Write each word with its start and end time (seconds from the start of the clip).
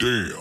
Damn. 0.00 0.32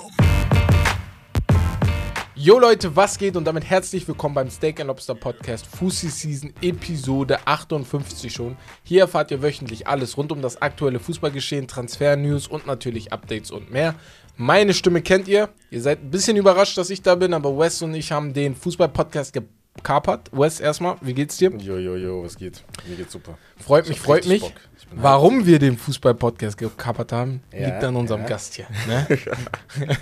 Jo 2.34 2.60
Leute, 2.60 2.96
was 2.96 3.18
geht 3.18 3.36
und 3.36 3.44
damit 3.44 3.66
herzlich 3.66 4.08
willkommen 4.08 4.34
beim 4.34 4.50
Steak 4.50 4.82
Lobster 4.82 5.16
Podcast 5.16 5.68
Fussi 5.68 6.08
Season 6.08 6.54
Episode 6.62 7.46
58 7.46 8.32
schon. 8.32 8.56
Hier 8.84 9.02
erfahrt 9.02 9.32
ihr 9.32 9.42
wöchentlich 9.42 9.86
alles 9.86 10.16
rund 10.16 10.32
um 10.32 10.42
das 10.42 10.62
aktuelle 10.62 11.02
Fußballgeschehen, 11.02 11.68
Transfer-News 11.68 12.48
und 12.48 12.68
natürlich 12.68 13.12
Updates 13.12 13.52
und 13.52 13.70
mehr. 13.70 13.96
Meine 14.38 14.74
Stimme 14.74 15.02
kennt 15.02 15.28
ihr. 15.28 15.50
Ihr 15.72 15.82
seid 15.82 16.04
ein 16.04 16.10
bisschen 16.10 16.38
überrascht, 16.38 16.78
dass 16.78 16.90
ich 16.90 17.02
da 17.02 17.16
bin, 17.16 17.34
aber 17.34 17.60
Wes 17.60 17.82
und 17.82 17.94
ich 17.96 18.14
haben 18.14 18.34
den 18.34 18.56
Fußball-Podcast 18.56 19.34
gekapert. 19.34 20.30
Wes, 20.32 20.62
erstmal, 20.62 20.96
wie 21.02 21.14
geht's 21.14 21.36
dir? 21.36 21.52
Jo, 21.58 21.76
jo, 21.78 21.98
jo, 21.98 22.24
was 22.24 22.38
geht? 22.38 22.64
Mir 22.88 22.96
geht's 22.96 23.12
super. 23.12 23.38
Freut 23.58 23.84
Ich 23.84 23.90
mich, 23.90 24.00
freut 24.00 24.26
mich. 24.26 24.40
Bock. 24.40 24.54
Warum 24.96 25.46
wir 25.46 25.60
den 25.60 25.78
Fußball-Podcast 25.78 26.58
gekapert 26.58 27.12
haben, 27.12 27.42
Ja, 27.54 27.68
liegt 27.68 27.84
an 27.84 27.96
unserem 27.96 28.22
ja. 28.22 28.28
Gast 28.28 28.56
hier. 28.56 28.66
Ne? 28.88 29.08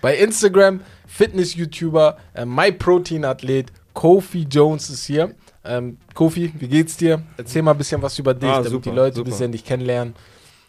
Bei 0.00 0.16
Instagram, 0.16 0.80
Fitness-YouTuber, 1.06 2.16
äh, 2.34 2.44
MyProtein-Athlet, 2.44 3.72
Kofi 3.92 4.46
Jones 4.50 4.90
ist 4.90 5.04
hier. 5.06 5.34
Ähm, 5.64 5.98
Kofi, 6.14 6.52
wie 6.58 6.68
geht's 6.68 6.96
dir? 6.96 7.22
Erzähl 7.36 7.62
mal 7.62 7.70
ein 7.70 7.78
bisschen 7.78 8.02
was 8.02 8.18
über 8.18 8.34
dich, 8.34 8.48
Ah, 8.50 8.56
damit 8.56 8.70
super, 8.70 8.90
die 8.90 8.96
Leute 8.96 9.14
ein 9.14 9.16
super. 9.16 9.30
bisschen 9.30 9.52
dich 9.52 9.64
kennenlernen. 9.64 10.14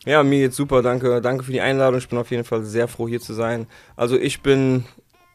Ja, 0.05 0.21
mir 0.23 0.39
geht's 0.41 0.55
super, 0.55 0.81
danke. 0.83 1.19
Danke 1.21 1.43
für 1.43 1.51
die 1.51 1.61
Einladung. 1.61 1.97
Ich 1.97 2.07
bin 2.07 2.19
auf 2.19 2.29
jeden 2.31 2.43
Fall 2.43 2.63
sehr 2.63 2.87
froh, 2.87 3.07
hier 3.07 3.19
zu 3.19 3.33
sein. 3.33 3.65
Also 3.95 4.17
ich 4.17 4.41
bin, 4.41 4.85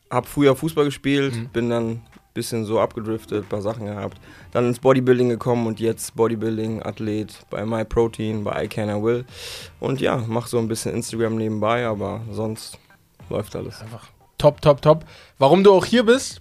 hab 0.09 0.27
früher 0.27 0.55
Fußball 0.55 0.85
gespielt, 0.85 1.35
Mhm. 1.35 1.49
bin 1.49 1.71
dann 1.71 1.89
ein 1.91 2.03
bisschen 2.35 2.65
so 2.65 2.81
abgedriftet, 2.81 3.49
paar 3.49 3.63
Sachen 3.63 3.87
gehabt. 3.87 4.21
Dann 4.53 4.67
ins 4.67 4.79
Bodybuilding 4.79 5.29
gekommen 5.29 5.67
und 5.67 5.81
jetzt 5.81 6.15
Bodybuilding, 6.17 6.83
Athlet 6.83 7.35
bei 7.51 7.65
MyProtein, 7.65 8.45
bei 8.45 8.65
I 8.65 8.69
Can 8.69 8.89
I 8.89 9.03
Will. 9.03 9.25
Und 9.81 10.01
ja, 10.01 10.23
mach 10.27 10.47
so 10.47 10.59
ein 10.59 10.69
bisschen 10.69 10.95
Instagram 10.95 11.37
nebenbei, 11.37 11.87
aber 11.87 12.23
sonst 12.31 12.79
läuft 13.29 13.57
alles. 13.57 13.81
Einfach 13.81 14.09
top, 14.39 14.61
top, 14.61 14.83
top. 14.83 15.05
Warum 15.39 15.65
du 15.65 15.73
auch 15.73 15.85
hier 15.85 16.05
bist, 16.05 16.41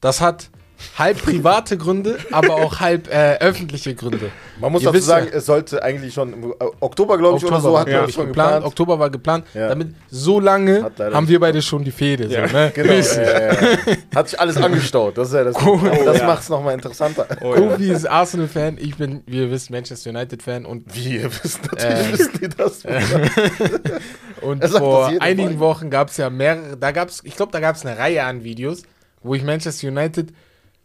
das 0.00 0.20
hat 0.20 0.50
halb 0.98 1.22
private 1.22 1.76
Gründe, 1.76 2.18
aber 2.30 2.54
auch 2.56 2.80
halb 2.80 3.08
äh, 3.08 3.36
öffentliche 3.38 3.94
Gründe. 3.94 4.30
Man 4.60 4.72
muss 4.72 4.82
Ihr 4.82 4.92
dazu 4.92 5.04
sagen, 5.04 5.26
ja- 5.30 5.38
es 5.38 5.46
sollte 5.46 5.82
eigentlich 5.82 6.12
schon 6.14 6.32
im 6.32 6.44
äh, 6.52 6.54
Oktober, 6.80 7.16
glaube 7.18 7.38
ich, 7.38 7.44
oder 7.44 7.60
so, 7.60 7.72
war, 7.72 7.80
hat 7.80 7.88
man 7.88 8.08
ich, 8.08 8.14
schon 8.14 8.26
geplant. 8.26 8.48
geplant. 8.50 8.64
Oktober 8.66 8.98
war 8.98 9.10
geplant. 9.10 9.44
Ja. 9.54 9.68
Damit 9.68 9.94
so 10.10 10.38
lange 10.40 10.90
haben 10.98 11.28
wir 11.28 11.40
beide 11.40 11.62
schon 11.62 11.84
die 11.84 11.90
Fehde. 11.90 12.26
Ja, 12.26 12.46
so, 12.48 12.56
ne? 12.56 12.72
Genau, 12.74 12.92
ja, 12.92 13.22
ja, 13.22 13.52
ja. 13.52 13.96
Hat 14.14 14.28
sich 14.28 14.38
alles 14.40 14.56
angestaut. 14.56 15.16
Das 15.16 15.28
ist 15.28 15.34
ja 15.34 15.44
das. 15.44 15.56
das 16.04 16.18
ja. 16.18 16.26
macht 16.26 16.42
es 16.42 16.48
nochmal 16.48 16.74
interessanter. 16.74 17.26
Oh, 17.40 17.54
ja. 17.54 17.60
Kofi 17.60 17.90
ist 17.90 18.06
Arsenal-Fan, 18.08 18.76
ich 18.80 18.96
bin, 18.96 19.22
wie 19.26 19.38
ihr 19.38 19.50
wisst, 19.50 19.70
Manchester 19.70 20.10
United-Fan 20.10 20.66
und, 20.66 20.94
Wie, 20.94 21.16
ihr 21.18 21.30
wisst 21.32 21.60
natürlich, 21.70 22.08
Äh. 22.08 22.12
wissen 22.18 22.40
die 22.42 22.48
das. 22.48 22.82
und 24.42 24.62
sagt 24.62 24.78
vor 24.78 25.10
das 25.10 25.20
einigen. 25.20 25.58
Wochen 25.58 25.90
gab 25.90 26.08
es 26.10 26.16
ja 26.16 26.30
mehrere, 26.30 26.76
da 26.76 26.92
gab 26.92 27.08
es, 27.08 27.20
ich 27.24 27.36
glaube, 27.36 27.52
da 27.52 27.60
gab 27.60 27.76
es 27.76 27.84
eine 27.84 27.98
Reihe 27.98 28.22
an 28.24 28.44
Videos, 28.44 28.82
wo 29.22 29.34
ich 29.34 29.42
Manchester 29.42 29.88
United, 29.88 30.32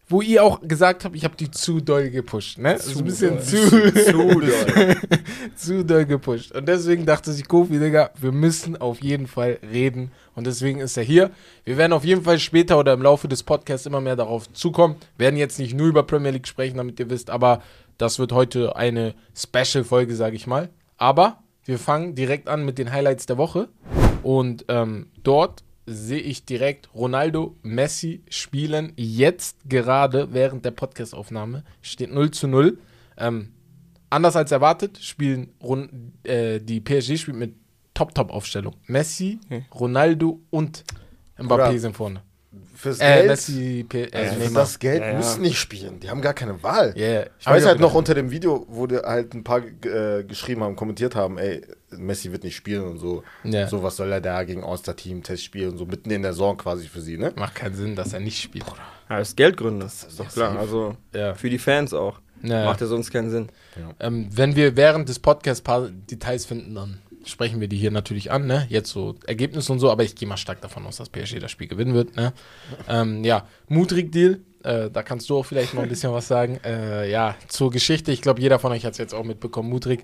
wo 0.07 0.21
ihr 0.21 0.43
auch 0.43 0.61
gesagt 0.61 1.03
habt, 1.03 1.15
ich 1.15 1.23
habe 1.23 1.35
die 1.35 1.49
zu 1.49 1.81
doll 1.81 2.09
gepusht, 2.11 2.59
ne? 2.59 2.77
Zu 2.77 2.99
ein 2.99 3.05
bisschen 3.05 3.35
doll. 3.37 3.43
zu, 3.43 3.93
Zu 3.93 4.11
doll. 4.11 4.95
zu 5.55 5.85
doll 5.85 6.05
gepusht. 6.05 6.51
Und 6.51 6.67
deswegen 6.67 7.05
dachte 7.05 7.31
sich 7.31 7.47
Kofi, 7.47 7.79
Digga, 7.79 8.11
wir 8.19 8.31
müssen 8.31 8.77
auf 8.77 9.01
jeden 9.01 9.25
Fall 9.25 9.59
reden. 9.63 10.11
Und 10.35 10.45
deswegen 10.45 10.79
ist 10.79 10.95
er 10.97 11.03
hier. 11.03 11.31
Wir 11.63 11.77
werden 11.77 11.93
auf 11.93 12.05
jeden 12.05 12.23
Fall 12.23 12.37
später 12.37 12.77
oder 12.77 12.93
im 12.93 13.01
Laufe 13.01 13.27
des 13.27 13.41
Podcasts 13.41 13.87
immer 13.87 14.01
mehr 14.01 14.15
darauf 14.15 14.51
zukommen. 14.53 14.97
Werden 15.17 15.37
jetzt 15.37 15.57
nicht 15.57 15.73
nur 15.73 15.87
über 15.87 16.03
Premier 16.03 16.31
League 16.31 16.47
sprechen, 16.47 16.77
damit 16.77 16.99
ihr 16.99 17.09
wisst, 17.09 17.29
aber 17.31 17.61
das 17.97 18.19
wird 18.19 18.31
heute 18.31 18.75
eine 18.75 19.15
Special-Folge, 19.35 20.15
sage 20.15 20.35
ich 20.35 20.45
mal. 20.45 20.69
Aber 20.97 21.39
wir 21.63 21.79
fangen 21.79 22.13
direkt 22.13 22.47
an 22.47 22.63
mit 22.63 22.77
den 22.77 22.91
Highlights 22.91 23.25
der 23.25 23.37
Woche. 23.37 23.69
Und 24.21 24.65
ähm, 24.69 25.07
dort 25.23 25.63
sehe 25.85 26.19
ich 26.19 26.45
direkt 26.45 26.93
Ronaldo, 26.95 27.55
Messi 27.61 28.23
spielen. 28.29 28.93
Jetzt 28.95 29.57
gerade 29.69 30.33
während 30.33 30.65
der 30.65 30.71
Podcastaufnahme 30.71 31.63
steht 31.81 32.11
0 32.11 32.31
zu 32.31 32.47
0. 32.47 32.77
Ähm, 33.17 33.51
anders 34.09 34.35
als 34.35 34.51
erwartet 34.51 34.97
spielen 35.01 35.53
Ron 35.61 36.13
äh, 36.23 36.59
die 36.59 36.81
PSG 36.81 37.17
spielt 37.17 37.37
mit 37.37 37.55
Top-Top-Aufstellung. 37.93 38.75
Messi, 38.87 39.39
Ronaldo 39.73 40.41
und 40.49 40.83
Mbappé 41.37 41.47
Bruder, 41.47 41.79
sind 41.79 41.95
vorne. 41.95 42.21
Fürs 42.75 42.99
Äh, 42.99 43.05
Geld, 43.05 43.27
Messi, 43.27 43.85
P 43.87 44.03
äh, 44.03 44.09
also 44.13 44.39
für 44.41 44.53
das 44.53 44.79
Geld 44.79 45.01
Ja, 45.01 45.11
ja. 45.11 45.17
müssen 45.17 45.41
nicht 45.41 45.57
spielen. 45.57 45.99
Die 46.01 46.09
haben 46.09 46.21
gar 46.21 46.33
keine 46.33 46.61
Wahl. 46.61 46.93
Ja. 46.97 47.23
Ich 47.39 47.45
Hab 47.45 47.53
weiß 47.53 47.65
halt 47.65 47.79
noch 47.79 47.93
unter 47.93 48.13
dem 48.13 48.31
Video, 48.31 48.65
wo 48.69 48.85
die 48.87 48.97
halt 48.97 49.33
ein 49.33 49.43
paar 49.45 49.61
äh, 49.63 50.23
geschrieben 50.25 50.61
haben, 50.63 50.75
kommentiert 50.75 51.15
haben, 51.15 51.37
ey, 51.37 51.61
Messi 51.97 52.31
wird 52.31 52.43
nicht 52.43 52.55
spielen 52.55 52.83
und 52.83 52.97
so. 52.97 53.23
Ja. 53.43 53.67
So, 53.67 53.83
was 53.83 53.95
soll 53.97 54.11
er 54.11 54.21
da 54.21 54.43
gegen 54.43 54.63
All-Star-Team 54.63 55.23
Test 55.23 55.43
spielen 55.43 55.71
und 55.71 55.77
so 55.77 55.85
mitten 55.85 56.09
in 56.11 56.21
der 56.21 56.33
Saison 56.33 56.57
quasi 56.57 56.87
für 56.87 57.01
sie, 57.01 57.17
ne? 57.17 57.33
Macht 57.35 57.55
keinen 57.55 57.75
Sinn, 57.75 57.95
dass 57.95 58.13
er 58.13 58.19
nicht 58.19 58.41
spielt. 58.41 58.65
Ja, 59.09 59.19
das 59.19 59.29
ist 59.29 59.37
Geldgründe, 59.37 59.85
ist 59.85 60.19
doch 60.19 60.27
klar. 60.31 60.49
safe. 60.49 60.59
Also 60.59 60.97
Ja. 61.13 61.33
für 61.35 61.49
die 61.49 61.59
Fans 61.59 61.93
auch. 61.93 62.19
Ja. 62.43 62.65
Macht 62.65 62.81
ja 62.81 62.87
sonst 62.87 63.11
keinen 63.11 63.29
Sinn. 63.29 63.47
Ähm, 63.99 64.27
wenn 64.31 64.55
wir 64.55 64.75
während 64.75 65.09
des 65.09 65.19
Podcasts 65.19 65.61
ein 65.61 65.63
paar 65.63 65.89
Details 65.89 66.45
finden, 66.45 66.75
dann 66.75 66.99
sprechen 67.23 67.59
wir 67.59 67.67
die 67.67 67.77
hier 67.77 67.89
natürlich 67.91 68.31
an, 68.31 68.45
ne? 68.45 68.67
Jetzt 68.69 68.91
so 68.91 69.15
Ergebnisse 69.25 69.71
und 69.71 69.79
so, 69.79 69.89
aber 69.89 70.03
ich 70.03 70.15
gehe 70.15 70.27
mal 70.27 70.37
stark 70.37 70.61
davon 70.61 70.85
aus, 70.85 70.97
dass 70.97 71.09
PSG 71.09 71.39
das 71.39 71.49
Spiel 71.49 71.67
gewinnen 71.67 71.95
wird, 71.95 72.15
ne? 72.15 72.33
ähm, 72.87 73.23
ja, 73.23 73.47
Mudrik-Deal, 73.67 74.41
äh, 74.63 74.91
da 74.91 75.01
kannst 75.01 75.27
du 75.29 75.37
auch 75.37 75.43
vielleicht 75.45 75.73
noch 75.73 75.81
ein 75.83 75.89
bisschen 75.89 76.11
was 76.13 76.27
sagen. 76.27 76.59
Äh, 76.63 77.09
ja, 77.09 77.35
zur 77.47 77.71
Geschichte, 77.71 78.11
ich 78.11 78.21
glaube, 78.21 78.41
jeder 78.41 78.59
von 78.59 78.71
euch 78.73 78.85
hat 78.85 78.91
es 78.91 78.97
jetzt 78.99 79.13
auch 79.15 79.23
mitbekommen. 79.23 79.69
Mudrik 79.69 80.03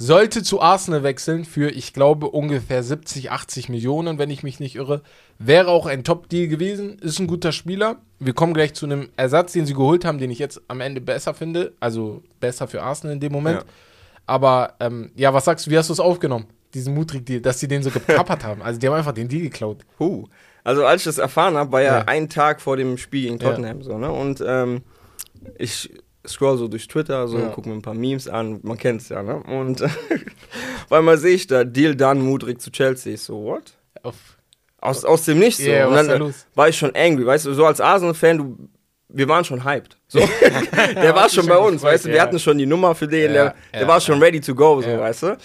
sollte 0.00 0.44
zu 0.44 0.60
Arsenal 0.60 1.02
wechseln 1.02 1.44
für, 1.44 1.70
ich 1.70 1.92
glaube, 1.92 2.28
ungefähr 2.30 2.84
70, 2.84 3.32
80 3.32 3.68
Millionen, 3.68 4.16
wenn 4.18 4.30
ich 4.30 4.44
mich 4.44 4.60
nicht 4.60 4.76
irre. 4.76 5.02
Wäre 5.40 5.68
auch 5.68 5.86
ein 5.86 6.04
Top-Deal 6.04 6.46
gewesen, 6.46 6.98
ist 7.00 7.18
ein 7.18 7.26
guter 7.26 7.50
Spieler. 7.50 7.96
Wir 8.20 8.32
kommen 8.32 8.54
gleich 8.54 8.74
zu 8.74 8.86
einem 8.86 9.08
Ersatz, 9.16 9.52
den 9.54 9.66
sie 9.66 9.74
geholt 9.74 10.04
haben, 10.04 10.18
den 10.18 10.30
ich 10.30 10.38
jetzt 10.38 10.60
am 10.68 10.80
Ende 10.80 11.00
besser 11.00 11.34
finde. 11.34 11.72
Also 11.80 12.22
besser 12.38 12.68
für 12.68 12.80
Arsenal 12.82 13.14
in 13.14 13.20
dem 13.20 13.32
Moment. 13.32 13.62
Ja. 13.62 13.66
Aber 14.26 14.74
ähm, 14.78 15.10
ja, 15.16 15.34
was 15.34 15.46
sagst 15.46 15.66
du, 15.66 15.70
wie 15.72 15.78
hast 15.78 15.88
du 15.88 15.94
es 15.94 16.00
aufgenommen? 16.00 16.46
Diesen 16.74 16.94
Mutrig-Deal, 16.94 17.40
dass 17.40 17.58
sie 17.58 17.66
den 17.66 17.82
so 17.82 17.90
gekappert 17.90 18.44
haben. 18.44 18.62
Also 18.62 18.78
die 18.78 18.86
haben 18.86 18.94
einfach 18.94 19.12
den 19.12 19.26
Deal 19.28 19.42
geklaut. 19.42 19.84
Huh. 19.98 20.26
Also 20.62 20.84
als 20.86 21.00
ich 21.00 21.06
das 21.06 21.18
erfahren 21.18 21.56
habe, 21.56 21.72
war 21.72 21.82
ja, 21.82 21.98
Ja. 21.98 22.04
ein 22.06 22.28
Tag 22.28 22.60
vor 22.60 22.76
dem 22.76 22.98
Spiel 22.98 23.22
gegen 23.22 23.38
Ja. 23.38 23.48
Tottenham 23.50 23.82
so, 23.82 23.98
ne? 23.98 24.12
Und 24.12 24.44
ähm, 24.46 24.82
ich 25.58 25.90
scroll 26.28 26.58
so 26.58 26.68
durch 26.68 26.86
Twitter, 26.88 27.26
so, 27.28 27.38
Ja. 27.38 27.48
gucke 27.48 27.68
mir 27.68 27.74
ein 27.74 27.82
paar 27.82 27.94
Memes 27.94 28.28
an, 28.28 28.60
man 28.62 28.76
kennt's 28.78 29.08
ja, 29.08 29.22
ne? 29.22 29.42
Und 29.42 29.82
auf 29.82 30.92
einmal 30.92 31.18
sehe 31.18 31.34
ich 31.34 31.46
da, 31.46 31.64
Deal 31.64 31.94
done, 31.96 32.20
Mudrik 32.20 32.60
zu 32.60 32.70
Chelsea. 32.70 33.14
Ich 33.14 33.22
so, 33.22 33.42
what? 33.44 33.72
Auf, 34.02 34.14
Aus, 34.80 35.04
aus 35.04 35.24
dem 35.24 35.38
Nichts 35.38 35.62
so. 35.62 35.70
Ja, 35.70 35.86
Und 35.88 35.94
dann 35.96 36.22
äh, 36.22 36.32
war 36.54 36.68
ich 36.68 36.76
schon 36.78 36.94
angry, 36.94 37.26
weißt 37.26 37.46
du, 37.46 37.54
so 37.54 37.64
als 37.66 37.80
Arsenal-Fan, 37.80 38.38
du, 38.38 38.56
wir 39.08 39.26
waren 39.28 39.44
schon 39.44 39.64
hyped. 39.64 39.96
So. 40.06 40.18
der 40.94 41.14
war 41.14 41.28
schon 41.28 41.46
bei 41.46 41.56
uns, 41.58 41.76
gefreut, 41.76 41.92
weißt 41.94 42.04
du, 42.04 42.08
wir 42.10 42.16
ja. 42.16 42.22
hatten 42.22 42.38
schon 42.38 42.58
die 42.58 42.66
Nummer 42.66 42.94
für 42.94 43.08
den, 43.08 43.32
Ja, 43.34 43.44
der, 43.44 43.54
der 43.72 43.80
ja, 43.82 43.88
war 43.88 44.00
schon 44.00 44.22
ready 44.22 44.40
to 44.40 44.54
go, 44.54 44.80
so, 44.80 44.88
weißt 44.88 45.22
du. 45.24 45.36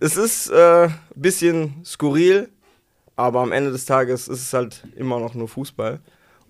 Es 0.00 0.16
ist 0.16 0.48
äh, 0.50 0.84
ein 0.84 0.94
bisschen 1.14 1.82
skurril, 1.84 2.48
aber 3.16 3.40
am 3.40 3.52
Ende 3.52 3.70
des 3.70 3.84
Tages 3.84 4.28
ist 4.28 4.40
es 4.40 4.52
halt 4.54 4.82
immer 4.96 5.20
noch 5.20 5.34
nur 5.34 5.46
Fußball. 5.48 6.00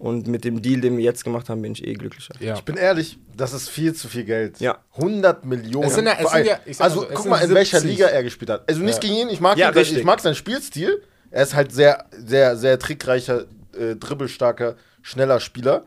Und 0.01 0.27
mit 0.29 0.45
dem 0.45 0.63
Deal, 0.63 0.81
den 0.81 0.97
wir 0.97 1.05
jetzt 1.05 1.25
gemacht 1.25 1.51
haben, 1.51 1.61
bin 1.61 1.73
ich 1.73 1.87
eh 1.87 1.93
glücklicher. 1.93 2.33
ja. 2.41 2.55
Ich 2.55 2.63
bin 2.65 2.77
ehrlich, 2.79 3.19
das 3.37 3.53
ist 3.53 3.69
viel 3.69 3.95
zu 3.95 4.09
viel 4.09 4.25
Geld. 4.25 4.59
Ja. 4.59 4.79
100 4.97 5.45
Millionen. 5.45 5.87
Es 5.87 5.95
sind 5.95 6.07
ja- 6.07 6.17
es 6.19 6.31
sind 6.33 6.47
ja- 6.47 6.59
also 6.79 7.01
so, 7.01 7.07
es 7.07 7.09
guck 7.15 7.23
sind 7.25 7.31
mal, 7.31 7.45
in 7.45 7.55
welcher 7.55 7.81
70. 7.81 7.99
Liga 7.99 8.07
er 8.11 8.23
gespielt 8.23 8.51
hat. 8.51 8.67
Also 8.67 8.81
nichts 8.81 8.97
Ja. 8.97 9.01
gegen 9.03 9.15
ihn, 9.21 9.29
ich 9.29 9.41
mag, 9.41 9.59
Ja, 9.59 9.69
ihn, 9.69 9.75
richtig. 9.75 9.99
ich 9.99 10.05
mag 10.05 10.21
seinen 10.21 10.35
Spielstil. 10.37 11.03
Er 11.31 11.43
ist 11.43 11.55
halt 11.55 11.73
sehr, 11.73 12.07
sehr, 12.13 12.57
sehr 12.57 12.79
trickreicher, 12.79 13.45
äh, 13.79 13.95
dribbelstarker, 13.95 14.77
schneller 15.03 15.39
Spieler. 15.39 15.85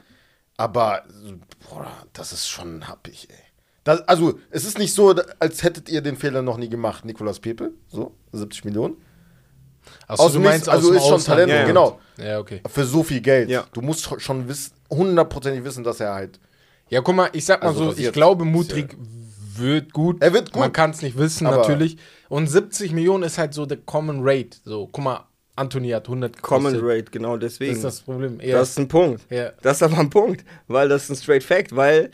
Aber, 0.57 1.01
boah, 1.67 1.87
das 2.13 2.31
ist 2.33 2.47
schon 2.47 2.87
happig, 2.87 3.27
ey. 3.31 3.35
Das, 3.83 4.07
also, 4.07 4.39
es 4.51 4.63
ist 4.63 4.77
nicht 4.77 4.93
so, 4.93 5.15
als 5.39 5.63
hättet 5.63 5.89
ihr 5.89 6.01
den 6.01 6.17
Fehler 6.17 6.43
noch 6.43 6.57
nie 6.57 6.69
gemacht, 6.69 7.03
Nikolas 7.03 7.39
Pepe. 7.39 7.71
So, 7.89 8.15
70 8.31 8.63
Millionen. 8.63 8.95
Achso, 10.13 10.23
aus 10.23 10.33
dem 10.33 10.41
Nichts, 10.43 10.67
also 10.69 10.89
dem 10.89 10.97
ist 10.97 11.03
schon 11.03 11.13
Ausland. 11.13 11.25
Talent, 11.39 11.49
ja, 11.51 11.55
ja. 11.57 11.65
genau. 11.67 11.99
Ja, 12.17 12.39
okay. 12.39 12.61
Für 12.69 12.85
so 12.85 13.03
viel 13.03 13.21
Geld. 13.21 13.49
Ja. 13.49 13.65
Du 13.73 13.81
musst 13.81 14.09
schon- 14.21 14.47
wissen, 14.47 14.73
hundertprozentig 14.89 15.63
wissen, 15.63 15.83
dass 15.83 15.99
er 15.99 16.13
halt. 16.13 16.39
Ja, 16.89 17.01
guck 17.01 17.15
mal, 17.15 17.29
ich 17.33 17.45
sag 17.45 17.61
mal 17.63 17.69
Also 17.69 17.91
so, 17.91 17.97
ich 17.97 18.11
glaube, 18.11 18.45
Mutrig 18.45 18.95
wird 19.55 19.93
gut. 19.93 20.21
Er 20.21 20.33
wird 20.33 20.51
gut. 20.51 20.59
Man 20.59 20.71
kann 20.73 20.91
es 20.91 21.01
nicht 21.01 21.17
wissen, 21.17 21.47
Aber- 21.47 21.57
natürlich. 21.57 21.97
Und 22.29 22.47
70 22.47 22.91
Millionen 22.93 23.23
ist 23.23 23.37
halt 23.37 23.53
so 23.53 23.65
der 23.65 23.77
Common 23.77 24.19
Rate. 24.23 24.57
So, 24.65 24.87
guck 24.91 25.03
mal, 25.03 25.25
Anthony 25.55 25.89
hat 25.89 26.07
100 26.07 26.41
Common 26.41 26.73
gekostet. 26.73 26.97
Rate, 27.01 27.11
genau 27.11 27.37
deswegen. 27.37 27.71
Das 27.71 27.77
ist 27.77 27.83
das 27.83 28.01
Problem. 28.01 28.39
Ja. 28.41 28.57
Das 28.57 28.69
ist 28.71 28.79
ein 28.79 28.87
Punkt. 28.87 29.21
Ja. 29.29 29.51
Das 29.61 29.77
ist 29.77 29.83
aber 29.83 29.99
ein 29.99 30.09
Punkt, 30.09 30.43
weil 30.67 30.89
das 30.89 31.03
ist 31.03 31.09
ein 31.11 31.15
straight 31.15 31.43
Fact, 31.43 31.75
weil 31.75 32.09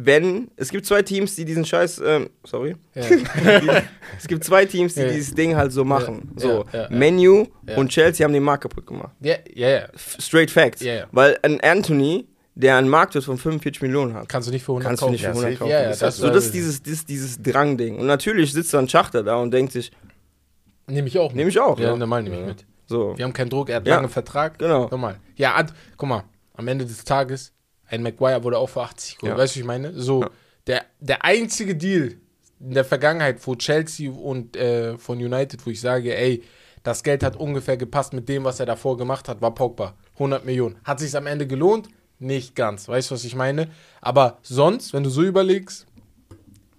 wenn, 0.00 0.48
es 0.56 0.70
gibt 0.70 0.86
zwei 0.86 1.02
Teams, 1.02 1.34
die 1.34 1.44
diesen 1.44 1.64
Scheiß, 1.64 2.00
ähm, 2.06 2.30
sorry, 2.44 2.76
ja. 2.94 3.02
es 4.16 4.28
gibt 4.28 4.44
zwei 4.44 4.64
Teams, 4.64 4.94
die 4.94 5.00
Ja. 5.00 5.08
dieses 5.08 5.34
Ding 5.34 5.56
halt 5.56 5.72
so 5.72 5.84
machen. 5.84 6.30
Ja, 6.36 6.40
So. 6.40 6.64
Menu 6.90 7.46
und 7.76 7.88
Chelsea 7.90 8.24
haben 8.24 8.32
den 8.32 8.44
Markt 8.44 8.62
kaputt 8.62 8.86
gemacht. 8.86 9.10
ja, 9.20 9.34
ja, 9.54 9.68
ja. 9.68 9.88
Straight 9.96 10.50
Facts. 10.52 10.82
Ja, 10.82 10.94
ja. 10.94 11.06
Weil 11.10 11.36
ein 11.42 11.60
Anthony, 11.62 12.28
der 12.54 12.76
einen 12.76 12.88
Marktwert 12.88 13.24
von 13.24 13.38
45 13.38 13.82
Millionen 13.82 14.14
hat, 14.14 14.28
Kannst 14.28 14.46
du 14.46 14.52
nicht 14.52 14.62
für 14.64 14.70
100 14.72 14.88
kannst 14.88 15.02
du 15.02 15.10
nicht 15.10 15.22
für 15.22 15.28
kaufen. 15.32 15.44
100 15.44 15.58
safe. 15.58 15.58
kaufen. 15.58 15.70
Ja, 15.72 15.82
ja, 15.82 15.88
das, 15.88 15.98
das 15.98 16.16
so, 16.16 16.28
das 16.28 16.44
ist- 16.46 16.54
dieses, 16.54 16.82
dieses, 16.82 17.04
dieses 17.04 17.42
Drangding. 17.42 17.98
Und 17.98 18.06
natürlich 18.06 18.52
sitzt 18.52 18.72
dann 18.74 18.88
Schachter 18.88 19.22
da 19.24 19.36
und 19.36 19.50
denkt 19.52 19.72
sich, 19.72 19.90
Nehme 20.86 21.08
ich 21.08 21.18
auch. 21.18 21.32
Nehme 21.34 21.50
ich 21.50 21.58
auch, 21.60 21.78
Ja, 21.78 21.88
ja. 21.90 21.96
normal 21.96 22.22
nehme 22.22 22.40
ich 22.40 22.46
mit. 22.46 22.64
So. 22.86 23.18
Wir 23.18 23.24
haben 23.26 23.32
keinen 23.34 23.50
Druck, 23.50 23.68
er 23.68 23.76
hat 23.76 23.86
Ja. 23.86 23.96
lange 23.96 24.08
Vertrag. 24.08 24.58
Genau. 24.58 24.84
Nochmal. 24.88 25.16
Ja, 25.36 25.60
guck 25.98 26.08
mal, 26.08 26.22
am 26.54 26.66
Ende 26.68 26.86
des 26.86 27.04
Tages, 27.04 27.52
ein 27.88 28.02
Maguire 28.02 28.42
wurde 28.44 28.58
auch 28.58 28.68
für 28.68 28.82
80 28.82 29.18
geholt. 29.18 29.32
Ja. 29.32 29.42
Weißt 29.42 29.56
du, 29.56 29.60
ich 29.60 29.66
meine? 29.66 29.92
So, 29.94 30.22
Ja. 30.22 30.30
der, 30.66 30.84
der 31.00 31.24
einzige 31.24 31.74
Deal 31.76 32.14
in 32.60 32.74
der 32.74 32.84
Vergangenheit, 32.84 33.44
wo 33.46 33.54
Chelsea 33.54 34.10
und 34.10 34.56
äh, 34.56 34.98
von 34.98 35.18
United, 35.18 35.64
wo 35.66 35.70
ich 35.70 35.80
sage, 35.80 36.16
ey, 36.16 36.42
das 36.82 37.02
Geld 37.02 37.22
hat 37.22 37.36
ungefähr 37.36 37.76
gepasst 37.76 38.12
mit 38.12 38.28
dem, 38.28 38.44
was 38.44 38.60
er 38.60 38.66
davor 38.66 38.96
gemacht 38.96 39.28
hat, 39.28 39.40
war 39.40 39.54
Pogba. 39.54 39.94
100 40.14 40.44
Millionen. 40.44 40.76
Hat 40.84 41.00
sich 41.00 41.16
am 41.16 41.26
Ende 41.26 41.46
gelohnt? 41.46 41.88
Nicht 42.18 42.56
ganz. 42.56 42.88
Weißt 42.88 43.10
du, 43.10 43.14
was 43.14 43.24
ich 43.24 43.34
meine? 43.36 43.68
Aber 44.00 44.38
sonst, 44.42 44.92
wenn 44.92 45.04
du 45.04 45.10
so 45.10 45.22
überlegst, 45.22 45.86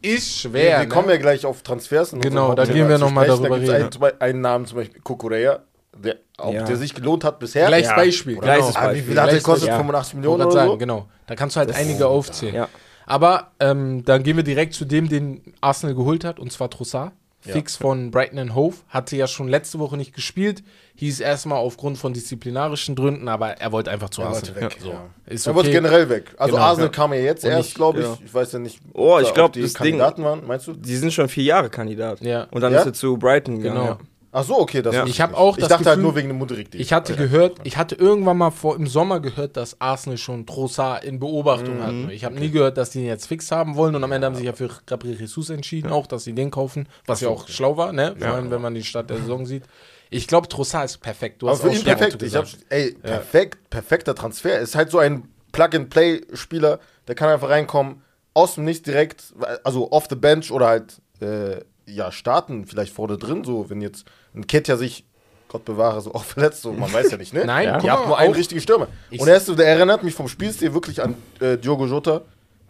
ist 0.01 0.39
schwer. 0.39 0.51
wir 0.53 0.69
wir 0.71 0.77
ne? 0.79 0.87
kommen 0.87 1.09
ja 1.09 1.17
gleich 1.17 1.45
auf 1.45 1.61
Transfers. 1.61 2.11
Genau, 2.11 2.53
da 2.55 2.65
gehen 2.65 2.87
wir 2.87 2.95
zu 2.95 3.01
noch 3.05 3.11
mal 3.11 3.25
sprechen. 3.25 3.43
darüber 3.43 3.59
reden. 3.61 4.03
Einen, 4.03 4.21
einen 4.21 4.41
Namen, 4.41 4.65
zum 4.65 4.77
Beispiel 4.77 5.01
Kukurea, 5.01 5.63
der, 5.97 6.17
auch, 6.37 6.53
Ja. 6.53 6.63
der 6.63 6.77
sich 6.77 6.93
gelohnt 6.93 7.23
hat 7.23 7.39
bisher. 7.39 7.67
Gleiches 7.67 7.89
Ja. 7.89 7.95
Beispiel. 7.95 8.37
Oder 8.37 8.45
Gleiches 8.45 8.75
Ah, 8.75 8.81
wie 8.81 8.85
Beispiel. 8.87 9.03
viel 9.03 9.21
hat 9.21 9.27
der 9.31 9.37
gekostet? 9.37 9.67
Beispiel. 9.69 9.77
85 9.77 10.11
Ich 10.11 10.15
Millionen 10.15 10.35
oder 10.41 10.43
gerade 10.51 10.59
so? 10.65 10.67
sagen, 10.69 10.79
genau. 10.79 11.07
Da 11.27 11.35
kannst 11.35 11.55
du 11.55 11.59
halt 11.59 11.75
einige 11.75 12.07
aufzählen. 12.07 12.55
Ja. 12.55 12.67
Aber 13.05 13.51
ähm, 13.59 14.05
dann 14.05 14.23
gehen 14.23 14.35
wir 14.37 14.43
direkt 14.43 14.73
zu 14.75 14.85
dem, 14.85 15.09
den 15.09 15.41
Arsenal 15.61 15.95
geholt 15.95 16.23
hat, 16.23 16.39
und 16.39 16.51
zwar 16.51 16.69
Trossard. 16.69 17.11
Ja. 17.45 17.53
Fix 17.53 17.77
von 17.77 18.11
Brighton 18.11 18.37
and 18.37 18.53
Hove. 18.53 18.75
Hatte 18.89 19.15
ja 19.15 19.25
schon 19.25 19.47
letzte 19.47 19.79
Woche 19.79 19.95
nicht 19.95 20.13
gespielt. 20.13 20.61
Hieß 20.95 21.21
erstmal 21.21 21.57
aufgrund 21.59 21.97
von 21.97 22.11
disziplinarischen 22.11 22.95
Gründen, 22.95 23.29
aber 23.29 23.51
er 23.61 23.71
wollte 23.71 23.89
einfach 23.91 24.09
zu 24.09 24.21
Er 24.21 24.27
Arsenal 24.27 24.61
wollte 24.61 24.73
weg, 24.75 24.81
So. 24.81 24.89
ja. 24.89 25.05
Ist 25.25 25.47
Er 25.47 25.55
wollte 25.55 25.71
generell 25.71 26.09
weg. 26.09 26.35
Also 26.37 26.55
Genau, 26.55 26.65
Arsenal 26.65 26.87
ja. 26.89 26.91
kam 26.91 27.13
ja 27.13 27.19
jetzt 27.21 27.45
Und 27.45 27.51
erst, 27.51 27.75
glaube 27.75 27.99
ich. 27.99 28.05
genau. 28.05 28.17
Ich 28.25 28.33
weiß 28.33 28.51
ja 28.51 28.59
nicht. 28.59 28.81
Oh, 28.93 29.13
ob 29.15 29.21
ich 29.21 29.27
da 29.29 29.33
glaub, 29.33 29.49
auch 29.49 29.53
die 29.53 29.61
das 29.61 29.71
Ding- 29.73 29.77
Kandidaten 29.97 30.23
waren, 30.25 30.45
meinst 30.45 30.67
du? 30.67 30.73
Die 30.73 30.95
sind 30.97 31.13
schon 31.13 31.29
vier 31.29 31.45
Jahre 31.45 31.69
Kandidat. 31.69 32.19
Ja. 32.19 32.43
Und 32.51 32.59
dann 32.59 32.73
Ja? 32.73 32.79
ist 32.81 32.85
er 32.87 32.93
zu 32.93 33.17
Brighton 33.17 33.59
gegangen. 33.59 33.79
Genau. 33.85 33.97
Ja. 34.31 34.39
Ach 34.39 34.43
so, 34.43 34.59
okay. 34.59 34.81
Das 34.81 34.93
Ja. 34.95 35.05
Ich 35.05 35.19
hab 35.21 35.31
nicht. 35.31 35.39
auch 35.39 35.57
Ich 35.57 35.63
dachte 35.67 35.85
halt 35.85 35.95
Gefühl- 35.97 36.03
nur 36.03 36.15
wegen 36.15 36.27
dem 36.29 36.37
Mudrik. 36.37 36.69
Ich 36.73 36.93
hatte 36.93 37.15
gehört, 37.15 37.59
ich 37.63 37.77
hatte 37.77 37.95
irgendwann 37.95 38.37
mal 38.37 38.51
vor 38.51 38.75
im 38.75 38.87
Sommer 38.87 39.19
gehört, 39.19 39.57
dass 39.57 39.81
Arsenal 39.81 40.17
schon 40.17 40.45
Trossard 40.45 41.03
in 41.03 41.19
Beobachtung 41.19 41.81
hatten. 41.81 42.09
Ich 42.11 42.23
habe 42.25 42.35
nie 42.35 42.51
gehört, 42.51 42.77
dass 42.77 42.91
die 42.91 42.99
ihn 42.99 43.05
jetzt 43.05 43.27
fix 43.27 43.51
haben 43.51 43.75
wollen 43.75 43.95
und 43.95 44.03
am 44.03 44.11
Ende 44.11 44.27
haben 44.27 44.35
sie 44.35 44.39
sich 44.41 44.47
ja 44.47 44.53
für 44.53 44.69
Gabriel 44.85 45.19
Jesus 45.19 45.49
entschieden, 45.49 45.91
auch, 45.91 46.05
dass 46.07 46.23
sie 46.23 46.33
den 46.33 46.51
kaufen, 46.51 46.87
was 47.05 47.21
ja 47.21 47.29
auch 47.29 47.47
schlau 47.47 47.75
war, 47.77 47.91
ne? 47.91 48.15
Vor 48.17 48.27
allem, 48.29 48.51
wenn 48.51 48.61
man 48.61 48.73
den 48.73 48.83
Start 48.83 49.09
der 49.09 49.17
Saison 49.17 49.45
sieht. 49.45 49.63
Ich 50.11 50.27
glaube, 50.27 50.47
Trossard 50.47 50.85
ist 50.85 50.97
perfekt. 50.97 51.41
Du 51.41 51.47
Aber 51.47 51.53
hast 51.55 51.61
für 51.61 51.69
auch 51.69 51.73
ihn 51.73 51.83
perfekt. 51.83 52.21
Ich 52.23 52.35
hab, 52.35 52.47
ey, 52.69 52.93
perfekt, 52.93 53.69
perfekter 53.69 54.15
Transfer. 54.15 54.59
Ist 54.59 54.75
halt 54.75 54.89
so 54.89 54.97
ein 54.99 55.23
Plug-and-Play-Spieler, 55.51 56.79
der 57.07 57.15
kann 57.15 57.29
einfach 57.29 57.49
reinkommen, 57.49 58.01
aus 58.33 58.55
dem 58.55 58.65
Nichts 58.65 58.83
direkt, 58.83 59.33
also 59.63 59.91
off 59.91 60.05
the 60.09 60.15
bench 60.15 60.51
oder 60.51 60.67
halt, 60.67 61.01
äh, 61.21 61.61
ja, 61.85 62.11
starten, 62.11 62.65
vielleicht 62.67 62.93
vorne 62.93 63.17
drin, 63.17 63.43
so, 63.43 63.69
wenn 63.69 63.81
jetzt 63.81 64.05
ein 64.39 64.47
Ketja 64.47 64.77
sich, 64.77 65.05
Gott 65.47 65.65
bewahre, 65.65 66.01
so 66.01 66.13
auch 66.15 66.23
verletzt, 66.23 66.61
so, 66.61 66.71
man 66.73 66.91
weiß 66.91 67.11
ja 67.11 67.17
nicht, 67.17 67.33
ne? 67.33 67.45
Nein, 67.45 67.65
ja. 67.67 67.75
guck 67.75 67.83
ihr 67.85 67.91
habt 67.91 68.01
mal, 68.03 68.07
nur 68.09 68.17
einen 68.19 68.33
richtigen 68.33 68.61
Stürmer. 68.61 68.87
Ich- 69.09 69.19
Und 69.19 69.27
er, 69.27 69.37
ist, 69.37 69.47
der 69.47 69.67
erinnert 69.67 70.03
mich 70.03 70.13
vom 70.13 70.27
Spielstil 70.27 70.73
wirklich 70.73 71.01
an 71.01 71.15
äh, 71.39 71.57
Diogo 71.57 71.85
Jota, 71.85 72.21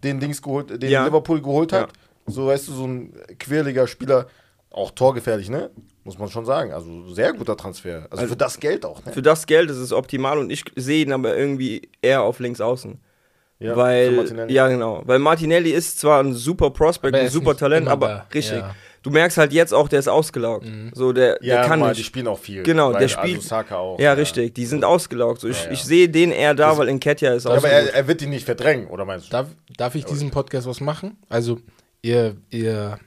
den 0.03 0.19
Dings 0.19 0.41
geholt, 0.41 0.81
den 0.81 0.89
Ja. 0.89 1.05
Liverpool 1.05 1.41
geholt 1.41 1.73
hat. 1.73 1.87
Ja. 1.89 2.33
So, 2.33 2.47
weißt 2.47 2.67
du, 2.67 2.73
so 2.73 2.85
ein 2.85 3.13
quirliger 3.39 3.87
Spieler, 3.87 4.27
auch 4.71 4.91
torgefährlich, 4.91 5.49
ne? 5.49 5.71
Muss 6.03 6.17
man 6.17 6.29
schon 6.29 6.45
sagen. 6.45 6.71
Also 6.71 7.09
sehr 7.13 7.33
guter 7.33 7.57
Transfer. 7.57 8.07
Also, 8.11 8.27
für 8.27 8.35
das 8.37 8.59
Geld 8.59 8.85
auch, 8.85 9.03
ne? 9.03 9.11
Für 9.11 9.21
das 9.21 9.45
Geld 9.47 9.69
ist 9.69 9.77
es 9.77 9.91
optimal 9.91 10.37
und 10.37 10.49
ich 10.51 10.63
sehe 10.75 11.03
ihn 11.03 11.11
aber 11.11 11.35
irgendwie 11.35 11.89
eher 12.01 12.21
auf 12.21 12.39
links 12.39 12.61
außen. 12.61 12.99
Ja, 13.59 13.73
für 13.73 13.77
weil, 13.77 14.11
Martinelli. 14.11 14.53
ja 14.53 14.67
genau, 14.69 15.01
weil 15.05 15.19
Martinelli 15.19 15.71
ist 15.71 15.99
zwar 15.99 16.23
ein 16.23 16.33
super 16.33 16.69
Prospect, 16.69 17.13
Aber 17.13 17.23
ein 17.23 17.29
super 17.29 17.57
Talent, 17.57 17.87
aber 17.89 18.07
da. 18.07 18.27
richtig. 18.33 18.59
Ja. 18.59 18.73
Du 19.01 19.11
merkst 19.11 19.37
halt 19.37 19.53
jetzt 19.53 19.73
auch, 19.73 19.87
der 19.87 19.99
ist 19.99 20.07
ausgelaugt. 20.09 20.65
So, 20.93 21.13
der, 21.13 21.37
Ja, 21.41 21.57
der 21.57 21.65
kann 21.65 21.79
mal, 21.79 21.89
nicht. 21.89 21.99
die 21.99 22.03
spielen 22.03 22.27
auch 22.27 22.39
viel. 22.39 22.63
Genau, 22.63 22.91
weil, 22.91 22.99
der 22.99 23.07
spielt- 23.07 23.37
Also 23.37 23.47
Saka 23.47 23.77
auch. 23.77 23.99
ja, 23.99 24.13
richtig, 24.13 24.53
die 24.55 24.65
sind 24.65 24.83
ausgelaugt. 24.83 25.39
So, 25.41 25.47
ich, 25.47 25.57
Ja, 25.61 25.65
ja. 25.67 25.71
ich 25.71 25.83
sehe 25.83 26.09
den 26.09 26.31
eher 26.31 26.53
da, 26.53 26.77
weil 26.77 26.87
Nketiah 26.93 27.33
ist 27.33 27.45
Ja, 27.45 27.51
aber 27.51 27.57
ausgelaugt. 27.59 27.87
er, 27.89 27.93
er 27.95 28.07
wird 28.07 28.21
die 28.21 28.27
nicht 28.27 28.45
verdrängen, 28.45 28.87
oder 28.87 29.05
meinst 29.05 29.27
du? 29.27 29.31
Darf, 29.31 29.47
darf 29.77 29.95
ich 29.95 30.05
diesen 30.05 30.31
Podcast 30.31 30.67
was 30.67 30.81
machen? 30.81 31.17
Also, 31.29 31.59
ihr, 32.01 32.35
ihr, 32.49 32.99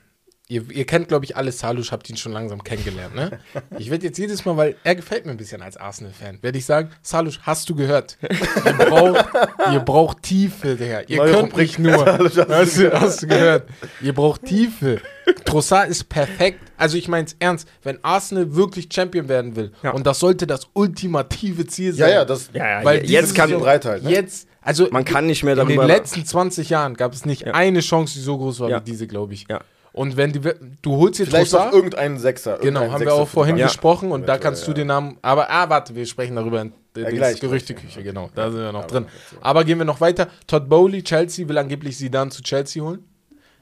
ihr, 0.49 0.69
ihr 0.71 0.85
kennt, 0.85 1.07
glaube 1.07 1.25
ich, 1.25 1.35
alle 1.37 1.51
Salusch, 1.51 1.91
habt 1.91 2.09
ihn 2.09 2.17
schon 2.17 2.31
langsam 2.31 2.63
kennengelernt, 2.63 3.15
ne? 3.15 3.39
Ich 3.77 3.89
werde 3.89 4.05
jetzt 4.05 4.17
jedes 4.17 4.43
Mal, 4.45 4.57
weil 4.57 4.75
er 4.83 4.95
gefällt 4.95 5.25
mir 5.25 5.31
ein 5.31 5.37
bisschen 5.37 5.61
als 5.61 5.77
Arsenal-Fan, 5.77 6.39
werde 6.41 6.57
ich 6.57 6.65
sagen, 6.65 6.89
Salusch, 7.01 7.39
hast 7.43 7.69
du 7.69 7.75
gehört? 7.75 8.17
Ihr 8.21 8.73
braucht, 8.73 9.25
ihr 9.71 9.79
braucht 9.79 10.23
Tiefe, 10.23 10.75
Digga. 10.75 11.01
Ihr 11.07 11.17
Neue 11.17 11.31
könnt 11.31 11.51
Rubrik. 11.53 11.67
nicht 11.67 11.79
nur. 11.79 12.05
Hast 12.49 12.77
du, 12.77 12.91
hast 12.93 13.21
du 13.23 13.27
gehört? 13.27 13.69
Ihr 14.01 14.13
braucht 14.13 14.43
Tiefe. 14.45 14.99
Trossard 15.45 15.89
ist 15.89 16.09
perfekt. 16.09 16.59
Also 16.77 16.97
ich 16.97 17.07
meine 17.07 17.25
es 17.27 17.35
ernst, 17.39 17.67
wenn 17.83 18.03
Arsenal 18.03 18.55
wirklich 18.55 18.89
Champion 18.91 19.29
werden 19.29 19.55
will, 19.55 19.71
Ja. 19.83 19.91
und 19.91 20.05
das 20.05 20.19
sollte 20.19 20.45
das 20.47 20.67
ultimative 20.73 21.65
Ziel 21.67 21.93
Ja, 21.95 22.05
sein. 22.05 22.09
ja, 22.11 22.25
das. 22.25 22.49
Ja, 22.53 22.79
ja, 22.79 22.85
Weil 22.85 23.05
jetzt 23.09 23.33
kann 23.35 23.49
die 23.49 23.55
Breitheit, 23.55 24.03
ne? 24.03 24.11
Jetzt, 24.11 24.47
also 24.61 24.87
Man 24.91 25.05
kann 25.05 25.25
nicht 25.25 25.43
mehr 25.43 25.53
in 25.53 25.59
den 25.59 25.67
darüber- 25.67 25.85
letzten 25.87 26.25
20 26.25 26.69
Jahren 26.69 26.95
gab 26.95 27.13
es 27.13 27.25
nicht 27.25 27.47
eine 27.47 27.79
Chance, 27.81 28.15
die 28.15 28.21
so 28.21 28.37
groß 28.37 28.59
war 28.61 28.69
Ja. 28.69 28.79
wie 28.81 28.91
diese, 28.91 29.07
glaube 29.07 29.33
ich. 29.33 29.45
Ja. 29.49 29.61
Und 29.93 30.17
wenn 30.17 30.33
die, 30.33 30.39
du 30.81 30.97
holst 30.97 31.19
jetzt 31.19 31.29
Vielleicht 31.29 31.51
Trossard, 31.51 31.73
irgendeinen 31.73 32.17
Sechser. 32.17 32.57
genau, 32.57 32.81
irgendeinen 32.81 32.91
haben 32.91 32.99
wir 33.01 33.05
Sechser 33.05 33.21
auch 33.21 33.27
für 33.27 33.33
vorhin 33.33 33.57
Ja. 33.57 33.67
Gesprochen 33.67 34.11
und 34.11 34.21
da 34.23 34.33
Eventuell, 34.33 34.39
kannst 34.39 34.67
du 34.67 34.71
ja. 34.71 34.75
den 34.75 34.87
Namen, 34.87 35.17
aber 35.21 35.49
ah, 35.51 35.69
warte, 35.69 35.93
wir 35.95 36.05
sprechen 36.07 36.35
darüber 36.35 36.61
in 36.61 36.73
der 36.95 37.03
Ja, 37.03 37.09
gleich, 37.11 37.39
Gerüchteküche, 37.39 38.01
genau, 38.01 38.29
da 38.33 38.49
sind 38.51 38.59
wir 38.61 38.71
noch 38.71 38.81
Ja, 38.81 38.87
drin. 38.87 39.05
Aber 39.41 39.63
gehen 39.63 39.77
wir 39.77 39.85
noch 39.85 40.01
weiter. 40.01 40.27
Todd 40.47 40.67
Bowley, 40.67 41.03
Chelsea 41.03 41.47
will 41.47 41.57
angeblich 41.59 41.95
sie 41.97 42.09
dann 42.09 42.31
zu 42.31 42.41
Chelsea 42.41 42.83
holen. 42.83 43.05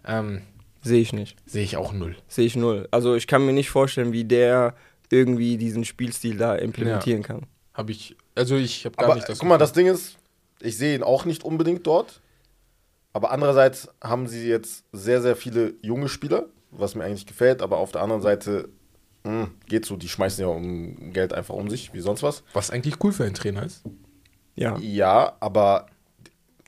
Ähm, 0.08 0.42
Sehe 0.82 1.02
ich 1.02 1.14
nicht. 1.14 1.38
Sehe 1.46 1.64
ich 1.64 1.76
auch 1.78 1.92
null. 1.94 2.16
Sehe 2.28 2.46
ich 2.46 2.56
null. 2.56 2.88
Also 2.92 3.14
ich 3.16 3.28
kann 3.28 3.46
mir 3.46 3.54
nicht 3.54 3.70
vorstellen, 3.70 4.14
wie 4.14 4.24
der 4.24 4.74
irgendwie 5.12 5.58
diesen 5.58 5.84
Spielstil 5.86 6.38
da 6.38 6.56
implementieren 6.56 7.22
kann. 7.24 7.42
Habe 7.74 7.92
ich, 7.92 8.16
also 8.36 8.56
ich 8.56 8.86
habe 8.86 8.96
gar 8.96 9.06
Aber 9.06 9.16
nicht 9.16 9.28
das 9.30 9.38
guck 9.40 9.50
mal, 9.50 9.58
das 9.58 9.74
Ding 9.74 9.88
ist, 9.88 10.18
ich 10.62 10.78
sehe 10.78 10.96
ihn 10.96 11.04
auch 11.04 11.26
nicht 11.26 11.44
unbedingt 11.44 11.86
dort. 11.86 12.22
Aber 13.14 13.32
andererseits 13.32 13.90
haben 14.04 14.28
sie 14.28 14.48
jetzt 14.48 14.84
sehr, 14.92 15.22
sehr 15.22 15.36
viele 15.36 15.74
junge 15.82 16.08
Spieler, 16.08 16.46
was 16.72 16.96
mir 16.96 17.04
eigentlich 17.04 17.26
gefällt. 17.26 17.62
Aber 17.62 17.78
auf 17.78 17.92
der 17.92 18.02
anderen 18.02 18.22
Seite 18.22 18.70
mh, 19.24 19.50
geht 19.68 19.86
so, 19.86 19.98
die 19.98 20.10
schmeißen 20.10 20.42
ja 20.42 20.48
um 20.48 21.12
Geld 21.14 21.34
einfach 21.34 21.56
um 21.56 21.70
sich, 21.70 21.94
wie 21.94 22.00
sonst 22.00 22.24
was. 22.24 22.44
Was 22.54 22.72
eigentlich 22.72 23.04
cool 23.04 23.12
für 23.12 23.26
einen 23.26 23.34
Trainer 23.36 23.64
ist. 23.66 23.84
Ja. 24.56 24.78
Ja, 24.80 25.36
aber 25.40 25.88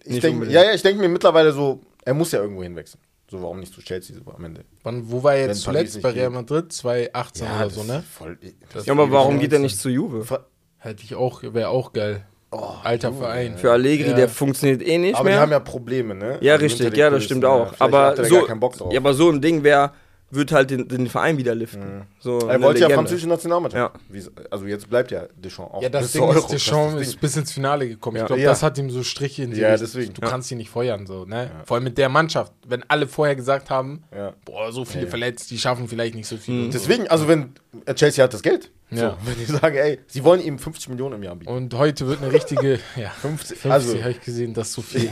ich 0.04 0.19
denke 0.19 0.48
ja, 0.50 0.63
ja, 0.63 0.74
ich 0.74 0.81
denke 0.81 1.01
mir 1.01 1.10
mittlerweile 1.10 1.54
so, 1.54 1.81
er 2.04 2.13
muss 2.13 2.31
ja 2.31 2.42
irgendwo 2.42 2.63
hinwechseln. 2.63 3.01
So, 3.31 3.42
warum 3.42 3.62
nicht 3.62 3.74
zu 3.74 3.81
Chelsea 3.81 4.16
so 4.16 4.31
am 4.31 4.44
Ende? 4.44 4.63
Wann, 4.84 5.10
wo 5.10 5.24
war 5.24 5.34
er 5.34 5.48
jetzt 5.48 5.66
Wenn 5.66 5.74
zuletzt? 5.74 6.01
Bei 6.01 6.12
Real. 6.12 6.30
Madrid? 6.30 6.72
2018 6.72 7.48
oder 7.48 7.69
so, 7.69 7.84
ne? 7.84 8.04
Voll, 8.04 8.38
Ja, 8.86 8.94
aber 8.94 9.12
warum 9.12 9.36
Ja, 9.36 9.42
geht 9.42 9.54
er 9.54 9.60
nicht 9.60 9.80
zu 9.80 9.89
Juve? 9.89 10.46
Hätte 10.77 11.03
ich 11.03 11.15
auch, 11.15 11.41
wäre 11.41 11.70
auch 11.70 11.94
geil. 11.94 12.27
Oh, 12.55 12.75
Alter 12.83 13.07
Junge, 13.10 13.19
Verein. 13.22 13.57
Für 13.57 13.72
Allegri, 13.72 14.10
Ja. 14.10 14.15
der 14.15 14.29
funktioniert 14.29 14.81
eh 14.86 14.98
nicht 15.00 15.15
Aber 15.15 15.24
die 15.24 15.31
mehr. 15.31 15.41
haben 15.41 15.51
ja 15.51 15.60
Probleme, 15.60 16.13
ne? 16.13 16.38
ja, 16.41 16.53
Also 16.53 16.65
richtig, 16.65 16.95
ja, 16.95 17.10
das 17.10 17.24
stimmt 17.24 17.45
auch. 17.45 17.74
Aber 17.79 18.15
er 18.17 18.25
so, 18.25 18.36
gar 18.39 18.48
keinen 18.48 18.60
Bock 18.60 18.77
drauf. 18.77 18.93
ja, 18.93 19.00
aber 19.00 19.13
so 19.15 19.29
ein 19.31 19.41
Ding 19.41 19.63
wäre, 19.63 19.91
wird 20.36 20.52
halt 20.52 20.70
den, 20.72 20.88
den 20.88 21.08
Verein 21.08 21.38
wieder 21.38 21.54
liften. 21.56 22.04
So 22.20 22.40
er 22.40 22.62
wollte 22.62 22.82
ja 22.82 22.90
französische 22.90 23.28
Nationalmannschaft. 23.28 23.96
Wie- 24.10 24.24
Also 24.52 24.66
jetzt 24.66 24.90
bleibt 24.90 25.12
ja 25.12 25.28
Deschamps 25.36 25.74
auch. 25.74 25.82
Ja, 25.82 25.90
das 25.90 26.04
bis 26.04 26.12
Ding 26.13 26.30
ist. 26.30 26.48
Deschamps 26.52 26.94
Das 26.94 27.02
ist 27.02 27.08
ist 27.08 27.13
das 27.16 27.22
bis 27.22 27.38
ins 27.38 27.52
Finale 27.52 27.88
gekommen. 27.88 28.18
Ja. 28.18 28.24
Ich 28.24 28.28
glaube, 28.28 28.42
Ja. 28.42 28.50
das 28.50 28.63
hat 28.63 28.78
ihm 28.78 28.90
so 28.90 29.04
Striche 29.04 29.44
in 29.44 29.52
die 29.52 29.60
Ja, 29.62 29.75
deswegen. 29.78 30.13
Du 30.13 30.22
Ja. 30.22 30.28
kannst 30.30 30.52
ihn 30.52 30.58
nicht 30.58 30.70
feuern, 30.70 31.06
so, 31.06 31.25
ne? 31.25 31.52
Vor 31.66 31.75
allem 31.75 31.84
mit 31.86 31.98
der 31.98 32.10
Mannschaft. 32.10 32.54
Wenn 32.68 32.84
alle 32.90 33.08
vorher 33.08 33.36
gesagt 33.36 33.70
haben. 33.70 34.04
Ja. 34.16 34.34
boah, 34.46 34.72
so 34.72 34.86
viele 34.86 35.06
Ja. 35.06 35.10
verletzt, 35.10 35.50
die 35.52 35.58
schaffen 35.58 35.88
vielleicht 35.88 36.16
nicht 36.16 36.28
so 36.28 36.38
viel. 36.38 36.66
und 36.66 36.72
so. 36.72 36.78
Deswegen, 36.80 37.08
also 37.08 37.28
wenn 37.28 37.54
äh, 37.86 37.94
Chelsea 37.94 38.24
hat 38.24 38.34
das 38.34 38.42
Geld. 38.42 38.72
Ja. 38.92 39.18
So, 39.22 39.28
wenn 39.28 39.38
die 39.40 39.46
sagen, 39.46 39.75
ey, 39.75 40.00
sie 40.08 40.24
wollen 40.24 40.42
ihm 40.42 40.60
50 40.60 40.90
Millionen 40.90 41.16
im 41.16 41.24
Jahr 41.24 41.36
bieten. 41.36 41.52
Und 41.52 41.74
heute 41.74 42.08
wird 42.08 42.22
eine 42.22 42.32
richtige, 42.32 42.80
ja, 42.96 43.10
50, 43.10 43.58
50 43.58 43.72
also 43.72 44.00
habe 44.00 44.12
ich 44.12 44.22
gesehen, 44.22 44.54
das 44.54 44.68
ist 44.68 44.74
zu 44.74 44.82
viel. 44.84 45.10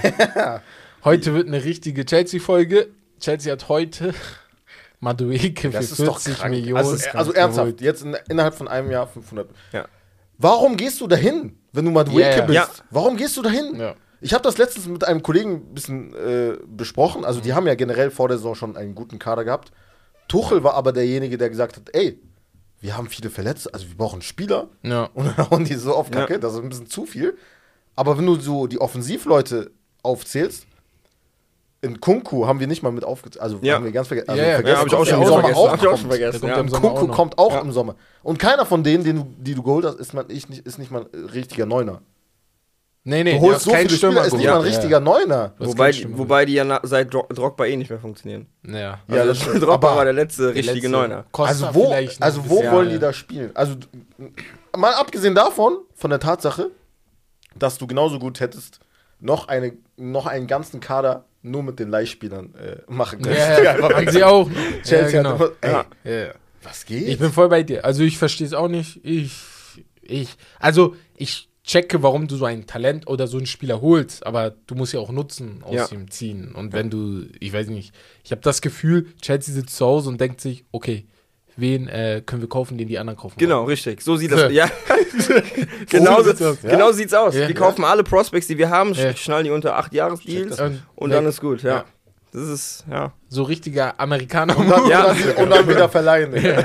Heute 1.04 1.34
wird 1.34 1.48
eine 1.48 1.64
richtige 1.64 2.06
Chelsea-Folge. 2.06 2.88
Chelsea 3.20 3.52
hat 3.52 3.68
heute 3.70 4.14
Madueke 5.02 5.70
für 5.72 5.78
das 5.78 5.92
ist 5.92 6.00
doch 6.00 6.20
40 6.20 6.40
krank. 6.40 6.52
Millionen. 6.52 6.78
Also, 6.78 6.96
äh, 6.96 7.10
also 7.10 7.32
geholt. 7.32 7.38
ernsthaft, 7.38 7.82
jetzt 7.82 8.04
in, 8.04 8.16
innerhalb 8.30 8.54
von 8.56 8.68
einem 8.68 8.90
Jahr 8.90 9.08
500. 9.08 9.50
Ja. 9.74 9.86
Warum 10.38 10.78
gehst 10.78 11.02
du 11.02 11.08
dahin, 11.08 11.58
wenn 11.74 11.86
du 11.86 11.92
Madueke 11.92 12.38
ja. 12.40 12.46
bist? 12.46 12.56
Ja. 12.56 12.68
Warum 12.90 13.18
gehst 13.18 13.36
du 13.38 13.42
dahin? 13.42 13.76
Ja. 13.80 13.96
Ich 14.22 14.34
habe 14.34 14.44
das 14.44 14.58
letztens 14.58 14.88
mit 14.88 15.04
einem 15.04 15.22
Kollegen 15.24 15.54
ein 15.56 15.74
bisschen 15.74 16.14
äh, 16.16 16.58
besprochen. 16.68 17.26
Also 17.26 17.40
Mhm. 17.40 17.44
die 17.44 17.54
haben 17.54 17.68
ja 17.68 17.76
generell 17.76 18.12
vor 18.12 18.28
der 18.28 18.38
Saison 18.38 18.56
schon 18.56 18.78
einen 18.78 18.94
guten 18.96 19.18
Kader 19.20 19.44
gehabt. 19.44 19.72
Tuchel 20.28 20.64
war 20.64 20.76
aber 20.76 20.94
derjenige, 20.94 21.38
der 21.38 21.50
gesagt 21.50 21.76
hat, 21.78 21.90
ey, 21.94 22.20
wir 22.80 22.96
haben 22.98 23.10
viele 23.10 23.30
Verletzte, 23.30 23.74
also 23.74 23.88
wir 23.88 23.96
brauchen 23.98 24.22
Spieler. 24.22 24.70
Ja. 24.84 25.06
Und 25.14 25.26
dann 25.38 25.50
hauen 25.50 25.66
die 25.66 25.76
so 25.76 25.94
auf 25.96 26.10
Kacke, 26.12 26.34
Ja. 26.34 26.40
das 26.40 26.54
ist 26.54 26.60
ein 26.60 26.70
bisschen 26.70 26.88
zu 26.88 27.06
viel. 27.06 27.36
Aber 27.96 28.18
wenn 28.18 28.26
du 28.26 28.36
so 28.40 28.68
die 28.68 28.80
Offensivleute 28.80 29.72
aufzählst, 30.04 30.66
in 31.84 32.00
Kunku 32.00 32.46
haben 32.46 32.60
wir 32.60 32.68
nicht 32.68 32.84
mal 32.84 32.92
mit 32.92 33.04
aufgezählt. 33.04 33.42
Also 33.42 33.58
Ja. 33.62 33.76
haben 33.76 33.86
wir 33.86 33.92
ganz 33.92 34.08
verge 34.08 34.28
also 34.30 34.40
Ja, 34.42 34.48
ja, 34.50 34.54
vergessen. 34.56 34.74
Ja, 34.76 34.80
hab 34.82 34.88
ich 34.88 34.94
auch 34.94 35.06
schon 35.06 35.26
Sommer 35.26 35.40
vergessen. 35.42 35.58
auch 35.60 35.70
Hab 35.72 35.76
ich 35.76 35.82
auch 35.82 35.90
kommt. 35.90 36.00
schon 36.02 36.10
vergessen. 36.12 36.48
Ja. 36.48 36.56
auch 36.62 36.82
Kunku 36.82 37.08
noch. 37.08 37.16
kommt 37.16 37.38
auch 37.40 37.54
Ja. 37.54 37.62
im 37.62 37.72
Sommer. 37.72 37.96
Und 38.24 38.38
keiner 38.40 38.66
von 38.68 38.84
denen, 38.84 39.04
den 39.04 39.16
du, 39.16 39.28
die 39.38 39.56
du 39.56 39.64
geholt 39.64 39.86
hast, 39.86 39.96
ist, 40.00 40.14
man, 40.14 40.26
ich, 40.30 40.48
nicht, 40.48 40.66
ist 40.66 40.78
nicht 40.78 40.92
mal 40.92 41.08
ein 41.12 41.26
richtiger 41.26 41.66
Neuner. 41.66 42.02
Nee, 43.04 43.24
nee, 43.24 43.34
Du 43.34 43.40
du 43.40 43.46
holst 43.48 43.62
so 43.64 43.72
keinen 43.72 43.88
viele 43.90 43.98
Spieler, 43.98 44.26
ist 44.26 44.34
nicht 44.38 44.46
mal 44.46 44.58
ein 44.58 44.62
richtiger 44.62 45.00
Neuner. 45.00 45.54
Wobei, 45.58 45.92
wobei 46.10 46.46
die 46.46 46.54
ja 46.54 46.64
na, 46.64 46.82
seit 46.84 47.12
Dro 47.12 47.26
Drogba 47.34 47.66
eh 47.66 47.76
nicht 47.76 47.90
mehr 47.90 47.98
funktionieren. 48.00 48.46
Ja. 48.64 48.74
Ja, 48.76 49.00
das 49.08 49.20
Also 49.30 49.34
stimmt. 49.42 49.64
Drogba 49.64 49.74
Aber- 49.74 49.96
war 49.98 50.04
der 50.04 50.14
letzte 50.14 50.50
richtige 50.54 50.74
letzte. 50.76 50.90
Neuner. 50.90 51.26
Costa 51.32 51.66
Also 51.68 51.74
wo, 51.74 51.92
also 52.20 52.48
wo 52.48 52.58
bisschen, 52.58 52.72
wollen 52.72 52.88
ja. 52.90 52.94
die 52.94 53.00
da 53.00 53.12
spielen? 53.12 53.50
Also 53.56 53.74
mal 54.78 54.94
abgesehen 54.94 55.34
davon, 55.34 55.78
von 55.96 56.12
der 56.12 56.20
Tatsache, 56.20 56.70
dass 57.56 57.80
du 57.80 57.88
genauso 57.88 58.20
gut 58.20 58.40
hättest 58.40 58.80
noch, 59.20 59.48
eine, 59.48 59.74
noch 59.98 60.28
einen 60.28 60.46
ganzen 60.46 60.80
Kader 60.80 61.26
nur 61.44 61.64
mit 61.64 61.80
den 61.80 61.90
Leihspielern 61.90 62.54
äh, 62.56 62.78
machen 62.92 63.22
können. 63.22 63.36
Ja, 63.36 63.62
ja, 63.78 63.82
haben 63.82 64.10
sie 64.12 64.24
auch. 64.24 64.50
noch. 64.50 64.56
Ja, 64.56 64.82
Chelsea 64.84 65.22
genau. 65.22 65.40
hat 65.40 65.52
immer, 65.62 65.86
ey, 66.04 66.28
ja. 66.28 66.34
was 66.64 66.86
geht? 66.86 67.08
Ich 67.08 67.20
bin 67.20 67.32
voll 67.32 67.50
bei 67.50 67.64
dir. 67.64 67.84
Also 67.86 68.04
ich 68.04 68.18
verstehe 68.18 68.48
es 68.48 68.54
auch 68.54 68.68
nicht. 68.68 69.00
Ich, 69.04 69.34
ich, 70.02 70.30
also 70.60 70.96
ich 71.16 71.50
checke, 71.64 72.02
warum 72.04 72.28
du 72.28 72.36
so 72.36 72.46
ein 72.46 72.66
Talent 72.66 73.08
oder 73.08 73.28
so 73.28 73.38
einen 73.38 73.46
Spieler 73.46 73.82
holst, 73.82 74.26
aber 74.26 74.56
du 74.68 74.76
musst 74.76 74.94
ja 74.94 75.00
auch 75.00 75.12
Nutzen 75.12 75.64
aus 75.64 75.76
Ja. 75.76 75.88
ihm 75.92 76.10
ziehen. 76.10 76.54
Und 76.54 76.74
wenn 76.74 76.90
du, 76.90 77.26
ich 77.40 77.54
weiß 77.54 77.68
nicht, 77.68 77.94
ich 78.24 78.32
habe 78.32 78.42
das 78.42 78.62
Gefühl, 78.62 79.08
Chelsea 79.22 79.54
sitzt 79.54 79.76
zu 79.76 79.86
Hause 79.86 80.10
und 80.10 80.20
denkt 80.20 80.42
sich, 80.42 80.66
okay, 80.72 81.06
wen 81.62 81.88
äh, 81.88 82.22
können 82.26 82.42
wir 82.42 82.50
kaufen, 82.50 82.78
den 82.78 82.88
die 82.88 83.00
anderen 83.00 83.18
kaufen? 83.18 83.36
Genau, 83.38 83.64
richtig. 83.64 84.02
So 84.02 84.18
sieht 84.18 84.32
So. 84.32 84.36
das. 84.38 84.52
Ja. 84.52 84.70
genau, 85.90 86.22
so, 86.24 86.46
aus. 86.46 86.58
genau 86.62 86.92
sieht's 86.92 87.14
aus. 87.14 87.36
Ja. 87.36 87.48
Wir 87.48 87.56
kaufen 87.56 87.84
alle 87.86 88.04
Prospects, 88.04 88.48
die 88.48 88.58
wir 88.58 88.70
haben, 88.70 88.94
Ja. 88.94 89.16
schnallen 89.16 89.46
die 89.46 89.52
unter 89.52 89.78
8 89.78 89.94
Jahres-Deals 89.94 90.60
Und, 90.60 90.84
und 90.96 91.10
weg. 91.12 91.18
dann 91.18 91.26
ist 91.28 91.40
gut, 91.42 91.64
ja. 91.64 91.70
Ja. 91.78 91.86
Das 92.34 92.44
ist, 92.44 92.86
ja. 92.90 93.12
so 93.28 93.44
richtiger 93.44 94.00
Amerikaner. 94.00 94.58
und, 94.58 94.70
dann, 94.70 94.88
Ja. 94.90 95.12
und, 95.38 95.50
dann, 95.50 95.60
und 95.64 95.68
wieder 95.70 95.90
verleihen. 95.90 96.34
äh, 96.34 96.60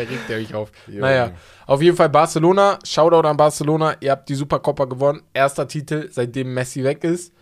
regt 0.00 0.30
er 0.30 0.38
euch 0.38 0.54
auf. 0.54 0.70
Jo. 0.86 1.00
Naja, 1.00 1.32
auf 1.66 1.82
jeden 1.82 1.96
Fall 1.96 2.08
Barcelona. 2.08 2.78
Shoutout 2.84 3.26
an 3.28 3.36
Barcelona. 3.36 3.96
Ihr 4.00 4.12
habt 4.12 4.28
die 4.28 4.34
Supercopa 4.34 4.86
gewonnen. 4.86 5.22
Erster 5.34 5.68
Titel, 5.68 6.08
seitdem 6.10 6.54
Messi 6.54 6.82
weg 6.84 7.04
ist. 7.04 7.32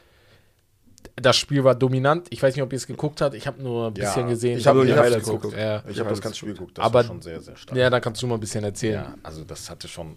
Das 1.16 1.37
Spiel 1.37 1.62
war 1.62 1.75
dominant. 1.75 2.26
Ich 2.31 2.42
weiß 2.42 2.54
nicht, 2.57 2.62
ob 2.62 2.73
ihr 2.73 2.76
es 2.76 2.87
geguckt 2.87 3.21
habt. 3.21 3.35
Ich 3.35 3.47
habe 3.47 3.62
nur 3.62 3.88
ein 3.88 3.95
Ja, 3.97 4.07
bisschen 4.07 4.28
gesehen. 4.28 4.59
ich 4.59 4.66
hab- 4.66 4.75
nur 4.75 4.87
die 4.87 4.95
Highlights 4.95 5.25
geguckt. 5.26 5.42
geguckt. 5.42 5.61
Ja. 5.61 5.83
Ich 5.88 5.99
habe 6.00 6.09
das 6.11 6.21
ganze 6.23 6.38
Spiel 6.38 6.52
geguckt, 6.54 6.78
das 6.78 6.85
Aber- 6.85 6.95
war 7.00 7.04
schon 7.04 7.21
sehr, 7.21 7.40
sehr 7.40 7.57
stark. 7.57 7.76
ja, 7.76 7.90
da 7.90 8.00
kannst 8.00 8.23
du 8.23 8.26
mal 8.26 8.35
ein 8.37 8.40
bisschen 8.40 8.64
erzählen. 8.64 8.95
Ja, 9.04 9.14
also 9.23 9.45
das 9.45 9.69
hatte 9.69 9.88
schon 9.88 10.16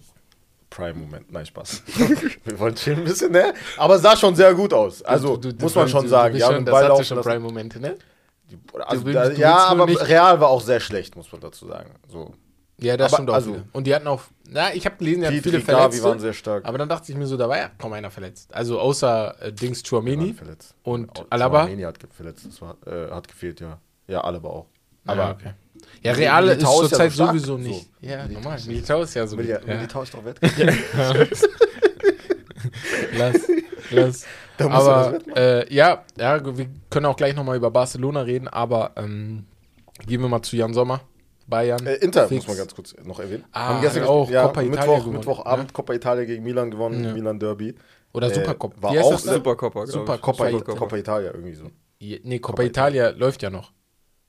Prime-Moment. 0.70 1.30
Nein, 1.32 1.46
Spaß. 1.46 1.82
Wir 2.44 2.58
wollen 2.58 2.74
chillen 2.74 2.98
ein 3.00 3.04
bisschen, 3.04 3.30
ne? 3.32 3.52
Aber 3.76 3.98
sah 3.98 4.16
schon 4.16 4.34
sehr 4.34 4.52
gut 4.54 4.72
aus. 4.72 5.02
Also 5.02 5.36
Du- 5.36 5.52
du- 5.52 5.62
muss 5.64 5.74
man 5.74 5.88
schon 5.88 6.02
du- 6.04 6.08
sagen. 6.08 6.36
Ja, 6.36 6.52
schon, 6.52 6.64
das 6.64 6.74
hatte 6.84 7.04
schon. 7.04 7.20
Prime-Momente, 7.20 7.78
ne? 7.80 7.96
Also, 8.86 9.08
ja, 9.08 9.56
aber 9.56 9.86
nicht- 9.86 10.06
Real 10.08 10.40
war 10.40 10.48
auch 10.48 10.60
sehr 10.60 10.80
schlecht, 10.80 11.14
muss 11.16 11.30
man 11.32 11.40
dazu 11.40 11.66
sagen. 11.66 11.90
So. 12.08 12.32
Ja, 12.78 12.96
das 12.96 13.12
Aber 13.12 13.16
stimmt 13.16 13.30
auch 13.30 13.34
also-. 13.34 13.62
Und 13.72 13.86
die 13.86 13.94
hatten 13.94 14.06
auch, 14.06 14.22
na, 14.50 14.74
ich 14.74 14.84
habe 14.84 14.96
gelesen, 14.96 15.20
die 15.22 15.26
hatten 15.28 15.42
viele 15.42 15.58
Petri, 15.60 15.72
Gavi 15.72 15.80
Verletzte. 15.82 16.04
waren 16.04 16.20
sehr 16.20 16.32
stark. 16.34 16.64
aber 16.66 16.76
dann 16.78 16.88
dachte 16.88 17.10
ich 17.10 17.16
mir 17.16 17.26
so, 17.26 17.36
da 17.36 17.48
war 17.48 17.56
ja 17.56 17.70
kaum 17.78 17.92
einer 17.94 18.10
verletzt. 18.10 18.54
Also 18.54 18.78
außer 18.78 19.34
äh, 19.42 19.52
Dings 19.52 19.82
Die 19.82 20.34
verletzt. 20.34 20.74
und 20.82 21.10
Alaba? 21.30 21.64
Tchouaméni 21.64 21.84
hat 21.86 21.98
verletzt, 22.12 22.46
das 22.46 22.60
war, 22.60 22.76
äh, 22.86 23.10
hat 23.10 23.28
gefehlt, 23.28 23.60
ja. 23.60 23.78
Ja, 24.08 24.20
Alaba 24.22 24.48
auch. 24.48 24.66
Aber 25.06 25.22
Aber 25.24 25.34
okay. 25.34 25.54
Ja, 26.02 26.12
Real 26.12 26.48
ist 26.48 26.56
ist 26.58 26.62
ja 26.62 26.68
zurzeit 26.70 27.12
so 27.12 27.26
sowieso 27.26 27.58
nicht. 27.58 27.88
So. 28.00 28.06
Ja, 28.06 28.22
Militao 28.24 28.40
normal. 28.42 28.60
Militao 28.66 29.02
ist 29.02 29.14
ja 29.14 29.26
so 29.26 29.36
Militao. 29.36 29.66
Ja. 29.68 29.74
Militao 29.76 30.02
ist 30.02 30.14
doch 30.14 30.24
wett. 30.24 30.38
Lass, 33.16 33.36
lass. 33.90 34.26
Er 34.58 34.70
aber 34.70 35.18
äh, 35.36 35.72
ja, 35.74 36.04
ja, 36.18 36.56
wir 36.56 36.66
können 36.90 37.06
auch 37.06 37.16
gleich 37.16 37.34
nochmal 37.36 37.56
über 37.56 37.70
Barcelona 37.70 38.22
reden, 38.22 38.48
aber 38.48 38.92
ähm, 38.96 39.44
gehen 40.06 40.20
wir 40.20 40.28
mal 40.28 40.42
zu 40.42 40.56
Jan 40.56 40.74
Sommer. 40.74 41.00
Bayern. 41.46 41.86
Äh, 41.86 41.94
Inter 41.96 42.26
Fix. 42.28 42.46
muss 42.46 42.48
man 42.48 42.56
ganz 42.58 42.74
kurz 42.74 42.94
noch 43.04 43.20
erwähnen. 43.20 43.44
Ah, 43.52 43.68
Haben 43.68 43.80
gestern 43.82 44.04
auch 44.04 44.28
ja, 44.30 44.42
Coppa 44.46 44.62
Italia 44.62 44.94
Mittwoch, 44.96 45.12
Mittwochabend 45.12 45.68
ne? 45.68 45.72
Coppa 45.72 45.92
Italia 45.94 46.24
gegen 46.24 46.42
Milan 46.42 46.70
gewonnen, 46.70 47.04
Ja. 47.04 47.12
Milan 47.12 47.38
Derby. 47.38 47.74
Oder 48.12 48.28
äh, 48.30 48.34
Supercop. 48.34 48.82
war 48.82 48.90
auch 48.90 48.94
das 48.94 49.02
glaub 49.04 49.14
ich. 49.18 49.30
Super 49.32 49.56
Coppa, 49.56 49.86
Supercopa. 49.86 50.74
Coppa 50.78 50.96
Italia 50.96 51.30
irgendwie 51.32 51.54
so. 51.54 51.70
Ja, 51.98 52.18
Nee, 52.22 52.38
Coppa 52.38 52.62
Italia 52.62 53.10
läuft 53.10 53.42
ja 53.42 53.50
noch. 53.50 53.72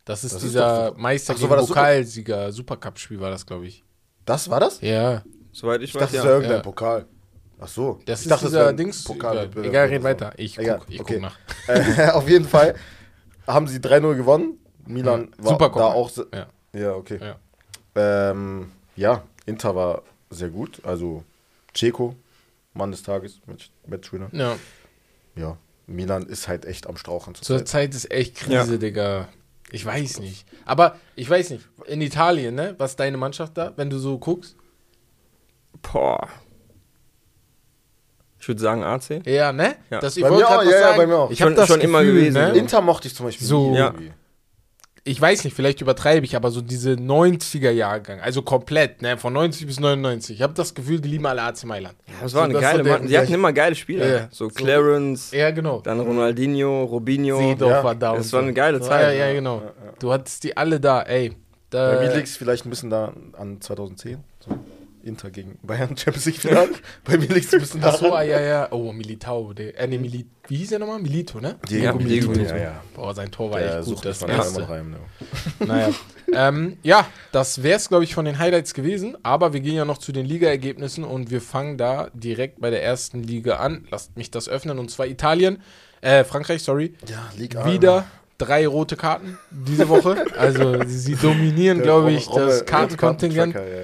Das 0.06 0.24
ist 0.24 0.36
Das 0.36 0.44
ist 0.44 0.50
dieser 0.54 0.92
doch- 0.92 0.98
Meister 0.98 1.34
Ach 1.34 1.38
so, 1.38 1.48
gegen 1.48 1.58
das 1.60 1.68
Pokalsieger, 1.68 2.52
Supercup-Spiel 2.52 3.20
war 3.20 3.30
das, 3.30 3.46
glaube 3.46 3.66
ich. 3.68 3.84
Das 4.26 4.50
war 4.50 4.60
das? 4.60 4.80
Ja, 4.82 5.24
Soweit 5.52 5.82
ich 5.82 5.90
Ich 5.90 5.96
weiß, 5.96 6.02
dachte, 6.02 6.16
das 6.18 6.24
ja. 6.24 6.30
wäre 6.30 6.34
irgendein 6.36 6.58
Ja. 6.58 6.64
Pokal. 6.64 7.06
Ach 7.60 7.68
so. 7.68 8.00
das 8.06 8.20
ich 8.20 8.26
ist 8.28 8.32
dachte, 8.32 8.44
das 8.46 8.52
dieser 8.52 8.68
ein 8.68 8.78
Dings. 8.78 9.04
Pokal. 9.04 9.32
egal, 9.34 9.44
Wettbewerb 9.46 9.66
egal 9.70 9.88
red 9.88 10.04
weiter. 10.04 10.34
Ich 10.38 10.56
guck, 10.56 10.86
ich 10.90 10.98
guck 11.00 11.20
nach. 11.22 11.36
Äh, 11.68 12.12
auf 12.12 12.30
jeden 12.30 12.46
Fall 12.46 12.76
haben 13.48 13.68
sie 13.68 13.80
3-0 13.80 14.16
gewonnen. 14.16 14.60
Milan 14.86 15.32
Ja. 15.40 15.44
war 15.46 15.52
Supercopa. 15.54 15.80
da 15.90 15.94
auch. 15.96 16.12
Ja. 16.74 16.80
Ja, 16.80 16.94
okay. 16.94 17.20
Ja. 17.22 17.36
Ähm, 18.32 18.72
ja, 18.96 19.24
Inter 19.46 19.76
war 19.76 20.04
sehr 20.30 20.50
gut. 20.50 20.82
Also 20.86 21.24
Ceco, 21.76 22.16
Mann 22.74 22.92
des 22.92 23.04
Tages, 23.04 23.40
Match- 23.46 23.72
Matchwinner. 23.88 24.30
Ja, 24.32 24.56
Ja, 25.36 25.58
Milan 25.88 26.26
ist 26.26 26.48
halt 26.48 26.66
echt 26.66 26.88
am 26.88 26.98
Strauchen 26.98 27.34
zur 27.36 27.44
zurzeit. 27.46 27.68
Zeit 27.68 27.96
ist 27.96 28.12
echt 28.12 28.36
Krise, 28.36 28.78
Digga. 28.80 29.28
Ich 29.72 29.86
weiß 29.86 30.20
nicht. 30.20 30.46
Aber 30.66 30.96
ich 31.16 31.30
weiß 31.30 31.50
nicht. 31.52 31.68
In 31.88 32.02
Italien, 32.02 32.56
ne? 32.56 32.76
Was 32.78 32.92
ist 32.92 33.00
deine 33.00 33.18
Mannschaft 33.18 33.58
da, 33.58 33.74
wenn 33.76 33.90
du 33.90 33.98
so 34.00 34.18
guckst? 34.18 34.56
Boah. 35.82 36.28
Ich 38.40 38.48
würde 38.48 38.62
sagen 38.62 38.84
AC. 38.84 39.22
Ja, 39.26 39.52
ne? 39.52 39.76
Ja. 39.90 40.00
Das, 40.00 40.16
ich 40.16 40.24
Bei 40.24 40.30
mir 40.32 40.48
auch, 40.48 40.64
ja, 40.64 40.80
ja, 40.80 40.96
bei 40.96 41.08
mir 41.08 41.18
auch. 41.18 41.32
Ich 41.32 41.42
habe 41.42 41.54
das 41.54 41.68
schon 41.68 41.82
immer 41.82 42.00
Gefühl, 42.02 42.20
gewesen, 42.22 42.34
Ne? 42.54 42.58
Inter 42.58 42.82
mochte 42.82 43.08
ich 43.08 43.16
zum 43.16 43.26
Beispiel 43.26 43.46
So- 43.48 43.72
nie 43.72 43.78
Ja. 43.78 43.94
Ich 45.08 45.20
weiß 45.20 45.44
nicht, 45.44 45.56
vielleicht 45.56 45.82
übertreibe 45.82 46.26
ich, 46.26 46.36
aber 46.36 46.52
so 46.52 46.62
diese 46.62 46.92
90er 46.92 47.72
Jahrgang, 47.72 48.20
also 48.20 48.42
komplett, 48.42 49.02
ne, 49.02 49.18
von 49.18 49.34
90 49.34 49.66
bis 49.66 49.80
99. 49.80 50.36
Ich 50.36 50.42
habe 50.42 50.54
das 50.54 50.74
Gefühl, 50.76 51.00
die 51.00 51.10
lieben 51.10 51.26
alle 51.26 51.42
AC 51.44 51.64
Mailand. 51.66 51.96
Das 52.22 52.34
war 52.34 52.44
eine 52.44 52.54
das 52.54 52.62
geile 52.62 52.78
so 52.80 52.84
der- 52.84 53.00
Mann. 53.00 53.08
Sie 53.08 53.18
hatten 53.18 53.34
immer 53.34 53.54
geile 53.54 53.76
Spieler. 53.76 54.06
Ja, 54.08 54.14
ja. 54.16 54.28
So 54.32 54.50
So- 54.50 54.54
Clarence, 54.56 55.32
Ja, 55.32 55.52
genau. 55.52 55.82
dann 55.82 56.00
Ronaldinho, 56.00 56.84
Robinho. 56.86 57.38
Seedorf 57.40 57.72
ja, 57.72 57.84
war 57.84 57.96
da. 57.96 58.16
das 58.16 58.32
war 58.34 58.40
so. 58.42 58.44
eine 58.46 58.54
geile 58.54 58.78
Ja, 58.80 58.84
Zeit. 58.84 59.18
Ja, 59.18 59.28
ja, 59.28 59.34
genau. 59.34 59.62
Du 60.00 60.12
hattest 60.12 60.44
die 60.44 60.56
alle 60.56 60.80
da, 60.80 61.02
ey. 61.04 61.34
Da, 61.70 61.96
Bei 61.96 62.08
mir 62.08 62.16
liegt 62.16 62.28
es 62.28 62.38
vielleicht 62.38 62.66
ein 62.66 62.70
bisschen 62.70 62.90
da 62.90 63.14
an 63.38 63.60
2010. 63.60 64.20
So. 64.40 64.52
Inter 65.08 65.32
gegen 65.32 65.58
Bayern 65.64 65.96
Champions 65.98 66.26
League 66.26 66.40
Finale. 66.40 66.70
Bei 67.04 67.18
mir 67.18 67.28
liegt 67.28 67.48
es 67.48 67.54
ein 67.54 67.60
bisschen 67.60 67.84
Ach 67.84 67.96
so, 67.98 68.14
ah, 68.14 68.22
ja, 68.22 68.40
ja. 68.40 68.72
Oh, 68.72 68.92
Militao. 68.92 69.54
Der, 69.54 69.80
äh, 69.80 69.88
nee, 69.88 69.98
Mili 69.98 70.28
wie 70.48 70.56
hieß 70.58 70.70
der 70.70 70.80
nochmal? 70.80 71.00
Milito, 71.00 71.42
ne? 71.42 71.58
Diego 71.70 71.84
Ja, 71.84 71.94
Milito, 71.94 72.32
Diego, 72.32 72.50
ja, 72.50 72.58
ja. 72.58 72.82
Boah, 72.96 73.14
sein 73.14 73.30
Tor 73.32 73.52
war 73.52 73.60
Der 73.60 73.80
echt 73.80 73.88
gut. 73.88 74.06
Das 74.06 74.22
erste. 74.22 74.70
rein. 74.70 74.92
Ne? 74.92 74.98
Naja. 75.68 75.90
ähm, 76.34 76.78
ja, 76.84 77.06
das 77.32 77.64
wäre 77.64 77.78
es, 77.78 77.90
glaube 77.90 78.06
ich, 78.06 78.14
von 78.14 78.24
den 78.24 78.40
Highlights 78.40 78.74
gewesen. 78.74 79.18
Aber 79.24 79.52
wir 79.54 79.60
gehen 79.60 79.76
ja 79.76 79.84
noch 79.84 79.98
zu 79.98 80.12
den 80.12 80.26
Ligaergebnissen 80.26 81.04
und 81.04 81.32
wir 81.32 81.42
fangen 81.42 81.78
da 81.78 82.10
direkt 82.14 82.62
bei 82.62 82.70
der 82.70 82.84
ersten 82.84 83.24
Liga 83.24 83.58
an. 83.58 83.88
Lasst 83.92 84.16
mich 84.16 84.32
das 84.32 84.48
öffnen. 84.48 84.80
Und 84.80 84.90
zwar 84.90 85.08
Italien, 85.08 85.62
äh, 86.00 86.24
Frankreich, 86.24 86.64
sorry. 86.64 86.94
Ja, 87.10 87.30
Liga. 87.38 87.66
Wieder 87.66 88.06
drei 88.38 88.68
rote 88.68 88.96
Karten 88.96 89.38
diese 89.52 89.90
Woche. 89.90 90.26
Also 90.38 90.84
sie 90.86 91.16
dominieren, 91.16 91.82
glaube 91.82 92.12
ich, 92.12 92.28
das 92.28 92.66
Kartenkontingent. 92.66 93.56
Ja, 93.56 93.62
ja. 93.62 93.84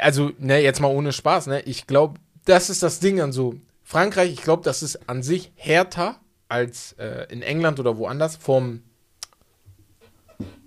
Also, 0.00 0.32
ne, 0.38 0.60
jetzt 0.62 0.80
mal 0.80 0.88
ohne 0.88 1.12
Spaß, 1.12 1.46
ne? 1.46 1.60
Ich 1.62 1.86
glaube, 1.86 2.18
das 2.44 2.70
ist 2.70 2.82
das 2.82 3.00
Ding 3.00 3.20
an 3.20 3.32
so. 3.32 3.54
Frankreich, 3.84 4.32
ich 4.32 4.42
glaube, 4.42 4.62
das 4.64 4.82
ist 4.82 5.08
an 5.08 5.22
sich 5.22 5.50
härter 5.56 6.20
als 6.48 6.92
äh, 6.98 7.26
in 7.30 7.42
England 7.42 7.78
oder 7.80 7.96
woanders 7.98 8.36
vom 8.36 8.82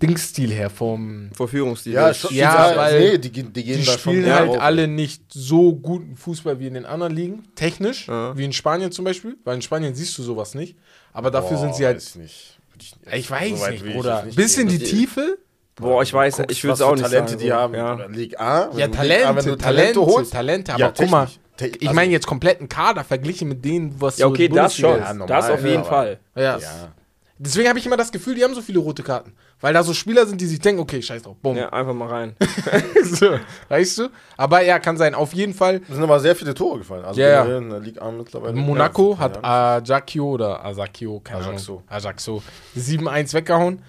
Dingstil 0.02 0.52
her, 0.52 0.68
vom. 0.68 1.30
Verführungsstil. 1.32 1.92
Ja, 1.94 2.12
schon, 2.12 2.34
Ja, 2.34 2.70
ja, 2.72 2.76
weil 2.76 3.00
nee, 3.12 3.18
die, 3.18 3.30
gehen- 3.32 3.52
die 3.52 3.64
gehen 3.64 3.78
Die 3.80 3.84
da 3.86 3.92
schon 3.92 4.00
spielen 4.12 4.22
mehr 4.22 4.34
halt 4.34 4.48
drauf. 4.48 4.60
alle 4.60 4.86
nicht 4.88 5.22
so 5.32 5.74
guten 5.74 6.16
Fußball 6.16 6.58
wie 6.60 6.66
in 6.66 6.74
den 6.74 6.84
anderen 6.84 7.14
Ligen, 7.14 7.44
technisch, 7.54 8.08
Ja. 8.08 8.36
wie 8.36 8.44
in 8.44 8.52
Spanien 8.52 8.92
zum 8.92 9.04
Beispiel, 9.04 9.36
weil 9.44 9.54
in 9.56 9.62
Spanien 9.62 9.94
siehst 9.94 10.18
du 10.18 10.22
sowas 10.22 10.54
nicht. 10.54 10.76
Aber 11.12 11.30
dafür 11.30 11.56
Boah, 11.56 11.62
sind 11.62 11.76
sie 11.76 11.86
halt. 11.86 11.96
weiß 11.96 12.16
nicht. 12.16 12.58
Ich, 12.80 12.94
Ich 13.12 13.30
weiß 13.30 13.60
so 13.60 13.66
nicht, 13.68 13.84
Bruder. 13.86 14.26
Bisschen 14.34 14.68
die. 14.68 14.78
Tiefe. 14.78 15.38
Boah, 15.76 16.02
ich 16.02 16.12
weiß, 16.12 16.36
Guckst, 16.36 16.50
ich 16.52 16.62
würde 16.64 16.74
es 16.74 16.80
auch 16.82 16.92
nicht 16.92 17.02
Talente 17.04 17.30
sagen. 17.32 17.42
die 17.42 17.52
haben. 17.52 17.74
Ja. 17.74 17.94
Oder 17.94 18.08
Ligue 18.08 18.38
A. 18.38 18.60
Ja, 18.60 18.68
Ligue 18.70 18.84
A, 18.84 18.88
Talente, 18.88 19.36
wenn 19.36 19.44
du 19.44 19.56
Talente, 19.56 20.00
holst. 20.00 20.32
Talente, 20.32 20.72
aber 20.74 20.80
Ja, 20.80 20.92
guck 20.96 21.10
mal. 21.10 21.28
Te- 21.56 21.66
Ich 21.68 21.82
also- 21.82 21.94
meine 21.94 22.12
jetzt 22.12 22.26
kompletten 22.26 22.68
Kader 22.68 23.04
verglichen 23.04 23.48
mit 23.48 23.64
denen, 23.64 23.94
was 24.00 24.18
Ja, 24.18 24.26
so 24.26 24.32
okay, 24.32 24.48
die 24.48 24.54
das 24.54 24.76
schon. 24.76 24.98
Ja, 24.98 25.12
normal, 25.14 25.28
das 25.28 25.50
auf 25.50 25.64
jeden 25.64 25.84
Fall. 25.84 26.18
Ja. 26.34 26.58
Ja. 26.58 26.92
Deswegen 27.38 27.68
habe 27.68 27.78
ich 27.78 27.86
immer 27.86 27.96
das 27.96 28.12
Gefühl, 28.12 28.36
die 28.36 28.44
haben 28.44 28.54
so 28.54 28.60
viele 28.62 28.78
rote 28.78 29.02
Karten. 29.02 29.32
Weil 29.60 29.74
da 29.74 29.82
so 29.82 29.94
Spieler 29.94 30.26
sind, 30.26 30.40
die 30.40 30.46
sich 30.46 30.60
denken, 30.60 30.80
okay, 30.80 31.00
scheiß 31.02 31.22
drauf, 31.22 31.36
bumm. 31.42 31.56
Ja, 31.56 31.70
einfach 31.72 31.94
mal 31.94 32.08
rein. 32.08 32.36
so, 33.04 33.30
weißt 33.68 33.98
du? 33.98 34.08
Aber 34.36 34.62
ja, 34.62 34.78
kann 34.78 34.96
sein. 34.96 35.14
Auf 35.14 35.32
jeden 35.34 35.54
Fall. 35.54 35.80
Es 35.88 35.94
sind 35.94 36.02
aber 36.04 36.20
sehr 36.20 36.36
viele 36.36 36.52
Tore 36.54 36.78
gefallen. 36.78 37.04
Also 37.04 37.16
generell 37.20 37.58
in 37.62 37.70
der 37.70 37.80
Ligue 37.80 38.00
A 38.02 38.10
mittlerweile. 38.10 38.52
Monaco 38.54 39.12
Ja, 39.12 39.18
hat 39.18 39.36
ja. 39.42 39.76
Ajaccio 39.76 40.30
oder 40.30 40.64
Ajaccio, 40.64 41.20
keine 41.20 41.40
Ajaccio. 41.44 41.74
Ahnung. 41.74 41.84
Ajaccio 41.88 42.42
7-1 42.76 43.34
weggehauen. 43.34 43.82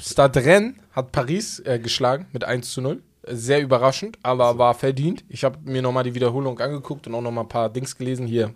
Stade 0.00 0.44
Rennes 0.44 0.74
hat 0.92 1.12
Paris 1.12 1.60
äh, 1.60 1.78
geschlagen 1.78 2.26
mit 2.32 2.44
1 2.44 2.72
zu 2.72 2.80
0. 2.80 3.02
Sehr 3.24 3.60
überraschend, 3.60 4.18
aber 4.22 4.58
war 4.58 4.74
verdient. 4.74 5.24
Ich 5.28 5.44
habe 5.44 5.58
mir 5.64 5.80
nochmal 5.80 6.02
die 6.04 6.14
Wiederholung 6.14 6.58
angeguckt 6.58 7.06
und 7.06 7.14
auch 7.14 7.20
nochmal 7.20 7.44
ein 7.44 7.48
paar 7.48 7.70
Dings 7.70 7.96
gelesen 7.96 8.26
hier. 8.26 8.52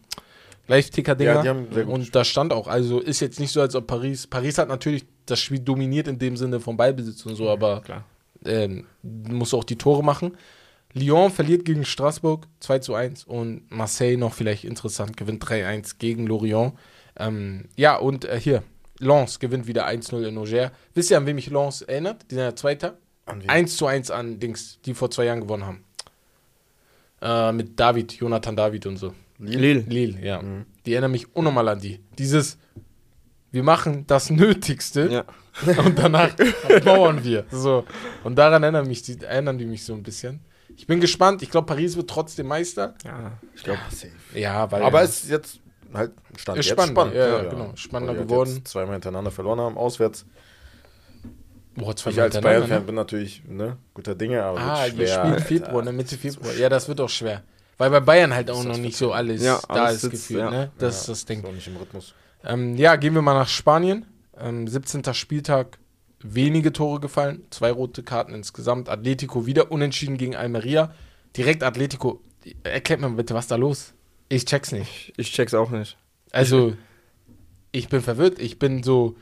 Live-Ticker-Dinger. 0.68 1.44
Ja, 1.44 1.52
und 1.84 2.14
da 2.14 2.24
stand 2.24 2.52
auch, 2.52 2.66
also 2.66 2.98
ist 2.98 3.20
jetzt 3.20 3.38
nicht 3.38 3.52
so, 3.52 3.60
als 3.60 3.76
ob 3.76 3.86
Paris. 3.86 4.26
Paris 4.26 4.58
hat 4.58 4.68
natürlich 4.68 5.04
das 5.26 5.40
Spiel 5.40 5.60
dominiert 5.60 6.08
in 6.08 6.18
dem 6.18 6.36
Sinne 6.36 6.58
vom 6.58 6.76
Ballbesitz 6.76 7.24
und 7.26 7.36
so, 7.36 7.48
aber 7.48 7.82
ähm, 8.44 8.86
muss 9.02 9.54
auch 9.54 9.64
die 9.64 9.76
Tore 9.76 10.02
machen. 10.02 10.36
Lyon 10.92 11.30
verliert 11.30 11.64
gegen 11.64 11.84
Straßburg 11.84 12.46
2 12.60 12.78
zu 12.78 12.94
1 12.94 13.24
und 13.24 13.70
Marseille 13.70 14.16
noch 14.16 14.32
vielleicht 14.32 14.64
interessant, 14.64 15.16
gewinnt 15.16 15.44
3-1 15.44 15.96
gegen 15.98 16.26
Lorient. 16.26 16.72
Ähm, 17.18 17.66
ja, 17.76 17.96
und 17.96 18.24
äh, 18.24 18.40
hier, 18.40 18.62
Lens 18.98 19.38
gewinnt 19.38 19.66
wieder 19.66 19.86
1-0 19.86 20.26
in 20.26 20.38
Auger. 20.38 20.72
Wisst 20.94 21.10
ihr, 21.10 21.18
an 21.18 21.26
wem 21.26 21.36
mich 21.36 21.50
Lens 21.50 21.82
erinnert? 21.82 22.24
Die 22.30 22.34
sind 22.34 22.44
ja 22.44 22.56
Zweiter. 22.56 22.98
An 23.26 23.42
wen? 23.42 23.50
1 23.50 23.76
zu 23.76 23.86
1 23.86 24.10
an 24.10 24.38
Dings, 24.38 24.78
die 24.84 24.94
vor 24.94 25.10
zwei 25.10 25.24
Jahren 25.24 25.40
gewonnen 25.40 25.66
haben. 25.66 25.84
Äh, 27.20 27.52
mit 27.52 27.78
David, 27.78 28.12
Jonathan 28.12 28.56
David 28.56 28.86
und 28.86 28.96
so. 28.96 29.14
Lille. 29.38 29.80
Lille, 29.80 30.24
ja. 30.24 30.40
Mhm. 30.40 30.66
Die 30.84 30.92
erinnern 30.92 31.10
mich 31.10 31.34
unnormal 31.34 31.68
an 31.68 31.80
die. 31.80 32.00
Dieses, 32.18 32.56
wir 33.50 33.62
machen 33.62 34.06
das 34.06 34.30
Nötigste 34.30 35.08
Ja. 35.10 35.24
und 35.84 35.98
danach 35.98 36.34
mauern 36.84 37.24
wir. 37.24 37.46
So. 37.50 37.84
Und 38.24 38.36
daran 38.36 38.62
erinnern, 38.62 38.86
mich, 38.86 39.02
die, 39.02 39.18
erinnern 39.20 39.58
die 39.58 39.64
mich 39.64 39.84
so 39.84 39.94
ein 39.94 40.02
bisschen. 40.02 40.40
Ich 40.76 40.86
bin 40.86 41.00
gespannt. 41.00 41.42
Ich 41.42 41.50
glaube, 41.50 41.66
Paris 41.66 41.96
wird 41.96 42.10
trotzdem 42.10 42.46
Meister. 42.46 42.94
ja, 43.04 43.32
ich 43.54 43.62
glaube. 43.62 43.80
Ja, 43.88 43.96
safe. 43.96 44.12
Ja, 44.38 44.70
weil. 44.70 44.82
Aber 44.82 45.02
es 45.02 45.24
ist 45.24 45.30
jetzt 45.30 45.60
halt 45.94 46.12
stand 46.36 46.58
Ist 46.58 46.66
jetzt 46.66 46.72
spannend, 46.74 46.96
spannend. 46.96 47.14
ja, 47.16 47.42
ja, 47.42 47.48
genau. 47.50 47.72
Spannender 47.74 48.14
geworden. 48.14 48.56
Jetzt 48.56 48.68
zweimal 48.68 48.94
hintereinander 48.94 49.30
verloren 49.30 49.60
haben, 49.60 49.76
auswärts. 49.76 50.24
Boah, 51.74 51.94
zwei 51.94 52.10
Ich 52.10 52.20
als 52.20 52.40
Bayern-Fan 52.40 52.80
ne? 52.80 52.86
bin 52.86 52.94
natürlich 52.94 53.42
ne, 53.46 53.76
guter 53.92 54.14
Dinge, 54.14 54.42
aber 54.42 54.58
Ah, 54.58 54.84
wird 54.86 54.98
ihr 54.98 55.06
schwer. 55.08 55.24
spielt 55.26 55.40
Februar, 55.42 55.82
ne? 55.84 55.92
Mitte 55.92 56.16
Februar. 56.16 56.54
Ja, 56.54 56.68
das 56.70 56.88
wird 56.88 57.00
auch 57.00 57.08
schwer. 57.10 57.42
Weil 57.76 57.90
bei 57.90 58.00
Bayern 58.00 58.32
halt 58.32 58.50
auch 58.50 58.64
noch 58.64 58.78
nicht 58.78 58.96
so 58.96 59.12
alles 59.12 59.42
Ja, 59.42 59.60
da 59.68 59.74
alles 59.84 59.96
ist 59.96 60.00
sitzt, 60.02 60.12
gefühlt, 60.28 60.40
ja. 60.40 60.50
ne? 60.50 60.70
Das 60.78 60.94
Ja, 60.94 61.00
ist 61.00 61.08
das 61.10 61.24
Ding. 61.26 61.40
Ist 61.40 61.46
auch 61.46 61.52
nicht 61.52 61.66
im 61.66 61.76
Rhythmus. 61.76 62.14
Ähm, 62.44 62.76
ja, 62.76 62.96
gehen 62.96 63.14
wir 63.14 63.20
mal 63.20 63.34
nach 63.34 63.48
Spanien. 63.48 64.06
Ähm, 64.38 64.66
17. 64.66 65.02
Spieltag, 65.12 65.78
wenige 66.20 66.72
Tore 66.72 67.00
gefallen, 67.00 67.42
zwei 67.50 67.70
rote 67.70 68.02
Karten 68.02 68.32
insgesamt. 68.32 68.88
Atletico 68.88 69.44
wieder 69.44 69.70
unentschieden 69.70 70.16
gegen 70.16 70.34
Almeria. 70.34 70.94
Direkt 71.36 71.62
Atletico. 71.62 72.22
Erklärt 72.62 73.00
mir 73.02 73.10
bitte, 73.10 73.34
was 73.34 73.48
da 73.48 73.56
los? 73.56 73.92
Ich 74.28 74.44
check's 74.44 74.72
nicht. 74.72 75.12
Ich 75.16 75.32
check's 75.32 75.54
auch 75.54 75.70
nicht. 75.70 75.96
Also, 76.32 76.74
ich 77.72 77.88
bin 77.88 78.00
verwirrt. 78.00 78.38
Ich 78.38 78.58
bin 78.58 78.82
so. 78.82 79.16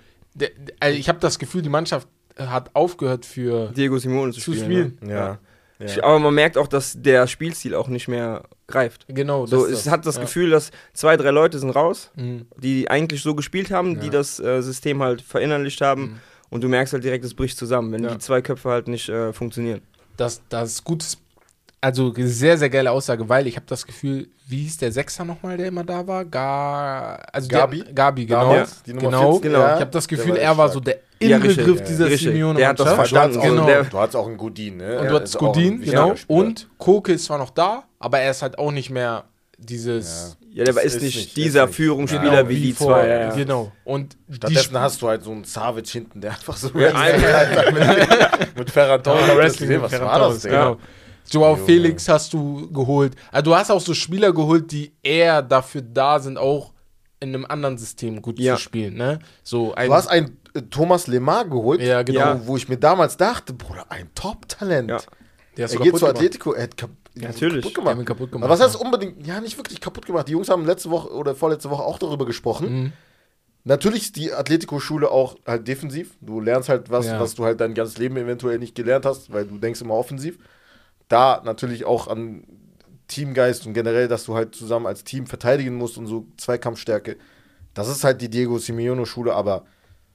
Also 0.81 0.99
ich 0.99 1.09
habe 1.09 1.21
das 1.21 1.39
Gefühl, 1.39 1.63
die 1.63 1.69
Mannschaft 1.69 2.09
hat 2.37 2.71
aufgehört 2.75 3.25
für 3.25 3.69
Diego 3.69 3.99
Simone 3.99 4.33
zu 4.33 4.41
zu 4.41 4.53
spielen. 4.53 4.97
spielen. 4.97 4.99
Ne? 5.03 5.15
Ja. 5.15 5.39
Ja. 5.79 6.03
Aber 6.05 6.19
man 6.19 6.35
merkt 6.35 6.57
auch, 6.57 6.67
dass 6.69 6.95
der 7.01 7.27
Spielstil 7.27 7.75
auch 7.75 7.89
nicht 7.89 8.09
mehr 8.09 8.45
greift. 8.67 9.07
Genau. 9.09 9.45
So, 9.47 9.63
das 9.69 9.81
es 9.81 9.91
hat 9.91 10.07
das 10.07 10.17
ja. 10.17 10.23
Gefühl, 10.23 10.51
dass 10.51 10.71
zwei, 10.93 11.17
drei 11.17 11.31
Leute 11.31 11.59
sind 11.59 11.71
raus, 11.71 12.11
Mhm. 12.17 12.47
die 12.57 12.89
eigentlich 12.91 13.23
so 13.23 13.35
gespielt 13.35 13.71
haben, 13.71 14.01
die 14.01 14.09
das 14.11 14.41
äh, 14.41 14.63
System 14.63 15.03
halt 15.03 15.21
verinnerlicht 15.21 15.81
haben. 15.81 16.03
Mhm. 16.03 16.21
Und 16.51 16.63
du 16.65 16.69
merkst 16.69 16.93
halt 16.95 17.03
direkt, 17.05 17.25
es 17.25 17.35
bricht 17.35 17.59
zusammen, 17.59 17.93
wenn 17.93 18.05
Ja. 18.05 18.11
die 18.13 18.19
zwei 18.19 18.41
Köpfe 18.41 18.71
halt 18.71 18.87
nicht 18.89 19.09
äh, 19.09 19.33
funktionieren. 19.33 19.83
Das, 20.17 20.43
das 20.49 20.71
ist 20.73 20.85
gutes. 20.85 21.19
Also 21.85 22.15
sehr, 22.17 22.57
sehr 22.57 22.71
geile 22.71 22.91
Aussage, 22.91 23.29
weil 23.29 23.47
ich 23.47 23.57
habe 23.57 23.67
das 23.69 23.85
Gefühl, 23.85 24.29
wie 24.49 24.63
hieß 24.63 24.79
der 24.79 24.91
Sechser 24.91 25.23
nochmal, 25.23 25.59
der 25.59 25.67
immer 25.69 25.85
da 25.85 26.07
war? 26.07 26.25
Ga, 26.25 27.17
also 27.31 27.47
Gabi? 27.49 27.85
Der, 27.85 27.93
Gabi, 27.93 28.25
genau. 28.25 28.65
Die 28.87 28.95
Nummer 28.95 29.09
genau. 29.11 29.33
14, 29.33 29.43
genau. 29.53 29.59
ja, 29.65 29.75
Ich 29.75 29.81
habe 29.83 29.91
das 29.91 30.09
Gefühl, 30.09 30.31
war 30.33 30.39
er 30.39 30.57
war 30.57 30.69
stark. 30.71 30.73
so 30.73 30.81
der 30.81 30.97
Ja, 31.21 31.37
Inbegriff 31.37 31.81
ja. 31.81 31.85
dieser 31.85 32.07
Richtig. 32.07 32.33
Simeone 32.33 32.59
Der 32.59 32.69
hat 32.69 32.81
das 32.81 32.91
verstanden. 32.95 33.37
auch, 33.39 33.43
Genau. 33.43 33.67
der, 33.67 33.85
du 33.85 33.99
hattest 33.99 34.17
auch 34.17 34.27
einen 34.27 34.39
Godin, 34.39 34.79
ne? 34.79 34.99
Und 34.99 35.11
du 35.11 35.15
hattest 35.15 35.37
Godin, 35.37 35.83
genau. 35.83 36.17
Spieler. 36.17 36.39
Und 36.39 36.69
Koke 36.79 37.13
ist 37.13 37.27
zwar 37.27 37.37
noch 37.37 37.51
da, 37.51 37.85
aber 37.99 38.19
er 38.21 38.31
ist 38.31 38.41
halt 38.41 38.59
auch 38.59 38.73
nicht 38.73 38.89
mehr 38.89 39.25
dieses. 39.59 40.39
Ja, 40.53 40.65
der 40.65 40.75
ist, 40.85 40.95
ist 40.97 41.03
nicht 41.03 41.17
nicht- 41.17 41.37
dieser 41.37 41.67
nicht. 41.67 41.75
Führungsspieler 41.77 42.23
Genau, 42.45 42.49
wie 42.49 42.61
die 42.61 42.73
vor- 42.73 42.95
zwei. 42.95 43.09
Ja, 43.09 43.21
ja. 43.21 43.35
Genau. 43.35 43.73
Und 43.85 44.17
die 44.29 44.37
Stattdessen 44.37 44.79
hast 44.79 45.03
du 45.03 45.09
halt 45.09 45.23
so 45.23 45.33
einen 45.33 45.45
Savic 45.45 45.89
hinten, 45.89 46.23
der 46.23 46.31
einfach 46.31 46.57
so 46.57 46.69
Ja, 46.79 46.93
mit, 47.73 48.57
mit 48.59 48.71
Ferran 48.71 49.03
Torres 49.03 49.37
Wrestling 49.37 49.69
gesehen, 49.69 49.83
mit 49.83 49.93
was 49.93 50.01
war 50.01 50.19
das, 50.19 50.41
Digga? 50.41 50.65
genau. 50.65 50.81
Joao 51.31 51.55
Junge. 51.55 51.65
Felix 51.67 52.09
hast 52.09 52.33
du 52.33 52.71
geholt. 52.71 53.15
Also 53.33 53.51
du 53.51 53.57
hast 53.57 53.71
auch 53.71 53.81
so 53.81 53.95
Spieler 53.95 54.33
geholt, 54.33 54.71
die 54.73 54.93
eher 55.03 55.43
dafür 55.43 55.83
da 55.83 56.19
sind, 56.21 56.37
auch 56.39 56.73
in 57.21 57.35
einem 57.35 57.47
anderen 57.47 57.79
System 57.79 58.21
gut 58.21 58.39
Ja. 58.39 58.57
zu 58.57 58.63
spielen. 58.63 58.95
Ne? 58.97 59.19
So 59.43 59.75
ein, 59.75 59.89
Du 59.89 59.95
hast 59.95 60.09
einen 60.09 60.37
äh, 60.55 60.63
Thomas 60.63 61.07
Lemar 61.07 61.47
geholt, 61.47 61.81
Ja, 61.81 62.03
genau. 62.03 62.41
wo, 62.41 62.47
wo 62.49 62.57
ich 62.57 62.69
mir 62.69 62.77
damals 62.77 63.17
dachte, 63.17 63.55
Bruder, 63.55 63.87
ein 63.91 64.11
Top-Talent. 64.15 64.91
Ja. 64.91 64.99
der 65.57 65.71
Er 65.71 65.77
geht 65.79 65.95
zu 65.95 66.01
gemacht. 66.01 66.17
Atletico, 66.17 66.53
er 66.53 66.65
hat 66.65 66.77
kap 66.77 66.91
Natürlich. 67.17 67.63
kaputt 67.63 67.75
gemacht. 67.77 67.97
ihn 67.99 68.05
kaputt 68.05 68.33
gemacht. 68.33 68.45
Aber 68.45 68.53
was 68.55 68.61
heißt 68.61 68.75
ja. 68.75 68.81
unbedingt, 68.81 69.25
ja, 69.27 69.41
nicht 69.41 69.57
wirklich 69.57 69.81
kaputt 69.81 70.05
gemacht. 70.05 70.27
Die 70.29 70.33
Jungs 70.33 70.49
haben 70.49 70.67
letzte 70.67 70.91
Woche 70.91 71.11
oder 71.15 71.35
vorletzte 71.35 71.71
Woche 71.71 71.83
auch 71.85 71.99
darüber 71.99 72.27
gesprochen. 72.27 72.83
Mhm. 72.83 72.93
Natürlich 73.67 74.03
ist 74.03 74.17
die 74.17 74.33
Atletico-Schule 74.33 75.11
auch 75.11 75.37
halt 75.47 75.67
defensiv. 75.67 76.11
Du 76.21 76.41
lernst 76.41 76.69
halt 76.69 76.91
was, 76.91 77.07
Ja. 77.07 77.19
was 77.19 77.35
du 77.35 77.45
halt 77.45 77.61
dein 77.61 77.73
ganzes 77.73 77.97
Leben 77.97 78.17
eventuell 78.19 78.59
nicht 78.59 78.75
gelernt 78.75 79.07
hast, 79.07 79.33
weil 79.33 79.47
du 79.47 79.57
denkst 79.59 79.81
immer 79.81 79.95
offensiv. 79.95 80.39
Da 81.09 81.43
natürlich 81.45 81.85
auch 81.85 82.09
an 82.09 82.45
Teamgeist 83.09 83.67
und 83.67 83.75
generell, 83.75 84.09
dass 84.09 84.25
du 84.25 84.35
halt 84.35 84.55
zusammen 84.55 84.87
als 84.87 85.05
Team 85.05 85.27
verteidigen 85.27 85.75
musst 85.77 85.99
und 85.99 86.07
so 86.07 86.27
Zweikampfstärke. 86.37 87.17
Das 87.75 87.89
ist 87.89 88.05
halt 88.05 88.21
die 88.23 88.31
Diego 88.31 88.59
Simeone-Schule, 88.59 89.35
aber 89.35 89.65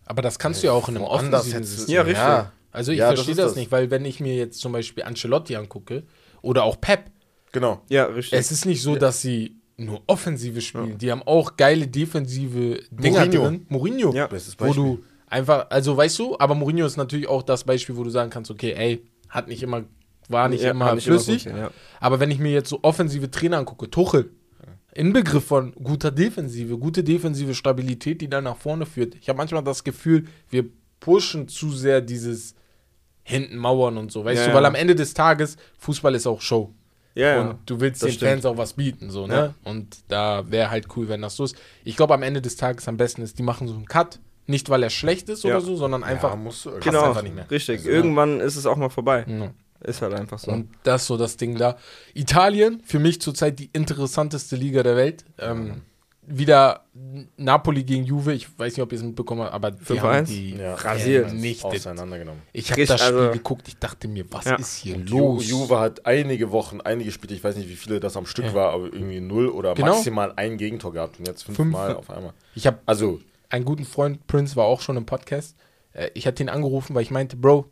Aber 0.06 0.22
das 0.22 0.40
kannst 0.40 0.64
du 0.64 0.68
ja 0.68 0.74
auch 0.74 0.90
in 0.90 0.96
einem 0.98 1.06
offensiven 1.06 1.64
System. 1.64 1.94
Ja, 1.96 2.02
richtig. 2.02 2.52
Also 2.72 2.92
ich 2.92 3.00
Ja, 3.00 3.08
verstehe 3.08 3.36
das, 3.36 3.48
das. 3.52 3.56
nicht, 3.56 3.72
weil 3.72 3.92
wenn 3.92 4.06
ich 4.06 4.20
mir 4.20 4.36
jetzt 4.36 4.60
zum 4.60 4.72
Beispiel 4.72 5.04
Ancelotti 5.04 5.56
angucke 5.56 6.04
oder 6.42 6.64
auch 6.64 6.80
Pep, 6.82 7.12
Genau. 7.52 7.82
Ja, 7.90 8.06
richtig. 8.06 8.38
es 8.38 8.52
ist 8.52 8.66
nicht 8.66 8.82
so, 8.84 8.96
dass 8.96 9.22
sie 9.22 9.56
nur 9.78 10.02
Offensive 10.08 10.62
spielen. 10.62 10.98
Die 11.00 11.12
haben 11.12 11.24
auch 11.24 11.58
geile 11.58 11.88
defensive 11.88 12.82
Dinger 12.92 13.26
Mourinho. 13.26 13.44
drin. 13.44 13.66
Mourinho. 13.70 14.14
Ja. 14.14 14.28
Bestes 14.28 14.56
Wo 14.60 14.66
Beispiel. 14.66 14.84
du 14.84 15.04
einfach, 15.28 15.68
also 15.70 15.96
weißt 15.98 16.20
du, 16.20 16.38
aber 16.38 16.54
Mourinho 16.54 16.86
ist 16.86 16.98
natürlich 16.98 17.28
auch 17.28 17.42
das 17.44 17.64
Beispiel, 17.64 17.96
wo 17.98 18.04
du 18.04 18.10
sagen 18.12 18.30
kannst, 18.30 18.52
okay, 18.52 18.74
ey, 18.74 19.04
hat 19.30 19.48
nicht 19.48 19.64
immer, 19.64 19.84
war 20.30 20.48
nicht 20.48 20.64
Ja, 20.64 20.72
immer 20.72 20.96
nicht 20.96 21.04
flüssig. 21.06 21.44
funktioniert, 21.44 21.72
ja. 21.74 21.82
aber 22.00 22.20
wenn 22.22 22.32
ich 22.32 22.40
mir 22.40 22.52
jetzt 22.52 22.70
so 22.70 22.80
offensive 22.84 23.30
Trainer 23.30 23.58
angucke, 23.58 23.90
Tuchel, 23.90 24.32
Inbegriff 24.94 25.46
von 25.46 25.74
guter 25.74 26.12
Defensive, 26.12 26.78
gute 26.78 27.04
defensive 27.04 27.54
Stabilität, 27.54 28.22
die 28.22 28.30
dann 28.30 28.46
nach 28.46 28.58
vorne 28.58 28.86
führt. 28.88 29.16
Ich 29.22 29.30
habe 29.30 29.38
manchmal 29.38 29.64
das 29.64 29.84
Gefühl, 29.84 30.26
wir 30.50 30.66
pushen 31.00 31.48
zu 31.48 31.72
sehr 31.72 32.02
dieses 32.02 32.56
hinten 33.24 33.58
Mauern 33.58 33.98
und 33.98 34.12
so, 34.12 34.26
weißt 34.26 34.38
Ja, 34.40 34.44
du, 34.46 34.50
ja. 34.50 34.56
weil 34.56 34.66
am 34.66 34.76
Ende 34.76 34.96
des 34.96 35.14
Tages 35.14 35.58
Fußball 35.78 36.16
ist 36.16 36.26
auch 36.26 36.42
Show. 36.42 36.74
Ja, 37.16 37.36
ja. 37.36 37.42
Und 37.42 37.70
du 37.70 37.80
willst 37.80 38.02
das 38.02 38.10
den 38.12 38.16
stimmt. 38.18 38.32
Fans 38.32 38.46
auch 38.46 38.58
was 38.58 38.74
bieten, 38.74 39.10
so, 39.12 39.28
ne? 39.28 39.54
Und 39.64 39.98
da 40.08 40.50
wäre 40.50 40.70
halt 40.72 40.88
cool, 40.96 41.08
wenn 41.10 41.22
das 41.22 41.36
so 41.36 41.44
ist. 41.44 41.56
Ich 41.84 41.96
glaube, 41.96 42.14
am 42.14 42.24
Ende 42.24 42.42
des 42.42 42.56
Tages 42.56 42.88
am 42.88 42.98
besten 42.98 43.22
ist, 43.22 43.38
die 43.38 43.44
machen 43.44 43.68
so 43.68 43.76
einen 43.76 43.86
Cut. 43.86 44.20
Nicht, 44.48 44.70
weil 44.70 44.82
er 44.82 44.90
schlecht 44.90 45.30
ist 45.30 45.44
Ja. 45.44 45.52
oder 45.58 45.62
so, 45.62 45.76
sondern 45.76 46.04
einfach. 46.04 46.32
ja, 46.32 46.36
musst 46.36 46.66
du 46.66 46.72
passt 46.72 46.84
genau, 46.84 47.04
einfach 47.04 47.22
nicht 47.22 47.36
mehr. 47.36 47.50
richtig. 47.52 47.80
Also, 47.80 47.90
Irgendwann 47.90 48.40
ist 48.40 48.56
es 48.56 48.66
auch 48.66 48.78
mal 48.78 48.90
vorbei. 48.90 49.26
Ja. 49.28 49.52
Ist 49.82 50.02
halt 50.02 50.14
einfach 50.14 50.40
so. 50.40 50.52
Und 50.52 50.70
das 50.84 51.02
ist 51.04 51.08
so 51.08 51.18
das 51.18 51.38
Ding 51.38 51.56
da. 51.58 51.78
Italien, 52.14 52.82
für 52.86 53.00
mich 53.00 53.22
zurzeit 53.22 53.60
die 53.60 53.70
interessanteste 53.74 54.56
Liga 54.56 54.84
der 54.84 54.96
Welt. 54.96 55.24
Ähm, 55.38 55.82
wieder 56.32 56.86
Napoli 57.38 57.84
gegen 57.84 58.04
Juve. 58.04 58.34
Ich 58.34 58.48
weiß 58.60 58.74
nicht, 58.74 58.84
ob 58.84 58.92
ihr 58.92 58.98
es 59.00 59.04
mitbekommen 59.04 59.42
habt, 59.42 59.54
aber 59.54 59.72
die 59.72 59.84
5-1? 59.84 60.00
haben 60.02 60.26
die 60.26 60.56
Ja, 60.58 60.76
Rasiert. 60.76 61.28
vernichtet. 61.30 61.66
auseinandergenommen. 61.66 62.42
Ich 62.54 62.72
habe 62.72 62.86
das 62.86 63.02
Spiel 63.02 63.18
also- 63.18 63.32
geguckt. 63.32 63.68
Ich 63.68 63.78
dachte 63.78 64.08
mir, 64.08 64.26
was 64.32 64.46
Ja. 64.46 64.56
ist 64.56 64.76
hier 64.78 64.98
Ju 64.98 65.18
los? 65.36 65.50
Juve 65.50 65.80
hat 65.80 66.06
einige 66.06 66.52
Wochen, 66.52 66.82
einige 66.82 67.12
Spiele, 67.12 67.34
ich 67.34 67.44
weiß 67.44 67.56
nicht, 67.56 67.68
wie 67.70 67.76
viele 67.76 68.00
das 68.00 68.16
am 68.16 68.26
Stück 68.28 68.46
Ja. 68.46 68.54
war, 68.54 68.74
aber 68.74 68.86
irgendwie 68.94 69.22
null 69.22 69.50
oder 69.50 69.74
Genau. 69.74 69.94
maximal 69.96 70.34
ein 70.36 70.58
Gegentor 70.58 70.94
gehabt 70.94 71.18
und 71.20 71.28
jetzt 71.28 71.44
Fünf. 71.44 71.56
fünfmal 71.56 71.96
auf 71.96 72.10
einmal. 72.12 72.34
Ich 72.54 72.68
habe 72.68 72.78
Also, 72.86 73.20
einen 73.50 73.66
guten 73.66 73.86
Freund, 73.86 74.28
Prince, 74.28 74.56
war 74.56 74.66
auch 74.66 74.82
schon 74.82 74.98
im 74.98 75.06
Podcast. 75.08 75.56
Äh, 75.94 76.12
Ich 76.14 76.28
hatte 76.28 76.44
ihn 76.44 76.50
angerufen, 76.50 76.94
weil 76.94 77.02
ich 77.02 77.10
meinte, 77.12 77.38
Bro, 77.38 77.66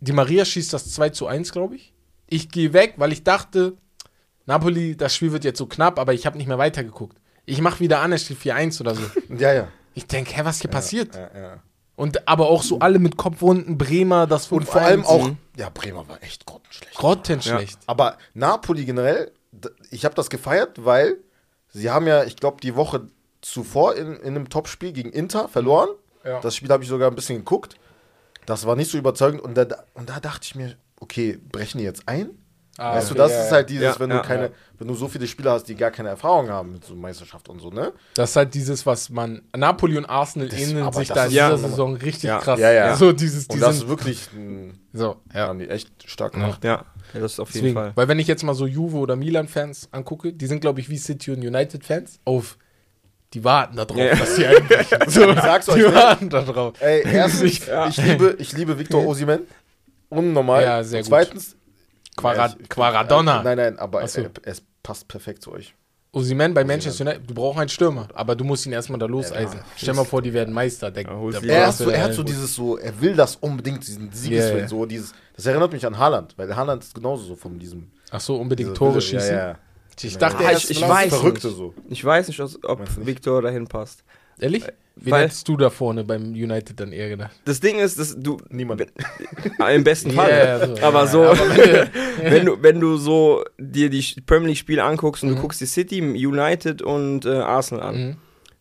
die 0.00 0.12
Maria 0.12 0.44
schießt 0.44 0.72
das 0.72 0.90
2 0.92 1.10
zu 1.10 1.26
1, 1.26 1.52
glaube 1.52 1.76
ich. 1.76 1.92
Ich 2.28 2.50
gehe 2.50 2.72
weg, 2.72 2.94
weil 2.96 3.12
ich 3.12 3.24
dachte, 3.24 3.74
Napoli, 4.46 4.96
das 4.96 5.14
Spiel 5.14 5.32
wird 5.32 5.44
jetzt 5.44 5.58
so 5.58 5.66
knapp, 5.66 5.98
aber 5.98 6.14
ich 6.14 6.26
habe 6.26 6.36
nicht 6.36 6.46
mehr 6.46 6.58
weitergeguckt. 6.58 7.16
Ich 7.46 7.60
mache 7.60 7.80
wieder 7.80 8.00
an, 8.00 8.12
es 8.12 8.24
steht 8.24 8.38
4-1 8.38 8.80
oder 8.80 8.94
so. 8.94 9.02
ja, 9.38 9.52
ja. 9.52 9.68
Ich 9.94 10.06
denke, 10.06 10.34
hä, 10.36 10.42
was 10.44 10.60
hier 10.60 10.70
passiert? 10.70 11.14
ja, 11.14 11.30
ja. 11.38 11.62
Und 11.96 12.28
aber 12.28 12.48
auch 12.48 12.62
so 12.62 12.78
alle 12.78 13.00
mit 13.00 13.16
Kopfwunden, 13.16 13.76
Bremer, 13.76 14.28
das 14.28 14.52
Und 14.52 14.68
vor 14.68 14.82
allem 14.82 15.02
5-1. 15.02 15.06
auch, 15.06 15.30
ja, 15.56 15.68
Bremer 15.68 16.08
war 16.08 16.22
echt 16.22 16.46
grottenschlecht. 16.46 16.94
grottenschlecht. 16.94 17.78
Aber 17.86 18.18
Napoli 18.34 18.84
generell, 18.84 19.32
ich 19.90 20.04
habe 20.04 20.14
das 20.14 20.30
gefeiert, 20.30 20.84
weil 20.84 21.16
sie 21.70 21.90
haben 21.90 22.06
ja, 22.06 22.22
ich 22.22 22.36
glaube, 22.36 22.58
die 22.60 22.76
Woche 22.76 23.08
zuvor 23.40 23.96
in, 23.96 24.14
in 24.14 24.36
einem 24.36 24.48
Topspiel 24.48 24.92
gegen 24.92 25.10
Inter 25.10 25.48
verloren. 25.48 25.88
Ja. 26.24 26.38
Das 26.40 26.54
Spiel 26.54 26.68
habe 26.68 26.84
ich 26.84 26.88
sogar 26.88 27.10
ein 27.10 27.16
bisschen 27.16 27.38
geguckt. 27.38 27.74
Das 28.48 28.66
war 28.66 28.76
nicht 28.76 28.90
so 28.90 28.96
überzeugend. 28.96 29.42
Und 29.42 29.54
da, 29.56 29.66
und 29.94 30.08
da 30.08 30.20
dachte 30.20 30.40
ich 30.44 30.54
mir, 30.54 30.74
okay, 31.00 31.38
brechen 31.52 31.78
die 31.78 31.84
jetzt 31.84 32.08
ein? 32.08 32.30
Ah, 32.80 32.94
weißt 32.94 33.10
du, 33.10 33.14
okay, 33.14 33.18
das 33.24 33.32
ja, 33.32 33.44
ist 33.44 33.52
halt 33.52 33.70
dieses, 33.70 33.82
Ja, 33.84 33.98
wenn 34.00 34.08
du 34.10 34.16
ja, 34.16 34.22
keine, 34.22 34.42
ja. 34.44 34.50
wenn 34.78 34.86
du 34.86 34.94
so 34.94 35.08
viele 35.08 35.26
Spieler 35.26 35.50
hast, 35.50 35.64
die 35.64 35.74
gar 35.74 35.90
keine 35.90 36.10
Erfahrung 36.10 36.48
haben 36.48 36.72
mit 36.72 36.84
so 36.84 36.94
Meisterschaft 36.94 37.48
und 37.48 37.58
so, 37.58 37.70
ne? 37.70 37.92
Das 38.14 38.30
ist 38.30 38.36
halt 38.36 38.54
dieses, 38.54 38.86
was 38.86 39.10
man. 39.10 39.42
Napoli 39.56 39.98
und 39.98 40.06
Arsenal 40.06 40.48
Das- 40.48 40.60
ähneln 40.60 40.92
sich 40.92 41.08
das 41.08 41.14
da 41.16 41.22
in 41.24 41.26
ist- 41.28 41.32
dieser. 41.34 41.58
Saison 41.58 41.96
richtig 41.96 42.28
Ja. 42.28 42.38
krass. 42.38 42.60
Ja, 42.60 42.70
ja. 42.72 42.94
So 42.96 43.12
dieses, 43.12 43.48
die 43.48 43.54
Und 43.56 43.60
das 43.62 43.72
ist 43.74 43.78
sind, 43.80 43.88
wirklich, 43.88 44.28
so, 44.92 45.16
ja. 45.34 45.48
haben 45.48 45.58
die 45.58 45.68
echt 45.68 45.90
stark 46.08 46.32
gemacht. 46.34 46.62
Ja, 46.64 46.84
ja 47.14 47.20
das 47.20 47.32
ist 47.32 47.40
auf 47.40 47.48
jeden 47.50 47.64
Deswegen, 47.66 47.74
Fall. 47.74 47.92
weil 47.96 48.06
wenn 48.08 48.18
ich 48.20 48.28
jetzt 48.28 48.44
mal 48.44 48.54
so 48.54 48.66
Juve 48.66 48.96
oder 48.98 49.16
Milan-Fans 49.16 49.88
angucke, 49.90 50.32
die 50.32 50.46
sind, 50.46 50.60
glaube 50.60 50.78
ich, 50.80 50.88
wie 50.88 50.98
City 50.98 51.32
und 51.32 51.38
United-Fans 51.44 52.20
auf. 52.24 52.58
Die 53.34 53.44
warten 53.44 53.76
da 53.76 53.84
drauf, 53.84 53.98
Ja. 53.98 54.14
dass 54.14 54.34
die 54.36 54.46
einbrechen. 54.46 54.98
So, 55.08 55.28
Ich 55.30 55.40
sag's 55.40 55.68
euch, 55.68 55.74
die 55.76 55.82
ne? 55.82 55.94
warten 55.94 56.30
da 56.30 56.42
drauf. 56.42 56.74
Ey, 56.80 57.02
erstens, 57.06 57.66
Ja. 57.66 57.86
ich 57.88 57.96
liebe, 57.98 58.36
ich 58.38 58.52
liebe 58.52 58.78
Victor 58.78 59.04
Osimhen. 59.06 59.40
Unnormal. 60.08 60.62
Ja, 60.62 60.82
sehr 60.82 61.00
Und 61.00 61.04
gut. 61.04 61.08
Zweitens, 61.10 61.56
Quara 62.16 62.46
Ja, 62.46 62.54
ich- 62.58 62.68
Quaradonna. 62.68 63.40
Äh, 63.40 63.44
nein, 63.44 63.56
nein, 63.58 63.78
aber 63.78 64.06
so. 64.08 64.22
er, 64.22 64.30
es 64.44 64.62
passt 64.82 65.06
perfekt 65.08 65.42
zu 65.42 65.52
euch. 65.52 65.74
Osimhen 66.10 66.54
bei 66.54 66.64
Manchester 66.64 67.04
United, 67.04 67.28
du 67.28 67.34
brauchst 67.34 67.58
einen 67.60 67.68
Stürmer, 67.68 68.08
aber 68.14 68.34
du 68.34 68.42
musst 68.42 68.64
ihn 68.64 68.72
erstmal 68.72 68.98
da 68.98 69.04
loseisen. 69.04 69.60
Stell 69.76 69.92
mal 69.92 70.06
vor, 70.06 70.22
die 70.22 70.32
werden 70.32 70.54
Meister. 70.54 70.90
Der, 70.90 71.04
holst 71.10 71.42
der. 71.44 71.50
Er 71.54 71.66
hat, 71.66 71.74
so, 71.76 71.90
er 71.90 72.02
hat 72.02 72.14
so 72.14 72.22
dieses 72.22 72.54
so, 72.54 72.78
er 72.78 72.98
will 72.98 73.14
das 73.14 73.36
unbedingt, 73.36 73.86
diesen 73.86 74.10
Siegeswillen, 74.10 74.56
Ja, 74.56 74.62
ja. 74.62 74.68
so 74.68 74.86
dieses, 74.86 75.12
das 75.36 75.44
erinnert 75.44 75.70
mich 75.70 75.84
an 75.84 75.98
Haaland, 75.98 76.32
weil 76.38 76.56
Haaland 76.56 76.82
ist 76.82 76.94
genauso 76.94 77.24
so 77.24 77.36
von 77.36 77.58
diesem 77.58 77.90
Ach 78.10 78.20
so, 78.20 78.36
unbedingt 78.36 78.74
Tore 78.74 78.92
Wille, 78.92 79.02
schießen. 79.02 79.36
Ja, 79.36 79.48
ja. 79.50 79.58
Ich 80.02 80.18
dachte, 80.18 80.38
Ah, 80.44 80.50
er 80.50 80.56
ich- 80.56 80.64
ist 80.64 80.70
ich 80.70 80.78
vielleicht- 80.78 81.12
weiß 81.12 81.14
Verrückte 81.20 81.46
nicht. 81.48 81.56
so. 81.56 81.74
Ich 81.88 82.04
weiß 82.04 82.28
nicht, 82.28 82.40
ob? 82.64 82.80
Victor 83.06 83.42
dahin 83.42 83.66
passt. 83.66 84.04
Ehrlich? 84.40 84.64
Wen 85.00 85.12
Weil- 85.12 85.24
hättest 85.24 85.46
du 85.48 85.56
da 85.56 85.70
vorne 85.70 86.02
beim 86.04 86.32
United 86.32 86.78
dann 86.80 86.92
eher 86.92 87.08
gedacht? 87.08 87.30
Das 87.44 87.60
Ding 87.60 87.78
ist, 87.78 87.98
dass 88.00 88.16
du 88.18 88.36
Niemand. 88.50 88.84
im 89.72 89.84
besten 89.84 90.10
Fall. 90.12 90.30
Ja, 90.30 90.58
ja, 90.58 90.66
so. 90.76 90.82
aber 90.82 91.00
Ja, 91.00 91.06
so, 91.06 91.22
aber 91.24 91.38
wenn 91.56 91.88
wenn 92.32 92.46
du 92.46 92.62
wenn 92.62 92.80
du 92.80 92.96
so 92.96 93.44
dir 93.58 93.90
die 93.90 94.04
Premier 94.26 94.48
League 94.48 94.58
Spiele 94.58 94.82
anguckst 94.82 95.22
und 95.22 95.30
Mhm. 95.30 95.34
du 95.36 95.40
guckst 95.42 95.60
die 95.60 95.66
City, 95.66 96.00
United 96.00 96.82
und 96.82 97.24
äh, 97.26 97.30
Arsenal 97.38 97.82
an. 97.84 97.96
Mhm. 97.96 98.16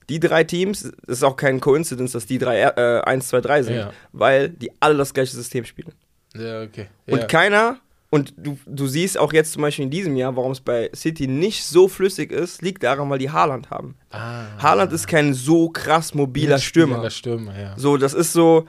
Die 0.10 0.19
drei 0.19 0.43
Teams, 0.45 0.84
das 1.06 1.17
ist 1.17 1.23
auch 1.23 1.36
kein 1.36 1.60
Coincidence, 1.60 2.13
dass 2.13 2.26
die 2.26 2.38
drei 2.38 2.62
äh, 2.62 3.02
1 3.02 3.28
2 3.30 3.41
3 3.41 3.63
sind, 3.63 3.76
Ja. 3.76 3.91
weil 4.13 4.50
die 4.50 4.71
alle 4.80 4.95
das 4.97 5.13
gleiche 5.13 5.36
System 5.36 5.65
spielen. 5.65 5.91
Ja, 6.36 6.62
okay. 6.62 6.88
Und 7.08 7.19
ja. 7.21 7.26
keiner, 7.26 7.78
und 8.10 8.34
du, 8.38 8.58
du 8.65 8.88
siehst 8.88 9.17
auch 9.17 9.34
jetzt 9.34 9.52
zum 9.54 9.62
Beispiel 9.62 9.84
in 9.86 9.91
diesem 9.91 10.15
Jahr, 10.15 10.36
warum 10.36 10.52
es 10.52 10.62
bei 10.62 10.89
City 10.96 11.28
nicht 11.28 11.65
so 11.65 11.88
flüssig 11.88 12.32
ist, 12.32 12.62
liegt 12.62 12.84
daran, 12.84 13.10
weil 13.10 13.20
die 13.20 13.30
Haaland 13.30 13.70
haben. 13.70 13.96
ah, 14.12 14.46
Haaland 14.60 14.93
ist 14.93 15.08
kein 15.08 15.34
so 15.34 15.70
krass 15.70 16.13
mobiler 16.13 16.58
Stürmer. 16.60 17.10
Stürmer, 17.10 17.60
ja. 17.60 17.74
So, 17.78 17.98
das 17.98 18.13
ist 18.13 18.32
so, 18.32 18.65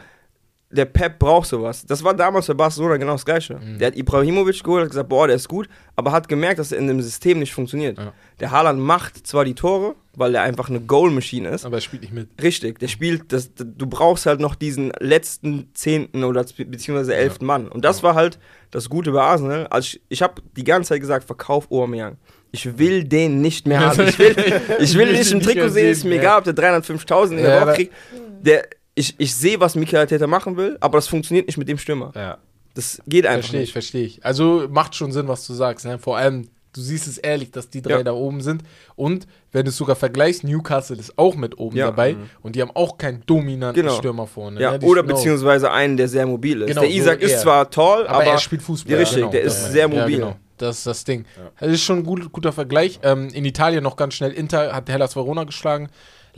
der 0.71 0.85
Pep 0.85 1.19
braucht 1.19 1.49
sowas. 1.49 1.87
Das 1.87 2.05
war 2.05 2.13
damals 2.13 2.47
bei 2.47 2.55
Barcelona 2.55 2.99
genau 2.99 3.13
das 3.13 3.25
Gleiche. 3.25 3.59
Mhm. 3.59 3.79
Der 3.79 3.89
hat 3.89 3.97
Ibrahimovic 3.97 4.63
geholt, 4.63 4.83
hat 4.83 4.91
gesagt, 4.91 5.09
boah, 5.09 5.27
der 5.27 5.37
ist 5.37 5.49
gut, 5.49 5.69
aber 5.97 6.13
hat 6.13 6.29
gemerkt, 6.29 6.59
dass 6.59 6.73
er 6.73 6.79
in 6.79 6.89
dem 6.89 7.01
System 7.01 7.39
nicht 7.39 7.55
funktioniert. 7.55 7.97
Ja. 7.97 8.13
Der 8.41 8.51
Haaland 8.51 8.79
macht 8.79 9.27
zwar 9.27 9.47
die 9.47 9.55
Tore, 9.55 9.95
weil 10.15 10.35
er 10.35 10.43
einfach 10.43 10.69
eine 10.69 10.81
Goal-Machine 10.81 11.49
ist. 11.49 11.65
Aber 11.65 11.79
er 11.79 11.81
spielt 11.81 12.03
nicht 12.03 12.13
mit. 12.13 12.29
Richtig, 12.43 12.79
der 12.81 12.89
spielt, 12.89 13.33
das, 13.33 13.51
du 13.55 13.87
brauchst 13.87 14.27
halt 14.27 14.41
noch 14.41 14.55
diesen 14.55 14.93
letzten 15.01 15.71
zehnten 15.73 16.23
oder 16.23 16.45
beziehungsweise 16.45 17.15
elften 17.15 17.47
Mann. 17.47 17.69
Und 17.69 17.85
das 17.87 18.03
war 18.03 18.15
halt 18.15 18.39
das 18.71 18.91
Gute 18.91 19.13
bei 19.13 19.23
Arsenal. 19.23 19.67
Also 19.69 19.87
ich, 19.87 20.03
ich 20.11 20.23
habe 20.23 20.43
die 20.57 20.65
ganze 20.65 20.91
Zeit 20.91 21.01
gesagt, 21.01 21.25
verkauf 21.25 21.71
Aubameyang. 21.71 22.19
Ich 22.51 22.79
will 22.79 23.05
den 23.05 23.41
nicht 23.41 23.67
mehr 23.67 23.81
haben. 23.81 24.09
Ich 24.09 24.19
will, 24.19 24.35
ich 24.81 24.95
will 24.97 25.13
nicht 25.13 25.33
im 25.33 25.41
Trikot 25.41 25.69
sehen, 25.69 25.91
ist 25.91 26.05
mir 26.05 26.17
ja. 26.17 26.21
egal, 26.21 26.39
ob 26.39 26.45
der 26.45 26.55
305.000 26.55 27.31
in 27.31 27.37
der 27.39 27.49
Ja, 27.49 27.63
Woche 27.63 27.75
kriegt. 27.75 27.95
Der, 28.41 28.69
ich, 28.99 29.15
ich 29.19 29.35
sehe, 29.35 29.61
was 29.61 29.75
Michael 29.75 30.01
Arteta 30.01 30.27
machen 30.27 30.57
will, 30.57 30.77
aber 30.81 30.99
das 30.99 31.09
funktioniert 31.09 31.47
nicht 31.47 31.57
mit 31.59 31.69
dem 31.69 31.79
Stürmer. 31.79 32.13
Ja. 32.15 32.39
Das 32.75 33.01
geht 33.07 33.27
einfach 33.27 33.41
Verstehe 33.41 33.61
ich, 33.61 33.67
nicht. 33.69 33.73
verstehe 33.73 34.05
ich. 34.05 34.25
Also 34.25 34.67
macht 34.71 34.95
schon 34.95 35.11
Sinn, 35.13 35.27
was 35.29 35.47
du 35.47 35.55
sagst. 35.55 35.85
Ne? 35.85 35.99
Vor 35.99 36.17
allem, 36.17 36.49
du 36.75 36.81
siehst 36.81 37.09
es 37.09 37.19
ehrlich, 37.19 37.51
dass 37.51 37.71
die 37.71 37.83
drei 37.83 37.97
Ja. 37.99 38.03
da 38.05 38.13
oben 38.13 38.41
sind. 38.41 38.63
Und 38.95 39.27
wenn 39.51 39.65
du 39.65 39.71
es 39.71 39.77
sogar 39.77 39.97
vergleichst, 39.97 40.45
Newcastle 40.45 40.97
ist 40.97 41.19
auch 41.19 41.35
mit 41.35 41.59
oben 41.59 41.77
Ja. 41.77 41.87
dabei. 41.87 42.17
Und 42.43 42.55
die 42.55 42.63
haben 42.63 42.71
auch 42.75 42.97
keinen 42.99 43.25
dominanten 43.27 43.83
Genau. 43.83 43.97
Stürmer 43.97 44.27
vorne. 44.27 44.61
Ja, 44.61 44.79
ne? 44.79 44.85
Oder 44.87 45.01
auch- 45.03 45.07
beziehungsweise 45.07 45.73
einen, 45.73 45.97
der 45.97 46.07
sehr 46.09 46.27
mobil 46.27 46.61
ist. 46.63 46.69
Genau, 46.69 46.83
der 46.83 46.91
so 46.91 46.97
Isaac 46.97 47.21
ist 47.23 47.41
zwar 47.41 47.69
toll, 47.71 48.07
Aber, 48.07 48.17
aber, 48.23 48.25
er 48.33 48.39
spielt 48.39 48.63
Fußball. 48.63 48.93
Ja, 48.93 48.99
richtig, 48.99 49.29
der 49.31 49.43
ist 49.43 49.73
sehr 49.73 49.89
mobil. 49.89 50.17
genau. 50.19 50.37
Das 50.59 50.79
ist 50.79 50.87
das 50.89 51.05
Ding. 51.05 51.25
Das 51.61 51.71
ist 51.71 51.83
schon 51.85 51.99
ein 52.01 52.05
gut, 52.05 52.31
guter 52.33 52.53
Vergleich. 52.53 52.99
Ähm, 53.05 53.29
in 53.33 53.45
Italien 53.45 53.83
noch 53.85 53.95
ganz 53.97 54.15
schnell. 54.15 54.33
Inter 54.33 54.73
hat 54.75 54.89
Hellas 54.89 55.15
Verona 55.17 55.45
geschlagen. 55.45 55.89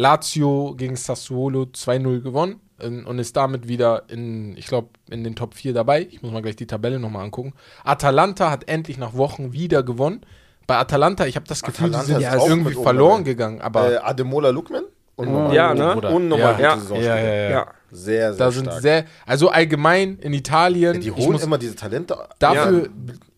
Lazio 0.00 0.74
gegen 0.76 0.96
Sassuolo 0.96 1.64
2-0 1.64 2.22
gewonnen 2.22 2.60
ähm, 2.80 3.06
und 3.06 3.18
ist 3.18 3.36
damit 3.36 3.68
wieder 3.68 4.04
in, 4.08 4.56
ich 4.56 4.66
glaube, 4.66 4.88
in 5.10 5.24
den 5.24 5.36
Top 5.36 5.54
4 5.54 5.74
dabei. 5.74 6.06
Ich 6.10 6.22
muss 6.22 6.32
mal 6.32 6.40
gleich 6.40 6.56
die 6.56 6.66
Tabelle 6.66 6.98
nochmal 6.98 7.24
angucken. 7.24 7.52
Atalanta 7.84 8.50
hat 8.50 8.66
endlich 8.68 8.96
nach 8.96 9.14
Wochen 9.14 9.52
wieder 9.52 9.82
gewonnen. 9.82 10.22
Bei 10.66 10.78
Atalanta, 10.78 11.26
ich 11.26 11.36
habe 11.36 11.46
das 11.46 11.62
Gefühl, 11.62 11.88
Atalanta 11.88 12.06
sie 12.06 12.12
sind 12.12 12.22
ist 12.22 12.32
ja 12.32 12.38
auch 12.38 12.48
irgendwie 12.48 12.74
verloren 12.74 13.18
dabei. 13.18 13.24
gegangen. 13.24 13.60
Aber 13.60 13.92
Äh, 13.92 13.96
Ademola 13.98 14.50
Lukman? 14.50 14.84
Unnormal. 15.16 15.54
Ja, 15.54 15.74
ne? 15.74 16.00
Unnormal 16.08 16.58
ja. 16.58 16.74
gute 16.74 16.80
Saison. 16.82 17.00
Ja, 17.02 17.16
ja, 17.18 17.24
ja. 17.34 17.50
ja. 17.50 17.66
Sehr, 17.90 18.32
sehr 18.32 18.46
Da 18.46 18.52
sind 18.52 18.66
stark. 18.66 18.80
sehr, 18.80 19.04
also 19.26 19.48
allgemein 19.50 20.16
in 20.20 20.32
Italien, 20.32 21.00
die 21.00 21.08
ich 21.08 21.14
holen 21.16 21.32
muss 21.32 21.42
immer 21.42 21.58
diese 21.58 21.74
Talente. 21.74 22.16
dafür, 22.38 22.88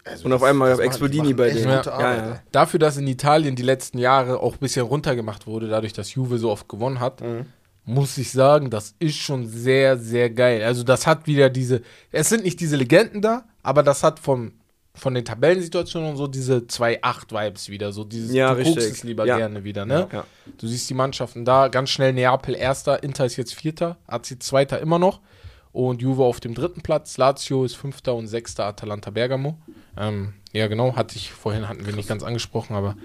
Also 0.04 0.24
Und 0.26 0.32
auf 0.32 0.42
einmal 0.42 0.74
machen 0.76 1.36
bei 1.36 1.50
denen. 1.50 1.68
Ja. 1.68 1.82
Ja. 1.84 2.42
Dafür, 2.50 2.80
dass 2.80 2.96
in 2.96 3.06
Italien 3.06 3.54
die 3.54 3.62
letzten 3.62 3.98
Jahre 3.98 4.40
auch 4.40 4.54
ein 4.54 4.58
bisschen 4.58 4.84
runtergemacht 4.84 5.46
wurde, 5.46 5.68
dadurch, 5.68 5.92
dass 5.92 6.14
Juve 6.14 6.38
so 6.38 6.50
oft 6.50 6.68
gewonnen 6.68 6.98
hat, 6.98 7.20
Mhm. 7.20 7.46
muss 7.84 8.18
ich 8.18 8.32
sagen, 8.32 8.68
das 8.70 8.94
ist 8.98 9.16
schon 9.16 9.46
sehr, 9.46 9.96
sehr 9.98 10.30
geil. 10.30 10.62
Also 10.64 10.82
das 10.82 11.06
hat 11.06 11.26
wieder 11.26 11.50
diese, 11.50 11.82
es 12.10 12.28
sind 12.28 12.42
nicht 12.44 12.58
diese 12.60 12.76
Legenden 12.76 13.20
da, 13.22 13.44
aber 13.62 13.82
das 13.84 14.02
hat 14.02 14.18
vom, 14.18 14.52
von 14.94 15.14
den 15.14 15.24
Tabellensituationen 15.24 16.10
und 16.10 16.16
so 16.16 16.26
diese 16.26 16.66
2-8-Vibes 16.66 17.68
wieder, 17.68 17.92
so 17.92 18.04
dieses, 18.04 18.32
Ja, 18.34 18.50
du 18.50 18.56
richtig. 18.58 18.74
guckst 18.74 18.90
es 18.90 19.02
lieber 19.04 19.24
Ja. 19.24 19.36
gerne 19.38 19.64
wieder, 19.64 19.86
ne? 19.86 20.08
Ja. 20.12 20.24
Du 20.58 20.66
siehst 20.66 20.90
die 20.90 20.94
Mannschaften 20.94 21.44
da, 21.44 21.68
ganz 21.68 21.90
schnell 21.90 22.12
Neapel 22.12 22.54
erster, 22.54 23.02
Inter 23.02 23.24
ist 23.24 23.36
jetzt 23.36 23.54
vierter, 23.54 23.96
AC 24.06 24.36
zweiter 24.40 24.80
immer 24.80 24.98
noch 24.98 25.20
und 25.72 26.02
Juve 26.02 26.22
auf 26.24 26.40
dem 26.40 26.54
dritten 26.54 26.82
Platz, 26.82 27.16
Lazio 27.18 27.64
ist 27.64 27.74
fünfter 27.76 28.14
und 28.14 28.26
sechster, 28.26 28.64
Atalanta 28.66 29.10
Bergamo. 29.10 29.56
Ähm, 29.96 30.34
ja 30.52 30.66
genau, 30.66 30.96
hatte 30.96 31.16
ich 31.16 31.32
vorhin, 31.32 31.68
hatten 31.68 31.86
wir 31.86 31.94
nicht 31.94 32.08
ganz 32.08 32.22
angesprochen, 32.22 32.74
aber 32.76 32.96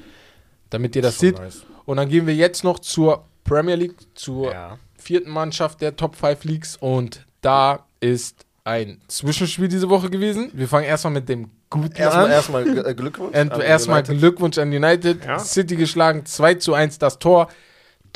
damit 0.70 0.96
ihr 0.96 1.02
das 1.02 1.16
Schon 1.16 1.30
seht. 1.30 1.40
nice. 1.40 1.64
Und 1.86 1.98
dann 1.98 2.10
gehen 2.10 2.28
wir 2.28 2.36
jetzt 2.36 2.64
noch 2.64 2.80
zur 2.80 3.24
Premier 3.46 3.76
League, 3.76 3.96
zur 4.16 4.52
Ja. 4.52 4.78
vierten 4.98 5.30
Mannschaft 5.30 5.80
der 5.82 5.96
Top 5.96 6.16
5 6.16 6.44
Leagues 6.44 6.76
und 6.76 7.26
da 7.42 7.86
ist 8.02 8.46
ein 8.66 9.00
Zwischenspiel 9.08 9.70
diese 9.70 9.90
Woche 9.90 10.10
gewesen. 10.10 10.52
Wir 10.54 10.68
fangen 10.68 10.86
erstmal 10.86 11.14
mit 11.14 11.30
dem 11.30 11.50
guten 11.70 11.96
Erstmal, 11.96 12.26
an. 12.26 12.32
erstmal 12.32 12.86
äh, 12.86 12.94
Glückwunsch. 12.94 13.34
Erstmal 13.34 14.00
United. 14.00 14.20
Glückwunsch 14.20 14.58
an 14.58 14.68
United. 14.74 15.24
Ja. 15.24 15.40
City 15.40 15.78
geschlagen, 15.78 16.26
2 16.26 16.56
zu 16.56 16.74
1 16.74 17.00
das 17.00 17.18
Tor. 17.20 17.48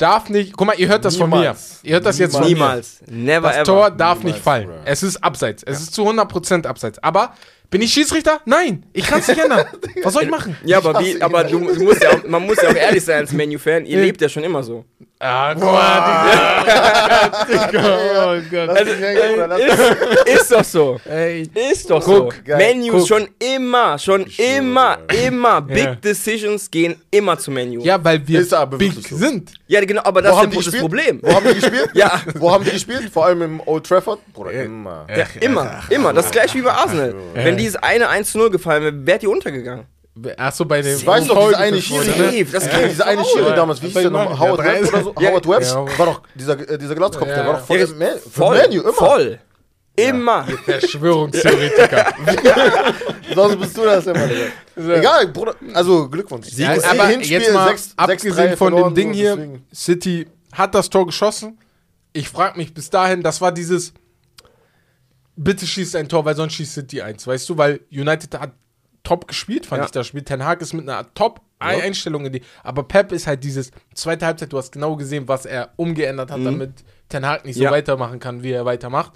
Darf 0.02 0.28
nicht, 0.30 0.56
guck 0.56 0.66
mal, 0.66 0.74
ihr 0.76 0.88
hört 0.88 1.04
das 1.04 1.16
von 1.16 1.30
Niemals. 1.30 1.78
mir. 1.84 1.88
Ihr 1.90 1.94
hört 1.94 2.06
das 2.06 2.18
jetzt 2.18 2.32
von 2.32 2.42
mir. 2.42 2.48
Niemals. 2.48 3.00
Never 3.08 3.46
Das 3.46 3.56
ever. 3.58 3.64
Tor 3.64 3.90
darf 3.92 4.18
Niemals, 4.18 4.34
nicht 4.34 4.42
fallen. 4.42 4.66
Bruh. 4.66 4.74
Es 4.84 5.04
ist 5.04 5.22
abseits. 5.22 5.62
Es 5.62 5.80
ist 5.80 5.94
zu 5.94 6.02
100% 6.08 6.66
abseits. 6.66 6.98
Aber 6.98 7.34
bin 7.70 7.80
ich 7.82 7.92
Schiedsrichter? 7.92 8.40
Nein, 8.44 8.84
ich 8.92 9.06
kann 9.06 9.20
es 9.20 9.28
nicht 9.28 9.40
ändern. 9.40 9.64
Was 10.02 10.12
soll 10.14 10.24
ich 10.24 10.30
machen? 10.30 10.56
Ja, 10.64 10.78
aber, 10.78 10.98
wie, 10.98 11.22
aber 11.22 11.44
du, 11.44 11.60
du 11.72 11.84
musst 11.84 12.02
ja 12.02 12.10
auch, 12.10 12.24
man 12.26 12.44
muss 12.44 12.60
ja 12.60 12.70
auch 12.70 12.74
ehrlich 12.74 13.04
sein 13.04 13.18
als 13.18 13.32
Menu-Fan. 13.32 13.86
Ihr 13.86 14.00
lebt 14.02 14.20
ja 14.20 14.28
schon 14.28 14.42
immer 14.42 14.64
so. 14.64 14.84
Ah, 15.24 15.54
guck 15.54 15.62
mal, 15.62 17.30
Digga. 17.48 17.98
Oh 18.16 18.40
Gott. 18.50 18.68
Lass 19.48 19.64
dich- 20.26 20.34
Ist 20.34 20.50
doch 20.52 20.64
so. 20.64 21.00
Ey. 21.08 21.48
Ist 21.70 21.88
doch 21.88 22.04
Guck, 22.04 22.34
so. 22.34 22.40
geil. 22.44 22.56
Menus 22.58 22.90
Guck. 23.02 23.08
schon 23.08 23.28
immer, 23.38 23.98
schon 24.00 24.26
immer, 24.36 24.98
immer. 25.24 25.60
Big 25.60 25.84
Ja. 25.84 25.94
Decisions 25.94 26.68
gehen 26.68 26.96
immer 27.10 27.38
zu 27.38 27.52
Menu. 27.52 27.82
Ja, 27.82 28.02
weil 28.02 28.26
wir 28.26 28.40
Ist 28.40 28.52
aber 28.52 28.76
big 28.78 28.90
wirklich 28.96 29.08
so. 29.08 29.16
sind. 29.16 29.52
Ja, 29.68 29.80
genau, 29.84 30.02
aber 30.04 30.22
das 30.22 30.32
Wo 30.34 30.40
ist 30.42 30.52
der- 30.54 30.60
die 30.62 30.70
das? 30.72 30.80
Problem. 30.80 31.20
Wo 31.22 31.34
haben 31.34 31.46
die 31.46 31.54
gespielt? 31.54 31.90
Ja. 31.94 32.20
Wo 32.34 32.50
haben 32.50 32.64
die 32.64 32.70
gespielt? 32.72 33.10
Vor 33.12 33.26
allem 33.26 33.42
im 33.42 33.60
Old 33.64 33.86
Trafford? 33.86 34.18
Bruder, 34.32 34.50
immer. 34.50 35.06
Ja, 35.08 35.24
immer, 35.40 35.82
immer. 35.88 36.12
Das 36.12 36.26
ist 36.26 36.32
gleich 36.32 36.52
wie 36.54 36.62
bei 36.62 36.72
Arsenal. 36.72 37.14
Wenn 37.34 37.56
dieses 37.56 37.76
eine 37.76 38.08
1 38.08 38.32
zu 38.32 38.38
0 38.38 38.50
gefallen 38.50 38.82
wäre, 38.82 39.06
wärt 39.06 39.22
ihr 39.22 39.30
untergegangen. 39.30 39.84
Achso, 40.36 40.64
bei 40.66 40.82
dem. 40.82 40.96
Ich 40.98 41.06
weiß 41.06 41.26
noch, 41.26 41.46
dieser 41.48 41.58
eine 41.58 41.80
Schiri, 41.80 42.06
ne? 42.06 42.44
Das 42.44 42.66
Ja, 42.66 42.78
geht 42.80 42.90
dieser 42.90 43.06
eine. 43.06 43.24
Schiri 43.24 43.54
damals, 43.56 43.80
wie 43.80 43.86
hieß 43.86 43.94
der 43.94 44.10
noch? 44.10 44.28
Mann, 44.28 44.38
Howard 44.38 44.58
ja, 44.58 44.64
Webb 44.74 44.88
oder 44.88 45.02
so? 45.04 45.14
Ja, 45.18 45.30
Howard 45.30 45.48
Webb 45.48 45.62
ja. 45.62 45.98
war 45.98 46.06
doch 46.06 46.22
dieser, 46.34 46.68
äh, 46.70 46.76
dieser 46.78 46.94
Glatzkopf, 46.94 47.28
der 47.28 47.36
Ja. 47.38 47.46
war 47.46 47.54
doch 47.54 47.66
voll 47.66 47.78
Ja, 47.78 47.84
im 47.86 47.98
Man- 47.98 48.18
Voll, 48.30 48.58
Manu, 48.58 48.80
immer. 48.82 48.92
voll. 48.92 49.38
Immer. 49.96 50.44
Verschwörungstheoretiker. 50.64 52.12
Sonst 53.34 53.56
bist 53.60 53.76
du 53.76 53.82
das 53.84 54.06
immer. 54.06 54.26
Digga. 54.26 54.94
Egal, 54.98 55.28
Bruder. 55.28 55.54
Also 55.74 56.08
Glückwunsch. 56.08 56.48
Ja, 56.52 56.74
Sieg- 56.74 56.90
aber 56.90 57.06
Hinspiel 57.08 57.40
jetzt 57.40 57.52
mal, 57.52 57.68
6 57.70 57.92
abgesehen 57.96 58.34
6-3 58.34 58.56
von 58.56 58.74
dem 58.74 58.94
Ding 58.94 59.08
so, 59.12 59.18
hier, 59.18 59.36
deswegen. 59.36 59.66
City 59.74 60.26
hat 60.52 60.74
das 60.74 60.88
Tor 60.90 61.06
geschossen. 61.06 61.58
Ich 62.14 62.28
frage 62.28 62.58
mich 62.58 62.72
bis 62.74 62.90
dahin, 62.90 63.22
das 63.22 63.40
war 63.40 63.52
dieses, 63.52 63.92
bitte 65.36 65.66
schießt 65.66 65.96
ein 65.96 66.08
Tor, 66.08 66.24
weil 66.24 66.36
sonst 66.36 66.54
schießt 66.54 66.74
City 66.74 67.00
eins, 67.02 67.26
weißt 67.26 67.48
du, 67.48 67.56
weil 67.58 67.80
United 67.90 68.34
hat 68.38 68.52
top 69.04 69.26
gespielt, 69.28 69.66
fand 69.66 69.80
Ja. 69.80 69.84
ich 69.86 69.90
das 69.90 70.06
Spiel. 70.06 70.22
Ten 70.22 70.44
Hag 70.44 70.60
ist 70.60 70.72
mit 70.74 70.88
einer 70.88 71.12
Top-Einstellung 71.14 72.26
in 72.26 72.32
die, 72.34 72.42
aber 72.62 72.82
Pep 72.84 73.12
ist 73.12 73.26
halt 73.26 73.42
dieses, 73.44 73.70
zweite 73.94 74.26
Halbzeit, 74.26 74.52
du 74.52 74.58
hast 74.58 74.72
genau 74.72 74.96
gesehen, 74.96 75.28
was 75.28 75.44
er 75.46 75.70
umgeändert 75.76 76.30
hat, 76.30 76.44
damit 76.44 76.72
Ten 77.08 77.26
Hag 77.26 77.44
nicht 77.44 77.56
so 77.56 77.60
Mhm. 77.60 77.64
Ja. 77.64 77.70
weitermachen 77.72 78.18
kann, 78.20 78.42
wie 78.42 78.52
er 78.52 78.64
weitermacht. 78.64 79.12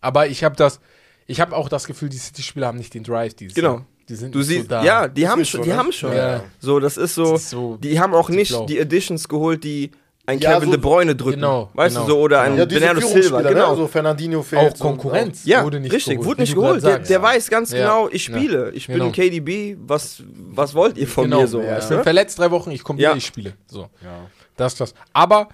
Aber 0.00 0.26
ich 0.28 0.44
habe 0.44 0.56
das, 0.56 0.80
ich 1.26 1.40
habe 1.40 1.56
auch 1.56 1.68
das 1.68 1.86
Gefühl, 1.86 2.08
die 2.08 2.18
City-Spieler 2.18 2.68
haben 2.68 2.78
nicht 2.78 2.94
den 2.94 3.02
Drive 3.04 3.34
dieses 3.34 3.54
Genau. 3.54 3.74
Jahr. 3.74 3.86
Die 4.08 4.14
sind 4.14 4.32
Du 4.34 4.38
nicht 4.38 4.46
siehst, 4.48 4.62
so 4.64 4.68
da. 4.68 4.84
ja, 4.84 5.08
die 5.08 5.28
haben 5.28 5.44
schon, 5.44 5.60
so, 5.60 5.64
die 5.64 5.70
ne? 5.70 5.76
haben 5.76 5.90
schon. 5.92 6.12
Ja. 6.16 6.44
So, 6.60 6.78
das 6.78 6.96
ist 6.96 7.16
so, 7.16 7.32
Das 7.32 7.42
ist 7.42 7.50
so 7.50 7.76
die 7.78 7.98
haben 7.98 8.14
auch 8.14 8.28
nicht 8.28 8.54
die 8.68 8.80
Additions 8.80 9.28
geholt, 9.28 9.64
die 9.64 9.90
ein 10.26 10.38
Ja, 10.40 10.54
Kevin 10.54 10.66
so- 10.70 10.74
De 10.76 10.80
Bruyne 10.80 11.14
drücken. 11.16 11.36
Genau, 11.36 11.70
weißt 11.74 11.94
genau. 11.96 12.06
du 12.06 12.12
so, 12.12 12.18
oder 12.20 12.40
ein 12.42 12.56
Ja, 12.58 12.64
Bernardo 12.64 13.00
Silva, 13.00 13.12
Führungsspieler, 13.14 13.48
genau. 13.54 13.70
ne? 13.70 13.76
So 13.76 13.86
Fernandinho 13.86 14.42
fehlt. 14.42 14.74
auch 14.74 14.78
Konkurrenz 14.78 15.44
Ja, 15.44 15.64
wurde 15.64 15.78
nicht 15.80 15.92
richtig, 15.92 16.14
geholt. 16.14 16.26
wurde 16.28 16.40
nicht 16.42 16.54
geholt. 16.54 16.82
Der, 16.84 16.98
der 16.98 17.22
weiß 17.22 17.48
ganz 17.48 17.70
Ja. 17.72 17.78
genau, 17.78 18.08
ich 18.10 18.26
Ja. 18.28 18.36
spiele. 18.36 18.70
Ich 18.72 18.88
bin 18.88 18.98
Genau. 18.98 19.10
KDB, 19.10 19.76
was, 19.80 20.22
was 20.28 20.74
wollt 20.74 20.98
ihr 20.98 21.06
von 21.08 21.24
Genau, 21.24 21.40
mir 21.42 21.46
so? 21.46 21.60
ja. 21.62 21.78
ich 21.78 21.86
bin 21.86 22.02
verletzt 22.02 22.38
drei 22.38 22.50
Wochen, 22.50 22.70
ich 22.72 22.82
komme 22.82 22.98
wieder, 22.98 23.10
Ja. 23.10 23.16
ich 23.16 23.24
spiele. 23.26 23.54
So, 23.66 23.82
Ja. 24.02 24.26
das 24.56 24.72
ist 24.74 24.80
das. 24.80 24.94
Aber 25.12 25.48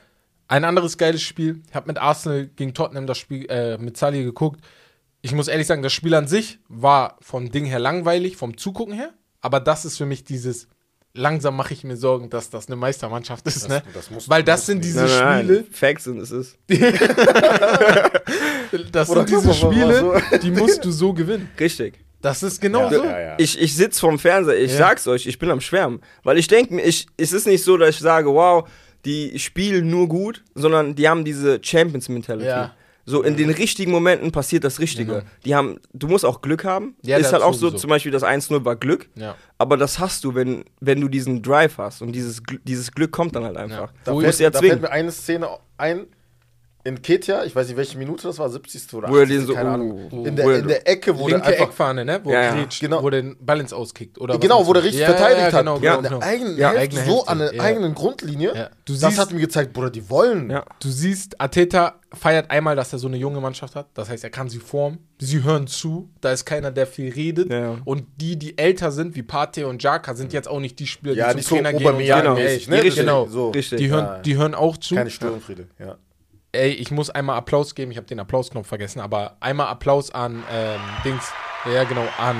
ein 0.48 0.64
anderes 0.64 0.96
geiles 0.98 1.22
Spiel, 1.22 1.62
ich 1.68 1.74
habe 1.74 1.86
mit 1.88 1.98
Arsenal 1.98 2.46
gegen 2.56 2.72
Tottenham 2.74 3.06
das 3.06 3.18
Spiel 3.18 3.46
äh, 3.50 3.78
mit 3.78 3.96
Sally 3.96 4.24
geguckt. 4.24 4.60
ich 5.24 5.32
muss 5.34 5.46
ehrlich 5.48 5.66
sagen, 5.68 5.82
das 5.82 5.92
Spiel 5.92 6.14
an 6.14 6.26
sich 6.26 6.58
war 6.68 7.16
vom 7.20 7.50
Ding 7.52 7.64
her 7.64 7.78
langweilig, 7.78 8.36
vom 8.36 8.56
Zugucken 8.56 8.92
her. 8.94 9.10
Aber 9.40 9.60
das 9.60 9.84
ist 9.84 9.96
für 9.98 10.04
mich 10.06 10.24
dieses, 10.24 10.66
langsam 11.14 11.56
mache 11.56 11.74
ich 11.74 11.84
mir 11.84 11.96
Sorgen, 11.96 12.30
dass 12.30 12.48
das 12.50 12.66
eine 12.68 12.76
Meistermannschaft 12.76 13.46
ist, 13.46 13.68
ne? 13.68 13.82
das 13.94 14.08
Weil 14.28 14.42
das 14.42 14.66
sind 14.66 14.78
nicht. 14.78 14.88
diese 14.88 15.04
Nein, 15.04 15.08
nein, 15.18 15.44
Spiele, 15.44 15.58
nein. 15.60 15.66
Facts 15.72 16.04
sind 16.04 16.18
es 16.20 16.30
ist. 16.30 16.58
das 18.92 19.10
Oder 19.10 19.26
sind 19.26 19.30
diese 19.30 19.54
Spiele, 19.54 19.98
so. 20.00 20.14
die 20.42 20.50
musst 20.50 20.84
du 20.84 20.90
so 20.90 21.12
gewinnen. 21.12 21.48
Richtig. 21.58 21.94
Das 22.20 22.42
ist 22.42 22.60
genau 22.60 22.84
Ja, 22.90 22.90
so. 22.98 23.04
ja, 23.04 23.20
ja. 23.20 23.34
Ich, 23.38 23.60
ich 23.60 23.74
sitze 23.74 23.98
vorm 24.00 24.18
Fernseher, 24.18 24.56
ich 24.60 24.70
Ja. 24.72 24.78
sag's 24.78 25.06
euch, 25.08 25.26
ich 25.26 25.38
bin 25.38 25.50
am 25.50 25.60
Schwärmen. 25.60 26.00
Weil 26.22 26.38
ich 26.38 26.46
denke 26.46 26.72
mir, 26.74 26.82
ich, 26.82 27.06
es 27.16 27.32
ist 27.32 27.46
nicht 27.46 27.64
so, 27.64 27.76
dass 27.76 27.90
ich 27.96 27.98
sage, 28.00 28.32
wow, 28.32 28.68
die 29.04 29.36
spielen 29.40 29.90
nur 29.90 30.06
gut, 30.08 30.44
sondern 30.54 30.94
die 30.94 31.08
haben 31.08 31.24
diese 31.24 31.58
Champions-Mentality. 31.62 32.46
Ja. 33.04 33.12
So 33.12 33.22
in 33.22 33.36
den 33.36 33.50
richtigen 33.50 33.90
Momenten 33.90 34.32
passiert 34.32 34.64
das 34.64 34.78
Richtige. 34.78 35.12
Genau. 35.12 35.24
Die 35.44 35.54
haben, 35.54 35.80
du 35.92 36.08
musst 36.08 36.24
auch 36.24 36.40
Glück 36.40 36.64
haben. 36.64 36.96
Ja, 37.02 37.16
ist 37.18 37.32
halt 37.32 37.42
auch 37.42 37.52
so, 37.52 37.68
sowieso. 37.68 37.78
zum 37.78 37.90
Beispiel 37.90 38.12
das 38.12 38.22
1-0 38.22 38.64
war 38.64 38.76
Glück. 38.76 39.08
Ja. 39.14 39.34
Aber 39.58 39.76
das 39.76 39.98
hast 39.98 40.24
du, 40.24 40.34
wenn, 40.34 40.64
wenn 40.80 41.00
du 41.00 41.08
diesen 41.08 41.42
Drive 41.42 41.78
hast. 41.78 42.02
Und 42.02 42.12
dieses, 42.12 42.42
dieses 42.64 42.92
Glück 42.92 43.12
kommt 43.12 43.34
dann 43.34 43.44
halt 43.44 43.56
einfach. 43.56 43.92
Da, 44.04 44.12
Wo 44.12 44.20
fällt, 44.20 44.38
ja 44.38 44.50
da 44.50 44.60
fällt 44.60 44.82
mir 44.82 44.90
eine 44.90 45.10
Szene 45.10 45.48
ein. 45.76 46.06
In 46.84 47.00
Ketia, 47.00 47.44
ich 47.44 47.54
weiß 47.54 47.68
nicht, 47.68 47.76
welche 47.76 47.96
Minute 47.96 48.24
das 48.26 48.40
war, 48.40 48.48
70. 48.48 48.92
oder 48.94 49.08
Wo 49.08 49.14
er 49.16 49.22
80. 49.22 49.36
den 49.38 49.46
so- 49.46 49.54
keine 49.54 49.68
uh, 49.70 49.72
Ahnung. 49.74 50.10
in, 50.26 50.34
der, 50.34 50.44
er- 50.46 50.58
in 50.58 50.66
der 50.68 50.88
Ecke, 50.88 51.16
wo 51.16 51.28
der 51.28 51.38
Linke 51.38 51.52
einfach 51.52 51.66
Eckfahne, 51.68 52.04
ne? 52.04 52.20
Wo 52.24 52.32
Ja, 52.32 52.40
er 52.40 52.56
ja. 52.56 52.66
Genau. 52.80 53.02
wo 53.04 53.10
der 53.10 53.22
den 53.22 53.36
Ball 53.40 53.60
ins 53.60 53.72
Auskickt. 53.72 54.20
Oder 54.20 54.36
Genau, 54.38 54.66
wo 54.66 54.72
der 54.72 54.82
richtig 54.82 55.02
Ja, 55.02 55.06
verteidigt 55.10 55.38
ja, 55.38 55.52
hat. 55.52 55.58
Genau, 55.60 55.76
in 55.76 55.82
genau, 55.82 56.00
der 56.02 56.10
genau. 56.10 56.22
eigenen 56.22 56.56
Ja, 56.58 56.70
Hälfte, 56.72 56.98
eigene 56.98 57.04
so 57.04 57.24
an 57.26 57.38
der 57.38 57.54
ja. 57.54 57.62
eigenen 57.62 57.94
Grundlinie. 57.94 58.52
Ja. 58.56 58.70
Du 58.84 58.94
das 58.94 59.00
siehst- 59.02 59.18
hat 59.20 59.30
mir 59.32 59.38
gezeigt, 59.40 59.72
Bruder, 59.72 59.90
die 59.90 60.10
wollen. 60.10 60.50
Ja. 60.50 60.64
Du 60.80 60.88
siehst, 60.88 61.40
Ateta 61.40 62.00
feiert 62.12 62.50
einmal, 62.50 62.74
dass 62.74 62.92
er 62.92 62.98
so 62.98 63.06
eine 63.06 63.16
junge 63.16 63.40
Mannschaft 63.40 63.76
hat. 63.76 63.86
Das 63.94 64.08
heißt, 64.10 64.24
er 64.24 64.30
kann 64.30 64.48
sie 64.48 64.58
formen. 64.58 64.98
Sie 65.20 65.44
hören 65.44 65.68
zu. 65.68 66.10
Da 66.20 66.32
ist 66.32 66.44
keiner, 66.44 66.72
der 66.72 66.88
viel 66.88 67.12
redet. 67.12 67.48
Ja. 67.52 67.78
Und 67.84 68.06
die, 68.16 68.36
die 68.36 68.58
älter 68.58 68.90
sind, 68.90 69.14
wie 69.14 69.22
Pate 69.22 69.68
und 69.68 69.80
Jaka, 69.84 70.14
sind 70.16 70.32
jetzt 70.32 70.48
auch 70.48 70.58
nicht 70.58 70.80
die 70.80 70.88
Spieler, 70.88 71.14
Ja, 71.14 71.30
die 71.30 71.36
nicht 71.36 71.48
zum 71.48 71.58
so 71.58 71.62
Trainer 71.62 71.78
gehen 71.78 71.86
und 71.94 72.04
sagen, 72.06 72.34
ne? 72.34 72.44
richtig. 72.82 72.96
Genau. 72.96 73.26
So. 73.28 73.50
Richtig. 73.50 73.78
Die 73.78 73.88
hören, 73.88 74.04
Ja. 74.04 74.18
die 74.18 74.36
hören 74.36 74.54
auch 74.56 74.76
zu. 74.78 74.96
Keine 74.96 75.10
Störenfriede, 75.10 75.68
ja. 75.78 75.96
Ey, 76.52 76.70
ich 76.72 76.90
muss 76.90 77.08
einmal 77.08 77.38
Applaus 77.38 77.74
geben. 77.74 77.90
Ich 77.92 77.96
habe 77.96 78.06
den 78.06 78.20
Applausknopf 78.20 78.66
vergessen, 78.66 79.00
aber 79.00 79.36
einmal 79.40 79.68
Applaus 79.68 80.10
an 80.10 80.42
ähm, 80.52 80.80
Dings. 81.04 81.32
Ja, 81.72 81.84
genau, 81.84 82.06
an. 82.18 82.36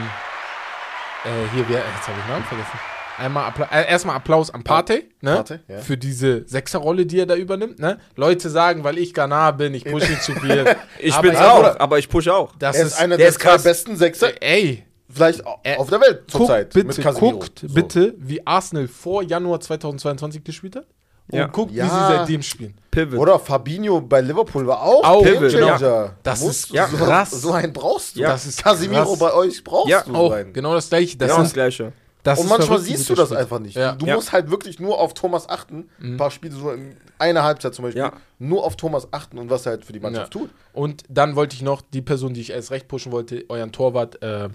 Äh, 1.25 1.55
hier, 1.55 1.65
wer, 1.69 1.79
jetzt 1.79 2.09
habe 2.09 2.19
ich 2.19 2.25
den 2.25 2.33
Namen 2.33 2.45
vergessen. 2.45 2.79
Einmal 3.19 3.45
Appla 3.47 3.67
äh, 3.71 3.89
erstmal 3.89 4.17
Applaus 4.17 4.51
an 4.51 4.65
Pate, 4.65 5.05
ne? 5.21 5.37
Pate, 5.37 5.61
ja. 5.69 5.79
Für 5.79 5.97
diese 5.97 6.47
Sechserrolle, 6.49 7.07
die 7.07 7.21
er 7.21 7.27
da 7.27 7.37
übernimmt, 7.37 7.79
ne? 7.79 7.99
Leute 8.17 8.51
sagen, 8.51 8.85
weil 8.85 8.99
ich 8.99 9.15
Ghana 9.15 9.51
bin, 9.53 9.75
ich 9.75 9.85
pushe 9.85 10.19
zu 10.21 10.33
viel. 10.35 10.65
Ich 10.99 11.13
Aber 11.15 11.23
bin's 11.23 11.39
ja, 11.39 11.51
auch, 11.53 11.79
aber 11.81 11.99
ich 11.99 12.09
push 12.09 12.29
auch. 12.29 12.55
Das 12.59 12.77
Er 12.77 12.87
ist, 12.87 12.93
ist 12.95 12.99
einer 13.01 13.17
der 13.17 13.31
der 13.31 13.59
besten 13.59 13.97
Sechser, 13.97 14.31
ey, 14.43 14.85
vielleicht 15.09 15.47
au- 15.47 15.61
Äh, 15.63 15.77
auf 15.77 15.89
der 15.91 16.01
Welt 16.01 16.25
zurzeit. 16.31 16.75
mit 16.75 16.89
bitte, 16.89 17.03
guckt 17.13 17.61
So. 17.61 17.75
bitte, 17.75 18.15
wie 18.19 18.45
Arsenal 18.47 18.89
vor 18.89 19.23
Januar 19.23 19.61
2022 19.61 20.43
gespielt 20.43 20.77
hat. 20.77 20.87
Und 21.31 21.39
Ja. 21.39 21.47
guckt, 21.47 21.73
wie 21.73 21.77
Ja. 21.77 21.85
sie 21.89 22.15
seitdem 22.17 22.43
spielen. 22.43 22.75
Pivot. 22.91 23.19
Oder 23.19 23.39
Fabinho 23.39 24.01
bei 24.01 24.21
Liverpool 24.21 24.67
war 24.67 24.83
auch, 24.83 25.03
Auch, 25.05 25.23
Gamechanger. 25.25 25.79
genau. 25.79 26.11
Das 26.23 26.41
Du 26.41 26.47
ist 26.49 26.69
musst 26.69 26.71
ja, 26.75 26.87
so, 26.89 26.97
krass. 26.99 27.31
So 27.31 27.53
einen 27.53 27.73
brauchst 27.73 28.17
du. 28.17 28.21
Ja. 28.21 28.29
Das 28.31 28.45
ist 28.45 28.63
Casemiro 28.63 29.05
krass. 29.05 29.19
bei 29.19 29.33
euch 29.33 29.65
brauchst 29.65 29.89
Ja, 29.89 30.03
du 30.03 30.15
Auch 30.15 30.31
sein. 30.33 30.53
genau 30.53 30.75
das 30.75 30.89
gleiche. 30.91 31.17
Das 31.17 31.29
genau 31.29 31.39
das 31.41 31.49
sind, 31.49 31.55
Gleiche. 31.55 31.93
das 32.23 32.39
Und 32.39 32.45
ist 32.45 32.51
manchmal 32.51 32.67
verrückt, 32.79 32.87
wie 32.93 32.97
siehst 32.97 33.09
du 33.09 33.15
das 33.15 33.33
einfach 33.33 33.59
nicht. 33.61 33.77
Ja. 33.77 33.93
Du 33.95 34.05
Ja. 34.05 34.15
musst 34.17 34.33
halt 34.33 34.51
wirklich 34.51 34.79
nur 34.79 34.99
auf 35.01 35.15
Thomas 35.15 35.49
achten. 35.49 35.89
Ein 36.03 36.19
paar 36.19 36.31
Spiele 36.31 36.55
so 36.55 36.71
in 36.71 36.97
einer 37.19 37.45
Halbzeit 37.45 37.75
zum 37.75 37.85
Beispiel. 37.85 38.03
Ja. 38.03 38.13
Nur 38.39 38.65
auf 38.65 38.77
Thomas 38.77 39.09
achten 39.13 39.39
und 39.39 39.49
was 39.49 39.65
er 39.65 39.73
halt 39.73 39.85
für 39.87 39.93
die 39.95 40.01
Mannschaft 40.01 40.35
Ja. 40.35 40.41
tut. 40.43 40.51
Und 40.75 41.05
dann 41.09 41.35
wollte 41.35 41.55
ich 41.57 41.63
noch 41.63 41.81
die 41.81 42.03
Person, 42.03 42.35
die 42.35 42.41
ich 42.43 42.51
erst 42.51 42.73
recht 42.73 42.89
pushen 42.89 43.11
wollte, 43.13 43.45
euren 43.49 43.73
Torwart, 43.73 44.21
äh, 44.23 44.49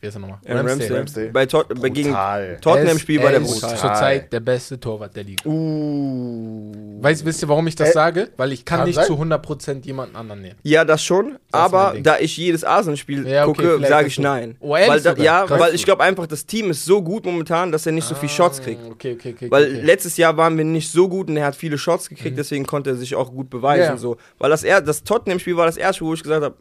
wer 0.00 0.08
ist 0.08 0.14
er 0.16 0.20
nochmal? 0.20 0.38
Aaron 0.46 0.66
Ramsey. 0.66 0.88
Ramsey. 0.92 1.28
Bei, 1.30 1.46
Tot 1.46 1.68
bei 1.80 1.88
gegen 1.88 2.10
Brutal. 2.10 2.58
Tottenham-Spiel 2.60 3.18
Er 3.18 3.24
war 3.24 3.30
der 3.32 3.40
ist 3.42 3.52
brutal. 3.60 3.76
zurzeit 3.76 4.32
der 4.32 4.40
beste 4.40 4.80
Torwart 4.80 5.14
der 5.14 5.24
Liga. 5.24 5.48
Uh. 5.48 6.72
Weißt, 7.02 7.24
wisst 7.24 7.42
ihr, 7.42 7.48
warum 7.48 7.66
ich 7.66 7.74
das 7.76 7.90
Äh, 7.90 7.92
sage? 7.92 8.28
Weil 8.36 8.52
ich 8.52 8.64
kann, 8.64 8.78
kann 8.78 8.86
nicht 8.86 8.96
sein. 8.96 9.06
zu 9.06 9.14
100% 9.14 9.84
jemanden 9.86 10.16
anderen 10.16 10.42
nehmen. 10.42 10.56
Ja, 10.62 10.84
das 10.84 11.02
schon, 11.04 11.32
mein 11.32 11.38
aber 11.52 11.94
da 12.02 12.18
ich 12.18 12.36
jedes 12.36 12.64
Arsenal-Spiel 12.64 13.26
Ja, 13.26 13.46
okay, 13.46 13.62
gucke, 13.74 13.86
sage 13.86 14.08
ich 14.08 14.18
nein. 14.18 14.56
Oh, 14.60 14.72
weil 14.72 15.00
da, 15.00 15.14
ja, 15.14 15.46
Krass. 15.46 15.60
weil 15.60 15.74
ich 15.74 15.84
glaube 15.84 16.02
einfach, 16.02 16.26
das 16.26 16.46
Team 16.46 16.70
ist 16.70 16.84
so 16.84 17.02
gut 17.02 17.24
momentan, 17.24 17.72
dass 17.72 17.86
er 17.86 17.92
nicht 17.92 18.06
so 18.06 18.14
viel 18.14 18.28
Shots 18.28 18.60
kriegt. 18.60 18.84
Okay, 18.90 19.14
okay, 19.14 19.34
okay. 19.34 19.50
Weil 19.50 19.64
okay. 19.64 19.80
letztes 19.82 20.16
Jahr 20.16 20.36
waren 20.36 20.56
wir 20.56 20.64
nicht 20.64 20.90
so 20.90 21.08
gut 21.08 21.28
und 21.28 21.36
er 21.36 21.46
hat 21.46 21.56
viele 21.56 21.78
Shots 21.78 22.08
gekriegt, 22.08 22.38
deswegen 22.38 22.66
konnte 22.66 22.90
er 22.90 22.96
sich 22.96 23.14
auch 23.14 23.30
gut 23.32 23.50
beweisen. 23.50 23.82
Ja. 23.82 23.96
So. 23.96 24.16
Weil 24.38 24.50
das, 24.50 24.62
er 24.62 24.80
das 24.80 25.04
Tottenham-Spiel 25.04 25.56
war 25.56 25.66
das 25.66 25.76
erste, 25.76 26.04
wo 26.04 26.14
ich 26.14 26.22
gesagt 26.22 26.42
habe, 26.44 26.56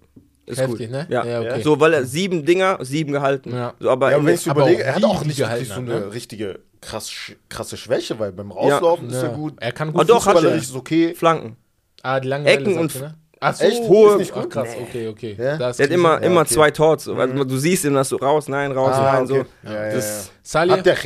ist 0.49 0.59
Heftig, 0.59 0.87
gut. 0.87 0.91
ne? 0.91 1.07
Ja. 1.09 1.25
Ja, 1.25 1.39
okay. 1.41 1.61
So, 1.63 1.79
weil 1.79 1.93
er 1.93 2.05
sieben 2.05 2.45
Dinger, 2.45 2.77
sieben 2.81 3.11
gehalten. 3.11 3.51
Ja. 3.53 3.73
So, 3.79 3.89
aber 3.89 4.11
Ja, 4.11 4.17
im- 4.17 4.25
wenn 4.25 4.35
ich 4.35 4.49
aber 4.49 4.61
überlege, 4.61 4.83
auch 4.83 4.87
er 4.87 4.95
hat 4.95 5.03
auch 5.03 5.23
nicht 5.25 5.37
gehalten 5.37 5.65
so 5.65 5.73
eine 5.75 5.99
ne? 5.99 6.13
richtige 6.13 6.59
krass, 6.81 7.11
krasse 7.49 7.77
Schwäche, 7.77 8.19
weil 8.19 8.31
beim 8.31 8.51
Rauslaufen 8.51 9.07
ist 9.09 9.15
Ja. 9.21 9.23
er 9.23 9.29
gut. 9.29 9.53
Er 9.59 9.71
kann 9.71 9.89
Ah, 9.89 9.91
gut 9.91 10.09
doch, 10.09 10.25
hat 10.25 10.43
er. 10.43 10.55
Ist 10.55 10.75
okay. 10.75 11.13
Flanken. 11.15 11.55
Ah, 12.03 12.19
die 12.19 12.27
lange 12.27 12.47
Ecken 12.49 12.77
und 12.77 12.99
ne? 12.99 13.15
Ach 13.41 13.55
so, 13.55 13.63
Echt? 13.63 13.83
Hohe- 13.83 14.11
Ist 14.13 14.17
nicht 14.19 14.33
Ach, 14.35 14.49
krass, 14.49 14.67
okay, 14.81 15.07
okay. 15.07 15.35
Ja? 15.39 15.57
Das 15.57 15.77
Der 15.77 15.85
hat 15.87 15.93
immer, 15.93 16.17
krise. 16.17 16.25
immer 16.29 16.41
okay. 16.41 16.53
zwei 16.53 16.71
Torts. 16.71 17.05
so. 17.05 17.15
Also, 17.15 17.43
du 17.45 17.57
siehst 17.57 17.85
ihn, 17.85 17.93
dass 17.93 18.09
du 18.09 18.17
raus, 18.17 18.49
nein, 18.49 18.71
raus, 18.73 18.91
Ah, 18.95 19.13
nein. 19.13 19.23
okay. 19.31 19.45
So. 19.63 19.69
Ja, 19.69 19.85
ja, 19.87 19.93
Das- 19.93 20.27
ja. 20.27 20.33
Salih, 20.43 20.73
Hat 20.73 20.85
der 20.85 21.03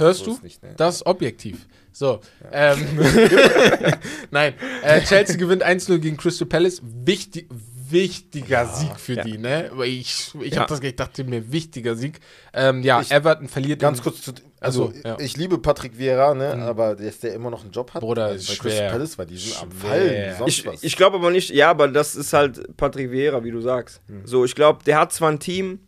hörst 0.00 0.24
so 0.24 0.34
du? 0.34 0.38
nicht, 0.42 0.60
ne? 0.62 0.70
Das 0.76 0.96
ist 0.96 1.06
objektiv. 1.06 1.66
So, 1.92 2.20
ähm, 2.50 2.78
nein, 4.30 4.54
äh, 4.82 5.00
Chelsea 5.02 5.36
gewinnt 5.36 5.62
1-0 5.64 5.98
gegen 5.98 6.16
Crystal 6.16 6.46
Palace. 6.48 6.80
Wichtig, 6.82 7.48
wichtiger 7.92 8.66
Sieg 8.66 8.98
für 8.98 9.14
ja. 9.14 9.22
die, 9.24 9.38
ne? 9.38 9.68
Aber 9.72 9.86
Ich, 9.86 10.32
ich 10.40 10.54
Ja. 10.54 10.60
habe 10.62 10.68
das 10.68 10.80
ich 10.82 10.96
dachte 10.96 11.24
mir, 11.24 11.52
wichtiger 11.52 11.94
Sieg. 11.94 12.20
Ähm, 12.52 12.82
ja, 12.82 13.00
Ich- 13.00 13.10
Everton 13.10 13.48
verliert 13.48 13.80
Ganz 13.80 14.02
kurz, 14.02 14.22
zu, 14.22 14.32
also 14.60 14.86
Also, 14.88 14.98
ja. 15.04 15.16
ich 15.20 15.36
liebe 15.36 15.58
Patrick 15.58 15.98
Vieira, 15.98 16.34
ne, 16.34 16.54
aber 16.54 16.94
dass 16.96 17.20
der 17.20 17.34
immer 17.34 17.50
noch 17.50 17.62
einen 17.62 17.72
Job 17.72 17.92
hat. 17.94 18.00
Bruder, 18.02 18.26
also 18.26 18.36
ist 18.36 18.48
bei 18.58 18.62
Crystal 18.62 18.70
schwer. 18.82 18.90
Palace, 18.90 19.18
weil 19.18 19.26
die 19.26 19.36
sind 19.36 19.62
am. 19.62 19.70
Fallen, 19.72 20.34
Ich, 20.46 20.64
ich 20.82 20.96
glaube 20.96 21.16
aber 21.16 21.30
nicht, 21.30 21.50
ja, 21.50 21.70
aber 21.70 21.88
das 21.88 22.14
ist 22.16 22.32
halt 22.32 22.76
Patrick 22.76 23.10
Vieira, 23.10 23.42
wie 23.44 23.50
du 23.50 23.60
sagst. 23.60 24.00
Hm. 24.08 24.22
So, 24.26 24.44
ich 24.44 24.54
glaube, 24.54 24.84
der 24.84 24.98
hat 25.00 25.12
zwar 25.12 25.30
ein 25.30 25.38
Team, 25.40 25.80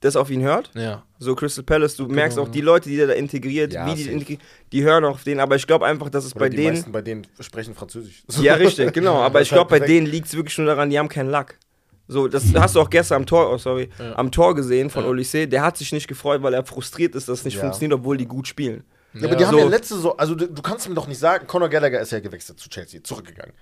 das 0.00 0.14
auf 0.16 0.30
ihn 0.30 0.42
hört. 0.42 0.70
Ja. 0.74 1.02
So 1.18 1.34
Crystal 1.34 1.64
Palace, 1.64 1.96
du 1.96 2.06
merkst 2.06 2.38
auch 2.38 2.48
die 2.48 2.60
Leute, 2.60 2.88
die 2.88 2.96
der 2.96 3.08
da 3.08 3.12
integriert, 3.14 3.72
Ja, 3.72 3.86
wie 3.86 3.94
die 3.94 4.38
die 4.72 4.82
hören 4.84 5.04
auf 5.04 5.24
den, 5.24 5.40
aber 5.40 5.56
ich 5.56 5.66
glaube 5.66 5.86
einfach, 5.86 6.08
dass 6.10 6.24
es 6.24 6.32
Oder 6.34 6.40
bei 6.46 6.48
die 6.50 6.56
denen. 6.58 6.74
meisten 6.74 6.92
bei 6.92 7.02
denen 7.02 7.26
sprechen 7.40 7.74
Französisch. 7.74 8.22
Ja, 8.40 8.54
richtig, 8.54 8.92
genau. 8.92 9.14
Aber 9.22 9.40
ich 9.40 9.50
halt 9.50 9.56
glaube, 9.68 9.78
bei 9.80 9.84
denen 9.86 10.06
liegt 10.06 10.26
es 10.28 10.34
wirklich 10.36 10.56
nur 10.58 10.66
daran, 10.68 10.90
die 10.90 10.98
haben 10.98 11.08
keinen 11.08 11.30
Lack. 11.30 11.58
So, 12.06 12.26
das 12.28 12.44
hast 12.54 12.74
du 12.76 12.80
auch 12.80 12.88
gestern 12.90 13.16
am 13.16 13.26
Tor, 13.26 13.52
oh, 13.52 13.58
sorry, 13.58 13.90
Ja. 13.98 14.16
am 14.16 14.30
Tor 14.30 14.54
gesehen 14.54 14.88
von 14.88 15.02
Ja. 15.04 15.10
Olysee. 15.10 15.46
Der 15.46 15.62
hat 15.62 15.76
sich 15.76 15.92
nicht 15.92 16.08
gefreut, 16.08 16.42
weil 16.42 16.54
er 16.54 16.64
frustriert 16.64 17.14
ist, 17.14 17.28
dass 17.28 17.40
es 17.40 17.44
nicht 17.44 17.54
Ja. 17.56 17.60
funktioniert, 17.62 17.92
obwohl 17.98 18.16
die 18.16 18.26
gut 18.26 18.46
spielen. 18.48 18.84
Ja, 19.14 19.26
aber 19.26 19.36
die 19.36 19.44
haben 19.44 19.52
So. 19.52 19.58
ja 19.58 19.66
letzte 19.68 19.96
so, 19.96 20.16
also 20.16 20.34
du, 20.34 20.46
du 20.48 20.62
kannst 20.62 20.88
mir 20.88 20.94
doch 20.94 21.06
nicht 21.08 21.18
sagen, 21.18 21.46
Conor 21.46 21.68
Gallagher 21.68 22.00
ist 22.00 22.12
ja 22.12 22.20
gewechselt 22.20 22.60
zu 22.60 22.68
Chelsea, 22.68 23.02
zurückgegangen. 23.02 23.52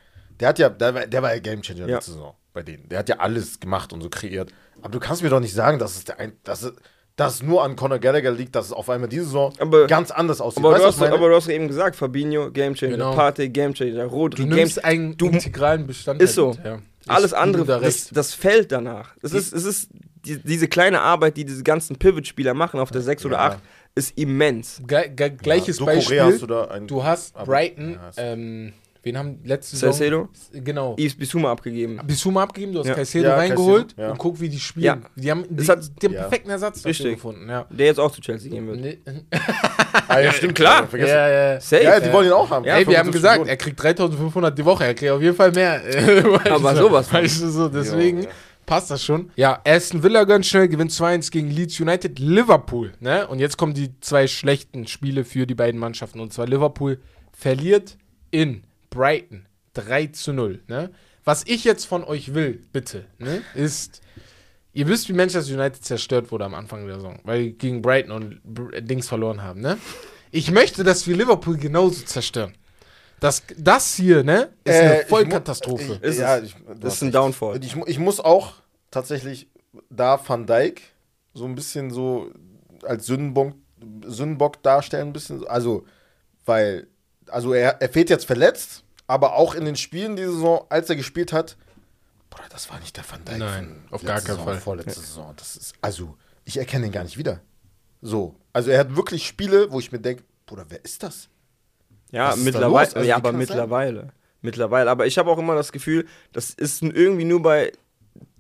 Der 0.41 0.49
hat 0.49 0.59
ja, 0.59 0.69
der, 0.69 0.95
war- 0.95 1.07
der 1.07 1.23
war 1.23 1.35
ja 1.35 1.41
Gamechanger 1.41 1.87
Ja. 1.87 1.97
letzte 1.97 2.13
Saison 2.13 2.35
bei 2.53 2.63
denen. 2.63 2.89
Der 2.89 2.99
hat 3.01 3.09
ja 3.09 3.17
alles 3.19 3.61
gemacht 3.61 3.93
und 3.93 4.01
so 4.03 4.09
kreiert. 4.09 4.51
Aber 4.83 4.91
du 4.91 5.01
kannst 5.01 5.23
mir 5.23 5.29
doch 5.31 5.41
nicht 5.41 5.55
sagen, 5.55 5.79
dass 5.79 5.97
es 5.97 6.05
der 6.05 6.19
ein, 6.21 6.33
dass 6.45 6.63
es, 6.63 6.73
dass 7.17 7.43
nur 7.43 7.63
an 7.65 7.77
Conor 7.77 7.99
Gallagher 7.99 8.31
liegt, 8.31 8.55
dass 8.55 8.67
es 8.67 8.73
auf 8.73 8.91
einmal 8.91 9.09
diese 9.09 9.25
Saison 9.25 9.53
Aber- 9.59 9.87
ganz 9.87 10.11
anders 10.11 10.41
aussieht. 10.41 10.59
Aber, 10.63 10.73
weißt 10.75 10.85
du 10.85 10.89
was 10.89 11.01
hast, 11.01 11.13
aber 11.13 11.29
du 11.31 11.35
hast 11.35 11.49
eben 11.49 11.67
gesagt, 11.69 11.97
Fabinho, 11.97 12.51
Gamechanger, 12.51 12.93
Genau. 12.93 13.15
Partey, 13.15 13.49
Gamechanger, 13.49 14.05
Rodri, 14.05 14.43
Du 14.43 14.49
Game 14.49 14.57
nimmst 14.57 14.85
einen 14.85 15.17
du- 15.17 15.29
integralen 15.29 15.87
Bestandteil. 15.87 16.25
Ist 16.27 16.35
so. 16.35 16.49
mit, 16.51 16.65
ja. 16.65 16.79
Alles 17.09 17.33
andere, 17.33 17.65
da 17.65 17.79
das, 17.79 18.09
das 18.11 18.35
fällt 18.35 18.73
danach. 18.73 19.15
Es 19.23 19.33
ist, 19.33 19.53
es 19.55 19.65
ist 19.65 19.91
die, 20.25 20.43
diese 20.43 20.67
kleine 20.67 21.01
Arbeit, 21.01 21.37
die 21.37 21.45
diese 21.45 21.63
ganzen 21.63 21.97
Pivot-Spieler 21.97 22.53
machen 22.53 22.81
auf 22.81 22.91
der 22.91 23.01
6 23.01 23.25
oder 23.25 23.37
Ja. 23.37 23.47
8, 23.47 23.59
ist 23.95 24.19
immens. 24.19 24.83
Ge 24.87 25.09
gleiches 25.41 25.79
Ja, 25.79 25.85
Beispiel. 25.87 26.21
Hast 26.21 26.43
du 26.43 26.47
du 26.87 27.05
hast 27.05 27.35
Brighton, 27.37 27.99
ähm, 28.17 28.73
wen 29.07 29.17
haben 29.17 29.39
letzte 29.45 29.77
Saison? 29.77 30.29
Genau. 30.53 30.95
Yves 30.99 31.15
Bissouma 31.17 31.53
abgegeben. 31.53 31.99
Bissouma 32.07 32.43
abgegeben, 32.43 32.73
du 32.75 32.81
hast 32.81 32.89
Ja. 32.89 32.95
Caicedo 32.95 33.29
Ja, 33.29 33.37
reingeholt 33.37 33.89
Caicedo, 33.89 34.03
ja. 34.03 34.11
und 34.13 34.19
guck, 34.19 34.41
wie 34.41 34.49
die 34.51 34.59
spielen. 34.61 34.85
Ja. 34.85 34.99
Die 35.17 35.31
haben, 35.31 35.45
die, 35.49 35.67
hat- 35.67 35.91
ja. 36.03 36.09
perfekten 36.11 36.51
Ersatz 36.51 36.77
dafür 36.83 36.91
Richtig. 36.91 37.15
gefunden. 37.15 37.49
Ja. 37.49 37.67
Der 37.71 37.87
jetzt 37.87 37.99
auch 38.01 38.11
zu 38.11 38.21
Chelsea 38.21 38.51
gehen 38.51 38.67
wird. 38.67 38.81
Nee. 38.81 38.99
Ah, 40.09 40.21
ja, 40.21 40.31
stimmt, 40.31 40.55
klar. 40.55 40.87
ja. 40.93 40.99
Ja, 41.07 41.29
ja. 41.55 41.61
Safe. 41.61 41.83
Ja, 41.83 41.99
die 41.99 42.13
wollen 42.13 42.27
ihn 42.27 42.33
auch 42.33 42.49
haben. 42.51 42.65
Ja, 42.65 42.75
Ey, 42.77 42.87
wir 42.87 42.99
haben 42.99 43.07
75 43.07 43.13
gesagt, 43.13 43.35
Millionen. 43.39 43.49
er 43.49 43.57
kriegt 43.57 43.83
3500 43.83 44.57
die 44.59 44.65
Woche, 44.65 44.85
er 44.85 44.95
kriegt 44.95 45.11
auf 45.11 45.23
jeden 45.23 45.35
Fall 45.35 45.51
mehr. 45.53 45.81
Aber 46.51 46.77
sowas. 46.77 47.13
Weißt 47.13 47.43
du, 47.43 47.49
so, 47.51 47.69
deswegen 47.69 48.19
Ja, 48.19 48.25
ja. 48.25 48.31
passt 48.67 48.91
das 48.91 49.03
schon. 49.03 49.31
Ja, 49.37 49.61
Aston 49.67 50.03
Villa 50.03 50.25
ganz 50.25 50.47
schnell, 50.47 50.69
gewinnt 50.69 50.91
2-1 50.93 51.31
gegen 51.33 51.51
Leeds 51.51 51.81
United, 51.81 52.19
Liverpool. 52.19 52.93
Ne? 53.01 53.27
Und 53.27 53.39
jetzt 53.41 53.57
kommen 53.57 53.75
die 53.75 53.99
zwei 54.01 54.27
schlechten 54.29 54.87
Spiele 54.87 55.25
für 55.25 55.47
die 55.47 55.55
beiden 55.55 55.81
Mannschaften. 55.81 56.21
Und 56.21 56.33
zwar 56.33 56.47
Liverpool 56.47 56.99
verliert 57.33 57.97
in 58.31 58.63
Brighton 58.97 59.47
3 59.75 60.07
zu 60.09 60.33
0. 60.33 60.63
Ne? 60.69 60.91
Was 61.25 61.45
ich 61.47 61.65
jetzt 61.65 61.85
von 61.85 62.03
euch 62.05 62.35
will, 62.35 62.63
bitte, 62.73 63.05
ne, 63.19 63.43
ist, 63.55 64.01
ihr 64.73 64.87
wisst, 64.89 65.09
wie 65.09 65.13
Manchester 65.13 65.53
United 65.55 65.85
zerstört 65.85 66.31
wurde 66.31 66.45
am 66.45 66.55
Anfang 66.55 66.87
der 66.87 66.97
Saison, 66.97 67.19
weil 67.25 67.45
die 67.45 67.59
gegen 67.59 67.83
Brighton 67.83 68.13
und 68.13 68.41
Br 68.45 68.81
Dings 68.81 69.09
verloren 69.09 69.43
haben. 69.43 69.61
Ne? 69.61 69.77
Ich 70.31 70.51
möchte, 70.51 70.85
dass 70.85 71.07
wir 71.07 71.17
Liverpool 71.17 71.57
genauso 71.57 72.05
zerstören. 72.05 72.55
Das, 73.21 73.43
das 73.57 73.95
hier, 73.95 74.23
ne, 74.23 74.51
ist 74.65 74.75
Äh, 74.75 74.81
eine 74.81 75.01
ich 75.03 75.09
Vollkatastrophe. 75.09 75.99
Ich, 76.03 76.11
Ist 76.11 76.19
ja, 76.19 76.39
ich, 76.39 76.55
Das 76.79 76.95
ist 76.95 77.03
ein. 77.03 77.13
Downfall. 77.13 77.59
Ich, 77.65 77.75
ich 77.87 77.99
muss 77.99 78.21
auch 78.21 78.55
tatsächlich 78.91 79.49
da 79.91 80.21
Van 80.27 80.47
Dijk 80.47 80.83
so 81.35 81.45
ein 81.45 81.55
bisschen 81.55 81.91
so 81.91 82.31
als 82.83 83.07
Sündenbock, 83.07 83.55
Sündenbock 84.07 84.63
darstellen, 84.63 85.09
ein 85.09 85.13
bisschen. 85.13 85.47
Also, 85.47 85.85
weil, 86.45 86.87
also 87.29 87.53
er, 87.53 87.81
er 87.81 87.89
fehlt 87.89 88.11
jetzt 88.11 88.27
verletzt, 88.27 88.85
aber 89.07 89.35
auch 89.35 89.55
in 89.55 89.65
den 89.65 89.77
Spielen 89.77 90.17
diese 90.17 90.33
Saison, 90.33 90.65
als 90.69 90.91
er 90.91 90.97
gespielt 90.97 91.33
hat, 91.33 91.57
boah, 92.31 92.41
das 92.51 92.71
war 92.71 92.81
nicht 92.81 92.97
der 92.97 93.05
Van 93.09 93.25
Dijk. 93.25 93.39
Nein, 93.39 93.85
auf 93.91 94.03
gar 94.03 94.21
keinen 94.21 94.37
Saison, 94.37 94.45
Fall. 94.45 94.61
Vorletzte 94.61 95.01
Saison. 95.01 95.35
Das 95.37 95.57
ist, 95.57 95.75
also, 95.81 96.17
ich 96.45 96.57
erkenne 96.57 96.87
ihn 96.87 96.93
gar 96.93 97.05
nicht 97.05 97.19
wieder. 97.19 97.41
So. 98.03 98.35
Also, 98.53 98.71
er 98.71 98.81
hat 98.81 98.97
wirklich 98.97 99.27
Spiele, 99.27 99.71
wo 99.71 99.79
ich 99.79 99.93
mir 99.93 100.01
denke, 100.01 100.25
Bruder, 100.47 100.67
wer 100.69 100.85
ist 100.85 101.03
das? 101.03 101.29
Ja, 102.11 102.31
ist 102.31 102.39
da 102.39 102.45
mittlerweile. 102.45 102.87
los? 102.87 102.95
Also, 102.95 103.09
ja, 103.09 103.17
aber 103.17 103.33
das 103.33 103.33
sein? 103.33 103.39
mittlerweile. 103.39 104.13
Mittlerweile. 104.43 104.91
Aber 104.91 105.07
ich 105.07 105.19
habe 105.19 105.31
auch 105.31 105.39
immer 105.39 105.55
das 105.55 105.73
Gefühl, 105.73 106.07
das 106.33 106.51
ist 106.51 106.83
irgendwie 106.83 107.25
nur 107.25 107.43
bei 107.43 107.73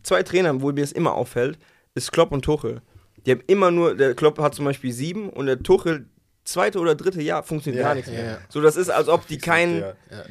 zwei 0.02 0.22
Trainern, 0.22 0.62
wo 0.62 0.70
mir 0.72 0.82
das 0.82 0.92
immer 0.92 1.14
auffällt, 1.14 1.58
ist 1.94 2.12
Klopp 2.12 2.32
und 2.32 2.44
Tuchel. 2.44 2.82
Die 3.24 3.32
haben 3.32 3.42
immer 3.48 3.70
nur, 3.72 3.96
der 3.96 4.14
Klopp 4.14 4.38
hat 4.38 4.54
zum 4.54 4.64
Beispiel 4.64 4.92
sieben 4.92 5.30
und 5.30 5.46
der 5.46 5.60
Tuchel 5.62 6.06
zweite 6.46 6.78
oder 6.78 6.94
dritte 6.94 7.20
Jahr 7.20 7.42
funktioniert 7.42 7.82
Ja, 7.82 7.88
gar 7.88 7.94
nichts 7.94 8.10
ja, 8.10 8.16
mehr. 8.16 8.24
ja. 8.32 8.38
So, 8.48 8.60
das 8.60 8.76
ist, 8.76 8.88
als 8.88 9.08
ob 9.08 9.26
die 9.26 9.34
Ich 9.36 9.42
kein, 9.42 9.84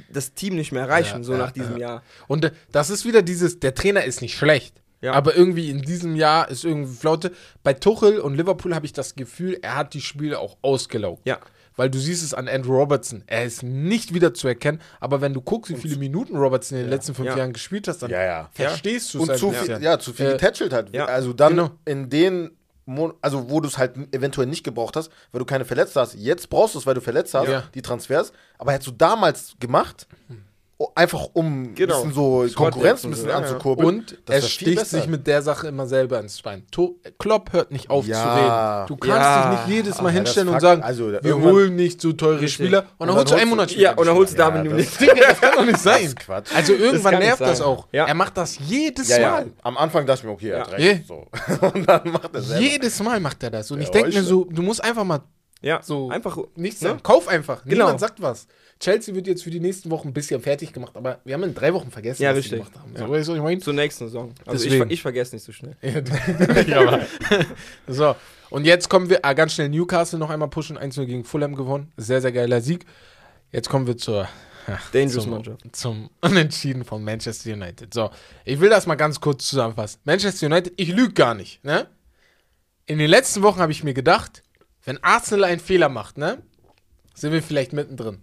das 0.09 0.33
Team 0.33 0.55
nicht 0.55 0.71
mehr 0.71 0.81
erreichen, 0.83 1.17
Ja, 1.19 1.23
so 1.23 1.31
ja, 1.33 1.37
nach 1.37 1.51
diesem 1.51 1.73
ja. 1.77 1.87
Jahr. 1.87 2.03
Und 2.27 2.45
äh, 2.45 2.51
das 2.71 2.89
ist 2.89 3.05
wieder 3.05 3.21
dieses, 3.21 3.59
der 3.59 3.75
Trainer 3.75 4.03
ist 4.03 4.21
nicht 4.21 4.35
schlecht. 4.35 4.81
Ja. 5.01 5.11
Aber 5.13 5.35
irgendwie 5.35 5.69
in 5.69 5.81
diesem 5.83 6.15
Jahr 6.15 6.49
ist 6.49 6.63
irgendwie 6.65 6.95
Flaute. 6.95 7.31
Bei 7.63 7.73
Tuchel 7.73 8.19
und 8.19 8.35
Liverpool 8.35 8.73
habe 8.73 8.85
ich 8.87 8.93
das 8.93 9.15
Gefühl, 9.15 9.59
er 9.61 9.75
hat 9.75 9.93
die 9.93 10.01
Spiele 10.01 10.39
auch 10.39 10.57
ausgelaugt. 10.63 11.21
Ja. 11.25 11.37
Weil 11.75 11.89
du 11.89 11.99
siehst 11.99 12.23
es 12.23 12.33
an 12.33 12.47
Andrew 12.47 12.77
Robertson. 12.77 13.21
Er 13.27 13.43
ist 13.43 13.61
nicht 13.61 14.13
wieder 14.13 14.33
zu 14.33 14.47
erkennen, 14.47 14.79
aber 15.01 15.19
wenn 15.19 15.33
du 15.33 15.41
guckst, 15.41 15.69
wie 15.69 15.75
viele 15.75 15.97
Minuten 15.97 16.37
Robertson 16.37 16.77
in 16.77 16.85
den 16.85 16.89
letzten 16.89 17.13
fünf 17.13 17.27
Ja. 17.27 17.37
Jahren 17.37 17.51
gespielt 17.51 17.87
hast, 17.89 18.01
dann 18.01 18.09
Ja, 18.09 18.23
ja. 18.23 18.49
verstehst 18.53 19.13
du 19.13 19.17
es 19.17 19.23
Und 19.23 19.29
halt 19.31 19.39
zu 19.39 19.51
viel, 19.51 19.81
ja, 19.83 19.99
zu 19.99 20.13
viel 20.13 20.27
Äh, 20.27 20.31
getätschelt 20.31 20.71
hat. 20.71 20.95
ja. 20.95 21.05
Also 21.05 21.33
dann 21.33 21.49
Genau. 21.57 21.71
in 21.83 22.09
den, 22.09 22.51
also 23.21 23.49
wo 23.49 23.59
du 23.61 23.67
es 23.67 23.77
halt 23.77 23.95
eventuell 24.13 24.47
nicht 24.47 24.63
gebraucht 24.63 24.95
hast, 24.95 25.09
weil 25.31 25.39
du 25.39 25.45
keine 25.45 25.65
Verletzte 25.65 25.99
hast. 25.99 26.13
Jetzt 26.15 26.49
brauchst 26.49 26.75
du 26.75 26.79
es, 26.79 26.85
weil 26.85 26.93
du 26.93 27.01
verletzt 27.01 27.33
hast, 27.33 27.47
Ja. 27.47 27.63
die 27.73 27.81
Transfers. 27.81 28.31
Aber 28.57 28.71
hättest 28.73 28.87
du 28.87 28.91
damals 28.91 29.55
gemacht, 29.59 30.07
o- 30.29 30.33
einfach 30.93 31.29
um 31.33 31.73
Genau. 31.73 32.01
ein 32.01 32.09
bisschen 32.09 32.13
so 32.13 32.47
Squad 32.47 32.71
Konkurrenz 32.73 33.03
ein 33.05 33.11
bisschen 33.11 33.29
ja, 33.29 33.31
ja. 33.31 33.37
anzukurbeln. 33.37 33.87
Und 33.87 34.17
Das 34.25 34.35
er 34.35 34.41
sticht 34.49 34.85
sich 34.87 35.07
mit 35.07 35.25
der 35.25 35.41
Sache 35.41 35.67
immer 35.69 35.87
selber 35.87 36.19
ins 36.19 36.41
Bein. 36.41 36.65
To 36.71 36.99
Klopp 37.17 37.53
hört 37.53 37.71
nicht 37.71 37.89
auf 37.89 38.05
Ja. 38.05 38.15
zu 38.21 38.29
reden. 38.29 38.87
Du 38.87 38.97
kannst 39.07 39.21
Ja. 39.25 39.49
dich 39.51 39.59
nicht 39.67 39.75
jedes 39.77 40.01
Mal 40.01 40.09
Ach, 40.09 40.13
ja, 40.13 40.19
hinstellen 40.21 40.47
das 40.47 40.55
und 40.55 40.59
sagen, 40.61 40.83
also, 40.83 41.11
wir 41.21 41.37
holen 41.37 41.75
nicht 41.77 42.01
so 42.01 42.11
teure 42.11 42.41
Richtig. 42.41 42.53
Spieler. 42.53 42.79
Und 42.97 43.07
dann 43.07 43.07
dann 43.07 43.15
holst 43.17 43.31
du 43.31 43.37
einen 43.37 43.49
Monat 43.49 43.71
Ja, 43.71 43.93
und 43.93 44.05
dann 44.05 44.15
holst 44.15 44.33
du 44.33 44.37
Ja, 44.37 44.51
David 44.51 44.71
das-. 44.79 44.97
Digga, 44.97 45.13
das 45.29 45.41
kann 45.41 45.53
doch 45.55 45.65
nicht 45.65 45.79
sein. 45.79 46.03
ist 46.05 46.19
Quatsch. 46.19 46.53
Also 46.53 46.73
irgendwann 46.73 47.19
nervt 47.19 47.41
das 47.41 47.59
sein. 47.59 47.67
auch. 47.67 47.87
Ja. 47.93 48.05
Er 48.05 48.13
macht 48.13 48.35
das 48.37 48.59
jedes 48.59 49.07
ja, 49.07 49.17
ja. 49.19 49.31
Mal. 49.31 49.45
Am 49.63 49.77
Anfang 49.77 50.05
dachte 50.05 50.19
ich 50.19 50.25
mir, 50.25 50.31
okay, 50.31 50.49
er 50.49 50.59
hat 50.61 50.71
Ja. 50.71 50.75
recht. 50.75 51.07
So. 51.07 51.25
Und 51.73 51.87
dann 51.87 52.09
macht 52.11 52.33
er 52.33 52.41
selber. 52.41 52.61
Jedes 52.61 53.01
Mal 53.01 53.19
macht 53.21 53.41
er 53.43 53.51
das. 53.51 53.71
Und 53.71 53.79
ich 53.79 53.87
Ja, 53.87 53.93
denke 53.93 54.11
mir 54.11 54.23
so, 54.23 54.45
du 54.45 54.61
musst 54.61 54.83
einfach 54.83 55.05
mal 55.05 55.21
Ja, 55.65 55.81
so 55.81 56.09
einfach 56.11 56.37
nichts 56.55 56.81
ne? 56.81 56.97
Kauf 57.01 57.27
einfach. 57.27 57.63
Genau. 57.63 57.85
Niemand 57.85 57.99
sagt 57.99 58.21
was. 58.21 58.45
Chelsea 58.79 59.15
wird 59.15 59.25
jetzt 59.25 59.43
für 59.43 59.49
die 59.49 59.59
nächsten 59.59 59.89
Wochen 59.89 60.09
ein 60.09 60.13
bisschen 60.13 60.39
fertig 60.39 60.71
gemacht, 60.73 60.95
aber 60.95 61.19
wir 61.25 61.33
haben 61.33 61.41
in 61.43 61.55
drei 61.55 61.73
Wochen 61.73 61.89
vergessen, 61.89 62.21
Ja, 62.21 62.29
was 62.31 62.37
richtig. 62.39 62.59
gemacht 62.59 62.73
haben. 62.77 62.91
Ja. 62.93 62.99
So, 62.99 63.09
weißt 63.09 63.29
du, 63.29 63.35
ich 63.35 63.41
meine? 63.41 63.59
zur 63.61 63.73
nächsten 63.73 64.05
Saison. 64.05 64.31
Also 64.45 64.63
ich, 64.67 64.73
ich 64.91 65.01
vergesse 65.01 65.35
nicht 65.35 65.43
so 65.43 65.51
schnell. 65.51 65.75
Ja, 66.67 66.81
aber- 66.81 67.05
so, 67.87 68.15
und 68.51 68.65
jetzt 68.65 68.89
kommen 68.89 69.09
wir, 69.09 69.25
ah, 69.25 69.33
ganz 69.33 69.53
schnell 69.53 69.69
Newcastle 69.69 70.19
noch 70.19 70.29
einmal 70.29 70.49
pushen, 70.49 70.77
1-0 70.77 71.05
gegen 71.05 71.23
Fulham 71.23 71.55
gewonnen. 71.55 71.91
Sehr, 71.97 72.21
sehr 72.21 72.31
geiler 72.31 72.61
Sieg. 72.61 72.85
Jetzt 73.51 73.69
kommen 73.69 73.87
wir 73.87 73.97
zur, 73.97 74.27
ja, 74.67 74.79
Dangerous 74.91 75.23
zum, 75.23 75.31
Mannschaft. 75.31 75.75
zum 75.75 76.09
Unentschieden 76.21 76.83
von 76.85 77.03
Manchester 77.03 77.53
United. 77.53 77.91
So, 77.93 78.11
ich 78.43 78.59
will 78.59 78.69
das 78.69 78.85
mal 78.85 78.95
ganz 78.95 79.19
kurz 79.19 79.47
zusammenfassen. 79.47 79.99
Manchester 80.03 80.45
United, 80.45 80.73
ich 80.77 80.89
lüge 80.89 81.13
gar 81.13 81.33
nicht, 81.33 81.63
ne? 81.63 81.87
In 82.85 82.99
den 82.99 83.09
letzten 83.09 83.41
Wochen 83.41 83.59
habe 83.61 83.71
ich 83.71 83.83
mir 83.83 83.95
gedacht, 83.95 84.43
wenn 84.85 85.03
Arsenal 85.03 85.45
einen 85.45 85.59
Fehler 85.59 85.89
macht, 85.89 86.17
ne? 86.17 86.37
Sind 87.13 87.31
wir 87.31 87.41
vielleicht 87.41 87.73
mittendrin. 87.73 88.19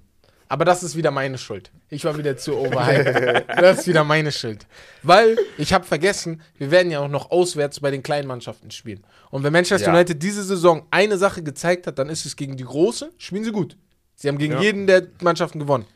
Aber 0.48 0.66
das 0.66 0.82
ist 0.82 0.96
wieder 0.96 1.10
meine 1.10 1.38
Schuld. 1.38 1.70
Ich 1.88 2.04
war 2.04 2.18
wieder 2.18 2.36
zu 2.36 2.54
overhyped. 2.58 3.46
das 3.58 3.80
ist 3.80 3.86
wieder 3.86 4.04
meine 4.04 4.30
Schuld. 4.30 4.66
Weil 5.02 5.38
ich 5.56 5.72
habe 5.72 5.86
vergessen, 5.86 6.42
wir 6.58 6.70
werden 6.70 6.92
ja 6.92 7.00
auch 7.00 7.08
noch 7.08 7.30
auswärts 7.30 7.80
bei 7.80 7.90
den 7.90 8.02
kleinen 8.02 8.28
Mannschaften 8.28 8.70
spielen. 8.70 9.02
Und 9.30 9.44
wenn 9.44 9.52
Manchester 9.52 9.88
Ja. 9.88 9.94
United 9.94 10.22
diese 10.22 10.42
Saison 10.44 10.86
eine 10.90 11.16
Sache 11.16 11.42
gezeigt 11.42 11.86
hat, 11.86 11.98
dann 11.98 12.10
ist 12.10 12.26
es 12.26 12.36
gegen 12.36 12.56
die 12.58 12.64
Großen, 12.64 13.08
spielen 13.16 13.44
sie 13.44 13.52
gut. 13.52 13.78
Sie 14.14 14.28
haben 14.28 14.36
gegen 14.36 14.54
Ja. 14.54 14.60
jeden 14.60 14.86
der 14.86 15.06
Mannschaften 15.22 15.58
gewonnen. 15.58 15.86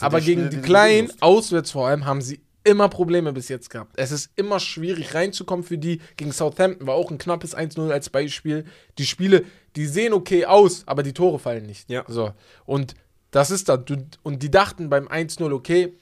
Aber 0.00 0.20
die 0.20 0.26
gegen 0.26 0.40
Spiele, 0.40 0.50
die 0.50 0.56
die 0.56 0.62
Kleinen, 0.62 1.12
auswärts 1.20 1.72
vor 1.72 1.86
allem, 1.88 2.06
haben 2.06 2.22
sie 2.22 2.40
immer 2.66 2.88
Probleme 2.88 3.32
bis 3.32 3.48
jetzt 3.48 3.70
gehabt. 3.70 3.92
Es 3.96 4.10
ist 4.10 4.30
immer 4.36 4.58
schwierig 4.60 5.14
reinzukommen 5.14 5.64
für 5.64 5.78
die. 5.78 6.00
Gegen 6.16 6.32
Southampton 6.32 6.86
war 6.86 6.94
auch 6.94 7.10
ein 7.10 7.18
knappes 7.18 7.56
1-0 7.56 7.90
als 7.90 8.10
Beispiel. 8.10 8.64
Die 8.98 9.06
Spiele, 9.06 9.44
die 9.76 9.86
sehen 9.86 10.12
okay 10.12 10.46
aus, 10.46 10.82
aber 10.86 11.02
die 11.02 11.12
Tore 11.12 11.38
fallen 11.38 11.64
nicht. 11.66 11.88
Ja. 11.88 12.04
So. 12.08 12.32
Und 12.64 12.94
das 13.30 13.50
ist 13.50 13.68
dann. 13.68 13.84
Und 14.22 14.42
die 14.42 14.50
dachten 14.50 14.88
beim 14.90 15.08
1-0, 15.08 15.52
okay, 15.52 15.94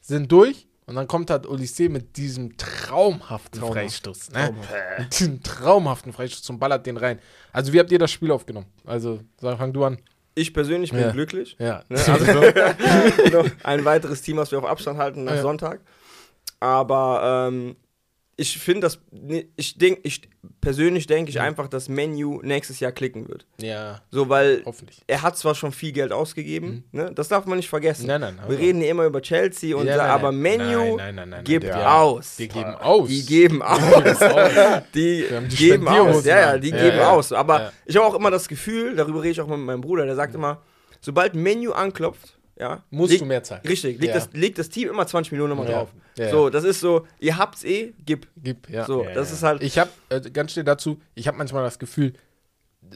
sind 0.00 0.30
durch. 0.30 0.66
Und 0.84 0.96
dann 0.96 1.06
kommt 1.06 1.30
halt 1.30 1.46
Odyssee 1.46 1.88
mit 1.88 2.16
diesem 2.16 2.56
traumhaften 2.56 3.60
Traumhaft. 3.60 3.78
Freistoß. 3.78 4.30
Ne? 4.32 4.54
Mit 4.98 5.18
diesem 5.18 5.42
traumhaften 5.42 6.12
Freistoß 6.12 6.50
und 6.50 6.58
ballert 6.58 6.84
den 6.86 6.96
rein. 6.96 7.20
Also, 7.52 7.72
wie 7.72 7.78
habt 7.78 7.92
ihr 7.92 7.98
das 8.00 8.10
Spiel 8.10 8.30
aufgenommen? 8.32 8.66
Also, 8.84 9.20
sag, 9.40 9.58
fang 9.58 9.72
du 9.72 9.84
an. 9.84 9.98
Ich 10.34 10.52
persönlich 10.52 10.90
bin 10.90 11.00
Ja. 11.00 11.10
glücklich. 11.12 11.56
Ja. 11.58 11.84
Ne? 11.88 11.98
Also 11.98 13.44
ein 13.62 13.84
weiteres 13.84 14.22
Team, 14.22 14.38
was 14.38 14.50
wir 14.50 14.58
auf 14.58 14.64
Abstand 14.64 14.98
halten 14.98 15.24
nach 15.24 15.36
Ja. 15.36 15.42
Sonntag. 15.42 15.80
Aber 16.62 17.48
ähm, 17.50 17.74
ich 18.36 18.56
finde 18.58 18.82
das, 18.82 18.98
ich 19.56 19.76
denke, 19.78 20.00
ich 20.04 20.22
persönlich 20.60 21.06
denke 21.06 21.30
ich 21.30 21.40
einfach, 21.40 21.68
dass 21.68 21.88
Menu 21.88 22.40
nächstes 22.42 22.78
Jahr 22.80 22.90
klicken 22.92 23.28
wird. 23.28 23.46
ja, 23.60 24.00
So, 24.10 24.28
weil 24.28 24.64
er 25.06 25.22
hat 25.22 25.36
zwar 25.36 25.54
schon 25.54 25.70
viel 25.72 25.92
Geld 25.92 26.12
ausgegeben, 26.12 26.84
ne? 26.92 27.10
das 27.14 27.28
darf 27.28 27.46
man 27.46 27.56
nicht 27.58 27.68
vergessen. 27.68 28.04
Mhm. 28.04 28.08
Nein, 28.08 28.20
nein, 28.20 28.38
Wir 28.48 28.58
reden 28.58 28.80
hier 28.80 28.90
immer 28.90 29.04
über 29.06 29.20
Chelsea 29.20 29.76
und 29.76 29.86
Ja, 29.86 29.96
nein, 29.96 30.10
aber. 30.10 30.32
Menu 30.32 30.98
gibt 31.44 31.64
ja. 31.66 32.00
aus. 32.00 32.36
Die 32.36 32.48
geben 32.48 32.74
aus. 32.76 33.08
Die 33.08 33.26
geben 33.26 33.60
aus. 33.62 33.80
die, 34.94 35.24
die 35.50 35.56
geben 35.56 35.88
aus. 35.88 36.24
Ja, 36.24 36.40
ja, 36.52 36.58
die 36.58 36.70
Ja, 36.70 36.76
geben 36.82 36.96
ja. 36.98 37.10
aus. 37.10 37.32
Aber 37.32 37.60
Ja. 37.60 37.72
ich 37.86 37.96
habe 37.96 38.06
auch 38.06 38.14
immer 38.14 38.30
das 38.30 38.48
Gefühl, 38.48 38.94
darüber 38.96 39.20
rede 39.22 39.32
ich 39.32 39.40
auch 39.40 39.48
mit 39.48 39.58
meinem 39.58 39.80
Bruder, 39.82 40.06
der 40.06 40.14
sagt 40.16 40.34
immer, 40.34 40.62
sobald 41.00 41.34
Menu 41.34 41.72
anklopft, 41.72 42.38
ja, 42.62 42.84
Musst 42.90 43.10
liegt- 43.10 43.20
du 43.22 43.26
mehr 43.26 43.42
zahlen. 43.42 43.62
Richtig, 43.66 43.98
legt, 44.00 44.14
Ja. 44.14 44.20
das, 44.20 44.30
legt 44.32 44.58
das 44.58 44.68
Team 44.68 44.88
immer 44.88 45.06
20 45.06 45.32
Millionen 45.32 45.50
nochmal 45.50 45.68
Ja. 45.70 45.78
drauf. 45.80 45.88
Ja, 46.16 46.30
So, 46.30 46.48
das 46.50 46.64
ist 46.64 46.80
so, 46.80 47.06
ihr 47.18 47.36
habt's 47.36 47.64
eh, 47.64 47.92
gib. 48.04 48.26
Gib, 48.36 48.68
ja. 48.70 48.84
So, 48.86 49.02
Ja, 49.04 49.12
das 49.12 49.28
ja. 49.30 49.34
ist 49.36 49.42
halt. 49.42 49.62
Ich 49.62 49.78
habe 49.78 49.90
äh, 50.08 50.20
ganz 50.30 50.52
schnell 50.52 50.64
dazu, 50.64 51.00
ich 51.14 51.26
habe 51.26 51.36
manchmal 51.36 51.64
das 51.64 51.78
Gefühl, 51.78 52.12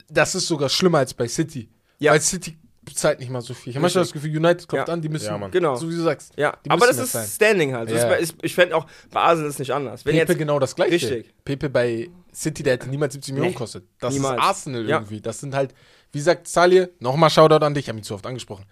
das 0.08 0.34
ist 0.34 0.46
sogar 0.46 0.68
schlimmer 0.68 0.98
als 0.98 1.14
bei 1.14 1.28
City. 1.28 1.68
Ja. 1.98 2.12
Weil 2.12 2.20
City 2.20 2.56
zahlt 2.94 3.18
nicht 3.18 3.30
mal 3.30 3.40
so 3.40 3.52
viel. 3.54 3.70
Ich 3.70 3.76
habe 3.76 3.82
manchmal 3.82 4.04
das 4.04 4.12
Gefühl, 4.12 4.36
United 4.36 4.68
kommt 4.68 4.86
Ja. 4.86 4.92
an, 4.94 5.00
die 5.02 5.08
müssen, 5.08 5.26
Ja, 5.26 5.38
Mann. 5.38 5.50
Genau. 5.50 5.74
so 5.74 5.90
wie 5.90 5.96
du 5.96 6.02
sagst. 6.02 6.32
ja, 6.36 6.56
die 6.64 6.70
aber 6.70 6.86
das 6.86 6.98
ist 6.98 7.14
das 7.14 7.34
Standing 7.34 7.74
halt. 7.74 7.90
Das 7.90 7.96
Ja. 7.96 8.02
ist, 8.04 8.08
bei- 8.08 8.18
ist, 8.20 8.34
ich 8.42 8.54
fände 8.54 8.76
auch, 8.76 8.86
bei 9.10 9.20
Arsenal 9.20 9.48
ist 9.48 9.54
es 9.56 9.58
nicht 9.58 9.72
anders. 9.72 10.04
Wenn 10.04 10.14
Pepe 10.16 10.32
jetzt, 10.32 10.38
genau 10.38 10.58
das 10.60 10.74
gleiche. 10.76 10.92
Richtig. 10.92 11.34
Pepe 11.44 11.68
bei 11.68 12.08
City, 12.32 12.62
der 12.62 12.74
hätte 12.74 12.88
niemals 12.88 13.14
70 13.14 13.32
Millionen 13.32 13.48
Nee, 13.50 13.54
gekostet. 13.54 13.84
Das 13.98 14.12
niemals. 14.14 14.38
ist 14.40 14.44
Arsenal 14.46 14.88
Ja. 14.88 14.96
irgendwie. 14.98 15.20
Das 15.20 15.40
sind 15.40 15.54
halt, 15.54 15.74
wie 16.12 16.20
sagt 16.20 16.46
Salih, 16.46 16.86
nochmal 17.00 17.30
Shoutout 17.30 17.64
an 17.64 17.74
dich, 17.74 17.84
ich 17.84 17.88
habe 17.88 17.98
ihn 17.98 18.04
zu 18.04 18.14
oft 18.14 18.26
angesprochen. 18.26 18.66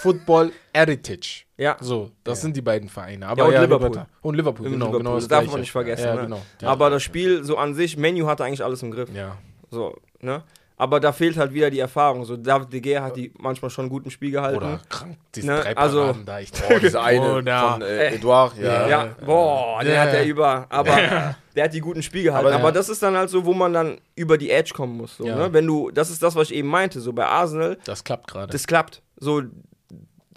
Football 0.00 0.52
Heritage. 0.74 1.44
ja, 1.56 1.76
So, 1.80 2.10
das 2.24 2.40
sind 2.40 2.56
die 2.56 2.62
beiden 2.62 2.88
Vereine. 2.88 3.26
Aber 3.26 3.42
Ja, 3.42 3.48
und 3.48 3.52
ja, 3.54 3.62
Liverpool. 3.62 4.06
Und 4.22 4.34
Liverpool, 4.36 4.64
genau, 4.70 4.76
Liverpool. 4.86 4.98
genau 4.98 5.14
Das 5.16 5.24
das 5.28 5.38
darf 5.38 5.50
man 5.50 5.60
nicht 5.60 5.72
vergessen, 5.72 6.04
Ja, 6.06 6.14
ne? 6.14 6.22
genau. 6.22 6.40
aber 6.70 6.90
das 6.90 7.02
Spiel 7.02 7.44
so 7.44 7.56
an 7.56 7.74
sich, 7.74 7.96
Menu 7.96 8.26
hatte 8.26 8.44
eigentlich 8.44 8.62
alles 8.64 8.82
im 8.82 8.90
Griff. 8.90 9.08
Ja. 9.14 9.36
So, 9.70 9.96
ne? 10.20 10.42
Aber 10.76 10.98
da 10.98 11.12
fehlt 11.12 11.36
halt 11.36 11.52
wieder 11.52 11.68
die 11.68 11.78
Erfahrung. 11.80 12.24
So, 12.24 12.38
David 12.38 12.72
de 12.72 12.80
Gea 12.80 13.02
hat 13.02 13.14
die 13.14 13.34
manchmal 13.38 13.70
schon 13.70 13.90
gut 13.90 14.06
im 14.06 14.10
Spiel 14.10 14.30
gehalten. 14.30 14.56
Oder 14.56 14.80
krank, 14.88 15.18
diese 15.34 15.46
Ne, 15.48 15.60
drei 15.60 15.76
also- 15.76 16.00
Paraden 16.00 16.24
da. 16.24 16.40
Ich 16.40 16.50
Oh, 16.70 16.78
diese 16.80 17.02
eine 17.02 17.34
Oder- 17.34 17.70
von 17.72 17.82
äh, 17.82 18.14
Edouard, 18.14 18.56
ja. 18.58 18.88
Ja, 18.88 19.08
boah, 19.26 19.84
der 19.84 19.92
Ja. 19.94 20.00
hat 20.04 20.12
der 20.14 20.24
über, 20.24 20.66
aber 20.70 21.34
der 21.54 21.64
hat 21.64 21.74
die 21.74 21.80
guten 21.80 22.02
Spiel 22.02 22.22
gehalten. 22.22 22.46
Aber- 22.46 22.56
Aber, 22.56 22.68
Ja. 22.68 22.72
das 22.72 22.88
ist 22.88 23.02
dann 23.02 23.14
halt 23.14 23.28
so, 23.28 23.44
wo 23.44 23.52
man 23.52 23.74
dann 23.74 23.98
über 24.14 24.38
die 24.38 24.48
Edge 24.50 24.72
kommen 24.74 24.96
muss. 24.96 25.18
So, 25.18 25.26
Ja. 25.26 25.36
ne? 25.36 25.52
Wenn 25.52 25.66
du, 25.66 25.90
das 25.90 26.08
ist 26.08 26.22
das, 26.22 26.34
was 26.34 26.50
ich 26.50 26.56
eben 26.56 26.68
meinte, 26.68 26.98
so 27.00 27.12
bei 27.12 27.26
Arsenal, 27.26 27.76
Das 27.84 28.02
klappt 28.02 28.28
gerade. 28.30 28.50
das 28.50 28.66
klappt. 28.66 29.02
So, 29.18 29.42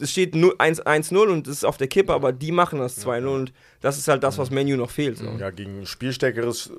es 0.04 0.12
steht 0.12 0.36
nu- 0.36 0.54
1 0.58 0.82
1-0 0.86 1.28
und 1.30 1.48
es 1.48 1.58
ist 1.58 1.63
auf 1.66 1.78
der 1.78 1.88
Kippe, 1.88 2.13
aber 2.13 2.32
die 2.32 2.52
machen 2.52 2.80
das 2.80 2.98
2-0 3.04 3.28
und 3.28 3.54
das 3.82 3.97
ist 3.97 4.08
halt 4.08 4.24
das, 4.24 4.38
was 4.38 4.51
Menu 4.51 4.76
noch 4.78 4.91
fehlt. 4.91 5.18
So. 5.18 5.26
Ja, 5.39 5.49
gegen 5.49 5.80
ein 5.82 5.86
spielstärkeres 5.86 6.72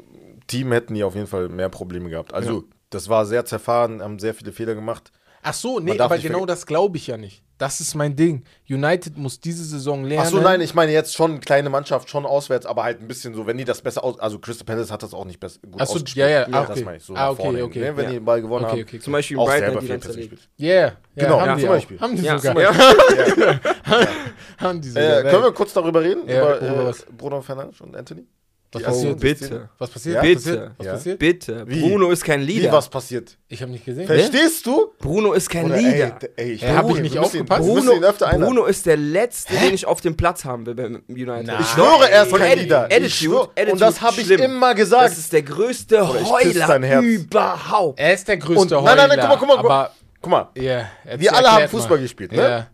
Team 0.47 0.70
hätten 0.72 0.95
die 0.95 1.03
auf 1.05 1.14
jeden 1.14 1.27
Fall 1.27 1.49
mehr 1.49 1.68
Probleme 1.68 2.11
gehabt. 2.11 2.33
Also, 2.35 2.64
das 2.91 3.09
war 3.09 3.27
sehr 3.27 3.45
zerfahren, 3.45 4.03
haben 4.03 4.18
sehr 4.18 4.35
viele 4.35 4.53
Fehler 4.53 4.75
gemacht. 4.75 5.11
Ach 5.47 5.53
so, 5.55 5.78
nee, 5.78 5.99
aber 5.99 6.16
genau 6.18 6.47
das 6.47 6.64
glaube 6.66 6.97
ich 6.97 7.07
ja 7.07 7.16
nicht. 7.18 7.42
Das 7.59 7.80
ist 7.80 7.95
mein 7.95 8.16
Ding. 8.16 8.42
United 8.68 9.16
muss 9.16 9.38
diese 9.38 9.62
Saison 9.62 10.05
lernen. 10.05 10.24
Ach 10.26 10.30
so, 10.30 10.40
nein, 10.40 10.61
ich 10.61 10.74
meine 10.74 10.90
jetzt 10.90 11.14
schon 11.14 11.38
kleine 11.40 11.70
Mannschaft, 11.70 12.11
schon 12.11 12.26
auswärts, 12.26 12.66
aber 12.66 12.82
halt 12.82 13.01
ein 13.01 13.07
bisschen 13.07 13.32
so, 13.34 13.47
wenn 13.47 13.57
die 13.59 13.64
das 13.64 13.80
besser 13.80 14.03
aus. 14.03 14.18
Also, 14.18 14.38
Crystal 14.40 14.64
Palace 14.64 14.90
hat 14.90 15.03
das 15.05 15.14
auch 15.14 15.24
nicht 15.24 15.38
besser, 15.38 15.61
gut 15.62 15.74
Ach 15.80 15.86
so, 15.86 15.95
ausgespielt. 15.95 16.26
ja, 16.28 16.40
ja, 16.40 16.47
ah, 16.51 16.62
Das 16.62 16.70
okay. 16.70 16.84
meine 16.84 16.97
ich, 16.97 17.05
so 17.05 17.14
Ah, 17.14 17.30
okay, 17.30 17.42
vorne 17.42 17.59
hin, 17.59 17.66
okay. 17.66 17.78
Ne, 17.80 17.97
wenn 17.97 18.05
Ja. 18.05 18.11
die 18.11 18.16
den 18.16 18.24
Ball 18.24 18.40
gewonnen 18.42 18.64
Okay, 18.64 18.72
haben. 18.72 18.82
okay, 18.88 18.99
Zum 18.99 19.12
Beispiel 19.12 19.38
Auch 19.38 19.45
Brighton 19.47 19.61
selber 19.61 19.74
hat 19.76 19.82
die 19.82 19.86
viel 19.86 20.01
zerlegt. 20.01 20.30
gespielt. 20.30 20.51
Yeah, 20.59 20.80
ja, 20.86 20.97
Genau, 21.14 21.40
haben 21.40 21.47
ja, 21.47 21.55
die 21.55 21.61
zum 21.61 21.68
auch. 21.70 21.74
Beispiel. 21.74 22.01
Haben 22.01 22.16
die 22.16 22.22
Ja, 22.22 22.38
sogar. 22.38 22.72
zum 22.74 23.59
haben 24.59 24.80
die 24.80 24.88
sogar. 24.88 25.18
Äh, 25.24 25.30
können 25.30 25.42
wir 25.45 25.53
kurz 25.53 25.72
darüber 25.74 26.03
reden? 26.03 26.28
Ja, 26.28 26.57
über 26.57 26.59
über 26.59 26.90
äh? 26.90 26.95
Bruno 27.16 27.40
Fernandes 27.42 27.80
und 27.80 27.95
Anthony? 27.95 28.26
Was 28.75 28.83
Die 28.83 28.87
passiert? 28.87 29.11
Augen- 29.12 29.20
Bitte. 29.20 29.68
Was 29.79 29.91
passiert? 29.91 30.14
Ja? 30.16 30.20
Was 30.20 30.29
Bitte. 30.29 30.41
passiert? 30.43 30.70
Was 30.79 30.87
Ja. 30.87 30.93
passiert? 30.95 31.18
Bitte. 31.18 31.64
Wie? 31.68 31.81
Bruno 31.81 32.11
ist 32.11 32.25
kein 32.25 32.41
Wie 32.47 32.59
Leader. 32.59 32.72
was 32.72 32.89
passiert? 32.89 33.37
Ich 33.49 33.62
habe 33.62 33.70
nicht 33.70 33.85
gesehen. 33.85 34.07
Verstehst 34.07 34.66
du? 34.66 34.93
Bruno 34.99 35.33
ist 35.33 35.49
kein 35.49 35.66
Oder, 35.66 35.77
Leader. 35.77 36.18
Ey, 36.37 36.45
ey, 36.45 36.53
ich 36.53 36.62
Ey, 36.64 36.75
hab 36.75 36.89
wir 36.89 36.97
ich 36.97 37.03
nicht 37.03 37.14
ihn- 37.14 37.20
aufgepasst? 37.20 37.61
Bruno. 37.62 37.93
Bruno 38.33 38.64
ist 38.66 38.85
der 38.87 38.97
Letzte, 38.97 39.55
den 39.55 39.75
ich 39.75 39.87
auf 39.87 40.01
dem 40.01 40.16
Platz 40.16 40.45
haben 40.45 40.66
will 40.66 40.75
beim 40.75 41.03
United. 41.09 41.47
Nein. 41.47 41.57
Ich 41.61 41.66
schwöre, 41.68 42.11
er 42.11 42.22
ist 42.25 42.31
Von 42.31 42.41
kein 42.41 42.53
Atti- 42.59 42.62
Leader. 42.62 42.85
Attitude. 42.85 43.41
Attitude 43.55 43.72
Und 43.72 43.81
das 43.81 44.01
habe 44.01 44.20
ich 44.20 44.31
immer 44.31 44.75
gesagt. 44.75 45.05
Das 45.05 45.18
ist 45.18 45.33
der 45.33 45.43
größte 45.43 46.03
Oder 46.03 46.25
Heuler 46.31 47.01
überhaupt. 47.01 48.01
Er 48.01 48.14
ist 48.14 48.27
der 48.29 48.37
größte 48.39 48.77
Und- 48.79 48.85
Heuler. 48.85 48.97
nein, 48.97 49.09
nein, 49.09 49.18
nein, 49.18 49.37
guck 49.39 49.49
mal, 49.49 49.57
guck 49.57 49.57
mal, 49.57 49.57
guck 49.57 49.68
mal. 49.68 49.81
Aber, 49.85 49.91
Guck 50.20 50.31
mal, 50.31 50.49
jetzt 50.55 51.20
wir 51.20 51.35
alle 51.37 51.53
haben 51.53 51.68
Fußball 51.68 51.99
mal. 51.99 52.03
gespielt, 52.03 52.33
ne? 52.33 52.39
Ja. 52.43 52.66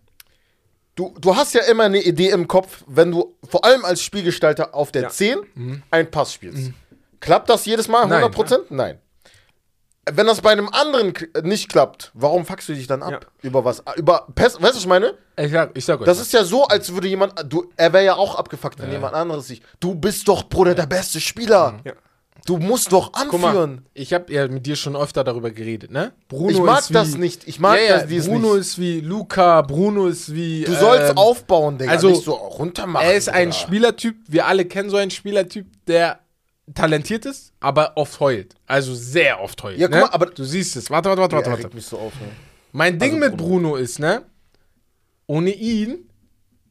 Du, 0.94 1.14
du 1.20 1.36
hast 1.36 1.54
ja 1.54 1.62
immer 1.62 1.84
eine 1.84 2.02
Idee 2.02 2.30
im 2.30 2.46
Kopf, 2.48 2.84
wenn 2.86 3.10
du 3.10 3.36
vor 3.48 3.64
allem 3.64 3.84
als 3.84 4.02
Spielgestalter 4.02 4.74
auf 4.74 4.92
der 4.92 5.02
Ja. 5.02 5.08
10 5.10 5.82
einen 5.90 6.10
Pass 6.10 6.32
spielst. 6.34 6.72
Klappt 7.20 7.48
das 7.50 7.66
jedes 7.66 7.88
Mal 7.88 8.06
Nein. 8.06 8.24
100%? 8.24 8.60
Nein. 8.70 8.98
Wenn 10.10 10.26
das 10.26 10.40
bei 10.40 10.50
einem 10.50 10.68
anderen 10.70 11.12
k- 11.12 11.26
nicht 11.42 11.68
klappt, 11.68 12.10
warum 12.14 12.44
fuckst 12.46 12.68
du 12.70 12.72
dich 12.74 12.86
dann 12.86 13.02
ab? 13.02 13.12
Ja. 13.12 13.48
Über 13.48 13.64
was? 13.64 13.82
Über 13.96 14.26
Pass, 14.34 14.54
weißt 14.54 14.62
du, 14.62 14.62
was 14.62 14.76
ich 14.78 14.86
meine? 14.86 15.14
Ich 15.36 15.52
sag, 15.52 15.76
ich 15.76 15.84
sag 15.84 16.00
euch. 16.00 16.06
Das 16.06 16.18
was. 16.18 16.26
ist 16.26 16.32
ja 16.32 16.42
so, 16.42 16.64
als 16.64 16.92
würde 16.92 17.06
jemand, 17.06 17.34
du, 17.52 17.70
er 17.76 17.92
wäre 17.92 18.04
ja 18.04 18.14
auch 18.16 18.34
abgefuckt, 18.34 18.80
wenn 18.80 18.90
jemand 18.90 19.14
anderes 19.14 19.46
sich, 19.46 19.62
du 19.78 19.94
bist 19.94 20.26
doch, 20.26 20.44
Bruder, 20.48 20.74
der 20.74 20.86
beste 20.86 21.20
Spieler. 21.20 21.80
Ja. 21.84 21.92
Du 22.46 22.56
musst 22.58 22.92
doch 22.92 23.12
Guck 23.12 23.40
mal, 23.40 23.48
anführen. 23.48 23.86
ich 23.94 24.12
habe 24.12 24.32
ja 24.32 24.48
mit 24.48 24.66
dir 24.66 24.76
schon 24.76 24.96
öfter 24.96 25.24
darüber 25.24 25.50
geredet, 25.50 25.90
ne? 25.90 26.12
Bruno 26.28 26.50
Ich 26.50 26.58
mag 26.60 26.80
ist 26.80 26.90
wie, 26.90 26.94
das 26.94 27.16
nicht. 27.16 27.46
Ich 27.46 27.60
mag 27.60 27.78
ja, 27.78 27.98
ja, 27.98 28.06
das 28.06 28.26
Bruno 28.26 28.52
nicht. 28.54 28.60
ist 28.60 28.78
wie 28.78 29.00
Luca, 29.00 29.62
Bruno 29.62 30.06
ist 30.08 30.34
wie. 30.34 30.64
Du 30.64 30.74
sollst 30.74 31.10
ähm, 31.10 31.18
aufbauen, 31.18 31.78
Digga, 31.78 31.90
also, 31.90 32.08
nicht 32.08 32.24
so 32.24 32.32
runtermachen. 32.32 33.06
Er 33.06 33.14
ist 33.14 33.28
ein. 33.28 33.52
Spielertyp, 33.52 34.16
wir 34.28 34.46
alle 34.46 34.64
kennen 34.64 34.90
so 34.90 34.96
einen 34.96 35.10
Spielertyp, 35.10 35.66
der 35.86 36.20
talentiert 36.74 37.26
ist, 37.26 37.52
aber 37.60 37.92
oft 37.96 38.18
heult. 38.20 38.54
Also 38.66 38.94
sehr 38.94 39.40
oft 39.40 39.62
heult. 39.62 39.78
Ja, 39.78 39.88
guck 39.88 39.94
ne? 39.96 40.00
mal, 40.02 40.10
aber- 40.10 40.26
du 40.26 40.44
siehst 40.44 40.76
es. 40.76 40.90
Warte, 40.90 41.08
warte, 41.08 41.20
warte, 41.22 41.36
Ja, 41.36 41.46
warte. 41.46 41.62
warte. 41.64 41.76
mich 41.76 41.86
so 41.86 41.98
auf, 41.98 42.12
ne? 42.20 42.28
Mein 42.72 42.98
Ding 42.98 43.14
Also 43.14 43.28
mit 43.28 43.36
Bruno 43.36 43.76
ist, 43.76 43.98
ne? 43.98 44.22
Ohne 45.26 45.50
ihn 45.50 46.09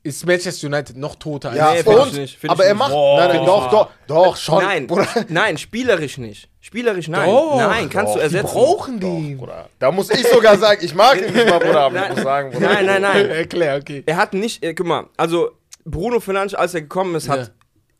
ist 0.03 0.25
Manchester 0.25 0.67
United 0.67 0.95
noch 0.97 1.15
toter 1.15 1.53
Ja, 1.55 1.71
Nee, 1.71 1.77
als 1.79 1.83
find 1.83 1.95
und, 1.99 2.07
ich 2.07 2.13
nicht, 2.19 2.37
find 2.37 2.51
aber 2.51 2.63
ich 2.63 2.67
er 2.69 2.73
nicht. 2.73 2.79
macht, 2.79 2.91
Boah. 2.91 3.19
nein, 3.19 3.35
nein, 3.37 3.45
doch, 3.45 3.65
ich 3.65 3.71
doch, 3.71 3.89
doch, 4.07 4.37
schon. 4.37 4.63
Nein, 4.63 4.87
Bruder. 4.87 5.07
nein, 5.29 5.57
spielerisch 5.57 6.17
nicht. 6.17 6.49
Spielerisch 6.61 7.07
nein. 7.09 7.29
Doch, 7.29 7.57
nein, 7.57 7.89
kannst 7.89 8.13
du 8.15 8.19
doch, 8.19 8.27
die 8.27 8.35
ersetzen. 8.35 8.53
brauchen 8.53 8.99
den. 8.99 9.37
Bruder. 9.37 9.69
Da 9.79 9.91
muss 9.91 10.09
ich 10.09 10.25
sogar 10.27 10.57
sagen, 10.57 10.79
ich 10.83 10.93
mag 10.95 11.17
ihn 11.21 11.33
nicht 11.33 11.49
mal, 11.49 11.59
Bruder, 11.59 11.81
aber 11.81 11.95
ich 11.95 12.01
Nein. 12.01 12.11
muss 12.13 12.23
sagen, 12.23 12.51
Bruder. 12.51 12.73
Nein, 12.73 12.85
nein, 12.85 13.01
nein. 13.01 13.29
Erklär, 13.29 13.77
okay. 13.77 14.03
Er 14.05 14.15
hat 14.17 14.33
nicht, 14.33 14.63
äh, 14.63 14.73
guck 14.73 14.87
mal, 14.87 15.07
also 15.17 15.51
Bruno 15.85 16.19
Fernandes, 16.19 16.55
als 16.55 16.73
er 16.73 16.81
gekommen 16.81 17.15
ist, 17.15 17.27
hat 17.29 17.51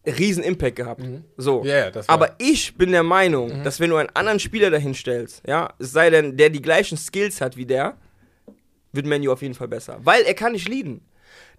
riesen 0.05 0.43
Impact 0.43 0.77
gehabt. 0.77 1.01
So. 1.37 1.63
Ja, 1.65 1.77
ja, 1.77 1.91
das 1.91 2.07
war- 2.07 2.13
Aber 2.15 2.35
ich 2.37 2.77
bin 2.77 2.91
der 2.91 3.03
Meinung, 3.03 3.63
dass 3.63 3.79
wenn 3.79 3.89
du 3.89 3.97
einen 3.97 4.09
anderen 4.13 4.39
Spieler 4.39 4.69
dahin 4.71 4.93
stellst, 4.95 5.41
ja, 5.45 5.73
es 5.79 5.91
sei 5.91 6.09
denn, 6.09 6.37
der 6.37 6.49
die 6.49 6.61
gleichen 6.61 6.97
Skills 6.97 7.41
hat 7.41 7.57
wie 7.57 7.65
der, 7.65 7.97
wird 8.91 9.05
Menu 9.05 9.31
auf 9.31 9.41
jeden 9.41 9.53
Fall 9.53 9.67
besser. 9.67 9.97
Weil 10.01 10.23
er 10.23 10.33
kann 10.33 10.53
nicht 10.53 10.67
leaden. 10.67 11.01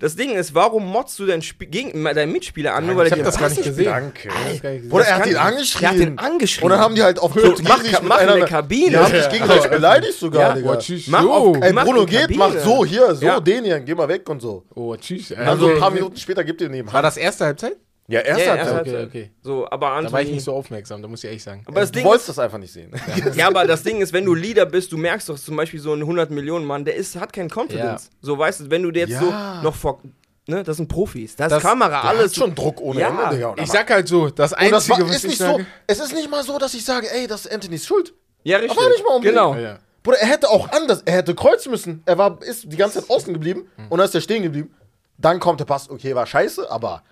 Das 0.01 0.17
Ding 0.17 0.31
ist, 0.35 0.55
warum 0.55 0.87
motzt 0.87 1.19
du 1.19 1.27
deinen, 1.27 1.41
Sp 1.45 1.69
gegen, 1.71 2.03
deinen 2.05 2.33
Mitspieler 2.33 2.75
an, 2.75 2.87
nur 2.87 2.97
weil 2.97 3.07
ich 3.07 3.13
er 3.13 3.19
dir 3.19 3.25
das 3.25 3.39
gar 3.39 3.51
nicht 3.51 3.63
gesehen. 3.63 3.85
Danke. 3.85 4.29
Das 4.29 4.35
gar 4.35 4.49
nicht 4.51 4.63
gesehen. 4.63 4.89
Bruder, 4.89 5.05
er 5.05 5.17
hat 5.19 5.27
ihn 5.27 5.37
angeschrien. 5.37 5.85
Er 5.85 5.91
hat 5.91 5.97
ihn 6.09 6.19
angeschrien. 6.19 6.65
Und 6.65 6.71
dann 6.71 6.81
haben 6.81 6.95
die 6.95 7.03
halt 7.03 7.19
auf 7.19 7.35
So, 7.35 7.55
mach- 7.63 7.83
mach 8.03 8.21
in 8.23 8.27
der 8.29 8.45
Kabine. 8.47 8.89
Die 8.91 8.97
haben 8.97 9.13
sich 9.13 9.23
Ja. 9.25 9.29
gegenseitig 9.29 9.71
beleidigt 9.71 10.15
sogar, 10.19 10.41
Ja, 10.41 10.55
Digga. 10.55 10.73
Oh, 10.73 10.77
tschüss. 10.77 11.07
Mach 11.07 11.23
so. 11.23 11.33
auf- 11.33 11.57
Ey, 11.61 11.73
Bruno 11.75 12.07
geht, 12.07 12.35
macht 12.35 12.61
so, 12.63 12.85
hier, 12.85 13.15
so, 13.15 13.27
Ja. 13.27 13.41
den 13.41 13.65
hier, 13.65 13.79
geh 13.81 13.95
mal 13.95 14.09
weg 14.09 14.27
und 14.29 14.41
so. 14.41 14.65
Oh, 14.75 14.97
tschüss. 14.97 15.29
Dann 15.29 15.37
so 15.59 15.67
ein 15.67 15.73
Also, 15.73 15.81
paar 15.81 15.91
Minuten 15.91 16.17
später 16.17 16.45
gibt 16.45 16.61
ihr 16.63 16.71
neben 16.71 16.91
war 16.93 17.03
das 17.03 17.17
erste 17.19 17.45
Halbzeit? 17.45 17.77
Ja, 18.11 18.21
erst 18.21 18.41
Ja, 18.41 18.55
er. 18.57 18.63
Okay, 18.65 18.75
Halbzeit. 18.75 19.07
okay. 19.09 19.31
So, 19.43 19.69
aber 19.71 19.89
Anthony, 19.91 20.07
Da 20.07 20.13
war 20.13 20.23
ich 20.23 20.31
nicht 20.31 20.45
so 20.45 20.53
aufmerksam, 20.55 21.01
da 21.03 21.09
muss 21.09 21.21
ich 21.21 21.27
ehrlich 21.27 21.43
sagen. 21.43 21.63
Aber 21.67 21.81
das 21.81 21.91
Du 21.93 21.99
Ding 21.99 22.05
wolltest 22.07 22.29
ist, 22.29 22.37
das 22.39 22.45
einfach 22.45 22.59
nicht 22.59 22.73
sehen. 22.73 22.93
ja, 23.35 23.47
aber 23.47 23.67
das 23.67 23.83
Ding 23.83 24.01
ist, 24.01 24.13
wenn 24.13 24.25
du 24.25 24.35
Leader 24.35 24.67
bist, 24.67 24.91
du 24.93 24.97
merkst 24.99 25.29
doch 25.29 25.39
zum 25.39 25.57
Beispiel 25.57 25.81
so 25.81 25.93
einen 25.93 26.03
100 26.03 26.31
Millionen 26.31 26.65
Mann, 26.67 26.85
der 26.85 26.97
ist, 26.97 27.15
hat 27.17 27.33
keinen 27.33 27.49
Confidence. 27.51 28.07
Ja. 28.07 28.19
So, 28.23 28.39
weißt 28.39 28.61
du, 28.61 28.71
wenn 28.71 28.83
du 28.83 28.91
dir 28.91 29.01
jetzt 29.07 29.13
Ja. 29.23 29.59
so 29.61 29.63
noch 29.63 29.75
vor, 29.75 30.01
ne, 30.47 30.63
das 30.65 30.79
sind 30.79 30.89
Profis, 30.89 31.37
das, 31.37 31.51
Das- 31.51 31.63
ist 31.63 31.69
Kamera, 31.69 31.89
Der 31.89 32.05
alles. 32.05 32.25
hat 32.33 32.35
schon 32.37 32.55
Druck 32.55 32.81
ohne 32.81 33.01
Ja. 33.01 33.09
Ende, 33.09 33.37
Digga. 33.37 33.55
Ich 33.63 33.71
sag 33.71 33.89
halt 33.91 34.09
so, 34.09 34.29
das 34.31 34.53
Einzige, 34.53 34.71
das 34.75 34.89
war, 34.91 35.01
was 35.01 35.11
ist 35.17 35.25
ich 35.25 35.31
nicht 35.31 35.39
sage... 35.39 35.59
so, 35.63 35.67
es 35.87 36.01
ist 36.01 36.13
nicht 36.15 36.31
mal 36.31 36.43
so, 36.43 36.59
dass 36.59 36.75
ich 36.75 36.85
sage, 36.85 37.07
ey, 37.13 37.27
das 37.27 37.47
ist 37.47 37.53
Anthony's 37.53 37.87
Schuld. 37.87 38.13
ja, 38.43 38.59
richtig. 38.59 38.77
Aber 38.79 38.89
nicht 38.89 39.05
mal 39.05 39.15
unbedingt. 39.15 39.37
Genau. 39.37 39.55
Ja, 39.55 39.61
ja. 39.61 39.79
Bruder, 40.03 40.17
er 40.19 40.29
hätte 40.29 40.49
auch 40.49 40.69
anders, 40.73 41.03
er 41.05 41.13
hätte 41.15 41.35
kreuzen 41.35 41.71
müssen. 41.71 42.03
Er 42.07 42.17
war, 42.19 42.43
ist 42.43 42.73
die 42.73 42.77
ganze 42.77 43.01
Zeit 43.01 43.11
außen 43.11 43.33
geblieben 43.35 43.69
und 43.91 43.99
dann 43.99 44.07
ist 44.09 44.15
er 44.15 44.21
stehen 44.23 44.43
geblieben. 44.43 44.75
Dann 45.19 45.39
kommt 45.39 45.61
der 45.61 45.67
Pass, 45.67 45.91
okay, 45.91 46.15
war 46.15 46.27
scheiße, 46.27 46.71
aber. 46.71 47.03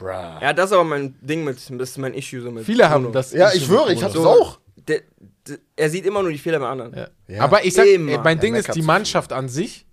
Bruh. 0.00 0.40
Ja, 0.40 0.52
das 0.54 0.66
ist 0.66 0.72
aber 0.72 0.84
mein 0.84 1.14
Ding 1.20 1.44
mit, 1.44 1.56
das 1.56 1.90
ist 1.90 1.98
mein 1.98 2.14
Issue 2.14 2.40
so 2.40 2.50
mit. 2.50 2.64
Viele 2.64 2.84
Bruno. 2.84 2.94
haben 2.94 3.12
das... 3.12 3.32
Ja, 3.32 3.52
ich 3.52 3.66
schwöre, 3.66 3.92
ich 3.92 4.02
hab's 4.02 4.16
auch. 4.16 4.58
Der, 4.88 5.02
der, 5.46 5.58
er 5.76 5.90
sieht 5.90 6.06
immer 6.06 6.22
nur 6.22 6.32
die 6.32 6.38
Fehler 6.38 6.58
bei 6.58 6.68
anderen. 6.68 6.94
Ja. 6.96 7.08
Ja. 7.28 7.42
Aber 7.42 7.64
ich 7.64 7.74
sag, 7.74 7.86
Immer. 7.86 8.18
mein 8.22 8.40
Ding 8.40 8.54
ist, 8.54 8.74
die 8.74 8.82
Mannschaft 8.82 9.32
an 9.32 9.50
sich 9.50 9.86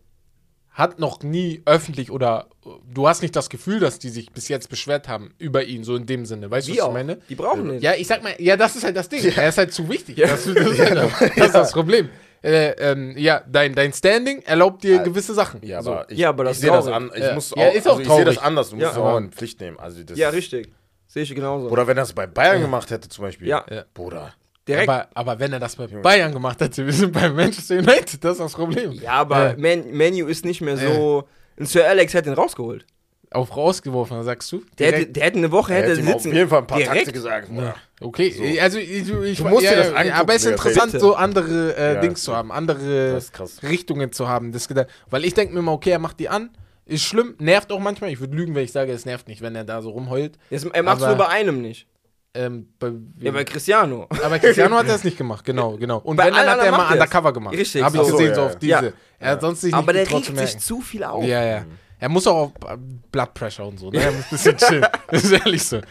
hat 0.72 0.99
noch 0.99 1.24
nie 1.24 1.62
öffentlich 1.66 2.10
oder 2.12 2.47
du 2.93 3.08
hast 3.08 3.22
nicht 3.22 3.36
das 3.36 3.49
Gefühl, 3.49 3.80
dass 3.80 3.99
die 3.99 4.10
sich 4.10 4.32
bis 4.32 4.47
jetzt 4.47 4.70
beschwert 4.70 5.08
haben 5.08 5.34
über 5.39 5.66
ihn, 5.66 5.84
so 5.84 5.95
in 5.95 6.05
dem 6.05 6.26
Sinne. 6.26 6.49
Weißt 6.49 6.68
du, 6.68 6.72
was 6.72 6.80
auch. 6.82 6.88
ich 6.89 6.93
meine? 6.93 7.18
Die 7.28 7.36
brauchen 7.36 7.68
den. 7.68 7.82
Ja, 7.82 7.95
ich 7.95 8.08
sag 8.08 8.24
mal, 8.24 8.36
ja, 8.38 8.55
das 8.55 8.76
ist 8.76 8.84
halt 8.84 8.95
das 8.95 9.10
Ding. 9.10 9.26
Er 9.26 9.49
ist 9.49 9.58
halt 9.58 9.74
zu 9.74 9.89
wichtig. 9.89 10.18
Das, 10.18 10.45
das, 10.45 10.55
ist, 10.55 10.80
halt 10.80 10.95
das, 10.95 11.20
das 11.20 11.47
ist 11.47 11.55
das 11.55 11.72
Problem. 11.74 12.10
Äh, 12.44 12.70
ähm, 12.92 13.14
ja, 13.18 13.42
dein, 13.48 13.74
dein 13.76 13.92
Standing 13.94 14.42
erlaubt 14.44 14.84
dir 14.84 15.00
gewisse 15.00 15.34
Sachen. 15.34 15.62
Ja, 15.66 15.82
so. 15.82 15.92
aber 15.94 16.12
ich, 16.12 16.18
Ja, 16.18 16.30
aber 16.30 16.44
das 16.46 16.54
ich 16.54 16.58
ist 16.64 16.70
sehe 16.70 16.72
das 16.72 16.88
an. 16.88 17.12
Ich 17.16 17.24
Ja. 17.24 17.34
muss 17.34 17.54
auch, 17.54 17.58
Ja, 17.58 17.68
ist 17.70 17.88
auch 17.88 17.98
also 17.98 18.02
ich 18.04 18.10
sehe 18.16 18.26
das 18.26 18.38
anders. 18.38 18.70
Du 18.70 18.76
musst 18.76 18.84
Ja. 18.86 18.92
es 18.92 18.98
auch 18.98 19.18
in 19.18 19.32
Pflicht 19.32 19.60
nehmen. 19.60 19.80
Also 19.80 20.04
das 20.04 20.18
Ja, 20.18 20.30
richtig. 20.30 20.72
Sehe 21.08 21.24
ich 21.24 21.34
genauso. 21.34 21.70
Oder 21.70 21.88
wenn 21.88 21.98
er 21.98 22.04
es 22.04 22.14
bei 22.14 22.28
Bayern 22.28 22.62
gemacht 22.62 22.92
hätte, 22.92 23.10
zum 23.10 23.24
Beispiel. 23.26 23.48
Ja. 23.48 23.66
Ja. 23.70 23.84
Bruder. 23.94 24.34
Direkt. 24.68 24.90
Aber, 24.90 25.08
aber 25.14 25.40
wenn 25.40 25.54
er 25.54 25.60
das 25.60 25.76
bei 25.78 25.88
Bayern 25.88 26.32
gemacht 26.34 26.60
hätte, 26.62 26.86
wir 26.86 26.92
sind 26.94 27.14
bei 27.14 27.30
Manchester 27.30 27.76
United, 27.78 28.24
das 28.24 28.34
ist 28.34 28.40
das 28.42 28.54
Problem. 28.54 28.92
ja, 28.92 29.12
aber 29.14 29.52
Ja. 29.52 29.56
Man, 29.58 29.92
Manu 29.96 30.28
ist 30.28 30.44
nicht 30.46 30.62
mehr 30.62 30.78
so. 30.78 31.28
Ein 31.60 31.66
Sir 31.66 31.88
Alex 31.88 32.14
hätte 32.14 32.30
ihn 32.30 32.36
rausgeholt. 32.36 32.86
Auf 33.32 33.56
rausgeworfen, 33.58 34.24
sagst 34.24 34.50
du? 34.54 34.62
Der 34.80 34.92
hätte, 34.94 35.08
der 35.08 35.24
hätte 35.26 35.38
eine 35.40 35.52
Woche 35.52 35.74
Er 35.74 35.80
hätte 35.82 35.92
hätte 35.92 36.02
ihm 36.02 36.08
auf 36.08 36.22
sitzen. 36.22 36.34
jeden 36.36 36.50
Fall 36.50 36.60
ein 36.60 36.68
paar 36.68 36.78
direkt. 36.78 36.96
Takte 36.96 37.12
gesagt. 37.12 37.50
Bruder. 37.50 37.76
Okay, 38.00 38.60
also 38.62 38.78
ich, 38.78 38.90
ich, 39.10 39.38
Du 39.38 39.44
musst 39.50 39.64
dir 39.64 39.76
das 39.76 39.88
angucken, 39.94 40.12
Aber 40.12 40.34
es 40.36 40.46
ist 40.46 40.52
interessant, 40.52 40.92
bitte. 40.94 41.00
so 41.02 41.16
andere 41.16 41.76
äh, 41.78 41.94
Ja. 41.96 42.00
Dings 42.02 42.24
zu 42.24 42.34
haben, 42.36 42.52
andere 42.54 43.14
Das. 43.14 43.62
Richtungen 43.64 44.12
zu 44.14 44.30
haben. 44.30 44.52
Das, 44.54 44.70
weil 45.10 45.26
ich 45.26 45.34
denke 45.34 45.54
mir 45.54 45.60
immer, 45.60 45.74
okay, 45.74 45.90
er 45.92 46.00
macht 46.00 46.20
die 46.22 46.30
an, 46.30 46.52
ist 46.86 47.04
schlimm, 47.04 47.36
nervt 47.40 47.70
auch 47.74 47.80
manchmal. 47.80 48.12
Ich 48.12 48.20
würde 48.22 48.34
lügen, 48.36 48.56
wenn 48.56 48.64
ich 48.64 48.72
sage, 48.72 48.94
es 48.94 49.06
nervt 49.06 49.28
nicht, 49.28 49.42
wenn 49.42 49.56
er 49.56 49.66
da 49.66 49.82
so 49.82 49.90
rumheult. 49.90 50.38
Jetzt, 50.50 50.66
er 50.72 50.84
macht 50.84 51.02
es 51.02 51.08
nur 51.08 51.16
bei 51.18 51.28
einem 51.28 51.62
nicht. 51.62 51.86
Ähm, 52.34 52.70
bei, 52.80 52.92
Ja, 53.20 53.32
bei 53.32 53.44
Cristiano. 53.44 54.08
aber 54.24 54.40
Cristiano 54.40 54.76
hat 54.78 54.88
er 54.88 54.96
es 54.96 55.04
nicht 55.04 55.18
gemacht, 55.18 55.44
genau, 55.44 55.76
genau. 55.76 55.98
Und 55.98 56.16
Bei 56.18 56.26
wenn, 56.28 56.34
dann 56.34 56.48
allen 56.48 56.60
hat 56.62 56.66
er 56.66 56.72
mal 56.72 56.94
undercover 56.94 57.34
gemacht. 57.34 57.56
Richtig, 57.58 57.82
Habe 57.84 57.98
ich 57.98 58.04
so. 58.04 58.12
gesehen, 58.12 58.36
So, 58.36 58.36
so 58.36 58.42
ja, 58.42 58.46
auf 58.48 58.52
ja. 58.54 58.80
diese. 58.82 58.92
Ja. 58.92 58.98
Er 59.20 59.32
hat 59.32 59.42
sonst 59.42 59.62
sich 59.62 59.74
Aber 59.74 59.92
der 59.92 60.04
nicht 60.04 60.14
regt 60.14 60.26
zu 60.28 60.36
sich 60.36 60.58
zu 60.60 60.82
viel 60.82 61.04
auf. 61.04 61.26
Ja, 61.26 61.44
ja. 61.44 61.66
Er 62.00 62.10
muss 62.10 62.28
auch 62.28 62.36
auf 62.36 62.52
äh, 62.70 62.78
Blood 63.12 63.34
Pressure 63.34 63.66
und 63.66 63.80
so, 63.80 63.89
ne? 63.89 64.02
Er 64.02 64.12
muss 64.12 64.26
ein 64.26 64.30
bisschen 64.32 64.58
chillen. 64.58 64.86
Das 65.10 65.24
ist 65.24 65.32
ehrlich 65.32 65.64
so. 65.64 65.82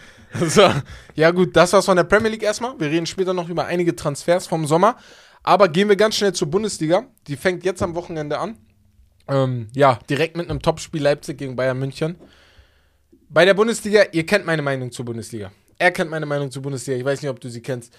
so. 0.47 0.71
Ja, 1.15 1.31
gut, 1.31 1.57
das 1.57 1.73
war's 1.73 1.87
von 1.87 1.97
der 1.97 2.05
Premier 2.05 2.31
League 2.31 2.43
erstmal. 2.43 2.79
Wir 2.79 2.91
reden 2.91 3.07
später 3.07 3.33
noch 3.33 3.49
über 3.49 3.65
einige 3.67 3.97
Transfers 3.97 4.47
vom 4.47 4.67
Sommer. 4.67 4.97
Aber 5.43 5.69
gehen 5.69 5.89
wir 5.89 5.97
ganz 5.97 6.17
schnell 6.17 6.33
zur 6.33 6.51
Bundesliga. 6.51 7.07
Die 7.27 7.37
fängt 7.37 7.65
jetzt 7.65 7.83
am 7.83 7.95
Wochenende 7.95 8.39
an. 8.39 8.59
Ähm, 9.29 9.69
ja, 9.75 9.99
direkt 10.09 10.37
mit 10.37 10.51
einem 10.51 10.61
Topspiel 10.61 11.03
Leipzig 11.03 11.39
gegen 11.39 11.57
Bayern 11.57 11.79
München. 11.79 12.17
Bei 13.29 13.45
der 13.45 13.55
Bundesliga, 13.55 14.05
ihr 14.13 14.27
kennt 14.27 14.47
meine 14.47 14.63
Meinung 14.63 14.93
zur 14.93 15.05
Bundesliga. 15.05 15.51
Er 15.79 15.91
kennt 15.91 16.11
meine 16.11 16.27
Meinung 16.27 16.51
zur 16.51 16.63
Bundesliga. 16.63 16.99
Ich 16.99 17.05
weiß 17.05 17.23
nicht, 17.23 17.31
ob 17.31 17.41
du 17.41 17.49
sie 17.49 17.61
kennst. 17.63 17.93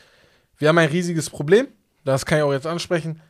Wir 0.57 0.69
haben 0.69 0.77
ein 0.77 0.89
riesiges 0.89 1.29
Problem. 1.29 1.67
Das 2.05 2.25
kann 2.25 2.37
ich 2.37 2.43
auch 2.43 2.53
jetzt 2.53 2.67
ansprechen. 2.67 3.21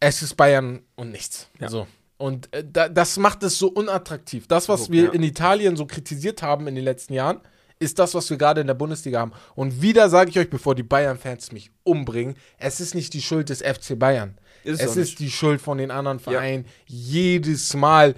Es 0.00 0.22
ist 0.22 0.34
Bayern 0.34 0.82
und 0.96 1.10
nichts. 1.10 1.48
Ja. 1.60 1.68
So. 1.68 1.86
Und 2.16 2.52
äh, 2.54 2.64
da, 2.70 2.88
das 2.88 3.16
macht 3.18 3.42
es 3.42 3.58
so 3.58 3.68
unattraktiv. 3.68 4.46
Das, 4.46 4.68
was 4.68 4.90
wir 4.90 5.04
ja. 5.04 5.12
in 5.12 5.22
Italien 5.22 5.76
so 5.76 5.86
kritisiert 5.86 6.42
haben 6.42 6.66
in 6.68 6.74
den 6.74 6.84
letzten 6.84 7.12
Jahren, 7.14 7.40
ist 7.80 7.98
das, 7.98 8.14
was 8.14 8.30
wir 8.30 8.36
gerade 8.36 8.60
in 8.60 8.66
der 8.66 8.74
Bundesliga 8.74 9.18
haben. 9.20 9.32
Und 9.54 9.82
wieder 9.82 10.08
sage 10.08 10.30
ich 10.30 10.38
euch, 10.38 10.48
bevor 10.48 10.74
die 10.74 10.84
Bayern-Fans 10.84 11.52
mich 11.52 11.70
umbringen, 11.82 12.36
es 12.58 12.80
ist 12.80 12.94
nicht 12.94 13.12
die 13.14 13.22
Schuld 13.22 13.48
des 13.48 13.62
FC 13.62 13.98
Bayern. 13.98 14.38
Ist 14.62 14.80
es 14.80 14.96
ist 14.96 15.18
die 15.18 15.30
Schuld 15.30 15.60
von 15.60 15.76
den 15.76 15.90
anderen 15.90 16.20
Vereinen, 16.20 16.66
jedes 16.86 17.74
Mal 17.74 18.14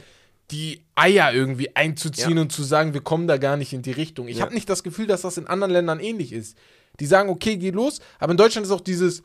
die 0.52 0.84
Eier 0.94 1.32
irgendwie 1.32 1.74
einzuziehen 1.74 2.36
Ja. 2.36 2.42
und 2.42 2.52
zu 2.52 2.62
sagen, 2.62 2.94
wir 2.94 3.00
kommen 3.00 3.26
da 3.26 3.36
gar 3.36 3.56
nicht 3.56 3.72
in 3.72 3.82
die 3.82 3.90
Richtung. 3.92 4.28
Ich 4.28 4.36
Ja. 4.38 4.44
habe 4.44 4.54
nicht 4.54 4.68
das 4.68 4.84
Gefühl, 4.84 5.06
dass 5.08 5.22
das 5.22 5.38
in 5.38 5.48
anderen 5.48 5.72
Ländern 5.72 5.98
ähnlich 5.98 6.32
ist. 6.32 6.56
Die 7.00 7.06
sagen, 7.06 7.28
okay, 7.30 7.56
geh 7.56 7.70
los, 7.70 8.00
aber 8.20 8.30
in 8.30 8.36
Deutschland 8.36 8.66
ist 8.66 8.72
auch 8.72 8.80
dieses, 8.80 9.22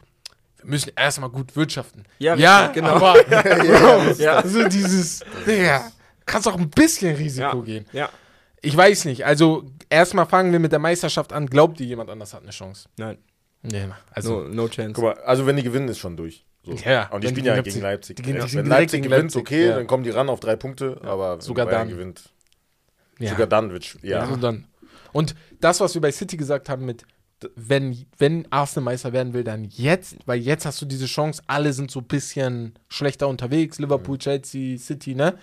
wir 0.63 0.69
müssen 0.69 0.91
erstmal 0.95 1.29
gut 1.29 1.55
wirtschaften. 1.55 2.03
Ja, 2.19 2.35
ja 2.35 2.67
genau. 2.67 2.89
aber 2.95 3.13
Bro, 3.23 4.11
Ja. 4.17 4.41
so 4.47 4.67
dieses, 4.67 5.21
Digga, 5.45 5.91
kannst 6.25 6.47
auch 6.47 6.57
ein 6.57 6.69
bisschen 6.69 7.15
Risiko 7.15 7.57
Ja. 7.57 7.63
gehen. 7.63 7.85
ja. 7.91 8.09
Ich 8.63 8.77
weiß 8.77 9.05
nicht, 9.05 9.25
also 9.25 9.63
erstmal 9.89 10.27
fangen 10.27 10.51
wir 10.51 10.59
mit 10.59 10.71
der 10.71 10.77
Meisterschaft 10.77 11.33
an. 11.33 11.47
Glaubt 11.47 11.79
ihr, 11.79 11.87
jemand 11.87 12.11
anders 12.11 12.31
hat 12.35 12.43
eine 12.43 12.51
Chance? 12.51 12.87
Nein. 12.97 13.17
Nee, 13.63 13.87
also, 14.11 14.41
No, 14.43 14.49
no 14.49 14.67
chance. 14.67 14.93
Guck 14.93 15.03
mal, 15.03 15.13
also 15.23 15.47
wenn 15.47 15.55
die 15.55 15.63
gewinnen, 15.63 15.87
ist 15.87 15.97
schon 15.97 16.15
durch. 16.15 16.45
So. 16.63 16.73
Ja, 16.85 17.07
Und 17.09 17.23
die 17.23 17.29
spielen 17.29 17.43
die 17.45 17.49
ja 17.49 17.59
gegen 17.61 17.81
Leipzig. 17.81 18.17
die 18.17 18.21
gehen- 18.21 18.33
die 18.35 18.39
ja. 18.39 18.53
Wenn 18.53 18.67
Leipzig 18.67 19.01
gegen 19.01 19.03
gewinnt, 19.11 19.23
Leipzig, 19.33 19.41
okay, 19.41 19.65
ja. 19.67 19.75
dann 19.77 19.87
kommen 19.87 20.03
die 20.03 20.11
ran 20.11 20.29
auf 20.29 20.39
drei 20.39 20.55
Punkte, 20.55 20.99
aber 21.03 21.33
wenn 21.37 21.41
Sogar 21.41 21.65
Bayern 21.65 21.87
dann. 21.87 21.89
gewinnt, 21.89 22.29
ja. 23.17 23.31
sogar 23.31 23.47
dann 23.47 23.71
wird 23.71 23.97
ja. 24.03 24.19
Also 24.19 24.35
dann. 24.35 24.67
Und 25.11 25.33
das, 25.59 25.79
was 25.79 25.95
wir 25.95 26.01
bei 26.01 26.11
City 26.11 26.37
gesagt 26.37 26.69
haben 26.69 26.85
mit, 26.85 27.03
wenn, 27.55 28.05
wenn 28.17 28.47
Arsenal 28.51 28.85
Meister 28.85 29.13
werden 29.13 29.33
will, 29.33 29.43
dann 29.43 29.65
jetzt, 29.65 30.15
weil 30.25 30.39
jetzt 30.39 30.65
hast 30.65 30.81
du 30.81 30.85
diese 30.85 31.05
Chance, 31.05 31.41
alle 31.47 31.73
sind 31.73 31.91
so 31.91 31.99
ein 31.99 32.05
bisschen 32.07 32.73
schlechter 32.87 33.27
unterwegs, 33.27 33.79
Liverpool, 33.79 34.17
Chelsea, 34.17 34.77
City, 34.77 35.15
ne? 35.15 35.35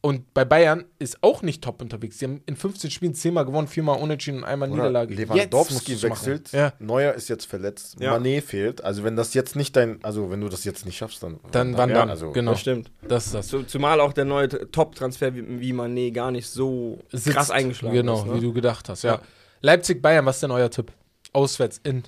Und 0.00 0.32
bei 0.32 0.44
Bayern 0.44 0.84
ist 1.00 1.18
auch 1.24 1.42
nicht 1.42 1.62
top 1.62 1.82
unterwegs. 1.82 2.20
Sie 2.20 2.24
haben 2.24 2.40
in 2.46 2.54
15 2.54 2.88
Spielen 2.88 3.14
10 3.14 3.34
Mal 3.34 3.42
gewonnen, 3.44 3.66
4 3.66 3.82
Mal 3.82 3.94
unentschieden 3.94 4.38
und 4.38 4.44
einmal 4.44 4.68
Oder 4.68 4.76
Niederlage. 4.76 5.12
Lewandowski 5.14 6.00
wechselt. 6.00 6.52
Ja. 6.52 6.72
Neuer 6.78 7.14
ist 7.14 7.28
jetzt 7.28 7.46
verletzt, 7.46 7.96
Ja. 7.98 8.14
Mané 8.16 8.40
fehlt. 8.40 8.82
Also 8.84 9.02
wenn 9.02 9.16
das 9.16 9.34
jetzt 9.34 9.56
nicht 9.56 9.74
dein, 9.74 9.98
also 10.04 10.30
wenn 10.30 10.40
du 10.40 10.48
das 10.48 10.62
jetzt 10.64 10.86
nicht 10.86 10.96
schaffst, 10.96 11.24
dann 11.24 11.40
Dann 11.50 11.76
wann 11.76 11.90
dann? 11.92 12.08
Also, 12.10 12.30
genau. 12.30 12.52
Das 12.52 12.60
stimmt. 12.60 12.92
Das 13.08 13.26
ist 13.26 13.34
das. 13.34 13.48
Zu, 13.48 13.64
zumal 13.64 14.00
auch 14.00 14.12
der 14.12 14.24
neue 14.24 14.48
Top-Transfer 14.70 15.34
wie, 15.34 15.58
wie 15.60 15.72
Mané 15.72 16.12
gar 16.12 16.30
nicht 16.30 16.46
so 16.46 17.00
Sitzt. 17.10 17.30
krass 17.34 17.50
eingeschlagen 17.50 17.96
Genau, 17.96 18.20
ist. 18.20 18.26
Ne? 18.26 18.34
wie 18.36 18.40
du 18.40 18.52
gedacht 18.52 18.88
hast, 18.88 19.02
ja. 19.02 19.14
Ja. 19.14 19.20
Leipzig-Bayern, 19.62 20.24
was 20.24 20.36
ist 20.36 20.42
denn 20.44 20.52
euer 20.52 20.70
Tipp? 20.70 20.92
Auswärts 21.38 21.78
in 21.84 22.02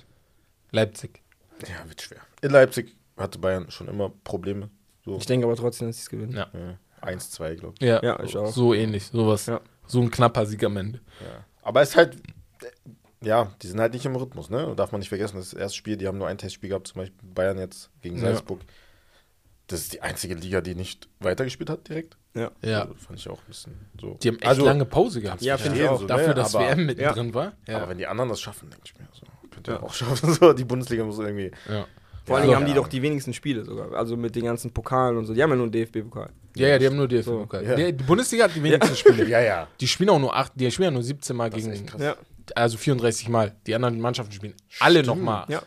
Leipzig. 0.71 1.21
Ja, 1.67 1.87
wird 1.87 2.01
schwer. 2.01 2.19
In 2.41 2.51
Leipzig 2.51 2.95
hatte 3.17 3.39
Bayern 3.39 3.71
schon 3.71 3.87
immer 3.87 4.09
Probleme. 4.25 4.69
So 5.05 5.17
Ich 5.17 5.25
denke 5.25 5.45
aber 5.47 5.55
trotzdem, 5.55 5.87
dass 5.87 5.95
sie 5.97 6.01
es 6.03 6.09
gewinnen. 6.09 6.33
Ja. 6.35 6.49
ja, 6.53 7.07
1-2, 7.07 7.55
glaube 7.55 7.75
ich. 7.79 7.87
Ja, 7.87 8.03
Ja, 8.03 8.21
ich 8.23 8.35
auch. 8.35 8.51
so 8.51 8.73
ähnlich, 8.73 9.05
sowas. 9.05 9.45
Ja. 9.45 9.61
So 9.87 10.01
ein 10.01 10.11
knapper 10.11 10.45
Sieg 10.45 10.63
am 10.65 10.75
Ende. 10.77 10.99
Ja. 11.21 11.45
Aber 11.61 11.81
es 11.81 11.89
ist 11.91 11.95
halt, 11.95 12.15
äh, 12.61 13.25
ja, 13.25 13.53
die 13.61 13.67
sind 13.67 13.79
halt 13.79 13.93
nicht 13.93 14.05
im 14.05 14.15
Rhythmus, 14.15 14.49
ne? 14.49 14.73
Darf 14.75 14.91
man 14.91 14.99
nicht 14.99 15.09
vergessen, 15.09 15.37
das 15.37 15.53
erste 15.53 15.77
Spiel, 15.77 15.95
die 15.95 16.07
haben 16.07 16.17
nur 16.17 16.27
ein 16.27 16.37
Testspiel 16.37 16.69
gehabt, 16.69 16.87
zum 16.87 17.01
Beispiel 17.01 17.17
Bayern 17.33 17.57
jetzt 17.57 17.89
gegen 18.01 18.17
Ja. 18.17 18.33
Das 19.71 19.81
ist 19.81 19.93
die 19.93 20.01
einzige 20.01 20.33
Liga, 20.35 20.61
die 20.61 20.75
nicht 20.75 21.07
weitergespielt 21.19 21.69
hat 21.69 21.87
direkt. 21.89 22.17
Ja. 22.33 22.51
Ja. 22.61 22.81
Also, 22.83 22.93
fand 22.95 23.19
ich 23.19 23.27
auch 23.29 23.39
ein 23.39 23.47
bisschen 23.47 23.73
so. 23.99 24.17
Die 24.21 24.27
haben 24.29 24.35
echt 24.37 24.47
also, 24.47 24.65
lange 24.65 24.85
Pause 24.85 25.21
gehabt. 25.21 25.41
Ja, 25.41 25.57
finde 25.57 25.81
ich 25.81 25.87
auch. 25.87 25.99
so, 25.99 26.07
Dafür, 26.07 26.29
ne? 26.29 26.33
dass 26.35 26.55
aber, 26.55 26.65
WM 26.69 26.85
mittendrin 26.85 27.33
war. 27.33 27.53
Ja. 27.67 27.77
Aber 27.77 27.89
wenn 27.89 27.97
die 27.97 28.07
anderen 28.07 28.29
das 28.29 28.39
schaffen, 28.41 28.69
denke 28.69 28.83
ich 28.85 28.97
mir 28.99 29.07
so. 29.13 29.25
Könnt 29.49 29.67
ihr 29.67 29.73
Ja. 29.75 29.83
auch 29.83 29.93
schaffen. 29.93 30.33
So, 30.39 30.53
die 30.53 30.63
Bundesliga 30.63 31.03
muss 31.03 31.19
irgendwie. 31.19 31.51
ja. 31.69 31.85
Vor 32.23 32.37
Ja, 32.37 32.43
allem 32.43 32.55
haben 32.55 32.61
ja. 32.63 32.67
die 32.69 32.73
doch 32.75 32.87
die 32.87 33.01
wenigsten 33.01 33.33
Spiele 33.33 33.65
sogar. 33.65 33.91
Also 33.93 34.15
mit 34.15 34.35
den 34.35 34.43
ganzen 34.45 34.71
Pokalen 34.71 35.17
und 35.17 35.25
so. 35.25 35.33
Die 35.33 35.41
haben 35.41 35.49
ja 35.49 35.55
nur 35.55 35.65
einen 35.65 35.71
DFB-Pokal. 35.71 36.29
ja, 36.55 36.67
ja, 36.67 36.77
die 36.77 36.85
haben 36.85 36.95
nur 36.95 37.07
DFB. 37.07 37.25
So, 37.25 37.47
ja. 37.51 37.75
Die, 37.91 37.91
Bundesliga 37.93 38.43
hat 38.43 38.55
die 38.55 38.61
wenigsten 38.61 38.95
Spiele. 38.95 39.25
Ja, 39.27 39.41
ja. 39.41 39.67
Die 39.79 39.87
spielen 39.87 40.09
auch 40.11 40.19
nur 40.19 40.35
acht, 40.35 40.51
die 40.55 40.69
spielen 40.69 40.85
ja 40.89 40.91
nur 40.91 41.01
17 41.03 41.35
Mal 41.35 41.49
Das 41.49 41.63
gegen. 41.63 41.83
Ja. 41.97 42.15
also 42.55 42.77
34 42.77 43.27
Mal. 43.27 43.55
Die 43.65 43.73
anderen 43.73 43.99
Mannschaften 43.99 44.31
spielen 44.33 44.53
alle 44.79 45.01
nochmal 45.03 45.45
Ja. 45.47 45.63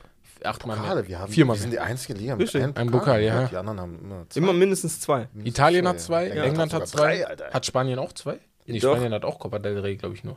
Achtmal 0.46 0.76
mehr. 0.76 0.84
Pokale, 0.86 1.08
wir 1.08 1.18
haben 1.18 1.32
Viermal 1.32 1.56
wir 1.56 1.60
sind 1.60 1.70
mehr. 1.70 1.80
die 1.80 1.86
einzige 1.86 2.14
Liga 2.18 2.34
Richtig. 2.34 2.62
einem 2.62 2.72
Ein 2.76 2.90
Pokal, 2.90 3.22
ja. 3.22 3.44
Die 3.46 3.56
anderen 3.56 3.80
haben 3.80 3.98
immer 4.00 4.26
zwei. 4.28 4.38
Immer 4.40 4.52
mindestens 4.52 5.00
zwei. 5.00 5.28
Italien 5.44 5.86
hat 5.88 6.00
zwei, 6.00 6.28
Ja. 6.28 6.44
England 6.44 6.72
hat 6.72 6.86
zwei. 6.88 7.24
drei, 7.24 7.36
hat 7.52 7.66
Spanien 7.66 7.98
auch 7.98 8.12
zwei? 8.12 8.38
Nee, 8.66 8.78
Doch. 8.78 8.92
Spanien 8.94 9.12
hat 9.12 9.24
auch 9.24 9.38
Copa 9.38 9.58
del 9.58 9.78
Rey, 9.78 9.96
glaube 9.96 10.14
ich 10.14 10.24
nur. 10.24 10.36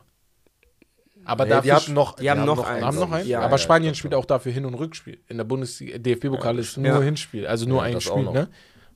Aber 1.26 1.44
Nee, 1.44 1.50
dafür 1.50 1.62
die 1.64 1.72
hatten 1.74 1.94
noch, 1.94 2.16
die 2.16 2.30
haben 2.30 2.46
noch 2.46 2.58
Wir 2.58 2.68
eins. 2.68 2.86
haben 2.86 2.96
noch 3.00 3.08
ich. 3.10 3.14
einen, 3.16 3.28
Ja, 3.30 3.42
aber 3.42 3.58
Spanien 3.58 3.92
ich 3.92 3.98
spielt 3.98 4.14
auch 4.16 4.26
dafür 4.26 4.52
Hin- 4.52 4.66
und 4.66 4.76
Rückspiel. 4.76 5.20
In 5.28 5.38
der 5.38 5.44
Bundesliga, 5.44 5.98
DFB-Pokal 5.98 6.58
ist 6.60 6.78
nur 6.78 6.86
Ja. 6.88 7.02
Hinspiel, 7.02 7.46
also 7.48 7.66
nur 7.68 7.80
Ja, 7.86 7.96
ein 7.96 8.02
Spiel, 8.02 8.24
ne? 8.24 8.48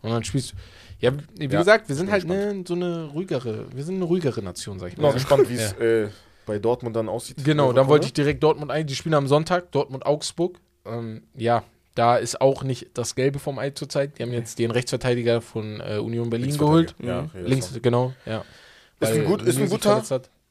Und 0.01 0.09
dann 0.11 0.23
spielst 0.23 0.51
du. 0.53 0.55
Ja, 0.99 1.11
wie 1.37 1.45
Ja, 1.45 1.59
gesagt, 1.59 1.89
wir 1.89 1.95
sind 1.95 2.05
bin 2.05 2.13
halt 2.13 2.25
ne, 2.27 2.63
so 2.67 2.73
eine 2.75 3.05
ruhigere, 3.05 3.65
wir 3.75 3.83
sind 3.83 3.95
eine 3.95 4.05
ruhigere 4.05 4.41
Nation, 4.41 4.79
sag 4.79 4.89
ich 4.89 4.95
Bin 4.95 5.01
mal 5.01 5.09
mal. 5.09 5.13
gespannt, 5.15 5.49
wie 5.49 5.55
es 5.55 5.73
äh, 5.73 6.07
bei 6.45 6.57
Dortmund 6.59 6.95
dann 6.95 7.09
aussieht. 7.09 7.43
Genau, 7.43 7.71
Äh, 7.71 7.73
dann 7.75 7.87
wollte 7.87 8.05
ich 8.05 8.13
direkt 8.13 8.41
Dortmund 8.43 8.71
ein. 8.71 8.85
Die 8.87 8.95
spielen 8.95 9.15
am 9.15 9.27
Sonntag, 9.27 9.71
Dortmund-Augsburg. 9.71 10.57
Ähm, 10.85 11.23
ja, 11.35 11.63
da 11.95 12.15
ist 12.17 12.39
auch 12.41 12.63
nicht 12.63 12.89
das 12.93 13.15
Gelbe 13.15 13.39
vom 13.39 13.59
Ei 13.59 13.71
zurzeit. 13.71 14.17
Die 14.17 14.23
haben 14.23 14.31
jetzt 14.33 14.59
den 14.59 14.71
Rechtsverteidiger 14.71 15.41
von 15.41 15.79
äh, 15.81 15.97
Union 15.97 16.29
Berlin 16.29 16.57
geholt. 16.57 16.95
Ja, 16.99 17.23
Mhm. 17.33 17.45
Links, 17.45 17.71
genau, 17.81 18.13
ja. 18.25 18.43
Ist 18.99 19.11
ein 19.13 19.25
gut- 19.25 19.41
ist 19.41 19.57
ein 19.59 19.69
guter-. 19.69 20.03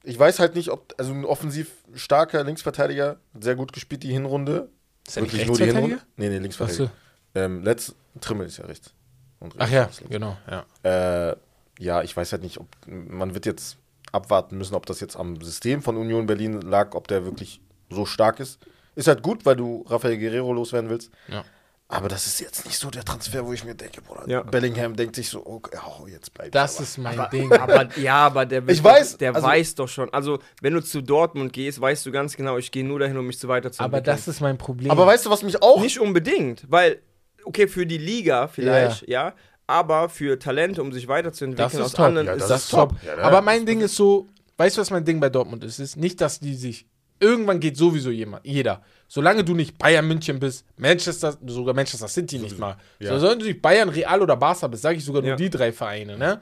Ich 0.02 0.18
weiß 0.18 0.38
halt 0.38 0.54
nicht, 0.54 0.70
ob, 0.70 0.94
also 0.98 1.12
ein 1.12 1.24
offensiv 1.24 1.72
starker 1.94 2.42
Linksverteidiger, 2.44 3.18
sehr 3.38 3.54
gut 3.54 3.72
gespielt 3.72 4.02
die 4.02 4.12
Hinrunde. 4.12 4.68
Ist 5.06 5.16
er 5.16 5.22
Wirklich 5.24 5.46
nur 5.46 5.56
die 5.56 5.64
Hinrunde? 5.64 5.98
Nee, 6.16 6.28
nee, 6.30 6.38
Linksverteidiger. 6.38 6.84
Achso. 6.84 6.94
Ähm, 7.34 7.62
letzt, 7.62 7.94
Trimmel 8.20 8.46
ist 8.46 8.56
ja 8.58 8.64
rechts. 8.64 8.92
Und 9.40 9.54
Ach 9.58 9.70
ja, 9.70 9.84
rechts 9.84 10.02
genau, 10.08 10.36
ja. 10.50 11.30
Äh, 11.30 11.36
ja, 11.78 12.02
ich 12.02 12.16
weiß 12.16 12.32
halt 12.32 12.42
nicht, 12.42 12.58
ob 12.58 12.66
man 12.86 13.34
wird 13.34 13.46
jetzt 13.46 13.76
abwarten 14.12 14.58
müssen, 14.58 14.74
ob 14.74 14.86
das 14.86 15.00
jetzt 15.00 15.16
am 15.16 15.40
System 15.40 15.82
von 15.82 15.96
Union 15.96 16.26
Berlin 16.26 16.60
lag, 16.60 16.94
ob 16.94 17.06
der 17.08 17.24
wirklich 17.24 17.60
so 17.90 18.04
stark 18.06 18.40
ist. 18.40 18.58
Ist 18.94 19.08
halt 19.08 19.22
gut, 19.22 19.44
weil 19.46 19.56
du 19.56 19.84
Rafael 19.88 20.18
Guerrero 20.18 20.52
loswerden 20.52 20.90
willst. 20.90 21.10
Ja. 21.28 21.44
Aber 21.92 22.06
das 22.08 22.24
ist 22.28 22.38
jetzt 22.40 22.66
nicht 22.66 22.78
so 22.78 22.88
der 22.88 23.04
Transfer, 23.04 23.44
wo 23.44 23.52
ich 23.52 23.64
mir 23.64 23.74
denke, 23.74 24.00
Bruder, 24.00 24.22
Ja. 24.28 24.42
Bellingham 24.42 24.94
denkt 24.94 25.16
sich 25.16 25.28
so, 25.28 25.44
okay, 25.44 25.76
oh, 25.84 26.06
jetzt 26.06 26.32
bleib 26.32 26.52
Das 26.52 26.76
aber. 26.76 26.84
ist 26.84 26.98
mein 26.98 27.18
Aber, 27.18 27.28
Ding. 27.30 27.52
aber 27.60 27.88
ja, 27.98 28.26
aber 28.26 28.46
der, 28.46 28.68
Ich 28.68 28.82
weiß, 28.82 29.16
der 29.18 29.34
also- 29.34 29.46
weiß 29.46 29.74
doch 29.74 29.88
schon. 29.88 30.08
Also, 30.14 30.38
wenn 30.60 30.74
du 30.74 30.80
zu 30.82 31.00
Dortmund 31.00 31.52
gehst, 31.52 31.80
weißt 31.80 32.06
du 32.06 32.12
ganz 32.12 32.36
genau, 32.36 32.58
ich 32.58 32.70
gehe 32.70 32.84
nur 32.84 33.00
dahin, 33.00 33.16
um 33.16 33.26
mich 33.26 33.40
zu 33.40 33.48
Aber 33.48 33.54
weiterzuentwickeln. 33.54 34.04
das 34.04 34.28
ist 34.28 34.40
mein 34.40 34.56
Problem. 34.56 34.90
Aber 34.92 35.04
weißt 35.04 35.26
du, 35.26 35.30
was 35.30 35.42
mich 35.42 35.60
auch. 35.62 35.80
Nicht 35.80 35.98
unbedingt, 35.98 36.64
weil, 36.70 37.00
okay, 37.44 37.66
für 37.66 37.84
die 37.86 37.98
Liga 37.98 38.46
vielleicht, 38.46 39.08
ja, 39.08 39.34
aber 39.66 40.08
für 40.08 40.38
Talente, 40.38 40.82
um 40.82 40.92
sich 40.92 41.08
weiterzuentwickeln, 41.08 41.66
das 41.66 41.74
ist 41.74 41.80
aus 41.80 41.92
top. 41.92 42.06
anderen 42.06 42.26
Ja, 42.28 42.32
ist 42.34 42.42
das 42.42 42.48
das 42.50 42.58
ist 42.60 42.64
ist 42.66 42.70
top. 42.70 42.88
top. 42.90 42.98
Ja, 43.04 43.14
Aber 43.24 43.36
das 43.38 43.44
mein 43.44 43.66
Ding 43.66 43.80
ist 43.80 43.96
so, 43.96 44.28
weißt 44.58 44.76
du, 44.76 44.80
was 44.80 44.90
mein 44.90 45.04
Ding 45.04 45.18
bei 45.18 45.28
Dortmund 45.28 45.64
ist? 45.64 45.74
Es 45.80 45.90
ist 45.90 45.96
nicht, 45.96 46.20
dass 46.20 46.38
die 46.38 46.54
sich. 46.54 46.86
Irgendwann 47.20 47.60
geht 47.60 47.76
sowieso 47.76 48.10
jemand, 48.10 48.46
jeder. 48.46 48.82
Solange 49.06 49.44
du 49.44 49.54
nicht 49.54 49.76
Bayern 49.76 50.06
München 50.08 50.38
bist, 50.40 50.64
Manchester, 50.76 51.36
sogar 51.46 51.74
Manchester 51.74 52.08
City 52.08 52.38
nicht 52.38 52.58
mal. 52.58 52.76
Ja. 52.98 53.10
So, 53.14 53.18
solange 53.20 53.40
du 53.40 53.46
nicht 53.46 53.60
Bayern, 53.60 53.88
Real 53.90 54.22
oder 54.22 54.36
Barca 54.36 54.66
bist, 54.68 54.82
sage 54.82 54.96
ich 54.98 55.04
sogar 55.04 55.20
nur 55.20 55.30
Ja. 55.32 55.36
die 55.36 55.50
drei 55.50 55.72
Vereine, 55.72 56.16
ne? 56.16 56.40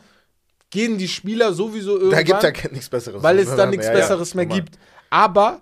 Gehen 0.71 0.99
die 0.99 1.09
Spieler 1.09 1.53
sowieso 1.53 1.93
irgendwann. 1.99 2.11
da 2.11 2.23
gibt 2.23 2.45
es 2.57 2.63
ja 2.65 2.71
nichts 2.71 2.89
Besseres. 2.89 3.23
weil 3.23 3.39
es 3.39 3.55
dann 3.57 3.71
nichts 3.71 3.87
Ja, 3.87 3.93
ja, 3.93 3.99
Besseres 3.99 4.35
mehr 4.35 4.45
normal. 4.45 4.61
gibt. 4.65 4.79
Aber 5.11 5.61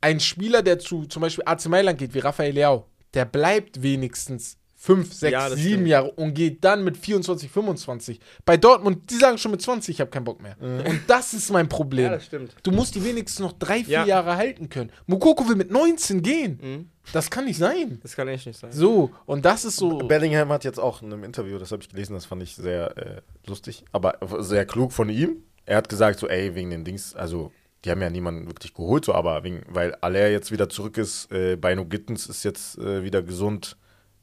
ein 0.00 0.18
Spieler, 0.20 0.62
der 0.62 0.78
zu 0.78 1.04
zum 1.06 1.22
Beispiel 1.22 1.44
AC 1.46 1.66
Mailand 1.68 1.98
geht, 1.98 2.12
wie 2.14 2.18
Rafael 2.18 2.52
Leao, 2.52 2.86
der 3.14 3.24
bleibt 3.26 3.80
wenigstens 3.82 4.56
fünf, 4.82 5.12
sechs, 5.12 5.32
Ja, 5.32 5.48
das 5.50 5.58
sieben 5.58 5.72
stimmt. 5.74 5.88
Jahre 5.88 6.10
und 6.12 6.32
geht 6.32 6.64
dann 6.64 6.82
mit 6.82 6.96
24, 6.96 7.50
25. 7.50 8.18
Bei 8.46 8.56
Dortmund, 8.56 9.10
die 9.10 9.16
sagen 9.16 9.36
schon 9.36 9.50
mit 9.50 9.60
20, 9.60 9.94
ich 9.94 10.00
habe 10.00 10.10
keinen 10.10 10.24
Bock 10.24 10.40
mehr. 10.42 10.56
Und 10.58 11.02
das 11.06 11.34
ist 11.34 11.50
mein 11.50 11.68
Problem. 11.68 12.06
Ja, 12.06 12.10
das 12.12 12.24
stimmt. 12.24 12.54
Du 12.62 12.72
musst 12.72 12.94
die 12.94 13.04
wenigstens 13.04 13.40
noch 13.40 13.52
drei, 13.52 13.84
vier 13.84 13.92
Ja. 13.92 14.06
Jahre 14.06 14.36
halten 14.36 14.70
können. 14.70 14.90
Mukoko 15.06 15.46
will 15.48 15.56
mit 15.56 15.70
19 15.70 16.22
gehen. 16.22 16.58
Mhm. 16.62 16.90
Das 17.12 17.30
kann 17.30 17.44
nicht 17.44 17.58
sein. 17.58 17.98
Das 18.02 18.16
kann 18.16 18.26
echt 18.28 18.46
nicht 18.46 18.58
sein. 18.58 18.72
So, 18.72 19.10
und 19.26 19.44
das 19.44 19.64
ist 19.66 19.76
so. 19.76 19.98
Bellingham 19.98 20.48
hat 20.50 20.64
jetzt 20.64 20.80
auch 20.80 21.02
in 21.02 21.12
einem 21.12 21.24
Interview, 21.24 21.58
das 21.58 21.72
habe 21.72 21.82
ich 21.82 21.88
gelesen, 21.90 22.14
das 22.14 22.24
fand 22.24 22.42
ich 22.42 22.54
sehr 22.56 22.96
äh, 22.96 23.20
lustig, 23.46 23.84
aber 23.92 24.16
sehr 24.38 24.64
klug 24.64 24.92
von 24.92 25.08
ihm. 25.10 25.42
Er 25.66 25.76
hat 25.76 25.88
gesagt, 25.90 26.18
so, 26.20 26.26
ey, 26.28 26.54
wegen 26.54 26.70
den 26.70 26.84
Dings, 26.84 27.14
also, 27.14 27.52
die 27.84 27.90
haben 27.90 28.00
ja 28.00 28.08
niemanden 28.10 28.46
wirklich 28.46 28.72
geholt, 28.74 29.04
so, 29.04 29.12
aber 29.14 29.42
wegen, 29.44 29.62
weil 29.68 29.94
Aller 29.96 30.30
jetzt 30.30 30.50
wieder 30.52 30.68
zurück 30.68 30.96
ist, 30.98 31.30
äh, 31.32 31.56
Beino 31.56 31.84
Gittens 31.84 32.26
ist 32.26 32.44
jetzt 32.44 32.78
äh, 32.78 33.02
wieder 33.04 33.22
gesund, 33.22 33.76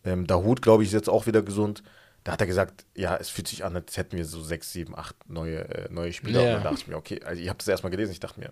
ähm, 0.08 0.26
Dahut, 0.28 0.62
glaube 0.62 0.84
ich, 0.84 0.89
ist 0.89 0.93
jetzt 0.93 1.10
auch 1.10 1.28
wieder 1.28 1.41
gesund. 1.41 1.84
Da 2.24 2.34
hat 2.34 2.41
er 2.41 2.47
gesagt, 2.47 2.86
ja, 2.95 3.16
es 3.16 3.30
fühlt 3.30 3.47
sich 3.47 3.64
an, 3.64 3.76
als 3.76 3.95
hätten 3.95 4.18
wir 4.18 4.26
so 4.26 4.41
sechs, 4.41 4.72
sieben, 4.74 4.97
acht 4.97 5.16
neue, 5.30 5.60
äh, 5.70 5.88
neue 5.91 6.12
Spieler. 6.14 6.41
Ja. 6.41 6.47
Und 6.47 6.53
dann 6.55 6.64
dachte 6.64 6.78
ich 6.82 6.88
mir, 6.88 6.97
okay, 6.97 7.22
also 7.24 7.41
ich 7.41 7.47
habe 7.47 7.58
das 7.58 7.68
erstmal 7.68 7.91
gelesen, 7.91 8.12
ich 8.12 8.20
dachte 8.20 8.39
mir, 8.39 8.51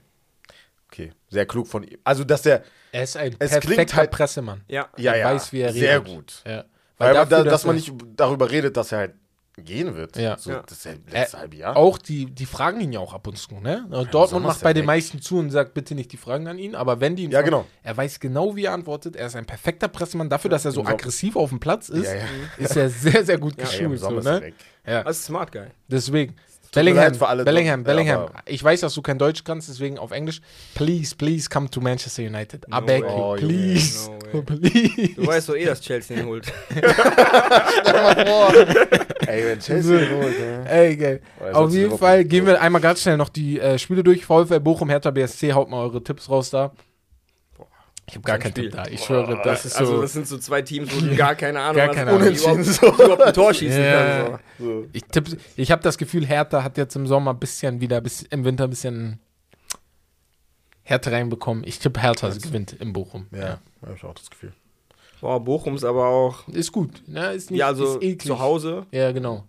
okay, 0.90 1.12
sehr 1.30 1.46
klug 1.46 1.68
von 1.68 1.84
ihm. 1.84 1.98
Also, 2.04 2.24
dass 2.24 2.42
der, 2.44 2.64
er 2.92 3.04
ist 3.04 3.18
ein 3.18 3.36
Es 3.40 3.52
klingt 3.52 3.66
perfekter 3.66 3.98
halt- 3.98 4.12
Pressemann. 4.12 4.62
Ja. 4.68 4.88
ja, 4.98 5.14
Er 5.14 5.18
ja, 5.20 5.34
weiß, 5.34 5.52
wie 5.52 5.60
er 5.62 5.74
sehr 5.74 6.00
redet. 6.00 6.14
gut. 6.14 6.42
Ja. 6.46 6.64
Weil, 6.98 7.14
dafür, 7.14 7.44
da, 7.44 7.50
dass 7.50 7.66
man 7.66 7.76
er- 7.76 7.80
nicht 7.80 7.94
darüber 8.16 8.50
redet, 8.50 8.78
dass 8.78 8.92
er 8.94 9.00
halt 9.00 9.14
gehen 9.58 9.96
wird. 9.96 10.18
Ja. 10.18 10.38
So, 10.38 10.52
Ja. 10.52 10.64
Das 10.68 10.78
ist 10.80 10.86
ja 10.86 10.92
Äh, 10.92 10.98
letzte 11.12 11.40
halbe 11.40 11.56
Jahr. 11.56 11.78
Auch 11.78 11.98
die, 11.98 12.26
die 12.26 12.46
fragen 12.46 12.82
ihn 12.82 12.92
ja 12.92 13.00
auch 13.00 13.14
ab 13.14 13.28
und 13.28 13.38
zu, 13.38 13.56
ne? 13.60 13.86
Dortmund 13.90 14.30
Sommer 14.30 14.48
macht 14.50 14.62
bei 14.62 14.74
den 14.74 14.82
weg. 14.84 14.88
meisten 14.88 15.22
zu 15.22 15.38
und 15.40 15.50
sagt 15.52 15.74
bitte 15.74 15.96
nicht 15.96 16.12
die 16.12 16.18
Fragen 16.18 16.48
an 16.48 16.60
ihn, 16.60 16.76
aber 16.76 17.00
wenn 17.00 17.16
die 17.16 17.24
ihn 17.24 17.32
Ja, 17.32 17.40
fragen, 17.40 17.52
genau. 17.52 17.66
er 17.84 17.98
weiß 17.98 18.20
genau, 18.20 18.56
wie 18.56 18.66
er 18.66 18.74
antwortet. 18.74 19.16
Er 19.16 19.28
ist 19.28 19.36
ein 19.36 19.46
perfekter 19.46 19.88
Pressemann. 19.88 20.30
Dafür, 20.30 20.50
dass 20.50 20.66
er 20.66 20.72
so 20.72 20.84
aggressiv 20.86 21.36
auf 21.36 21.50
dem 21.50 21.60
Platz 21.60 21.90
ist, 21.90 22.06
Ja, 22.06 22.16
ja. 22.16 22.22
ist 22.58 22.76
er 22.76 22.90
sehr, 22.90 23.24
sehr 23.26 23.38
gut 23.38 23.56
Ja, 23.58 23.64
geschult. 23.66 24.00
so, 24.00 24.10
ne? 24.12 24.54
Ja, 24.86 25.04
Das 25.04 25.20
ist 25.20 25.26
smart, 25.26 25.52
geil. 25.52 25.72
deswegen. 25.88 26.36
Bellingham, 26.74 27.04
leid 27.06 27.16
für 27.16 27.28
alle 27.30 27.46
Bellingham, 27.46 27.86
Dort- 27.86 27.96
ja, 27.96 28.04
Bellingham. 28.04 28.30
ich 28.46 28.62
weiß, 28.62 28.82
dass 28.82 28.94
du 28.94 29.02
kein 29.02 29.18
Deutsch 29.18 29.46
kannst, 29.46 29.70
deswegen 29.70 29.98
auf 29.98 30.12
Englisch. 30.12 30.42
Please, 30.74 31.16
please 31.16 31.48
come 31.50 31.70
to 31.70 31.80
Manchester 31.80 32.24
United. 32.24 32.66
I 32.68 32.72
No 32.72 32.82
beg 32.82 33.04
way. 33.04 33.10
you, 33.10 33.16
Oh, 33.18 33.36
please. 33.38 34.10
no 34.34 34.34
way. 34.34 34.42
please. 34.42 35.14
Du 35.16 35.26
weißt 35.26 35.48
doch 35.48 35.56
eh, 35.56 35.64
dass 35.64 35.80
Chelsea 35.80 36.18
ihn 36.18 36.26
holt. 36.26 36.52
Ey, 39.28 39.46
wenn 39.46 39.60
Chelsea 39.62 40.00
holt, 40.12 40.40
ne? 40.40 40.66
Ey, 40.70 40.96
geil. 40.98 41.22
Oder 41.40 41.56
Auf 41.58 41.72
jeden. 41.74 41.98
Fall 41.98 42.24
gehen 42.26 42.46
wir 42.46 42.62
einmal 42.62 42.82
ganz 42.82 43.02
schnell 43.02 43.18
noch 43.18 43.30
die 43.30 43.60
äh, 43.60 43.78
Spiele 43.80 44.04
durch. 44.04 44.26
VfL 44.26 44.60
Bochum, 44.60 44.90
Hertha 44.90 45.12
BSC, 45.12 45.54
haut 45.54 45.70
mal 45.70 45.82
eure 45.84 46.04
Tipps 46.04 46.30
raus 46.30 46.50
da. 46.50 46.72
Ich 48.08 48.14
habe 48.14 48.24
gar 48.24 48.36
ein 48.36 48.42
keinen 48.42 48.52
Spiel. 48.52 48.64
Tipp 48.70 48.74
da. 48.84 48.86
Ich 48.88 49.04
schwöre, 49.04 49.42
das 49.44 49.66
ist 49.66 49.78
also, 49.78 49.96
so. 49.96 50.02
das 50.04 50.14
sind 50.14 50.28
so 50.28 50.38
zwei 50.38 50.62
Teams, 50.62 50.96
wo 50.96 51.00
du 51.00 51.16
gar 51.18 51.34
keine 51.34 51.60
Ahnung 51.60 51.76
Gar 51.78 51.88
hast, 51.88 51.96
keine 51.96 52.14
ob 52.14 52.22
Ahnung. 52.22 52.36
überhaupt, 52.36 52.58
Unentschieden, 52.60 52.96
so. 52.98 53.04
überhaupt 53.04 53.22
ein 53.24 53.34
Tor 53.34 53.54
schießen 53.54 53.82
Ja. 53.84 54.24
kann. 54.30 54.40
So. 54.60 54.86
Ich, 54.94 55.04
tipp, 55.06 55.26
ich 55.56 55.72
habe 55.72 55.82
das 55.82 55.98
Gefühl, 55.98 56.26
Hertha 56.26 56.64
hat 56.64 56.78
jetzt 56.78 56.96
im 56.96 57.08
Sommer 57.08 57.32
ein 57.34 57.40
bisschen 57.40 57.82
wieder, 57.82 58.02
bis, 58.02 58.22
im 58.22 58.46
Winter 58.46 58.66
ein 58.66 58.70
bisschen 58.70 59.20
Härte 60.84 61.12
reinbekommen. 61.12 61.64
Ich 61.66 61.80
tippe, 61.80 62.00
Hertha 62.00 62.30
gewinnt 62.30 62.74
im 62.80 62.94
Bochum. 62.94 63.26
Ja, 63.32 63.60
hab 63.82 63.96
ich 63.96 64.04
auch 64.04 64.14
das 64.14 64.30
Gefühl. 64.30 64.54
Boah, 65.26 65.40
Bochum 65.44 65.74
ist 65.74 65.84
aber 65.84 66.06
auch, 66.08 66.48
Ist 66.50 66.72
gut. 66.72 67.02
Ne? 67.08 67.34
Ist 67.34 67.50
nicht, 67.50 67.60
ja, 67.60 67.66
also 67.66 67.98
ist 67.98 68.04
eklig. 68.04 68.28
zu 68.28 68.38
Hause. 68.38 68.86
Ja, 68.92 69.12
genau. 69.12 69.44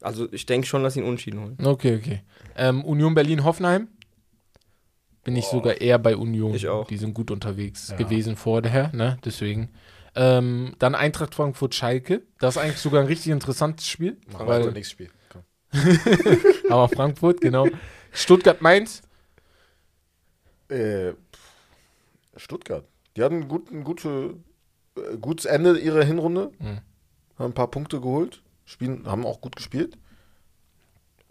Also, 0.00 0.32
ich 0.32 0.46
denke 0.46 0.66
schon, 0.66 0.82
dass 0.82 0.94
sie 0.94 1.00
ihn 1.00 1.06
unschieden 1.06 1.40
holen. 1.40 1.58
Okay, 1.62 1.96
okay. 1.96 2.22
Ähm, 2.56 2.82
Union 2.86 3.14
Berlin, 3.14 3.44
Hoffenheim. 3.44 3.88
bin 5.24 5.36
ich 5.36 5.44
sogar 5.44 5.78
eher 5.78 5.98
bei 5.98 6.16
Union. 6.16 6.54
Ich 6.54 6.68
auch. 6.68 6.86
Die 6.86 6.96
sind 6.96 7.12
gut 7.12 7.30
unterwegs 7.30 7.90
Ja. 7.90 7.96
gewesen 7.96 8.34
vorher, 8.36 8.90
ne? 8.94 9.18
Deswegen. 9.26 9.68
Ähm, 10.14 10.74
dann 10.78 10.94
Eintracht 10.94 11.34
Frankfurt 11.34 11.74
Schalke. 11.74 12.22
Das 12.38 12.56
ist 12.56 12.62
eigentlich 12.62 12.78
sogar 12.78 13.02
ein 13.02 13.08
richtig 13.08 13.30
interessantes 13.30 13.86
Spiel. 13.86 14.16
Machen 14.32 14.46
wir 14.46 14.52
weil, 14.54 14.62
das 14.62 14.72
nächste 14.72 14.92
Spiel. 14.92 15.10
Komm. 15.28 15.42
aber 16.70 16.88
Frankfurt, 16.88 17.42
genau. 17.42 17.66
Stuttgart 18.10 18.62
Mainz. 18.62 19.02
Äh, 20.70 21.12
Stuttgart. 22.36 22.86
Die 23.18 23.22
hatten 23.22 23.42
ein, 23.42 23.48
gut, 23.48 23.70
ein 23.70 23.84
gute, 23.84 24.36
gutes 25.20 25.44
Ende 25.44 25.78
ihrer 25.78 26.04
Hinrunde. 26.04 26.50
Mhm. 26.58 26.80
Haben 27.38 27.50
ein 27.50 27.54
paar 27.54 27.70
Punkte 27.70 28.00
geholt. 28.00 28.42
Spielen, 28.64 29.06
haben 29.06 29.24
auch 29.24 29.40
gut 29.40 29.56
gespielt. 29.56 29.96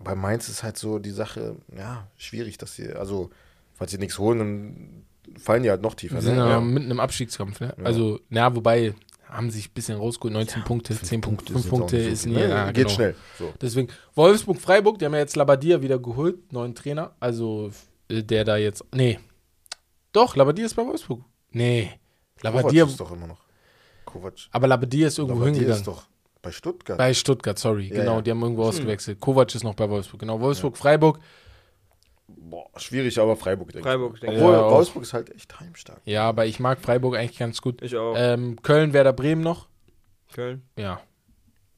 Bei 0.04 0.16
Mainz 0.16 0.48
ist 0.50 0.64
halt 0.64 0.78
so 0.78 1.00
die 1.00 1.12
Sache, 1.12 1.56
ja, 1.76 2.08
schwierig, 2.18 2.58
dass 2.58 2.76
sie, 2.76 2.94
also, 2.94 3.30
falls 3.74 3.92
sie 3.92 3.98
nichts 3.98 4.18
holen, 4.20 4.40
dann 4.40 5.40
fallen 5.40 5.64
die 5.64 5.70
halt 5.70 5.82
noch 5.82 5.96
tiefer. 5.96 6.16
Wir 6.16 6.22
sind 6.22 6.36
ne? 6.36 6.50
Ja. 6.50 6.62
mitten 6.62 6.92
im 6.92 7.00
Abstiegskampf, 7.00 7.60
ne? 7.60 7.74
Ja. 7.78 7.84
Also, 7.84 8.20
na, 8.30 8.56
wobei, 8.56 8.94
haben 9.30 9.50
sich 9.50 9.70
ein 9.70 9.74
bisschen 9.74 9.98
rausgeholt, 9.98 10.34
19 10.34 10.64
Punkte, 10.64 11.00
10 11.00 11.22
Punkte, 11.22 11.54
5 11.54 11.64
sind 11.64 11.74
auch 11.74 11.78
Punkte 11.80 11.98
ist 11.98 12.26
nie, 12.26 12.34
ne? 12.34 12.50
ja, 12.50 12.66
Geht 12.68 12.76
genau. 12.76 12.90
schnell. 12.90 13.16
So. 13.38 13.54
Deswegen, 13.60 13.90
Wolfsburg, 14.16 14.60
Freiburg, 14.60 15.00
die 15.00 15.06
haben 15.06 15.14
ja 15.14 15.20
jetzt 15.20 15.36
Labadia 15.36 15.82
wieder 15.82 16.00
geholt, 16.00 16.52
neuen 16.54 16.76
Trainer. 16.76 17.16
Also, 17.20 17.72
äh, 18.10 18.24
der 18.24 18.46
da 18.46 18.58
jetzt, 18.58 18.86
nee. 18.94 19.20
Doch, 20.12 20.36
Labadia 20.36 20.66
ist 20.66 20.76
bei 20.76 20.86
Wolfsburg. 20.86 21.24
Nee. 21.52 21.92
Labadia, 22.42 22.86
ist 22.86 23.00
doch 23.00 23.12
immer 23.12 23.28
noch. 23.28 23.47
Kovac. 24.08 24.34
aber 24.52 24.68
Labadia 24.68 25.08
ist 25.08 25.20
irgendwo 25.20 25.40
Labadia 25.42 25.54
hingegangen. 25.60 25.82
ist 25.82 25.88
doch 25.88 26.04
bei 26.42 26.52
Stuttgart. 26.52 26.98
Bei 26.98 27.14
Stuttgart, 27.14 27.60
sorry. 27.60 27.90
Ja, 27.90 27.96
genau, 28.02 28.16
ja. 28.16 28.22
die 28.22 28.32
haben 28.32 28.42
irgendwo 28.42 28.64
ausgewechselt. 28.64 29.20
Kovac 29.20 29.54
ist 29.54 29.64
noch 29.64 29.76
bei 29.76 29.90
Wolfsburg. 29.90 30.20
Genau, 30.22 30.40
Wolfsburg, 30.40 30.78
Freiburg. 30.78 31.20
Boah, 32.28 32.68
schwierig, 32.78 33.18
aber 33.20 33.36
Freiburg, 33.36 33.72
denke 33.72 33.88
Freiburg, 33.88 34.14
ich. 34.16 34.20
denke 34.22 34.36
ich. 34.36 34.42
Obwohl, 34.42 34.56
Ja. 34.56 34.70
Wolfsburg 34.70 35.04
ist 35.04 35.14
halt 35.14 35.34
echt 35.36 35.60
heimstark. 35.60 36.02
Ja, 36.06 36.28
aber 36.28 36.46
ich 36.46 36.60
mag 36.60 36.80
Freiburg 36.80 37.16
eigentlich 37.16 37.38
ganz 37.38 37.62
gut. 37.62 37.82
Ich 37.82 37.96
auch. 37.96 38.16
Ähm, 38.18 38.62
Köln, 38.64 38.94
Werder 38.94 39.14
Bremen 39.14 39.42
noch. 39.42 39.68
Köln. 40.34 40.64
Ja. 40.78 41.02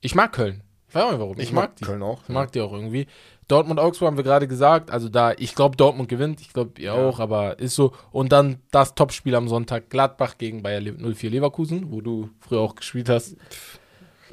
Ich 0.02 0.16
mag 0.16 0.32
Köln. 0.34 0.64
Ich 0.88 0.96
weiß 0.96 1.04
auch 1.04 1.12
nicht 1.12 1.20
warum. 1.20 1.40
Ich, 1.40 1.52
mag 1.52 1.76
die. 1.76 1.86
Köln 1.86 2.02
auch. 2.04 2.22
Ich 2.24 2.30
mag 2.30 2.52
die 2.52 2.62
auch 2.62 2.74
irgendwie. 2.74 3.08
Dortmund, 3.50 3.80
Augsburg 3.80 4.08
haben 4.08 4.18
wir 4.18 4.24
gerade 4.24 4.48
gesagt. 4.48 4.90
Also 4.92 5.10
da, 5.10 5.34
ich 5.38 5.54
glaube, 5.56 5.76
Dortmund 5.76 6.08
gewinnt. 6.08 6.40
Ich 6.40 6.54
glaube, 6.54 6.80
ihr 6.80 6.86
Ja. 6.86 6.94
auch, 6.94 7.20
aber 7.20 7.60
ist 7.60 7.76
so. 7.76 7.92
Und 8.12 8.32
dann 8.32 8.60
das 8.72 8.96
Topspiel 8.96 9.36
am 9.36 9.50
Sonntag: 9.50 9.90
Gladbach 9.90 10.38
gegen 10.38 10.64
Bayer 10.64 10.80
Le 10.80 10.94
04 10.94 11.30
Leverkusen, 11.30 11.92
wo 11.92 12.00
du 12.00 12.30
früher 12.40 12.62
auch 12.62 12.76
gespielt 12.76 13.10
hast. 13.10 13.36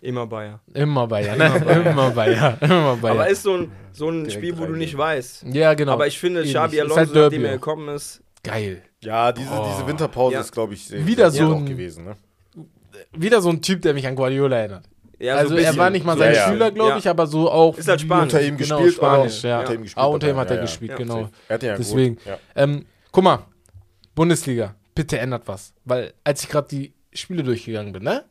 Immer 0.03 0.27
Bayer. 0.27 0.61
Immer 0.75 1.07
Bayer, 1.09 1.35
ne? 1.37 1.47
Immer 1.91 2.11
Bayer. 2.11 2.59
Immer 2.63 2.97
Bayer. 2.97 3.13
Aber 3.15 3.29
ist 3.29 3.43
so 3.43 3.55
ein, 3.57 3.73
so 3.93 4.09
ein 4.11 4.25
Direkt 4.25 4.33
Spiel, 4.35 4.59
wo 4.59 4.67
du 4.67 4.75
nicht 4.77 4.97
weißt. 4.97 5.45
ja, 5.53 5.75
genau. 5.75 5.93
Aber 5.93 6.07
ich 6.07 6.19
finde. 6.19 6.43
Xabi 6.45 6.77
Ist 6.77 6.81
Alonso, 6.83 6.97
halt 6.97 7.09
Derby 7.15 7.37
nachdem 7.39 7.45
er 7.47 7.53
gekommen 7.53 7.89
ist, 7.89 8.23
Geil. 8.45 8.83
Ja, 9.03 9.33
diese, 9.33 9.51
Oh. 9.51 9.67
diese 9.73 9.87
Winterpause 9.89 10.35
Ja. 10.35 10.41
ist, 10.41 10.53
glaube 10.53 10.75
ich, 10.75 10.87
sehr, 10.87 11.05
Wieder 11.07 11.31
sehr 11.33 11.47
so 11.47 11.55
auch 11.55 11.57
ein- 11.59 11.67
gewesen. 11.67 12.05
Ne? 12.05 12.17
Wieder 13.13 13.41
so 13.41 13.49
ein 13.51 13.61
Typ, 13.63 13.83
der 13.83 13.93
mich 13.95 14.07
an 14.07 14.15
Guardiola 14.15 14.57
erinnert. 14.57 14.85
Ja, 15.19 15.35
so 15.35 15.39
also 15.41 15.57
ein 15.57 15.65
er 15.65 15.77
war 15.77 15.91
nicht 15.91 16.05
mal 16.05 16.13
So, 16.15 16.19
sein 16.21 16.35
Ja. 16.35 16.49
Schüler, 16.49 16.71
glaube 16.71 16.91
Ja. 16.91 16.97
ich, 16.99 17.09
aber 17.09 17.27
so 17.27 17.51
auch. 17.51 17.77
Ist 17.79 17.89
halt 17.89 18.01
Spanisch. 18.01 18.23
Unter 18.35 18.43
ihm 18.43 18.57
Genau, 18.57 18.77
gespielt, 18.77 18.95
Spanisch, 18.97 19.39
aber 19.41 19.49
ja. 19.49 19.61
unter 19.61 19.75
ihm 19.75 19.83
gespielt. 19.83 20.05
Ah, 20.05 20.07
unter 20.07 20.31
ihm 20.31 20.37
hat 20.37 20.51
er 20.51 20.59
gespielt, 20.59 20.97
genau. 20.97 21.29
Er 21.49 21.55
hat 21.55 21.63
ja 21.63 21.77
Deswegen. 21.77 22.17
geholt. 22.17 22.39
Ähm, 22.55 22.87
guck 23.13 23.25
mal, 23.25 23.39
Bundesliga, 24.15 24.75
bitte 24.95 25.19
ändert 25.19 25.43
was. 25.47 25.73
Weil 25.85 26.13
als 26.25 26.43
ich 26.43 26.49
gerade 26.49 26.69
die 26.69 26.95
Spiele 27.13 27.43
durchgegangen 27.43 27.93
bin, 27.93 28.03
ne? 28.03 28.25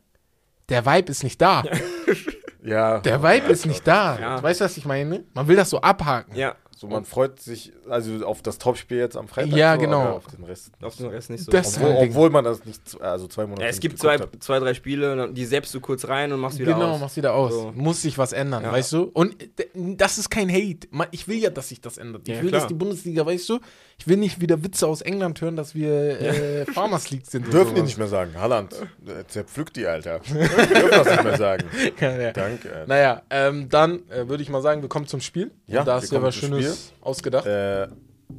Der 0.68 0.84
Vibe 0.84 1.10
ist 1.10 1.22
nicht 1.22 1.40
da. 1.40 1.62
Ja. 2.64 2.98
Der 2.98 3.22
Vibe 3.22 3.52
ist 3.52 3.64
nicht 3.64 3.86
da. 3.86 4.18
Ja. 4.18 4.42
Weißt 4.42 4.60
du, 4.60 4.64
was 4.64 4.76
ich 4.76 4.84
meine? 4.84 5.22
Man 5.34 5.46
will 5.46 5.54
das 5.54 5.70
so 5.70 5.80
abhaken. 5.80 6.34
Ja, 6.34 6.56
So, 6.78 6.88
man 6.88 7.06
freut 7.06 7.40
sich 7.40 7.72
also 7.88 8.26
auf 8.26 8.42
das 8.42 8.58
Topspiel 8.58 8.98
jetzt 8.98 9.16
am 9.16 9.28
Freitag. 9.28 9.56
Ja, 9.56 9.74
so, 9.76 9.80
genau. 9.80 10.00
aber 10.02 10.14
Auf 10.16 10.26
den 10.26 10.44
Rest. 10.44 10.72
auf 10.82 10.94
den 10.94 11.06
Rest 11.06 11.30
nicht 11.30 11.42
so. 11.44 11.50
Das- 11.50 11.78
Obwohl, 11.78 11.96
obwohl 11.96 12.28
man 12.28 12.44
das 12.44 12.66
nicht, 12.66 13.00
also 13.00 13.26
zwei 13.28 13.44
Monate 13.46 13.62
ja, 13.62 13.68
es 13.68 13.80
gibt 13.80 13.98
zwei, 13.98 14.18
hat. 14.18 14.28
zwei, 14.40 14.58
drei 14.58 14.74
Spiele, 14.74 15.32
die 15.32 15.46
selbst 15.46 15.74
du 15.74 15.80
kurz 15.80 16.06
rein 16.06 16.34
und 16.34 16.40
machst 16.40 16.58
wieder 16.58 16.74
Genau, 16.74 16.90
aus. 16.92 17.00
machst 17.00 17.16
wieder 17.16 17.32
aus. 17.32 17.54
So. 17.54 17.72
Muss 17.74 18.02
sich 18.02 18.18
was 18.18 18.34
ändern, 18.34 18.62
Ja. 18.62 18.72
weißt 18.72 18.92
du? 18.92 19.04
Und 19.14 19.40
d- 19.58 19.68
das 19.96 20.18
ist 20.18 20.28
kein 20.28 20.50
Hate. 20.50 20.86
Ich 21.12 21.26
will 21.26 21.38
ja, 21.38 21.48
dass 21.48 21.70
sich 21.70 21.80
das 21.80 21.96
ändert. 21.96 22.28
Ich 22.28 22.34
Ja, 22.36 22.42
will, 22.42 22.50
klar. 22.50 22.60
dass 22.60 22.68
die 22.68 22.74
Bundesliga, 22.74 23.24
weißt 23.24 23.48
du? 23.48 23.58
Ich 23.98 24.06
will 24.06 24.18
nicht 24.18 24.40
wieder 24.40 24.62
Witze 24.62 24.86
aus 24.86 25.00
England 25.00 25.40
hören, 25.40 25.56
dass 25.56 25.74
wir 25.74 26.20
äh, 26.20 26.66
Farmers 26.72 27.10
League 27.10 27.26
sind. 27.26 27.52
Dürfen 27.52 27.74
die 27.74 27.82
nicht 27.82 27.98
mehr 27.98 28.08
sagen. 28.08 28.32
Halland, 28.38 28.74
äh, 29.06 29.24
zerpflückt 29.26 29.76
die, 29.76 29.86
Alter. 29.86 30.18
Dürfen 30.28 30.90
das 30.90 31.06
nicht 31.10 31.24
mehr 31.24 31.38
sagen. 31.38 31.64
Ja. 32.00 32.32
Danke. 32.32 32.68
Alter. 32.72 32.86
Naja, 32.86 33.22
ähm, 33.30 33.68
dann 33.68 34.08
äh, 34.10 34.28
würde 34.28 34.42
ich 34.42 34.48
mal 34.50 34.60
sagen, 34.62 34.82
wir 34.82 34.88
kommen 34.88 35.06
zum 35.06 35.20
Spiel. 35.20 35.50
Ja, 35.66 35.80
Und 35.80 35.88
da 35.88 35.94
hast 35.94 36.10
du 36.10 36.16
ja 36.16 36.22
was 36.22 36.34
Schönes 36.34 36.92
ausgedacht. 37.00 37.46
Äh, 37.46 37.88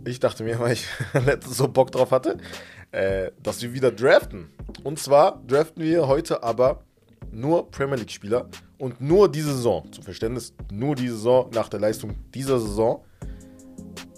ich 0.05 0.19
dachte 0.19 0.43
mir, 0.43 0.59
weil 0.59 0.73
ich 0.73 0.85
letztens 1.13 1.57
so 1.57 1.67
Bock 1.67 1.91
drauf 1.91 2.11
hatte, 2.11 2.37
äh, 2.91 3.31
dass 3.41 3.61
wir 3.61 3.73
wieder 3.73 3.91
draften. 3.91 4.49
Und 4.83 4.99
zwar 4.99 5.41
draften 5.47 5.81
wir 5.83 6.07
heute 6.07 6.43
aber 6.43 6.83
nur 7.31 7.69
Premier 7.71 7.95
League-Spieler 7.97 8.47
und 8.77 9.01
nur 9.01 9.29
diese 9.29 9.53
Saison. 9.53 9.91
Zum 9.91 10.03
Verständnis, 10.03 10.53
nur 10.71 10.95
diese 10.95 11.15
Saison 11.15 11.49
nach 11.53 11.69
der 11.69 11.79
Leistung 11.79 12.15
dieser 12.33 12.59
Saison. 12.59 13.03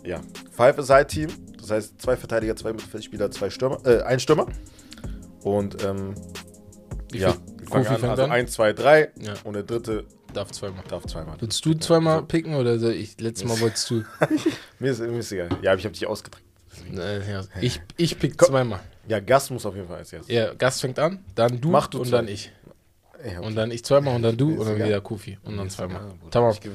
Ja, 0.04 0.22
Five-A-Side-Team. 0.52 1.30
Das 1.60 1.72
heißt, 1.72 2.02
zwei 2.02 2.16
Verteidiger, 2.18 2.56
zwei 2.56 2.72
Mittelfeldspieler, 2.74 3.30
zwei 3.32 3.50
Stürmer, 3.50 3.80
äh, 3.86 4.02
ein 4.04 4.20
Stürmer. 4.20 4.47
Und 5.43 5.84
ähm, 5.84 6.16
Wie 7.12 7.20
ja, 7.20 7.36
wir 7.60 7.68
fangen 7.68 7.88
an. 7.88 7.97
fängt 7.97 8.12
Also 8.12 8.24
an? 8.24 8.32
1, 8.32 8.52
2, 8.52 8.74
3 8.74 9.12
Ja. 9.22 9.34
und 9.43 9.54
der 9.54 9.64
dritte 9.64 10.06
Darf 10.34 10.52
zweimal. 10.52 10.84
darf 10.88 11.06
zweimal. 11.08 11.36
Willst 11.39 11.66
du 11.66 11.74
zweimal 11.74 12.22
picken 12.24 12.54
oder 12.56 12.78
soll 12.78 12.91
ich? 12.93 13.20
Letztes 13.20 13.47
Mal 13.47 13.60
wolltest 13.62 13.89
du. 13.89 14.04
Mir 14.80 14.91
ist, 14.91 15.00
mir 15.00 15.18
ist 15.18 15.32
egal. 15.32 15.50
Ja, 15.64 15.72
aber 15.72 15.80
ich 15.80 15.86
habe 15.86 15.93
dich 15.93 16.06
ausgedrückt. 16.06 16.45
Äh. 16.95 17.20
Ich, 17.62 17.82
ich 17.97 18.18
pick 18.20 18.38
Komm. 18.38 18.50
zweimal. 18.50 18.80
Ja, 19.08 19.20
Gast 19.20 19.50
muss 19.52 19.66
auf 19.66 19.76
jeden 19.76 19.88
Fall 19.88 19.97
als 19.97 20.14
erstes. 20.14 20.34
Ja, 20.34 20.54
Gast 20.54 20.82
fängt 20.82 21.00
an, 21.00 21.26
dann 21.36 21.60
du, 21.60 21.72
du 21.72 22.00
und 22.00 22.08
zwei. 22.08 22.18
dann 22.18 22.28
ich. 22.28 22.52
Ja, 23.26 23.39
okay. 23.39 23.45
Und 23.47 23.56
dann 23.56 23.72
ich 23.72 23.84
zweimal 23.84 24.16
und 24.16 24.22
dann 24.22 24.38
du 24.38 24.52
und 24.62 24.68
dann 24.68 24.76
wieder 24.78 25.02
Kofi 25.02 25.38
und 25.43 25.58
dann 25.58 25.70
zweimal. 25.70 26.02
Tamam. 26.30 26.52
Ich. 26.52 26.70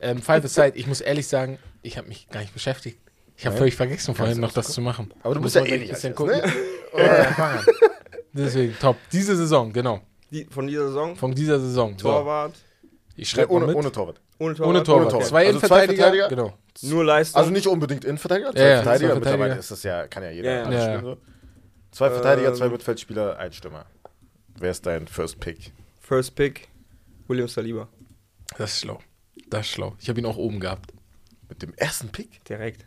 Ähm, 0.00 0.20
Five 0.20 0.44
Aside, 0.44 0.72
ich 0.74 0.86
muss 0.88 1.00
ehrlich 1.00 1.26
sagen, 1.28 1.58
ich 1.86 1.96
habe 1.98 2.08
mich 2.08 2.28
gar 2.28 2.40
nicht 2.40 2.52
beschäftigt. 2.52 2.98
Ich 3.36 3.44
habe 3.46 3.56
völlig 3.56 3.76
vergessen, 3.76 4.14
vorhin 4.14 4.40
noch 4.40 4.52
das 4.52 4.68
zu 4.72 4.80
machen. 4.80 5.12
Aber 5.22 5.34
du 5.34 5.40
Muss 5.40 5.52
bist 5.52 5.66
ja 5.66 5.70
eh 5.70 5.74
ein 5.74 5.80
nicht 5.80 5.92
bisschen 5.92 6.10
als 6.12 6.16
gucken. 6.16 6.38
ne? 6.40 6.52
Ja. 6.96 7.60
Deswegen, 8.32 8.74
top. 8.78 8.96
Diese 9.12 9.36
Saison, 9.36 9.72
genau. 9.72 10.00
Die, 10.30 10.44
von 10.46 10.66
dieser 10.66 10.88
Saison. 10.88 11.16
Von 11.16 11.34
dieser 11.34 11.60
Saison. 11.60 11.92
So, 11.98 12.08
Torwart. 12.10 12.54
ich 13.10 13.16
Nee, 13.18 13.24
schreibe 13.24 13.52
ohne, 13.52 13.74
ohne, 13.74 13.92
Torwart. 13.92 14.20
Ohne 14.38 14.54
Torwart. 14.54 14.70
ohne 14.70 14.82
Torwart. 14.82 15.10
Torwart. 15.10 15.26
Zwei 15.28 15.46
Also 15.46 15.58
zwei 15.60 15.84
Innenverteidiger. 15.84 16.02
Verteidiger? 16.02 16.28
Genau. 16.28 16.58
Nur 16.82 17.04
Leistung. 17.04 17.38
Also 17.38 17.50
nicht 17.50 17.66
unbedingt 17.66 18.04
Innenverteidiger, 18.04 18.52
zwei 18.52 18.60
Ja, 18.60 18.66
Verteidiger. 18.82 18.84
zwei 18.84 18.98
Verteidiger. 19.14 19.14
Mittlerweile 19.38 19.60
ist 19.60 19.70
das 19.70 19.82
ja, 19.82 20.06
kann 20.08 20.22
ja 20.22 20.30
jeder 20.30 20.70
Ja, 20.70 20.72
ja. 20.94 21.00
So. 21.00 21.16
Zwei 21.92 22.10
Verteidiger, 22.10 22.54
zwei 22.54 22.66
Ähm. 22.66 22.72
Mittelfeldspieler, 22.72 23.38
ein 23.38 23.52
Stürmer. 23.52 23.86
Wer 24.58 24.70
ist 24.70 24.84
dein 24.84 25.06
First 25.06 25.40
Pick? 25.40 25.72
First 26.00 26.34
Pick. 26.34 26.68
William 27.28 27.48
Saliba. 27.48 27.88
Das 28.58 28.72
ist 28.74 28.80
schlau. 28.80 28.98
Das 29.48 29.62
ist 29.66 29.72
schlau. 29.72 29.94
Ich 30.00 30.08
habe 30.08 30.18
ihn 30.20 30.26
auch 30.26 30.36
oben 30.36 30.60
gehabt. 30.60 30.92
Mit 31.48 31.62
dem 31.62 31.74
ersten 31.74 32.08
Pick? 32.08 32.44
Direkt. 32.44 32.84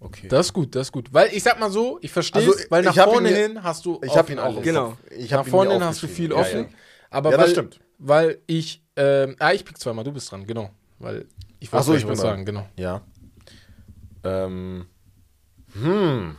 Okay. 0.00 0.26
Das 0.28 0.46
ist 0.46 0.52
gut, 0.52 0.74
das 0.74 0.88
ist 0.88 0.92
gut. 0.92 1.12
Weil 1.12 1.32
ich 1.32 1.42
sag 1.42 1.60
mal 1.60 1.70
so, 1.70 1.98
ich 2.02 2.10
verstehe 2.10 2.40
Also, 2.42 2.54
es, 2.54 2.70
weil 2.70 2.82
nach 2.82 2.96
ihn 2.96 3.02
vorne 3.04 3.30
mir- 3.30 3.36
hin 3.36 3.62
hast 3.62 3.84
du 3.86 4.00
ich 4.02 4.16
habe 4.16 4.32
ihn 4.32 4.38
offen 4.38 4.48
auch. 4.50 4.54
alles. 4.56 4.64
Genau. 4.64 4.96
Ich 5.10 5.30
Nach 5.30 5.46
ihn 5.46 5.50
vorne 5.50 5.72
hin 5.74 5.84
hast 5.84 6.02
du 6.02 6.08
viel 6.08 6.32
offen. 6.32 6.60
Ja, 6.64 6.68
Aber 7.10 7.30
Ja, 7.30 7.36
weil, 7.38 7.44
das 7.44 7.52
stimmt. 7.52 7.80
Weil 7.98 8.38
ich, 8.48 8.82
ähm, 8.96 9.36
ah, 9.38 9.52
ich 9.52 9.64
pick 9.64 9.78
zweimal, 9.78 10.02
du 10.04 10.10
bist 10.12 10.30
dran, 10.32 10.44
genau. 10.46 10.70
Weil 10.98 11.26
ich 11.60 11.68
Ach 11.68 11.74
wollte 11.74 11.86
so, 11.86 11.94
ich 11.94 12.06
was 12.08 12.18
dran. 12.18 12.30
sagen, 12.30 12.44
genau. 12.46 12.66
Ja. 12.76 13.02
ja. 14.24 14.44
Ähm. 14.46 14.86
Hm. 15.74 16.36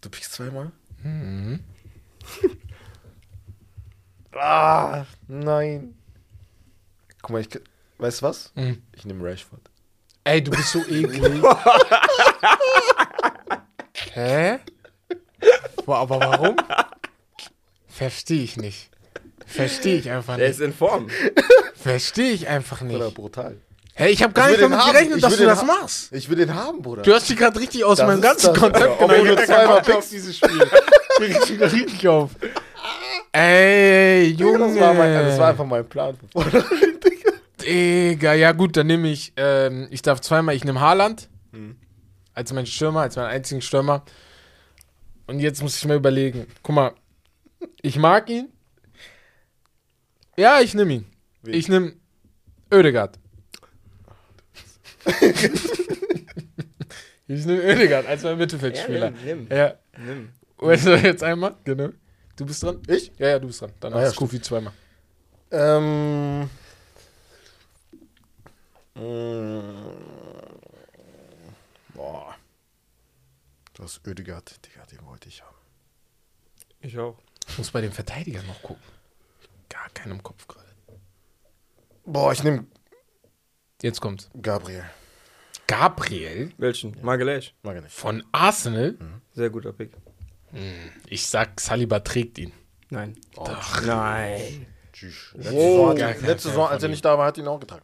Du 0.00 0.10
pickst 0.10 0.32
zweimal? 0.32 0.70
Mhm. 1.02 1.60
Ah, 4.38 5.06
nein. 5.28 5.94
Guck 7.22 7.30
mal, 7.30 7.40
ich. 7.40 7.48
Weißt 7.98 8.20
du 8.22 8.26
was? 8.26 8.52
Mhm. 8.54 8.82
Ich 8.94 9.04
nehme 9.04 9.24
Rashford. 9.28 9.60
Ey, 10.24 10.42
du 10.42 10.50
bist 10.50 10.70
so 10.72 10.80
eklig. 10.88 11.42
Hä? 14.12 14.58
Boah, 15.84 15.98
aber 15.98 16.20
warum? 16.20 16.56
Verstehe 17.88 18.42
ich 18.42 18.56
nicht. 18.56 18.90
Verstehe 19.46 19.96
ich 19.98 20.10
einfach 20.10 20.36
Der 20.36 20.48
nicht. 20.48 20.58
ist 20.58 20.64
in 20.64 20.74
Form. 20.74 21.08
Verstehe 21.74 22.32
ich 22.32 22.48
einfach 22.48 22.80
Oder 22.82 23.04
nicht. 23.06 23.14
brutal. 23.14 23.56
Hey, 23.94 24.10
ich 24.12 24.22
habe 24.22 24.34
gar 24.34 24.46
Ich 24.50 24.52
nicht 24.58 24.62
damit 24.62 24.78
haben. 24.78 24.92
gerechnet, 24.92 25.16
Ich 25.16 25.22
dass 25.22 25.36
du 25.36 25.44
das 25.46 25.64
machst. 25.64 26.12
Ich 26.12 26.28
will 26.28 26.36
den 26.36 26.52
haben, 26.54 26.82
Bruder. 26.82 27.02
Du 27.02 27.14
hast 27.14 27.30
dich 27.30 27.36
gerade 27.36 27.58
richtig 27.58 27.82
aus 27.84 27.96
Das 27.98 28.06
meinem 28.06 28.20
ganzen 28.20 28.52
das. 28.52 28.58
Konzept 28.58 29.00
Obwohl 29.00 29.16
genommen. 29.20 29.36
du 29.36 29.46
zweimal 29.46 29.82
pickst. 29.82 30.12
dieses 30.12 30.36
Spiel. 30.36 30.70
Ich 31.18 31.48
mich 31.50 31.72
richtig 31.72 32.06
auf. 32.08 32.32
Ey, 33.32 34.34
Junge. 34.38 34.58
das, 34.58 34.78
war 34.78 34.92
mein, 34.92 35.14
das 35.14 35.38
war 35.38 35.48
einfach 35.48 35.64
mein 35.64 35.88
Plan. 35.88 36.14
Digga, 37.66 38.34
ja 38.34 38.52
gut, 38.52 38.76
dann 38.76 38.86
nehme 38.86 39.08
ich, 39.10 39.32
ähm, 39.36 39.88
ich 39.90 40.02
darf 40.02 40.20
zweimal, 40.20 40.54
ich 40.54 40.64
nehme 40.64 40.80
Haaland 40.80 41.28
als 42.34 42.52
mein 42.52 42.66
Stürmer, 42.66 43.00
als 43.00 43.16
meinen 43.16 43.28
einzigen 43.28 43.62
Stürmer. 43.62 44.04
Und 45.26 45.40
jetzt 45.40 45.62
muss 45.62 45.76
ich 45.76 45.84
mir 45.86 45.94
überlegen, 45.94 46.46
guck 46.62 46.74
mal, 46.74 46.92
ich 47.82 47.96
mag 47.98 48.28
ihn. 48.30 48.48
Ja, 50.36 50.60
ich 50.60 50.74
nehme 50.74 50.92
ihn. 50.92 51.06
Wen? 51.42 51.54
Ich 51.54 51.68
nehme 51.68 51.94
Oedegaard. 52.72 53.18
Ich 57.28 57.44
nehme 57.44 57.60
Oedegaard 57.60 58.06
als 58.06 58.22
mein 58.22 58.38
Mittelfeldspieler. 58.38 59.10
nimm, 59.10 59.46
nimm. 59.48 59.56
Ja. 59.56 59.74
nimm. 59.98 60.28
Also 60.58 60.94
jetzt 60.94 61.24
einmal, 61.24 61.56
genau. 61.64 61.88
Du 62.36 62.46
bist 62.46 62.62
dran? 62.62 62.80
Ich? 62.86 63.10
Ja, 63.18 63.30
ja, 63.30 63.38
du 63.40 63.48
bist 63.48 63.60
dran. 63.60 63.72
Dann 63.80 63.94
Ah, 63.94 64.00
ja, 64.00 64.06
hast 64.06 64.14
Kofi 64.16 64.40
zweimal. 64.40 64.72
Ähm. 65.50 66.48
Mm, 68.96 69.94
Boah. 71.94 72.34
Du 73.74 73.82
hast 73.82 74.06
Ödegard, 74.06 74.64
Digga, 74.66 74.84
den 74.86 75.04
wollte 75.06 75.28
ich 75.28 75.42
haben. 75.42 75.56
Ich 76.80 76.98
auch. 76.98 77.18
Ich 77.48 77.58
muss 77.58 77.70
bei 77.70 77.80
den 77.80 77.92
Verteidigern 77.92 78.46
noch 78.46 78.62
gucken. 78.62 78.82
Gar 79.68 79.88
keinen 79.90 80.12
im 80.12 80.22
Kopf 80.22 80.46
gerade. 80.46 80.66
Boah, 82.04 82.32
ich 82.32 82.42
nehme 82.42 82.66
Jetzt 83.82 84.00
kommt's. 84.00 84.30
Gabriel. 84.40 84.84
Gabriel 85.66 86.52
Welchen? 86.56 86.96
Magelesch. 87.02 87.54
Mag 87.62 87.76
ich 87.76 87.82
nicht. 87.82 87.94
von 87.94 88.24
Arsenal. 88.32 88.96
Sehr 89.34 89.50
guter 89.50 89.72
Pick. 89.72 89.92
Ich 91.08 91.26
sag, 91.26 91.60
Saliba 91.60 92.00
trägt 92.00 92.38
ihn. 92.38 92.52
Nein. 92.88 93.18
Doch. 93.34 93.82
Nein. 93.82 94.66
Tschüss. 94.98 95.14
Letzte 95.34 95.52
Oh, 95.54 95.92
Saison, 95.92 96.08
hat 96.08 96.22
letzte 96.22 96.48
Saison 96.48 96.68
als 96.68 96.82
er 96.82 96.88
nicht 96.88 97.04
da 97.04 97.18
war, 97.18 97.26
hat 97.26 97.36
ihn 97.36 97.46
auch 97.46 97.60
getragen. 97.60 97.82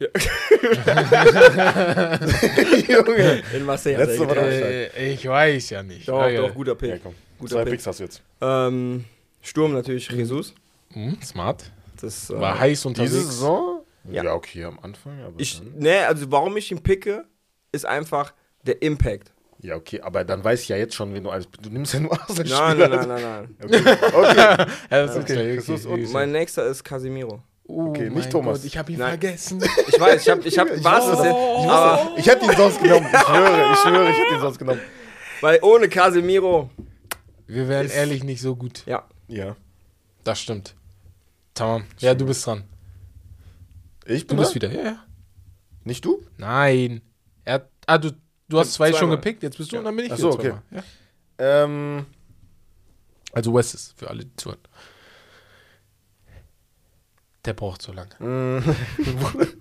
Junge. 2.89 3.43
In 3.55 3.65
Marseille. 3.65 3.97
Letzte 3.97 4.27
hat 4.27 4.37
er 4.37 4.45
getragen. 4.45 4.97
Äh, 4.97 5.13
ich 5.13 5.29
weiß 5.29 5.71
ja 5.71 5.83
nicht. 5.83 6.09
Doch, 6.09 6.21
Ja, 6.23 6.29
ja. 6.29 6.41
doch, 6.41 6.55
guter 6.55 6.75
Pick. 6.75 6.91
Ja, 6.91 6.97
komm. 7.03 7.15
Guter 7.39 7.57
Zwei 7.57 7.65
Pick. 7.65 7.73
Picks 7.75 7.87
hast 7.87 7.99
du 8.01 8.05
jetzt. 8.05 8.23
Ähm, 8.41 9.05
Sturm 9.43 9.73
natürlich 9.75 10.09
Jesus. 10.11 10.55
Hm, 10.93 11.19
smart. 11.23 11.65
Das 12.01 12.31
äh, 12.31 12.41
War 12.41 12.59
heiß 12.59 12.87
unterwegs. 12.87 13.13
Diese 13.13 13.25
Saison? 13.27 13.81
Ja. 14.11 14.25
Ja, 14.25 14.33
okay, 14.35 14.65
am 14.65 14.79
Anfang. 14.81 15.21
Aber 15.23 15.35
Ich, 15.39 15.59
dann, 15.59 15.79
ne, 15.79 16.07
also 16.07 16.31
warum 16.31 16.57
ich 16.57 16.71
ihn 16.73 16.83
picke, 16.83 17.25
ist 17.73 17.85
einfach 17.87 18.33
der 18.63 18.81
Impact. 18.83 19.33
Ja, 19.63 19.77
okay, 19.77 20.01
aber 20.01 20.25
dann 20.25 20.43
weiß 20.45 20.63
ich 20.63 20.69
ja 20.69 20.77
jetzt 20.77 20.95
schon, 20.95 21.15
wen 21.15 21.25
du 21.25 21.31
alles. 21.31 21.49
Du 21.61 21.71
nimmst 21.71 21.95
ja 21.95 22.01
nur 22.01 22.11
Nein, 22.17 22.21
Arsenal-Spieler. 22.29 22.89
nein, 22.89 23.09
nein, 23.09 23.09
nein, 23.09 23.23
nein. 23.23 23.57
Okay, 23.65 23.97
okay. 24.13 24.37
Ja, 24.91 25.07
das 25.07 25.11
ist 25.17 25.23
Okay, 25.23 25.33
okay. 25.35 25.55
Jesus 25.55 25.87
okay, 25.87 26.05
und- 26.05 26.13
Mein 26.13 26.33
nächster 26.33 26.67
ist 26.67 26.83
Casemiro. 26.85 27.43
Oh 27.69 27.87
Okay, 27.91 28.11
nicht 28.11 28.15
mein 28.15 28.31
Thomas. 28.31 28.59
Gott, 28.59 28.67
ich 28.67 28.77
habe 28.77 28.93
ihn 28.93 28.99
Nein. 28.99 29.09
vergessen. 29.11 29.63
Ich 29.87 29.99
weiß, 30.01 30.23
ich 30.23 30.29
hab, 30.29 30.45
ich 30.45 30.59
hab, 30.59 30.69
Ich 30.77 30.83
das. 30.83 31.23
denn? 31.23 31.31
Ich, 31.31 31.71
Aber, 31.71 32.11
ich 32.19 32.27
hätte 32.27 32.45
ihn 32.45 32.57
sonst 32.57 32.83
genommen. 32.83 33.07
Ich 33.13 33.21
schwöre, 33.21 33.73
ich 33.73 33.79
schwöre, 33.79 34.11
ich 34.11 34.19
hätte 34.19 34.35
ihn 34.35 34.41
sonst 34.41 34.59
genommen. 34.59 34.81
weil 35.41 35.59
ohne 35.63 35.89
Casemiro, 35.89 36.71
Wir 37.47 37.69
wären 37.69 37.89
ehrlich 37.89 38.25
nicht 38.25 38.41
so 38.43 38.57
gut. 38.57 38.83
ja. 38.87 39.05
Ja. 39.29 39.57
Das 40.25 40.41
stimmt. 40.41 40.75
Tamam. 41.55 41.85
Ja, 42.01 42.15
du 42.15 42.27
bist 42.27 42.45
dran. 42.47 42.65
Ich 44.05 44.23
Du 44.23 44.29
bin 44.35 44.39
bist 44.39 44.55
wieder. 44.55 44.71
Ja, 44.71 44.83
ja. 44.83 45.05
Nicht 45.85 46.05
du? 46.05 46.21
Nein. 46.37 47.01
Er 47.45 47.69
ah, 47.87 47.99
du, 47.99 48.11
du 48.53 48.59
hast 48.61 48.72
zwei 48.74 48.90
schon 48.90 48.98
Zweimal. 49.00 49.16
gepickt, 49.16 49.42
jetzt 49.42 49.57
bist 49.59 49.72
du 49.72 49.78
und 49.78 49.84
dann 49.84 49.96
bin 49.96 50.07
ich 50.07 50.12
Ach 50.12 50.18
wieder 50.18 50.32
so, 50.32 50.38
okay. 50.38 50.55
Ja. 50.70 50.82
Ähm, 51.64 52.07
Also 53.32 53.55
Wes 53.55 53.74
ist 53.74 53.98
für 53.98 54.09
alle, 54.11 54.24
die 54.24 54.36
zuhören. 54.36 54.61
Der 57.44 57.55
braucht 57.55 57.82
so 57.82 57.92
lange. 57.92 58.14
mh. 58.20 58.62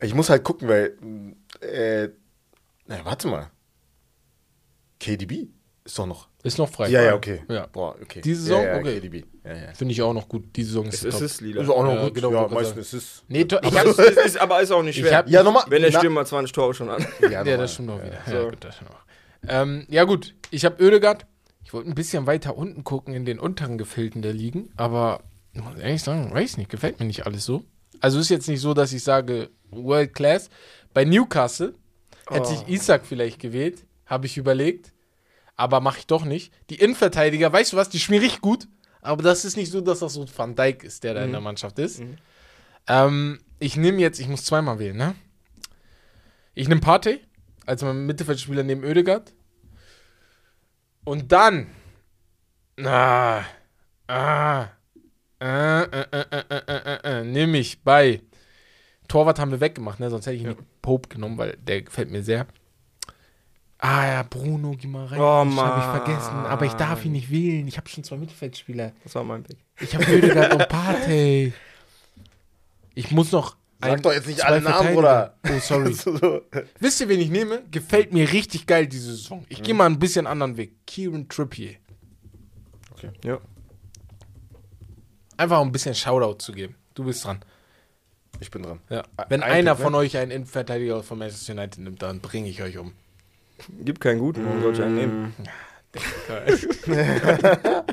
ich 0.00 0.14
muss 0.14 0.28
halt 0.30 0.44
gucken, 0.44 0.68
weil. 0.68 0.96
Äh, 1.60 2.10
na, 2.86 3.04
warte 3.04 3.28
mal. 3.28 3.50
KDB 5.00 5.48
ist 5.84 5.98
doch 5.98 6.06
noch. 6.06 6.27
Ist 6.44 6.56
noch 6.58 6.68
frei. 6.70 6.88
Ja, 6.88 7.02
ja, 7.02 7.14
okay. 7.14 7.42
Ja. 7.48 7.66
Boah, 7.66 7.96
okay. 8.00 8.20
Diese 8.20 8.42
Saison? 8.42 8.62
Ja, 8.62 8.74
ja, 8.74 8.78
Okay. 8.78 9.00
KDB. 9.00 9.24
Ja, 9.44 9.54
ja. 9.56 9.74
Finde 9.74 9.92
ich 9.92 10.02
auch 10.02 10.12
noch 10.14 10.28
gut. 10.28 10.44
Die 10.54 10.62
Saison 10.62 10.86
ist 10.86 10.94
Es 10.94 11.00
top. 11.02 11.12
ist 11.14 11.20
es, 11.20 11.40
Lila. 11.40 11.62
Ist 11.62 11.68
auch 11.68 11.82
noch 11.82 11.94
Ja, 11.94 12.04
gut. 12.04 12.14
genau, 12.14 12.32
ja, 12.32 12.46
meistens 12.48 12.78
ist 12.78 12.92
es. 12.92 13.24
Nee, 13.26 13.44
to- 13.44 13.58
ich 13.62 13.72
es 13.74 13.98
ist, 14.26 14.40
aber 14.40 14.60
ist 14.62 14.70
auch 14.70 14.82
nicht 14.82 14.98
Ich 14.98 15.04
schwer. 15.04 15.18
hab- 15.18 15.28
Ja, 15.28 15.42
nochmal. 15.42 15.64
Wenn 15.68 15.82
der 15.82 15.90
Stürmer 15.90 16.24
20 16.24 16.52
Tore 16.52 16.74
schon 16.74 16.90
an. 16.90 17.04
Ja, 17.30 17.42
das 17.44 17.74
stimmt 17.74 17.90
auch 17.90 17.98
wieder. 18.02 18.18
Ja, 18.26 18.42
so. 18.42 18.50
gut. 18.50 18.58
Ähm, 19.48 19.86
ja, 19.88 20.04
gut. 20.04 20.34
Ich 20.50 20.64
habe 20.64 20.82
Oedegaard. 20.84 21.26
Ich 21.64 21.72
wollte 21.72 21.90
ein 21.90 21.94
bisschen 21.94 22.26
weiter 22.26 22.56
unten 22.56 22.82
gucken 22.84 23.14
in 23.14 23.24
den 23.24 23.38
unteren 23.38 23.76
Gefilden 23.76 24.22
der 24.22 24.32
Ligen, 24.32 24.70
aber 24.76 25.24
ich 25.52 25.62
muss 25.62 25.76
ehrlich 25.78 26.02
sagen, 26.02 26.32
weiß 26.32 26.56
nicht, 26.56 26.70
gefällt 26.70 26.98
mir 26.98 27.04
nicht 27.06 27.26
alles 27.26 27.44
so. 27.44 27.62
Also 28.00 28.18
ist 28.20 28.30
jetzt 28.30 28.48
nicht 28.48 28.60
so, 28.60 28.72
dass 28.74 28.92
ich 28.92 29.02
sage 29.04 29.50
World 29.70 30.14
Class. 30.14 30.48
Bei 30.94 31.04
Newcastle 31.04 31.74
hätte 32.30 32.48
Oh. 32.48 32.52
ich 32.66 32.72
Isaac 32.72 33.04
vielleicht 33.04 33.38
gewählt, 33.40 33.84
habe 34.06 34.24
ich 34.26 34.38
überlegt, 34.38 34.92
aber 35.58 35.80
mache 35.80 35.98
ich 35.98 36.06
doch 36.06 36.24
nicht. 36.24 36.52
Die 36.70 36.76
Innenverteidiger, 36.76 37.52
weißt 37.52 37.74
du 37.74 37.76
was, 37.76 37.90
die 37.90 37.98
spielen 37.98 38.22
richtig 38.22 38.40
gut, 38.40 38.68
aber 39.02 39.22
das 39.22 39.44
ist 39.44 39.56
nicht 39.56 39.70
so, 39.70 39.82
dass 39.82 39.98
das 39.98 40.14
so 40.14 40.24
Van 40.34 40.54
Dijk 40.54 40.84
ist, 40.84 41.04
der 41.04 41.14
da 41.14 41.24
in 41.24 41.32
der 41.32 41.40
Mannschaft 41.40 41.78
ist. 41.78 42.00
Mhm. 42.00 42.16
Ähm, 42.86 43.40
ich 43.58 43.76
nehme 43.76 43.98
jetzt, 43.98 44.20
ich 44.20 44.28
muss 44.28 44.44
zweimal 44.44 44.78
wählen, 44.78 44.96
ne? 44.96 45.14
Ich 46.54 46.68
nehme 46.68 46.80
Partey 46.80 47.20
als 47.66 47.82
mein 47.82 48.06
Mittelfeldspieler 48.06 48.62
neben 48.62 48.84
Oedegaard. 48.84 49.34
Und 51.04 51.32
dann. 51.32 51.66
Ah. 52.82 53.42
Ah. 54.06 54.68
Äh, 55.40 55.82
äh, 55.82 56.06
äh, 56.10 56.24
äh, 56.30 56.44
äh, 56.48 56.62
äh, 56.66 57.20
äh, 57.20 57.24
nehme 57.24 57.58
ich 57.58 57.82
bei. 57.82 58.22
Torwart 59.08 59.38
haben 59.38 59.50
wir 59.50 59.60
weggemacht, 59.60 60.00
ne? 60.00 60.10
Sonst 60.10 60.26
hätte 60.26 60.36
ich 60.36 60.42
nicht 60.42 60.58
Pope 60.82 61.08
genommen, 61.08 61.38
weil 61.38 61.56
der 61.56 61.82
gefällt 61.82 62.10
mir 62.10 62.22
sehr. 62.22 62.46
Ah 63.80 64.06
ja, 64.08 64.22
Bruno 64.24 64.72
Guimaraes 64.72 65.18
Oh, 65.18 65.22
habe 65.22 65.50
ich 65.50 65.54
Mann. 65.56 66.04
vergessen. 66.04 66.34
Aber 66.34 66.66
ich 66.66 66.72
darf 66.72 67.04
ihn 67.04 67.12
nicht 67.12 67.30
wählen. 67.30 67.66
Ich 67.68 67.76
habe 67.76 67.88
schon 67.88 68.02
zwei 68.02 68.16
Mittelfeldspieler. 68.16 68.92
Das 69.04 69.14
war 69.14 69.22
mein 69.22 69.44
Pick. 69.44 69.58
Ich 69.80 69.94
habe 69.94 70.04
Oedegaard 70.04 70.52
und 70.54 70.68
Partey. 70.68 71.52
Ich 72.94 73.10
muss 73.12 73.30
noch. 73.30 73.56
Sag 73.80 74.02
doch 74.02 74.12
jetzt 74.12 74.26
nicht 74.26 74.44
alle 74.44 74.60
Namen, 74.60 74.94
Bruder. 74.94 75.36
Oh, 75.48 75.58
sorry. 75.60 75.92
So. 75.94 76.42
Wisst 76.80 77.00
ihr, 77.00 77.08
wen 77.08 77.20
ich 77.20 77.30
nehme? 77.30 77.62
Gefällt 77.70 78.12
mir 78.12 78.32
richtig 78.32 78.66
geil 78.66 78.88
diese 78.88 79.12
Saison. 79.12 79.44
Ich 79.48 79.62
gehe 79.62 79.74
mal 79.74 79.86
einen 79.86 80.00
bisschen 80.00 80.26
anderen 80.26 80.56
Weg. 80.56 80.84
Kieran 80.84 81.28
Trippier. 81.28 81.76
Ja. 83.22 83.38
Einfach 85.36 85.60
um 85.60 85.68
ein 85.68 85.72
bisschen 85.72 85.94
Shoutout 85.94 86.38
zu 86.40 86.50
geben. 86.52 86.74
Du 86.94 87.04
bist 87.04 87.24
dran. 87.24 87.38
Ich 88.40 88.50
bin 88.50 88.62
dran. 88.64 88.80
Ja. 88.90 89.04
Ein 89.16 89.26
Wenn 89.28 89.40
Pick, 89.42 89.50
einer 89.50 89.74
ne? 89.74 89.80
von 89.80 89.94
euch 89.94 90.16
einen 90.16 90.32
Innenverteidiger 90.32 91.04
von 91.04 91.18
Manchester 91.18 91.52
United 91.52 91.78
nimmt, 91.78 92.02
dann 92.02 92.20
bringe 92.20 92.48
ich 92.48 92.60
euch 92.60 92.78
um. 92.78 92.92
Gibt 93.80 94.00
keinen 94.00 94.20
guten, 94.20 94.44
warum 94.44 94.62
soll 94.62 94.72
ich 94.74 94.82
einen 94.82 94.94
nehmen? 94.94 95.34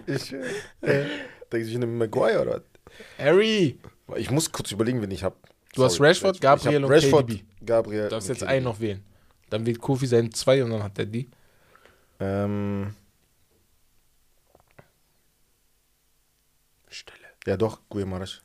Ich, 0.06 0.34
äh, 0.82 1.06
denke 1.52 1.68
ich, 1.68 1.78
nehme 1.78 1.88
Maguire 1.88 2.42
oder 2.42 2.62
Harry? 3.18 3.80
Ich 4.18 4.30
muss 4.30 4.52
kurz 4.52 4.72
überlegen, 4.72 5.02
wen 5.02 5.12
ich 5.12 5.24
habe. 5.24 5.36
Du 5.74 5.84
hast 5.84 6.00
Rashford, 6.00 6.40
Gabriel 6.40 6.84
und 6.84 6.92
Rashford, 6.92 7.28
KDB. 7.28 7.44
Gabriel. 7.66 8.04
du 8.04 8.10
darfst 8.10 8.30
jetzt 8.30 8.40
KDB. 8.40 8.52
einen 8.52 8.66
noch 8.66 8.80
wählen. 8.80 9.04
Dann 9.50 9.66
wählt 9.66 9.80
Kofi 9.80 10.08
seinen 10.08 10.32
zwei 10.34 10.64
und 10.64 10.72
dann 10.72 10.84
hat 10.84 11.00
er 11.00 11.06
die. 11.06 11.30
Ähm, 12.20 12.94
Stille. 16.90 17.28
ja, 17.48 17.58
doch, 17.58 17.80
Guimaraes. 17.90 18.42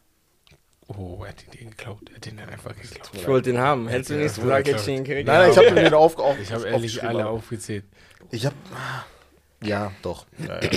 Oh, 0.96 1.22
er 1.22 1.28
hat 1.30 1.44
dir 1.54 1.64
geklaut. 1.66 2.08
Er 2.10 2.16
hat 2.16 2.26
dann 2.26 2.38
einfach 2.48 2.74
geklaut. 2.74 3.10
Ich 3.12 3.26
wollte 3.28 3.52
den 3.52 3.60
haben. 3.60 3.86
Hättest 3.88 4.10
du 4.10 4.14
nichts 4.14 4.36
Ja, 4.38 4.42
gesagt, 4.42 4.66
hätte 4.68 4.80
ich 4.80 4.88
ihn 4.88 5.04
gekriegt. 5.04 5.26
Nein, 5.28 5.40
nein, 5.42 5.50
ich 5.52 5.56
habe 5.56 5.72
den 5.80 5.94
auf, 5.94 6.18
auf, 6.18 6.36
Ich 6.40 6.52
habe 6.52 6.66
ehrlich 6.68 7.02
alle 7.02 7.26
aufgezählt. 7.26 7.84
Ich 8.30 8.44
habe. 8.44 8.56
Ja, 9.62 9.92
doch. 10.02 10.26
Ja, 10.38 10.62
ja. 10.62 10.70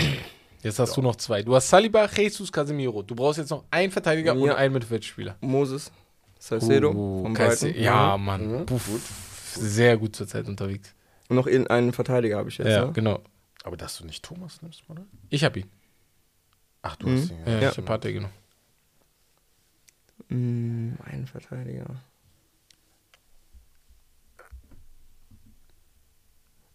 Jetzt 0.61 0.79
hast 0.79 0.95
du 0.95 1.01
noch 1.01 1.15
zwei. 1.15 1.41
Du 1.41 1.55
hast 1.55 1.67
Saliba, 1.69 2.07
Jesus, 2.15 2.51
Casemiro. 2.51 3.01
Du 3.01 3.15
brauchst 3.15 3.37
jetzt 3.39 3.49
noch 3.49 3.63
einen 3.71 3.91
Verteidiger 3.91 4.33
und 4.35 4.49
einen 4.49 4.73
Mittelfeldspieler. 4.73 5.35
Moses. 5.41 5.91
Salcedo. 6.39 6.91
Oh, 6.91 7.23
von 7.23 7.33
Kaiser-. 7.33 7.69
Ja, 7.75 8.15
Mhm. 8.17 8.25
Mann. 8.25 8.51
Mhm, 8.59 8.65
gut. 8.67 8.81
Sehr 9.55 9.97
gut 9.97 10.15
zurzeit 10.15 10.47
unterwegs. 10.47 10.93
Und 11.29 11.37
noch 11.37 11.47
in- 11.47 11.67
einen 11.67 11.91
Verteidiger 11.93 12.37
habe 12.37 12.49
ich 12.49 12.57
jetzt. 12.57 12.67
ja, 12.69 12.85
ne? 12.85 12.91
genau. 12.93 13.19
Aber 13.63 13.77
dass 13.77 13.97
du 13.97 14.05
nicht 14.05 14.23
Thomas 14.23 14.61
nimmst, 14.61 14.83
oder? 14.89 15.03
Ich 15.29 15.43
hab 15.43 15.55
ihn. 15.57 15.69
Ach, 16.81 16.95
du 16.97 17.07
Mhm. 17.07 17.17
hast 17.21 17.31
ihn. 17.31 17.37
Ja, 17.45 17.59
Ja. 17.59 17.69
ich 17.71 17.77
hab 17.77 17.85
Partey 17.85 18.13
genommen. 18.13 18.33
Mm, 20.29 20.93
einen 21.05 21.27
Verteidiger. 21.27 21.85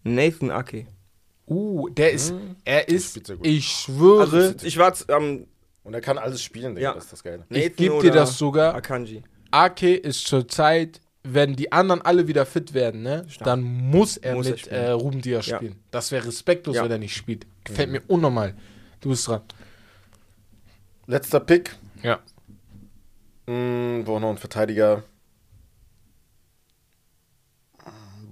Nathan 0.05 0.51
Ake. 0.51 0.87
Uh, 1.47 1.89
der 1.89 2.13
ist, 2.13 2.33
Mhm. 2.33 2.57
er 2.65 2.89
ist, 2.89 3.31
ich 3.43 3.67
schwöre, 3.69 4.21
Also, 4.21 4.67
ich 4.67 4.77
war 4.79 4.95
am 5.09 5.47
Und 5.85 5.95
er 5.95 6.03
kann 6.03 6.19
alles 6.19 6.43
spielen, 6.43 6.75
Digga. 6.75 6.91
Ja. 6.91 6.95
Das 6.95 7.05
ist 7.05 7.13
das 7.15 7.23
Geile. 7.23 7.47
ich 7.49 7.57
Nathan 7.63 7.77
gebe 7.77 8.01
dir 8.03 8.11
das 8.11 8.37
sogar. 8.37 8.75
Akanji. 8.75 9.23
Ake 9.51 9.95
ist 9.97 10.27
zurzeit, 10.27 11.01
wenn 11.23 11.57
die 11.57 11.73
anderen 11.73 12.03
alle 12.03 12.29
wieder 12.29 12.45
fit 12.45 12.75
werden, 12.75 13.03
ne, 13.03 13.25
Stark. 13.29 13.47
dann 13.47 13.63
muss 13.63 14.19
er 14.19 14.35
Muss 14.35 14.47
er 14.47 14.51
mit 14.53 14.61
spielen. 14.61 14.75
äh, 14.77 14.91
Ruben 14.91 15.23
Diaz 15.23 15.47
Ja. 15.47 15.57
spielen. 15.57 15.77
Das 15.91 16.13
wäre 16.13 16.27
respektlos, 16.27 16.77
Ja. 16.77 16.85
wenn 16.85 16.91
er 16.91 16.99
nicht 16.99 17.17
spielt. 17.17 17.47
Gefällt 17.65 17.89
mir 17.91 18.03
unnormal. 18.07 18.55
Du 19.01 19.09
bist 19.09 19.27
dran. 19.27 19.41
Letzter 21.07 21.41
Pick. 21.41 21.75
Ja. 22.03 22.21
Mm, 23.49 24.07
wo 24.07 24.19
noch 24.19 24.31
ein 24.31 24.39
Verteidiger. 24.39 25.05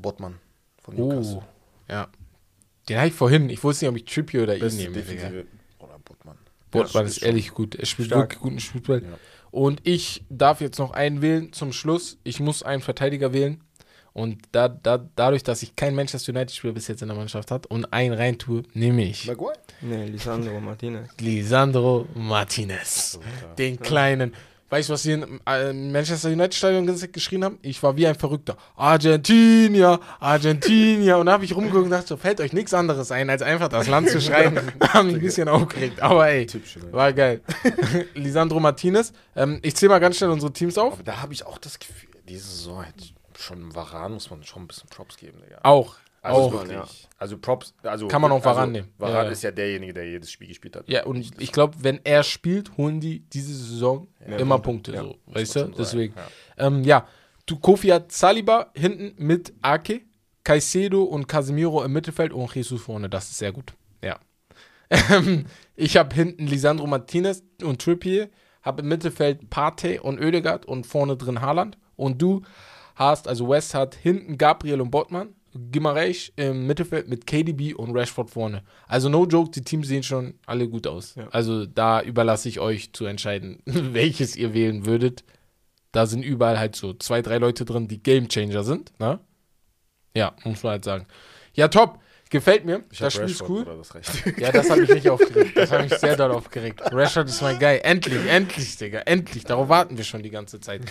Bottmann 0.03 0.39
von 0.83 0.95
Newcastle. 0.95 1.39
Oh, 1.39 1.43
ja. 1.91 2.09
Den 2.89 2.99
habe 2.99 3.09
ich 3.09 3.15
vorhin. 3.15 3.49
Ich 3.49 3.65
wusste 3.65 3.87
nicht, 3.87 3.91
ob 3.91 3.97
ich 3.97 4.05
Trippier 4.05 4.43
oder 4.43 4.55
ihn 4.55 4.61
Beste 4.61 4.83
nehme. 4.83 5.47
Oder 5.79 5.99
Bottmann. 6.05 6.37
Botman 6.71 7.05
Ja, 7.05 7.09
ist 7.09 7.23
ehrlich 7.23 7.53
gut. 7.53 7.75
Er 7.75 7.87
spielt 7.87 8.09
Stark. 8.09 8.31
wirklich 8.31 8.41
guten 8.41 8.61
Fußball. 8.61 9.03
Ja. 9.03 9.19
Und 9.51 9.81
ich 9.85 10.23
darf 10.29 10.61
jetzt 10.61 10.79
noch 10.79 10.91
einen 10.91 11.23
wählen 11.23 11.53
zum 11.53 11.73
Schluss. 11.73 12.19
Ich 12.23 12.39
muss 12.39 12.63
einen 12.63 12.83
Verteidiger 12.83 13.33
wählen. 13.33 13.63
Und 14.13 14.39
da, 14.53 14.69
da, 14.69 14.99
dadurch, 15.17 15.43
dass 15.43 15.63
ich 15.63 15.77
kein 15.77 15.95
Manchester 15.95 16.33
United-Spieler 16.33 16.75
bis 16.75 16.89
jetzt 16.89 17.03
in 17.03 17.09
der 17.09 17.17
Mannschaft 17.17 17.51
hat 17.51 17.67
und 17.67 17.93
einen 17.93 18.15
reintue, 18.15 18.63
nehme 18.73 19.05
ich 19.05 19.27
Maguire? 19.27 19.59
Nee, 19.81 20.07
Lisandro 20.07 20.61
Martinez. 20.61 21.11
Lisandro 21.21 22.07
Martinez. 22.15 23.19
Den 23.59 23.79
kleinen. 23.81 24.35
Weißt 24.69 24.89
du, 24.89 24.95
was 24.95 25.03
sie 25.05 25.13
im 25.13 25.41
äh, 25.47 25.73
Manchester 25.73 26.31
ganze 26.35 26.97
Zeit 26.97 27.13
geschrien 27.13 27.45
haben? 27.45 27.59
Ich 27.63 27.83
war 27.83 27.97
wie 27.97 28.07
ein 28.07 28.17
Verrückter. 28.17 28.57
Argentinier, 28.75 30.01
Argentinier. 30.19 31.19
Und 31.19 31.27
da 31.27 31.33
habe 31.33 31.45
ich 31.45 31.55
rumgeguckt 31.55 31.85
und 31.85 31.91
dachte, 31.91 32.09
so, 32.09 32.17
fällt 32.17 32.41
euch 32.41 32.53
nichts 32.53 32.75
anderes 32.75 33.13
ein, 33.13 33.31
als 33.31 33.43
einfach 33.43 33.69
das 33.69 33.87
Land 33.87 34.09
zu 34.11 34.21
schreien. 34.21 34.59
haben 34.93 35.07
mich 35.07 35.17
ein 35.17 35.21
bisschen 35.21 35.49
aufgeregt. 35.49 36.03
Aber 36.03 36.29
ey, 36.29 36.47
war 36.91 37.13
geil. 37.13 37.43
Lisandro 38.15 38.59
Martinez. 38.59 39.13
Ähm, 39.37 39.61
ich 39.63 39.77
zähle 39.77 39.91
mal 39.91 40.01
ganz 40.01 40.17
schnell 40.17 40.31
unsere 40.31 40.53
Teams 40.53 40.77
auf. 40.79 40.95
Aber 40.95 41.03
da 41.05 41.23
habe 41.23 41.33
ich 41.33 41.47
auch 41.47 41.59
das 41.59 41.79
Gefühl, 41.79 42.09
diese 42.29 42.49
Saison 42.49 42.85
hat 42.85 42.95
schon 43.39 43.75
Varan 43.75 44.13
muss 44.15 44.31
man 44.31 44.43
schon 44.45 44.63
ein 44.63 44.67
bisschen 44.67 44.89
Props 44.89 45.17
geben, 45.17 45.39
Digga. 45.45 45.61
Auch. 45.63 45.97
Also 46.27 46.41
auch. 46.41 46.53
wirklich. 46.53 47.09
Also 47.19 47.39
Props, 47.39 47.75
also 47.83 48.09
Kann 48.09 48.21
man 48.21 48.31
auch 48.33 48.45
Varane 48.45 48.61
also, 48.61 48.73
nehmen. 48.73 48.93
Varane 48.99 49.17
Ja, 49.19 49.25
ja. 49.25 49.31
ist 49.31 49.43
ja 49.43 49.51
derjenige, 49.51 49.95
der 49.95 50.09
jedes 50.09 50.31
Spiel 50.31 50.49
gespielt 50.49 50.77
hat. 50.77 50.89
Ja, 50.89 51.05
und 51.07 51.41
ich 51.41 51.53
glaube, 51.53 51.75
wenn 51.81 52.01
er 52.05 52.23
spielt, 52.23 52.77
holen 52.77 53.01
die 53.01 53.21
diese 53.21 53.55
Saison 53.55 54.09
immer 54.39 54.59
Punkte. 54.59 54.97
so, 54.97 55.17
weißt 55.27 55.57
du? 55.57 55.61
man 55.61 55.75
Deswegen. 55.79 56.15
ja. 56.17 56.67
Ähm, 56.67 56.85
ja, 56.85 57.07
du, 57.47 57.59
Kofi 57.59 57.89
hat 57.89 58.13
Saliba 58.13 58.71
hinten 58.75 59.15
mit 59.17 59.55
Ake, 59.63 60.03
Caicedo 60.45 61.03
und 61.05 61.27
Casemiro 61.27 61.83
im 61.85 61.93
Mittelfeld 61.93 62.33
und 62.33 62.55
Jesus 62.55 62.83
vorne. 62.83 63.09
Das 63.09 63.31
ist 63.31 63.39
sehr 63.39 63.53
gut. 63.53 63.73
Ja. 64.03 64.19
Ähm, 64.91 65.47
ich 65.75 65.97
habe 65.97 66.15
hinten 66.15 66.47
Lisandro 66.47 66.87
Martinez 66.87 67.43
und 67.63 67.81
Trippier, 67.83 68.29
habe 68.63 68.83
im 68.83 68.89
Mittelfeld 68.89 69.49
Partey 69.51 69.99
und 69.99 70.21
Oedegaard 70.21 70.67
und 70.67 70.87
vorne 70.87 71.17
drin 71.17 71.41
Haaland. 71.41 71.79
Und 71.97 72.21
du 72.21 72.43
hast, 72.95 73.27
also 73.29 73.49
West 73.49 73.75
hat 73.75 73.95
hinten 73.95 74.39
Gabriel 74.39 74.81
und 74.81 74.91
Bottmann, 74.91 75.35
Gimareich 75.59 76.33
im 76.37 76.67
Mittelfeld 76.67 77.09
mit 77.09 77.27
KDB 77.27 77.75
und 77.75 77.97
Rashford 77.97 78.31
vorne. 78.31 78.63
Also 78.87 79.09
no 79.09 79.27
joke, 79.27 79.51
die 79.51 79.63
Teams 79.63 79.89
sehen 79.89 80.03
schon 80.03 80.35
alle 80.47 80.69
gut 80.69 80.87
aus. 80.87 81.15
Also 81.31 81.67
da 81.67 82.03
überlasse 82.03 82.49
ich 82.49 82.61
euch 82.61 82.93
zu 82.93 83.07
entscheiden, 83.07 83.61
welches 83.65 84.37
ihr 84.37 84.55
wählen 84.55 84.87
würdet. 84.87 85.25
Da 85.93 86.07
sind 86.07 86.23
überall 86.23 86.59
halt 86.59 86.77
so 86.77 86.95
zwei, 86.95 87.23
drei 87.23 87.39
Leute 87.39 87.65
drin, 87.65 87.89
die 87.89 88.03
Gamechanger 88.03 88.65
sind. 88.65 88.93
Ne? 88.99 89.19
Ja, 90.15 90.35
muss 90.45 90.63
man 90.63 90.73
halt 90.73 90.85
sagen. 90.85 91.07
Ja, 91.55 91.69
top. 91.69 92.01
Gefällt 92.29 92.65
mir. 92.65 92.83
Ich 92.91 92.99
das 92.99 93.15
Spiel 93.15 93.27
ist 93.27 93.41
Rashford, 93.41 93.51
cool. 93.51 93.65
Bruder, 93.65 93.83
das. 93.93 94.23
Ja, 94.39 94.51
das 94.51 94.69
hat 94.69 94.79
mich 94.79 94.91
nicht 94.91 95.09
aufgeregt. 95.09 95.53
Das 95.57 95.71
hat 95.71 95.83
mich 95.83 95.95
sehr 95.95 96.17
doll 96.17 96.33
aufgeregt. 96.33 96.81
Rashford 96.91 97.29
ist 97.29 97.41
mein 97.41 97.59
Guy. 97.59 97.79
Endlich, 97.79 98.27
endlich, 98.29 98.77
Digga. 98.77 99.01
Endlich. 99.01 99.45
Darauf 99.45 99.69
warten 99.69 99.97
wir 99.97 100.03
schon 100.03 100.23
die 100.25 100.31
ganze 100.31 100.61
Zeit. 100.61 100.83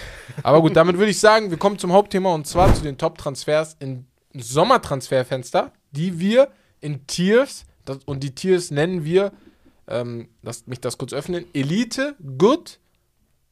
Aber 0.43 0.61
gut, 0.61 0.75
damit 0.77 0.97
würde 0.97 1.11
ich 1.11 1.19
sagen, 1.19 1.49
wir 1.49 1.57
kommen 1.57 1.77
zum 1.77 1.91
Hauptthema 1.91 2.33
und 2.33 2.47
zwar 2.47 2.73
zu 2.73 2.83
den 2.83 2.97
Top-Transfers 2.97 3.75
im 3.79 4.05
Sommertransferfenster, 4.39 5.71
die 5.91 6.19
wir 6.19 6.49
in 6.81 7.07
Tiers, 7.07 7.65
das, 7.85 7.99
und 8.05 8.23
die 8.23 8.33
Tiers 8.35 8.71
nennen 8.71 9.03
wir, 9.03 9.31
ähm, 9.87 10.29
lasst 10.41 10.67
mich 10.67 10.79
das 10.79 10.97
kurz 10.97 11.13
öffnen, 11.13 11.45
Elite, 11.53 12.15
Good, 12.37 12.79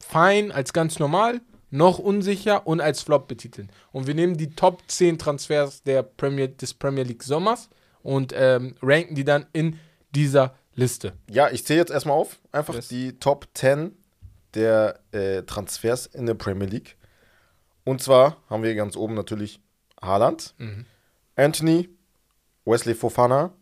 Fein 0.00 0.52
als 0.52 0.72
ganz 0.72 0.98
normal, 0.98 1.40
noch 1.70 1.98
unsicher 1.98 2.66
und 2.66 2.80
als 2.80 3.02
Flop 3.02 3.26
betiteln. 3.26 3.70
Und 3.92 4.06
wir 4.06 4.14
nehmen 4.14 4.36
die 4.36 4.50
Top 4.54 4.82
10 4.86 5.18
Transfers 5.18 5.82
der 5.82 6.02
Premier, 6.02 6.48
des 6.48 6.74
Premier 6.74 7.02
League 7.04 7.22
Sommers 7.22 7.68
und 8.02 8.32
ähm, 8.36 8.76
ranken 8.82 9.14
die 9.14 9.24
dann 9.24 9.46
in 9.52 9.78
dieser 10.14 10.54
Liste. 10.74 11.14
Ja, 11.30 11.50
ich 11.50 11.64
zähle 11.64 11.80
jetzt 11.80 11.90
erstmal 11.90 12.16
auf. 12.16 12.38
Einfach 12.52 12.74
Yes. 12.74 12.88
die 12.88 13.18
Top 13.18 13.48
10 13.54 13.96
der 14.54 15.00
äh, 15.12 15.42
Transfers 15.42 16.06
in 16.06 16.26
der 16.26 16.34
Premier 16.34 16.68
League. 16.68 16.96
Und 17.84 18.02
zwar 18.02 18.36
haben 18.48 18.62
wir 18.62 18.74
ganz 18.74 18.96
oben 18.96 19.14
natürlich 19.14 19.60
Haaland, 20.04 20.54
Anthony, 21.36 21.88
Wesley 22.64 22.94
Fofana, 22.94 23.52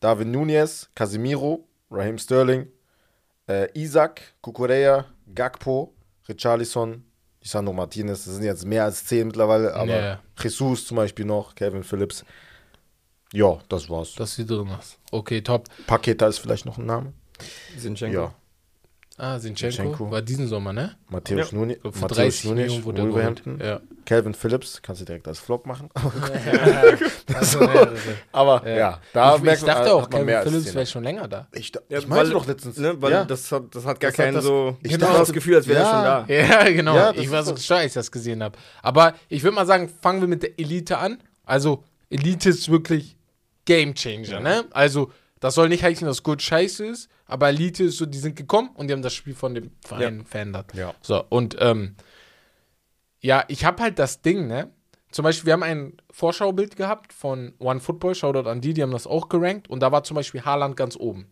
David 0.00 0.28
Nunez, 0.28 0.88
Casemiro, 0.94 1.66
Raheem 1.90 2.18
Sterling, 2.18 2.66
äh, 3.48 3.68
Isaac, 3.78 4.22
Kukureya, 4.40 5.04
Gakpo, 5.34 5.92
Richarlison, 6.28 7.04
Lisandro 7.42 7.72
Martinez. 7.72 8.24
Das 8.24 8.34
sind 8.34 8.44
jetzt 8.44 8.64
mehr 8.64 8.84
als 8.84 9.04
10 9.06 9.26
mittlerweile, 9.28 9.74
aber 9.74 10.00
Ja. 10.00 10.20
Jesus 10.40 10.86
zum 10.86 10.96
Beispiel 10.96 11.24
noch, 11.24 11.54
Kevin 11.54 11.82
Phillips. 11.84 12.24
Ja, 13.32 13.58
das 13.68 13.88
war's. 13.88 14.14
Dass 14.14 14.36
du 14.36 14.44
drin 14.44 14.70
hast. 14.70 14.98
Okay, 15.10 15.40
top. 15.40 15.66
Paketa 15.86 16.26
ist 16.26 16.38
vielleicht 16.38 16.66
noch 16.66 16.78
ein 16.78 16.86
Name. 16.86 17.12
Zinchenko. 17.78 18.14
Ja. 18.14 18.34
Ah, 19.18 19.38
Sinchenko, 19.38 19.76
Zinchenko. 19.76 20.10
war 20.10 20.22
diesen 20.22 20.48
Sommer, 20.48 20.72
ne? 20.72 20.96
Matthäus 21.08 21.50
Ja. 21.52 21.58
Glaub, 21.58 21.94
Für 21.94 22.00
Matthäus 22.00 22.16
30 22.16 22.44
Nunez, 22.44 22.56
Millionen 22.64 22.84
wurde 22.84 22.96
geholt. 22.96 23.12
Wolverhampton. 23.14 23.60
Ja. 23.62 23.80
Calvin 24.06 24.34
Phillips, 24.34 24.80
kannst 24.82 25.00
du 25.02 25.04
direkt 25.04 25.28
als 25.28 25.38
Flop 25.38 25.66
machen. 25.66 25.90
Also 27.34 27.60
mehrere. 27.60 27.96
Aber 28.32 28.68
Ja. 28.68 28.76
ja, 28.76 29.00
da 29.12 29.36
ich, 29.36 29.42
merkt 29.42 29.60
ich 29.62 29.66
man, 29.66 29.76
dachte 29.76 29.92
auch, 29.94 30.02
man 30.02 30.10
Kevin 30.10 30.26
mehr 30.26 30.38
als 30.40 30.48
Phillips 30.50 30.74
wäre 30.74 30.86
schon 30.86 31.04
länger 31.04 31.28
da. 31.28 31.48
Ich, 31.52 31.72
Ja, 31.88 31.98
ich 31.98 32.06
meinte 32.08 32.26
weil- 32.26 32.30
doch 32.32 32.46
letztens. 32.46 32.76
Ne, 32.78 33.00
weil 33.00 33.12
ja. 33.12 33.24
das, 33.24 33.50
hat, 33.52 33.74
das 33.74 33.84
hat 33.84 34.00
gar 34.00 34.10
Das 34.10 34.16
keinen 34.16 34.34
das- 34.34 34.44
so. 34.44 34.76
ich 34.82 34.92
dachte- 34.92 35.04
dachte, 35.06 35.18
das 35.18 35.32
Gefühl, 35.32 35.56
als 35.56 35.66
wäre 35.68 35.80
er 35.80 35.84
Ja. 35.84 35.90
schon 36.26 36.26
da. 36.28 36.34
Ja, 36.64 36.70
genau. 36.72 36.94
Ja, 36.96 37.12
ich 37.14 37.30
war 37.30 37.42
so 37.42 37.56
scheiße, 37.56 37.74
als 37.74 37.86
ich 37.86 37.94
das 37.94 38.10
gesehen 38.10 38.42
habe. 38.42 38.58
Aber 38.82 39.14
ich 39.28 39.42
würde 39.42 39.54
mal 39.54 39.66
sagen, 39.66 39.88
fangen 40.00 40.20
wir 40.20 40.28
mit 40.28 40.42
der 40.42 40.58
Elite 40.58 40.98
an. 40.98 41.18
Also, 41.44 41.84
Elite 42.10 42.50
ist 42.50 42.70
wirklich 42.70 43.16
Game 43.64 43.94
Changer, 43.94 44.40
ne? 44.40 44.64
Also, 44.72 45.10
das 45.40 45.54
soll 45.54 45.68
nicht 45.68 45.82
heißen, 45.82 46.06
dass 46.06 46.22
Good 46.22 46.42
scheiße 46.42 46.86
ist, 46.86 47.08
aber 47.32 47.48
Elite 47.48 47.84
ist 47.84 47.96
so, 47.96 48.06
die 48.06 48.18
sind 48.18 48.36
gekommen 48.36 48.70
und 48.74 48.88
die 48.88 48.92
haben 48.92 49.02
das 49.02 49.14
Spiel 49.14 49.34
von 49.34 49.54
dem 49.54 49.72
Verein 49.84 50.24
verändert. 50.24 50.72
Ja. 50.74 50.94
So, 51.00 51.24
und 51.28 51.56
ähm, 51.60 51.96
ja, 53.20 53.44
ich 53.48 53.64
habe 53.64 53.82
halt 53.82 53.98
das 53.98 54.22
Ding, 54.22 54.46
ne? 54.46 54.70
Zum 55.10 55.24
Beispiel, 55.24 55.46
wir 55.46 55.52
haben 55.52 55.62
ein 55.62 55.96
Vorschaubild 56.10 56.76
gehabt 56.76 57.12
von 57.12 57.54
One 57.58 57.80
Football, 57.80 58.14
Shoutout 58.14 58.48
an 58.48 58.60
die, 58.60 58.72
die 58.72 58.82
haben 58.82 58.92
das 58.92 59.06
auch 59.06 59.28
gerankt 59.28 59.68
und 59.68 59.80
da 59.80 59.92
war 59.92 60.04
zum 60.04 60.14
Beispiel 60.14 60.42
Haaland 60.42 60.76
ganz 60.76 60.96
oben. 60.96 61.26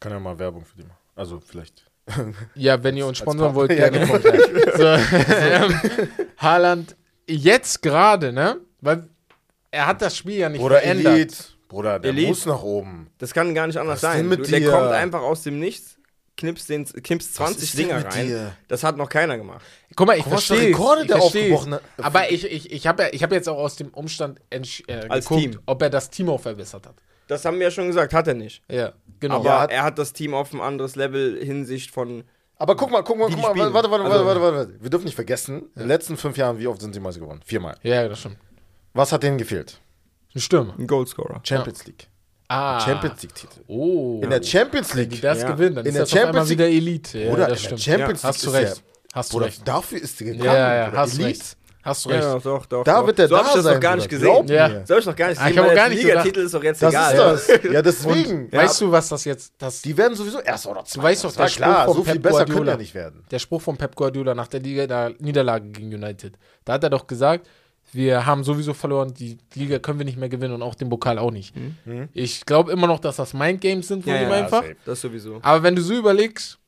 Kann 0.00 0.12
ja 0.12 0.20
mal 0.20 0.38
Werbung 0.38 0.64
für 0.64 0.76
die 0.76 0.84
machen. 0.84 0.98
Also 1.14 1.40
vielleicht. 1.40 1.84
Ja, 2.54 2.82
wenn 2.82 2.96
ihr 2.96 3.06
uns 3.06 3.18
sponsern 3.18 3.54
wollt, 3.54 3.70
gerne 3.70 4.06
Kontakt. 4.06 4.38
So, 4.76 4.84
ähm, 4.86 5.80
Haaland 6.38 6.96
jetzt 7.26 7.82
gerade, 7.82 8.32
ne? 8.32 8.60
Weil 8.80 9.08
er 9.70 9.86
hat 9.86 10.00
das 10.00 10.16
Spiel 10.16 10.38
ja 10.38 10.48
nicht 10.48 10.60
Bruder 10.60 10.78
verändert. 10.78 11.14
Elite. 11.14 11.36
Bruder, 11.68 11.98
der 11.98 12.10
Elite. 12.10 12.28
muss 12.28 12.46
nach 12.46 12.62
oben. 12.62 13.10
Das 13.18 13.32
kann 13.34 13.54
gar 13.54 13.66
nicht 13.66 13.76
anders 13.76 14.02
Was 14.02 14.10
ist 14.10 14.16
denn 14.18 14.28
sein. 14.30 14.38
mit 14.38 14.46
Du, 14.46 14.50
der 14.50 14.60
dir? 14.60 14.70
kommt 14.70 14.90
einfach 14.92 15.20
aus 15.20 15.42
dem 15.42 15.58
Nichts, 15.58 15.96
knipst, 16.36 16.68
den, 16.70 16.84
knipst 16.86 17.30
Was 17.40 17.46
20 17.52 17.62
ist 17.62 17.78
denn 17.78 17.88
Dinger 17.88 18.04
rein. 18.06 18.26
dir? 18.26 18.52
Das 18.68 18.82
hat 18.84 18.96
noch 18.96 19.08
keiner 19.08 19.36
gemacht. 19.36 19.64
Guck 19.94 20.06
mal, 20.06 20.16
ich 20.18 20.24
verstehe. 20.24 20.68
Rekorde 20.68 21.02
ich 21.02 21.06
der 21.08 21.20
aufgebrochen 21.20 21.74
hat. 21.74 21.82
Aber 21.98 22.30
ich, 22.30 22.44
ich, 22.50 22.72
ich 22.72 22.86
habe 22.86 23.02
ja, 23.04 23.08
ich 23.12 23.22
hab 23.22 23.32
jetzt 23.32 23.48
auch 23.48 23.58
aus 23.58 23.76
dem 23.76 23.88
Umstand 23.88 24.40
äh, 24.50 24.58
Als 25.08 25.26
geguckt, 25.28 25.40
Team. 25.42 25.60
ob 25.66 25.82
er 25.82 25.90
das 25.90 26.08
Team 26.10 26.28
auch 26.30 26.40
verbessert 26.40 26.86
hat. 26.86 26.94
Das 27.26 27.44
haben 27.44 27.58
wir 27.58 27.64
ja 27.64 27.70
schon 27.70 27.88
gesagt, 27.88 28.14
hat 28.14 28.26
er 28.28 28.34
nicht. 28.34 28.62
Ja, 28.70 28.92
genau. 29.20 29.36
Aber 29.36 29.44
Ja, 29.44 29.60
hat- 29.60 29.70
er 29.70 29.82
hat 29.82 29.98
das 29.98 30.14
Team 30.14 30.32
auf 30.32 30.54
ein 30.54 30.60
anderes 30.62 30.96
Level 30.96 31.38
Hinsicht 31.44 31.90
von. 31.90 32.24
Aber 32.56 32.74
guck 32.76 32.90
mal, 32.90 33.02
guck 33.04 33.18
mal, 33.18 33.28
guck 33.28 33.38
mal. 33.42 33.50
spielen. 33.50 33.74
Warte, 33.74 33.90
warte, 33.90 34.04
Also- 34.04 34.24
warte, 34.24 34.40
warte, 34.40 34.56
warte. 34.56 34.74
Wir 34.82 34.88
dürfen 34.90 35.04
nicht 35.04 35.14
vergessen, 35.14 35.64
in 35.74 35.80
den 35.82 35.88
letzten 35.88 36.16
fünf 36.16 36.36
Jahren, 36.38 36.58
wie 36.58 36.66
oft 36.66 36.80
sind 36.80 36.94
sie 36.94 37.00
Meister 37.00 37.20
geworden? 37.20 37.40
Viermal. 37.44 37.76
ja, 37.82 38.08
das 38.08 38.20
stimmt. 38.20 38.38
Was 38.94 39.12
hat 39.12 39.22
denen 39.22 39.36
gefehlt? 39.36 39.78
Ein 40.38 40.40
Stürmer. 40.40 40.74
Ein 40.78 40.86
Goalscorer. 40.86 41.40
Champions 41.42 41.84
League. 41.86 42.06
Ah. 42.48 42.80
Champions 42.80 43.20
League-Titel. 43.22 43.60
Oh. 43.66 44.20
In 44.22 44.30
der 44.30 44.42
Champions 44.42 44.94
Wenn 44.96 45.08
die 45.08 45.16
League. 45.16 45.22
das 45.22 45.42
Ja. 45.42 45.50
gewinnen, 45.50 45.74
dann 45.76 45.84
In 45.84 45.90
ist 45.90 45.94
der 45.96 46.02
das 46.04 46.12
auf 46.12 46.16
einmal 46.18 46.32
Champions 46.46 46.50
wieder 46.50 46.66
Elite. 46.68 47.18
Ja, 47.18 47.30
das 47.36 47.38
in 47.40 47.46
der 47.48 47.56
stimmt. 47.56 47.80
Champions 47.82 48.24
Hast 48.24 48.42
du 48.46 48.50
League 48.50 48.62
ist 48.62 48.70
recht. 48.70 48.82
Hast 49.12 49.32
du 49.32 49.38
recht. 49.38 49.68
dafür 49.68 50.00
ist 50.02 50.20
die 50.20 50.24
gekommen. 50.24 50.44
Ja, 50.44 50.74
ja, 50.74 50.92
hast 50.92 51.18
du 51.18 51.22
Elite. 51.22 51.38
recht. 51.40 51.56
Hast 51.82 52.04
du 52.04 52.10
Ja, 52.10 52.16
recht. 52.16 52.26
doch, 52.26 52.42
doch, 52.42 52.66
doch. 52.66 52.84
Da 52.84 53.00
doch. 53.00 53.06
wird 53.06 53.18
der 53.18 53.28
so 53.28 53.34
da 53.34 53.40
hab 53.40 53.46
ich 53.48 53.52
das 53.54 53.64
sein, 53.64 53.74
noch 53.74 53.80
gar 53.80 53.96
nicht 53.96 54.08
gesehen. 54.08 54.46
Ja. 54.48 54.86
So 54.86 54.94
hab 54.94 55.00
ich 55.00 55.06
noch 55.06 55.16
gar 55.16 55.28
nicht 55.28 55.40
Ah, 55.40 55.48
ich 55.48 55.48
gesehen, 55.48 55.58
hab 55.58 55.64
weil 55.64 55.70
auch 55.70 55.74
gar 55.76 55.88
der 55.88 55.94
nicht 55.96 56.04
Liga-Titel 56.06 56.40
ist 56.40 56.54
doch 56.54 56.62
jetzt 56.64 56.82
Das 56.82 56.90
egal. 56.90 57.34
ist 57.34 57.48
das. 57.48 57.72
Ja, 57.72 57.82
deswegen. 57.82 58.52
Weißt 58.52 58.80
du, 58.80 58.90
was 58.92 59.08
das 59.08 59.24
jetzt. 59.24 59.52
Das, 59.58 59.82
Die 59.82 59.96
werden 59.96 60.14
sowieso 60.14 60.40
erster 60.40 60.70
oder 60.70 60.84
zweiter. 60.84 61.02
weißt 61.08 61.24
doch, 61.24 61.28
Das 61.28 61.36
der 61.36 61.42
war 61.44 61.50
klar, 61.50 61.82
Spruch 61.84 61.94
so 61.96 62.04
von 62.04 62.12
viel 62.12 62.20
Pep 62.20 62.22
besser 62.22 62.36
können 62.44 62.46
Guardiola. 62.48 62.72
ja 62.72 62.78
nicht 62.78 62.94
werden. 62.94 63.24
der 63.30 63.38
Spruch 63.38 63.60
von 63.62 63.76
Pep 63.76 63.94
Guardiola 63.94 64.34
nach 64.34 64.48
der 64.48 64.60
Liga, 64.60 64.86
der 64.86 65.12
Niederlage 65.18 65.68
gegen 65.68 65.94
United. 65.94 66.34
Da 66.64 66.72
hat 66.74 66.82
er 66.82 66.90
doch 66.90 67.06
gesagt, 67.06 67.46
wir 67.92 68.26
haben 68.26 68.44
sowieso 68.44 68.74
verloren, 68.74 69.14
die 69.14 69.38
Liga 69.54 69.78
können 69.78 69.98
wir 69.98 70.04
nicht 70.04 70.18
mehr 70.18 70.28
gewinnen 70.28 70.54
und 70.54 70.62
auch 70.62 70.74
den 70.74 70.88
Pokal 70.88 71.18
auch 71.18 71.30
nicht. 71.30 71.54
Ich 72.12 72.44
glaube 72.46 72.72
immer 72.72 72.86
noch, 72.86 73.00
dass 73.00 73.16
das 73.16 73.34
Mindgames 73.34 73.88
sind 73.88 74.04
von 74.04 74.12
Ja, 74.12 74.22
ihm 74.22 74.28
ja, 74.30 74.34
einfach. 74.36 74.62
safe. 74.62 74.76
Das 74.84 75.00
sowieso. 75.00 75.38
Aber 75.42 75.62
wenn 75.62 75.74
du 75.74 75.82
so 75.82 75.94
überlegst, 75.94 76.58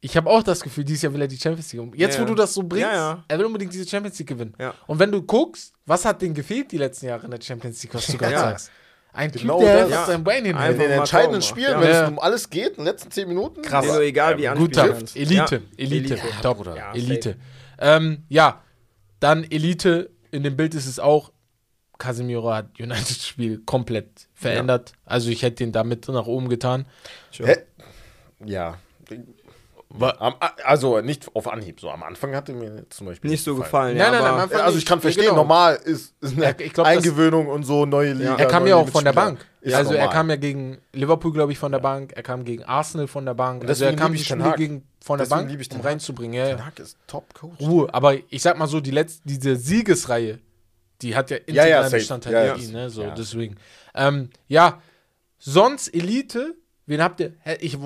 ich 0.00 0.16
habe 0.16 0.28
auch 0.30 0.42
das 0.42 0.60
Gefühl, 0.60 0.84
dieses 0.84 1.02
Jahr 1.02 1.12
will 1.14 1.22
er 1.22 1.28
die 1.28 1.36
Champions 1.38 1.72
League. 1.72 1.92
Jetzt, 1.96 2.16
Ja, 2.16 2.22
wo 2.22 2.26
du 2.26 2.34
das 2.34 2.52
so 2.54 2.62
bringst, 2.62 2.86
Ja, 2.86 2.94
ja. 2.94 3.24
er 3.26 3.38
will 3.38 3.46
unbedingt 3.46 3.72
diese 3.72 3.88
Champions 3.88 4.18
League 4.18 4.28
gewinnen. 4.28 4.54
Ja. 4.58 4.74
Und 4.86 4.98
wenn 4.98 5.10
du 5.10 5.22
guckst, 5.22 5.72
was 5.86 6.04
hat 6.04 6.20
denen 6.22 6.34
gefehlt 6.34 6.70
die 6.70 6.78
letzten 6.78 7.06
Jahre 7.06 7.24
in 7.24 7.30
der 7.30 7.40
Champions 7.40 7.82
League, 7.82 7.94
was 7.94 8.06
du 8.06 8.12
gerade 8.18 8.32
Ja. 8.32 8.40
sagst? 8.40 8.70
Ein 9.12 9.32
Genau 9.32 9.58
Typ, 9.60 9.66
der 9.68 9.88
das. 9.88 10.06
sein 10.08 10.20
In 10.20 10.26
Einfach 10.28 10.34
hinhält. 10.44 10.78
den 10.78 10.88
mal 10.90 10.94
entscheidenden. 10.98 11.42
Spielen, 11.42 11.70
Ja. 11.72 11.80
wenn 11.80 11.90
Ja. 11.90 12.02
es 12.04 12.08
um 12.10 12.18
alles 12.18 12.50
geht, 12.50 12.68
in 12.70 12.74
den 12.76 12.84
letzten 12.84 13.10
zehn 13.10 13.26
Minuten. 13.26 13.62
Krass. 13.62 13.86
Ist 13.86 13.98
egal, 13.98 14.36
wie 14.36 14.46
Guter. 14.58 14.94
Elite, 15.14 15.14
Ja. 15.14 15.22
Elite, 15.24 15.62
Elite. 15.78 16.18
top, 16.42 16.66
Elite. 16.94 17.36
Ähm, 17.78 18.24
ja, 18.28 18.62
dann 19.18 19.44
Elite, 19.44 20.10
in 20.36 20.42
dem 20.42 20.56
Bild 20.56 20.74
ist 20.74 20.86
es 20.86 20.98
auch, 20.98 21.32
Casemiro 21.98 22.52
hat 22.52 22.78
United-Spiel 22.78 23.62
komplett 23.64 24.28
verändert. 24.34 24.92
Also 25.06 25.30
ich 25.30 25.42
hätte 25.42 25.64
den 25.64 25.72
damit 25.72 26.06
nach 26.08 26.26
oben 26.26 26.48
getan. 26.48 26.84
Hä? 27.32 27.56
Ja. 28.44 28.78
Also 30.64 31.00
nicht 31.00 31.28
auf 31.34 31.48
Anhieb, 31.48 31.80
so 31.80 31.90
am 31.90 32.02
Anfang 32.02 32.34
hatte 32.34 32.52
mir 32.52 32.84
zum 32.90 33.06
Beispiel 33.06 33.30
Nicht 33.30 33.44
so 33.44 33.54
gefallen. 33.54 33.96
Nein, 33.96 34.06
ja, 34.06 34.10
nein, 34.12 34.20
nein, 34.20 34.28
aber 34.30 34.36
am 34.38 34.42
Anfang- 34.44 34.60
Also 34.62 34.78
ich 34.78 34.84
kann 34.84 34.98
Ja, 34.98 35.02
verstehen, 35.02 35.24
genau. 35.26 35.36
normal 35.36 35.76
ist, 35.84 36.14
ist 36.20 36.32
eine 36.36 36.42
Ja, 36.44 36.50
ich 36.58 36.72
glaub, 36.72 36.86
das- 36.86 36.96
Eingewöhnung 36.96 37.46
und 37.46 37.62
so, 37.62 37.86
neue 37.86 38.12
Liga. 38.12 38.34
Er 38.36 38.46
kam 38.46 38.66
ja 38.66 38.76
auch 38.76 38.88
von 38.88 39.04
der. 39.04 39.12
Bank. 39.12 39.46
Ist 39.60 39.74
also 39.74 39.92
er 39.94 40.00
normal. 40.00 40.14
kam 40.14 40.30
ja 40.30 40.36
gegen 40.36 40.78
Liverpool, 40.92 41.32
glaube 41.32 41.52
ich, 41.52 41.58
von 41.58 41.72
der 41.72 41.78
Bank. 41.78 42.12
Er 42.14 42.22
kam 42.22 42.44
gegen 42.44 42.64
Arsenal 42.64 43.06
von 43.06 43.24
der 43.24 43.34
Bank. 43.34 43.62
Und 43.62 43.68
Also 43.68 43.84
er 43.84 43.90
deswegen 43.92 44.02
kam 44.02 44.12
die 44.12 44.18
Spiele 44.24 44.54
gegen 44.56 44.82
von 45.02 45.18
der 45.18 45.26
Deswegen 45.26 45.48
Bank, 45.58 45.68
um 45.74 45.80
reinzubringen. 45.80 46.34
Ja, 46.36 46.48
Ten 46.48 46.58
ja. 46.58 46.66
Hag 46.66 46.78
ist 46.80 46.96
Top-Coach. 47.06 47.60
Ruhe. 47.60 47.92
Aber 47.94 48.14
ich 48.28 48.42
sag 48.42 48.58
mal 48.58 48.66
so, 48.66 48.80
die 48.80 48.90
letzte, 48.90 49.22
diese 49.24 49.56
Siegesreihe, 49.56 50.40
die 51.00 51.14
hat 51.16 51.30
ja 51.30 51.36
Ja, 51.46 51.52
ja, 51.54 51.62
integralen 51.62 51.84
safe. 51.90 51.96
Bestandteil 51.98 52.32
Ja, 52.32 52.44
ja. 52.46 52.54
ihn, 52.56 52.72
ne? 52.72 52.90
So, 52.90 53.02
Ja. 53.02 53.10
deswegen. 53.14 53.56
Ähm, 53.94 54.30
ja, 54.48 54.80
sonst 55.38 55.88
Elite, 55.94 56.54
wen 56.86 57.02
habt 57.02 57.20
ihr? 57.20 57.34
Ich, 57.60 57.78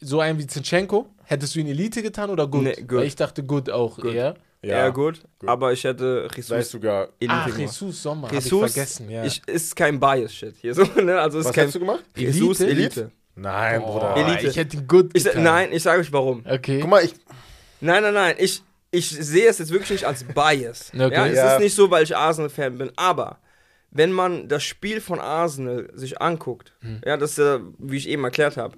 so 0.00 0.20
einen 0.20 0.38
wie 0.38 0.46
Zinchenko, 0.46 1.06
hättest 1.24 1.54
du 1.54 1.60
ihn 1.60 1.66
Elite 1.66 2.02
getan 2.02 2.30
oder 2.30 2.46
gut? 2.46 2.62
Nee, 2.64 2.74
gut. 2.82 2.92
Weil 2.98 3.04
ich 3.06 3.16
dachte 3.16 3.42
gut 3.42 3.70
auch 3.70 3.98
eher. 4.04 4.34
ja, 4.62 4.88
gut, 4.90 5.20
Aber 5.46 5.72
ich 5.72 5.84
hätte 5.84 6.28
Sei 6.38 6.56
Jesus 6.56 6.70
sogar. 6.70 7.08
Elite 7.20 7.34
Ach, 7.34 7.44
gemacht. 7.46 7.58
Jesus 7.60 8.02
Sommer, 8.02 8.28
hab 8.28 8.34
ich 8.34 8.44
Jesus 8.44 8.72
vergessen, 8.72 9.10
ja. 9.10 9.24
ich, 9.24 9.42
ist 9.46 9.76
kein 9.76 10.00
Bias-Shit 10.00 10.56
hier. 10.60 10.74
So, 10.74 10.84
ne? 11.02 11.20
Also 11.20 11.38
ist 11.40 11.46
Was 11.46 11.52
kein 11.54 11.66
hast 11.66 11.74
du 11.74 11.80
gemacht? 11.80 12.04
Jesus 12.16 12.60
Elite? 12.60 12.80
Elite. 12.80 13.10
Nein, 13.36 13.80
Bruder. 13.82 14.14
Boah, 14.14 14.16
Elite. 14.16 14.46
Ich 14.48 14.56
hätte 14.56 14.76
ihn 14.76 14.86
gut 14.86 15.10
Ich, 15.14 15.24
getan. 15.24 15.42
nein, 15.42 15.72
ich 15.72 15.82
sage 15.82 16.00
euch 16.00 16.12
warum. 16.12 16.44
Okay. 16.48 16.80
Guck 16.80 16.90
mal, 16.90 17.04
ich, 17.04 17.14
Nein, 17.80 18.02
nein, 18.02 18.14
nein. 18.14 18.34
Ich, 18.38 18.62
ich 18.90 19.10
sehe 19.10 19.48
es 19.48 19.58
jetzt 19.58 19.70
wirklich 19.70 19.90
nicht 19.90 20.04
als 20.04 20.24
Bias. 20.24 20.90
Okay. 20.94 21.12
Ja, 21.12 21.26
es 21.26 21.36
Ja. 21.36 21.54
ist 21.56 21.60
nicht 21.62 21.74
so, 21.74 21.90
weil 21.90 22.04
ich 22.04 22.16
Arsenal-Fan 22.16 22.78
bin. 22.78 22.92
Aber 22.96 23.40
wenn 23.90 24.12
man 24.12 24.48
das 24.48 24.62
Spiel 24.62 25.00
von 25.00 25.18
Arsenal 25.20 25.90
sich 25.94 26.22
anguckt, 26.22 26.72
Hm. 26.80 27.00
ja, 27.04 27.16
das 27.16 27.32
ist 27.32 27.38
ja, 27.38 27.60
wie 27.78 27.96
ich 27.96 28.08
eben 28.08 28.24
erklärt 28.24 28.56
habe, 28.56 28.76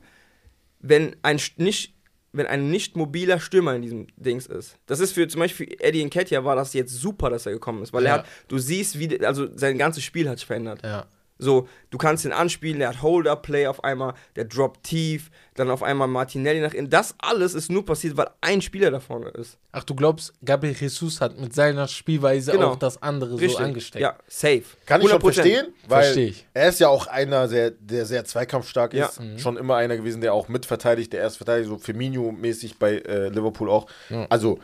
wenn 0.81 1.17
ein 1.23 1.39
nicht 1.59 1.95
wenn 2.37 2.47
ein 2.47 2.71
nicht 2.71 2.97
mobiler 2.97 3.41
Stürmer 3.41 3.75
in 3.75 3.83
diesem 3.83 4.07
Dings 4.17 4.47
ist. 4.47 4.77
Das 4.87 5.01
ist 5.01 5.13
für 5.13 5.27
zum 5.29 5.41
Beispiel 5.41 5.67
für 5.67 5.81
Eddie 5.81 6.05
Nketiah 6.05 6.45
war 6.45 6.57
das 6.57 6.73
jetzt 6.75 6.93
super, 6.93 7.31
dass 7.31 7.47
er 7.47 7.53
gekommen 7.53 7.83
ist, 7.83 7.93
weil 7.93 8.05
Ja. 8.05 8.11
er 8.11 8.19
hat, 8.19 8.27
du 8.49 8.59
siehst, 8.59 8.99
wie, 8.99 9.25
also 9.25 9.49
sein 9.57 9.79
ganzes 9.79 10.05
Spiel 10.05 10.29
hat 10.29 10.39
sich 10.39 10.47
verändert. 10.47 10.81
Ja. 10.85 11.07
So, 11.39 11.69
du 11.91 11.99
kannst 11.99 12.25
ihn 12.25 12.33
anspielen, 12.33 12.79
der 12.79 12.89
hat 12.89 13.03
Hold-Up-Play 13.03 13.67
auf 13.67 13.85
einmal, 13.85 14.15
der 14.37 14.45
droppt 14.47 14.85
tief, 14.85 15.31
dann 15.55 15.71
auf 15.71 15.83
einmal 15.83 16.09
Martinelli 16.09 16.61
nach 16.61 16.73
innen. 16.73 16.89
Das 16.89 17.15
alles 17.19 17.55
ist 17.55 17.71
nur 17.71 17.85
passiert, 17.85 18.17
weil 18.17 18.29
ein 18.41 18.63
Spieler 18.63 18.91
da 18.91 19.01
vorne 19.01 19.29
ist. 19.31 19.59
Ach, 19.73 19.85
du 19.85 19.95
glaubst, 19.95 20.33
Gabriel 20.45 20.75
Jesus 20.75 21.21
hat 21.21 21.39
mit 21.39 21.55
seiner 21.55 21.89
Spielweise 21.89 22.53
Genau. 22.53 22.71
auch 22.73 22.77
das 22.77 23.03
andere 23.03 23.37
so 23.39 23.57
angesteckt. 23.59 24.01
Ja, 24.03 24.17
safe. 24.27 24.63
kann 24.87 25.03
ich 25.03 25.11
schon 25.11 25.21
100%. 25.21 25.23
verstehen, 25.35 25.67
weil 25.89 26.03
Versteh 26.05 26.25
ich. 26.29 26.47
er 26.55 26.69
ist 26.71 26.81
ja 26.81 26.89
auch 26.89 27.07
einer, 27.07 27.49
der, 27.49 27.71
der 27.73 28.07
sehr 28.07 28.25
zweikampfstark 28.25 28.95
Ja. 28.95 29.07
ist. 29.07 29.21
Schon 29.37 29.57
immer 29.59 29.77
einer 29.77 29.97
gewesen, 29.99 30.23
der 30.23 30.33
auch 30.33 30.49
mitverteidigt, 30.49 31.13
der 31.13 31.21
erst 31.21 31.37
verteidigt, 31.37 31.69
so 31.69 31.77
Firmino-mäßig 31.77 32.79
bei 32.79 32.95
äh, 32.99 33.29
Liverpool 33.29 33.69
auch. 33.71 33.87
Also, 34.31 34.59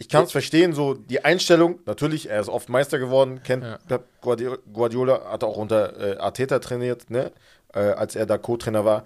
ich 0.00 0.08
kann 0.08 0.24
es 0.24 0.32
verstehen, 0.32 0.72
so 0.72 0.94
die 0.94 1.24
Einstellung, 1.24 1.80
natürlich, 1.84 2.30
er 2.30 2.40
ist 2.40 2.48
oft 2.48 2.68
Meister 2.68 3.00
geworden, 3.00 3.42
kennt 3.42 3.64
Ja. 3.64 3.78
Guardiola, 4.72 5.30
hat 5.30 5.42
auch 5.42 5.56
unter 5.56 6.16
äh, 6.16 6.18
Arteta 6.18 6.60
trainiert, 6.60 7.10
ne? 7.10 7.32
Äh, 7.74 7.80
als 7.80 8.14
er 8.14 8.24
da 8.24 8.38
Co-Trainer 8.38 8.84
war. 8.84 9.04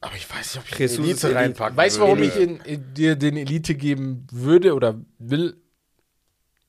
Aber 0.00 0.16
ich 0.16 0.28
weiß 0.28 0.56
nicht, 0.56 0.64
ob 0.64 0.72
ich 0.72 0.78
Jesus 0.78 0.98
Elite 0.98 1.34
reinpacken 1.34 1.76
Weißt 1.76 1.96
du, 1.96 2.00
warum 2.00 2.22
ich 2.22 2.36
in, 2.36 2.60
in 2.60 2.94
dir 2.94 3.16
den 3.16 3.36
Elite 3.36 3.74
geben 3.76 4.26
würde 4.30 4.74
oder 4.74 4.96
will? 5.18 5.56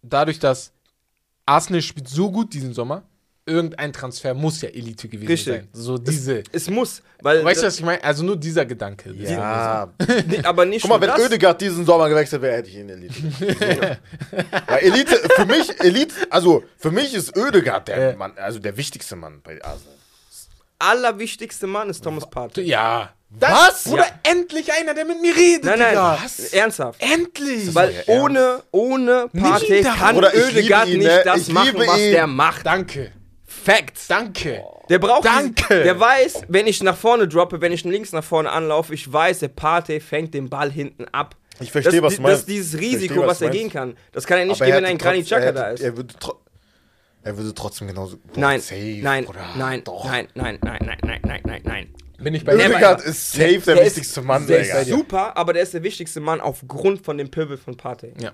Dadurch, 0.04 0.40
dass 0.40 0.72
Arsenal 1.46 1.82
spielt 1.82 2.08
so 2.08 2.32
gut 2.32 2.54
diesen 2.54 2.74
Sommer, 2.74 3.04
irgendein 3.48 3.92
Transfer 3.94 4.34
muss 4.34 4.62
ja 4.62 4.70
Elite 4.70 5.08
gewesen 5.08 5.28
Richtig. 5.28 5.54
sein. 5.54 5.68
So 5.74 5.98
diese. 5.98 6.44
Es 6.52 6.70
muss, 6.70 7.02
weil. 7.22 7.44
weißt 7.44 7.64
du, 7.64 7.68
was 7.68 7.80
ich 7.80 7.84
meine? 7.86 8.04
Also 8.04 8.24
nur 8.24 8.36
dieser 8.38 8.66
Gedanke. 8.66 9.12
Ja, 9.14 9.90
Nee, 10.28 10.42
aber 10.44 10.66
nicht 10.66 10.82
Guck 10.84 10.92
mal, 10.92 11.02
wenn 11.02 11.08
das. 11.10 11.20
Ödegaard 11.26 11.60
diesen 11.62 11.86
Sommer 11.86 12.10
gewechselt 12.10 12.42
wäre, 12.42 12.58
hätte 12.58 12.70
ich 12.70 12.76
ihn 12.76 12.90
Elite. 12.90 13.14
So. 13.14 13.46
Weil 14.68 14.80
Elite, 14.84 15.16
für 15.36 15.46
mich, 15.46 15.80
Elite, 15.80 16.14
also 16.30 16.64
für 16.78 16.92
mich 16.92 17.14
ist 17.14 17.36
Ödegaard 17.36 17.88
der 17.88 18.12
Ja. 18.12 18.16
Mann, 18.18 18.34
also 18.38 18.60
der 18.60 18.76
wichtigste 18.78 19.16
Mann 19.16 19.40
bei 19.44 19.54
Arsenal. 19.64 19.96
allerwichtigste 20.80 21.68
Mann 21.68 21.90
ist 21.90 22.04
Thomas 22.04 22.30
Partey. 22.30 22.64
Ja. 22.66 23.14
Was? 23.30 23.84
Bruder, 23.84 24.06
endlich 24.24 24.72
einer, 24.72 24.94
der 24.94 25.04
mit 25.04 25.22
mir 25.22 25.36
redet, 25.36 25.66
Nein, 25.66 25.80
nein, 25.80 25.90
Digga. 25.90 26.18
ernsthaft. 26.54 27.02
Endlich. 27.02 27.76
Weil 27.76 27.94
ohne, 28.08 28.64
ohne 28.72 29.28
Partey 29.38 29.82
kann 29.84 30.16
Ödegaard 30.24 30.88
nicht 30.88 31.00
ne? 31.02 31.22
das 31.26 31.42
Ich 31.42 31.50
machen, 31.50 31.66
liebe 31.76 31.88
was 31.88 31.98
ihn. 32.00 32.12
der 32.12 32.26
macht. 32.28 32.66
Danke. 32.66 33.12
Facts. 33.72 34.08
Danke. 34.08 34.64
Der 34.90 35.00
braucht 35.00 35.26
Danke. 35.26 35.64
diesen- 35.70 35.84
Der 35.84 36.00
weiß, 36.00 36.44
wenn 36.48 36.68
ich 36.68 36.82
nach 36.82 36.96
vorne 36.96 37.28
droppe, 37.28 37.60
wenn 37.62 37.72
ich 37.74 37.84
links 37.84 38.12
nach 38.14 38.24
vorne 38.24 38.50
anlaufe, 38.52 38.94
ich 38.94 39.12
weiß, 39.12 39.40
der 39.40 39.50
Partey 39.50 40.00
fängt 40.00 40.34
den 40.34 40.50
Ball 40.50 40.72
hinten 40.72 41.06
ab. 41.12 41.36
Ich 41.60 41.72
verstehe, 41.72 42.02
das, 42.02 42.04
was 42.04 42.16
du 42.16 42.22
Das 42.22 42.30
meinst. 42.32 42.40
ist 42.42 42.50
dieses 42.50 42.80
Risiko, 42.80 43.16
verstehe, 43.16 43.28
was 43.28 43.40
du 43.40 43.46
er 43.46 43.50
meinst. 43.50 43.60
gehen 43.62 43.70
kann. 43.72 43.98
Das 44.14 44.26
kann 44.26 44.38
er 44.40 44.46
nicht 44.46 44.56
Aber 44.62 44.66
geben, 44.66 44.78
wenn 44.78 44.84
hätte 44.86 44.94
ein 44.94 44.98
Granit 45.00 45.32
er 45.32 45.42
hätte- 45.42 45.54
da 45.54 45.68
ist. 45.72 45.82
Er 45.82 45.98
würde, 45.98 46.14
er 47.24 47.38
würde 47.38 47.54
trotzdem 47.54 47.88
genauso. 47.88 48.18
Boah, 48.18 48.40
Nein, 48.40 48.62
safe, 48.62 49.00
nein, 49.02 49.26
Bruder. 49.26 49.46
nein, 49.58 49.84
Doch. 49.84 50.06
nein, 50.06 50.28
nein, 50.36 50.60
nein, 50.62 50.80
nein, 50.86 50.98
nein, 51.04 51.20
nein, 51.24 51.42
nein, 51.44 51.62
nein. 51.66 51.94
Bin 52.20 52.34
ich 52.34 52.46
bei 52.46 52.56
Der-. 52.56 52.70
Ödegaard 52.70 53.02
ist 53.04 53.32
safe 53.32 53.60
der, 53.60 53.82
ist- 53.82 53.86
wichtigste 53.98 54.22
Mann, 54.22 54.48
Der 54.48 54.62
Digga. 54.64 54.80
ist 54.80 54.88
super, 54.90 55.36
aber 55.36 55.54
der 55.54 55.64
ist 55.64 55.74
der 55.74 55.84
wichtigste 55.84 56.20
Mann 56.20 56.40
aufgrund 56.42 57.04
von 57.04 57.18
dem 57.18 57.30
Pivot 57.30 57.60
von 57.60 57.76
Partey. 57.76 58.14
Ja. 58.20 58.32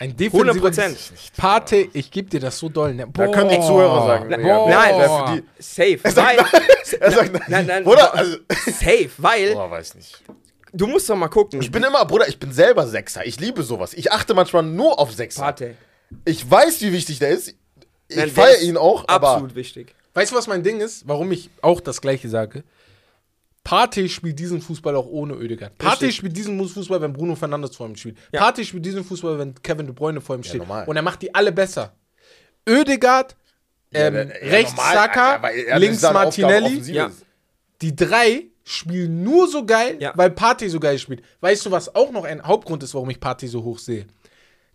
Ein 0.00 0.16
defensiver 0.16 0.68
100%. 0.68 0.96
Pate, 1.36 1.88
ich 1.92 2.10
geb 2.10 2.30
dir 2.30 2.38
das 2.40 2.58
so 2.58 2.68
doll. 2.68 2.94
Ne? 2.94 3.08
Da 3.12 3.26
können 3.28 3.48
die 3.50 3.60
Zuhörer 3.60 4.06
sagen. 4.06 4.26
Na- 4.30 4.36
Digga. 4.36 4.66
nein, 4.68 4.94
Wer 4.96 5.08
für 5.08 5.34
die, 5.34 5.62
Safe, 5.62 5.98
sagt 6.10 6.16
weil. 6.16 7.00
er 7.00 7.10
sagt 7.10 7.32
nein. 7.32 7.42
Nein, 7.48 7.66
nein, 7.66 7.84
Bruder, 7.84 8.14
also, 8.14 8.36
safe, 8.66 9.10
weil 9.18 9.54
Boah, 9.54 9.70
weiß 9.70 9.96
nicht. 9.96 10.22
du 10.72 10.86
musst 10.86 11.10
doch 11.10 11.16
mal 11.16 11.28
gucken. 11.28 11.60
Ich 11.60 11.70
bin 11.72 11.82
immer, 11.82 12.04
Bruder, 12.04 12.28
ich 12.28 12.38
bin 12.38 12.52
selber 12.52 12.86
Sechser. 12.86 13.26
Ich 13.26 13.40
liebe 13.40 13.62
sowas. 13.64 13.92
Ich 13.94 14.12
achte 14.12 14.34
manchmal 14.34 14.62
nur 14.62 14.98
auf 15.00 15.12
Sechser. 15.12 15.42
Partey. 15.42 15.74
Ich 16.24 16.48
weiß, 16.48 16.80
wie 16.82 16.92
wichtig 16.92 17.18
der 17.18 17.30
ist. 17.30 17.54
Ich 18.08 18.16
Nein, 18.16 18.30
feiere 18.30 18.60
ihn 18.62 18.76
auch, 18.76 19.04
aber 19.08 19.30
Absolut 19.30 19.54
wichtig. 19.54 19.94
Weißt 20.14 20.32
du, 20.32 20.36
was 20.36 20.46
mein 20.46 20.62
Ding 20.62 20.80
ist? 20.80 21.06
Warum 21.06 21.30
ich 21.32 21.50
auch 21.60 21.80
das 21.80 22.00
Gleiche 22.00 22.28
sage? 22.28 22.62
Partey 23.68 24.08
spielt 24.08 24.38
diesen 24.38 24.62
Fußball 24.62 24.96
auch 24.96 25.04
ohne 25.06 25.34
Ödegaard. 25.34 25.76
Partey 25.76 26.10
spielt 26.10 26.34
diesen 26.34 26.58
Fußball, 26.66 27.02
wenn 27.02 27.12
Bruno 27.12 27.34
Fernandes 27.34 27.76
vor 27.76 27.86
ihm 27.86 27.96
spielt. 27.96 28.16
Ja. 28.32 28.40
Partey 28.40 28.64
spielt 28.64 28.86
diesen 28.86 29.04
Fußball, 29.04 29.38
wenn 29.38 29.54
Kevin 29.62 29.84
De 29.84 29.94
Bruyne 29.94 30.22
vor 30.22 30.36
ihm 30.36 30.42
steht. 30.42 30.60
normal. 30.60 30.86
Und 30.86 30.96
er 30.96 31.02
macht 31.02 31.20
die 31.20 31.34
alle 31.34 31.52
besser. 31.52 31.92
Ödegaard, 32.66 33.36
ähm, 33.92 34.14
Ja, 34.14 34.20
ja, 34.22 34.28
rechts 34.50 34.74
normal, 34.74 34.94
Saka, 34.94 35.48
links 35.76 36.00
Martinelli. 36.00 36.80
Ja. 36.92 37.10
Die 37.82 37.94
drei 37.94 38.46
spielen 38.64 39.22
nur 39.22 39.48
so 39.48 39.66
geil, 39.66 39.96
Ja. 40.00 40.12
weil 40.16 40.30
Partey 40.30 40.70
so 40.70 40.80
geil 40.80 40.98
spielt. 40.98 41.22
Weißt 41.40 41.66
du, 41.66 41.70
was 41.70 41.94
auch 41.94 42.10
noch 42.10 42.24
ein 42.24 42.42
Hauptgrund 42.42 42.82
ist, 42.82 42.94
warum 42.94 43.10
ich 43.10 43.20
Partey 43.20 43.48
so 43.48 43.62
hoch 43.64 43.78
sehe? 43.78 44.06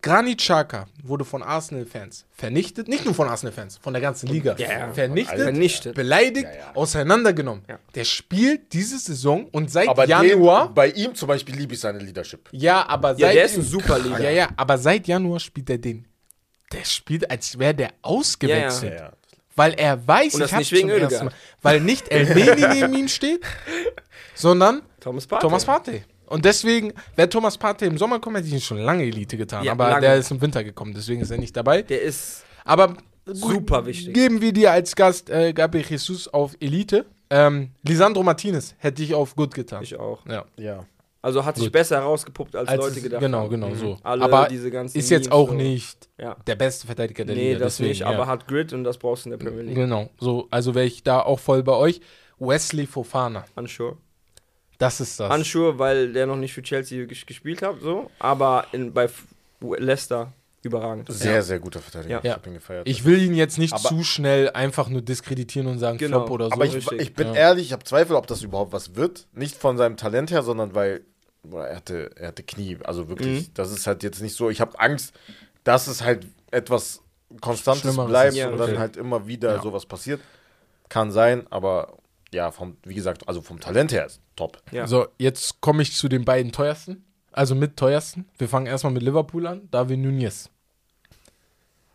Granit 0.03 0.39
Xhaka 0.39 0.85
wurde 1.01 1.23
von 1.23 1.41
Arsenal-Fans 1.41 2.25
vernichtet, 2.35 2.89
nicht 2.89 3.05
nur 3.05 3.13
von 3.15 3.29
Arsenal-Fans, 3.29 3.77
von 3.81 3.93
der 3.93 4.01
ganzen 4.01 4.27
Liga. 4.27 4.53
Ja. 4.57 4.91
Vernichtet, 4.93 5.39
Vernichtet. 5.39 5.95
beleidigt, 5.95 6.45
Ja, 6.45 6.55
ja. 6.59 6.75
auseinandergenommen. 6.75 7.63
Der 7.95 8.03
spielt 8.03 8.73
diese 8.73 8.99
Saison 8.99 9.45
und 9.51 9.71
seit 9.71 9.87
Aber 9.87 10.05
Januar. 10.05 10.67
den, 10.67 10.73
bei 10.75 10.89
ihm 10.89 11.15
zum 11.15 11.29
Beispiel 11.29 11.55
liebe 11.55 11.73
ich 11.73 11.79
seine 11.79 11.99
Leadership. 11.99 12.49
ja, 12.51 12.85
aber 12.87 13.15
seit. 13.15 13.33
der 13.33 13.45
ist 13.45 13.57
ein 13.57 13.63
super 13.63 13.97
Leader. 13.97 14.19
Ja, 14.21 14.29
ja, 14.29 14.49
aber 14.57 14.77
seit 14.77 15.07
Januar 15.07 15.39
spielt 15.39 15.69
er 15.69 15.77
den. 15.77 16.05
Der 16.73 16.83
spielt, 16.83 17.31
als 17.31 17.57
wäre 17.57 17.73
der 17.73 17.91
ausgewechselt. 18.01 19.01
Weil 19.55 19.73
er 19.75 20.05
weiß, 20.05 20.33
ich 20.39 20.71
wegen 20.71 20.89
zum 20.89 20.97
ersten. 20.99 21.25
Mal. 21.25 21.33
Weil 21.61 21.79
nicht 21.79 22.09
Elneny 22.11 22.67
neben 22.73 22.93
ihm 22.95 23.07
steht, 23.07 23.41
sondern 24.35 24.81
Thomas 24.99 25.27
Partey. 25.27 25.41
Thomas 25.47 25.65
Partey. 25.65 26.03
Und 26.27 26.45
deswegen, 26.45 26.93
wäre 27.15 27.29
Thomas 27.29 27.57
Partey 27.57 27.87
im 27.87 27.97
Sommer 27.97 28.15
gekommen, 28.15 28.37
hätte 28.37 28.47
ich 28.47 28.53
ihn 28.53 28.61
schon 28.61 28.77
lange 28.79 29.03
Elite 29.03 29.37
getan. 29.37 29.63
Ja, 29.63 29.73
aber 29.73 29.89
lange. 29.89 30.01
der 30.01 30.15
ist 30.15 30.31
im 30.31 30.41
Winter 30.41 30.63
gekommen, 30.63 30.93
deswegen 30.95 31.21
ist 31.21 31.31
er 31.31 31.37
nicht 31.37 31.55
dabei. 31.55 31.81
Der 31.81 32.01
ist 32.01 32.43
Aber 32.65 32.95
super 33.25 33.85
wichtig. 33.85 34.13
geben 34.13 34.41
wir 34.41 34.53
dir 34.53 34.71
als 34.71 34.95
Gast 34.95 35.29
äh, 35.29 35.53
Gabriel 35.53 35.85
Jesus 35.87 36.27
auf 36.27 36.55
Elite. 36.59 37.05
Ähm, 37.29 37.71
Lisandro 37.87 38.23
Martinez 38.23 38.75
hätte 38.77 39.01
ich 39.03 39.13
auf 39.13 39.35
gut 39.35 39.53
getan. 39.53 39.83
Ich 39.83 39.97
auch. 39.99 40.25
ja. 40.27 40.45
ja. 40.57 40.85
Also 41.25 41.45
hat 41.45 41.55
sich 41.55 41.67
Gut. 41.67 41.71
besser 41.71 41.95
herausgepuppt, 42.01 42.53
als, 42.53 42.67
Als 42.67 42.81
Leute 42.81 42.99
gedacht 42.99 43.21
genau, 43.21 43.43
haben. 43.43 43.49
genau 43.51 43.73
so. 43.75 43.97
Alle 44.03 44.25
aber 44.25 44.47
diese 44.49 44.69
ganzen 44.69 44.97
ist 44.97 45.09
jetzt 45.09 45.27
Memes 45.29 45.31
auch 45.31 45.47
so. 45.47 45.53
nicht 45.53 46.09
Ja. 46.19 46.35
der 46.45 46.55
beste 46.55 46.85
Verteidiger 46.85 47.23
der 47.23 47.33
Nee, 47.37 47.53
Liga. 47.53 47.59
das 47.59 47.75
deswegen, 47.77 47.89
nicht, 47.91 47.99
ja. 48.01 48.07
aber 48.09 48.27
hat 48.27 48.45
Grit 48.45 48.73
und 48.73 48.83
das 48.83 48.97
brauchst 48.97 49.23
du 49.25 49.29
in 49.31 49.39
der 49.39 49.45
Premier 49.45 49.61
League. 49.63 49.75
Genau, 49.75 50.09
so, 50.19 50.49
also 50.51 50.75
wäre 50.75 50.85
ich 50.85 51.01
da 51.01 51.21
auch 51.21 51.39
voll 51.39 51.63
bei 51.63 51.71
euch. 51.71 52.01
Wesley 52.39 52.85
Fofana, 52.85 53.45
Unsure. 53.55 53.95
Das 54.83 54.99
ist 55.01 55.19
das. 55.19 55.33
Unsure, 55.33 55.79
weil 55.79 56.13
der 56.13 56.25
noch 56.27 56.35
nicht 56.35 56.53
für 56.53 56.61
Chelsea 56.61 57.05
ges 57.05 57.25
gespielt 57.25 57.61
hat, 57.61 57.79
so. 57.81 58.09
Aber 58.19 58.65
in, 58.71 58.93
bei 58.93 59.09
Leicester 59.77 60.33
überragend. 60.61 61.11
Sehr, 61.11 61.41
sehr 61.43 61.59
guter 61.59 61.79
Verteidiger. 61.81 62.15
Ja. 62.15 62.21
Ich 62.23 62.31
hab 62.31 62.47
ihn 62.47 62.53
gefeiert. 62.53 62.87
Ich 62.87 63.03
will 63.05 63.21
ihn 63.21 63.35
jetzt 63.35 63.57
nicht 63.57 63.73
Aber- 63.73 63.83
zu 63.89 64.03
schnell 64.03 64.49
einfach 64.51 64.87
nur 64.89 65.01
diskreditieren 65.01 65.67
und 65.67 65.77
sagen 65.79 65.97
Genau. 65.97 66.19
Flop 66.21 66.31
oder 66.31 66.45
so. 66.47 66.51
aber 66.53 66.65
ich, 66.65 66.91
ich 66.91 67.13
bin 67.13 67.27
Ja. 67.29 67.33
ehrlich, 67.33 67.65
ich 67.67 67.73
habe 67.73 67.83
Zweifel, 67.83 68.15
ob 68.15 68.27
das 68.27 68.41
überhaupt 68.43 68.71
was 68.71 68.95
wird. 68.95 69.27
Nicht 69.33 69.55
von 69.57 69.77
seinem 69.77 69.97
Talent 69.97 70.31
her, 70.31 70.41
sondern 70.43 70.73
weil 70.75 71.01
boah, 71.43 71.65
er, 71.67 71.75
hatte, 71.77 72.11
er 72.15 72.29
hatte 72.29 72.43
Knie. 72.43 72.77
Also 72.85 73.09
wirklich, 73.09 73.47
Mhm. 73.49 73.53
das 73.55 73.71
ist 73.71 73.85
halt 73.87 74.03
jetzt 74.03 74.21
nicht 74.21 74.35
so. 74.35 74.49
Ich 74.49 74.61
habe 74.61 74.79
Angst, 74.79 75.13
dass 75.65 75.87
es 75.87 76.01
halt 76.01 76.27
etwas 76.51 77.01
Konstantes 77.41 77.81
Schlimmeres 77.81 78.09
bleibt 78.09 78.29
ist. 78.33 78.37
Ja, 78.37 78.47
und 78.49 78.61
okay. 78.61 78.71
dann 78.71 78.79
halt 78.79 78.95
immer 78.95 79.27
wieder 79.27 79.55
Ja. 79.55 79.61
sowas 79.61 79.85
passiert. 79.85 80.21
Kann 80.87 81.11
sein, 81.11 81.45
aber 81.49 81.97
ja, 82.33 82.51
vom, 82.51 82.77
wie 82.83 82.93
gesagt, 82.95 83.27
also 83.27 83.41
vom 83.41 83.59
Talent 83.59 83.91
her 83.91 84.05
ist 84.05 84.21
top. 84.35 84.61
Ja. 84.71 84.87
So, 84.87 85.07
jetzt 85.17 85.61
komme 85.61 85.81
ich 85.83 85.93
zu 85.95 86.07
den 86.09 86.25
beiden 86.25 86.51
teuersten. 86.51 87.03
Also 87.31 87.55
mit 87.55 87.77
teuersten. 87.77 88.25
Wir 88.37 88.47
fangen 88.49 88.67
erstmal 88.67 88.93
mit 88.93 89.01
Liverpool 89.03 89.47
an. 89.47 89.67
David 89.71 89.99
Nunez. 89.99 90.49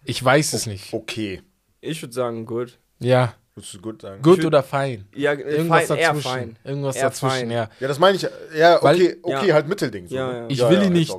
Ich 0.05 0.25
weiß 0.25 0.53
es 0.55 0.67
nicht. 0.67 0.93
Okay. 0.93 1.43
Ich 1.81 2.01
würde 2.03 2.15
sagen, 2.15 2.47
gut. 2.47 2.79
Ja, 2.99 3.35
Würdest 3.55 3.75
du 3.75 3.81
gut 3.81 4.03
sagen? 4.03 4.23
gut 4.23 4.45
oder 4.45 4.63
fein? 4.63 5.07
Ja, 5.15 5.33
Irgendwas 5.33 5.87
fein, 5.89 5.99
eher 5.99 6.09
dazwischen. 6.09 6.29
fein. 6.31 6.59
Irgendwas 6.65 6.97
Eher 6.97 7.03
dazwischen, 7.05 7.31
fein. 7.37 7.51
ja. 7.51 7.71
Ja, 7.81 7.89
das 7.89 7.99
meine 7.99 8.17
ich. 8.17 8.23
Ja, 8.57 8.83
Weil- 8.83 8.97
okay, 8.97 9.17
okay, 9.23 9.49
Ja. 9.49 9.55
halt 9.55 9.69
Mittelding. 9.69 10.07
So, 10.09 10.15
Ja, 10.17 10.33
ne? 10.33 10.39
ja. 10.41 10.47
Ich 10.49 10.59
ja, 10.59 10.71
will 10.71 10.79
ja, 10.79 10.85
ihn 10.85 10.93
nicht-. 10.93 11.15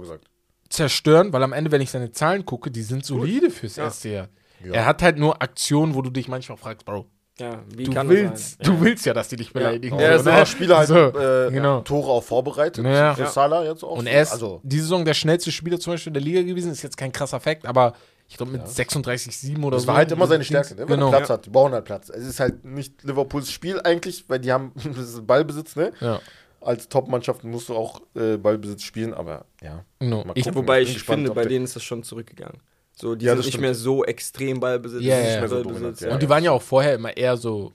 Zerstören, 0.69 1.33
weil 1.33 1.41
am 1.43 1.53
Ende, 1.53 1.71
wenn 1.71 1.81
ich 1.81 1.89
seine 1.89 2.11
Zahlen 2.11 2.45
gucke, 2.45 2.69
die 2.71 2.83
sind 2.83 3.05
solide 3.05 3.49
fürs 3.49 3.75
Ja. 3.77 3.85
erste 3.85 4.09
Jahr. 4.09 4.27
Ja. 4.63 4.73
Er 4.73 4.85
hat 4.85 5.01
halt 5.01 5.17
nur 5.17 5.41
Aktionen, 5.41 5.95
wo 5.95 6.01
du 6.01 6.09
dich 6.09 6.27
manchmal 6.27 6.57
fragst, 6.57 6.85
Bro, 6.85 7.07
Ja, 7.39 7.59
wie 7.75 7.85
du 7.85 7.93
kann 7.93 8.07
das 8.07 8.15
willst, 8.17 8.49
sein? 8.63 8.65
du 8.75 8.81
willst 8.81 9.05
ja, 9.05 9.13
dass 9.13 9.27
die 9.29 9.35
dich 9.37 9.51
beleidigen. 9.53 9.97
Ja, 9.99 10.17
so, 10.17 10.25
so, 10.25 10.29
ne? 10.29 10.35
ne? 10.39 10.45
Spieler 10.45 10.77
halt 10.77 10.87
So, 10.87 10.95
äh, 10.97 11.51
genau. 11.51 11.81
Tore 11.81 12.11
auch 12.11 12.23
vorbereitet. 12.23 12.83
Ja. 12.85 13.15
Für 13.15 13.21
Ja. 13.23 13.27
Salah 13.29 13.63
jetzt 13.65 13.83
auch. 13.83 13.97
Und 13.97 14.07
er 14.07 14.21
ist 14.21 14.31
also, 14.31 14.59
diese 14.63 14.83
Saison 14.83 15.05
der 15.05 15.13
schnellste 15.13 15.51
Spieler 15.51 15.79
zum 15.79 15.93
Beispiel 15.93 16.13
der 16.13 16.21
Liga 16.21 16.41
gewesen. 16.41 16.71
Ist 16.71 16.81
jetzt 16.83 16.97
kein 16.97 17.11
krasser 17.11 17.39
Fakt, 17.39 17.65
aber 17.65 17.93
ich 18.27 18.37
glaube 18.37 18.51
mit 18.51 18.61
36,7 18.63 19.57
oder 19.63 19.77
das 19.77 19.83
so. 19.83 19.87
war 19.87 19.95
halt 19.95 20.11
immer 20.11 20.27
seine 20.27 20.43
Stärke, 20.43 20.75
ne? 20.75 20.81
wenn 20.81 20.87
Genau. 20.87 21.07
er 21.07 21.17
Platz 21.17 21.29
hat. 21.29 21.45
Die 21.45 21.49
brauchen 21.49 21.73
halt 21.73 21.85
Platz. 21.85 22.09
Es 22.09 22.25
ist 22.27 22.39
halt 22.39 22.63
nicht 22.65 23.03
Liverpools 23.03 23.51
Spiel 23.51 23.79
eigentlich, 23.81 24.25
weil 24.27 24.39
die 24.39 24.51
haben 24.51 24.71
das 24.95 25.21
Ballbesitz, 25.25 25.75
ne? 25.75 25.91
Ja, 26.01 26.19
Als 26.61 26.89
Top-Mannschaft 26.89 27.43
musst 27.45 27.69
du 27.69 27.75
auch 27.75 28.01
äh, 28.15 28.37
Ballbesitz 28.37 28.83
spielen, 28.83 29.13
aber 29.13 29.45
ja. 29.63 29.83
Mal 29.99 30.25
Ich, 30.35 30.43
gucken. 30.43 30.55
Wobei 30.61 30.81
ich 30.81 30.93
gespannt, 30.93 31.19
finde, 31.21 31.33
bei 31.33 31.41
der- 31.43 31.49
denen 31.49 31.65
ist 31.65 31.75
das 31.75 31.83
schon 31.83 32.03
zurückgegangen. 32.03 32.57
So, 32.99 33.15
die 33.15 33.25
Ja, 33.25 33.31
sind 33.31 33.37
das 33.39 33.45
nicht 33.45 33.53
stimmt. 33.53 33.61
mehr 33.63 33.75
so 33.75 34.03
extrem 34.03 34.59
Ballbesitz. 34.59 35.01
Mehr 35.01 35.39
ja. 35.41 35.47
so 35.47 35.63
Ballbesitz, 35.63 36.01
ja. 36.01 36.11
und 36.11 36.21
die 36.21 36.27
waren 36.29 36.43
ja 36.43 36.51
auch 36.51 36.61
vorher 36.61 36.95
immer 36.95 37.15
eher 37.15 37.37
so, 37.37 37.71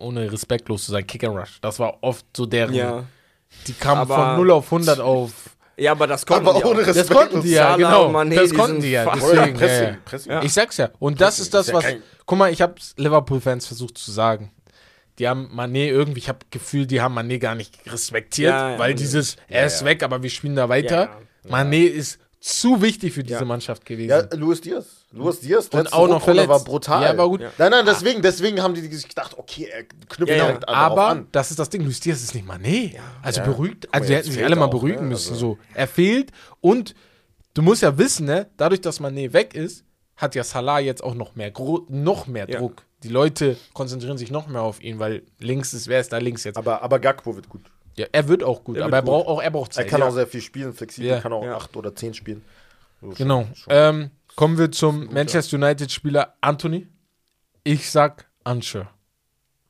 ohne 0.00 0.30
respektlos 0.32 0.84
zu 0.86 0.92
sein, 0.92 1.06
Kick 1.06 1.22
and 1.24 1.36
Rush. 1.36 1.60
Das 1.60 1.78
war 1.78 1.98
oft 2.00 2.26
so 2.36 2.44
deren. 2.46 2.74
ja. 2.74 3.04
Die 3.66 3.72
kamen 3.72 4.00
Aber- 4.02 4.14
von 4.16 4.36
0 4.36 4.50
auf 4.50 4.66
100 4.70 5.00
auf. 5.00 5.30
ja, 5.76 5.92
aber 5.92 6.06
das 6.06 6.26
konnten 6.26 6.46
Aber 6.48 6.58
die 6.58 6.64
ohne 6.64 6.82
auch. 6.82 6.86
Respekt. 6.86 7.10
Das 7.10 7.16
konnten 7.16 7.42
die 7.42 7.50
ja, 7.52 7.76
genau. 7.76 8.06
und 8.08 8.14
Mané, 8.14 8.34
das 8.34 8.52
konnten 8.52 8.80
die 8.82 8.90
ja. 8.90 9.04
Deswegen, 9.14 9.54
Pressing, 9.54 9.84
ja. 9.88 9.96
Pressing. 10.04 10.32
Ich 10.42 10.52
sag's 10.52 10.76
ja. 10.76 10.90
Und 10.98 11.20
das 11.20 11.38
ist 11.38 11.54
das, 11.54 11.68
ist 11.68 11.72
ja 11.72 11.78
was. 11.78 11.84
Guck 12.26 12.38
mal, 12.38 12.52
ich 12.52 12.60
hab's 12.60 12.94
Liverpool-Fans 12.98 13.66
versucht 13.66 13.96
zu 13.96 14.10
sagen. 14.10 14.50
Die 15.18 15.26
haben 15.28 15.50
Mané 15.54 15.86
irgendwie, 15.88 16.18
ich 16.18 16.28
habe 16.28 16.40
Gefühl, 16.50 16.86
die 16.86 17.00
haben 17.00 17.16
Mané 17.18 17.38
gar 17.38 17.54
nicht 17.54 17.74
respektiert, 17.90 18.50
Ja, 18.50 18.70
ja, 18.72 18.78
weil 18.78 18.94
dieses, 18.94 19.36
er 19.48 19.66
ist 19.66 19.80
ja. 19.80 19.86
weg, 19.86 20.02
aber 20.02 20.22
wir 20.22 20.30
spielen 20.30 20.54
da 20.56 20.68
weiter. 20.68 21.08
Ja, 21.44 21.50
Mané 21.50 21.86
ist 21.86 22.18
zu 22.40 22.80
wichtig 22.82 23.12
für 23.14 23.22
diese 23.24 23.40
Ja. 23.40 23.44
Mannschaft 23.44 23.84
gewesen. 23.84 24.10
Ja, 24.10 24.28
Luis 24.36 24.60
Diaz. 24.60 24.86
Luis 25.10 25.40
Diaz, 25.40 25.68
Und 25.68 25.92
auch 25.92 26.06
noch 26.06 26.22
verletzt. 26.22 26.48
war 26.48 26.60
brutal. 26.62 27.02
Ja, 27.02 27.16
war 27.16 27.28
gut. 27.28 27.40
Ja. 27.40 27.50
Nein, 27.58 27.70
nein, 27.70 27.84
deswegen, 27.86 28.22
deswegen 28.22 28.62
haben 28.62 28.74
die 28.74 28.80
sich 28.82 29.08
gedacht, 29.08 29.36
okay, 29.38 29.64
er 29.72 29.84
knüpft 29.84 30.30
Ja, 30.30 30.50
ja. 30.50 30.58
Aber 30.68 31.08
an. 31.08 31.26
das 31.32 31.50
ist 31.50 31.58
das 31.58 31.68
Ding, 31.70 31.82
Luis 31.82 31.98
Diaz 32.00 32.22
ist 32.22 32.34
nicht 32.34 32.46
Mané. 32.46 32.94
Also 33.22 33.40
Ja. 33.40 33.46
beruhigt, 33.46 33.82
Guck 33.86 33.92
mal, 33.92 33.98
also 33.98 34.08
die 34.08 34.14
hätten 34.16 34.30
sich 34.32 34.44
alle 34.44 34.56
mal 34.56 34.66
beruhigen 34.68 35.02
ne? 35.04 35.08
müssen. 35.10 35.32
Also- 35.32 35.52
So. 35.54 35.58
Er 35.74 35.88
fehlt 35.88 36.30
und 36.60 36.94
du 37.54 37.62
musst 37.62 37.82
ja 37.82 37.96
wissen, 37.98 38.26
ne, 38.26 38.46
dadurch, 38.56 38.80
dass 38.82 39.00
Mané 39.00 39.32
weg 39.32 39.54
ist, 39.54 39.84
hat 40.16 40.34
ja 40.34 40.44
Salah 40.44 40.78
jetzt 40.80 41.02
auch 41.02 41.14
noch 41.14 41.34
mehr, 41.36 41.52
noch 41.88 42.26
mehr. 42.26 42.46
Druck. 42.46 42.82
Die 43.04 43.08
Leute 43.08 43.56
konzentrieren 43.74 44.18
sich 44.18 44.30
noch 44.30 44.48
mehr 44.48 44.62
auf 44.62 44.82
ihn, 44.82 44.98
weil 44.98 45.22
links 45.38 45.72
ist, 45.72 45.86
wer 45.88 46.00
ist 46.00 46.12
da 46.12 46.18
links 46.18 46.42
jetzt? 46.44 46.56
Aber, 46.56 46.82
aber 46.82 46.98
Gakpo 46.98 47.34
wird 47.36 47.48
gut. 47.48 47.62
Ja, 47.98 48.06
er 48.12 48.28
wird 48.28 48.42
auch 48.42 48.64
gut, 48.64 48.76
Er 48.76 48.84
aber 48.86 48.96
er 48.96 49.02
gut. 49.02 49.10
braucht 49.10 49.26
auch, 49.28 49.42
er 49.42 49.50
braucht 49.50 49.70
Er 49.72 49.74
Zeit. 49.74 49.88
kann 49.88 50.00
ja. 50.00 50.06
auch 50.08 50.12
sehr 50.12 50.26
viel 50.26 50.40
spielen, 50.40 50.72
flexibel, 50.72 51.10
Ja. 51.10 51.20
kann 51.20 51.32
auch 51.32 51.44
Ja. 51.44 51.56
acht 51.56 51.76
oder 51.76 51.94
zehn 51.94 52.14
spielen. 52.14 52.44
So, 53.00 53.08
Genau. 53.10 53.44
schon- 53.44 53.54
schon. 53.56 53.72
Ähm, 53.72 54.10
kommen 54.36 54.56
wir 54.58 54.70
zum 54.72 55.12
Manchester 55.12 55.56
United-Spieler 55.56 56.34
Anthony. 56.40 56.86
Ich 57.64 57.90
sag 57.90 58.26
Anscher. 58.44 58.90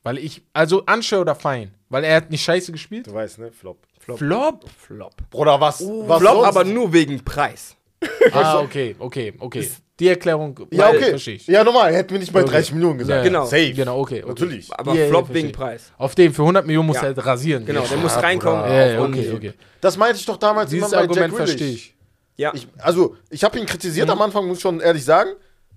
Weil 0.03 0.17
ich, 0.17 0.43
also 0.53 0.85
Anscher 0.85 1.19
oder 1.21 1.35
Fein, 1.35 1.73
weil 1.89 2.03
er 2.05 2.15
hat 2.17 2.29
nicht 2.31 2.43
scheiße 2.43 2.71
gespielt. 2.71 3.07
Du 3.07 3.13
weißt, 3.13 3.39
ne? 3.39 3.51
Flop. 3.51 3.85
Flop? 3.99 4.69
Flop. 4.69 5.13
Bruder, 5.29 5.59
was? 5.59 5.81
was 5.81 6.19
Flop, 6.19 6.33
sonst? 6.35 6.47
aber 6.47 6.63
nur 6.63 6.93
wegen 6.93 7.23
Preis. 7.23 7.75
Ah, 8.31 8.59
okay, 8.61 8.95
okay, 8.99 9.33
okay. 9.39 9.69
Die 9.99 10.07
Erklärung, 10.07 10.57
Ja, 10.71 10.89
okay. 10.89 11.09
verstehe 11.09 11.35
ich. 11.35 11.47
Ja, 11.47 11.61
normal. 11.63 11.93
Hätten 11.93 12.11
wir 12.11 12.19
nicht 12.19 12.31
bei 12.31 12.41
Okay. 12.41 12.51
30 12.51 12.73
Millionen 12.73 12.99
gesagt. 12.99 13.17
Ja, 13.17 13.23
Genau. 13.23 13.45
Safe. 13.45 13.73
Genau, 13.73 13.99
okay. 13.99 14.19
okay. 14.21 14.29
Natürlich. 14.29 14.69
Aber 14.71 14.93
Ja, 14.93 15.01
ja, 15.01 15.07
Flop 15.09 15.33
wegen 15.33 15.51
Preis. 15.51 15.91
Auf 15.97 16.15
dem, 16.15 16.33
für 16.33 16.43
100 16.43 16.65
Millionen 16.65 16.87
muss 16.87 16.95
Ja. 16.97 17.01
er 17.03 17.07
halt 17.15 17.25
rasieren. 17.25 17.65
Genau, 17.65 17.81
der 17.85 17.97
muss 17.97 18.13
Ja, 18.15 18.19
reinkommen. 18.21 18.61
Ja, 18.71 18.85
ja, 18.91 19.01
okay, 19.01 19.31
okay. 19.35 19.53
Das 19.81 19.97
meinte 19.97 20.17
ich 20.17 20.25
doch 20.25 20.37
damals 20.37 20.69
Dieses 20.69 20.87
immer 20.87 20.97
bei 20.97 21.03
Argument 21.03 21.33
Jack 21.33 21.37
verstehe 21.47 21.71
ich. 21.73 21.95
Ja. 22.37 22.53
Ich, 22.55 22.67
also, 22.77 23.17
ich 23.29 23.43
habe 23.43 23.59
ihn 23.59 23.65
kritisiert 23.65 24.09
am 24.09 24.21
Anfang, 24.21 24.47
muss 24.47 24.57
ich 24.57 24.61
schon 24.61 24.79
ehrlich 24.79 25.03
sagen. 25.03 25.31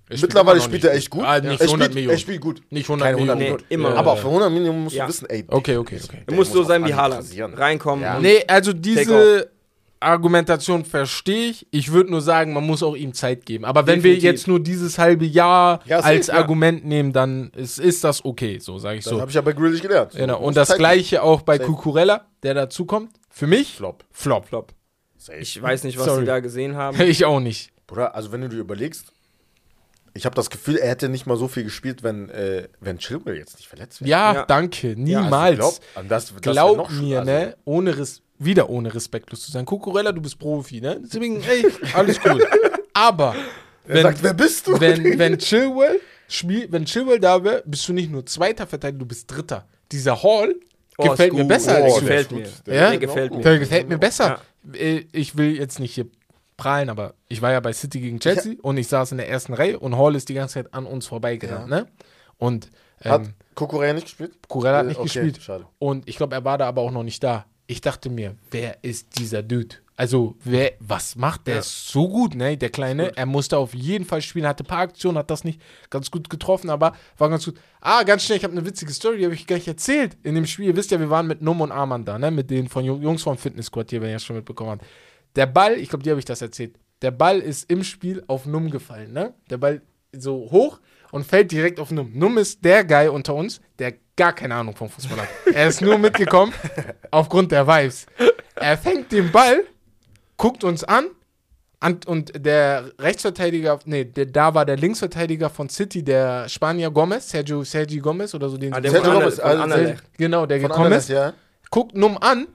Spielt 0.06 0.22
Mittlerweile 0.22 0.60
spielt 0.60 0.84
er 0.84 0.94
echt 0.94 1.10
gut. 1.10 1.24
Ah, 1.24 1.40
nicht 1.40 1.60
er, 1.60 1.66
100 1.66 1.70
spielt, 1.70 1.94
Millionen. 1.94 2.14
er 2.16 2.18
spielt 2.18 2.40
gut. 2.40 2.62
Nicht 2.70 2.84
100 2.88 3.06
Keine 3.06 3.16
100 3.16 3.38
Millionen. 3.38 3.60
Nee, 3.68 3.74
immer 3.74 3.88
Ja. 3.90 3.94
Aber 3.96 4.16
für 4.16 4.28
100 4.28 4.52
Millionen 4.52 4.84
musst 4.84 4.94
Ja. 4.94 5.04
du 5.04 5.08
wissen, 5.08 5.28
ey. 5.30 5.44
Okay, 5.48 5.76
okay, 5.78 5.98
okay. 6.04 6.18
Er 6.26 6.34
muss 6.34 6.52
so 6.52 6.62
sein 6.62 6.84
wie 6.84 6.94
Haaland. 6.94 7.24
Reinkommen. 7.56 8.04
Ja. 8.04 8.18
Nee, 8.20 8.44
also 8.46 8.72
diese 8.72 9.50
Argumentation 10.02 10.84
verstehe 10.84 11.50
ich. 11.50 11.66
Ich 11.70 11.92
würde 11.92 12.10
nur 12.10 12.20
sagen, 12.20 12.52
man 12.52 12.64
muss 12.66 12.82
auch 12.82 12.94
ihm 12.96 13.12
Zeit 13.14 13.46
geben. 13.46 13.64
Aber 13.64 13.86
wenn 13.86 13.96
Definitiv. 13.96 14.22
wir 14.22 14.30
jetzt 14.30 14.48
nur 14.48 14.60
dieses 14.60 14.98
halbe 14.98 15.24
Jahr 15.24 15.80
Ja, 15.86 16.00
als 16.00 16.28
ja. 16.28 16.34
Argument 16.34 16.84
nehmen, 16.84 17.12
dann 17.12 17.50
ist, 17.56 17.78
ist 17.78 18.04
das 18.04 18.24
okay, 18.24 18.58
so 18.58 18.78
sage 18.78 18.98
ich 18.98 19.04
Das 19.04 19.12
so. 19.12 19.20
habe 19.20 19.30
ich 19.30 19.34
ja 19.34 19.40
bei 19.40 19.52
Grealish 19.52 19.82
gelernt. 19.82 20.12
So, 20.12 20.18
Genau. 20.18 20.38
Und 20.40 20.56
das 20.56 20.68
Zeit 20.68 20.78
gleiche 20.78 21.22
auch 21.22 21.42
bei 21.42 21.56
Safe. 21.58 21.66
Cucurella, 21.70 22.26
der 22.42 22.54
dazukommt. 22.54 23.10
Für 23.30 23.46
mich, 23.46 23.74
Flop. 23.76 24.04
Flop. 24.10 24.46
Flop. 24.46 24.72
Safe. 25.16 25.38
Ich 25.38 25.60
weiß 25.60 25.84
nicht, 25.84 25.98
was 25.98 26.06
Sorry. 26.06 26.20
sie 26.20 26.26
da 26.26 26.40
gesehen 26.40 26.76
haben. 26.76 27.00
Ich 27.00 27.24
auch 27.24 27.40
nicht. 27.40 27.70
Bruder, 27.86 28.14
also 28.14 28.32
wenn 28.32 28.40
du 28.42 28.48
dir 28.48 28.58
überlegst, 28.58 29.12
ich 30.14 30.26
habe 30.26 30.34
das 30.34 30.50
Gefühl, 30.50 30.76
er 30.76 30.90
hätte 30.90 31.08
nicht 31.08 31.26
mal 31.26 31.36
so 31.36 31.48
viel 31.48 31.64
gespielt, 31.64 32.02
wenn, 32.02 32.28
äh, 32.30 32.68
wenn 32.80 32.98
Chilwell 32.98 33.36
jetzt 33.36 33.56
nicht 33.56 33.68
verletzt 33.68 34.00
wäre. 34.02 34.10
Ja, 34.10 34.34
Ja. 34.34 34.44
danke. 34.46 34.94
Niemals. 34.96 35.58
Also 35.60 35.70
glaub, 35.78 35.80
an 35.94 36.08
das, 36.08 36.32
das 36.34 36.40
Glaub 36.42 36.90
mir, 36.90 37.20
also, 37.20 37.30
ne? 37.32 37.56
Ohne 37.64 37.96
Res 37.98 38.21
wieder 38.38 38.68
ohne 38.70 38.92
respektlos 38.94 39.44
zu 39.44 39.52
sein. 39.52 39.64
Cucurella, 39.64 40.12
du 40.12 40.20
bist 40.20 40.38
Profi, 40.38 40.80
ne? 40.80 41.00
Deswegen, 41.02 41.42
ey, 41.42 41.66
alles 41.94 42.20
gut. 42.20 42.42
Aber 42.94 43.34
Er 43.86 43.94
wenn, 43.94 44.02
sagt, 44.02 44.22
wer 44.22 44.34
bist 44.34 44.66
du? 44.66 44.80
wenn, 44.80 45.18
wenn 45.18 45.38
Chilwell 45.38 46.00
spielt, 46.28 46.72
wenn 46.72 46.84
Chilwell 46.84 47.20
da 47.20 47.42
wäre, 47.44 47.62
bist 47.66 47.86
du 47.88 47.92
nicht 47.92 48.10
nur 48.10 48.24
zweiter 48.26 48.66
Verteidiger, 48.66 48.98
du 49.00 49.06
bist 49.06 49.30
dritter. 49.30 49.66
Dieser 49.90 50.22
Hall 50.22 50.54
Oh, 50.98 51.08
gefällt 51.08 51.32
mir 51.32 51.44
besser 51.44 51.78
Oh, 51.80 51.84
als 51.84 52.00
gefällt 52.00 52.32
mir. 52.32 52.48
Der 52.66 52.74
Ja? 52.74 52.90
Der 52.90 52.98
gefällt 52.98 53.34
mir. 53.34 53.40
Der 53.40 53.58
gefällt 53.58 53.88
mir 53.88 53.98
besser. 53.98 54.40
Äh, 54.74 55.04
Ich 55.12 55.36
will 55.38 55.56
jetzt 55.56 55.80
nicht 55.80 55.94
hier 55.94 56.06
prahlen, 56.58 56.90
aber 56.90 57.14
ich 57.28 57.40
war 57.40 57.50
ja 57.50 57.60
bei 57.60 57.72
City 57.72 57.98
gegen 58.00 58.20
Chelsea 58.20 58.54
und 58.60 58.76
ich 58.76 58.88
saß 58.88 59.12
in 59.12 59.18
der 59.18 59.28
ersten 59.28 59.54
Reihe 59.54 59.78
und 59.78 59.96
Hall 59.96 60.14
ist 60.14 60.28
die 60.28 60.34
ganze 60.34 60.54
Zeit 60.54 60.74
an 60.74 60.84
uns 60.84 61.06
vorbeigerannt, 61.06 61.68
ne? 61.70 61.86
Und 62.36 62.70
Hat 63.02 63.22
ähm, 63.22 63.34
Kukurea 63.54 63.94
nicht 63.94 64.04
gespielt? 64.04 64.32
Kurella 64.48 64.78
hat 64.78 64.84
Äh, 64.84 64.88
nicht 64.88 64.98
okay, 64.98 65.04
gespielt. 65.06 65.42
schade. 65.42 65.66
Und 65.78 66.06
ich 66.08 66.16
glaube, 66.18 66.34
er 66.36 66.44
war 66.44 66.58
da 66.58 66.68
aber 66.68 66.82
auch 66.82 66.90
noch 66.90 67.02
nicht 67.04 67.22
da. 67.24 67.46
Ich 67.72 67.80
dachte 67.80 68.10
mir, 68.10 68.36
wer 68.50 68.84
ist 68.84 69.18
dieser 69.18 69.42
Dude? 69.42 69.76
Also, 69.96 70.36
wer, 70.44 70.72
was 70.78 71.16
macht 71.16 71.46
der? 71.46 71.54
Ja. 71.54 71.60
Ist 71.60 71.88
so 71.88 72.06
gut, 72.06 72.34
ne? 72.34 72.58
Der 72.58 72.68
Kleine. 72.68 73.16
Er 73.16 73.24
musste 73.24 73.56
auf 73.56 73.72
jeden 73.72 74.04
Fall 74.04 74.20
spielen, 74.20 74.46
hatte 74.46 74.62
ein 74.62 74.66
paar 74.66 74.80
Aktionen, 74.80 75.16
hat 75.16 75.30
das 75.30 75.42
nicht 75.42 75.58
ganz 75.88 76.10
gut 76.10 76.28
getroffen, 76.28 76.68
aber 76.68 76.92
war 77.16 77.30
ganz 77.30 77.46
gut. 77.46 77.58
Ah, 77.80 78.02
ganz 78.02 78.24
schnell, 78.24 78.36
ich 78.36 78.44
habe 78.44 78.52
eine 78.52 78.66
witzige 78.66 78.92
Story, 78.92 79.16
die 79.16 79.24
habe 79.24 79.34
ich 79.34 79.46
gar 79.46 79.56
nicht 79.56 79.68
erzählt. 79.68 80.18
In 80.22 80.34
dem 80.34 80.44
Spiel, 80.44 80.66
ihr 80.66 80.76
wisst 80.76 80.90
ja, 80.90 81.00
wir 81.00 81.08
waren 81.08 81.26
mit 81.26 81.40
Num 81.40 81.62
und 81.62 81.72
Arman 81.72 82.04
da, 82.04 82.18
ne? 82.18 82.30
Mit 82.30 82.50
den 82.50 82.68
von 82.68 82.84
Jung- 82.84 83.00
Jungs 83.00 83.22
vom 83.22 83.38
Fitness 83.38 83.66
Squad 83.66 83.88
hier, 83.88 84.02
wenn 84.02 84.10
ihr 84.10 84.16
das 84.16 84.24
schon 84.24 84.36
mitbekommen 84.36 84.72
habt. 84.72 84.84
Der 85.34 85.46
Ball, 85.46 85.78
ich 85.78 85.88
glaube, 85.88 86.02
dir 86.02 86.10
habe 86.10 86.18
ich 86.20 86.26
das 86.26 86.42
erzählt. 86.42 86.74
Der 87.00 87.10
Ball 87.10 87.38
ist 87.38 87.70
im 87.70 87.84
Spiel 87.84 88.22
auf 88.26 88.44
Num 88.44 88.70
gefallen, 88.70 89.14
ne? 89.14 89.32
Der 89.48 89.56
Ball 89.56 89.80
so 90.14 90.34
hoch 90.50 90.78
und 91.12 91.24
fällt 91.24 91.52
direkt 91.52 91.78
auf 91.78 91.92
Num. 91.92 92.10
Num 92.12 92.38
ist 92.38 92.64
der 92.64 92.84
Guy 92.84 93.06
unter 93.06 93.34
uns, 93.34 93.60
der 93.78 93.94
gar 94.16 94.32
keine 94.32 94.56
Ahnung 94.56 94.74
vom 94.74 94.88
Fußball 94.88 95.18
hat. 95.20 95.28
Er 95.54 95.68
ist 95.68 95.80
nur 95.80 95.98
mitgekommen 95.98 96.52
aufgrund 97.12 97.52
der 97.52 97.66
Vibes. 97.68 98.06
Er 98.56 98.76
fängt 98.76 99.12
den 99.12 99.30
Ball, 99.30 99.64
guckt 100.36 100.64
uns 100.64 100.82
an, 100.82 101.04
und 102.06 102.32
der 102.36 102.92
Rechtsverteidiger, 102.98 103.80
nee, 103.86 104.04
der, 104.04 104.26
da 104.26 104.54
war 104.54 104.64
der 104.64 104.76
Linksverteidiger 104.76 105.50
von 105.50 105.68
City, 105.68 106.04
der 106.04 106.48
Spanier 106.48 106.90
Gomez, 106.90 107.28
Sergio, 107.28 107.64
Sergi 107.64 107.98
Gomez 107.98 108.34
oder 108.34 108.48
so 108.48 108.56
den 108.56 108.72
Ah, 108.72 108.80
der 108.80 108.92
Sergio 108.92 109.12
Gomez, 109.12 109.40
also. 109.40 109.94
Genau, 110.16 110.46
der 110.46 110.60
Von 110.60 110.68
gekommen 110.68 110.84
Anderlecht, 110.86 111.08
ist, 111.10 111.14
ja. 111.14 111.32
guckt 111.70 111.96
Num 111.96 112.18
an 112.18 112.46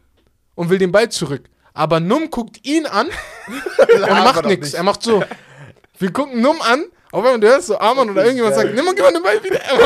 und 0.56 0.70
will 0.70 0.78
den 0.78 0.94
Ball 0.94 1.10
zurück. 1.10 1.44
Aber 1.74 2.00
Num 2.00 2.30
guckt 2.32 2.66
ihn 2.66 2.86
an 2.86 3.08
und 3.78 4.02
macht 4.10 4.46
nichts. 4.46 4.68
nicht. 4.68 4.74
Er 4.76 4.84
macht 4.84 5.04
so. 5.04 5.22
Wir 6.00 6.14
gucken 6.14 6.42
Num 6.42 6.62
an, 6.62 6.86
auf 7.12 7.24
einmal 7.24 7.40
du 7.40 7.48
hörst 7.48 7.68
so 7.68 7.78
Arman 7.80 8.10
oder 8.10 8.24
irgendjemand 8.24 8.56
sagt, 8.56 8.74
nimm 8.74 8.86
mal, 8.86 8.94
gib 8.96 9.04
mal 9.04 9.14
den 9.14 9.24
Ball 9.24 9.44
wieder. 9.44 9.60
Er 9.60 9.78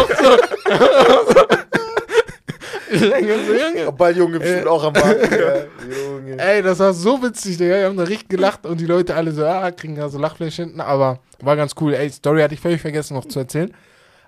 ich 2.93 2.99
denke 2.99 3.39
so, 3.45 3.53
Junge. 3.53 3.91
Balljunge 3.91 4.39
bestimmt 4.39 4.67
auch 4.67 4.83
am 4.83 4.93
Ball. 4.93 5.19
ja, 5.89 5.95
Junge. 5.95 6.37
Ey, 6.39 6.61
das 6.61 6.79
war 6.79 6.93
so 6.93 7.21
witzig, 7.23 7.57
Digga. 7.57 7.75
Wir 7.75 7.85
haben 7.85 7.97
da 7.97 8.03
richtig 8.03 8.29
gelacht 8.29 8.65
und 8.65 8.79
die 8.79 8.85
Leute 8.85 9.15
alle 9.15 9.31
so, 9.31 9.45
ah, 9.45 9.71
kriegen 9.71 9.95
da 9.95 10.09
so 10.09 10.17
Lachfleisch 10.17 10.55
hinten, 10.57 10.81
aber 10.81 11.19
war 11.39 11.55
ganz 11.55 11.73
cool. 11.79 11.93
Ey, 11.93 12.09
Story 12.09 12.41
hatte 12.41 12.53
ich 12.53 12.59
völlig 12.59 12.81
vergessen 12.81 13.13
noch 13.15 13.25
zu 13.25 13.39
erzählen. 13.39 13.73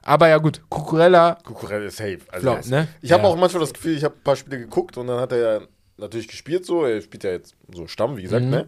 Aber 0.02 0.28
ja 0.28 0.38
gut, 0.38 0.62
Cucurella, 0.70 1.38
Kukurella 1.46 1.86
ist 1.86 1.98
safe. 1.98 2.20
Also 2.30 2.52
Flop, 2.52 2.66
ne? 2.68 2.88
Ich 3.02 3.12
habe 3.12 3.24
Ja. 3.24 3.30
auch 3.30 3.38
manchmal 3.38 3.62
das 3.62 3.74
Gefühl, 3.74 3.96
ich 3.96 4.04
habe 4.04 4.16
ein 4.16 4.24
paar 4.24 4.36
Spiele 4.36 4.60
geguckt 4.60 4.98
und 4.98 5.08
dann 5.08 5.20
hat 5.20 5.32
er 5.32 5.38
ja 5.60 5.62
natürlich 5.98 6.28
gespielt 6.28 6.66
so. 6.66 6.84
Er 6.86 7.02
spielt 7.02 7.24
ja 7.24 7.32
jetzt 7.32 7.56
so 7.74 7.88
Stamm, 7.88 8.18
wie 8.18 8.24
gesagt, 8.24 8.44
Mhm. 8.44 8.50
ne? 8.52 8.68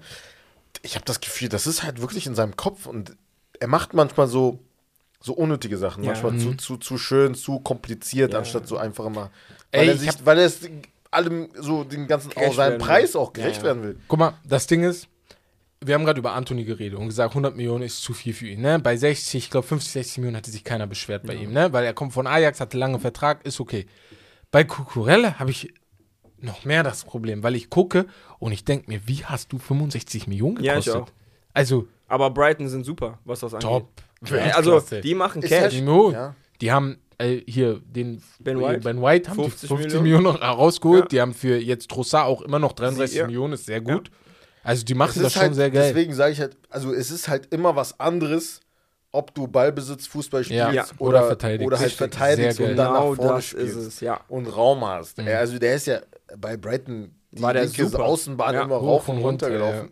Ich 0.82 0.96
habe 0.96 1.04
das 1.06 1.20
Gefühl, 1.20 1.50
das 1.50 1.68
ist 1.68 1.84
halt 1.84 2.00
wirklich 2.02 2.26
in 2.28 2.36
seinem 2.36 2.56
Kopf 2.56 2.86
und 2.86 3.16
er 3.60 3.68
macht 3.68 3.94
manchmal 3.94 4.28
so, 4.28 4.60
so 5.20 5.34
unnötige 5.34 5.78
Sachen. 5.78 6.04
Ja. 6.04 6.12
Manchmal 6.12 6.34
Mhm. 6.34 6.40
zu, 6.40 6.54
zu, 6.56 6.78
zu 6.78 6.98
schön, 6.98 7.36
zu 7.36 7.60
kompliziert, 7.60 8.34
Ja. 8.34 8.40
anstatt 8.40 8.68
so 8.68 8.78
einfach 8.78 9.06
immer. 9.06 9.32
Weil 9.72 9.82
Ey, 9.82 9.88
er 9.88 9.94
ich 9.96 10.00
sich, 10.02 10.26
weil 10.26 10.40
er 10.40 10.46
es 10.46 10.60
allem 11.12 11.50
so 11.60 11.84
den 11.84 12.08
ganzen 12.08 12.32
auch 12.36 12.54
seinen 12.54 12.78
Preis 12.80 13.14
will. 13.14 13.22
auch 13.22 13.34
gerecht 13.34 13.58
Ja, 13.58 13.60
ja. 13.62 13.64
werden 13.66 13.84
will. 13.84 13.98
Guck 14.08 14.20
mal, 14.20 14.34
das 14.44 14.68
Ding 14.68 14.84
ist, 14.84 15.08
wir 15.84 15.94
haben 15.96 16.06
gerade 16.06 16.20
über 16.20 16.34
Anthony 16.34 16.64
geredet 16.64 16.98
und 16.98 17.08
gesagt, 17.08 17.32
100 17.32 17.56
Millionen 17.56 17.84
ist 17.84 18.02
zu 18.02 18.14
viel 18.14 18.34
für 18.34 18.48
ihn. 18.48 18.62
Ne? 18.62 18.80
Bei 18.80 18.98
60, 18.98 19.36
ich 19.46 19.50
glaube 19.52 19.68
50, 19.68 19.92
60 19.92 20.18
Millionen 20.18 20.38
hatte 20.38 20.52
sich 20.52 20.64
keiner 20.64 20.88
beschwert 20.88 21.26
bei 21.28 21.36
ihm, 21.36 21.52
ne? 21.52 21.72
weil 21.74 21.86
er 21.86 21.94
kommt 21.94 22.14
von 22.14 22.28
Ajax, 22.28 22.60
hatte 22.60 22.78
lange 22.78 23.00
Vertrag, 23.00 23.46
ist 23.46 23.60
okay. 23.60 23.86
Bei 24.52 24.64
Kukurella 24.64 25.38
habe 25.40 25.52
ich 25.52 25.74
noch 26.40 26.66
mehr 26.66 26.84
das 26.84 27.04
Problem, 27.06 27.44
weil 27.44 27.56
ich 27.56 27.70
gucke 27.70 28.06
und 28.40 28.52
ich 28.52 28.64
denke 28.66 28.90
mir, 28.90 29.08
wie 29.08 29.26
hast 29.26 29.52
du 29.54 29.58
65 29.58 30.28
Millionen 30.28 30.62
Ja, 30.64 30.78
ich 30.78 30.86
gekostet? 30.86 31.10
auch. 31.10 31.14
Also, 31.54 31.88
Aber 32.08 32.30
Brighton 32.30 32.68
sind 32.70 32.84
super, 32.86 33.20
was 33.26 33.40
das 33.40 33.54
angeht. 33.54 33.68
top. 33.70 33.90
Äh, 34.32 34.52
Also, 34.52 34.80
die 35.04 35.16
machen 35.16 35.42
Cash. 35.42 35.74
Ja. 35.76 36.36
Die 36.62 36.72
haben 36.72 36.98
äh, 37.18 37.42
hier 37.48 37.82
den 37.86 38.22
Ben 38.40 38.60
White? 38.62 38.80
Ben 38.82 39.02
White 39.02 39.30
haben 39.30 39.38
50 39.38 39.62
die 39.62 39.68
50 39.68 40.02
Millionen. 40.02 40.24
Millionen, 40.24 40.44
rausgeholt. 40.44 41.04
Ja. 41.04 41.08
Die 41.08 41.22
haben 41.22 41.34
für 41.34 41.58
jetzt 41.58 41.90
Trossard 41.90 42.28
auch 42.28 42.42
immer 42.42 42.60
noch 42.60 42.74
33 42.74 43.18
Sie-. 43.18 43.24
Millionen, 43.26 43.54
ist 43.54 43.66
sehr 43.66 43.82
gut. 43.82 44.12
Also 44.64 44.84
die 44.84 44.96
machen 44.96 45.14
Es 45.18 45.22
das 45.24 45.34
schon 45.34 45.42
halt, 45.44 45.56
sehr 45.56 45.70
geil. 45.70 45.94
Deswegen 45.94 46.14
sage 46.14 46.34
ich 46.34 46.40
halt, 46.40 46.58
also 46.70 46.92
es 46.94 47.12
ist 47.12 47.28
halt 47.28 47.54
immer 47.54 47.76
was 47.76 48.00
anderes, 48.00 48.62
ob 49.12 49.34
du 49.36 49.48
Ballbesitz, 49.48 50.08
Fußball 50.08 50.44
spielst 50.44 50.74
Ja, 50.74 50.86
oder, 50.98 51.20
oder 51.20 51.28
verteidigst. 51.28 51.68
oder 51.68 51.80
halt 51.80 51.92
verteidigst 51.92 52.60
und 52.60 52.76
dann 52.76 52.76
Genau 52.94 53.10
nach 53.12 53.16
vorne 53.16 53.32
das 53.34 53.46
spielst 53.46 53.78
ist 53.78 53.86
es, 53.86 54.00
ja. 54.00 54.20
und 54.28 54.48
Raum 54.48 54.84
hast. 54.86 55.20
Mhm. 55.20 55.28
Also 55.28 55.60
der 55.60 55.76
ist 55.76 55.88
ja 55.88 56.00
bei 56.38 56.58
Brighton 56.58 57.14
die 57.32 57.42
War 57.44 57.54
der 57.54 57.66
linke. 57.66 58.04
Außenbahn 58.04 58.56
Ja, 58.56 58.64
immer 58.64 58.76
rauf 58.78 59.08
und 59.08 59.20
runter 59.20 59.50
gelaufen. 59.50 59.92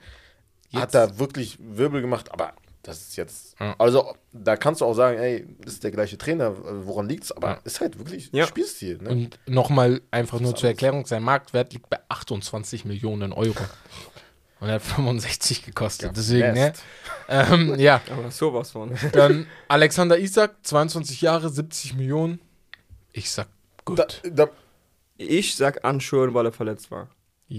Ja. 0.73 0.81
Hat 0.81 0.93
da 0.93 1.17
wirklich 1.19 1.57
Wirbel 1.59 2.01
gemacht, 2.01 2.31
aber 2.31 2.53
das 2.81 2.99
ist 3.01 3.15
jetzt, 3.15 3.55
Ja. 3.59 3.75
also 3.77 4.13
da 4.33 4.57
kannst 4.57 4.81
du 4.81 4.85
auch 4.85 4.93
sagen, 4.93 5.17
ey, 5.17 5.47
das 5.61 5.73
ist 5.75 5.83
der 5.83 5.91
gleiche 5.91 6.17
Trainer, 6.17 6.47
äh, 6.47 6.85
woran 6.85 7.07
liegt's? 7.07 7.31
Aber 7.31 7.47
Ja. 7.51 7.59
ist 7.63 7.79
halt 7.79 7.97
wirklich 7.97 8.29
Ja. 8.33 8.45
Spielstil. 8.47 8.97
Ne? 8.97 9.09
Und 9.09 9.39
nochmal 9.47 10.01
einfach 10.11 10.39
nur 10.41 10.55
zur. 10.55 10.69
Erklärung, 10.69 11.05
sein 11.05 11.23
Marktwert 11.23 11.71
liegt 11.73 11.89
bei 11.89 11.99
28 12.09 12.83
Millionen 12.85 13.31
Euro. 13.31 13.55
Und 14.59 14.69
er 14.69 14.75
hat 14.75 14.81
65 14.81 15.65
gekostet. 15.65 16.11
Deswegen, 16.15 16.53
ne? 16.53 16.73
Ähm, 17.29 17.79
ja. 17.79 18.01
Aber 18.11 18.31
sowas 18.31 18.71
von. 18.71 18.91
Dann 19.13 19.47
Alexander 19.69 20.17
Isak, 20.19 20.55
22 20.63 21.21
Jahre, 21.21 21.49
70 21.49 21.95
Millionen. 21.95 22.39
Ich 23.13 23.29
sag 23.31 23.47
gut. 23.85 23.99
Da, 23.99 24.07
da, 24.29 24.49
Ich 25.17 25.55
sag 25.55 25.83
Unsure, 25.87 26.33
weil 26.33 26.47
er 26.47 26.51
verletzt 26.51 26.91
war. 26.91 27.07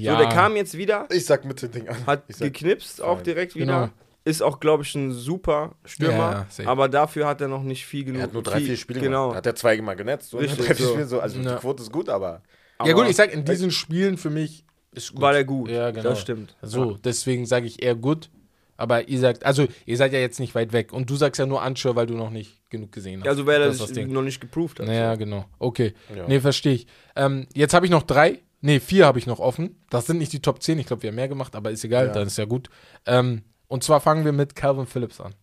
Ja. 0.03 0.13
So, 0.13 0.19
der 0.19 0.29
kam 0.29 0.57
jetzt 0.57 0.77
wieder, 0.77 1.07
ich 1.11 1.25
sag 1.25 1.45
Mittelding 1.45 1.89
an. 1.89 2.07
hat 2.07 2.25
ich 2.29 2.37
sag, 2.37 2.47
geknipst 2.53 3.03
auch 3.03 3.21
direkt 3.23 3.55
wieder. 3.55 3.65
Genau. 3.87 3.89
Ist 4.27 4.43
auch, 4.43 4.59
glaube 4.59 4.83
ich, 4.85 4.95
ein 4.95 5.13
super 5.13 5.73
Ja, 5.83 5.89
Stürmer. 5.89 6.47
safe. 6.49 6.67
aber 6.69 6.89
dafür 6.89 7.27
hat 7.27 7.41
er 7.43 7.49
noch 7.49 7.63
nicht 7.63 7.85
viel 7.85 8.05
genug. 8.05 8.21
er 8.21 8.25
hat 8.25 8.33
nur 8.33 8.43
drei, 8.43 8.61
vier 8.61 8.77
Spiele 8.79 9.01
Genau. 9.01 9.25
gemacht. 9.25 9.37
Hat 9.37 9.47
er 9.47 9.55
zweimal 9.55 9.97
genetzt. 9.97 10.31
So, 10.31 10.39
ne? 10.39 10.45
Richtig, 10.45 10.59
drei, 10.67 10.75
vier 10.75 10.87
so. 10.87 10.93
Spiele 10.93 11.07
so. 11.07 11.21
Also 11.21 11.41
Ja. 11.41 11.55
die 11.55 11.61
Quote 11.61 11.83
ist 11.83 11.93
gut, 11.93 12.09
aber 12.09 12.43
ja 12.85 12.93
gut, 12.95 13.07
ich 13.09 13.17
sag, 13.17 13.33
in 13.33 13.45
diesen 13.45 13.71
Spielen 13.71 14.17
für 14.17 14.31
mich 14.31 14.65
ist 14.93 15.13
gut. 15.13 15.21
War 15.21 15.33
der 15.33 15.45
gut. 15.45 15.69
Ja, 15.71 15.91
genau. 15.91 16.09
Das 16.11 16.21
stimmt. 16.21 16.57
So, 16.63 16.97
deswegen 17.05 17.45
sage 17.47 17.67
ich 17.67 17.83
eher 17.83 17.95
gut. 17.95 18.31
Aber 18.77 19.09
ihr 19.09 19.21
sagt, 19.21 19.45
also 19.45 19.67
ihr 19.87 19.97
seid 19.97 20.13
ja 20.13 20.19
jetzt 20.19 20.41
nicht 20.41 20.55
weit 20.57 20.73
weg. 20.73 20.93
Und 20.93 21.09
du 21.09 21.15
sagst 21.17 21.39
ja 21.39 21.47
nur 21.47 21.63
Unsure, 21.63 21.95
weil 21.95 22.07
du 22.07 22.15
noch 22.15 22.31
nicht 22.31 22.69
genug 22.71 22.91
gesehen 22.93 23.21
hast. 23.21 23.27
Ja, 23.27 23.31
also, 23.31 23.47
weil 23.47 23.61
er 23.61 23.67
Das 23.67 23.75
ist 23.77 23.81
das 23.83 23.89
sich 23.91 23.99
Ding. 23.99 24.13
noch 24.13 24.23
nicht 24.23 24.41
geproved 24.41 24.81
hat. 24.81 24.87
Naja, 24.87 25.15
genau. 25.15 25.45
Okay. 25.61 25.93
Ja. 26.17 26.27
Nee, 26.27 26.41
verstehe 26.41 26.75
ich. 26.75 26.87
Ähm, 27.15 27.47
jetzt 27.55 27.73
habe 27.75 27.87
ich 27.87 27.93
noch 27.93 28.03
drei. 28.03 28.41
Nee, 28.65 28.81
vier 28.81 29.05
habe 29.05 29.19
ich 29.19 29.27
noch 29.27 29.41
offen. 29.41 29.77
Das 29.91 30.07
sind 30.07 30.17
nicht 30.17 30.33
die 30.33 30.41
Top 30.41 30.63
10. 30.63 30.79
Ich 30.79 30.87
glaube, 30.87 31.03
wir 31.03 31.09
haben 31.09 31.17
mehr 31.17 31.29
gemacht, 31.29 31.55
aber 31.55 31.71
ist 31.71 31.85
egal. 31.85 32.07
Ja. 32.07 32.13
Dann 32.15 32.27
ist 32.29 32.39
ja 32.39 32.47
gut. 32.47 32.71
Ähm, 33.05 33.43
und 33.69 33.85
zwar 33.85 34.01
fangen 34.01 34.25
wir 34.25 34.33
mit 34.33 34.57
Calvin 34.57 34.87
Phillips 34.87 35.21
an. 35.21 35.35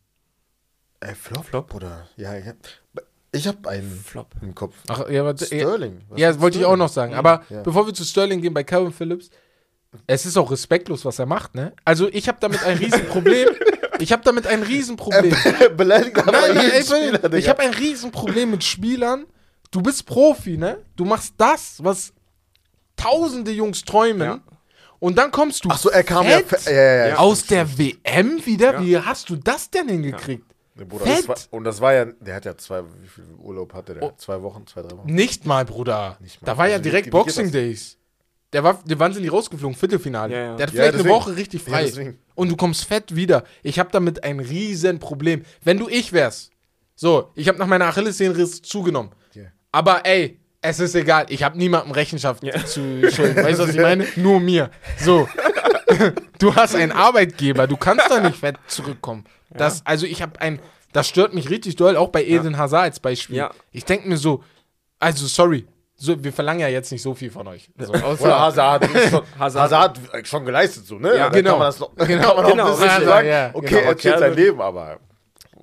Ey, 1.02 1.14
Flop, 1.14 1.46
Flop 1.46 1.76
oder? 1.76 2.08
Ja, 2.18 2.36
ich 2.36 2.48
hab, 2.48 2.56
ich 3.32 3.48
hab 3.48 3.68
einen 3.68 3.92
Flop. 3.92 4.34
im 4.42 4.56
Kopf. 4.56 4.74
Ach, 4.88 5.08
ja, 5.08 5.24
warte, 5.24 5.44
ja, 5.56 5.68
Sterling. 5.68 6.02
Was 6.10 6.20
ja 6.20 6.42
wollte 6.42 6.58
ich 6.58 6.66
auch 6.66 6.76
noch 6.78 6.90
sagen. 6.90 7.14
Aber 7.14 7.44
Ja. 7.50 7.62
bevor 7.62 7.86
wir 7.86 7.94
zu 7.94 8.04
Sterling 8.06 8.42
gehen, 8.42 8.56
bei 8.56 8.64
Calvin 8.64 8.92
Phillips, 8.92 9.30
es 10.08 10.26
ist 10.26 10.36
auch 10.36 10.50
respektlos, 10.50 11.06
was 11.06 11.20
er 11.20 11.28
macht, 11.28 11.54
ne? 11.54 11.74
Also 11.86 12.10
ich 12.12 12.28
habe 12.28 12.40
damit 12.42 12.64
ein 12.64 12.78
Riesenproblem. 12.80 13.50
ich 14.00 14.12
habe 14.12 14.24
damit 14.24 14.48
ein 14.48 14.64
Riesenproblem. 14.64 15.36
Beleidigt 15.78 16.18
aber 16.18 16.32
Nein, 16.32 16.58
ey, 16.58 16.84
Spieler, 16.84 17.34
ich 17.36 17.48
habe 17.50 17.60
ein 17.62 17.74
Riesenproblem 17.76 18.50
mit 18.50 18.64
Spielern. 18.64 19.28
Du 19.70 19.82
bist 19.84 20.08
Profi, 20.08 20.58
ne? 20.58 20.80
Du 20.96 21.06
machst 21.06 21.36
das, 21.38 21.84
was 21.84 22.14
tausende 23.02 23.52
Jungs 23.52 23.84
träumen. 23.84 24.22
Ja. 24.28 24.40
Und 25.00 25.18
dann 25.18 25.32
kommst 25.32 25.66
du 25.66 25.70
Ach 25.72 25.78
so, 25.80 25.90
er 25.90 26.04
kam 26.04 26.26
fett 26.26 26.66
ja, 26.66 26.72
ja, 26.72 26.82
ja, 26.82 27.08
ja. 27.08 27.18
aus 27.18 27.46
der 27.48 27.78
WM 27.78 28.46
wieder. 28.46 28.74
Ja. 28.76 28.82
Wie 28.86 28.98
hast 28.98 29.30
du 29.30 29.36
das 29.36 29.70
denn 29.70 29.88
hingekriegt? 29.90 30.46
Bruder, 30.76 31.06
Fett. 31.06 31.18
das 31.20 31.28
war, 31.28 31.36
und 31.52 31.64
das 31.64 31.82
war 31.82 31.94
ja, 31.94 32.06
der 32.06 32.36
hat 32.36 32.46
ja 32.46 32.58
zwei, 32.58 32.82
wie 33.02 33.08
viel 33.08 33.26
Urlaub 33.38 33.74
hatte 33.74 33.94
der? 33.94 34.04
Oh. 34.04 34.14
Zwei 34.18 34.42
Wochen, 34.42 34.66
zwei, 34.66 34.82
drei 34.82 34.98
Wochen? 34.98 35.12
Nicht 35.14 35.46
mal, 35.46 35.66
Bruder. 35.66 36.18
Nicht 36.22 36.42
mal. 36.42 36.46
Da 36.46 36.58
war 36.58 36.68
ja 36.68 36.74
Also 36.76 36.86
wie- 36.86 36.90
direkt 36.90 37.08
wie 37.08 37.10
geht 37.10 37.12
Boxing? 37.12 37.52
Days. 37.52 37.98
Der 38.54 38.64
war, 38.64 38.80
der 38.86 39.10
die 39.10 39.28
rausgeflogen? 39.28 39.78
Viertelfinale. 39.78 40.34
Ja, 40.34 40.40
ja. 40.40 40.56
Der 40.56 40.68
hat 40.68 40.74
Ja, 40.74 40.82
vielleicht 40.82 40.94
deswegen. 40.96 41.10
eine 41.10 41.20
Woche 41.20 41.36
richtig 41.36 41.66
Ja, 41.68 41.72
frei. 41.72 42.16
und 42.36 42.50
du 42.50 42.56
kommst 42.56 42.86
fett 42.86 43.16
wieder. 43.16 43.44
Ich 43.64 43.80
habe 43.80 43.90
damit 43.92 44.24
ein 44.24 44.40
riesen 44.40 45.00
Problem. 45.00 45.44
Wenn 45.64 45.78
du 45.78 45.88
ich 45.88 46.14
wärst, 46.14 46.52
so, 46.96 47.32
ich 47.36 47.48
habe 47.48 47.58
nach 47.60 47.68
meiner 47.68 47.86
Achillessehnenriss 47.86 48.62
zugenommen. 48.62 49.12
Ja. 49.34 49.44
Aber 49.72 50.06
ey, 50.06 50.40
es 50.62 50.80
ist 50.80 50.96
egal. 50.96 51.26
Ich 51.30 51.44
habe 51.44 51.58
niemandem 51.58 51.92
Rechenschaft 51.92 52.44
zu 52.68 53.10
schulden. 53.12 53.44
Weißt 53.44 53.60
du, 53.60 53.64
was 53.64 53.76
ich 53.76 53.82
meine? 53.82 54.06
Nur 54.16 54.40
mir. 54.40 54.70
So. 55.00 55.28
du 56.40 56.56
hast 56.56 56.76
einen 56.76 56.92
Arbeitgeber. 56.92 57.68
Du 57.68 57.78
kannst 57.78 58.10
da 58.10 58.20
nicht 58.20 58.38
fett 58.38 58.56
zurückkommen. 58.68 59.26
Das, 59.50 59.86
also 59.86 60.06
ich 60.06 60.22
habe 60.22 60.40
ein, 60.40 60.60
das 60.94 61.08
stört 61.10 61.34
mich 61.34 61.50
richtig 61.50 61.76
doll, 61.76 61.98
auch 61.98 62.10
bei 62.10 62.24
Eden 62.24 62.58
Hazard 62.58 62.84
als 62.84 63.00
Beispiel. 63.00 63.38
Ja. 63.38 63.52
Ich 63.72 63.86
denke 63.86 64.08
mir 64.08 64.18
so, 64.18 64.44
also 65.00 65.26
sorry, 65.28 65.68
so, 65.96 66.24
wir 66.24 66.32
verlangen 66.34 66.62
ja 66.62 66.68
jetzt 66.68 66.92
nicht 66.92 67.02
so 67.02 67.14
viel 67.14 67.30
von 67.30 67.48
euch. 67.48 67.70
So, 67.78 67.92
Oder 67.94 68.40
Hazard 68.40 68.84
hat 68.90 69.10
schon, 69.10 69.22
Hazard. 69.40 69.64
Hazard 69.64 70.00
hat 70.14 70.28
schon 70.28 70.46
geleistet, 70.46 70.86
so, 70.88 70.96
ne? 70.98 71.16
Ja, 71.18 71.30
genau. 71.30 71.52
Kann 71.52 71.60
man 71.60 71.68
das 71.68 71.80
noch, 71.80 71.96
Genau, 71.96 72.08
kann 72.08 72.36
man 72.38 72.44
noch 72.44 72.52
genau, 72.52 72.66
ein 72.66 72.72
bisschen 72.72 72.90
Hazard, 72.90 73.06
sagen, 73.06 73.28
ja, 73.28 73.50
okay, 73.54 73.68
genau. 73.68 73.82
er 73.82 73.98
chillt 73.98 74.20
sein 74.20 74.34
Kerl- 74.34 74.36
Leben, 74.36 74.62
aber 74.62 75.00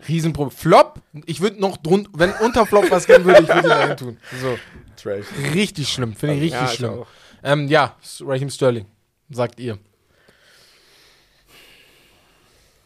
Riesenproblem. 0.06 0.56
Flop, 0.56 1.00
ich 1.26 1.40
würde 1.40 1.60
noch 1.60 1.76
drunter, 1.76 2.10
wenn 2.14 2.32
unter 2.44 2.66
Flop 2.66 2.90
was 2.90 3.06
geben 3.06 3.24
würde, 3.24 3.42
ich 3.42 3.48
würde 3.48 3.60
ihn 3.62 3.68
dahin 3.68 3.96
tun. 3.96 4.16
So, 4.40 4.58
Trash. 4.96 5.26
richtig 5.54 5.88
schlimm, 5.88 6.14
finde 6.14 6.36
ich 6.36 6.42
richtig 6.42 6.60
Ja, 6.60 6.68
schlimm. 6.68 7.04
Ähm, 7.42 7.68
ja, 7.68 7.96
Raheem 8.20 8.50
Sterling, 8.50 8.86
sagt 9.30 9.58
ihr. 9.60 9.78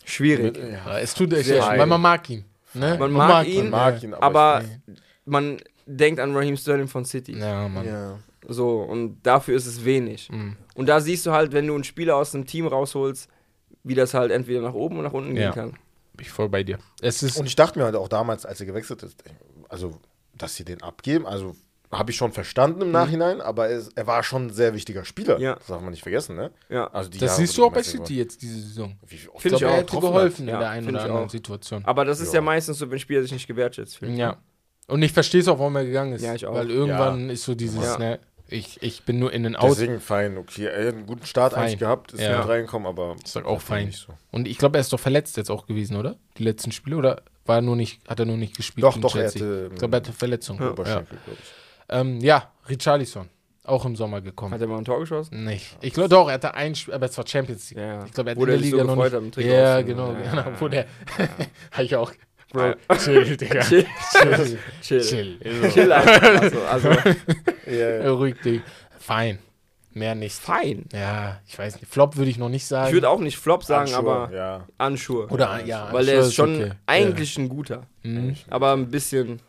Schwierig. 0.05 0.57
Ja, 0.59 0.99
es 0.99 1.15
tut 1.15 1.33
echt 1.33 1.47
Sehr 1.47 1.61
leid, 1.61 1.79
weil 1.79 1.87
man 1.87 2.01
mag 2.01 2.29
ihn. 2.29 2.45
Ne? 2.75 2.97
Man 2.99 3.13
mag 3.13 3.47
ihn, 3.47 3.63
Man 3.65 3.71
mag 3.71 4.03
ihn, 4.03 4.15
Aber 4.15 4.63
ich- 4.65 4.95
man 5.25 5.59
denkt 5.87 6.21
an 6.21 6.35
Raheem 6.35 6.57
Sterling 6.57 6.89
von 6.89 7.05
City. 7.05 7.39
Ja, 7.39 7.69
Mann. 7.69 7.87
ja. 7.87 8.19
So, 8.49 8.81
und 8.81 9.23
dafür 9.23 9.57
ist 9.57 9.67
es 9.67 9.85
wenig. 9.85 10.29
Mhm. 10.31 10.57
Und 10.75 10.87
da 10.89 11.01
siehst 11.01 11.25
du 11.27 11.31
halt, 11.33 11.53
wenn 11.53 11.67
du 11.67 11.75
einen 11.75 11.85
Spieler 11.85 12.17
aus 12.17 12.35
einem 12.35 12.45
Team 12.47 12.67
rausholst, 12.67 13.29
wie 13.85 13.95
das 13.95 14.15
halt 14.15 14.33
entweder 14.33 14.61
nach 14.63 14.75
oben 14.75 14.97
oder 14.97 15.09
nach 15.09 15.13
unten 15.13 15.37
Ja. 15.37 15.51
gehen 15.51 15.55
kann. 15.55 15.79
Bin 16.15 16.27
ich 16.27 16.31
voll 16.31 16.49
bei 16.49 16.63
dir. 16.63 16.79
Es 17.01 17.23
ist, 17.23 17.39
Und 17.39 17.47
ich 17.47 17.57
dachte 17.57 17.79
mir 17.79 17.85
halt 17.87 17.97
auch 17.97 18.09
damals, 18.09 18.45
als 18.47 18.61
er 18.61 18.67
gewechselt 18.67 19.03
ist, 19.03 19.23
also, 19.69 19.99
dass 20.37 20.55
sie 20.57 20.65
den 20.65 20.83
abgeben, 20.83 21.27
also 21.27 21.57
habe 21.91 22.11
ich 22.11 22.17
schon 22.17 22.33
verstanden 22.33 22.81
im 22.83 22.91
Nachhinein, 22.91 23.43
aber 23.43 23.69
es, 23.69 23.89
er 23.95 24.07
war 24.07 24.23
schon 24.23 24.47
ein 24.47 24.51
sehr 24.51 24.73
wichtiger 24.75 25.05
Spieler. 25.05 25.39
Ja. 25.39 25.57
Das 25.57 25.67
darf 25.67 25.83
man 25.83 25.91
nicht 25.91 26.03
vergessen, 26.03 26.37
ne? 26.37 26.51
Ja. 26.71 26.87
Also 26.87 27.11
die 27.11 27.19
das 27.19 27.33
Jahre, 27.33 27.41
siehst 27.43 27.59
du 27.59 27.65
auch 27.67 27.73
bei 27.73 27.83
City 27.83 28.17
jetzt 28.17 28.41
diese 28.41 28.61
Saison. 28.61 28.95
geworden- 28.95 29.07
Wie 29.09 29.29
oft 29.29 29.43
Find 29.43 29.55
Ich 29.57 29.63
er 29.63 29.69
auch. 29.69 29.73
hätte 29.75 29.85
getroffen 29.85 30.07
hat. 30.07 30.13
geholfen 30.15 30.43
in 30.43 30.49
Ja, 30.55 30.59
der 30.59 30.71
einen 30.71 30.89
oder 30.89 31.03
anderen 31.03 31.25
auch. 31.27 31.31
Situation. 31.31 31.85
Aber 31.85 32.05
das 32.07 32.21
ist 32.21 32.29
ja. 32.29 32.37
Ja. 32.37 32.41
meistens 32.41 32.79
so, 32.79 32.91
wenn 32.91 32.99
Spieler 32.99 33.21
sich 33.23 33.33
nicht 33.33 33.47
gewertschätzt 33.47 33.99
fühlen. 33.99 34.17
Ja. 34.17 34.39
Und 34.89 35.03
ich 35.03 35.13
verstehe 35.13 35.43
es 35.43 35.49
auch, 35.49 35.59
warum 35.59 35.77
er 35.77 35.85
gegangen 35.85 36.15
ist. 36.15 36.23
Ja, 36.23 36.35
ich 36.35 36.47
auch. 36.47 36.55
Weil 36.55 36.71
irgendwann 36.71 37.29
ist 37.29 37.45
so 37.45 37.55
dieses, 37.55 37.85
Ja. 37.85 37.99
ne, 37.99 38.21
ich, 38.53 38.83
ich 38.83 39.03
bin 39.05 39.19
nur 39.19 39.33
in 39.33 39.43
den 39.43 39.57
Out. 39.57 39.71
Deswegen 39.73 40.01
fein, 40.01 40.37
okay. 40.39 40.67
Er 40.67 40.89
hat 40.89 40.95
einen 40.95 41.07
guten 41.07 41.27
Start 41.27 41.53
Fein. 41.55 41.65
eigentlich 41.65 41.79
gehabt, 41.79 42.13
ist 42.13 42.21
Ja. 42.21 42.39
mit 42.39 42.49
reingekommen, 42.49 42.87
aber 42.87 43.17
Ich 43.25 43.31
sag 43.31 43.45
auch 43.47 43.61
fein. 43.61 43.87
Nicht 43.87 43.99
so. 43.99 44.13
Und 44.31 44.47
ich 44.47 44.59
glaube, 44.59 44.79
er 44.79 44.81
ist 44.83 44.93
doch 44.93 45.01
verletzt 45.01 45.37
jetzt 45.37 45.51
auch 45.51 45.67
gewesen, 45.67 45.97
oder? 45.97 46.17
Die 46.39 46.45
letzten 46.45 46.73
Spiele? 46.73 46.97
Oder 46.97 47.23
war 47.47 47.57
er 47.57 47.63
nur 47.63 47.77
nicht, 47.77 48.01
hat 48.09 48.21
er 48.21 48.27
nur 48.27 48.37
nicht 48.37 48.57
gespielt? 48.57 48.85
Doch, 48.85 48.97
doch, 48.99 49.17
er 49.17 49.23
Chelsea? 49.31 49.43
hatte, 49.43 49.71
Ich 49.73 49.79
glaube, 49.79 49.97
er 49.97 50.01
hatte 50.01 50.13
Verletzung. 50.13 50.59
Ja, 50.61 51.01
ich. 51.01 51.09
ähm, 51.89 52.21
ja 52.21 52.51
Richarlison. 52.69 53.29
Auch 53.65 53.85
im 53.85 53.95
Sommer 53.95 54.21
gekommen. 54.21 54.53
Hat 54.53 54.61
er 54.61 54.67
mal 54.67 54.79
ein 54.79 54.85
Tor 54.85 54.99
geschossen? 54.99 55.45
Nicht. 55.45 55.77
Ich 55.83 55.93
glaube 55.93 56.09
doch, 56.09 56.27
er 56.27 56.35
hatte 56.35 56.55
ein 56.55 56.75
Spiel, 56.75 56.95
aber 56.95 57.07
es 57.07 57.17
war 57.17 57.25
Champions 57.25 57.71
League. 57.71 57.79
Ja. 57.79 58.05
Ich 58.05 58.13
glaube, 58.13 58.31
er 58.31 58.33
hat 58.33 58.39
Wo 58.39 58.43
in 58.45 58.51
der 58.51 58.59
Liga 58.59 58.79
so 58.79 58.85
noch 58.85 58.97
nicht. 58.97 59.13
hat 59.37 59.37
ja, 59.45 59.83
genau, 59.83 60.13
Ja, 60.15 60.19
genau. 60.21 60.37
ja, 60.51 60.61
Wo 60.61 60.67
der. 60.69 60.87
Habe 61.71 61.85
ich 61.85 61.95
auch. 61.95 62.13
Bro, 62.53 62.75
Chill, 62.99 63.37
Digga. 63.37 63.61
chill. 63.63 63.87
Chill. 64.13 64.59
Chill. 64.83 65.01
Chill. 65.01 65.71
Chill 65.73 65.93
einfach. 65.93 66.41
Also, 66.43 66.61
also 66.63 66.89
Ja, 67.67 67.73
ja. 67.73 67.87
Äh, 67.87 68.07
Ruhig, 68.09 68.37
Digga. 68.45 68.63
Fein. 68.99 69.39
Mehr 69.95 70.15
nicht. 70.15 70.35
fein. 70.35 70.87
Ja, 70.93 71.41
ich 71.47 71.59
weiß 71.59 71.81
nicht. 71.81 71.93
Flop 71.93 72.17
würde 72.17 72.31
ich 72.31 72.39
noch 72.39 72.49
nicht 72.49 72.67
sagen. 72.67 72.89
Ich 72.89 72.95
würde 72.95 73.11
auch 73.11 73.21
nicht 73.21 73.37
Flop 73.37 73.63
sagen, 73.65 73.89
Unsure, 73.95 73.99
aber 74.27 74.35
ja. 74.35 74.67
Unsure. 74.79 75.27
Oder, 75.29 75.63
ja. 75.67 75.89
Weil 75.93 76.07
der 76.07 76.15
Unsure 76.17 76.29
ist 76.29 76.35
schon 76.35 76.55
okay. 76.63 76.73
eigentlich 76.87 77.37
ein 77.39 77.49
guter. 77.49 77.83
Ja. 78.03 78.11
Mhm. 78.11 78.37
Aber 78.49 78.73
ein 78.73 78.91
bisschen. 78.91 79.41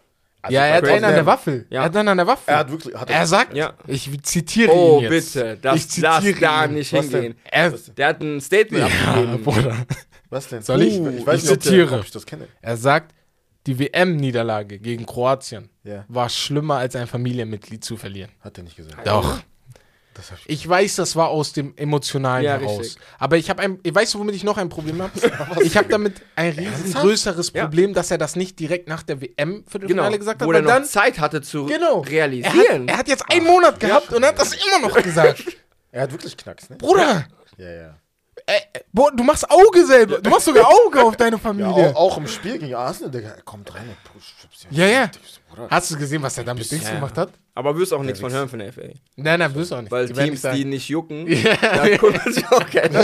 Also 0.41 0.55
ja, 0.55 0.65
er 0.65 0.75
hat 0.75 0.85
einen 0.89 1.05
an 1.05 1.13
der 1.13 1.25
Waffel. 1.25 1.65
Ja. 1.69 1.79
Er 1.79 1.85
hat 1.85 1.95
einen 1.95 2.09
an 2.09 2.17
der 2.17 2.27
Waffel. 2.27 2.51
Er 2.51 2.57
hat 2.57 2.69
wirklich. 2.71 2.93
Hat 2.93 3.09
Er 3.09 3.25
sagt, 3.25 3.55
Ja. 3.55 3.75
ich 3.87 4.09
zitiere 4.23 4.73
Oh, 4.73 4.97
ihn 5.01 5.09
jetzt. 5.09 5.33
bitte. 5.33 5.57
Das 5.61 5.75
ich 5.95 6.01
darf 6.01 6.21
zitiere 6.21 6.41
da 6.41 6.65
ihn. 6.65 6.73
nicht 6.73 6.91
Was 6.91 7.05
hingehen. 7.09 7.35
Er, 7.49 7.69
Der 7.71 8.07
hat 8.09 8.21
ein 8.21 8.41
Statement 8.41 8.89
ja, 8.89 9.11
abgegeben. 9.13 9.43
Bruder. 9.45 9.77
Was 10.33 10.47
denn? 10.49 10.61
Soll 10.61 10.81
ich? 10.81 10.99
Uh, 10.99 11.09
Ich 11.09 11.25
weiß 11.25 11.43
nicht, 11.43 11.51
ob, 11.53 11.61
zitiere. 11.63 11.87
der, 11.89 11.99
ob 11.99 12.05
ich 12.05 12.11
das 12.11 12.25
kenne. 12.25 12.47
Er 12.61 12.77
sagt, 12.77 13.13
die 13.67 13.79
WM-Niederlage 13.79 14.79
gegen 14.79 15.05
Kroatien 15.05 15.69
Ja. 15.83 16.05
war 16.07 16.27
schlimmer 16.29 16.75
als 16.77 16.95
ein 16.95 17.07
Familienmitglied 17.07 17.83
zu 17.83 17.95
verlieren. 17.97 18.31
Hat 18.41 18.57
er 18.57 18.63
nicht 18.63 18.75
gesagt. 18.75 19.05
Doch. 19.07 19.39
Ich 20.45 20.63
Ich 20.63 20.69
weiß, 20.69 20.97
das 20.97 21.15
war 21.15 21.29
aus 21.29 21.53
dem 21.53 21.73
Emotionalen 21.75 22.45
Ja, 22.45 22.57
heraus. 22.59 22.79
richtig. 22.81 23.01
Aber 23.17 23.35
ich 23.37 23.49
habe 23.49 23.63
ein, 23.63 23.79
weißt 23.83 24.13
du, 24.13 24.19
womit 24.19 24.35
ich 24.35 24.43
noch 24.43 24.57
ein 24.59 24.69
Problem 24.69 25.01
habe? 25.01 25.11
ich 25.63 25.75
habe 25.75 25.87
damit 25.89 26.21
ein 26.35 26.51
riesengrößeres 26.51 27.51
Ja. 27.53 27.63
Problem, 27.63 27.93
dass 27.95 28.11
er 28.11 28.19
das 28.19 28.35
nicht 28.35 28.59
direkt 28.59 28.87
nach 28.87 29.01
der 29.01 29.21
WM-Viertelfinale 29.21 30.09
Genau. 30.09 30.17
gesagt 30.19 30.41
hat, 30.41 30.47
Wo 30.47 30.51
er 30.51 30.61
noch 30.61 30.69
dann 30.69 30.85
Zeit 30.85 31.19
hatte 31.19 31.41
zu 31.41 31.65
Genau. 31.65 32.01
realisieren. 32.01 32.55
Er 32.55 32.73
hat, 32.73 32.89
er 32.89 32.97
hat 32.97 33.07
jetzt 33.07 33.23
einen 33.31 33.45
Monat 33.45 33.79
gehabt 33.79 34.13
und 34.13 34.21
er 34.21 34.29
hat 34.29 34.39
das 34.39 34.53
immer 34.53 34.87
noch 34.87 35.01
gesagt. 35.01 35.43
Er 35.95 36.01
hat 36.01 36.11
wirklich 36.11 36.35
Knacks, 36.35 36.71
ne? 36.71 36.75
Bruder, 36.77 37.27
Ja, 37.57 37.71
ja. 37.71 37.97
Äh, 38.45 38.55
äh, 38.73 38.81
boah, 38.91 39.11
du 39.15 39.23
machst 39.23 39.49
Auge 39.49 39.85
selber. 39.85 40.19
Du 40.21 40.29
machst 40.29 40.45
sogar 40.45 40.67
Auge 40.67 41.01
auf 41.01 41.15
deine 41.17 41.35
Ja, 41.37 41.41
Familie. 41.41 41.71
auch, 41.89 41.95
auch 41.95 42.17
im 42.17 42.27
Spiel 42.27 42.57
gegen 42.59 42.75
Arsenal, 42.75 43.11
Digga. 43.11 43.29
Er 43.29 43.41
kommt 43.43 43.73
rein 43.73 43.87
und 43.89 44.13
pusht. 44.13 44.33
Ja, 44.69 44.85
ja. 44.85 45.09
Hast 45.69 45.91
du 45.91 45.97
gesehen, 45.97 46.21
was 46.21 46.37
er 46.37 46.43
da 46.43 46.53
mit 46.53 46.69
Dings 46.69 46.83
Ja. 46.87 46.95
gemacht 46.95 47.17
hat? 47.17 47.29
Aber 47.55 47.77
wirst 47.77 47.93
auch 47.93 48.01
nichts 48.01 48.19
von 48.19 48.31
hören 48.31 48.49
von 48.49 48.59
der 48.59 48.73
FA. 48.73 48.81
Nein, 49.15 49.39
nein, 49.39 49.53
wirst 49.55 49.71
du 49.71 49.75
auch 49.75 49.81
nicht. 49.81 49.91
Weil 49.91 50.07
Die 50.07 50.13
Teams, 50.13 50.41
die 50.41 50.65
nicht 50.65 50.89
jucken, 50.89 51.27
Ja. 51.31 51.55
da 51.61 51.87
kümmert 51.97 52.23
sich 52.33 52.45
auch 52.47 52.65
keiner. 52.71 53.01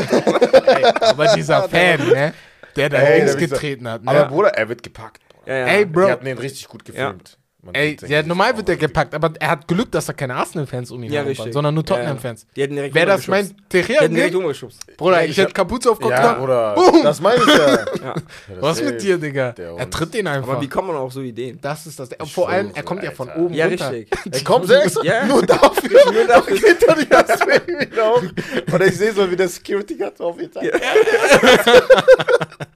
Ey, 0.67 0.83
aber 1.01 1.27
dieser 1.35 1.69
Fan, 1.69 2.07
ne? 2.09 2.33
Der 2.75 2.89
da 2.89 2.97
Ey, 2.97 3.19
links 3.25 3.37
getreten 3.37 3.87
hat. 3.87 4.03
Ne? 4.03 4.11
Aber 4.11 4.25
Bruder, 4.25 4.49
er 4.49 4.69
wird 4.69 4.83
gepackt. 4.83 5.21
Ja, 5.45 5.55
ja. 5.55 5.65
Ey, 5.67 5.85
Bro. 5.85 6.05
Die 6.05 6.11
hatten 6.11 6.25
den 6.25 6.37
richtig 6.37 6.67
gut 6.67 6.85
gefilmt. 6.85 7.37
Man 7.61 7.75
Ey, 7.75 7.97
ja, 8.07 8.23
normal 8.23 8.51
oh, 8.53 8.57
wird 8.57 8.69
der 8.69 8.77
gepackt, 8.77 9.13
aber 9.13 9.33
er 9.37 9.49
hat 9.51 9.67
Glück, 9.67 9.91
dass 9.91 10.05
da 10.05 10.13
keine 10.13 10.33
Arsenal-Fans 10.35 10.91
um 10.91 11.03
ihn 11.03 11.11
Ja, 11.11 11.23
herum 11.23 11.37
waren, 11.37 11.51
sondern 11.51 11.73
nur 11.75 11.83
Ja, 11.83 11.89
ja. 11.89 11.95
Tottenham-Fans. 11.97 12.47
Die 12.55 12.61
hätten 12.61 12.75
direkt 12.75 12.95
Wäre 12.95 13.07
das 13.07 13.27
mein 13.27 13.49
Die 13.49 13.55
Terrier, 13.67 13.99
hätten 13.99 14.15
direkt 14.15 14.35
umgeschubst. 14.35 14.95
Bruder, 14.95 15.25
ich 15.25 15.31
ich 15.31 15.37
hätte 15.39 15.51
Kapuze 15.51 15.91
auf 15.91 15.99
Kopf 15.99 16.09
Ja, 16.09 16.21
gehabt. 16.21 16.39
Bruder, 16.39 16.73
Boom. 16.75 17.03
das 17.03 17.19
meine 17.19 17.41
ich 17.41 17.47
ja. 17.47 17.57
Ja. 17.75 17.83
Ja, 18.03 18.15
Was 18.61 18.81
mit 18.81 19.01
dir, 19.01 19.17
Digga? 19.17 19.53
Er 19.57 19.89
tritt 19.89 20.15
ihn 20.15 20.25
einfach. 20.27 20.53
Aber 20.53 20.61
wie 20.61 20.69
kommt 20.69 20.87
man 20.87 20.95
auf 20.95 21.11
so 21.11 21.19
Ideen? 21.21 21.59
das 21.61 21.85
ist 21.85 21.99
das. 21.99 22.09
Ich 22.23 22.33
Vor 22.33 22.47
allem, 22.47 22.71
er 22.73 22.83
kommt 22.83 23.03
ja 23.03 23.11
von 23.11 23.27
Alter. 23.27 23.41
oben 23.41 23.53
Ja, 23.53 23.65
runter. 23.65 23.91
richtig. 23.91 24.09
Er 24.33 24.43
kommt 24.45 24.67
selbst 24.67 24.97
Ja. 25.03 25.25
nur 25.25 25.45
dafür. 25.45 25.99
Nur 26.13 26.25
dafür 26.27 26.57
geht 26.57 26.81
er 26.83 26.95
nicht 26.95 27.11
deswegen 27.11 27.79
wieder 27.91 28.09
hoch. 28.09 28.23
Und 28.71 28.83
ich 28.83 28.97
sehe 28.97 29.11
so, 29.11 29.29
wie 29.29 29.35
der 29.35 29.49
Security 29.49 29.95
Guard 29.95 30.19
auf 30.21 30.41
ihn 30.41 30.49
zeigt. 30.51 30.73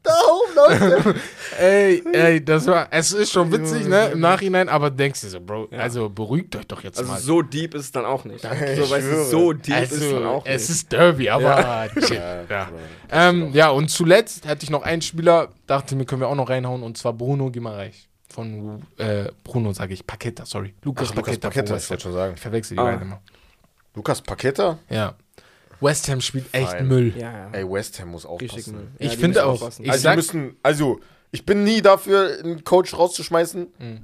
da 0.03 0.13
oben, 0.29 0.55
Leute. 0.55 1.15
Ey, 1.59 2.03
ey, 2.11 2.43
das 2.43 2.67
war, 2.67 2.87
es 2.91 3.13
ist 3.13 3.31
schon 3.31 3.51
witzig, 3.51 3.87
ne, 3.87 4.09
im 4.13 4.19
Nachhinein, 4.19 4.69
aber 4.73 4.89
denkst 4.91 5.21
du 5.21 5.27
so, 5.29 5.39
Bro, 5.39 5.67
also 5.71 6.09
beruhigt 6.09 6.55
euch 6.55 6.65
doch 6.67 6.83
jetzt 6.83 6.97
Also 6.99 7.11
mal. 7.11 7.19
so 7.19 7.41
deep 7.41 7.73
ist 7.75 7.81
es 7.85 7.91
dann 7.91 8.05
auch 8.05 8.25
nicht. 8.25 8.43
ich 8.43 8.77
So, 8.79 8.89
weißt 8.89 9.07
du, 9.11 9.23
so 9.25 9.53
deep 9.53 9.81
ist 9.83 9.91
es 9.91 9.99
dann 9.99 10.13
Also, 10.15 10.27
auch 10.29 10.45
es 10.45 10.61
nicht. 10.61 10.69
ist 10.77 10.91
Derby, 10.91 11.29
aber 11.29 11.89
shit, 11.99 12.11
Ja, 12.13 12.43
ja. 12.49 12.69
Ähm, 13.11 13.51
ja, 13.53 13.69
und 13.69 13.89
zuletzt 13.89 14.47
hatte 14.47 14.63
ich 14.63 14.69
noch 14.69 14.83
einen 14.83 15.01
Spieler, 15.01 15.49
dachte 15.67 15.95
mir, 15.95 16.05
können 16.05 16.21
wir 16.21 16.27
auch 16.27 16.35
noch 16.35 16.49
reinhauen, 16.49 16.83
und 16.83 16.97
zwar 16.97 17.13
Bruno 17.13 17.49
Gimareich. 17.51 18.07
Von 18.29 18.81
äh, 18.97 19.25
Bruno, 19.43 19.73
sage 19.73 19.93
ich, 19.93 20.07
Paqueta, 20.07 20.45
sorry. 20.45 20.73
Lukas 20.83 21.09
Ach, 21.11 21.15
Lukas 21.15 21.37
Paqueta. 21.37 21.49
Paqueta, 21.49 21.77
ich 21.77 21.89
wollte 21.89 22.03
schon 22.03 22.13
sagen. 22.13 22.33
Ich 22.35 22.41
verwechsel 22.41 22.75
die 22.75 22.81
Ah. 22.81 22.85
beiden 22.85 23.01
immer. 23.03 23.21
Lukas 23.93 24.21
Paqueta? 24.21 24.79
Ja. 24.89 25.13
West 25.81 26.09
Ham 26.09 26.19
spielt 26.19 26.45
echt 26.51 26.69
Fein. 26.71 26.87
Müll. 26.87 27.13
Ja, 27.15 27.31
ja. 27.31 27.49
Ey, 27.51 27.69
West 27.69 27.99
Ham 27.99 28.09
muss 28.09 28.25
Richtig 28.27 28.49
aufpassen. 28.51 28.75
Müll. 28.75 28.87
Ich 28.97 29.11
die 29.11 29.17
finde 29.17 29.45
auch. 29.45 29.69
Ich 29.77 29.89
also, 29.91 30.01
sag- 30.01 30.15
müssen, 30.15 30.55
also, 30.63 30.99
ich 31.29 31.45
bin 31.45 31.63
nie 31.63 31.81
dafür, 31.83 32.39
einen 32.43 32.63
Coach 32.63 32.97
rauszuschmeißen, 32.97 33.67
Mhm. 33.77 33.99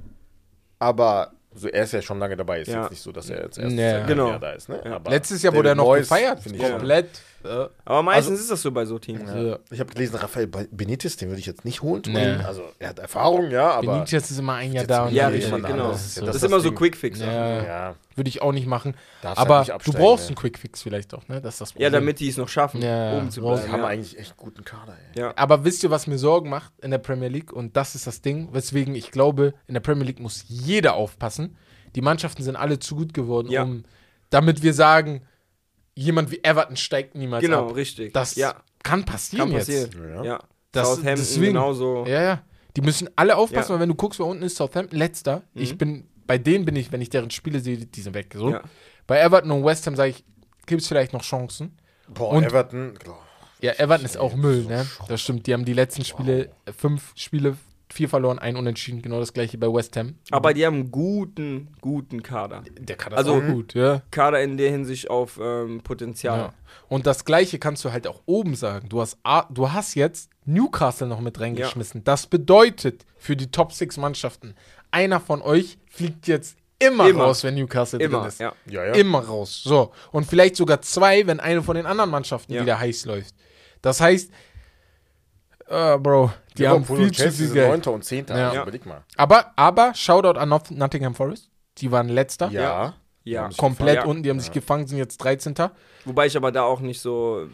Aber 0.80 1.30
so, 1.54 1.68
er 1.68 1.84
ist 1.84 1.92
ja 1.92 2.02
schon 2.02 2.18
lange 2.18 2.36
dabei. 2.36 2.60
Ist 2.60 2.68
Ja. 2.68 2.82
jetzt 2.82 2.90
nicht 2.90 3.02
so, 3.02 3.12
dass 3.12 3.28
er 3.30 3.42
jetzt 3.44 3.58
erst 3.58 3.76
Ja. 3.76 3.98
seit 3.98 4.06
Genau. 4.08 4.28
Jahr 4.30 4.38
da 4.40 4.50
ist. 4.52 4.68
Ne? 4.68 4.80
Ja. 4.84 4.96
Aber 4.96 5.10
Letztes 5.10 5.42
Jahr 5.42 5.54
wurde 5.54 5.68
er 5.70 5.74
noch 5.74 5.84
Moyes 5.84 6.08
gefeiert, 6.08 6.40
finde 6.40 6.58
ich 6.58 6.64
Ja. 7.44 7.70
Aber 7.84 8.02
meistens 8.02 8.32
Also- 8.32 8.42
ist 8.42 8.50
das 8.50 8.62
so 8.62 8.70
bei 8.70 8.84
so 8.84 8.98
Teams. 8.98 9.22
Ja. 9.26 9.58
Ich 9.70 9.80
habe 9.80 9.92
gelesen, 9.92 10.16
Rafael 10.16 10.46
Benitez, 10.46 11.16
den 11.16 11.28
würde 11.28 11.40
ich 11.40 11.46
jetzt 11.46 11.64
nicht 11.64 11.80
holen. 11.82 12.02
Nee. 12.06 12.18
Also, 12.44 12.62
er 12.78 12.90
hat 12.90 12.98
Erfahrung, 12.98 13.50
ja, 13.50 13.70
aber. 13.70 13.92
Benitez 13.94 14.30
ist 14.30 14.38
immer 14.38 14.54
ein 14.54 14.72
Jahr 14.72 14.84
da 14.84 15.06
und 15.06 15.14
Ja, 15.14 15.28
richtig, 15.28 15.46
jemand 15.46 15.66
genau. 15.66 15.84
anderes. 15.84 16.02
Das, 16.02 16.14
So. 16.16 16.20
das 16.26 16.36
ist 16.36 16.42
ist 16.42 16.46
immer 16.48 16.56
das 16.56 16.62
so 16.64 16.68
Ding. 16.70 16.78
Quick-Fix. 16.78 17.20
Ja. 17.20 17.62
Ja, 17.62 17.94
Würde 18.14 18.28
ich 18.28 18.42
auch 18.42 18.52
nicht 18.52 18.66
machen. 18.66 18.94
darfst 19.22 19.38
Aber 19.38 19.58
halt 19.58 19.68
nicht 19.68 19.86
du 19.86 19.92
brauchst 19.92 20.24
ey. 20.24 20.28
einen 20.28 20.36
Quickfix 20.36 20.82
vielleicht 20.82 21.14
auch, 21.14 21.26
ne? 21.28 21.40
Das 21.40 21.54
ist 21.54 21.60
das 21.62 21.68
Ja, 21.70 21.74
Problem. 21.74 21.92
damit 21.92 22.20
die 22.20 22.28
es 22.28 22.36
noch 22.36 22.48
schaffen, 22.48 22.82
Ja, 22.82 23.16
oben 23.16 23.30
zu 23.30 23.40
brauchst- 23.40 23.64
Die 23.64 23.68
bleiben. 23.68 23.82
haben 23.84 23.88
Ja. 23.90 23.94
eigentlich 23.98 24.18
echt 24.18 24.36
guten 24.36 24.62
Kader, 24.64 24.94
ey. 25.14 25.20
Ja. 25.22 25.32
Aber 25.36 25.64
wisst 25.64 25.82
ihr, 25.82 25.90
was 25.90 26.06
mir 26.06 26.18
Sorgen 26.18 26.50
macht 26.50 26.72
in 26.82 26.90
der 26.90 26.98
Premier 26.98 27.28
League? 27.28 27.52
Und 27.52 27.76
das 27.76 27.94
ist 27.94 28.06
das 28.06 28.20
Ding, 28.20 28.48
weswegen 28.52 28.94
ich 28.94 29.10
glaube, 29.10 29.54
in 29.66 29.72
der 29.74 29.80
Premier 29.80 30.04
League 30.04 30.20
muss 30.20 30.44
jeder 30.48 30.94
aufpassen. 30.94 31.56
Die 31.94 32.02
Mannschaften 32.02 32.42
sind 32.42 32.56
alle 32.56 32.78
zu 32.78 32.94
gut 32.96 33.14
geworden, 33.14 33.48
Ja. 33.50 33.62
um, 33.62 33.84
damit 34.28 34.62
wir 34.62 34.74
sagen, 34.74 35.22
jemand 35.94 36.30
wie 36.30 36.40
Everton 36.42 36.76
steigt 36.76 37.14
niemals 37.14 37.42
Genau, 37.44 37.68
ab. 37.68 37.76
richtig. 37.76 38.12
Das 38.12 38.34
ja, 38.36 38.54
kann 38.82 39.04
passieren 39.04 39.48
kann 39.50 39.58
passieren. 39.58 39.90
jetzt. 39.90 39.94
Ja. 40.16 40.24
Ja. 40.24 40.38
Das- 40.72 40.88
Southampton 40.88 41.16
deswegen- 41.16 41.46
genauso. 41.54 42.04
Ja, 42.06 42.22
ja. 42.22 42.42
Die 42.76 42.80
müssen 42.82 43.08
alle 43.16 43.36
aufpassen, 43.36 43.70
Ja. 43.70 43.74
weil 43.74 43.80
wenn 43.82 43.88
du 43.88 43.94
guckst, 43.96 44.18
wer 44.20 44.26
unten 44.26 44.44
ist, 44.44 44.56
Southampton 44.56 44.96
letzter. 44.98 45.42
Ich 45.54 45.76
bin, 45.76 46.06
bei 46.26 46.38
denen 46.38 46.64
bin 46.64 46.76
ich, 46.76 46.92
wenn 46.92 47.00
ich 47.00 47.10
deren 47.10 47.30
Spiele 47.30 47.58
sehe, 47.58 47.76
die 47.78 48.00
sind 48.00 48.14
weg. 48.14 48.32
So. 48.36 48.50
Ja. 48.50 48.62
Bei 49.08 49.18
Everton 49.20 49.50
und 49.50 49.64
West 49.64 49.86
Ham 49.88 49.96
sage 49.96 50.10
ich, 50.10 50.24
gibt 50.66 50.80
es 50.82 50.86
vielleicht 50.88 51.12
noch 51.12 51.22
Chancen. 51.22 51.76
Boah, 52.08 52.30
Und- 52.30 52.44
Everton, 52.44 52.94
oh, 53.08 53.12
Ja, 53.60 53.72
Everton 53.72 54.06
ist 54.06 54.16
auch 54.16 54.34
Müll, 54.36 54.62
so 54.62 54.68
ne? 54.70 54.86
Das 55.08 55.20
stimmt. 55.20 55.46
Die 55.46 55.52
haben 55.52 55.64
die 55.66 55.72
letzten 55.74 56.04
Spiele, 56.04 56.50
äh, 56.64 56.72
fünf 56.72 57.12
Spiele, 57.16 57.56
vier 57.92 58.08
verloren, 58.08 58.38
ein 58.38 58.56
unentschieden. 58.56 59.02
Genau 59.02 59.18
das 59.20 59.32
gleiche 59.32 59.58
bei 59.58 59.66
West 59.66 59.96
Ham. 59.96 60.14
Aber 60.30 60.54
die 60.54 60.64
haben 60.64 60.74
einen 60.76 60.90
guten, 60.90 61.68
guten 61.80 62.22
Kader. 62.22 62.62
der 62.78 62.96
kann 62.96 63.12
Also- 63.12 63.34
auch 63.34 63.42
gut, 63.42 63.74
ja. 63.74 64.02
Kader 64.10 64.40
in 64.42 64.56
der 64.56 64.70
Hinsicht 64.70 65.10
auf 65.10 65.38
ähm, 65.42 65.80
Potenzial. 65.82 66.38
ja. 66.38 66.54
Und 66.88 67.06
das 67.06 67.24
gleiche 67.24 67.58
kannst 67.58 67.84
du 67.84 67.92
halt 67.92 68.06
auch 68.06 68.22
oben 68.26 68.54
sagen. 68.54 68.88
Du 68.88 69.00
hast, 69.00 69.18
du 69.50 69.72
hast 69.72 69.94
jetzt 69.94 70.30
Newcastle 70.44 71.06
noch 71.06 71.20
mit 71.20 71.38
reingeschmissen. 71.40 72.04
Das 72.04 72.26
bedeutet 72.26 73.04
für 73.16 73.36
die 73.36 73.50
Top 73.50 73.72
6 73.72 73.96
Mannschaften, 73.96 74.54
einer 74.90 75.20
von 75.20 75.42
euch 75.42 75.78
fliegt 75.88 76.26
jetzt 76.26 76.56
immer, 76.78 77.08
Immer. 77.08 77.24
raus, 77.24 77.44
wenn 77.44 77.54
Newcastle 77.56 77.98
drin 77.98 78.10
Immer, 78.10 78.26
ist. 78.26 78.40
ja. 78.40 78.52
Ja, 78.66 78.86
ja. 78.86 78.92
Immer 78.94 79.20
raus. 79.20 79.60
So. 79.62 79.92
Und 80.12 80.26
vielleicht 80.26 80.56
sogar 80.56 80.80
zwei, 80.80 81.26
wenn 81.26 81.38
eine 81.38 81.62
von 81.62 81.76
den 81.76 81.86
anderen 81.86 82.10
Mannschaften 82.10 82.54
Ja. 82.54 82.62
wieder 82.62 82.78
heiß 82.80 83.04
läuft. 83.04 83.34
Das 83.82 84.00
heißt, 84.00 84.30
äh, 85.70 85.98
Bro, 85.98 86.32
die 86.58 86.66
haben 86.68 86.80
Liverpool 86.82 86.96
viel 86.98 87.06
und 87.06 87.14
zu 87.14 87.22
Chelsea 87.22 87.36
viel 87.38 87.46
sind 87.46 87.54
Geld. 87.54 87.68
Neunter 87.70 87.92
und 87.92 88.04
Zehnter. 88.04 88.38
Ja. 88.38 88.48
Also 88.50 88.62
überleg 88.62 88.86
mal. 88.86 89.04
Aber, 89.16 89.52
aber, 89.56 89.94
Shoutout 89.94 90.38
an 90.38 90.48
Not- 90.48 90.70
Nottingham 90.70 91.14
Forest. 91.14 91.48
Die 91.78 91.90
waren 91.90 92.08
letzter. 92.08 92.50
Ja. 92.50 92.94
Ja. 93.24 93.44
haben 93.44 93.56
Komplett 93.56 93.96
Ja. 93.96 94.04
unten. 94.04 94.22
Die 94.22 94.30
haben 94.30 94.40
sich 94.40 94.50
gefangen, 94.52 94.86
sind 94.86 94.98
jetzt 94.98 95.18
13. 95.18 95.54
Wobei 96.04 96.26
ich 96.26 96.36
aber 96.36 96.50
da 96.52 96.62
auch 96.64 96.80
nicht 96.80 97.00
so. 97.00 97.46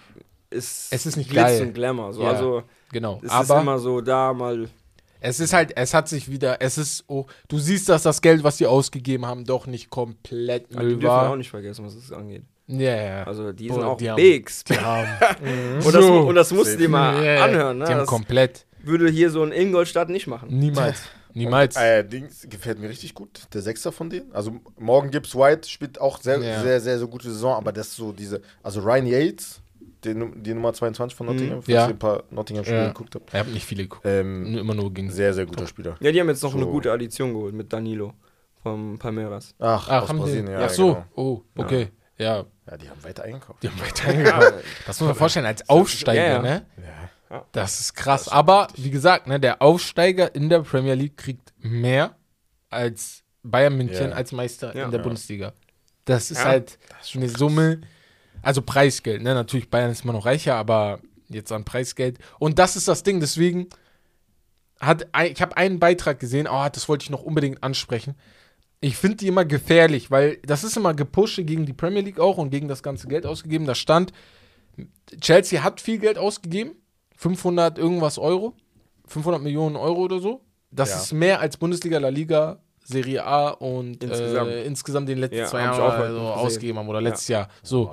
Ist 0.48 0.92
Es 0.92 1.06
ist 1.06 1.16
nicht 1.16 1.28
Glitz 1.30 1.42
geil. 1.44 1.62
und 1.62 1.74
Glamour. 1.74 2.12
So. 2.12 2.22
Ja. 2.22 2.30
Also, 2.30 2.62
Genau. 2.92 3.18
es 3.18 3.24
ist 3.24 3.30
aber 3.32 3.60
immer 3.60 3.78
so 3.80 4.00
da 4.00 4.32
mal. 4.32 4.68
es 5.20 5.40
ist 5.40 5.52
halt, 5.52 5.76
es 5.76 5.92
hat 5.92 6.08
sich 6.08 6.30
wieder, 6.30 6.62
es 6.62 6.78
ist, 6.78 7.04
oh, 7.08 7.26
du 7.48 7.58
siehst, 7.58 7.88
dass 7.88 8.04
das 8.04 8.22
Geld, 8.22 8.44
was 8.44 8.56
die 8.58 8.66
ausgegeben 8.66 9.26
haben, 9.26 9.44
doch 9.44 9.66
nicht 9.66 9.90
komplett 9.90 10.70
Die 10.72 10.76
Müll 10.76 10.90
dürfen 10.98 11.06
auch 11.08 11.30
war. 11.30 11.36
nicht 11.36 11.50
vergessen, 11.50 11.84
was 11.84 11.94
es 11.96 12.12
angeht. 12.12 12.44
Ja, 12.68 12.96
ja. 12.96 13.22
Also, 13.24 13.52
die 13.52 13.68
Boah, 13.68 13.74
sind 13.74 13.84
auch 13.84 13.96
die 13.96 14.10
haben- 14.10 14.16
Bigs. 14.16 14.64
Die 14.64 14.74
haben, 14.78 15.06
Und 15.84 15.94
das, 15.94 16.04
und 16.04 16.34
das 16.34 16.52
musst 16.52 16.74
du 16.74 16.78
dir 16.78 16.88
mal 16.88 17.22
ja. 17.24 17.44
anhören. 17.44 17.78
Ne? 17.78 17.84
Die 17.84 17.92
haben 17.92 17.98
Das 18.00 18.08
komplett. 18.08 18.66
würde 18.82 19.08
hier 19.08 19.30
so 19.30 19.42
ein 19.42 19.52
Ingolstadt 19.52 20.08
nicht 20.08 20.26
machen. 20.26 20.48
Niemals. 20.50 21.02
Niemals. 21.32 21.76
Äh, 21.76 22.02
Dings 22.02 22.46
gefällt 22.48 22.78
mir 22.80 22.88
richtig 22.88 23.14
gut, 23.14 23.42
der 23.52 23.60
Sechster 23.60 23.92
von 23.92 24.08
denen. 24.08 24.32
Also 24.32 24.52
morgen 24.78 25.10
Gibbs 25.10 25.34
White 25.36 25.68
spielt 25.68 26.00
auch 26.00 26.18
sehr, 26.20 26.38
Ja. 26.40 26.60
sehr, 26.62 26.80
sehr, 26.80 26.98
sehr 26.98 27.06
gute 27.06 27.28
Saison, 27.30 27.54
aber 27.54 27.72
das 27.72 27.88
ist 27.88 27.96
so 27.96 28.10
diese, 28.10 28.40
also 28.62 28.80
Ryan 28.80 29.06
Yates, 29.06 29.60
die, 30.02 30.14
Nu- 30.14 30.32
die 30.34 30.54
Nummer 30.54 30.72
22 30.72 31.14
von 31.14 31.26
Nottingham, 31.26 31.60
falls 31.62 31.66
Ja. 31.68 31.84
ihr 31.86 31.90
ein 31.90 31.98
paar 31.98 32.24
Nottingham-Spiele 32.30 32.78
Ja. 32.84 32.88
geguckt 32.88 33.14
habt. 33.16 33.28
Ich 33.34 33.38
habe 33.38 33.50
nicht 33.50 33.66
viele 33.66 33.82
geguckt. 33.82 34.06
Ähm, 34.06 34.56
immer 34.56 34.74
nur 34.74 34.92
gegen. 34.94 35.10
sehr, 35.10 35.34
sehr 35.34 35.44
guter 35.44 35.66
Spieler. 35.66 35.96
Ja, 36.00 36.10
die 36.10 36.18
haben 36.20 36.28
jetzt 36.28 36.42
noch 36.42 36.52
So. 36.52 36.56
eine 36.56 36.66
gute 36.66 36.90
Addition 36.90 37.34
geholt 37.34 37.54
mit 37.54 37.70
Danilo 37.70 38.14
vom 38.62 38.98
Palmeiras. 38.98 39.54
Ach, 39.58 39.86
Ach, 39.90 40.02
aus 40.04 40.08
haben 40.08 40.18
Brasilien, 40.18 40.46
die? 40.46 40.52
ja. 40.52 40.60
Ach 40.64 40.70
so. 40.70 40.86
Genau. 40.94 41.04
Oh, 41.16 41.42
okay. 41.56 41.82
Ja. 41.82 41.88
Ja, 42.18 42.44
die 42.80 42.88
haben 42.88 43.02
weiter 43.04 43.24
eingekauft. 43.24 43.62
Die 43.62 43.68
haben 43.68 43.80
weiter 43.80 44.04
eingekauft. 44.08 44.54
Das 44.86 45.00
muss 45.00 45.06
man 45.08 45.16
vorstellen, 45.16 45.46
als 45.46 45.68
Aufsteiger, 45.68 46.20
Ja, 46.22 46.32
ja. 46.34 46.42
ne? 46.42 46.66
Ja. 47.30 47.44
Das 47.52 47.80
ist 47.80 47.94
krass. 47.94 48.28
Aber 48.28 48.68
wie 48.76 48.90
gesagt, 48.90 49.26
ne, 49.26 49.40
der 49.40 49.60
Aufsteiger 49.60 50.34
in 50.34 50.48
der 50.48 50.60
Premier 50.60 50.94
League 50.94 51.16
kriegt 51.16 51.52
mehr 51.58 52.16
als 52.70 53.22
Bayern 53.42 53.76
München 53.76 54.10
Ja. 54.10 54.16
als 54.16 54.32
Meister 54.32 54.74
Ja. 54.76 54.84
in 54.84 54.90
der 54.92 55.00
Ja. 55.00 55.04
Bundesliga. 55.04 55.52
Das 56.04 56.30
ist 56.30 56.38
Ja. 56.38 56.44
halt 56.44 56.78
eine 57.14 57.28
Summe. 57.28 57.80
Also 58.42 58.62
Preisgeld, 58.62 59.22
ne? 59.22 59.34
Natürlich, 59.34 59.68
Bayern 59.70 59.90
ist 59.90 60.04
immer 60.04 60.12
noch 60.12 60.24
reicher, 60.24 60.54
aber 60.54 61.00
jetzt 61.28 61.50
an 61.50 61.64
Preisgeld. 61.64 62.18
Und 62.38 62.58
das 62.60 62.76
ist 62.76 62.86
das 62.86 63.02
Ding, 63.02 63.18
deswegen 63.18 63.68
hat 64.80 65.06
ich 65.24 65.42
habe 65.42 65.56
einen 65.56 65.80
Beitrag 65.80 66.20
gesehen, 66.20 66.46
oh, 66.48 66.66
das 66.70 66.88
wollte 66.88 67.02
ich 67.04 67.10
noch 67.10 67.22
unbedingt 67.22 67.62
ansprechen. 67.64 68.14
Ich 68.80 68.96
finde 68.96 69.16
die 69.16 69.28
immer 69.28 69.44
gefährlich, 69.44 70.10
weil 70.10 70.36
das 70.44 70.62
ist 70.64 70.76
immer 70.76 70.94
gepusht 70.94 71.36
gegen 71.44 71.64
die 71.66 71.72
Premier 71.72 72.02
League 72.02 72.20
auch 72.20 72.36
und 72.38 72.50
gegen 72.50 72.68
das 72.68 72.82
ganze 72.82 73.08
Geld 73.08 73.24
ausgegeben. 73.26 73.64
Da 73.66 73.74
stand, 73.74 74.12
Chelsea 75.20 75.62
hat 75.62 75.80
viel 75.80 75.98
Geld 75.98 76.18
ausgegeben, 76.18 76.72
500 77.16 77.78
irgendwas 77.78 78.18
Euro, 78.18 78.54
500 79.06 79.42
Millionen 79.42 79.76
Euro 79.76 80.02
oder 80.02 80.20
so. 80.20 80.42
Das 80.70 80.90
Ja. 80.90 80.96
ist 80.98 81.12
mehr 81.12 81.40
als 81.40 81.56
Bundesliga, 81.56 81.98
La 81.98 82.08
Liga, 82.10 82.60
Serie 82.84 83.24
A 83.24 83.48
und 83.48 84.02
Insgesamt. 84.04 84.50
Äh, 84.50 84.64
insgesamt 84.64 85.08
den 85.08 85.18
letzten 85.18 85.38
Ja, 85.38 85.46
zwei 85.46 85.60
Jahren 85.62 85.80
also 86.02 86.20
ausgegeben 86.20 86.78
haben 86.78 86.88
oder 86.88 87.00
letztes 87.00 87.28
Jahr. 87.28 87.48
So. 87.62 87.92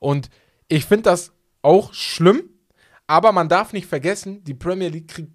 Und 0.00 0.28
ich 0.68 0.84
finde 0.84 1.04
das 1.04 1.32
auch 1.62 1.94
schlimm, 1.94 2.50
aber 3.06 3.32
man 3.32 3.48
darf 3.48 3.72
nicht 3.72 3.86
vergessen, 3.86 4.42
die 4.44 4.54
Premier 4.54 4.88
League 4.88 5.08
kriegt 5.08 5.30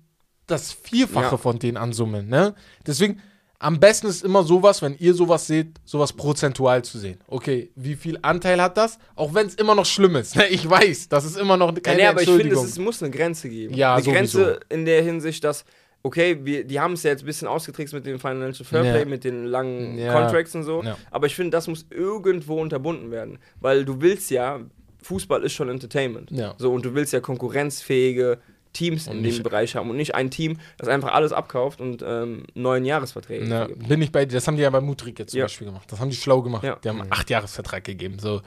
das 0.46 0.72
Vierfache 0.74 1.32
Ja. 1.36 1.38
von 1.38 1.58
denen 1.58 1.78
an 1.78 1.94
Summe, 1.94 2.24
ne? 2.24 2.54
Deswegen, 2.86 3.22
am 3.62 3.78
besten 3.80 4.08
ist 4.08 4.24
immer 4.24 4.44
sowas, 4.44 4.82
wenn 4.82 4.96
ihr 5.00 5.14
sowas 5.14 5.46
seht, 5.46 5.68
sowas 5.84 6.14
prozentual 6.14 6.82
zu 6.84 6.98
sehen. 6.98 7.20
Okay, 7.28 7.70
wie 7.76 7.96
viel 7.96 8.18
Anteil 8.22 8.62
hat 8.62 8.78
das? 8.78 8.98
Auch 9.16 9.34
wenn 9.34 9.48
es 9.48 9.56
immer 9.56 9.76
noch 9.76 9.86
schlimm 9.86 10.16
ist. 10.16 10.38
Ne? 10.38 10.48
Ich 10.48 10.68
weiß, 10.70 11.10
das 11.10 11.26
ist 11.26 11.38
immer 11.38 11.58
noch 11.58 11.74
Ja, 11.74 11.80
keine 11.82 11.98
nee, 11.98 12.08
aber 12.08 12.22
ich 12.22 12.30
finde, 12.30 12.56
es 12.56 12.78
muss 12.80 13.04
eine 13.04 13.12
Grenze 13.12 13.50
geben. 13.50 13.74
Ja, 13.74 13.96
eine 13.96 14.04
sowieso. 14.04 14.38
Grenze 14.40 14.60
in 14.70 14.86
der 14.86 15.04
Hinsicht, 15.04 15.44
dass, 15.44 15.66
okay, 16.04 16.40
wir, 16.42 16.64
die 16.64 16.80
haben 16.80 16.94
es 16.94 17.04
ja 17.04 17.10
jetzt 17.12 17.24
ein 17.24 17.26
bisschen 17.26 17.50
ausgetrickst 17.50 17.94
mit 17.94 18.06
dem 18.06 18.18
Financial 18.18 18.66
Fairplay, 18.66 19.00
Ja. 19.00 19.06
mit 19.06 19.26
den 19.26 19.44
langen 19.46 19.98
Ja. 19.98 20.14
Contracts 20.14 20.56
und 20.56 20.64
so. 20.64 20.82
Ja. 20.82 20.98
Aber 21.12 21.28
ich 21.28 21.36
finde, 21.36 21.52
das 21.52 21.68
muss 21.68 21.86
irgendwo 21.90 22.62
unterbunden 22.62 23.12
werden. 23.12 23.40
Weil 23.60 23.84
du 23.84 24.00
willst 24.00 24.32
ja, 24.32 24.62
Fußball 25.04 25.44
ist 25.44 25.52
schon 25.54 25.68
Entertainment. 25.68 26.32
Ja. 26.32 26.56
So, 26.58 26.72
und 26.72 26.86
du 26.86 26.94
willst 26.96 27.12
ja 27.12 27.20
konkurrenzfähige 27.20 28.38
Teams 28.74 29.08
in 29.08 29.22
nicht- 29.22 29.40
dem 29.40 29.44
Bereich 29.44 29.76
haben 29.76 29.90
und 29.90 29.98
nicht 29.98 30.16
ein 30.16 30.30
Team, 30.32 30.58
das 30.78 30.88
einfach 30.90 31.14
alles 31.14 31.32
abkauft 31.34 31.82
und 31.82 32.04
ähm, 32.06 32.44
neuen 32.54 32.86
Jahresverträge 32.86 33.46
Na, 33.48 33.68
bin 33.68 34.02
ich 34.02 34.12
bei 34.12 34.26
dir. 34.26 34.36
Das 34.36 34.48
haben 34.48 34.58
die 34.58 34.64
ja 34.64 34.70
bei 34.70 34.82
Mutrik 34.82 35.18
jetzt 35.20 35.32
zum 35.32 35.40
Ja. 35.40 35.46
Beispiel 35.46 35.68
gemacht. 35.68 35.92
Das 35.92 36.00
haben 36.00 36.10
die 36.10 36.16
schlau 36.16 36.42
gemacht. 36.42 36.64
Ja. 36.64 36.76
Die 36.84 36.90
haben 36.90 37.02
einen 37.02 37.12
Acht-Jahres-Vertrag 37.12 37.84
gegeben. 37.84 38.20
So. 38.20 38.42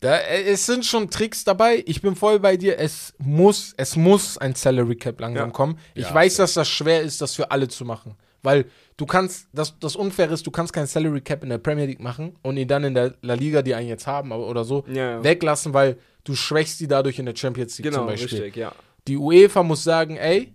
Da, 0.00 0.16
äh, 0.18 0.42
es 0.42 0.66
sind 0.66 0.84
schon 0.84 1.08
Tricks 1.10 1.44
dabei. 1.44 1.82
Ich 1.86 2.02
bin 2.02 2.14
voll 2.16 2.38
bei 2.40 2.56
dir. 2.56 2.78
Es 2.78 3.14
muss, 3.18 3.72
es 3.76 3.96
muss 3.96 4.36
ein 4.38 4.54
Salary 4.54 4.96
Cap 4.96 5.18
langsam 5.20 5.48
Ja. 5.48 5.52
kommen. 5.52 5.78
Ich 5.94 6.04
Ja, 6.04 6.14
weiß, 6.14 6.36
dass 6.36 6.54
das 6.54 6.68
schwer 6.68 7.00
ist, 7.02 7.20
das 7.22 7.34
für 7.34 7.50
alle 7.50 7.68
zu 7.68 7.84
machen. 7.84 8.14
Weil 8.42 8.66
du 8.98 9.06
kannst, 9.06 9.46
das, 9.54 9.78
das 9.78 9.96
Unfaire 9.96 10.30
ist, 10.34 10.46
du 10.46 10.50
kannst 10.50 10.74
kein 10.74 10.86
Salary 10.86 11.22
Cap 11.22 11.42
in 11.42 11.48
der 11.48 11.56
Premier 11.56 11.86
League 11.86 12.00
machen 12.00 12.36
und 12.42 12.58
ihn 12.58 12.68
dann 12.68 12.84
in 12.84 12.92
der 12.92 13.14
La 13.22 13.32
Liga, 13.32 13.62
die 13.62 13.74
einen 13.74 13.88
jetzt 13.88 14.06
haben 14.06 14.32
aber, 14.32 14.46
oder 14.46 14.64
so, 14.64 14.84
Ja, 14.88 15.12
ja. 15.12 15.24
weglassen, 15.24 15.72
weil 15.72 15.96
du 16.24 16.34
schwächst 16.34 16.78
die 16.80 16.86
dadurch 16.88 17.18
in 17.18 17.24
der 17.24 17.34
Champions 17.34 17.78
League 17.78 17.84
Genau, 17.90 18.00
zum 18.00 18.06
Beispiel. 18.08 18.38
richtig, 18.42 18.56
ja. 18.56 18.72
Die 19.08 19.16
UEFA 19.16 19.62
muss 19.62 19.84
sagen, 19.84 20.16
ey, 20.16 20.52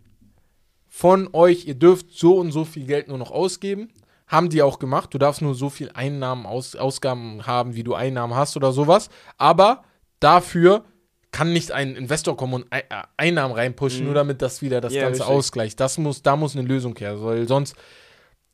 von 0.87 1.29
euch, 1.33 1.65
ihr 1.67 1.75
dürft 1.75 2.11
so 2.11 2.37
und 2.39 2.51
so 2.51 2.65
viel 2.65 2.85
Geld 2.85 3.07
nur 3.07 3.17
noch 3.17 3.31
ausgeben. 3.31 3.89
Haben 4.27 4.49
die 4.49 4.61
auch 4.61 4.79
gemacht. 4.79 5.13
Du 5.13 5.17
darfst 5.17 5.41
nur 5.41 5.55
so 5.55 5.69
viel 5.69 5.91
Einnahmen, 5.93 6.45
aus, 6.45 6.75
Ausgaben 6.75 7.45
haben, 7.47 7.75
wie 7.75 7.83
du 7.83 7.95
Einnahmen 7.95 8.35
hast 8.35 8.55
oder 8.57 8.71
sowas. 8.71 9.09
Aber 9.37 9.83
dafür 10.19 10.83
kann 11.31 11.53
nicht 11.53 11.71
ein 11.71 11.95
Investor 11.95 12.35
kommen 12.35 12.53
und 12.55 12.65
äh, 12.71 12.81
Einnahmen 13.17 13.53
reinpushen, 13.53 14.03
nur 14.05 14.15
damit 14.15 14.41
das 14.41 14.61
wieder 14.63 14.81
das 14.81 14.93
Mhm. 14.93 14.97
Ja, 14.97 15.03
Ganze 15.05 15.21
richtig. 15.21 15.35
ausgleicht. 15.37 15.79
Das 15.79 15.97
muss, 15.99 16.21
da 16.23 16.35
muss 16.35 16.55
eine 16.55 16.67
Lösung 16.67 16.95
her, 16.97 17.21
weil 17.23 17.47
sonst 17.47 17.75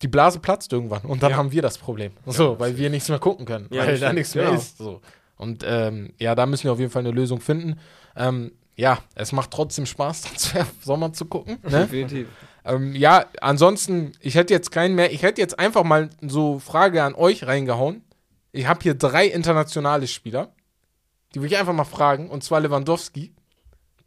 die 0.01 0.09
Blase 0.09 0.39
platzt 0.39 0.73
irgendwann 0.73 1.03
und 1.03 1.23
dann 1.23 1.31
Ja. 1.31 1.38
haben 1.38 1.53
wir 1.53 1.61
das 1.61 1.77
Problem. 1.77 2.11
So, 2.26 2.59
weil 2.59 2.77
wir 2.77 2.89
nichts 2.89 3.07
mehr 3.07 3.19
gucken 3.19 3.45
können, 3.45 3.67
Ja, 3.72 3.88
weil 3.88 3.97
da 3.97 4.11
nichts 4.11 4.35
mehr 4.35 4.45
genau. 4.45 4.57
ist. 4.57 4.77
So. 4.77 4.99
Und 5.38 5.63
ähm, 5.65 6.13
ja, 6.19 6.35
da 6.35 6.45
müssen 6.45 6.65
wir 6.65 6.73
auf 6.73 6.80
jeden 6.80 6.91
Fall 6.91 7.01
eine 7.01 7.11
Lösung 7.11 7.39
finden. 7.39 7.80
Ähm, 8.17 8.51
ja, 8.76 8.99
es 9.15 9.31
macht 9.31 9.52
trotzdem 9.52 9.85
Spaß, 9.85 10.22
Transfer 10.23 10.65
Sommer 10.84 11.14
zu 11.14 11.26
gucken. 11.26 11.57
Ne? 11.64 11.81
Definitiv. 11.81 12.27
ähm, 12.65 12.93
ja, 12.95 13.26
ansonsten, 13.41 14.11
ich 14.19 14.35
hätte 14.35 14.53
jetzt 14.53 14.72
keinen 14.72 14.95
mehr. 14.95 15.11
Ich 15.14 15.23
hätte 15.23 15.41
jetzt 15.41 15.57
einfach 15.60 15.84
mal 15.84 16.10
so 16.22 16.60
Frage 16.60 17.03
an 17.03 17.15
euch 17.15 17.45
reingehauen. 17.47 18.03
Ich 18.52 18.68
habe 18.68 18.80
hier 18.84 18.93
drei 18.93 19.27
internationale 19.27 20.07
Spieler. 20.07 20.53
Die 21.34 21.41
will 21.41 21.52
ich 21.52 21.57
einfach 21.57 21.73
mal 21.73 21.84
fragen. 21.84 22.30
Und 22.30 22.43
zwar 22.43 22.61
Lewandowski, 22.61 23.34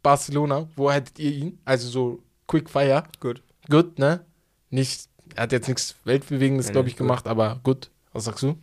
Barcelona. 0.01 0.67
Wo 0.75 0.91
hättet 0.91 1.19
ihr 1.19 1.31
ihn? 1.31 1.59
Also 1.65 1.87
so 1.87 2.23
Quick 2.47 2.69
Fire. 2.69 3.03
Gut. 3.19 3.43
Gut, 3.69 3.99
ne? 3.99 4.25
Nicht, 4.71 5.07
er 5.35 5.43
hat 5.43 5.51
jetzt 5.51 5.67
nichts 5.67 5.95
Weltbewegendes, 6.03 6.71
glaube 6.71 6.89
ich, 6.89 6.95
gemacht, 6.95 7.27
aber 7.27 7.59
gut. 7.63 7.91
Was 8.13 8.25
sagst 8.25 8.43
du? 8.43 8.57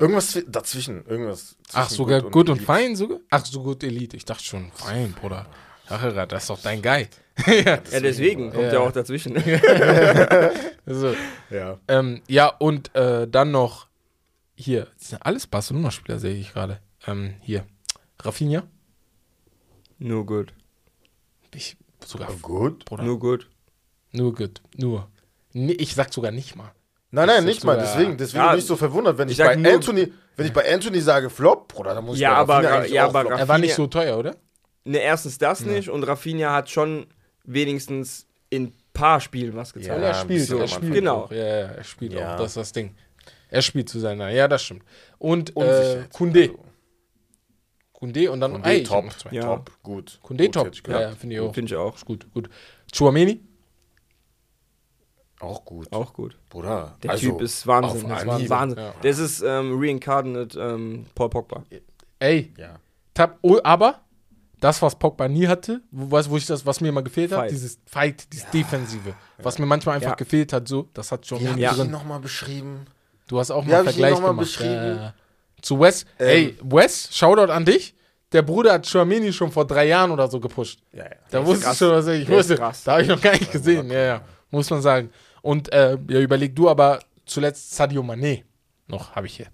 Irgendwas 0.00 0.34
zwi- 0.34 0.44
dazwischen. 0.48 1.04
Irgendwas 1.06 1.56
Ach, 1.72 1.86
zwischen 1.88 1.96
sogar 1.98 2.22
gut 2.22 2.48
und, 2.48 2.56
Elite. 2.56 2.64
fein 2.66 2.96
sogar? 2.96 3.18
Ach, 3.30 3.44
so 3.44 3.62
gut 3.62 3.82
Elite. 3.84 4.16
Ich 4.16 4.24
dachte 4.24 4.42
schon, 4.44 4.70
fein, 4.72 5.12
Bruder. 5.12 5.46
Ach, 5.88 6.02
das 6.26 6.42
ist 6.44 6.50
doch 6.50 6.60
dein 6.60 6.82
Guy. 6.82 7.08
Ja, 7.46 7.78
deswegen 7.78 8.50
kommt 8.50 8.64
Ja. 8.64 8.72
ja 8.74 8.80
auch 8.80 8.92
dazwischen. 8.92 9.34
so. 10.86 11.14
Ja. 11.50 11.78
ähm, 11.88 12.20
ja, 12.28 12.48
und 12.48 12.94
äh, 12.94 13.26
dann 13.28 13.50
noch 13.50 13.86
hier, 14.54 14.88
das 14.98 15.08
sind 15.10 15.22
alles 15.24 15.46
Barcelona-Spieler, 15.46 16.18
sehe 16.18 16.34
ich 16.34 16.52
gerade. 16.52 16.80
Ähm, 17.06 17.34
hier, 17.40 17.64
Rafinha. 18.18 18.64
Nur 19.98 20.26
gut. 20.26 20.52
Ich 21.54 21.76
sogar, 22.04 22.30
Gut. 22.42 22.84
Bruder. 22.84 23.04
Nur 23.04 23.18
gut. 23.18 23.48
Nur 24.12 24.34
gut, 24.34 24.60
nur. 24.76 25.08
Nee, 25.52 25.72
ich 25.72 25.94
sag 25.94 26.12
sogar 26.12 26.30
nicht 26.32 26.56
mal. 26.56 26.72
Nein, 27.12 27.26
nein, 27.26 27.44
nicht 27.44 27.64
mal. 27.64 27.76
Deswegen, 27.76 28.16
deswegen 28.16 28.44
Ja, 28.44 28.50
bin 28.50 28.58
ich 28.60 28.66
so 28.66 28.76
verwundert, 28.76 29.18
wenn 29.18 29.28
ich, 29.28 29.38
ich 29.38 29.44
bei 29.44 29.56
nur- 29.56 29.72
Anthony, 29.72 30.12
wenn 30.36 30.46
ich 30.46 30.52
bei 30.52 30.72
Anthony 30.72 31.00
sage 31.00 31.28
Flop, 31.28 31.68
Bruder, 31.68 31.94
dann 31.94 32.04
muss 32.04 32.16
ich 32.16 32.22
Ja, 32.22 32.30
bei 32.34 32.36
aber 32.36 32.54
Rafinha 32.54 32.70
Ra- 32.70 32.78
eigentlich 32.78 32.92
ja, 32.92 33.04
aber 33.06 33.20
Flop. 33.22 33.32
Er 33.32 33.48
war 33.48 33.56
Rafinha- 33.56 33.60
nicht 33.60 33.74
so 33.74 33.86
teuer, 33.88 34.18
oder? 34.18 34.36
Ne, 34.84 34.98
erstens 34.98 35.36
das 35.38 35.64
nicht 35.64 35.88
und 35.90 36.04
Rafinha 36.04 36.52
hat 36.54 36.70
schon 36.70 37.06
wenigstens 37.44 38.26
in 38.48 38.72
paar 38.92 39.20
Spielen 39.20 39.54
was 39.56 39.70
Ja, 39.74 39.80
gezeigt. 39.80 40.02
er 40.02 40.08
ein 40.08 40.14
spielt, 40.14 40.40
bisschen 40.40 40.58
er 40.60 40.68
spielt. 40.68 40.94
Genau. 40.94 41.16
auch. 41.24 41.30
Ja, 41.32 41.36
ja, 41.38 41.44
er 41.68 41.84
spielt 41.84 42.12
Ja. 42.12 42.34
auch, 42.34 42.38
das 42.38 42.48
ist 42.48 42.56
das 42.56 42.72
Ding. 42.72 42.94
Er 43.48 43.62
spielt 43.62 43.88
zu 43.88 43.98
seiner, 43.98 44.28
ja, 44.30 44.46
das 44.48 44.62
stimmt. 44.62 44.84
Und 45.18 45.50
äh. 45.56 46.04
Kunde. 46.12 46.40
Also, 46.42 46.58
Kunde 47.92 48.30
und 48.30 48.40
dann, 48.40 48.52
Kunde 48.52 48.68
ey, 48.70 48.82
top. 48.82 49.04
Ja. 49.30 49.42
top, 49.42 49.70
gut. 49.82 50.18
Kunde 50.22 50.44
Gut, 50.44 50.54
top, 50.54 50.70
ja, 50.88 51.00
ja 51.00 51.10
finde 51.10 51.34
ich 51.34 51.40
auch. 51.40 51.52
Finde 51.54 51.72
ich 51.72 51.76
auch. 51.76 51.96
Ist 51.96 52.06
gut, 52.06 52.32
gut. 52.32 52.48
Chouameni? 52.96 53.42
Auch 55.40 55.64
gut. 55.64 55.90
Auch 55.92 56.12
gut. 56.12 56.36
Bruder. 56.48 56.96
Der 57.02 57.10
also, 57.12 57.30
Typ 57.30 57.40
ist 57.40 57.66
Wahnsinn. 57.66 58.08
Das 58.08 58.22
ist 58.22 58.28
Anhieb. 58.28 58.50
Wahnsinn. 58.50 58.78
Ja. 58.78 58.94
Das 59.02 59.18
ist 59.18 59.42
ähm, 59.42 59.78
reincarnate 59.80 60.58
ähm, 60.60 61.06
Paul 61.14 61.30
Pogba. 61.30 61.62
Ey, 62.18 62.52
Ja. 62.56 62.76
Tab, 63.14 63.38
oh, 63.42 63.58
aber 63.64 64.00
das, 64.60 64.80
was 64.82 64.94
Pogba 64.96 65.26
nie 65.28 65.48
hatte, 65.48 65.80
wo, 65.90 66.10
was, 66.12 66.28
wo 66.30 66.36
ich 66.36 66.46
das, 66.46 66.64
was 66.64 66.80
mir 66.80 66.88
immer 66.90 67.02
gefehlt 67.02 67.32
hat, 67.32 67.40
Fight. 67.40 67.50
dieses 67.50 67.78
Fight, 67.86 68.32
dieses 68.32 68.48
Defensive, 68.50 69.14
was 69.38 69.58
mir 69.58 69.66
manchmal 69.66 69.96
einfach 69.96 70.10
Ja. 70.10 70.14
gefehlt 70.16 70.52
hat, 70.52 70.68
so, 70.68 70.88
das 70.94 71.10
hat 71.10 71.26
schon 71.26 71.40
Wie 71.40 71.46
ihn 71.46 71.56
drin. 71.74 71.90
nochmal 71.90 72.20
beschrieben? 72.20 72.86
Du 73.26 73.38
hast 73.38 73.50
auch 73.50 73.64
Wie 73.66 73.70
mal 73.70 73.78
einen 73.80 73.88
ich 73.88 73.96
ihn 73.96 74.00
Vergleich 74.00 74.14
noch 74.14 74.20
mal 74.20 74.28
gemacht. 74.28 74.46
beschrieben? 74.46 74.74
Ja, 74.74 74.94
ja. 74.94 75.14
Zu 75.62 75.80
Wes. 75.80 76.04
Ähm. 76.18 76.28
Ey, 76.28 76.58
Wes, 76.62 77.08
Shoutout 77.16 77.50
an 77.52 77.64
dich. 77.64 77.94
Der 78.32 78.42
Bruder 78.42 78.74
hat 78.74 78.86
Chouameni 78.88 79.32
schon 79.32 79.50
vor 79.50 79.66
drei 79.66 79.86
Jahren 79.88 80.10
oder 80.12 80.28
so 80.28 80.38
gepusht. 80.38 80.80
Ja, 80.92 81.04
ja. 81.04 81.10
Da 81.30 81.44
wusste 81.44 81.68
ich 81.70 81.76
schon, 81.78 81.90
was 81.90 82.06
ich 82.06 82.28
wusste. 82.28 82.54
Da 82.56 82.92
habe 82.92 83.02
ich 83.02 83.08
noch 83.08 83.20
gar 83.20 83.32
nicht 83.32 83.50
gesehen. 83.50 83.90
Ja, 83.90 83.98
ja, 83.98 84.20
muss 84.50 84.70
man 84.70 84.80
sagen. 84.82 85.10
Und 85.42 85.72
äh, 85.72 85.98
ja, 86.08 86.20
überleg 86.20 86.54
du 86.56 86.68
aber 86.68 87.00
zuletzt 87.26 87.74
Sadio 87.74 88.02
Mané. 88.02 88.42
Noch 88.88 89.14
habe 89.14 89.26
ich 89.26 89.36
hier. 89.36 89.46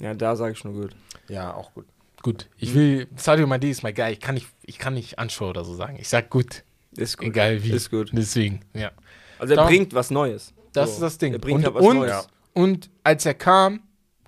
Ja, 0.00 0.14
da 0.14 0.34
sage 0.36 0.52
ich 0.52 0.64
nur 0.64 0.74
gut. 0.74 0.96
Ja, 1.28 1.54
auch 1.54 1.72
gut. 1.74 1.86
Gut, 2.22 2.48
ich 2.56 2.72
will, 2.74 3.08
Sadio 3.16 3.46
Mané 3.46 3.68
ist 3.70 3.82
mein 3.82 3.94
Guy. 3.94 4.12
Ich 4.12 4.20
kann 4.20 4.34
nicht, 4.34 4.46
ich 4.64 4.78
kann 4.78 4.94
nicht 4.94 5.18
Anschauen 5.18 5.50
oder 5.50 5.64
so 5.64 5.74
sagen. 5.74 5.96
Ich 5.98 6.08
sag 6.08 6.30
gut, 6.30 6.62
Ist 6.96 7.18
gut. 7.18 7.26
egal 7.28 7.62
wie. 7.62 7.70
Ist 7.72 7.90
gut. 7.90 8.10
Deswegen, 8.12 8.60
ja. 8.74 8.90
Also 9.38 9.54
er 9.54 9.56
Darum- 9.56 9.70
bringt 9.70 9.94
was 9.94 10.10
Neues. 10.10 10.52
Das 10.72 10.90
So. 10.90 10.94
ist 10.94 11.00
das 11.02 11.18
Ding. 11.18 11.32
Er 11.32 11.38
bringt 11.40 11.58
und, 11.58 11.64
halt 11.64 11.74
was 11.74 11.84
und, 11.84 11.96
Neues. 11.96 12.28
und 12.54 12.90
als 13.02 13.26
er 13.26 13.34
kam, 13.34 13.80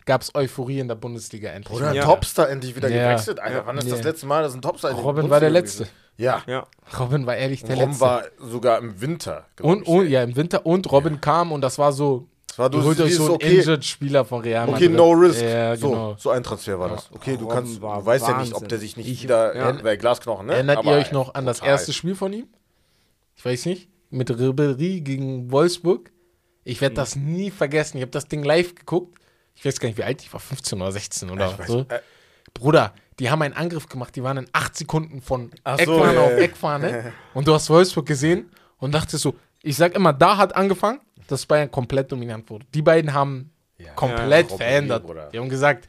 gab 0.07 0.23
es 0.23 0.35
Euphorie 0.35 0.81
in 0.81 0.89
der 0.89 0.97
Bundesliga 0.97 1.51
endlich. 1.51 1.73
Bruder, 1.79 1.95
Ja. 1.95 2.05
Topstar 2.05 2.51
endlich 2.51 2.75
wieder 2.77 2.89
Ja. 2.89 3.11
gewechselt. 3.11 3.39
Alter, 3.41 3.65
wann 3.67 3.79
ist 3.79 3.87
Ja. 3.89 3.95
das 3.97 4.03
letzte 4.05 4.27
Mal, 4.27 4.43
dass 4.43 4.55
ein 4.55 4.61
Topstar 4.63 4.93
Robin 4.93 5.31
war 5.31 5.41
der 5.41 5.51
Letzte. 5.51 5.85
gewesen? 5.85 5.97
Ja. 6.17 6.43
Ja. 6.47 6.67
Robin 6.99 7.27
war 7.27 7.37
ehrlich 7.37 7.63
der 7.65 7.77
Rom 7.77 7.89
Letzte. 7.91 8.01
war 8.05 8.23
sogar 8.39 8.79
im 8.79 9.01
Winter. 9.01 9.47
und, 9.61 9.83
ich. 9.83 9.89
und 9.89 10.09
ja, 10.09 10.23
im 10.23 10.37
Winter. 10.37 10.65
Und 10.65 10.91
Robin 10.93 11.21
kam 11.21 11.51
und 11.53 11.61
das 11.61 11.77
war 11.79 11.93
so, 11.93 12.29
Es 12.51 12.59
war 12.59 12.71
du 12.71 12.79
du 12.79 12.85
holt 12.85 13.01
euch 13.01 13.17
so 13.17 13.25
einen 13.25 13.35
okay, 13.35 13.57
Injured-Spieler 13.59 14.25
von 14.25 14.43
Real 14.43 14.69
okay, 14.69 14.89
Madrid. 14.89 14.93
no 14.93 15.11
risk. 15.13 15.43
Ja, 15.43 15.75
so, 15.77 15.89
genau. 15.91 16.15
so 16.19 16.31
ein 16.31 16.43
Transfer 16.45 16.79
war 16.79 16.91
das. 16.91 17.11
Okay, 17.13 17.37
du 17.37 17.45
Robin 17.45 17.57
kannst, 17.57 17.83
war 17.83 17.99
du 18.01 18.07
weißt 18.07 18.29
ja 18.29 18.39
nicht, 18.39 18.49
ob 18.53 18.55
Wahnsinn. 18.55 18.69
der 18.69 18.79
sich 18.79 18.97
nicht 18.97 19.09
Ich- 19.09 19.23
wieder, 19.25 19.57
ja. 19.57 19.71
ja. 19.77 19.97
Glasknochen, 19.97 20.47
ne? 20.47 20.55
Erinnert 20.55 20.79
Aber 20.79 20.93
ihr 20.93 20.99
euch 20.99 21.11
noch 21.11 21.35
an 21.35 21.47
das 21.47 21.59
brutal. 21.59 21.73
erste 21.73 21.93
Spiel 21.93 22.15
von 22.15 22.33
ihm? 22.33 22.47
Ich 23.37 23.45
weiß 23.45 23.67
nicht. 23.67 23.89
Mit 24.11 24.31
Ribéry 24.31 25.01
gegen 25.01 25.51
Wolfsburg. 25.51 26.13
Ich 26.63 26.77
Hm. 26.77 26.83
werde 26.83 26.95
das 26.95 27.17
nie 27.17 27.51
vergessen. 27.51 27.97
Ich 27.97 28.03
habe 28.03 28.13
das 28.13 28.29
Ding 28.29 28.45
live 28.45 28.75
geguckt. 28.77 29.19
Ich 29.57 29.65
weiß 29.65 29.81
gar 29.81 29.89
nicht, 29.89 29.99
wie 29.99 30.05
alt 30.05 30.23
ich 30.23 30.33
war. 30.33 30.39
15 30.41 30.81
oder 30.81 30.93
16 30.93 31.31
oder 31.31 31.49
Ich 31.51 31.57
weiß- 31.65 31.67
so. 31.67 31.81
äh, 31.89 31.99
Bruder, 32.53 32.95
die 33.19 33.31
haben 33.31 33.43
einen 33.43 33.55
Angriff 33.55 33.89
gemacht. 33.89 34.15
Die 34.17 34.23
waren 34.23 34.39
in 34.39 34.47
8 34.53 34.77
Sekunden 34.77 35.21
von 35.23 35.51
Ach 35.65 35.79
so, 35.79 35.83
Eckfahne 35.95 36.15
ja, 36.15 36.21
auf 36.23 36.31
ja. 36.31 36.37
Eckfahne. 36.39 37.13
Und 37.35 37.47
du 37.47 37.55
hast 37.55 37.71
Wolfsburg 37.71 38.07
gesehen 38.07 38.51
und 38.79 38.93
dachtest 38.95 39.23
so, 39.23 39.35
ich 39.63 39.77
sag 39.77 39.95
immer, 39.95 40.13
da 40.13 40.37
hat 40.37 40.55
angefangen, 40.57 41.01
dass 41.29 41.47
Bayern 41.47 41.71
komplett 41.71 42.11
dominant 42.13 42.49
wurde. 42.51 42.67
Die 42.75 42.83
beiden 42.83 43.13
haben 43.15 43.51
Ja. 43.79 43.93
komplett 43.95 44.51
verändert. 44.53 45.05
Die 45.33 45.39
haben 45.39 45.49
gesagt, 45.49 45.89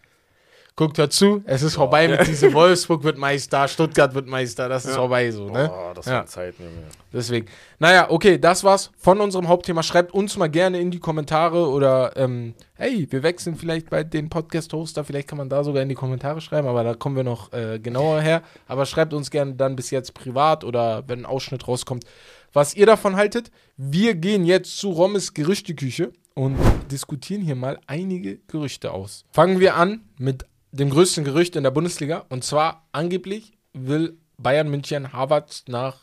guckt 0.75 0.99
dazu, 0.99 1.41
es 1.45 1.61
ist 1.61 1.75
vorbei 1.75 2.07
mit 2.07 2.27
diesem 2.27 2.53
Wolfsburg 2.53 3.03
wird 3.03 3.17
Meister, 3.17 3.67
Stuttgart 3.67 4.13
wird 4.13 4.27
Meister, 4.27 4.67
das 4.67 4.85
ist 4.85 4.95
vorbei 4.95 5.31
so, 5.31 5.49
ne? 5.49 5.69
Boah, 5.69 5.93
das 5.93 6.05
Ja. 6.05 6.25
Zeiten, 6.25 6.63
Junge. 6.63 6.83
Deswegen. 7.13 7.47
Naja, 7.79 8.09
okay, 8.09 8.37
das 8.37 8.63
war's 8.65 8.91
von 8.97 9.21
unserem 9.21 9.47
Hauptthema. 9.47 9.83
Schreibt 9.83 10.13
uns 10.13 10.35
mal 10.35 10.49
gerne 10.49 10.81
in 10.81 10.91
die 10.91 10.99
Kommentare 10.99 11.69
oder, 11.69 12.17
ähm, 12.17 12.55
hey, 12.73 13.07
wir 13.09 13.23
wechseln 13.23 13.55
vielleicht 13.55 13.89
bei 13.89 14.03
den 14.03 14.29
Podcast-Hoster. 14.29 15.05
Vielleicht 15.05 15.29
kann 15.29 15.37
man 15.37 15.47
da 15.47 15.63
sogar 15.63 15.81
in 15.81 15.87
die 15.89 15.95
Kommentare 15.95 16.41
schreiben, 16.41 16.67
aber 16.67 16.83
da 16.83 16.93
kommen 16.93 17.15
wir 17.15 17.23
noch 17.23 17.53
äh, 17.53 17.79
genauer 17.79 18.19
her. 18.19 18.41
Aber 18.67 18.85
schreibt 18.85 19.13
uns 19.13 19.31
gerne 19.31 19.53
dann 19.53 19.77
bis 19.77 19.91
jetzt 19.91 20.13
privat 20.13 20.65
oder 20.65 21.03
wenn 21.07 21.19
ein 21.19 21.25
Ausschnitt 21.25 21.69
rauskommt, 21.69 22.03
was 22.51 22.75
ihr 22.75 22.85
davon 22.85 23.15
haltet. 23.15 23.49
Wir 23.77 24.15
gehen 24.15 24.43
jetzt 24.43 24.77
zu 24.77 24.89
Rommes 24.89 25.33
Gerüchteküche 25.33 26.11
und 26.33 26.57
diskutieren 26.91 27.41
hier 27.41 27.55
mal 27.55 27.79
einige 27.87 28.39
Gerüchte 28.47 28.91
aus. 28.91 29.23
Fangen 29.31 29.61
wir 29.61 29.75
an 29.75 30.01
mit 30.17 30.45
dem 30.75 30.89
größten 30.89 31.23
Gerücht 31.23 31.55
in 31.55 31.63
der 31.63 31.71
Bundesliga 31.71 32.25
und 32.29 32.43
zwar 32.43 32.85
angeblich 32.91 33.53
will 33.73 34.17
Bayern 34.37 34.69
München 34.69 35.13
Harvard 35.13 35.63
nach 35.67 35.97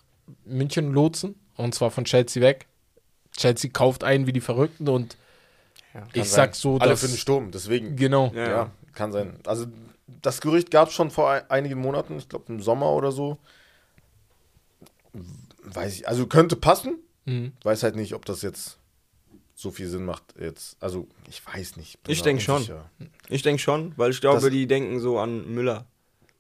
München 0.44 0.93
lotsen. 0.93 1.35
Und 1.57 1.74
zwar 1.74 1.90
von 1.90 2.05
Chelsea 2.05 2.43
weg. 2.43 2.66
Chelsea 3.36 3.70
kauft 3.70 4.05
ein 4.05 4.27
wie 4.27 4.32
die 4.32 4.40
Verrückten 4.40 4.89
und 4.89 5.16
Kann 5.93 6.05
ich 6.15 6.24
sein. 6.24 6.47
sag 6.47 6.55
so, 6.55 6.78
Alle 6.78 6.90
dass. 6.90 7.01
für 7.01 7.09
den 7.09 7.16
Sturm, 7.16 7.51
deswegen. 7.51 7.97
Genau. 7.97 8.32
Ja. 8.35 8.49
Ja, 8.49 8.70
kann 8.94 9.12
sein. 9.12 9.35
Also 9.47 9.66
das 10.23 10.40
Gerücht 10.40 10.70
gab 10.70 10.89
es 10.89 10.94
schon 10.94 11.11
vor 11.11 11.31
ein, 11.31 11.51
einigen 11.51 11.78
Monaten, 11.81 12.16
ich 12.19 12.28
glaube 12.28 12.47
im 12.53 12.62
Sommer 12.62 12.90
oder 12.93 13.12
so. 13.12 13.39
Weiß 15.65 15.94
ich, 15.94 16.09
also 16.09 16.27
könnte 16.27 16.57
passen. 16.57 16.99
Mhm. 17.27 17.53
Weiß 17.62 17.82
halt 17.82 17.97
nicht, 17.97 18.15
ob 18.15 18.24
das 18.24 18.43
jetzt 18.43 18.78
so 19.62 19.70
viel 19.70 19.89
Sinn 19.89 20.05
macht 20.05 20.24
jetzt. 20.39 20.76
Also 20.80 21.06
ich 21.28 21.40
weiß 21.47 21.76
nicht. 21.76 22.02
bin 22.02 22.12
Ich 22.12 22.18
da 22.20 22.24
denk 22.24 22.43
schon. 22.43 22.66
Ich 23.28 23.43
denke 23.43 23.62
schon, 23.62 23.93
weil 23.97 24.10
ich 24.10 24.20
glaube, 24.20 24.40
Das- 24.40 24.51
die 24.51 24.66
denken 24.66 25.01
so 25.01 25.18
an 25.18 25.48
Müller. 25.52 25.86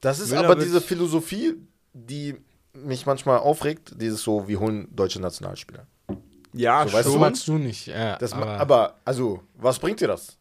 Das 0.00 0.18
ist 0.18 0.30
Müller 0.30 0.44
aber 0.44 0.56
diese 0.56 0.80
Philosophie, 0.80 1.54
die 1.92 2.34
mich 2.74 3.06
manchmal 3.06 3.38
aufregt. 3.38 3.92
Dieses 3.96 4.22
so, 4.22 4.48
wir 4.48 4.58
holen 4.60 4.88
deutsche 4.94 5.20
Nationalspieler. 5.20 5.86
Ja, 6.54 6.86
So, 6.86 6.92
weißt 6.92 7.06
Das 7.06 7.12
du, 7.14 7.18
magst 7.18 7.48
du 7.48 7.52
nicht. 7.58 7.86
Ja, 7.86 8.16
Das 8.18 8.32
aber, 8.32 8.46
aber, 8.58 8.94
also, 9.04 9.42
was 9.54 9.78
bringt 9.78 10.00
dir 10.00 10.08
das? 10.08 10.36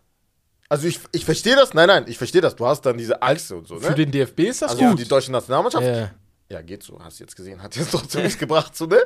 Also 0.67 0.87
ich, 0.87 0.99
ich 1.11 1.25
verstehe 1.25 1.55
das, 1.55 1.73
nein, 1.73 1.87
nein, 1.87 2.05
ich 2.07 2.17
verstehe 2.17 2.41
das. 2.41 2.55
Du 2.55 2.65
hast 2.65 2.81
dann 2.85 2.97
diese 2.97 3.21
Achse 3.21 3.57
und 3.57 3.67
so, 3.67 3.75
ne? 3.75 3.81
für 3.81 3.95
den 3.95 4.09
DFB 4.11 4.39
ist 4.47 4.61
das 4.61 4.71
also 4.71 4.85
gut. 4.85 4.99
die 4.99 5.07
deutsche 5.07 5.31
Nationalmannschaft. 5.31 5.85
ja. 5.85 6.11
Ja, 6.51 6.61
geht 6.61 6.83
so, 6.83 6.99
hast 7.03 7.19
du 7.19 7.23
jetzt 7.23 7.35
gesehen, 7.35 7.61
hat 7.63 7.75
jetzt 7.75 7.91
trotzdem 7.91 8.23
nichts 8.23 8.37
gebracht, 8.39 8.75
so, 8.75 8.85
ne? 8.85 8.99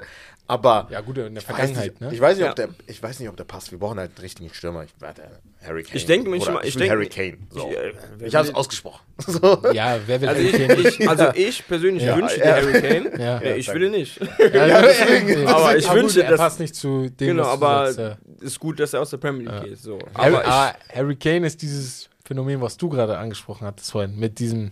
Aber 0.48 0.88
ja, 0.92 1.02
gut, 1.02 1.18
in 1.18 1.34
der 1.34 1.42
ich, 1.44 1.50
weiß 1.50 1.56
Vergangenheit, 1.56 1.92
nicht, 1.94 2.02
ne? 2.02 2.14
ich, 2.14 2.22
weiß 2.22 2.38
nicht, 2.38 2.44
Ja. 2.46 2.50
ob 2.52 2.56
der, 2.56 2.70
ich 2.88 3.02
weiß 3.02 3.20
nicht, 3.20 3.30
ob 3.30 3.36
der 3.38 3.46
passt. 3.46 3.72
Wir 3.72 3.80
brauchen 3.80 3.98
halt 4.00 4.12
einen 4.12 4.20
richtigen 4.22 4.54
Stürmer. 4.54 4.84
Ich, 4.84 4.92
warte, 5.00 5.24
Harry 5.64 5.82
Kane. 5.84 5.96
Ich 5.98 6.06
denke 6.06 6.30
mich 6.30 6.44
Oder 6.44 6.52
mal- 6.54 6.62
ich 6.62 6.70
ich 6.70 6.76
will 6.76 6.82
denk- 6.82 6.92
Harry 6.92 7.08
Kane. 7.08 7.38
So. 7.50 7.70
Ich, 7.72 7.78
äh, 7.78 8.28
Ich, 8.28 8.36
habe 8.36 8.48
es 8.48 8.54
ausgesprochen. 8.54 9.02
So. 9.26 9.64
ja, 9.74 9.98
wer 10.06 10.22
will 10.22 10.30
Also 10.30 10.42
Harry 10.42 10.50
ich, 10.50 10.68
Kane? 10.68 10.90
ich, 10.90 11.10
also 11.10 11.26
ich 11.34 11.68
persönlich 11.68 12.04
Ja. 12.04 12.18
wünsche 12.18 12.38
Ja. 12.40 12.60
dir 12.60 12.68
Harry 12.68 12.82
Kane. 12.82 13.20
Ja. 13.24 13.40
Nee, 13.40 13.54
ich 13.56 13.74
will 13.74 13.84
ihn 13.84 13.92
nicht. 13.92 14.20
Ja, 14.54 14.82
deswegen- 14.82 15.48
Aber 15.48 15.76
ich 15.78 15.92
wünsche, 15.92 16.24
er 16.24 16.32
dass- 16.32 16.40
passt 16.40 16.60
nicht 16.60 16.76
zu 16.76 17.10
dem, 17.10 17.28
genau, 17.38 17.46
aber 17.46 17.92
ja. 17.92 18.18
ist 18.42 18.60
gut, 18.60 18.80
dass 18.80 18.94
er 18.94 19.02
aus 19.02 19.10
der 19.10 19.18
Premier 19.18 19.50
League 19.50 19.64
geht. 19.70 19.80
So. 19.80 19.98
Harry, 20.14 20.36
Aber 20.36 20.42
ich, 20.42 20.48
ah, 20.48 20.76
Harry 20.94 21.16
Kane 21.16 21.48
ist 21.48 21.62
dieses 21.62 22.10
Phänomen, 22.24 22.62
was 22.62 22.78
du 22.78 22.90
gerade 22.90 23.18
angesprochen 23.18 23.66
hattest 23.66 23.92
vorhin, 23.92 24.16
mit 24.18 24.38
diesem, 24.40 24.72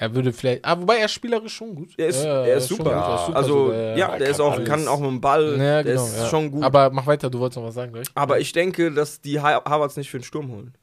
er 0.00 0.14
würde 0.14 0.32
vielleicht, 0.32 0.64
ah, 0.64 0.80
wobei 0.80 0.96
er 0.98 1.08
spielerisch 1.08 1.54
schon 1.54 1.74
gut. 1.74 1.90
er 1.98 2.06
ist, 2.08 2.24
Ja, 2.24 2.44
er 2.46 2.56
ist 2.56 2.68
schon 2.68 2.78
super. 2.78 2.90
gut, 2.94 3.02
er 3.02 3.14
ist 3.16 3.26
super 3.26 3.36
also 3.38 3.66
sogar, 3.66 3.96
ja, 3.96 4.18
der 4.18 4.28
ist 4.30 4.36
kann 4.38 4.46
auch, 4.46 4.52
alles. 4.54 4.68
kann 4.68 4.88
auch 4.88 5.00
mit 5.00 5.10
dem 5.10 5.20
Ball. 5.20 5.50
Ja, 5.58 5.82
der 5.82 5.84
genau, 5.84 6.04
ist 6.06 6.16
ja. 6.18 6.26
schon 6.28 6.50
gut. 6.50 6.62
Aber 6.64 6.90
mach 6.90 7.06
weiter, 7.06 7.28
du 7.30 7.38
wolltest 7.38 7.58
noch 7.58 7.64
was 7.66 7.74
sagen, 7.74 7.92
gleich. 7.92 8.06
Aber 8.14 8.40
ich 8.40 8.50
denke, 8.52 8.90
dass 8.92 9.20
die 9.20 9.40
Ha- 9.40 9.62
Harvards 9.64 9.96
nicht 9.96 10.10
für 10.10 10.18
den 10.18 10.24
Sturm 10.24 10.50
holen. 10.50 10.74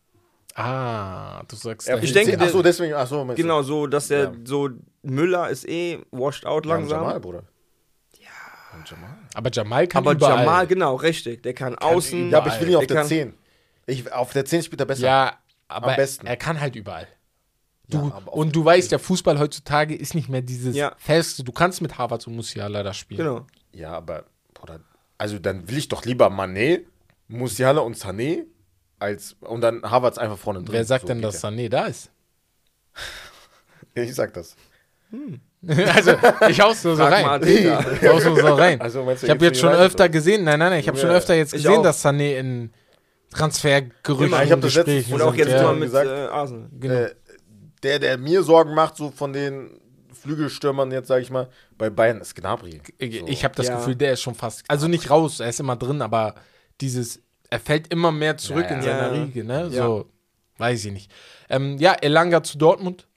Ah, 0.55 1.43
du 1.47 1.55
sagst, 1.55 1.87
Ja, 1.87 1.97
ich 1.97 2.13
denke, 2.13 2.37
ach 2.39 2.49
so, 2.49 2.63
deswegen, 2.63 2.93
ach 2.95 3.05
so? 3.07 3.23
Genau, 3.35 3.61
so, 3.61 3.85
dass 3.87 4.09
er 4.09 4.23
Ja. 4.23 4.31
so 4.43 4.69
Müller 5.03 5.49
ist 5.49 5.67
eh 5.67 5.99
washed 6.11 6.45
out 6.45 6.65
langsam. 6.65 7.01
Jamal, 7.01 7.19
Bruder. 7.19 7.43
Ja. 8.19 8.27
Jamal. 8.85 9.09
aber 9.35 9.49
Jamal 9.51 9.87
kann 9.87 10.03
aber 10.03 10.11
überall. 10.13 10.39
Jamal, 10.39 10.67
genau, 10.67 10.95
richtig. 10.95 11.43
Der 11.43 11.53
kann 11.53 11.75
außen. 11.75 12.31
Ja, 12.31 12.39
aber 12.39 12.53
ich 12.53 12.59
will 12.61 12.69
ihn 12.69 12.75
auf 12.75 12.81
der 12.87 12.95
der 12.95 12.97
kann- 12.97 13.07
10. 13.07 13.33
Ich, 13.85 14.11
auf 14.11 14.33
der 14.33 14.45
10 14.45 14.63
spielt 14.63 14.79
er 14.81 14.85
besser. 14.85 15.05
Ja, 15.05 15.33
aber 15.67 15.89
Am 15.89 15.95
besten. 15.95 16.25
er 16.27 16.37
kann 16.37 16.59
halt 16.59 16.75
überall. 16.75 17.07
Du, 17.89 17.97
Ja, 18.09 18.21
und 18.25 18.55
du 18.55 18.65
weißt, 18.65 18.91
der 18.91 18.99
Fußball 18.99 19.39
heutzutage 19.39 19.95
ist 19.95 20.13
nicht 20.13 20.27
mehr 20.29 20.41
dieses 20.41 20.75
Ja. 20.75 20.93
Feste. 20.97 21.43
Du 21.43 21.51
kannst 21.51 21.81
mit 21.81 21.97
Harvard 21.97 22.25
und 22.27 22.35
Musiala 22.35 22.83
da 22.83 22.93
spielen. 22.93 23.17
Genau. 23.19 23.47
Ja, 23.71 23.93
aber, 23.93 24.25
Bruder, 24.53 24.81
also 25.17 25.39
dann 25.39 25.69
will 25.69 25.77
ich 25.77 25.87
doch 25.87 26.03
lieber 26.03 26.27
Mané, 26.27 26.81
Musiala 27.27 27.81
und 27.81 27.95
Sané 27.95 28.43
als, 28.99 29.35
und 29.39 29.61
dann 29.61 29.83
Havertz 29.83 30.17
einfach 30.17 30.37
vorne 30.37 30.59
drin. 30.59 30.73
Wer 30.73 30.85
sagt 30.85 31.03
So 31.03 31.07
denn, 31.07 31.21
dass 31.21 31.43
Sané 31.43 31.69
da 31.69 31.85
ist? 31.85 32.09
Ja, 33.95 34.03
ich 34.03 34.15
sag 34.15 34.33
das. 34.33 34.55
also, 35.95 36.11
ich 36.49 36.59
hau's 36.59 36.83
nur 36.83 36.95
so 36.97 37.03
Frag 37.03 37.41
rein. 37.41 37.43
Ich 37.47 38.07
hau's 38.07 38.25
nur 38.25 38.39
so 38.39 38.53
rein. 38.53 38.81
Also, 38.81 39.03
du 39.05 39.11
ich 39.11 39.29
habe 39.29 39.45
jetzt 39.45 39.59
schon 39.59 39.73
öfter 39.73 40.09
gesehen, 40.09 40.43
nein, 40.43 40.59
nein, 40.59 40.71
nein, 40.71 40.79
ich 40.81 40.87
habe 40.87 40.97
schon 40.97 41.09
Ja, 41.09 41.15
öfter 41.15 41.35
jetzt 41.35 41.53
ich 41.53 41.63
gesehen, 41.63 41.83
dass 41.83 42.05
Sané 42.05 42.37
in 42.37 42.71
Transfergerüchten 43.31 44.27
Immer, 44.27 44.43
ich 44.43 44.51
hab 44.51 44.61
das 44.61 44.73
Gesprächen 44.73 45.13
Und 45.13 45.21
auch 45.21 45.35
jetzt 45.35 45.51
ja. 45.51 45.63
mal 45.63 45.73
mit 45.73 45.83
gesagt. 45.83 46.09
äh, 46.09 46.27
Arsenal. 46.27 46.69
Genau. 46.79 46.93
Äh, 46.95 47.15
der, 47.83 47.99
der 47.99 48.17
mir 48.17 48.43
Sorgen 48.43 48.73
macht, 48.73 48.97
so 48.97 49.11
von 49.11 49.33
den 49.33 49.79
Flügelstürmern 50.13 50.91
jetzt, 50.91 51.07
sag 51.07 51.21
ich 51.21 51.29
mal, 51.29 51.47
bei 51.77 51.89
Bayern 51.89 52.21
ist 52.21 52.35
Gnabry. 52.35 52.81
Ich, 52.97 53.19
So. 53.19 53.27
ich 53.27 53.43
habe 53.43 53.55
das 53.55 53.67
Ja. 53.67 53.77
Gefühl, 53.77 53.95
der 53.95 54.13
ist 54.13 54.21
schon 54.21 54.35
fast, 54.35 54.63
also 54.67 54.87
nicht 54.87 55.09
raus, 55.09 55.39
er 55.39 55.49
ist 55.49 55.59
immer 55.59 55.75
drin, 55.75 56.01
aber 56.01 56.35
dieses, 56.81 57.21
er 57.49 57.59
fällt 57.59 57.91
immer 57.93 58.11
mehr 58.11 58.37
zurück 58.37 58.65
Ja, 58.69 58.75
in 58.77 58.83
ja. 58.83 58.99
seiner 58.99 59.15
Ja. 59.15 59.23
Riege, 59.23 59.43
ne? 59.43 59.69
Ja. 59.71 59.85
So, 59.85 60.05
weiß 60.57 60.85
ich 60.85 60.91
nicht. 60.91 61.11
Ähm, 61.49 61.77
ja, 61.77 61.93
Elanga 61.93 62.41
zu 62.43 62.57
Dortmund, 62.57 63.07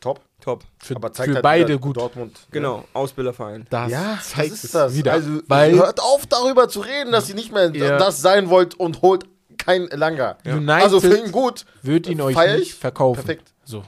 Top. 0.00 0.20
Top. 0.40 0.62
für, 0.78 0.94
Aber 0.94 1.12
zeigt 1.12 1.28
für 1.30 1.34
halt 1.34 1.42
beide 1.42 1.76
gut. 1.80 1.96
Dortmend. 1.96 2.38
Genau, 2.52 2.84
Ausbilderverein. 2.92 3.66
Das 3.68 3.90
Ja, 3.90 4.18
zeigt 4.22 4.52
das 4.52 4.58
es 4.58 4.64
ist 4.66 4.74
das. 4.76 4.94
wieder. 4.94 5.12
Also, 5.12 5.40
weil 5.48 5.72
hört 5.74 5.98
auf, 6.00 6.24
darüber 6.26 6.68
zu 6.68 6.80
reden, 6.80 7.10
dass 7.10 7.28
ihr 7.28 7.34
nicht 7.34 7.52
mehr 7.52 7.74
Ja. 7.74 7.98
das 7.98 8.22
sein 8.22 8.48
wollt 8.48 8.76
und 8.76 9.02
holt 9.02 9.24
kein 9.68 9.88
Elanga. 9.90 10.38
United 10.46 10.70
Also 10.70 11.00
für 11.00 11.18
ihn 11.18 11.30
gut. 11.32 11.66
wird 11.82 12.08
ihn 12.08 12.20
euch 12.22 12.34
Feier 12.34 12.56
nicht 12.58 12.68
ich. 12.68 12.74
verkaufen. 12.74 13.16
Perfekt. 13.22 13.52
So. 13.64 13.82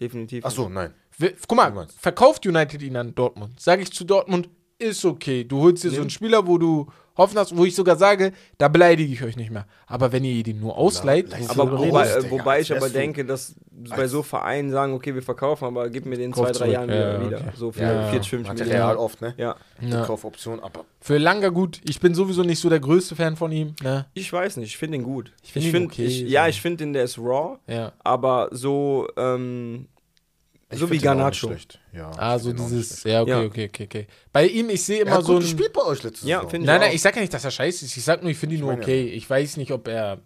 Definitiv. 0.00 0.44
Ach 0.44 0.50
so, 0.50 0.68
nein. 0.68 0.92
Wir- 1.16 1.34
Guck 1.46 1.56
mal, 1.56 1.86
verkauft 1.98 2.44
United 2.46 2.82
ihn 2.82 2.96
an 2.96 3.14
Dortmund. 3.14 3.60
Sage 3.60 3.82
ich 3.82 3.92
zu 3.92 4.04
Dortmund, 4.04 4.48
ist 4.78 5.04
okay. 5.04 5.44
Du 5.44 5.60
holst 5.60 5.84
dir 5.84 5.90
so 5.90 6.00
einen 6.00 6.10
Spieler, 6.10 6.46
wo 6.48 6.58
du 6.58 6.90
hoffen 7.16 7.38
hast, 7.38 7.56
wo 7.56 7.64
ich 7.64 7.74
sogar 7.74 7.96
sage, 7.96 8.32
da 8.58 8.68
beleidige 8.68 9.12
ich 9.12 9.22
euch 9.22 9.36
nicht 9.36 9.50
mehr. 9.50 9.66
Aber 9.86 10.10
wenn 10.12 10.24
ihr 10.24 10.46
ihn 10.46 10.60
nur 10.60 10.76
ausleiht, 10.76 11.30
Ja, 11.32 11.38
wofür 11.40 11.50
Aber 11.62 11.72
reden 11.80 11.88
wobei, 11.92 12.08
äh, 12.08 12.30
wobei 12.30 12.60
ich 12.60 12.74
aber 12.76 12.88
denke, 12.88 13.24
dass 13.24 13.54
bei 13.70 14.08
so 14.08 14.22
Vereinen 14.22 14.70
sagen, 14.70 14.94
okay, 14.94 15.14
wir 15.14 15.22
verkaufen, 15.22 15.64
aber 15.66 15.88
gib 15.90 16.06
mir 16.06 16.16
den 16.16 16.32
Kauf 16.32 16.46
zwei, 16.46 16.52
drei 16.52 16.58
zurück. 16.58 16.72
Jahren 16.72 16.88
Ja, 16.90 17.26
wieder. 17.26 17.38
okay. 17.38 17.50
So 17.56 17.72
für 17.72 17.82
Ja, 17.82 18.08
40, 18.10 18.30
50 18.30 18.48
Material 18.48 18.78
Millionen. 18.80 18.98
oft, 18.98 19.20
ne? 19.20 19.34
Ja, 19.36 19.56
Die 19.80 19.90
Ja. 19.90 20.04
Kaufoption, 20.04 20.60
aber 20.60 20.84
Für 21.00 21.18
Langer 21.18 21.50
gut. 21.50 21.80
Ich 21.88 22.00
bin 22.00 22.14
sowieso 22.14 22.42
nicht 22.42 22.58
so 22.60 22.68
der 22.68 22.80
größte 22.80 23.14
Fan 23.16 23.36
von 23.36 23.52
ihm. 23.52 23.74
Ne? 23.82 24.06
ich 24.14 24.32
weiß 24.32 24.56
nicht, 24.56 24.68
ich 24.70 24.76
finde 24.78 24.96
ihn 24.98 25.04
gut. 25.04 25.32
Ich 25.42 25.52
find 25.52 25.66
ihn 25.66 25.84
okay, 25.86 26.04
ich, 26.06 26.20
so. 26.20 26.24
Ja, 26.26 26.48
ich 26.48 26.60
finde 26.60 26.84
ihn, 26.84 26.92
der 26.92 27.04
ist 27.04 27.18
raw, 27.18 27.58
Ja. 27.66 27.92
aber 28.02 28.48
so, 28.52 29.06
ähm, 29.16 29.86
ich 30.70 30.78
so 30.78 30.90
wie 30.90 30.98
Garnacho. 30.98 31.54
Ja, 31.92 32.10
Ah, 32.16 32.38
so 32.38 32.52
dieses, 32.52 33.04
ja, 33.04 33.22
okay, 33.22 33.30
Ja. 33.30 33.40
okay, 33.42 33.68
okay, 33.68 33.84
okay. 33.84 34.06
Bei 34.32 34.46
ihm, 34.46 34.70
ich 34.70 34.82
sehe 34.84 34.98
Er 35.00 35.06
immer 35.06 35.16
hat 35.16 35.24
so 35.24 35.34
ein. 35.34 35.40
gespielt 35.40 35.72
bei 35.72 35.82
euch 35.82 36.02
letzte 36.02 36.26
Ja, 36.26 36.38
Saison. 36.38 36.50
finde 36.50 36.64
ich 36.64 36.66
Nein, 36.68 36.80
nein, 36.80 36.90
auch. 36.90 36.94
ich 36.94 37.02
sag 37.02 37.14
ja 37.14 37.20
nicht, 37.20 37.32
dass 37.34 37.44
er 37.44 37.50
scheiße 37.50 37.84
ist. 37.84 37.96
Ich 37.96 38.04
sag 38.04 38.22
nur, 38.22 38.30
ich 38.30 38.38
finde 38.38 38.54
ihn 38.56 38.60
nur 38.60 38.70
meine 38.70 38.80
ja. 38.82 38.86
okay. 38.86 39.04
Ich 39.08 39.28
weiß 39.28 39.56
nicht, 39.58 39.70
ob 39.72 39.86
er. 39.88 40.18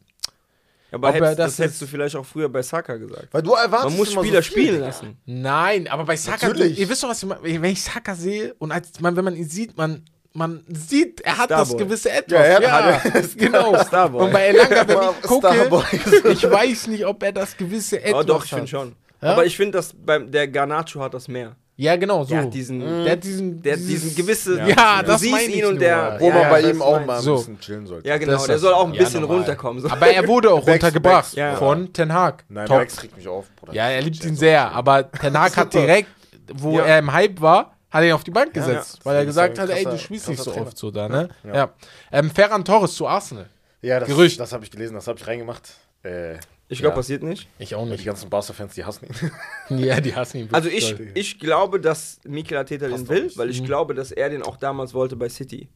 aber 0.93 1.09
Ob 1.09 1.15
er 1.15 1.20
hättest, 1.20 1.39
das 1.39 1.56
das, 1.56 1.59
hättest 1.65 1.82
du 1.82 1.86
vielleicht 1.86 2.16
auch 2.16 2.24
früher 2.24 2.48
bei 2.48 2.62
Saka 2.62 2.97
gesagt. 2.97 3.28
Weil 3.32 3.43
du 3.43 3.52
erwartest 3.52 3.90
Man 3.90 3.97
muss 3.98 4.12
immer 4.12 4.23
Spieler 4.23 4.43
so 4.43 4.47
spielen 4.48 4.81
lassen. 4.81 5.16
Nein, 5.27 5.89
aber 5.89 6.05
bei 6.05 6.16
Saka, 6.16 6.47
Natürlich. 6.48 6.78
ihr 6.78 6.89
wisst 6.89 7.02
doch, 7.02 7.09
was 7.10 7.23
ich 7.23 7.28
meine. 7.28 7.43
Wenn 7.43 7.65
ich 7.73 7.82
Saka 7.82 8.15
sehe 8.15 8.55
und 8.59 8.73
als 8.73 8.98
man, 9.01 9.16
wenn 9.16 9.24
man 9.24 9.36
ihn 9.36 9.48
sieht, 9.48 9.77
man, 9.77 10.05
man 10.32 10.62
sieht, 10.69 11.20
er 11.23 11.36
hat 11.39 11.51
das 11.51 11.69
Starboy. 11.69 11.85
gewisse 11.86 12.10
Etwas. 12.10 12.32
Ja, 12.39 12.44
er 12.44 12.62
Ja, 12.62 13.02
hat- 13.05 13.12
genau. 13.36 13.85
Starboy. 13.85 14.24
Und 14.24 14.32
bei 14.32 14.47
Elanga, 14.47 14.86
wenn 14.89 14.98
ich 14.98 15.23
gucke, 15.28 15.48
Starboy. 15.52 15.85
ich 16.32 16.51
weiß 16.51 16.86
nicht, 16.86 17.05
ob 17.05 17.23
er 17.23 17.32
das 17.32 17.56
gewisse 17.56 17.98
Etwas 18.01 18.15
Aber 18.15 18.24
doch, 18.24 18.44
ich 18.44 18.52
hat. 18.52 18.59
finde 18.60 18.70
schon. 18.70 18.97
Ja? 19.20 19.32
Aber 19.32 19.45
ich 19.47 19.57
finde, 19.57 19.78
dass 19.78 19.93
beim 19.95 20.31
der 20.31 20.49
Garnacho 20.49 21.01
hat 21.01 21.15
das 21.15 21.28
mehr. 21.28 21.57
Ja, 21.81 21.95
genau, 21.95 22.24
so. 22.24 22.31
Der 22.31 22.43
hat 22.43 22.53
diesen, 22.55 22.81
der 22.81 23.12
hat 23.12 23.23
diesen, 23.23 23.62
der 23.62 23.74
hat 23.74 23.81
diesen 23.81 24.12
gewisse. 24.16 24.59
Ja, 24.69 25.01
du 25.01 25.07
das 25.12 25.20
siehst 25.20 25.49
ihn 25.49 25.65
und 25.65 25.81
der. 25.81 26.16
Wo 26.19 26.27
ja, 26.28 26.35
man 26.35 26.43
ja, 26.43 26.51
bei 26.51 26.61
ihm 26.62 26.82
auch 26.82 27.07
mal 27.07 27.16
ein 27.19 27.23
So. 27.23 27.36
bisschen 27.36 27.61
chillen 27.61 27.86
sollte. 27.86 28.09
Ja, 28.09 28.19
genau. 28.19 28.45
Der 28.45 28.59
soll 28.59 28.74
auch 28.74 28.86
ein 28.89 28.95
Ja, 28.95 29.05
bisschen 29.05 29.20
normal. 29.20 29.36
runterkommen. 29.39 29.82
So. 29.82 29.89
Aber 29.89 30.09
er 30.09 30.27
wurde 30.27 30.51
auch 30.53 30.59
Bex, 30.65 30.82
runtergebracht 30.85 31.24
Bex. 31.27 31.36
Ja. 31.36 31.55
von 31.55 31.93
Ten 31.93 32.12
Hag. 32.12 32.45
Nein, 32.49 32.66
Top. 32.66 32.78
Max 32.78 33.01
regt 33.01 33.16
mich 33.16 33.28
auf, 33.28 33.47
Bruder. 33.55 33.74
Ja, 33.74 33.89
er 33.90 34.03
liebt 34.03 34.24
ihn 34.24 34.35
sehr, 34.35 34.73
aber 34.73 35.09
Ten 35.12 35.39
Hag 35.39 35.57
hat 35.57 35.73
direkt, 35.73 36.09
wo 36.55 36.78
Ja. 36.78 36.85
er 36.85 36.99
im 36.99 37.12
Hype 37.12 37.40
war, 37.40 37.77
hat 37.90 38.03
er 38.03 38.09
ihn 38.09 38.12
auf 38.12 38.24
die 38.24 38.32
Bank 38.32 38.57
Ja, 38.57 38.61
gesetzt, 38.66 38.97
ja. 38.99 39.05
weil 39.05 39.16
er 39.19 39.24
gesagt 39.24 39.57
hat, 39.61 39.70
ey, 39.70 39.85
du 39.85 39.97
spielst 39.99 40.28
nicht 40.28 40.43
so 40.43 40.53
oft 40.57 40.77
so 40.77 40.90
da, 40.90 41.09
ne? 41.09 41.28
Ja. 41.45 41.55
Ja. 41.55 41.70
Ähm, 42.11 42.28
Ferran 42.32 42.65
Torres 42.65 42.93
zu 42.97 43.07
Arsenal. 43.07 43.47
Ja, 43.82 44.01
das, 44.01 44.09
Gerücht. 44.09 44.40
das 44.40 44.53
habe 44.53 44.65
ich 44.65 44.70
gelesen, 44.73 44.95
das 44.95 45.07
habe 45.07 45.16
ich 45.16 45.24
reingemacht. 45.28 45.74
Äh, 46.03 46.39
Ich 46.70 46.81
glaube, 46.81 46.93
Ja. 46.93 46.97
passiert 46.97 47.23
nicht. 47.23 47.49
Ich 47.59 47.74
auch 47.74 47.85
die 47.85 47.90
nicht. 47.93 48.05
ganzen 48.05 48.28
Barca-Fans, 48.28 48.74
die 48.74 48.85
hassen 48.85 49.07
ihn. 49.07 49.31
Ja, 49.85 50.01
die 50.01 50.15
hassen 50.15 50.39
ihn 50.40 50.49
Also 50.53 50.70
wirklich 50.70 50.93
ich, 51.15 51.16
ich 51.16 51.39
glaube, 51.39 51.81
dass 51.81 52.20
Mikel 52.24 52.59
Arteta 52.59 52.89
Passt 52.89 53.05
den 53.05 53.09
will, 53.09 53.23
nicht. 53.24 53.39
weil 53.39 53.49
ich 53.51 53.62
Mhm. 53.62 53.66
glaube, 53.66 53.95
dass 53.95 54.12
er 54.12 54.28
den 54.28 54.43
auch 54.43 54.57
damals 54.59 54.93
wollte 54.93 55.16
bei 55.16 55.28
City. 55.31 55.69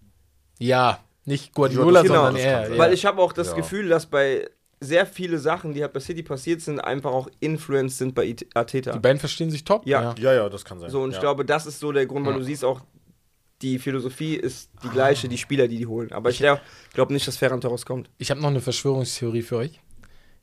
Ja, 0.59 1.01
nicht 1.25 1.55
Guardiola, 1.55 2.03
Genau, 2.03 2.15
sondern 2.27 2.37
er. 2.37 2.71
Ja. 2.71 2.79
Weil 2.79 2.93
ich 2.93 3.05
habe 3.07 3.23
auch 3.23 3.33
das 3.33 3.49
Ja. 3.49 3.55
Gefühl, 3.55 3.89
dass 3.89 4.07
bei 4.07 4.49
sehr 4.81 5.07
viele 5.07 5.39
Sachen, 5.39 5.73
die 5.75 5.81
halt 5.83 5.93
bei 5.93 6.01
City 6.01 6.23
passiert 6.23 6.61
sind, 6.61 6.81
einfach 6.81 7.13
auch 7.13 7.29
influenced 7.41 7.97
sind 7.99 8.15
bei 8.15 8.35
Arteta. 8.55 8.93
die 8.93 8.99
beiden 8.99 9.21
verstehen 9.21 9.51
sich 9.51 9.65
top. 9.65 9.87
Ja. 9.87 10.15
Ja, 10.19 10.35
ja, 10.35 10.49
das 10.49 10.65
kann 10.65 10.79
sein. 10.81 10.91
So, 10.91 11.01
und 11.03 11.11
ja. 11.13 11.17
ich 11.17 11.21
glaube, 11.21 11.45
das 11.45 11.67
ist 11.67 11.79
so 11.79 11.93
der 11.93 12.05
Grund, 12.07 12.27
weil 12.27 12.33
Ja. 12.35 12.39
du 12.39 12.45
siehst 12.45 12.65
auch, 12.65 12.81
die 13.63 13.79
Philosophie 13.79 14.35
ist 14.35 14.71
die 14.83 14.89
gleiche, 14.89 15.29
die 15.29 15.39
Spieler, 15.39 15.69
die 15.69 15.79
die 15.79 15.87
holen. 15.87 16.11
Aber 16.13 16.31
ich 16.31 16.39
glaube 16.39 16.61
glaub 16.93 17.11
nicht, 17.11 17.27
dass 17.29 17.37
Ferran 17.37 17.61
Torres 17.61 17.87
kommt. 17.87 18.11
Ich 18.19 18.31
habe 18.33 18.41
noch 18.41 18.49
eine 18.49 18.61
Verschwörungstheorie 18.61 19.43
für 19.43 19.57
euch. 19.59 19.81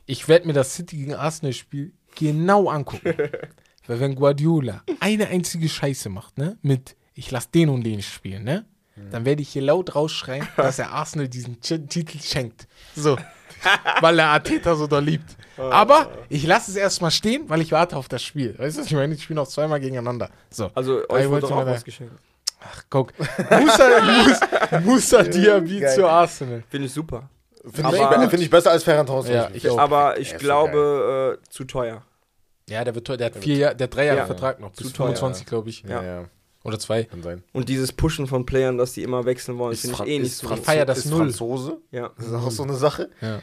Ich 0.10 0.28
werde 0.28 0.48
mir 0.48 0.54
das 0.54 0.74
City 0.74 0.98
gegen 0.98 1.14
Arsenal-Spiel 1.14 1.94
genau 2.16 2.68
angucken. 2.68 3.14
Weil 3.88 4.00
wenn 4.00 4.16
Guardiola 4.16 4.82
eine 5.00 5.28
einzige 5.28 5.70
Scheiße 5.70 6.10
macht, 6.10 6.40
ne, 6.40 6.58
mit 6.64 6.96
ich 7.14 7.30
lass 7.30 7.52
den 7.52 7.70
und 7.70 7.84
den 7.84 8.02
spielen, 8.02 8.44
ne, 8.44 8.66
dann 9.12 9.24
werde 9.24 9.44
ich 9.44 9.50
hier 9.50 9.62
laut 9.62 9.94
rausschreien, 9.94 10.48
dass 10.58 10.80
er 10.80 10.94
Arsenal 10.94 11.28
diesen 11.28 11.62
Ch 11.62 11.80
Titel 11.88 12.18
schenkt. 12.20 12.68
So. 12.96 13.20
weil 14.02 14.18
er 14.18 14.30
Arteta 14.30 14.76
so 14.76 14.88
da 14.88 14.98
liebt. 14.98 15.38
Aber 15.58 16.10
ich 16.28 16.44
lasse 16.48 16.72
es 16.72 16.78
erstmal 16.78 17.12
stehen, 17.12 17.48
weil 17.48 17.62
ich 17.62 17.72
warte 17.72 17.96
auf 17.96 18.08
das 18.08 18.24
Spiel. 18.24 18.58
Weißt 18.58 18.78
du, 18.78 18.82
was 18.82 18.88
ich 18.88 18.94
meine? 18.94 19.14
Die 19.14 19.22
spielen 19.22 19.38
auch 19.38 19.48
zweimal 19.48 19.80
gegeneinander. 19.80 20.32
So. 20.50 20.72
Also 20.74 21.04
ich 21.04 21.10
euch 21.12 21.30
wollte 21.30 21.30
wurde 21.30 21.42
doch 21.42 21.52
auch 21.52 21.66
was 21.68 21.84
geschenkt. 21.84 22.16
Ach, 22.62 22.84
guck. 22.90 23.14
Musa, 23.20 23.90
Musa, 24.02 24.80
Musa 24.80 25.24
Diaby 25.24 25.86
zu 25.94 26.08
Arsenal. 26.08 26.64
Finde 26.68 26.88
ich 26.88 26.94
super. 26.94 27.30
Finde 27.72 27.98
ich, 27.98 28.30
find 28.30 28.44
ich 28.44 28.50
besser 28.50 28.72
als 28.72 28.84
Ferran 28.84 29.06
Torres. 29.06 29.28
Ja, 29.30 29.50
ich. 29.54 29.70
Aber 29.70 30.20
ich 30.20 30.38
glaube, 30.38 31.38
äh, 31.42 31.50
zu 31.50 31.64
teuer. 31.66 32.04
Ja, 32.70 32.84
der 32.84 32.94
wird 32.96 33.08
teuer. 33.08 33.18
Der 33.18 33.28
hat 33.28 33.38
vier 33.38 33.56
Jahre, 33.58 33.76
der 33.76 33.86
hat 33.86 33.96
drei 33.96 34.06
Jahre 34.06 34.20
Ja. 34.20 34.26
Vertrag 34.26 34.60
noch. 34.60 34.72
Bis 34.72 34.88
Zu 34.88 34.94
teuer. 34.94 35.08
25, 35.08 35.46
glaube 35.46 35.70
ich. 35.70 35.84
Ja, 35.84 36.04
ja. 36.04 36.26
Oder 36.64 36.78
zwei. 36.78 37.06
Kann 37.06 37.24
sein. 37.24 37.44
Und 37.54 37.70
dieses 37.70 37.92
Pushen 37.94 38.28
von 38.28 38.46
Playern, 38.46 38.78
dass 38.78 38.94
die 38.94 39.02
immer 39.04 39.26
wechseln 39.26 39.58
wollen, 39.58 39.76
finde 39.76 39.96
ich 40.04 40.08
eh 40.10 40.20
nicht 40.20 40.28
ist 40.34 40.38
so. 40.40 40.48
Franzo- 40.48 40.64
feier 40.64 40.86
das 40.86 41.00
ist 41.00 41.06
null. 41.06 41.20
Franzose. 41.22 41.78
Ja. 41.92 42.12
Das 42.18 42.28
ist 42.28 42.34
auch 42.34 42.52
so 42.52 42.64
eine 42.64 42.76
Sache. 42.76 43.10
Ja. 43.22 43.42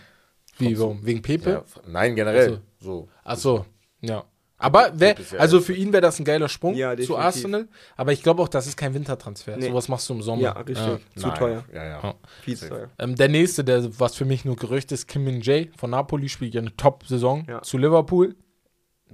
Wie, 0.58 0.78
warum? 0.78 1.04
Wegen 1.04 1.22
Pepe? 1.22 1.50
Ja, 1.50 1.64
nein, 1.86 2.14
generell. 2.14 2.60
Ach 2.62 2.82
So. 2.84 3.08
Ach 3.24 3.36
so, 3.36 3.66
ja. 4.00 4.24
Aber 4.58 4.98
wär, 4.98 5.16
ja 5.32 5.38
also 5.38 5.60
für 5.60 5.74
ihn 5.74 5.92
wäre 5.92 6.00
das 6.00 6.18
ein 6.18 6.24
geiler 6.24 6.48
Sprung 6.48 6.74
Ja, 6.74 6.96
zu. 6.96 7.16
Arsenal. 7.18 7.68
Aber 7.96 8.12
ich 8.12 8.22
glaube 8.22 8.42
auch, 8.42 8.48
das 8.48 8.66
ist 8.66 8.76
kein 8.76 8.94
Wintertransfer. 8.94 9.56
Nee. 9.56 9.68
Sowas 9.68 9.88
machst 9.88 10.08
du 10.08 10.14
im 10.14 10.22
Sommer. 10.22 10.42
Ja, 10.42 10.52
richtig. 10.52 10.76
Zu 11.16 11.26
Nein. 11.26 11.34
teuer. 11.38 11.64
Ja, 11.74 11.84
ja. 11.84 12.02
Ja. 12.02 12.14
Viel 12.42 12.56
zu 12.56 12.68
teuer. 12.70 12.90
Ähm, 12.98 13.16
der 13.16 13.28
nächste, 13.28 13.64
der 13.64 13.98
was 14.00 14.14
für 14.14 14.24
mich 14.24 14.44
nur 14.46 14.56
Gerücht 14.56 14.92
ist, 14.92 15.08
Kim 15.08 15.24
Min 15.24 15.42
Jae 15.42 15.70
von 15.76 15.90
Napoli 15.90 16.28
spielt 16.30 16.54
ja 16.54 16.62
eine 16.62 16.74
Top-Saison 16.74 17.44
Ja. 17.48 17.60
zu 17.62 17.76
Liverpool. 17.76 18.34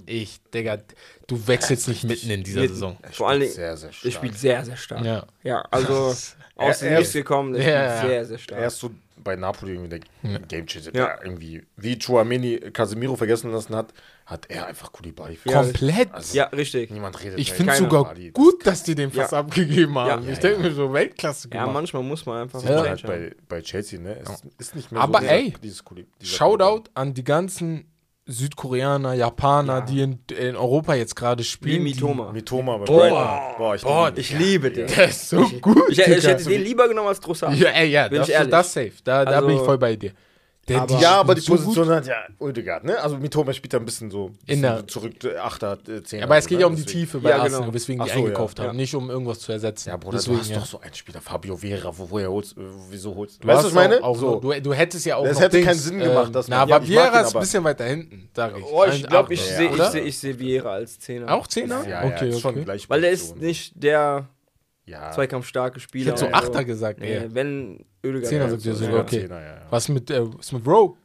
Ich, 0.06 0.40
Digga, 0.54 0.78
du 1.26 1.46
wechselst 1.48 1.86
nicht 1.88 2.04
mitten 2.04 2.30
in 2.30 2.42
dieser 2.44 2.60
Mit- 2.62 2.70
Saison. 2.70 2.96
Er 3.02 3.10
Vor 3.12 3.28
allen 3.28 3.40
Dingen, 3.40 3.52
sehr, 3.52 3.76
sehr 3.76 3.88
er 3.90 3.92
stark. 3.92 4.12
spielt 4.14 4.38
sehr, 4.38 4.64
sehr 4.64 4.76
stark. 4.76 5.04
Ja. 5.04 5.26
Ja, 5.42 5.60
also 5.70 5.92
aus 6.56 6.78
dem 6.78 6.92
er 6.92 6.98
Nichts 7.00 7.12
gekommen, 7.12 7.52
der 7.52 7.62
Ja, 7.62 7.98
spielt 7.98 8.02
ja. 8.04 8.08
sehr, 8.08 8.24
sehr 8.26 8.38
stark. 8.38 8.60
Er 8.60 8.66
ist 8.68 8.78
so 8.78 8.90
bei 9.22 9.36
Napoli 9.36 9.72
irgendwie 9.72 10.00
der 10.22 10.38
Game 10.48 10.66
Changer, 10.66 10.86
Ja. 10.94 11.06
der 11.06 11.24
irgendwie, 11.24 11.62
wie 11.76 11.98
Chouameni 11.98 12.58
Casemiro 12.72 13.16
vergessen 13.16 13.50
lassen 13.52 13.74
hat, 13.74 13.92
hat 14.26 14.46
er 14.50 14.66
einfach 14.66 14.92
Koulibaly 14.92 15.38
Ja, 15.44 15.62
Komplett. 15.62 16.12
Also, 16.12 16.36
ja, 16.36 16.44
richtig. 16.46 16.90
Niemand 16.90 17.22
redet 17.22 17.38
ich 17.38 17.52
finde 17.52 17.74
sogar 17.74 18.04
Koulibaly. 18.04 18.30
gut, 18.32 18.66
dass 18.66 18.82
die 18.82 18.94
den 18.94 19.10
fast 19.10 19.32
Ja. 19.32 19.38
abgegeben 19.40 19.98
haben. 19.98 20.24
Ja. 20.24 20.30
ich 20.30 20.36
Ja, 20.36 20.42
denke 20.42 20.62
ja. 20.62 20.68
mir 20.68 20.74
so, 20.74 20.92
Weltklasse 20.92 21.48
Ja, 21.52 21.60
gemacht. 21.60 21.74
manchmal 21.74 22.02
muss 22.02 22.24
man 22.26 22.42
einfach 22.42 22.62
man 22.62 22.74
halt 22.78 23.02
bei, 23.02 23.34
bei 23.48 23.60
Chelsea, 23.62 24.00
ne? 24.00 24.18
Es 24.20 24.42
ist 24.68 24.76
nicht 24.76 24.92
mehr 24.92 25.00
Aber 25.02 25.20
so 25.20 25.26
ey, 25.26 25.54
dieses 25.62 25.82
dieser 26.20 26.36
Shoutout 26.36 26.84
an 26.94 27.14
die 27.14 27.24
ganzen 27.24 27.91
Südkoreaner, 28.32 29.12
Japaner, 29.14 29.74
Ja. 29.78 29.80
die 29.82 30.00
in, 30.00 30.18
in 30.36 30.56
Europa 30.56 30.94
jetzt 30.94 31.14
gerade 31.14 31.40
Wie 31.40 31.44
spielen. 31.44 31.82
Mitoma. 31.82 32.32
Mitoma 32.32 32.78
bei 32.78 32.84
Boah. 32.86 32.98
Brighton. 32.98 33.56
Boah, 33.58 33.74
ich, 33.76 33.82
Boah, 33.82 34.06
liebe 34.08 34.20
Ich 34.20 34.30
liebe 34.38 34.70
den. 34.72 34.86
der 34.88 35.08
ist 35.08 35.28
so 35.28 35.42
gut. 35.60 35.76
Ich, 35.90 35.98
ich 35.98 36.26
hätte 36.26 36.44
den 36.44 36.62
lieber 36.64 36.88
genommen 36.88 37.08
als 37.08 37.20
Trossard. 37.20 37.54
Ja, 37.56 37.70
ey, 37.70 37.88
ja, 37.90 38.08
Bin 38.08 38.18
das, 38.18 38.28
ich 38.28 38.34
ehrlich. 38.34 38.50
das 38.50 38.72
safe. 38.72 38.92
Da, 39.04 39.24
da 39.24 39.30
Also- 39.36 39.46
bin 39.46 39.56
ich 39.56 39.62
voll 39.62 39.78
bei 39.78 39.94
dir. 39.96 40.12
Der, 40.68 40.82
Aber- 40.82 41.00
Ja, 41.00 41.18
aber 41.18 41.34
die 41.34 41.40
so 41.40 41.54
gut. 41.54 41.64
Position 41.64 41.88
hat 41.90 42.06
ja 42.06 42.14
Oedegaard, 42.38 42.84
ne? 42.84 42.96
Also 43.00 43.16
Mitoma 43.16 43.52
spielt 43.52 43.74
da 43.74 43.78
ein 43.78 43.84
bisschen 43.84 44.12
so 44.12 44.26
In 44.26 44.32
bisschen 44.46 44.62
der- 44.62 44.76
so 44.78 44.82
zurück, 44.84 45.12
äh, 45.24 45.36
Achter, 45.36 45.76
äh, 45.88 46.04
Zehner. 46.04 46.22
Aber 46.24 46.36
es 46.36 46.44
so, 46.44 46.50
geht 46.50 46.60
ja 46.60 46.66
um 46.66 46.76
die 46.76 46.82
Deswegen- 46.82 47.00
Tiefe 47.00 47.18
bei 47.18 47.30
Ja, 47.30 47.36
genau. 47.38 47.56
Arsenal, 47.56 47.74
weswegen 47.74 48.00
Ach 48.00 48.04
die 48.06 48.12
so, 48.12 48.18
ja. 48.18 48.24
eingekauft 48.26 48.60
haben, 48.60 48.66
Ja. 48.66 48.72
nicht 48.74 48.94
um 48.94 49.10
irgendwas 49.10 49.40
zu 49.40 49.50
ersetzen. 49.50 49.88
Ja, 49.88 49.96
Bruder, 49.96 50.18
Deswegen, 50.18 50.36
du 50.36 50.40
hast 50.42 50.50
ja. 50.50 50.58
doch 50.60 50.66
so 50.66 50.80
einen 50.80 50.94
Spieler, 50.94 51.20
Fabio 51.20 51.56
Vera, 51.56 51.92
wo, 51.98 52.08
woher 52.10 52.30
holst, 52.30 52.56
äh, 52.56 52.60
wieso 52.90 53.12
holst 53.16 53.42
Du 53.42 53.48
Weißt 53.48 53.58
du, 53.60 53.64
was 53.64 53.68
ich 53.70 53.74
meine? 53.74 54.04
Auch, 54.04 54.16
so. 54.16 54.38
du, 54.38 54.60
du 54.60 54.72
hättest 54.72 55.04
ja 55.04 55.16
auch 55.16 55.24
Das 55.24 55.34
noch 55.34 55.40
hätte 55.42 55.56
Dings, 55.56 55.66
keinen 55.66 55.78
Sinn 55.80 55.98
gemacht, 55.98 56.26
ähm, 56.28 56.32
dass 56.32 56.46
Na, 56.46 56.58
man- 56.60 56.68
ja, 56.68 56.76
aber 56.76 56.84
ihn, 57.20 57.24
ist 57.26 57.34
ein 57.34 57.40
bisschen 57.40 57.64
weiter 57.64 57.84
hinten, 57.84 58.28
sag 58.36 58.56
ich. 58.56 58.64
Oh, 58.64 58.84
ich 58.84 59.04
glaube, 59.04 59.34
ich 59.34 59.42
sehe 59.42 60.00
ich 60.04 60.16
seh, 60.18 60.38
Vieira 60.38 60.74
als 60.74 61.00
Zehner. 61.00 61.34
Auch 61.34 61.48
Zehner? 61.48 61.84
Ja, 61.88 62.04
okay, 62.04 62.32
schon 62.38 62.64
gleich 62.64 62.88
Weil 62.88 63.02
er 63.02 63.10
ist 63.10 63.36
nicht 63.36 63.72
der 63.82 64.28
ja. 64.86 65.10
zweikampfstarke 65.12 65.78
Ich 65.78 65.82
Spieler. 65.84 66.10
hätte 66.12 66.20
so 66.20 66.26
oder 66.26 66.36
Achter 66.36 66.64
gesagt, 66.64 67.00
Nee, 67.00 67.14
ey. 67.16 67.34
wenn 67.34 67.84
Ödegaard 68.04 68.26
Zehner 68.28 68.48
sagt 68.50 68.64
ihr 68.64 68.74
so, 68.74 68.84
sogar, 68.86 69.00
okay. 69.02 69.20
Zehner, 69.22 69.40
ja, 69.40 69.46
ja. 69.54 69.62
Was 69.70 69.88
mit, 69.88 70.10
äh, 70.10 70.22
was 70.36 70.52
mit 70.52 70.66
Rowe? 70.66 70.96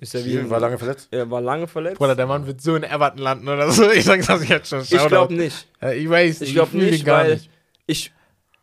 Ist 0.00 0.14
er 0.14 0.24
wie 0.24 0.38
ein- 0.38 0.48
war 0.48 0.60
lange 0.60 0.78
verletzt? 0.78 1.08
Er 1.10 1.28
war 1.28 1.40
lange 1.40 1.66
verletzt. 1.66 1.98
Bruder, 1.98 2.14
der 2.14 2.26
Mann 2.26 2.46
wird 2.46 2.60
so 2.60 2.76
in 2.76 2.84
Everton 2.84 3.18
landen 3.18 3.48
oder 3.48 3.70
so. 3.72 3.90
Ich 3.90 4.04
sag 4.04 4.24
das 4.24 4.48
jetzt 4.48 4.68
schon. 4.68 4.82
ich 4.82 4.90
Shoutout. 4.90 5.08
glaube 5.08 5.34
nicht. 5.34 5.66
Ja, 5.82 5.90
ich 5.92 6.08
weiß 6.08 6.40
Ich 6.42 6.52
glaube 6.52 6.76
nicht, 6.78 7.04
gar 7.04 7.24
weil 7.24 7.34
nicht. 7.34 7.50
ich, 7.86 8.12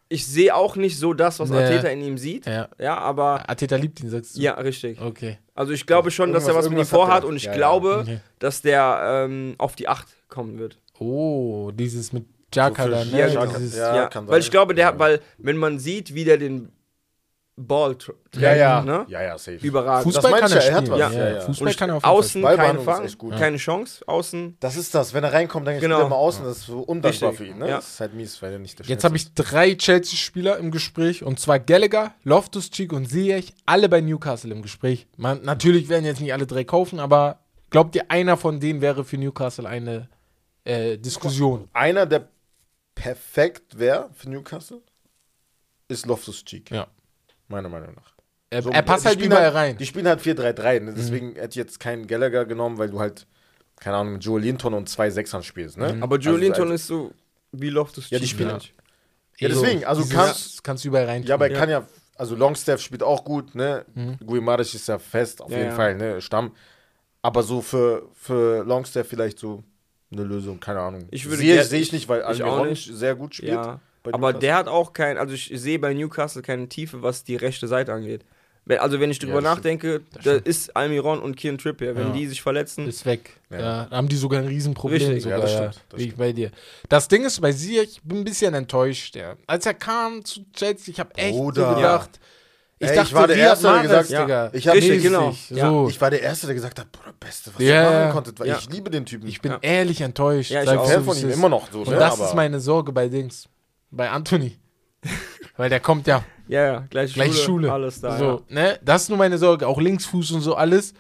ich 0.08 0.26
sehe 0.26 0.56
auch 0.56 0.78
nicht 0.78 0.98
so 0.98 1.14
das, 1.14 1.40
was 1.42 1.50
Nee. 1.50 1.58
Arteta 1.58 1.90
in 1.90 2.02
ihm 2.02 2.18
sieht. 2.18 2.46
Ja. 2.46 2.70
Ja, 2.80 2.98
aber 3.00 3.50
Ateta 3.50 3.76
liebt 3.76 4.00
ihn, 4.00 4.10
sagst 4.10 4.38
du? 4.38 4.42
ja, 4.42 4.54
richtig. 4.54 5.02
Okay. 5.02 5.38
Also 5.56 5.74
ich 5.74 5.86
glaube 5.86 6.10
schon, 6.10 6.32
dass 6.32 6.48
er 6.48 6.56
was 6.56 6.70
mit 6.70 6.80
ihm 6.80 6.86
vorhat 6.86 7.26
und 7.26 7.36
ich 7.36 7.44
Ja, 7.46 7.54
glaube, 7.54 8.22
dass 8.40 8.62
der 8.62 9.26
ähm, 9.26 9.56
auf 9.58 9.76
die 9.76 9.90
8 9.90 10.08
kommen 10.30 10.58
wird. 10.58 10.78
Oh, 11.00 11.72
dieses 11.74 12.14
mit 12.14 12.24
Jaka 12.56 12.84
So 12.84 12.90
für 12.90 12.96
da, 12.96 13.02
vier 13.04 13.26
ne? 13.28 13.34
Jaka, 13.34 13.58
Dieses, 13.58 13.78
ja. 13.78 13.96
Ja, 13.96 14.08
kann 14.08 14.28
weil 14.28 14.34
sein. 14.34 14.42
ich 14.42 14.52
glaube, 14.52 14.74
der 14.76 14.86
Ja. 14.86 14.92
hat, 14.92 15.00
weil 15.00 15.22
wenn 15.38 15.58
man 15.58 15.80
sieht, 15.80 16.14
wie 16.16 16.24
der 16.24 16.38
den 16.38 16.70
Ball 17.58 17.92
tr- 17.94 18.12
trägt, 18.32 18.44
Ja, 18.44 18.54
ja. 18.54 18.82
Ne? 18.82 19.06
Ja, 19.08 19.22
ja, 19.24 19.38
safe. 19.38 19.66
überragend. 19.66 20.04
Fußball 20.14 20.30
Das 20.32 20.42
kann 20.42 20.52
er 20.52 20.58
ich 20.58 20.64
ja, 20.66 20.70
er 20.72 20.76
hat 20.76 20.90
was. 20.90 21.00
Ja, 21.00 21.10
Ja, 21.12 21.18
ja. 21.30 21.36
ja. 21.36 21.42
Fußball 21.42 21.68
Und 21.70 21.78
kann 21.78 21.90
er 21.90 21.96
auf 21.96 22.04
jeden 22.04 22.12
Fall 22.12 22.18
außen 22.20 22.42
Ballbehandlung 22.42 23.06
ist 23.06 23.18
Fang, 23.22 23.30
keine 23.40 23.56
Chance. 23.58 24.04
Außen 24.08 24.58
Das 24.60 24.76
ist 24.76 24.94
das, 24.94 25.14
wenn 25.14 25.24
er 25.24 25.32
reinkommt, 25.32 25.66
dann 25.66 25.80
Genau. 25.80 26.02
er 26.02 26.10
mal 26.10 26.16
außen, 26.18 26.44
das 26.44 26.58
ist 26.58 26.66
so 26.66 26.80
undankbar 26.82 27.30
Richtig. 27.30 27.48
für 27.48 27.54
ihn, 27.54 27.60
ne? 27.60 27.70
Ja. 27.70 27.76
Das 27.78 27.88
ist 27.92 28.00
halt 28.02 28.14
mies, 28.14 28.42
weil 28.42 28.52
er 28.52 28.60
nicht 28.60 28.78
der 28.80 28.86
Jetzt 28.88 29.06
habe 29.06 29.16
ich 29.16 29.34
drei 29.36 29.74
Chelsea-Spieler 29.74 30.58
im 30.58 30.70
Gespräch 30.70 31.24
und 31.24 31.40
zwar 31.40 31.60
Gallagher, 31.60 32.12
Loftus-Cheek 32.26 32.92
und 32.92 33.08
Ziyech, 33.10 33.54
alle 33.66 33.88
bei 33.88 34.02
Newcastle 34.02 34.52
im 34.54 34.62
Gespräch. 34.62 35.08
Man, 35.16 35.42
natürlich 35.44 35.88
werden 35.88 36.04
jetzt 36.04 36.20
nicht 36.20 36.34
alle 36.34 36.46
drei 36.48 36.66
kaufen, 36.66 37.00
aber 37.00 37.40
glaubt 37.70 37.96
ihr, 37.96 38.12
einer 38.12 38.36
von 38.36 38.60
denen 38.60 38.82
wäre 38.82 39.06
für 39.06 39.18
Newcastle 39.18 39.66
eine 39.66 40.10
äh, 40.66 40.98
Diskussion? 40.98 41.70
Einer, 41.72 42.06
der 42.06 42.28
perfekt 42.96 43.78
wäre 43.78 44.10
für 44.14 44.30
Newcastle, 44.30 44.82
ist 45.88 46.06
Loftus-Cheek. 46.06 46.72
Ja. 46.72 46.88
Meiner 47.48 47.70
Meinung 47.70 47.94
nach. 47.96 48.14
Er, 48.50 48.62
So, 48.62 48.70
er 48.72 48.82
passt 48.82 49.06
halt 49.06 49.22
überall 49.22 49.50
rein. 49.50 49.78
Die 49.78 49.86
spielen 49.86 50.08
halt 50.08 50.22
4-3-3, 50.22 50.80
ne? 50.80 50.94
deswegen 50.96 51.34
hätte 51.36 51.50
ich 51.50 51.56
jetzt 51.56 51.80
keinen 51.80 52.08
Gallagher 52.08 52.46
genommen, 52.46 52.78
weil 52.78 52.90
du 52.90 53.00
halt, 53.00 53.28
keine 53.80 53.98
Ahnung, 53.98 54.14
mit 54.14 54.24
Joe 54.24 54.40
Linton 54.40 54.74
und 54.74 54.88
zwei 54.90 55.10
Sechsern 55.10 55.44
spielst, 55.44 55.78
ne? 55.78 55.98
Aber 56.02 56.18
Joe 56.18 56.34
Also, 56.34 56.44
Linton 56.44 56.62
also- 56.64 56.74
ist 56.74 56.88
so 56.88 57.12
wie 57.52 57.70
Loftus 57.70 58.10
Ja, 58.10 58.20
die 58.20 58.28
spielen 58.28 58.50
Ja. 58.50 58.54
halt. 58.54 58.74
Ja, 59.38 59.50
deswegen, 59.50 59.84
also 59.86 60.02
dieses- 60.02 60.16
kannst- 60.16 60.64
kannst 60.64 60.84
du 60.86 60.88
überall 60.88 61.06
rein. 61.06 61.24
Ja, 61.24 61.36
aber 61.36 61.48
er 61.48 61.54
Ja. 61.54 61.60
kann 61.60 61.70
ja, 61.70 61.88
also 62.16 62.36
Longstaff 62.36 62.80
spielt 62.82 63.04
auch 63.04 63.26
gut, 63.26 63.54
ne? 63.54 63.86
Mhm. 63.94 64.18
Guimaraes 64.26 64.74
ist 64.74 64.88
ja 64.88 64.98
fest, 64.98 65.42
auf 65.42 65.52
Ja, 65.52 65.58
jeden 65.58 65.70
ja. 65.72 65.76
Fall, 65.76 65.96
ne? 65.96 66.22
Stamm. 66.22 66.56
Aber 67.22 67.44
so 67.44 67.62
für, 67.62 68.08
für 68.14 68.64
Longstaff 68.64 69.08
vielleicht 69.08 69.40
so 69.40 69.64
eine 70.18 70.24
Lösung, 70.28 70.60
keine 70.60 70.80
Ahnung. 70.80 71.08
Ich 71.12 71.26
würde 71.26 71.38
sehe 71.38 71.64
sehe 71.64 71.80
ich 71.82 71.92
nicht, 71.94 72.08
weil 72.10 72.22
Almiron 72.24 72.76
sehr 72.76 73.16
gut 73.16 73.36
spielt. 73.36 73.54
Ja, 73.54 73.80
aber 74.04 74.18
Newcastle. 74.18 74.40
der 74.40 74.56
hat 74.56 74.68
auch 74.68 74.94
kein, 74.94 75.18
also 75.18 75.34
ich 75.34 75.52
sehe 75.54 75.80
bei 75.80 75.94
Newcastle 75.94 76.42
keine 76.42 76.68
Tiefe, 76.70 77.02
was 77.02 77.24
die 77.24 77.36
rechte 77.36 77.68
Seite 77.68 77.94
angeht. 77.94 78.22
Wenn, 78.68 78.80
also 78.80 79.00
wenn 79.00 79.12
ich 79.12 79.20
drüber 79.20 79.34
stimmt. 79.42 79.44
nachdenke, 79.44 80.02
da 80.24 80.34
ist 80.34 80.76
Almiron 80.76 81.20
und 81.20 81.38
Kieran 81.38 81.60
Trippier, 81.60 81.96
wenn 81.96 82.08
Ja. 82.08 82.14
die 82.14 82.26
sich 82.26 82.42
verletzen, 82.42 82.88
ist 82.88 83.06
weg. 83.06 83.38
Ja. 83.52 83.60
Ja. 83.60 83.86
da 83.92 83.98
haben 83.98 84.08
die 84.10 84.16
sogar 84.16 84.42
ein 84.42 84.48
Riesenproblem. 84.48 85.00
Richtig. 85.02 85.24
sogar, 85.24 85.38
Ja, 85.38 85.44
das 85.44 85.54
ja, 85.54 85.72
stimmt, 85.72 85.86
das 85.90 86.02
ich 86.02 86.16
bei 86.16 86.32
dir. 86.34 86.50
Das 86.90 87.08
Ding 87.08 87.24
ist, 87.26 87.40
bei 87.42 87.52
Ziyech, 87.54 87.90
ich 87.98 88.02
bin 88.02 88.18
ein 88.20 88.24
bisschen 88.24 88.56
enttäuscht. 88.56 89.16
Ja. 89.16 89.36
Als 89.46 89.68
er 89.68 89.76
kam 89.76 90.26
zu 90.26 90.42
Chelsea, 90.54 90.92
ich 90.94 91.00
habe 91.00 91.14
echt 91.16 91.36
so 91.36 91.44
gedacht, 91.52 92.20
ich 92.86 92.92
Ey, 92.92 92.96
ich 92.98 93.02
dachte, 93.04 93.16
war 93.16 93.28
der 93.28 93.38
Erste, 93.38 93.68
der 93.72 93.82
gesagt- 93.82 94.10
Ja. 94.10 94.22
Digga. 94.22 94.50
Ich 94.54 94.68
Richtig, 94.70 95.04
genau. 95.04 95.36
So. 95.50 95.88
Ich 95.90 96.00
war 96.02 96.10
der 96.10 96.22
Erste, 96.22 96.46
der 96.48 96.56
gesagt 96.56 96.80
hat, 96.80 96.92
Bruder, 96.92 97.14
Beste, 97.20 97.52
was 97.54 97.62
Ja, 97.62 97.68
ihr 97.68 97.74
ja. 97.74 98.00
machen 98.00 98.12
konntet, 98.14 98.40
weil 98.40 98.48
Ja. 98.48 98.58
ich 98.58 98.70
liebe 98.70 98.90
den 98.90 99.06
Typen. 99.06 99.28
Ich 99.28 99.42
bin 99.42 99.52
Ja. 99.54 99.60
ehrlich 99.62 100.02
enttäuscht. 100.02 100.52
Ja, 100.52 100.64
ich 100.64 100.70
so, 100.70 100.84
Fan 100.84 101.04
von 101.04 101.18
ihm 101.18 101.30
immer 101.30 101.50
noch 101.50 101.72
so, 101.72 101.80
Und 101.80 101.90
ne? 101.90 101.96
das 101.98 102.20
ist 102.20 102.34
meine 102.34 102.60
Sorge 102.60 102.92
bei 102.92 103.08
Dings. 103.10 103.48
Bei 103.92 104.10
Anthony. 104.10 104.58
Weil 105.58 105.70
der 105.70 105.80
kommt 105.80 106.08
ja 106.08 106.24
ja, 106.48 106.66
ja, 106.66 106.84
gleich, 106.90 107.14
gleich 107.14 107.42
Schule. 107.42 107.72
alles 107.72 108.02
da. 108.02 108.18
so, 108.18 108.44
ne? 108.50 108.78
Das 108.84 109.04
ist 109.04 109.10
nur 109.10 109.18
meine 109.18 109.38
Sorge. 109.38 109.68
Auch 109.68 109.80
Linksfuß 109.80 110.32
und 110.34 110.42
so 110.42 110.56
alles. 110.56 110.94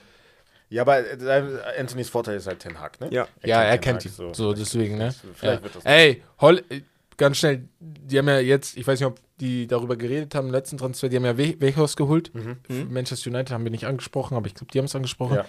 ja, 0.69 0.81
aber 0.81 0.99
äh, 0.99 1.79
Anthonys 1.79 2.09
Vorteil 2.09 2.37
ist 2.37 2.47
halt 2.47 2.59
Ten 2.59 2.79
Hag, 2.79 2.99
ne? 2.99 3.09
Ja. 3.11 3.27
ja, 3.43 3.61
er 3.61 3.77
kennt 3.77 4.03
ihn. 4.05 4.11
So, 4.33 4.53
deswegen, 4.53 4.97
ne? 4.97 5.13
Vielleicht 5.35 5.59
Ja. 5.59 5.63
wird 5.63 5.75
das. 5.75 5.85
Ey, 5.85 6.23
Holl, 6.41 6.63
äh, 6.69 6.81
ganz 7.17 7.37
schnell, 7.37 7.67
die 7.79 8.17
haben 8.17 8.27
ja 8.27 8.39
jetzt, 8.39 8.75
ich 8.75 8.87
weiß 8.87 8.99
nicht, 8.99 9.07
ob 9.07 9.19
die 9.41 9.67
darüber 9.67 9.95
geredet 9.97 10.33
haben 10.35 10.47
im 10.47 10.53
letzten 10.53 10.77
Transfer, 10.77 11.09
die 11.09 11.17
haben 11.17 11.25
ja 11.25 11.37
We 11.37 11.55
geholt. 11.97 12.33
Mhm. 12.33 12.57
Für 12.63 12.85
Manchester 12.85 13.29
United 13.29 13.51
haben 13.51 13.63
wir 13.63 13.71
nicht 13.71 13.85
angesprochen, 13.85 14.35
aber 14.37 14.47
ich 14.47 14.53
glaube, 14.55 14.71
die 14.71 14.77
haben 14.79 14.85
es 14.85 14.95
angesprochen. 14.95 15.35
Ja. 15.35 15.45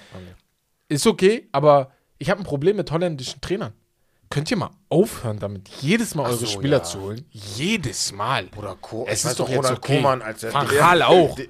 Ist 0.88 1.06
okay, 1.06 1.48
aber 1.52 1.92
ich 2.18 2.30
habe 2.30 2.40
ein 2.40 2.44
Problem 2.44 2.76
mit 2.76 2.90
holländischen 2.90 3.40
Trainern. 3.40 3.72
Könnt 4.28 4.50
ihr 4.50 4.56
mal 4.56 4.70
aufhören, 4.88 5.38
damit 5.38 5.68
jedes 5.68 6.14
Mal 6.16 6.24
Ach 6.24 6.30
eure 6.30 6.38
so, 6.38 6.46
Spieler 6.46 6.78
ja. 6.78 6.82
zu 6.82 7.00
holen? 7.00 7.24
Jedes 7.30 8.12
Mal. 8.12 8.46
Bruder, 8.46 8.76
Co 8.80 9.06
Es 9.08 9.24
ist 9.24 9.38
doch 9.38 9.48
jetzt 9.48 9.58
Ronald 9.58 9.78
okay. 9.78 9.96
Koeman, 9.96 10.22
als 10.22 10.42
er 10.42 10.52
Van 10.52 10.66
Gaal 10.66 11.02
auch. 11.02 11.36
die- 11.36 11.48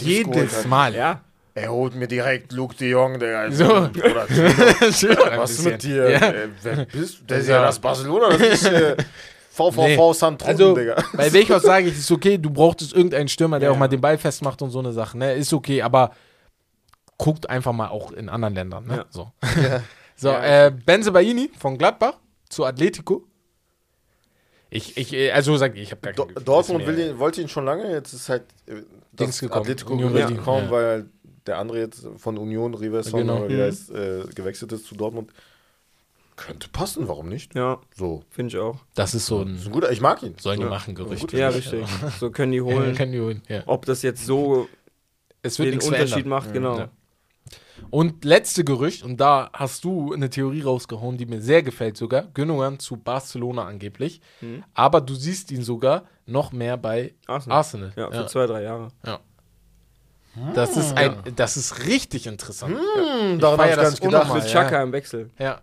Jedes 0.00 0.32
geholt 0.34 0.66
Mal. 0.66 0.94
Ja, 0.94 1.20
Er 1.54 1.70
holt 1.70 1.94
mir 1.94 2.08
direkt 2.08 2.52
Luke 2.52 2.74
de 2.74 2.88
Jong, 2.90 3.18
der 3.18 3.52
So. 3.52 3.70
Ein 3.82 3.94
was 5.38 5.50
ist 5.52 5.64
mit 5.64 5.82
dir? 5.82 6.10
Ja. 6.10 6.18
Äh, 6.30 6.48
wer 6.62 6.84
bist 6.86 7.20
du? 7.20 7.24
Das 7.26 7.40
ist 7.40 7.48
Ja. 7.48 7.56
ja 7.56 7.62
das 7.66 7.78
Barcelona, 7.78 8.30
das 8.30 8.40
ist 8.40 8.64
äh, 8.64 8.96
VVV 9.56 9.76
Nee. 9.76 10.12
Santruden, 10.12 10.46
Also, 10.52 10.74
Digga. 10.74 11.02
bei 11.16 11.32
Welchhaus 11.32 11.62
sage 11.62 11.88
ich, 11.88 11.94
ist 11.98 12.10
okay, 12.10 12.36
du 12.38 12.50
brauchtest 12.50 12.92
irgendeinen 12.94 13.28
Stürmer, 13.28 13.58
der 13.58 13.68
Ja, 13.70 13.74
auch 13.74 13.78
mal 13.78 13.88
den 13.88 14.00
Ball 14.00 14.18
festmacht 14.18 14.60
und 14.62 14.70
so 14.70 14.78
eine 14.80 14.92
Sache, 14.92 15.16
ne? 15.16 15.34
Ist 15.34 15.52
okay, 15.52 15.82
aber 15.82 16.10
guckt 17.18 17.48
einfach 17.48 17.72
mal 17.72 17.88
auch 17.88 18.12
in 18.12 18.28
anderen 18.28 18.54
Ländern, 18.54 18.86
ne? 18.86 18.96
Ja. 18.96 19.04
So, 19.08 19.32
Ja. 19.62 19.82
so 20.14 20.28
äh, 20.28 20.70
Benzebaini 20.84 21.50
von 21.58 21.78
Gladbach 21.78 22.14
zu 22.50 22.64
Atletico. 22.64 23.24
Ich, 24.68 24.96
ich, 24.96 25.12
äh, 25.14 25.30
also 25.30 25.56
sag 25.56 25.74
ich, 25.76 25.82
ich 25.82 25.90
habe 25.92 26.00
gar 26.02 26.12
Do 26.12 26.24
kein 26.26 26.34
Gefühl, 26.34 26.44
Dortmund 26.44 26.88
ihn, 26.88 27.18
wollte 27.18 27.40
ihn 27.40 27.48
schon 27.48 27.64
lange, 27.64 27.90
jetzt 27.90 28.12
ist 28.12 28.28
halt 28.28 28.42
äh, 28.66 28.82
Dings 29.12 29.38
gekommen, 29.40 29.62
Atletico 29.62 29.94
Union 29.94 30.12
Berlin, 30.12 30.36
gekommen, 30.36 30.70
weil 30.70 31.06
der 31.46 31.58
andere 31.58 31.78
jetzt 31.78 32.06
von 32.18 32.36
Union, 32.36 32.74
Riverson, 32.74 33.20
Genau. 33.20 33.36
oder 33.38 33.44
Mhm. 33.48 33.56
der 33.56 33.68
ist, 33.68 33.90
äh, 33.90 34.24
gewechselt 34.34 34.72
ist 34.72 34.84
zu 34.86 34.94
Dortmund. 34.96 35.30
Könnte 36.36 36.68
passen, 36.68 37.08
warum 37.08 37.28
nicht? 37.28 37.54
Ja, 37.54 37.80
So. 37.96 38.22
finde 38.28 38.54
ich 38.54 38.58
auch. 38.62 38.78
Das 38.94 39.14
ist 39.14 39.26
so 39.26 39.42
Das 39.44 39.54
ist 39.54 39.62
ein. 39.62 39.68
ein 39.68 39.72
guter, 39.72 39.90
ich 39.90 40.00
mag 40.02 40.22
ihn. 40.22 40.34
Sollen 40.38 40.58
die 40.60 40.64
Ja. 40.64 40.70
machen, 40.70 40.94
Gerücht. 40.94 41.32
Ja, 41.32 41.48
richtig. 41.48 41.84
So 42.20 42.30
können 42.30 42.52
die 42.52 42.58
Ja, 42.58 42.64
holen. 42.64 42.94
kann 42.96 43.10
die 43.12 43.20
holen. 43.20 43.42
Ja. 43.48 43.62
Ob 43.66 43.86
das 43.86 44.02
jetzt 44.02 44.26
so 44.26 44.68
Es 45.42 45.58
wird 45.58 45.68
den 45.72 45.80
Unterschied 45.80 46.08
verändern. 46.08 46.28
macht, 46.28 46.52
genau. 46.52 46.78
Ja. 46.78 46.88
Und 47.90 48.24
letzte 48.24 48.64
Gerücht, 48.64 49.02
und 49.02 49.18
da 49.20 49.48
hast 49.52 49.84
du 49.84 50.12
eine 50.12 50.28
Theorie 50.28 50.62
rausgehauen, 50.62 51.16
die 51.18 51.26
mir 51.26 51.40
sehr 51.40 51.62
gefällt 51.62 51.96
sogar. 51.96 52.22
Gündogan 52.34 52.78
zu 52.78 52.96
Barcelona 52.96 53.64
angeblich. 53.64 54.20
Mhm. 54.40 54.64
Aber 54.74 55.00
du 55.00 55.14
siehst 55.14 55.50
ihn 55.52 55.62
sogar 55.62 56.04
noch 56.26 56.52
mehr 56.52 56.76
bei 56.76 57.14
Arsenal. 57.26 57.58
Arsenal. 57.58 57.92
Ja, 57.96 58.10
für 58.10 58.26
zwei, 58.26 58.46
drei 58.46 58.62
Jahre. 58.62 58.88
Das 60.54 60.76
ist 60.76 60.94
ein, 60.96 61.16
das 61.34 61.56
ist 61.56 61.86
richtig 61.86 62.26
interessant. 62.26 62.76
Hm, 62.76 63.38
daran 63.38 63.56
feier 63.58 63.58
habe 63.58 63.70
ich 63.70 63.76
gar 63.76 63.84
das 63.84 63.90
nicht 63.92 64.02
gedacht. 64.02 64.22
unnormal. 64.24 64.42
Mit 64.42 64.52
ja. 64.52 64.62
Chaka 64.62 64.82
im 64.82 64.92
Wechsel. 64.92 65.30
Ja. 65.38 65.60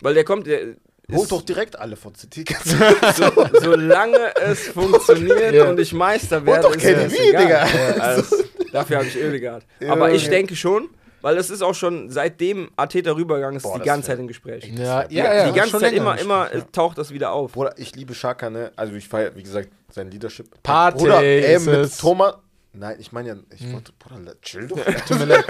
Weil 0.00 0.14
der 0.14 0.24
kommt, 0.24 0.46
der 0.46 0.76
Holt 1.12 1.30
doch 1.30 1.42
direkt 1.42 1.78
alle 1.78 1.96
von 1.96 2.14
City. 2.14 2.44
so, 2.64 3.24
solange 3.60 4.34
es 4.42 4.68
funktioniert 4.68 5.52
Ja. 5.52 5.68
und 5.68 5.78
ich 5.78 5.92
Meister 5.92 6.44
werde, 6.46 6.62
doch 6.62 6.74
ist 6.74 6.80
KDB, 6.82 7.28
egal. 7.28 7.42
Digga. 7.42 8.00
Also, 8.00 8.36
dafür 8.72 8.96
habe 8.98 9.06
ich 9.08 9.16
Ödegaard. 9.16 9.66
Aber 9.86 10.10
ich 10.12 10.24
Ja. 10.24 10.30
denke 10.30 10.56
schon, 10.56 10.88
weil 11.20 11.36
es 11.36 11.50
ist 11.50 11.60
auch 11.62 11.74
schon, 11.74 12.08
seitdem 12.10 12.70
Arteta 12.76 13.12
rübergegangen 13.12 13.56
ist, 13.58 13.64
Boah, 13.64 13.78
die 13.78 13.84
ganze 13.84 14.06
Zeit 14.08 14.18
im 14.18 14.28
Gespräch. 14.28 14.64
Ja, 14.74 15.04
ja, 15.10 15.34
ja. 15.34 15.50
die 15.50 15.58
ganze 15.58 15.78
Zeit 15.78 15.92
immer, 15.92 16.18
immer 16.18 16.48
taucht 16.72 16.96
das 16.96 17.10
wieder 17.12 17.32
auf. 17.32 17.52
Bruder, 17.52 17.74
ich 17.76 17.94
liebe 17.94 18.14
Shaka, 18.14 18.48
ne? 18.48 18.72
Also 18.74 18.94
ich 18.94 19.06
feiere, 19.06 19.34
wie 19.36 19.42
gesagt, 19.42 19.68
sein 19.90 20.10
Leadership. 20.10 20.46
Partey 20.62 20.98
Bruder, 21.02 21.22
ey, 21.22 21.54
ist 21.56 21.66
mit 21.66 21.74
es. 21.76 21.98
Thomas. 21.98 22.36
Nein, 22.72 22.96
ich 22.98 23.12
meine 23.12 23.28
ja, 23.28 23.36
ich 23.54 23.70
wollte, 23.72 23.92
Bruder, 23.98 24.34
chill 24.40 24.66
doch. 24.68 24.78
Tut 25.06 25.18
mir 25.18 25.26
leid. 25.26 25.44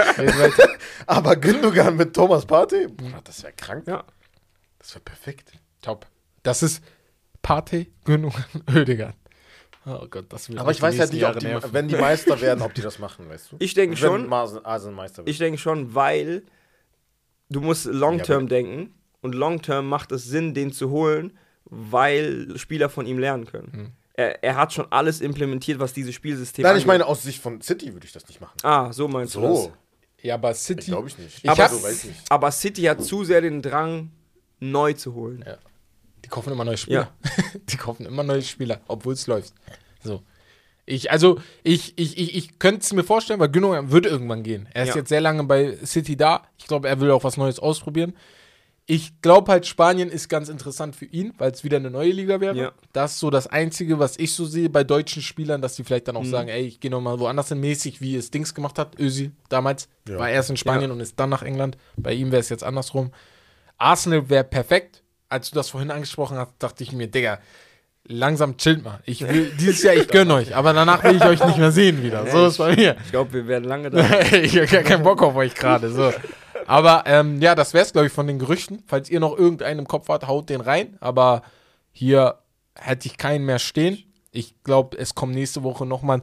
Aber 1.07 1.37
Gündogan 1.37 1.97
mit 1.97 2.13
Thomas 2.13 2.45
Partey? 2.45 2.89
Bruder, 2.89 3.21
das 3.25 3.43
wäre 3.45 3.53
krank. 3.57 3.85
Ja. 3.87 4.05
Das 4.85 4.95
wäre 4.95 5.05
perfekt. 5.05 5.53
Top. 5.81 6.07
Das 6.43 6.63
ist 6.63 6.85
Partey, 7.41 7.91
Gündogan, 8.05 8.45
Ödegaard. 8.71 9.15
Oh 9.87 10.07
Gott, 10.09 10.27
das 10.31 10.49
wird 10.51 10.59
Aber 10.59 10.71
ich 10.73 10.81
weiß 10.83 10.99
halt 10.99 11.13
nächsten 11.13 11.17
nicht, 11.17 11.27
ob 11.27 11.39
die, 11.39 11.47
nerven. 11.47 11.73
wenn 11.73 11.89
die 11.89 11.97
Meister 11.97 12.39
werden, 12.41 12.61
ob 12.63 12.75
die 12.75 12.81
das 12.83 12.99
machen, 12.99 13.29
weißt 13.29 13.53
du? 13.53 13.57
Ich 13.61 13.73
denke 13.75 13.97
schon. 13.97 14.31
Arsenal 14.33 14.95
Meister 14.95 15.19
wird. 15.19 15.29
Ich 15.31 15.39
denke 15.39 15.59
schon, 15.59 15.95
weil 15.95 16.43
du 17.51 17.61
musst 17.61 17.87
Long-Term 17.87 18.43
Ja, 18.45 18.49
denken 18.49 18.95
und 19.23 19.35
Long-Term 19.35 19.87
macht 19.89 20.13
es 20.13 20.25
Sinn, 20.25 20.53
den 20.55 20.71
zu 20.73 20.91
holen, 20.91 21.37
weil 21.65 22.59
Spieler 22.59 22.89
von 22.91 23.07
ihm 23.07 23.19
lernen 23.19 23.47
können. 23.47 23.73
Hm. 23.73 23.93
Er, 24.15 24.45
er 24.45 24.57
hat 24.57 24.73
schon 24.73 24.87
alles 24.91 25.21
implementiert, 25.21 25.79
was 25.81 25.93
dieses 25.93 26.15
Spielsystem 26.15 26.63
Nein, 26.63 26.73
ich 26.73 26.83
angeht. 26.85 26.87
meine, 26.89 27.07
aus 27.07 27.23
Sicht 27.23 27.41
von 27.43 27.61
City 27.63 27.93
würde 27.95 28.07
ich 28.07 28.13
das 28.13 28.27
nicht 28.29 28.41
machen. 28.41 28.57
Ah, 28.63 28.93
so 28.93 29.09
meinst 29.09 29.35
du 29.35 29.41
So, 29.41 29.73
Ja, 30.23 30.35
aber 30.35 30.55
City. 30.55 30.91
glaube 30.93 31.09
ich 31.09 31.19
nicht. 31.19 31.43
Ich 31.43 31.51
aber 31.51 31.65
hab- 31.65 31.71
so 31.73 31.83
weiß 31.83 31.93
ich 31.97 32.01
das? 32.03 32.11
nicht. 32.21 32.31
Aber 32.31 32.51
City 32.53 32.83
hat 32.83 33.03
zu 33.03 33.25
sehr 33.25 33.41
den 33.41 33.61
Drang, 33.61 34.13
neu 34.71 34.93
zu 34.95 35.15
holen. 35.15 35.45
Ja. 35.47 35.57
Die 36.25 36.29
kaufen 36.29 36.53
immer 36.53 36.65
neue 36.65 36.77
Spieler. 36.77 37.11
Die 37.69 37.77
kaufen 37.77 38.07
immer 38.07 38.23
neue 38.23 38.43
Spieler, 38.43 38.81
obwohl 38.89 39.13
es 39.15 39.27
läuft. 39.27 39.53
So. 40.03 40.23
Ich, 40.87 41.11
also, 41.11 41.39
ich, 41.63 41.95
ich, 41.97 42.19
ich, 42.19 42.35
ich 42.35 42.59
könnte 42.59 42.81
es 42.81 42.93
mir 42.93 43.05
vorstellen, 43.05 43.41
weil 43.41 43.49
Gündogan 43.49 43.91
wird 43.91 44.05
irgendwann 44.07 44.43
gehen. 44.43 44.69
Er 44.75 44.83
ist 44.85 44.91
Ja. 44.91 44.97
jetzt 44.97 45.09
sehr 45.09 45.21
lange 45.21 45.45
bei 45.45 45.77
City 45.85 46.17
da. 46.17 46.43
Ich 46.59 46.67
glaube, 46.67 46.89
er 46.89 47.01
will 47.01 47.11
auch 47.11 47.25
was 47.25 47.37
Neues 47.39 47.59
ausprobieren. 47.59 48.15
Ich 48.87 49.23
glaube 49.23 49.51
halt, 49.51 49.65
Spanien 49.67 50.11
ist 50.11 50.29
ganz 50.29 50.51
interessant 50.51 50.95
für 50.95 51.07
ihn, 51.07 51.33
weil 51.39 51.51
es 51.51 51.65
wieder 51.65 51.79
eine 51.79 51.91
neue 51.91 52.11
Liga 52.13 52.39
wäre. 52.41 52.55
Ja. 52.55 52.73
Das 52.93 53.13
ist 53.15 53.21
so 53.21 53.31
das 53.31 53.47
Einzige, 53.47 53.99
was 53.99 54.19
ich 54.19 54.35
so 54.35 54.45
sehe 54.45 54.69
bei 54.69 54.85
deutschen 54.85 55.23
Spielern, 55.23 55.63
dass 55.63 55.75
die 55.77 55.85
vielleicht 55.85 56.07
dann 56.07 56.17
auch 56.19 56.23
Mhm. 56.25 56.31
sagen, 56.31 56.49
ey, 56.51 56.67
ich 56.67 56.81
gehe 56.81 56.91
nochmal 56.91 57.19
woanders 57.19 57.49
hin, 57.49 57.61
mäßig, 57.61 58.03
wie 58.03 58.15
es 58.17 58.31
Dings 58.31 58.55
gemacht 58.55 58.79
hat. 58.79 58.99
Ösi 58.99 59.31
damals 59.49 59.89
Ja. 60.07 60.19
war 60.19 60.29
erst 60.29 60.51
in 60.51 60.59
Spanien 60.59 60.91
und 60.91 61.01
ist 61.01 61.19
dann 61.19 61.31
nach 61.31 61.43
England. 61.43 61.79
Bei 61.97 62.13
ihm 62.13 62.31
wäre 62.31 62.41
es 62.41 62.51
jetzt 62.51 62.63
andersrum. 62.63 63.11
Arsenal 63.85 64.29
wäre 64.31 64.45
perfekt. 64.45 65.03
Als 65.29 65.51
du 65.51 65.57
das 65.57 65.71
vorhin 65.71 65.91
angesprochen 65.91 66.37
hast, 66.39 66.53
dachte 66.59 66.83
ich 66.85 66.93
mir, 66.93 67.09
Digga, 67.09 67.39
langsam 68.07 68.57
chillt 68.57 68.85
mal. 68.85 69.01
Ich 69.05 69.27
will 69.27 69.53
dieses 69.59 69.83
Jahr, 69.83 69.95
ich 69.95 70.09
gönne 70.09 70.35
euch, 70.35 70.55
aber 70.55 70.73
danach 70.73 71.03
will 71.05 71.17
ich 71.17 71.25
euch 71.25 71.45
nicht 71.45 71.59
mehr 71.59 71.73
sehen 71.73 72.03
wieder. 72.03 72.27
So 72.31 72.47
ist 72.47 72.59
bei 72.59 72.77
mir. 72.77 72.97
Ich 73.05 73.11
glaube, 73.11 73.33
wir 73.33 73.47
werden 73.47 73.65
lange 73.65 73.91
da. 73.91 74.21
ich 74.33 74.57
habe 74.57 74.67
gar 74.67 74.83
keinen 74.83 75.03
Bock 75.03 75.23
auf 75.23 75.35
euch 75.37 75.55
gerade. 75.55 75.91
So. 75.91 76.13
Aber 76.67 77.05
ähm, 77.07 77.41
ja, 77.43 77.55
das 77.55 77.75
wäre 77.75 77.85
es, 77.85 77.93
glaube 77.93 78.07
ich, 78.07 78.13
von 78.13 78.27
den 78.27 78.39
Gerüchten. 78.39 78.83
Falls 78.87 79.11
ihr 79.11 79.21
noch 79.21 79.37
irgendeinen 79.37 79.81
im 79.81 79.89
Kopf 79.89 80.09
habt, 80.09 80.27
haut 80.27 80.49
den 80.51 80.61
rein. 80.61 80.97
Aber 81.01 81.43
hier 81.93 82.39
hätte 82.75 83.07
ich 83.09 83.17
keinen 83.17 83.45
mehr 83.45 83.59
stehen. 83.59 84.03
Ich 84.31 84.63
glaube, 84.63 84.97
es 84.99 85.15
kommt 85.15 85.35
nächste 85.35 85.63
Woche 85.63 85.87
nochmal. 85.87 86.23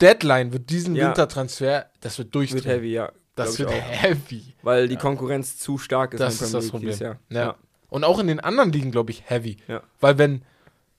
Deadline 0.00 0.52
wird 0.52 0.70
diesen 0.70 0.94
Ja. 0.94 1.08
Wintertransfer, 1.08 1.86
das 2.00 2.18
wird 2.18 2.34
durchdrehen. 2.34 2.64
Wird 2.64 2.74
heavy, 2.76 2.92
ja. 2.92 3.10
Das 3.36 3.58
wird 3.58 3.70
heavy. 3.70 4.54
Weil 4.62 4.88
die 4.88 4.96
Konkurrenz 4.96 5.58
zu 5.58 5.78
stark 5.78 6.14
ist 6.14 6.20
Das 6.20 6.40
ist 6.40 6.52
das 6.52 6.70
Problem. 6.70 6.96
Jahr. 6.98 7.18
Ja. 7.30 7.56
Und 7.88 8.02
auch 8.04 8.18
in 8.18 8.26
den 8.26 8.40
anderen 8.40 8.72
Ligen, 8.72 8.90
glaube 8.90 9.12
ich, 9.12 9.22
heavy. 9.30 9.58
Ja. 9.68 9.82
Weil 10.00 10.18
wenn 10.18 10.42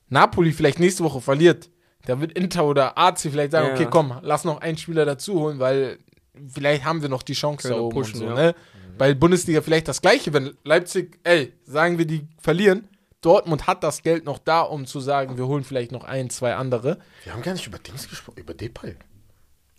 Napoli 0.10 0.54
vielleicht 0.54 0.80
nächste 0.80 1.04
Woche 1.04 1.20
verliert, 1.20 1.70
da 2.06 2.22
wird 2.22 2.32
Inter 2.32 2.66
oder 2.66 2.98
AC 2.98 3.20
vielleicht 3.20 3.52
sagen, 3.52 3.68
Ja. 3.68 3.74
okay, 3.74 3.88
komm, 3.90 4.18
lass 4.22 4.46
noch 4.46 4.62
einen 4.62 4.78
Spieler 4.78 5.04
dazu 5.06 5.40
holen, 5.40 5.60
weil 5.60 6.00
vielleicht 6.48 6.86
haben 6.86 7.02
wir 7.02 7.10
noch 7.10 7.24
die 7.24 7.34
Chance 7.34 7.68
Können 7.68 7.80
da 7.80 7.82
oben 7.86 7.96
pushen, 7.96 8.20
so, 8.20 8.26
ja. 8.26 8.34
ne? 8.34 8.56
Bei 8.98 9.14
Bundesliga 9.14 9.62
vielleicht 9.62 9.88
das 9.88 10.02
gleiche, 10.02 10.34
wenn 10.34 10.56
Leipzig, 10.64 11.20
ey, 11.24 11.54
sagen 11.66 11.98
wir, 11.98 12.06
die 12.06 12.28
verlieren, 12.40 12.88
Dortmund 13.22 13.68
hat 13.68 13.84
das 13.84 14.02
Geld 14.02 14.26
noch 14.26 14.40
da, 14.40 14.62
um 14.62 14.86
zu 14.86 15.00
sagen, 15.00 15.38
wir 15.38 15.48
holen 15.48 15.64
vielleicht 15.64 15.92
noch 15.92 16.04
ein, 16.04 16.30
zwei 16.30 16.56
andere. 16.56 16.98
Wir 17.24 17.34
haben 17.34 17.42
gar 17.42 17.54
nicht 17.54 17.68
über 17.68 17.78
Dings 17.78 18.08
gesprochen, 18.08 18.38
über 18.40 18.54
Depay. 18.54 18.96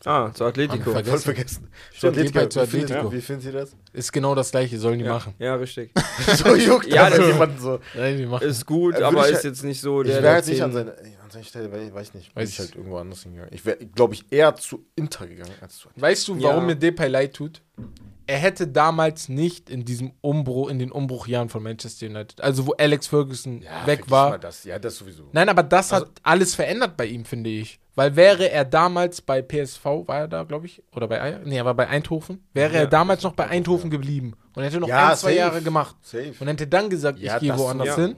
Ah, 0.04 0.30
zu 0.32 0.44
Atletico. 0.44 0.76
Wir 0.78 0.82
Voll 0.84 1.18
Vergessen. 1.18 1.22
vergessen. 1.24 1.68
Stimmt, 1.92 2.16
Atletico, 2.18 2.46
zu 2.48 2.60
wie 2.62 2.66
finden- 2.66 2.84
Atletico. 2.86 3.12
Wie 3.12 3.20
finden 3.20 3.42
Sie 3.42 3.52
das? 3.52 3.76
Ist 3.92 4.12
genau 4.12 4.34
das 4.36 4.50
gleiche, 4.52 4.78
sollen 4.78 4.98
die 5.00 5.04
Ja. 5.04 5.14
machen. 5.14 5.34
ja, 5.38 5.54
richtig. 5.56 5.90
so 6.36 6.54
juckt 6.54 6.86
Ja, 6.86 7.10
das 7.10 7.18
jemanden 7.18 7.58
so. 7.58 7.80
Nein, 7.96 8.16
die 8.16 8.26
machen. 8.26 8.46
Ist 8.46 8.64
gut, 8.64 8.94
Äh, 8.94 9.02
aber 9.02 9.22
ich 9.22 9.28
ist 9.30 9.34
halt- 9.36 9.44
jetzt 9.46 9.64
nicht 9.64 9.80
so 9.80 10.02
Ich 10.02 10.06
der. 10.06 10.14
wäre 10.16 10.22
der 10.22 10.36
jetzt 10.36 10.48
nicht 10.48 10.62
an 10.62 10.72
seiner 10.72 10.92
an 10.92 11.30
seiner 11.32 11.44
Stelle, 11.44 11.72
weil, 11.72 11.92
weiß 11.92 12.08
ich 12.08 12.14
nicht, 12.14 12.36
Weiß 12.36 12.48
ich 12.48 12.58
halt 12.58 12.74
irgendwo 12.76 12.96
anders 12.98 13.22
hingegangen. 13.24 13.52
Ich 13.52 13.64
wäre, 13.66 13.76
glaube 13.78 14.14
ich, 14.14 14.24
eher 14.30 14.54
zu 14.54 14.86
Inter 14.94 15.26
gegangen 15.26 15.52
als 15.60 15.76
zu 15.76 15.88
Weißt 15.96 16.26
du, 16.28 16.40
warum 16.42 16.60
Ja. 16.62 16.66
mir 16.68 16.76
Depay 16.76 17.08
leid 17.08 17.34
tut? 17.34 17.60
Er 18.28 18.36
hätte 18.38 18.68
damals 18.68 19.28
nicht 19.30 19.70
in 19.70 19.84
diesem 19.86 20.12
Umbruch, 20.20 20.68
in 20.68 20.78
den 20.78 20.92
Umbruchjahren 20.92 21.48
von 21.48 21.62
Manchester 21.62 22.06
United, 22.06 22.40
also 22.42 22.66
wo 22.66 22.72
Alex 22.72 23.06
Ferguson 23.06 23.62
weg 23.86 24.00
vergiss 24.00 24.10
war. 24.10 24.38
Das. 24.38 24.64
Ja, 24.64 24.78
das 24.78 24.96
sowieso. 24.98 25.30
Nein, 25.32 25.48
aber 25.48 25.62
das 25.62 25.92
hat 25.92 26.10
alles 26.22 26.54
verändert 26.54 26.96
bei 26.98 27.06
ihm, 27.06 27.24
finde 27.24 27.48
ich. 27.50 27.80
Weil 27.94 28.16
wäre 28.16 28.50
er 28.50 28.64
damals 28.66 29.22
bei 29.22 29.40
PSV, 29.42 29.84
war 30.06 30.18
er 30.18 30.28
da, 30.28 30.44
glaube 30.44 30.66
ich, 30.66 30.82
oder 30.94 31.08
bei 31.08 31.20
Eier? 31.20 31.40
Nee, 31.44 31.56
er 31.56 31.64
war 31.64 31.72
bei 31.74 31.88
Eindhoven. 31.88 32.46
Wäre 32.52 32.74
Ja. 32.74 32.80
er 32.80 32.86
damals 32.86 33.22
noch 33.22 33.32
bei 33.32 33.46
Eindhoven 33.48 33.90
geblieben 33.90 34.34
und 34.54 34.62
hätte 34.62 34.78
noch 34.78 34.88
Ja, 34.88 35.08
ein, 35.08 35.16
zwei 35.16 35.28
safe. 35.30 35.34
Jahre 35.38 35.62
gemacht 35.62 35.96
Safe. 36.02 36.34
und 36.38 36.46
hätte 36.48 36.66
dann 36.66 36.90
gesagt, 36.90 37.18
Ja, 37.18 37.36
ich 37.36 37.40
gehe 37.40 37.58
woanders 37.58 37.88
ja. 37.88 37.96
hin, 37.96 38.16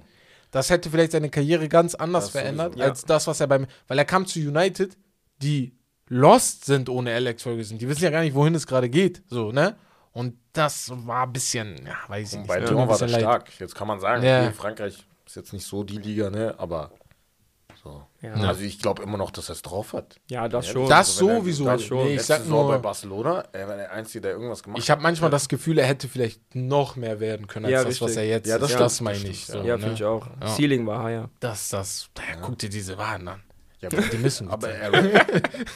das 0.50 0.70
hätte 0.70 0.90
vielleicht 0.90 1.12
seine 1.12 1.30
Karriere 1.30 1.68
ganz 1.68 1.94
anders 1.94 2.24
Das 2.24 2.32
sowieso. 2.32 2.42
verändert, 2.56 2.76
Ja. 2.76 2.86
als 2.86 3.04
das, 3.04 3.28
was 3.28 3.40
er 3.40 3.46
beim. 3.46 3.66
Weil 3.86 3.96
er 3.98 4.04
kam 4.04 4.26
zu 4.26 4.40
United, 4.40 4.98
die 5.40 5.78
lost 6.08 6.64
sind 6.64 6.88
ohne 6.88 7.14
Alex 7.14 7.44
Ferguson. 7.44 7.78
Die 7.78 7.88
wissen 7.88 8.02
ja 8.02 8.10
gar 8.10 8.22
nicht, 8.22 8.34
wohin 8.34 8.56
es 8.56 8.66
gerade 8.66 8.88
geht. 8.90 9.22
So, 9.28 9.52
ne? 9.52 9.76
Und 10.12 10.36
das 10.52 10.90
war 11.06 11.24
ein 11.26 11.32
bisschen, 11.32 11.76
ja, 11.86 11.94
weiß 12.08 12.28
ich 12.30 12.34
Und 12.34 12.40
nicht. 12.40 12.48
bei 12.48 12.58
Lyon 12.60 12.88
war 12.88 12.98
das 12.98 13.10
leid. 13.10 13.20
stark. 13.20 13.60
Jetzt 13.60 13.74
kann 13.74 13.86
man 13.88 14.00
sagen, 14.00 14.22
Ja. 14.24 14.42
okay, 14.44 14.52
Frankreich 14.52 15.06
ist 15.26 15.36
jetzt 15.36 15.52
nicht 15.52 15.64
so 15.64 15.84
die 15.84 15.98
Liga, 15.98 16.30
ne? 16.30 16.54
Aber 16.58 16.90
so. 17.82 18.02
Ja. 18.20 18.34
Also 18.34 18.62
ich 18.62 18.78
glaube 18.80 19.02
immer 19.04 19.16
noch, 19.16 19.30
dass 19.30 19.48
er 19.48 19.52
es 19.52 19.62
drauf 19.62 19.92
hat. 19.94 20.16
Ja, 20.28 20.48
das 20.48 20.66
Ja, 20.66 20.72
schon. 20.72 20.88
Das 20.88 21.08
er- 21.08 21.36
sowieso. 21.38 21.64
das 21.64 21.82
schon. 21.84 22.04
Nee, 22.04 22.16
ich 22.16 22.22
sag 22.22 22.40
Saison 22.42 22.66
bei 22.66 22.72
nur, 22.74 22.82
Barcelona, 22.82 23.44
er 23.52 23.68
war 23.68 23.76
der 23.76 23.92
Einzige, 23.92 24.20
der 24.22 24.32
irgendwas 24.32 24.62
gemacht 24.62 24.82
ich 24.82 24.90
habe 24.90 25.00
manchmal 25.00 25.30
das 25.30 25.48
Gefühl, 25.48 25.78
er 25.78 25.86
hätte 25.86 26.08
vielleicht 26.08 26.54
noch 26.54 26.96
mehr 26.96 27.20
werden 27.20 27.46
können, 27.46 27.66
als 27.66 27.72
Ja, 27.72 27.84
das, 27.84 28.00
was 28.00 28.08
richtig. 28.08 28.16
er 28.24 28.28
jetzt 28.28 28.48
Ja, 28.48 28.58
das 28.58 28.64
ist. 28.64 28.74
stimmt, 28.74 28.84
Das 28.84 29.00
meine 29.00 29.28
ich. 29.28 29.46
So, 29.46 29.58
ja, 29.62 29.76
ne? 29.76 29.78
finde 29.78 29.94
ich 29.94 30.04
auch. 30.04 30.26
Ja. 30.40 30.46
Ceiling 30.48 30.86
war 30.86 31.04
higher. 31.04 31.30
Das, 31.38 31.68
das, 31.70 32.10
da, 32.14 32.22
guck 32.42 32.58
dir 32.58 32.68
diese 32.68 32.98
Waren 32.98 33.28
an. 33.28 33.42
Ja, 33.80 33.88
Die 33.88 34.18
müssen 34.18 34.50
aber 34.50 34.68
er, 34.68 34.92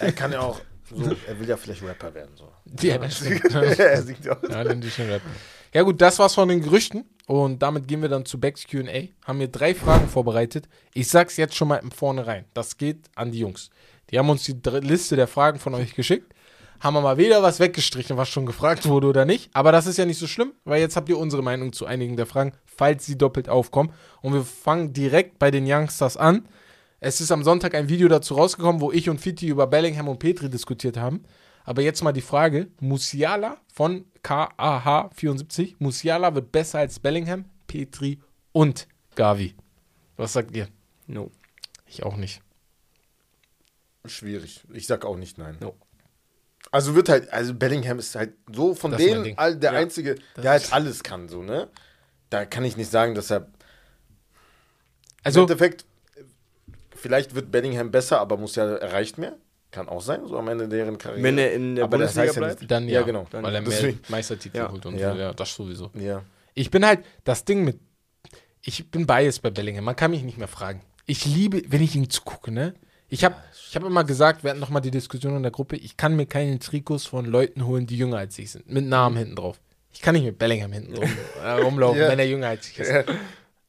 er 0.00 0.12
kann 0.12 0.30
ja 0.32 0.40
auch, 0.40 0.60
so, 0.88 1.16
er 1.26 1.40
will 1.40 1.48
ja 1.48 1.56
vielleicht 1.56 1.82
Rapper 1.82 2.14
werden. 2.14 2.36
So. 2.36 2.52
Ja, 2.86 2.98
das 2.98 3.16
stimmt. 3.16 3.44
er 3.54 4.02
singt 4.02 4.24
ja 4.24 4.32
auch. 4.36 4.42
Ja, 4.42 4.62
rappen. 4.62 5.30
Ja 5.72 5.82
gut, 5.82 6.00
das 6.00 6.18
war's 6.18 6.34
von 6.34 6.48
den 6.48 6.62
Gerüchten 6.62 7.04
und 7.26 7.60
damit 7.60 7.88
gehen 7.88 8.02
wir 8.02 8.08
dann 8.08 8.24
zu 8.24 8.38
Becks 8.38 8.66
Q&A. 8.68 9.08
Haben 9.26 9.40
wir 9.40 9.48
drei 9.48 9.74
Fragen 9.74 10.08
vorbereitet. 10.08 10.68
Ich 10.92 11.08
sag's 11.08 11.36
jetzt 11.36 11.56
schon 11.56 11.68
mal 11.68 11.78
im 11.78 11.90
Vornherein. 11.90 12.44
Das 12.54 12.76
geht 12.76 13.06
an 13.14 13.32
die 13.32 13.40
Jungs. 13.40 13.70
Die 14.10 14.18
haben 14.18 14.30
uns 14.30 14.44
die 14.44 14.56
Liste 14.80 15.16
der 15.16 15.26
Fragen 15.26 15.58
von 15.58 15.74
euch 15.74 15.94
geschickt. 15.94 16.32
Haben 16.80 16.94
wir 16.94 17.00
mal 17.00 17.16
wieder 17.16 17.42
was 17.42 17.60
weggestrichen, 17.60 18.16
was 18.16 18.28
schon 18.28 18.46
gefragt 18.46 18.86
wurde 18.86 19.06
oder 19.06 19.24
nicht. 19.24 19.50
Aber 19.54 19.72
das 19.72 19.86
ist 19.86 19.96
ja 19.96 20.04
nicht 20.04 20.18
so 20.18 20.26
schlimm, 20.26 20.52
weil 20.64 20.80
jetzt 20.80 20.96
habt 20.96 21.08
ihr 21.08 21.18
unsere 21.18 21.42
Meinung 21.42 21.72
zu 21.72 21.86
einigen 21.86 22.16
der 22.16 22.26
Fragen, 22.26 22.52
falls 22.66 23.06
sie 23.06 23.16
doppelt 23.16 23.48
aufkommen. 23.48 23.92
Und 24.20 24.34
wir 24.34 24.44
fangen 24.44 24.92
direkt 24.92 25.38
bei 25.38 25.50
den 25.50 25.64
Youngsters 25.66 26.16
an. 26.16 26.46
Es 27.06 27.20
ist 27.20 27.30
am 27.30 27.44
Sonntag 27.44 27.74
ein 27.74 27.90
Video 27.90 28.08
dazu 28.08 28.32
rausgekommen, 28.32 28.80
wo 28.80 28.90
ich 28.90 29.10
und 29.10 29.20
Fiti 29.20 29.48
über 29.48 29.66
Bellingham 29.66 30.08
und 30.08 30.18
Petri 30.18 30.48
diskutiert 30.48 30.96
haben. 30.96 31.22
Aber 31.64 31.82
jetzt 31.82 32.02
mal 32.02 32.12
die 32.12 32.22
Frage: 32.22 32.68
Musiala 32.80 33.58
von 33.70 34.06
KAH74. 34.22 35.74
Musiala 35.80 36.34
wird 36.34 36.50
besser 36.50 36.78
als 36.78 36.98
Bellingham, 36.98 37.44
Petri 37.66 38.20
und 38.52 38.88
Gavi. 39.16 39.54
Was 40.16 40.32
sagt 40.32 40.56
ihr? 40.56 40.66
No. 41.06 41.30
Ich 41.86 42.02
auch 42.04 42.16
nicht. 42.16 42.40
Schwierig. 44.06 44.62
Ich 44.72 44.86
sag 44.86 45.04
auch 45.04 45.18
nicht 45.18 45.36
nein. 45.36 45.58
No. 45.60 45.74
Also 46.70 46.94
wird 46.94 47.10
halt, 47.10 47.30
also 47.34 47.52
Bellingham 47.52 47.98
ist 47.98 48.14
halt 48.14 48.32
so 48.50 48.74
von 48.74 48.92
Das 48.92 49.02
denen 49.02 49.36
all, 49.36 49.58
der 49.58 49.74
Ja. 49.74 49.78
Einzige, 49.78 50.14
Das 50.36 50.42
der 50.42 50.50
halt 50.52 50.72
alles 50.72 51.02
kann, 51.02 51.28
so, 51.28 51.42
ne? 51.42 51.68
da 52.30 52.46
kann 52.46 52.64
ich 52.64 52.78
nicht 52.78 52.90
sagen, 52.90 53.14
dass 53.14 53.30
er. 53.30 53.40
Im 53.40 53.46
Also, 55.22 55.42
Endeffekt, 55.42 55.84
vielleicht 57.04 57.34
wird 57.34 57.50
Bellingham 57.50 57.90
besser, 57.90 58.18
aber 58.18 58.38
Musiala 58.38 58.76
erreicht 58.76 59.18
mehr. 59.18 59.34
Kann 59.70 59.90
auch 59.90 60.00
sein, 60.00 60.26
so 60.26 60.38
am 60.38 60.48
Ende 60.48 60.66
deren 60.68 60.96
Karriere. 60.96 61.22
Wenn 61.22 61.36
er 61.36 61.52
in 61.52 61.74
der 61.74 61.84
Aber 61.84 61.98
das 61.98 62.14
Bundesliga 62.14 62.26
heißt 62.28 62.36
ja 62.36 62.54
bleibt. 62.56 62.70
dann 62.70 62.88
ja, 62.88 63.00
Ja, 63.00 63.02
genau. 63.02 63.26
weil 63.30 63.44
er 63.44 63.60
mehr 63.60 63.70
Deswegen. 63.70 64.00
Meistertitel 64.08 64.56
Ja. 64.56 64.72
holt 64.72 64.86
und 64.86 64.96
Ja. 64.96 65.12
so. 65.12 65.18
Ja, 65.18 65.32
das 65.34 65.54
sowieso. 65.54 65.90
Ja. 65.94 66.22
Ich 66.54 66.70
bin 66.70 66.86
halt, 66.86 67.04
das 67.24 67.44
Ding 67.44 67.62
mit, 67.64 67.78
ich 68.62 68.90
bin 68.90 69.06
biased 69.06 69.42
bei 69.42 69.50
Bellingham, 69.50 69.84
man 69.84 69.96
kann 69.96 70.10
mich 70.12 70.22
nicht 70.22 70.38
mehr 70.38 70.48
fragen. 70.48 70.80
Ich 71.04 71.26
liebe, 71.26 71.62
wenn 71.68 71.82
ich 71.82 71.94
ihm 71.94 72.08
zugucke, 72.08 72.50
ne? 72.50 72.72
Ich 73.10 73.22
habe 73.24 73.34
ich 73.68 73.76
hab 73.76 73.84
immer 73.84 74.04
gesagt, 74.04 74.42
wir 74.44 74.50
hatten 74.50 74.60
noch 74.60 74.70
mal 74.70 74.80
die 74.80 74.90
Diskussion 74.90 75.36
in 75.36 75.42
der 75.42 75.52
Gruppe, 75.52 75.76
ich 75.76 75.98
kann 75.98 76.16
mir 76.16 76.24
keine 76.24 76.58
Trikots 76.58 77.04
von 77.06 77.26
Leuten 77.26 77.66
holen, 77.66 77.86
die 77.86 77.98
jünger 77.98 78.16
als 78.18 78.38
ich 78.38 78.52
sind, 78.52 78.70
mit 78.70 78.86
Namen 78.86 79.16
hinten 79.18 79.36
drauf. 79.36 79.60
Ich 79.92 80.00
kann 80.00 80.14
nicht 80.14 80.24
mit 80.24 80.38
Bellingham 80.38 80.72
hinten 80.72 80.96
rum, 80.96 81.10
äh, 81.44 81.50
rumlaufen, 81.50 82.00
Ja. 82.00 82.08
wenn 82.08 82.18
er 82.18 82.26
jünger 82.26 82.48
als 82.48 82.68
ich 82.70 82.78
ist. 82.78 82.90
Ja. 82.90 83.04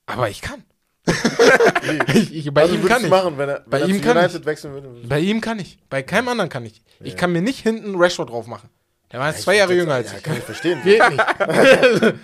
Aber 0.05 0.29
ich 0.29 0.41
kann. 0.41 0.63
ich, 2.13 2.33
ich, 2.35 2.53
bei 2.53 2.61
Also 2.63 2.75
ihm 2.75 2.85
kann 2.85 3.03
ich. 3.03 3.09
machen, 3.09 3.37
wenn 3.37 3.49
er, 3.49 3.61
wenn 3.65 3.69
Bei 3.69 3.79
er 3.81 3.87
ihm 3.89 4.01
kann 4.01 4.17
United 4.17 4.45
wechseln 4.45 4.73
würde? 4.73 4.89
Bei 5.07 5.19
ihm 5.19 5.41
kann 5.41 5.59
ich. 5.59 5.77
Bei 5.89 6.01
keinem 6.03 6.29
anderen 6.29 6.49
kann 6.49 6.65
ich. 6.65 6.81
Ich 6.99 7.15
kann 7.15 7.31
mir 7.31 7.41
nicht 7.41 7.59
hinten 7.59 7.95
Rashford 7.95 8.29
drauf 8.29 8.47
machen. 8.47 8.69
Der 9.11 9.19
war 9.19 9.29
jetzt 9.29 9.43
zwei 9.43 9.53
Ich 9.53 9.59
Jahre 9.59 9.73
jünger 9.75 9.93
als 9.93 10.11
ja, 10.11 10.17
ich. 10.17 10.23
Kann 10.23 10.37
ich 10.37 10.43
verstehen. 10.43 10.81
Geht 10.83 11.01
nicht. 11.09 11.23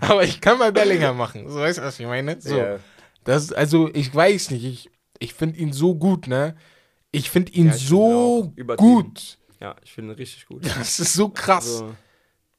Aber 0.00 0.22
ich 0.22 0.40
kann 0.40 0.58
bei 0.58 0.70
Bellingham 0.70 1.16
machen. 1.16 1.48
So 1.48 1.58
weißt 1.60 1.78
du, 1.78 1.82
was 1.82 1.98
ich 1.98 2.06
meine? 2.06 2.40
So. 2.40 2.56
Ja. 2.56 2.76
Das, 3.24 3.52
also, 3.52 3.90
ich 3.94 4.14
weiß 4.14 4.50
nicht. 4.50 4.64
Ich, 4.64 4.90
ich 5.18 5.34
finde 5.34 5.58
ihn 5.58 5.72
so 5.72 5.94
gut, 5.94 6.26
ne? 6.26 6.54
Ich 7.10 7.30
finde 7.30 7.52
ihn 7.52 7.68
Ja, 7.68 7.74
ich 7.74 7.80
find 7.80 7.82
ihn 7.82 7.88
so 7.88 8.52
übertrieben. 8.54 8.92
gut. 9.04 9.38
Ja, 9.60 9.74
ich 9.82 9.92
finde 9.92 10.12
ihn 10.12 10.16
richtig 10.16 10.46
gut. 10.46 10.64
Das 10.78 11.00
ist 11.00 11.14
so 11.14 11.30
krass. 11.30 11.66
Also, 11.82 11.94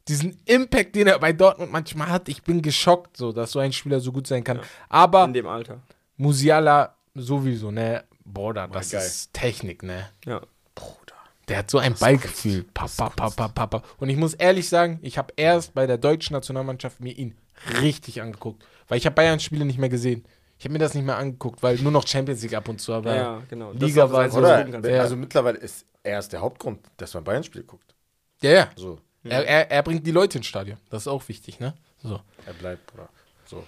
Diesen 0.07 0.37
Impact, 0.45 0.95
den 0.95 1.07
er 1.07 1.19
bei 1.19 1.33
Dortmund 1.33 1.71
manchmal 1.71 2.09
hat, 2.09 2.29
ich 2.29 2.43
bin 2.43 2.61
geschockt, 2.61 3.17
so, 3.17 3.31
dass 3.31 3.51
so 3.51 3.59
ein 3.59 3.73
Spieler 3.73 3.99
so 3.99 4.11
gut 4.11 4.27
sein 4.27 4.43
kann. 4.43 4.59
Aber 4.89 5.25
in 5.25 5.33
dem 5.33 5.47
Alter. 5.47 5.79
Musiala 6.17 6.95
sowieso, 7.15 7.71
ne? 7.71 8.03
Bruder, 8.25 8.67
das 8.67 8.91
geil. 8.91 9.01
ist 9.05 9.33
Technik, 9.33 9.83
ne? 9.83 10.09
Ja. 10.25 10.41
Bruder. 10.75 11.15
Der 11.47 11.59
hat 11.59 11.71
so 11.71 11.77
ein 11.77 11.93
Ballgefühl. 11.93 12.65
Papa, 12.73 13.09
papa, 13.09 13.47
papa. 13.47 13.83
Und 13.97 14.09
ich 14.09 14.17
muss 14.17 14.33
ehrlich 14.33 14.67
sagen, 14.67 14.99
ich 15.01 15.17
habe 15.17 15.33
erst 15.37 15.73
bei 15.73 15.87
der 15.87 15.97
deutschen 15.97 16.33
Nationalmannschaft 16.33 16.99
mir 16.99 17.13
ihn 17.13 17.35
richtig 17.81 18.21
angeguckt. 18.21 18.65
Weil 18.87 18.97
ich 18.97 19.05
habe 19.05 19.15
Bayern-Spiele 19.15 19.65
nicht 19.65 19.79
mehr 19.79 19.89
gesehen. 19.89 20.25
Ich 20.59 20.65
habe 20.65 20.73
mir 20.73 20.79
das 20.79 20.93
nicht 20.93 21.05
mehr 21.05 21.17
angeguckt, 21.17 21.61
weil 21.61 21.77
nur 21.77 21.91
noch 21.91 22.07
Champions 22.07 22.41
League 22.41 22.55
ab 22.55 22.67
und 22.67 22.81
zu. 22.81 22.93
Aber 22.93 23.15
Ja, 23.15 23.21
ja, 23.21 23.41
genau. 23.49 23.71
Liga 23.71 24.11
war 24.11 24.29
so-. 24.29 24.41
Ja. 24.41 25.01
Also 25.01 25.15
mittlerweile 25.15 25.57
ist 25.57 25.85
er 26.03 26.19
ist 26.19 26.31
der 26.31 26.41
Hauptgrund, 26.41 26.79
dass 26.97 27.13
man 27.13 27.23
Bayern-Spiel 27.23 27.63
guckt. 27.63 27.93
ja, 28.41 28.51
ja. 28.51 28.69
So. 28.75 28.99
Er, 29.23 29.45
er, 29.45 29.71
er 29.71 29.83
bringt 29.83 30.05
die 30.05 30.11
Leute 30.11 30.37
ins 30.37 30.47
Stadion. 30.47 30.77
Das 30.89 31.03
ist 31.03 31.07
auch 31.07 31.27
wichtig, 31.27 31.59
ne? 31.59 31.73
So. 32.01 32.21
Er 32.45 32.53
bleibt, 32.53 32.85
Bruder. 32.87 33.09
So. 33.45 33.63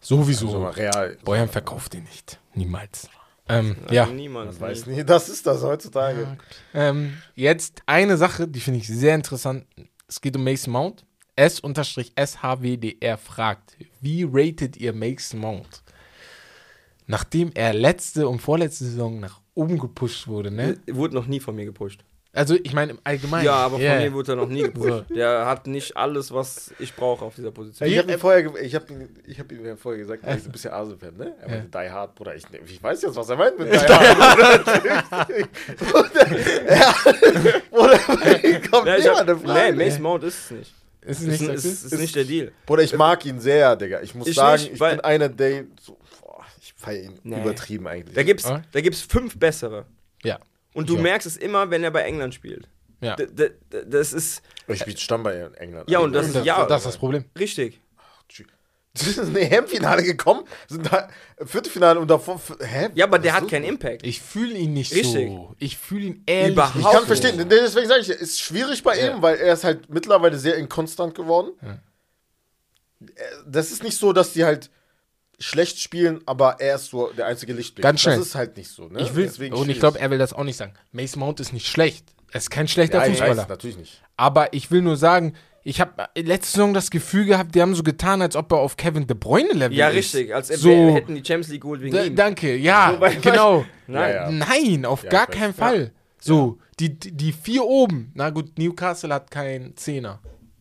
Sowieso. 0.00 0.48
So 0.48 0.60
mal 0.60 0.70
real. 0.70 1.16
Bayern 1.24 1.48
verkauft 1.48 1.94
ihn 1.94 2.04
nicht. 2.04 2.38
Niemals. 2.54 3.08
Ähm, 3.48 3.76
ja. 3.90 4.02
Also 4.02 4.14
Niemals. 4.14 4.60
Man 4.60 4.70
weiß 4.70 4.86
nie, 4.86 5.04
das 5.04 5.28
ist 5.28 5.46
das 5.46 5.62
heutzutage. 5.62 6.38
Ähm, 6.72 7.16
jetzt 7.34 7.82
eine 7.86 8.16
Sache, 8.16 8.46
die 8.46 8.60
finde 8.60 8.80
ich 8.80 8.86
sehr 8.88 9.14
interessant. 9.14 9.66
Es 10.06 10.20
geht 10.20 10.36
um 10.36 10.44
Mason 10.44 10.72
Mount. 10.72 11.04
S-SHWDR 11.36 13.16
fragt, 13.16 13.76
wie 14.00 14.28
ratet 14.30 14.76
ihr 14.76 14.92
Mason 14.92 15.40
Mount? 15.40 15.82
Nachdem 17.06 17.50
er 17.54 17.72
letzte 17.72 18.28
und 18.28 18.40
vorletzte 18.40 18.84
Saison 18.84 19.20
nach 19.20 19.40
oben 19.54 19.78
gepusht 19.78 20.28
wurde, 20.28 20.50
ne? 20.50 20.78
Äh, 20.86 20.94
Wurde 20.94 21.14
noch 21.14 21.26
nie 21.26 21.40
von 21.40 21.56
mir 21.56 21.64
gepusht. 21.64 22.04
Also 22.32 22.54
ich 22.62 22.72
meine 22.72 22.92
im 22.92 22.98
Allgemeinen. 23.02 23.44
Ja, 23.44 23.54
aber 23.54 23.74
von 23.76 23.82
Ja. 23.84 23.98
mir 23.98 24.12
wurde 24.12 24.32
er 24.32 24.36
noch 24.36 24.48
nie 24.48 24.62
gepusht. 24.70 25.04
Der 25.10 25.46
hat 25.46 25.66
nicht 25.66 25.96
alles, 25.96 26.32
was 26.32 26.72
ich 26.78 26.94
brauche 26.94 27.24
auf 27.24 27.34
dieser 27.34 27.50
Position. 27.50 27.88
Ich 27.88 27.98
habe 27.98 28.12
ihm 28.12 28.18
vorher, 28.20 28.54
ich 28.62 28.74
habe 28.76 28.92
ihm, 28.92 29.08
ich 29.26 29.38
habe 29.40 29.52
ihm 29.52 29.66
ja 29.66 29.74
vorher 29.76 30.00
gesagt, 30.00 30.22
er 30.24 30.36
ist 30.36 30.46
ein 30.46 30.52
bisschen 30.52 30.70
Arsenal-Fan, 30.70 31.16
ne? 31.16 31.34
Er 31.40 31.48
meinte 31.48 31.68
Die 31.78 31.90
Hard, 31.90 32.14
Bruder. 32.14 32.36
Ich, 32.36 32.44
ich 32.66 32.80
weiß 32.82 33.02
jetzt, 33.02 33.16
was 33.16 33.28
er 33.30 33.36
meint 33.36 33.58
mit 33.58 33.72
Die 33.72 33.76
Hard. 33.78 35.28
Bruder, 35.76 36.76
ja, 36.76 36.94
Bruder, 37.70 37.98
kommt 38.70 38.86
Ja, 38.86 38.96
ich 38.96 39.02
niemand 39.04 39.18
hab, 39.20 39.28
in 39.28 39.38
Frage. 39.40 39.72
nee, 39.76 39.84
Mason 39.84 40.02
Mount 40.02 40.24
ist 40.24 40.38
es 40.44 40.50
nicht. 40.52 40.74
Ist 41.02 41.22
es 41.22 41.26
Ist, 41.28 41.40
nicht 41.40 41.50
ist, 41.54 41.64
ist, 41.64 41.84
ist 41.92 41.98
nicht 42.00 42.14
der 42.14 42.24
Deal. 42.24 42.52
Bruder, 42.66 42.82
ich 42.82 42.94
mag 42.96 43.24
ihn 43.24 43.40
sehr, 43.40 43.74
Digga. 43.74 44.02
Ich 44.02 44.14
muss 44.14 44.28
Ich 44.28 44.36
sagen, 44.36 44.62
nicht, 44.62 44.74
ich 44.74 44.78
bin 44.78 45.00
einer, 45.00 45.28
der 45.30 45.64
so, 45.80 45.96
boah, 46.20 46.44
ich 46.60 46.74
feiere 46.76 47.04
ihn 47.04 47.18
Nee. 47.22 47.40
übertrieben 47.40 47.86
eigentlich. 47.88 48.14
Da 48.14 48.22
gibt's, 48.22 48.44
Ah. 48.46 48.62
da 48.70 48.80
gibt's 48.80 49.00
fünf 49.00 49.38
bessere. 49.38 49.86
Ja. 50.22 50.38
Und 50.74 50.88
du 50.88 50.96
Ja. 50.96 51.02
merkst 51.02 51.26
es 51.26 51.36
immer, 51.36 51.70
wenn 51.70 51.82
er 51.84 51.90
bei 51.90 52.02
England 52.02 52.34
spielt. 52.34 52.68
Ja. 53.00 53.16
D 53.16 53.26
d 53.26 53.50
d- 53.72 53.84
das 53.86 54.12
ist 54.12 54.42
ich 54.68 54.80
spiele 54.80 54.98
Stamm 54.98 55.22
bei 55.22 55.34
England. 55.56 55.88
Ja, 55.90 56.00
und 56.00 56.12
das 56.12 56.28
ist- 56.28 56.44
ja, 56.44 56.64
das 56.66 56.82
ist 56.82 56.86
das 56.86 56.96
Problem. 56.98 57.24
richtig. 57.38 57.80
Sie 58.92 59.10
sind 59.12 59.28
in 59.28 59.34
die 59.34 59.40
EM-Finale 59.42 60.02
gekommen, 60.02 60.42
sind 60.68 60.84
da 60.92 61.08
Viertelfinale 61.44 62.00
und 62.00 62.08
davor. 62.10 62.40
Hä? 62.60 62.88
Ja, 62.94 63.06
aber 63.06 63.20
der 63.20 63.34
hat 63.34 63.44
ist 63.44 63.50
keinen 63.50 63.62
das? 63.62 63.70
Impact. 63.70 64.04
Ich 64.04 64.20
fühle 64.20 64.54
ihn 64.54 64.72
nicht 64.72 64.92
Richtig. 64.92 65.28
so. 65.28 65.54
Ich 65.60 65.78
fühle 65.78 66.06
ihn 66.06 66.22
ehrlich 66.26 66.54
Überhaupt 66.54 66.74
nicht 66.74 66.86
Ich 66.86 66.92
kann 66.92 67.00
so. 67.02 67.06
verstehen, 67.06 67.48
deswegen 67.48 67.86
sage 67.88 68.00
ich, 68.00 68.08
es 68.10 68.20
ist 68.20 68.40
schwierig 68.40 68.82
bei 68.82 68.98
ihm, 68.98 69.22
weil 69.22 69.36
er 69.36 69.54
ist 69.54 69.62
halt 69.62 69.88
mittlerweile 69.90 70.36
sehr 70.38 70.56
inkonstant 70.56 71.14
geworden. 71.14 71.52
Äh, 73.00 73.06
Das 73.46 73.70
ist 73.70 73.82
nicht 73.82 73.96
so, 73.96 74.12
dass 74.12 74.32
die 74.32 74.44
halt 74.44 74.70
schlecht 75.40 75.78
spielen, 75.80 76.20
aber 76.26 76.56
er 76.60 76.76
ist 76.76 76.90
so 76.90 77.10
der 77.16 77.26
einzige 77.26 77.52
Lichtblick. 77.54 77.82
Ganz 77.82 78.00
schnell. 78.02 78.18
Das 78.18 78.26
ist 78.26 78.34
halt 78.34 78.56
nicht 78.56 78.68
so, 78.70 78.88
ne? 78.88 79.00
Ich 79.00 79.14
will, 79.14 79.24
Deswegen 79.24 79.54
und 79.54 79.68
ich 79.70 79.80
glaube, 79.80 79.98
er 79.98 80.10
will 80.10 80.18
das 80.18 80.32
auch 80.32 80.44
nicht 80.44 80.56
sagen. 80.56 80.74
Mason 80.92 81.20
Mount 81.20 81.40
ist 81.40 81.52
nicht 81.52 81.66
schlecht. 81.66 82.04
Er 82.32 82.38
ist 82.38 82.50
kein 82.50 82.68
schlechter 82.68 82.98
ja, 83.04 83.10
Fußballer. 83.10 83.36
weiß, 83.42 83.48
natürlich 83.48 83.76
nicht. 83.78 84.02
Aber 84.16 84.52
ich 84.52 84.70
will 84.70 84.82
nur 84.82 84.96
sagen, 84.96 85.34
ich 85.64 85.80
habe 85.80 85.92
letzte 86.16 86.52
Saison 86.52 86.72
das 86.74 86.90
Gefühl 86.90 87.24
gehabt, 87.24 87.54
die 87.54 87.60
haben 87.60 87.74
so 87.74 87.82
getan, 87.82 88.22
als 88.22 88.36
ob 88.36 88.52
er 88.52 88.58
auf 88.58 88.76
Kevin 88.76 89.06
De 89.06 89.16
Bruyne 89.16 89.52
Level 89.52 89.76
Ja, 89.76 89.88
ist. 89.88 90.14
richtig. 90.14 90.34
Als 90.34 90.48
so, 90.48 90.68
wir 90.68 90.92
hätten 90.94 91.14
die 91.14 91.24
Champions 91.24 91.48
League 91.48 91.62
geholt 91.62 91.80
wegen 91.82 91.94
da, 91.96 92.04
ihm. 92.04 92.14
danke, 92.16 92.54
ja, 92.56 92.98
So 93.00 93.20
genau. 93.20 93.64
Nein. 93.86 94.10
Ja, 94.14 94.30
ja. 94.30 94.30
Nein, 94.30 94.84
auf 94.84 95.02
Ja, 95.04 95.10
gar 95.10 95.26
keinen 95.26 95.52
Fall. 95.54 95.92
So, 96.20 96.58
die, 96.78 96.98
die 96.98 97.12
die 97.12 97.32
vier 97.32 97.64
oben, 97.64 98.12
na 98.14 98.30
gut, 98.30 98.58
Newcastle 98.58 99.12
hat 99.12 99.30
keinen 99.30 99.76
Zehner. 99.76 100.20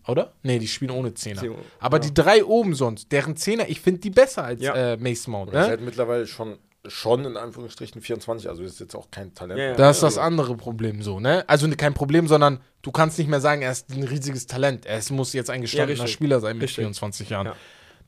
Oder? 0.09 0.33
Nee, 0.43 0.59
die 0.59 0.67
spielen 0.67 0.91
ohne 0.91 1.13
Zehner. 1.13 1.41
Zehn, 1.41 1.55
Aber 1.79 1.97
ja. 1.97 2.01
die 2.03 2.13
drei 2.13 2.43
oben 2.43 2.73
sonst, 2.75 3.11
deren 3.11 3.35
Zehner, 3.37 3.69
ich 3.69 3.79
finde 3.81 4.01
die 4.01 4.09
besser 4.09 4.43
als 4.43 4.61
Ja. 4.61 4.73
äh, 4.93 4.97
Mason 4.97 5.31
Mount. 5.31 5.53
Er 5.53 5.59
ist 5.61 5.65
Ne? 5.65 5.69
halt 5.71 5.81
mittlerweile 5.81 6.27
schon, 6.27 6.57
schon 6.87 7.25
in 7.25 7.37
Anführungsstrichen 7.37 8.01
24, 8.01 8.49
also 8.49 8.63
ist 8.63 8.79
jetzt 8.79 8.95
auch 8.95 9.09
kein 9.11 9.33
Talent. 9.33 9.59
Ja, 9.59 9.65
ja. 9.67 9.73
Das 9.75 9.97
ist 9.97 10.03
das 10.03 10.17
Also, 10.17 10.21
andere 10.21 10.55
Problem 10.55 11.01
so, 11.01 11.19
ne? 11.19 11.43
Also 11.47 11.69
kein 11.75 11.93
Problem, 11.93 12.27
sondern 12.27 12.59
du 12.81 12.91
kannst 12.91 13.17
nicht 13.19 13.27
mehr 13.29 13.41
sagen, 13.41 13.61
er 13.61 13.71
ist 13.71 13.89
ein 13.91 14.03
riesiges 14.03 14.47
Talent. 14.47 14.85
Er 14.85 15.01
muss 15.11 15.33
jetzt 15.33 15.49
ein 15.49 15.61
gestandener. 15.61 16.07
Spieler 16.07 16.39
sein 16.39 16.55
mit 16.57 16.63
Richtig. 16.63 16.77
24 16.77 17.29
Jahren. 17.29 17.47
Ja. 17.47 17.55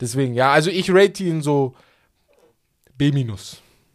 Deswegen, 0.00 0.34
ja, 0.34 0.52
also 0.52 0.70
ich 0.70 0.90
rate 0.92 1.22
ihn 1.22 1.42
so 1.42 1.74
B-, 2.96 3.12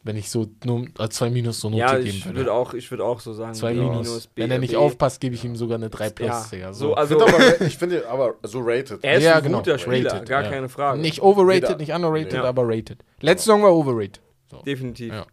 wenn 0.07 0.15
ich 0.17 0.29
so 0.31 0.47
nur 0.65 0.87
äh, 0.97 1.09
2 1.09 1.29
Minus 1.29 1.59
so 1.59 1.69
Note 1.69 1.79
Ja, 1.79 1.95
geben 1.97 2.07
ich 2.07 2.25
würde. 2.25 2.37
würde 2.37 2.53
auch, 2.53 2.73
ich 2.73 2.89
würd 2.89 3.01
auch 3.01 3.19
so 3.19 3.33
sagen. 3.33 3.53
2 3.53 3.73
B 3.73 3.79
Minus. 3.81 4.27
B, 4.27 4.41
Wenn 4.41 4.49
er 4.51 4.57
nicht 4.59 4.71
B. 4.71 4.77
aufpasst, 4.77 5.21
gebe 5.21 5.35
ich 5.35 5.45
ihm 5.45 5.55
sogar 5.55 5.75
eine 5.77 5.89
3 5.89 6.09
Plus, 6.09 6.27
Ja, 6.29 6.45
Digga. 6.51 6.73
so, 6.73 6.87
So. 6.87 6.91
Ich 6.93 6.97
also, 6.97 7.19
finde 7.19 7.35
aber, 7.35 7.61
ich 7.67 7.77
finde 7.77 8.09
aber 8.09 8.35
so 8.43 8.59
rated. 8.63 9.03
er 9.03 9.17
ist 9.17 9.23
Ja, 9.23 9.35
ein 9.37 9.43
genau. 9.43 9.57
guter 9.59 9.77
Spieler, 9.77 10.11
Rated, 10.13 10.27
gar 10.29 10.43
ja. 10.43 10.49
keine 10.49 10.69
Frage. 10.69 10.99
Nicht 10.99 11.21
overrated, 11.21 11.63
Jeder- 11.69 11.77
nicht 11.77 11.91
underrated, 11.93 12.33
Ja. 12.33 12.43
aber 12.45 12.63
rated. 12.67 13.03
Letzte 13.21 13.45
Saison 13.45 13.61
war 13.63 13.75
overrated. 13.75 14.21
Definitiv. 14.65 15.13
Ja. 15.13 15.25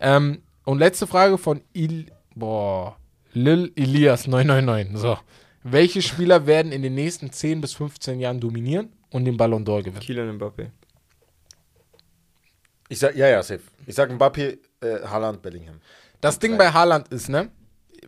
Ähm, 0.00 0.42
und 0.64 0.78
letzte 0.78 1.06
Frage 1.06 1.38
von 1.38 1.60
Il 1.72 2.06
boah, 2.34 2.96
Lil 3.32 3.72
Elias 3.76 4.26
999. 4.26 4.98
So. 4.98 5.18
Welche 5.62 6.02
Spieler 6.02 6.46
werden 6.46 6.72
in 6.72 6.82
den 6.82 6.94
nächsten 6.94 7.30
10 7.32 7.60
bis 7.60 7.72
15 7.74 8.20
Jahren 8.20 8.38
dominieren 8.40 8.90
und 9.10 9.24
den 9.24 9.36
Ballon 9.36 9.64
d'Or 9.64 9.82
gewinnen? 9.82 10.00
Kylian 10.00 10.38
Mbappé. 10.38 10.66
Ich 12.88 12.98
sag, 12.98 13.16
ja, 13.16 13.28
ja, 13.28 13.42
safe. 13.42 13.62
Ich 13.86 13.94
sag 13.94 14.10
Mbappé, 14.10 14.58
äh, 14.80 15.00
Haaland, 15.06 15.42
Bellingham. 15.42 15.80
Das 16.20 16.38
Ding 16.38 16.56
bei 16.58 16.70
Haaland 16.70 17.08
ist, 17.08 17.28
ne? 17.28 17.50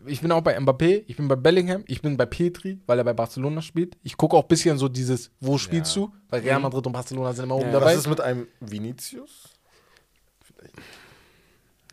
Ich 0.06 0.20
bin 0.20 0.30
auch 0.30 0.42
bei 0.42 0.56
Mbappé, 0.58 1.04
ich 1.06 1.16
bin 1.16 1.26
bei 1.26 1.36
Bellingham, 1.36 1.82
ich 1.86 2.02
bin 2.02 2.16
bei 2.16 2.26
Petri, 2.26 2.78
weil 2.86 2.98
er 2.98 3.04
bei 3.04 3.14
Barcelona 3.14 3.62
spielt. 3.62 3.96
Ich 4.02 4.16
gucke 4.16 4.36
auch 4.36 4.42
ein 4.42 4.48
bisschen 4.48 4.76
so 4.78 4.88
dieses, 4.88 5.30
wo 5.40 5.56
spielst 5.58 5.96
Ja. 5.96 6.02
du? 6.02 6.12
Weil 6.28 6.42
Real 6.42 6.60
Madrid 6.60 6.86
und 6.86 6.92
Barcelona 6.92 7.32
sind 7.32 7.44
immer 7.46 7.56
oben 7.56 7.72
dabei. 7.72 7.86
Was 7.86 7.96
ist 7.96 8.06
mit 8.08 8.20
einem 8.20 8.46
Vinicius? 8.60 9.48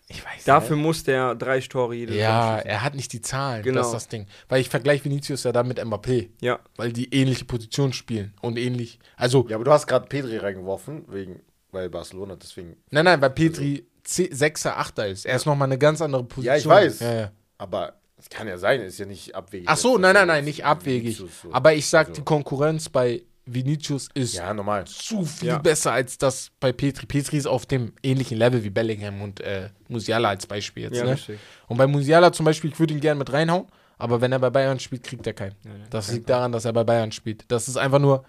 ich 0.08 0.24
weiß 0.24 0.44
Dafür 0.44 0.76
muss 0.76 1.04
der 1.04 1.34
drei 1.36 1.60
Tore 1.62 1.96
jede 1.96 2.16
Ja, 2.16 2.60
er 2.60 2.84
hat 2.84 2.94
nicht 2.94 3.14
die 3.14 3.22
Zahlen. 3.22 3.64
Genau. 3.64 3.78
Das 3.80 3.88
ist 3.88 3.94
das 3.94 4.08
Ding. 4.10 4.28
Weil 4.50 4.62
ich 4.62 4.70
vergleiche 4.70 5.06
Vinicius 5.06 5.44
ja 5.44 5.52
da 5.52 5.64
mit 5.64 5.80
Mbappé, 5.80 6.30
Ja. 6.42 6.60
weil 6.76 6.92
die 6.94 7.14
ähnliche 7.14 7.46
Position 7.46 7.94
spielen 7.94 8.34
und 8.42 8.58
ähnlich. 8.58 9.00
Also, 9.16 9.46
Ja, 9.50 9.56
aber 9.56 9.66
du 9.66 9.72
hast 9.72 9.88
gerade 9.88 10.08
Pedri 10.08 10.38
reingeworfen, 10.38 11.06
wegen, 11.08 11.42
weil 11.74 11.90
Barcelona, 11.90 12.36
deswegen. 12.36 12.78
nein, 12.92 13.06
nein, 13.06 13.20
weil 13.22 13.32
Petri 13.32 13.86
6er, 14.06 14.76
8er 14.78 15.06
ist. 15.08 15.26
Er 15.26 15.36
ist 15.36 15.46
nochmal 15.46 15.68
eine 15.68 15.78
ganz 15.78 16.02
andere 16.02 16.24
Position. 16.24 16.46
Ja, 16.54 16.58
ich 16.58 16.66
weiß. 16.68 17.00
Ja, 17.02 17.14
ja. 17.14 17.32
Aber 17.58 17.94
es 18.18 18.30
kann 18.30 18.48
ja 18.48 18.58
sein, 18.58 18.82
ist 18.82 19.00
ja 19.00 19.06
nicht 19.06 19.34
abwegig. 19.36 19.68
Ach 19.70 19.78
so, 19.78 19.98
nein, 19.98 20.14
nein, 20.14 20.28
nein, 20.28 20.44
nicht 20.46 20.66
abwegig. 20.66 21.18
Vinicius 21.20 21.42
so- 21.44 21.54
Aber 21.54 21.74
ich 21.74 21.88
sag, 21.88 22.08
also- 22.10 22.20
die 22.22 22.26
Konkurrenz 22.26 22.90
bei 22.90 23.24
Vinicius 23.46 24.08
ist 24.14 24.36
Ja, 24.36 24.54
normal. 24.54 24.86
zu 24.86 25.26
viel 25.26 25.50
Ja. 25.50 25.58
besser 25.58 25.92
als 25.92 26.18
das 26.18 26.50
bei 26.62 26.72
Petri. 26.72 27.06
Petri 27.06 27.38
ist 27.38 27.46
auf 27.46 27.66
dem 27.66 27.92
ähnlichen 28.02 28.38
Level 28.38 28.64
wie 28.64 28.70
Bellingham 28.70 29.22
und 29.22 29.42
äh, 29.42 29.70
Musiala 29.90 30.30
als 30.30 30.48
Beispiel 30.48 30.84
jetzt. 30.84 30.98
Ja, 30.98 31.04
ne? 31.04 31.12
richtig. 31.14 31.40
Und 31.68 31.78
bei 31.78 31.86
Musiala 31.88 32.32
zum 32.32 32.46
Beispiel, 32.46 32.72
ich 32.72 32.80
würde 32.80 32.94
ihn 32.94 33.02
gerne 33.02 33.20
mit 33.20 33.34
reinhauen, 33.34 33.68
aber 33.98 34.22
wenn 34.22 34.32
er 34.32 34.40
bei 34.40 34.50
Bayern 34.50 34.80
spielt, 34.80 35.04
kriegt 35.04 35.28
er 35.28 35.34
keinen. 35.34 35.56
Ja, 35.66 35.72
ja, 35.72 35.86
Das 35.90 36.06
kein 36.08 36.16
liegt 36.16 36.30
daran, 36.30 36.52
dass 36.54 36.64
er 36.64 36.72
bei 36.72 36.86
Bayern 36.86 37.12
spielt. 37.12 37.44
Das 37.50 37.68
ist 37.68 37.76
einfach 37.78 38.00
nur. 38.00 38.24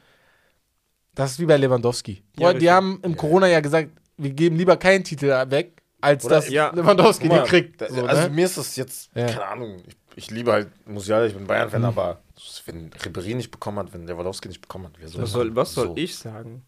Das 1.15 1.33
ist 1.33 1.39
wie 1.41 1.47
bei 1.47 1.57
Lewandowski. 1.57 2.23
Ja, 2.39 2.53
Boah, 2.53 2.59
die 2.59 2.71
haben 2.71 3.01
im 3.03 3.17
Corona 3.17 3.47
ja 3.49 3.61
gesagt, 3.61 3.91
wir 4.17 4.31
geben 4.31 4.57
lieber 4.57 4.77
keinen 4.77 5.05
Titel 5.05 5.27
weg, 5.51 5.83
als 6.01 6.25
Oder- 6.25 6.37
dass 6.37 6.49
Ja. 6.49 6.71
Lewandowski 6.75 7.29
Guck 7.29 7.37
den 7.37 7.41
mal, 7.43 7.47
kriegt. 7.49 7.81
da- 7.81 7.91
So, 7.93 8.05
also 8.05 8.23
ne? 8.23 8.31
mir 8.31 8.45
ist 8.47 8.59
das 8.59 8.77
jetzt, 8.77 9.11
Ja. 9.15 9.27
keine 9.27 9.47
Ahnung, 9.47 9.77
ich, 9.87 9.97
ich 10.17 10.31
liebe 10.31 10.53
halt 10.53 10.69
Musiala, 10.89 11.27
ich 11.27 11.35
bin 11.35 11.47
Bayern-Fan, 11.47 11.81
Mhm. 11.83 11.87
aber 11.89 12.21
wenn 12.67 12.91
Ribéry 12.91 13.35
nicht 13.37 13.51
bekommen 13.51 13.79
hat, 13.79 13.93
wenn 13.95 14.07
Lewandowski 14.07 14.49
nicht 14.49 14.61
bekommen 14.61 14.87
hat, 14.87 14.93
wer 14.99 15.09
soll 15.09 15.23
Was 15.23 15.31
soll, 15.33 15.57
was 15.57 15.73
soll 15.75 15.87
so. 15.89 15.97
ich 15.97 16.17
sagen? 16.17 16.63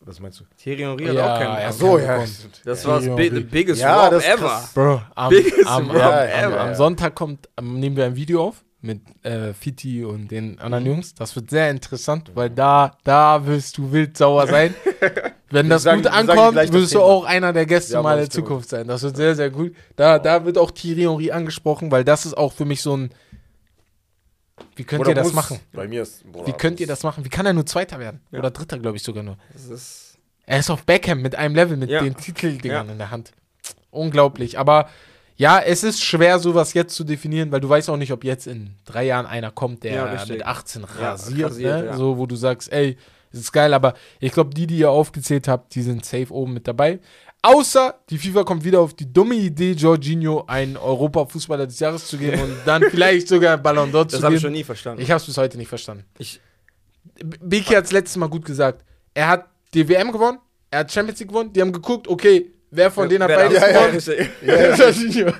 Was 0.00 0.18
meinst 0.18 0.40
du? 0.40 0.44
Thierry 0.56 0.78
Henry 0.80 1.06
hat 1.06 1.14
Ja, 1.14 1.34
auch 1.34 1.38
keinen. 1.38 1.66
Ach 1.68 1.72
so, 1.72 2.00
hat 2.00 2.04
ja. 2.04 2.24
Das 2.64 2.82
ja. 2.82 2.88
war 2.88 3.00
das 3.00 3.14
bi 3.14 3.30
the 3.32 3.40
biggest 3.40 3.80
Ja, 3.80 4.08
ever. 4.08 4.68
Bro, 4.74 5.02
am, 5.14 5.28
Biggest 5.30 5.66
am, 5.68 5.84
Flop 5.88 6.02
am, 6.02 6.10
ever. 6.12 6.34
am, 6.46 6.52
Ja, 6.52 6.60
am 6.62 6.68
ja. 6.70 6.74
Sonntag 6.74 7.14
kommt, 7.14 7.48
am, 7.54 7.78
nehmen 7.78 7.96
wir 7.96 8.04
ein 8.06 8.16
Video 8.16 8.42
auf 8.48 8.64
mit 8.80 9.00
äh, 9.24 9.52
Fiti 9.54 10.04
und 10.04 10.28
den 10.30 10.58
anderen 10.60 10.84
Mhm. 10.84 10.90
Jungs. 10.90 11.14
Das 11.14 11.34
wird 11.34 11.50
sehr 11.50 11.70
interessant, 11.70 12.30
weil 12.34 12.50
da, 12.50 12.96
da 13.04 13.44
wirst 13.46 13.76
du 13.78 13.90
wild 13.92 14.16
sauer 14.16 14.46
sein. 14.46 14.74
Wenn 15.50 15.68
das 15.68 15.82
sagen- 15.84 16.02
gut 16.02 16.12
ankommt, 16.12 16.56
wirst 16.72 16.94
du 16.94 17.00
auch 17.00 17.24
einer 17.24 17.52
der 17.52 17.66
Gäste 17.66 17.94
Ja, 17.94 18.02
mal 18.02 18.18
in. 18.22 18.30
Zukunft 18.30 18.68
sein. 18.68 18.86
Das 18.86 19.02
wird 19.02 19.16
sehr, 19.16 19.34
sehr 19.34 19.50
gut. 19.50 19.74
Da, 19.96 20.18
da 20.18 20.44
wird 20.44 20.58
auch 20.58 20.70
Thierry 20.70 21.02
Henry 21.02 21.30
angesprochen, 21.30 21.90
weil 21.90 22.04
das 22.04 22.26
ist 22.26 22.36
auch 22.36 22.52
für 22.52 22.64
mich 22.66 22.82
so 22.82 22.96
ein. 22.96 23.10
Wie 24.76 24.84
könnt 24.84 25.00
Oder 25.00 25.10
ihr 25.10 25.14
das 25.14 25.26
muss- 25.28 25.34
machen? 25.34 25.60
Bei 25.72 25.88
mir 25.88 26.02
ist. 26.02 26.24
Bruder, 26.30 26.46
Wie 26.46 26.52
könnt 26.52 26.80
ihr 26.80 26.86
das 26.86 27.02
machen? 27.02 27.24
Wie 27.24 27.28
kann 27.28 27.46
er 27.46 27.52
nur 27.52 27.66
Zweiter 27.66 27.98
werden? 27.98 28.20
Ja. 28.30 28.40
Oder 28.40 28.50
Dritter, 28.50 28.78
glaube 28.78 28.96
ich 28.96 29.02
sogar 29.02 29.22
nur. 29.22 29.38
Ist 29.54 30.18
Er 30.46 30.58
ist 30.60 30.70
auf 30.70 30.84
Beckham 30.84 31.20
mit 31.22 31.34
einem 31.34 31.54
Level, 31.54 31.76
mit 31.76 31.90
Ja. 31.90 32.00
den 32.02 32.16
Titeldingern 32.16 32.88
in 32.90 32.98
der 32.98 33.10
Hand. 33.10 33.32
Unglaublich. 33.90 34.58
Aber 34.58 34.88
ja, 35.38 35.60
es 35.60 35.84
ist 35.84 36.02
schwer, 36.02 36.38
sowas 36.38 36.74
jetzt 36.74 36.94
zu 36.94 37.04
definieren, 37.04 37.50
weil 37.52 37.60
du 37.60 37.68
weißt 37.68 37.88
auch 37.88 37.96
nicht, 37.96 38.12
ob 38.12 38.24
jetzt 38.24 38.46
in 38.46 38.74
drei 38.84 39.04
Jahren 39.06 39.24
einer 39.24 39.50
kommt, 39.50 39.84
der 39.84 39.92
Ja, 39.94 40.24
mit 40.28 40.44
18 40.44 40.82
Ja, 40.82 41.10
rasiert, 41.12 41.50
rasiert, 41.50 41.80
ne? 41.80 41.86
ja. 41.86 41.96
so 41.96 42.18
wo 42.18 42.26
du 42.26 42.36
sagst, 42.36 42.70
ey, 42.72 42.96
das 43.32 43.40
ist 43.42 43.52
geil, 43.52 43.72
aber 43.72 43.94
ich 44.20 44.32
glaube, 44.32 44.52
die, 44.52 44.66
die 44.66 44.78
ihr 44.78 44.90
aufgezählt 44.90 45.48
habt, 45.48 45.74
die 45.74 45.82
sind 45.82 46.04
safe 46.04 46.32
oben 46.32 46.54
mit 46.54 46.66
dabei. 46.68 46.98
Außer 47.40 47.94
die 48.10 48.18
FIFA 48.18 48.42
kommt 48.42 48.64
wieder 48.64 48.80
auf 48.80 48.94
die 48.94 49.12
dumme 49.12 49.36
Idee, 49.36 49.72
Jorginho 49.72 50.44
einen 50.48 50.76
Europa-Fußballer 50.76 51.66
des 51.68 51.78
Jahres 51.78 52.06
zu 52.08 52.18
geben 52.18 52.40
und 52.42 52.56
dann 52.64 52.82
vielleicht 52.90 53.28
sogar 53.28 53.56
Ballon 53.58 53.90
d'Or 53.92 54.08
zu 54.08 54.16
Das 54.16 54.24
habe 54.24 54.34
ich 54.34 54.40
geben. 54.40 54.48
schon 54.48 54.52
nie 54.58 54.64
verstanden. 54.64 55.00
Ich 55.02 55.10
habe 55.10 55.18
es 55.20 55.26
bis 55.26 55.36
heute 55.36 55.56
nicht 55.56 55.68
verstanden. 55.68 56.04
Ich, 56.18 56.40
B- 57.22 57.36
Beki 57.40 57.74
hat 57.74 57.84
es 57.84 57.92
letztes 57.92 58.16
Mal 58.16 58.26
gut 58.28 58.44
gesagt. 58.44 58.84
Er 59.14 59.28
hat 59.28 59.46
die 59.72 59.88
WM 59.88 60.10
gewonnen, 60.10 60.38
er 60.70 60.80
hat 60.80 60.90
Champions 60.92 61.20
League 61.20 61.28
gewonnen, 61.28 61.52
die 61.52 61.60
haben 61.60 61.72
geguckt, 61.72 62.08
okay, 62.08 62.50
wer 62.70 62.90
von 62.90 63.08
denen 63.08 63.22
hat 63.24 63.30
da- 63.30 63.48
gewonnen? 63.48 64.28
Ja, 64.42 64.74
Jorginho. 64.74 65.32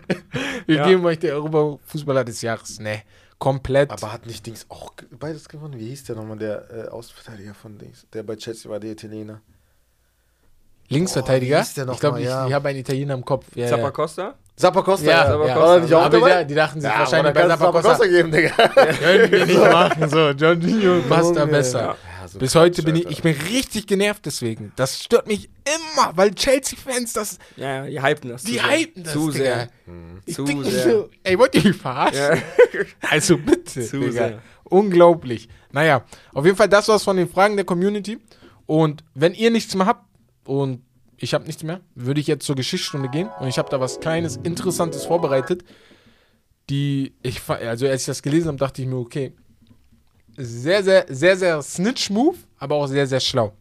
Wir 0.67 0.77
Ja. 0.77 0.87
geben 0.87 1.05
euch 1.07 1.19
den 1.19 1.33
Europa-Fußballer 1.33 2.25
des 2.25 2.43
Jahres. 2.43 2.79
Ne, 2.81 3.03
komplett. 3.39 3.91
Aber 3.91 4.13
hat 4.13 4.27
nicht 4.27 4.45
Dings 4.47 4.67
auch 4.69 4.93
beides 5.19 5.49
gewonnen? 5.49 5.79
Wie 5.79 5.89
hieß 5.89 6.05
der 6.05 6.17
nochmal, 6.17 6.39
der 6.39 6.65
äh, 6.71 6.89
Außenverteidiger 6.89 7.55
von 7.55 7.79
Dings? 7.79 8.07
Der 8.13 8.23
bei 8.23 8.37
Chelsea 8.37 8.71
war, 8.71 8.79
der 8.81 8.93
Italiener. 8.93 9.41
Linksverteidiger. 10.91 11.65
Oh, 11.87 11.93
ich 11.93 12.01
glaube, 12.01 12.21
ich, 12.21 12.27
Ja. 12.27 12.47
ich 12.47 12.53
habe 12.55 12.69
einen 12.69 12.79
Italiener 12.79 13.15
im 13.15 13.25
Kopf. 13.25 13.45
Ja, 13.55 13.65
ja. 13.65 13.71
Zappacosta? 13.71 14.35
Zappacosta, 14.57 15.05
Ja, 15.07 15.11
ja. 15.11 15.27
Zappacosta. 15.27 15.97
Auch 15.99 16.03
aber 16.07 16.19
dabei? 16.19 16.43
die, 16.45 16.49
die 16.49 16.55
dachten 16.55 16.81
sich 16.81 16.91
ja, 16.91 16.99
wahrscheinlich 16.99 17.35
bei 17.35 17.47
Zappacosta 17.47 17.83
Zappacosta. 17.91 18.07
geben, 18.07 18.33
Digga. 18.33 18.69
Können 18.69 19.31
wir 19.31 19.47
nicht 19.47 19.59
machen. 19.61 20.09
So, 20.09 20.31
Jorginho 20.31 21.01
passt 21.09 21.37
da 21.37 21.45
besser. 21.45 21.97
So 22.39 22.45
Bis 22.45 22.53
Quatsch, 22.53 22.61
heute 22.63 22.83
bin 22.85 22.95
ich, 22.97 23.07
Alter. 23.07 23.11
ich 23.11 23.23
bin 23.23 23.37
richtig 23.53 23.87
genervt 23.87 24.25
deswegen. 24.27 24.73
Das 24.77 25.03
stört 25.03 25.27
mich 25.27 25.49
immer, 25.65 26.17
weil 26.17 26.35
Chelsea-Fans 26.35 27.13
das, 27.13 27.39
Ja, 27.57 27.87
die 27.87 28.01
hypen 28.01 28.31
das. 28.31 28.45
die 28.45 28.63
hypen 28.63 29.03
das, 29.03 29.13
Zu 29.13 29.31
sehr. 29.33 29.69
Ich 30.25 30.35
Zu 30.37 30.47
sehr. 30.63 30.83
so, 30.91 31.11
ey, 31.25 31.39
wollt 31.39 31.55
ihr 31.55 31.65
mich 31.65 31.77
verarschen? 31.77 32.19
Ja. 32.19 32.37
Also 33.11 33.39
bitte, 33.39 33.83
Zu 33.83 33.99
Digga. 34.01 34.13
sehr. 34.13 34.43
Unglaublich. 34.65 35.49
Naja, 35.73 36.05
auf 36.33 36.45
jeden 36.45 36.57
Fall 36.57 36.69
das 36.69 36.87
war's 36.89 37.03
von 37.03 37.17
den 37.17 37.29
Fragen 37.29 37.57
der 37.57 37.65
Community. 37.65 38.19
Und 38.67 39.03
wenn 39.15 39.35
ihr 39.35 39.51
nichts 39.51 39.75
mehr 39.75 39.87
habt 39.87 40.05
und 40.45 40.83
ich 41.17 41.35
habe 41.35 41.45
nichts 41.47 41.63
mehr, 41.65 41.81
würde 41.97 42.21
ich 42.21 42.27
jetzt 42.29 42.45
zur 42.47 42.55
Geschichtsstunde 42.55 43.09
gehen 43.09 43.29
und 43.41 43.49
ich 43.49 43.59
habe 43.59 43.69
da 43.71 43.81
was 43.81 43.99
Kleines, 43.99 44.37
Interessantes 44.37 45.07
vorbereitet, 45.07 45.65
die 46.71 47.15
ich, 47.23 47.41
also 47.49 47.87
als 47.89 48.03
ich 48.03 48.07
das 48.07 48.23
gelesen 48.23 48.49
habe, 48.49 48.59
dachte 48.59 48.83
ich 48.83 48.87
mir, 48.89 48.97
okay, 48.97 49.33
sehr, 50.39 50.83
sehr, 50.83 51.05
sehr, 51.09 51.37
sehr 51.37 51.61
Snitch-Move, 51.63 52.37
aber 52.59 52.77
auch 52.77 52.87
sehr, 52.87 53.07
sehr 53.07 53.21
schlau. 53.21 53.53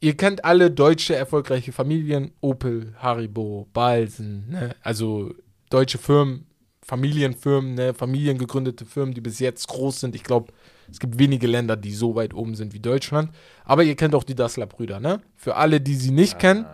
Ihr 0.00 0.16
kennt 0.16 0.44
alle 0.44 0.70
deutsche 0.70 1.16
erfolgreiche 1.16 1.72
Familien, 1.72 2.30
Opel, 2.40 2.94
Haribo, 2.98 3.66
Balsen, 3.72 4.48
ne? 4.50 4.74
also 4.82 5.32
deutsche 5.70 5.96
Firmen, 5.98 6.46
Familienfirmen, 6.82 7.74
ne? 7.74 7.94
familiengegründete 7.94 8.84
Firmen, 8.84 9.14
die 9.14 9.22
bis 9.22 9.38
jetzt 9.38 9.66
groß 9.68 10.00
sind. 10.00 10.14
Ich 10.14 10.22
glaube, 10.22 10.52
es 10.90 11.00
gibt 11.00 11.18
wenige 11.18 11.46
Länder, 11.46 11.76
die 11.76 11.92
so 11.94 12.14
weit 12.14 12.34
oben 12.34 12.54
sind 12.54 12.74
wie 12.74 12.80
Deutschland. 12.80 13.30
Aber 13.64 13.82
ihr 13.82 13.96
kennt 13.96 14.14
auch 14.14 14.24
die 14.24 14.34
Dassler-Brüder, 14.34 15.00
ne? 15.00 15.22
Für 15.34 15.56
alle, 15.56 15.80
die 15.80 15.94
sie 15.94 16.10
nicht 16.10 16.38
kennen, 16.38 16.66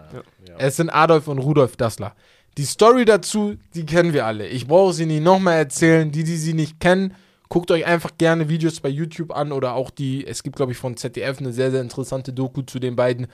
Ja. 0.48 0.56
es 0.58 0.76
sind 0.76 0.90
Adolf 0.90 1.28
und 1.28 1.38
Rudolf 1.38 1.76
Dassler. 1.76 2.16
Die 2.58 2.64
Story 2.64 3.04
dazu, 3.04 3.54
die 3.74 3.86
kennen 3.86 4.12
wir 4.12 4.26
alle. 4.26 4.48
Ich 4.48 4.66
brauche 4.66 4.92
sie 4.92 5.06
nicht 5.06 5.22
nochmal 5.22 5.58
erzählen. 5.58 6.10
Die, 6.10 6.24
die 6.24 6.36
sie 6.36 6.52
nicht 6.54 6.80
kennen, 6.80 7.14
guckt 7.50 7.70
euch 7.72 7.84
einfach 7.84 8.12
gerne 8.16 8.48
Videos 8.48 8.80
bei 8.80 8.88
YouTube 8.88 9.36
an 9.36 9.52
oder 9.52 9.74
auch 9.74 9.90
die, 9.90 10.26
es 10.26 10.42
gibt, 10.42 10.56
glaube 10.56 10.72
ich, 10.72 10.78
von 10.78 10.96
ZDF 10.96 11.40
eine 11.40 11.52
sehr, 11.52 11.70
sehr 11.70 11.82
interessante 11.82 12.32
Doku 12.32 12.62
zu 12.62 12.78
den 12.78 12.96
beiden. 12.96 13.26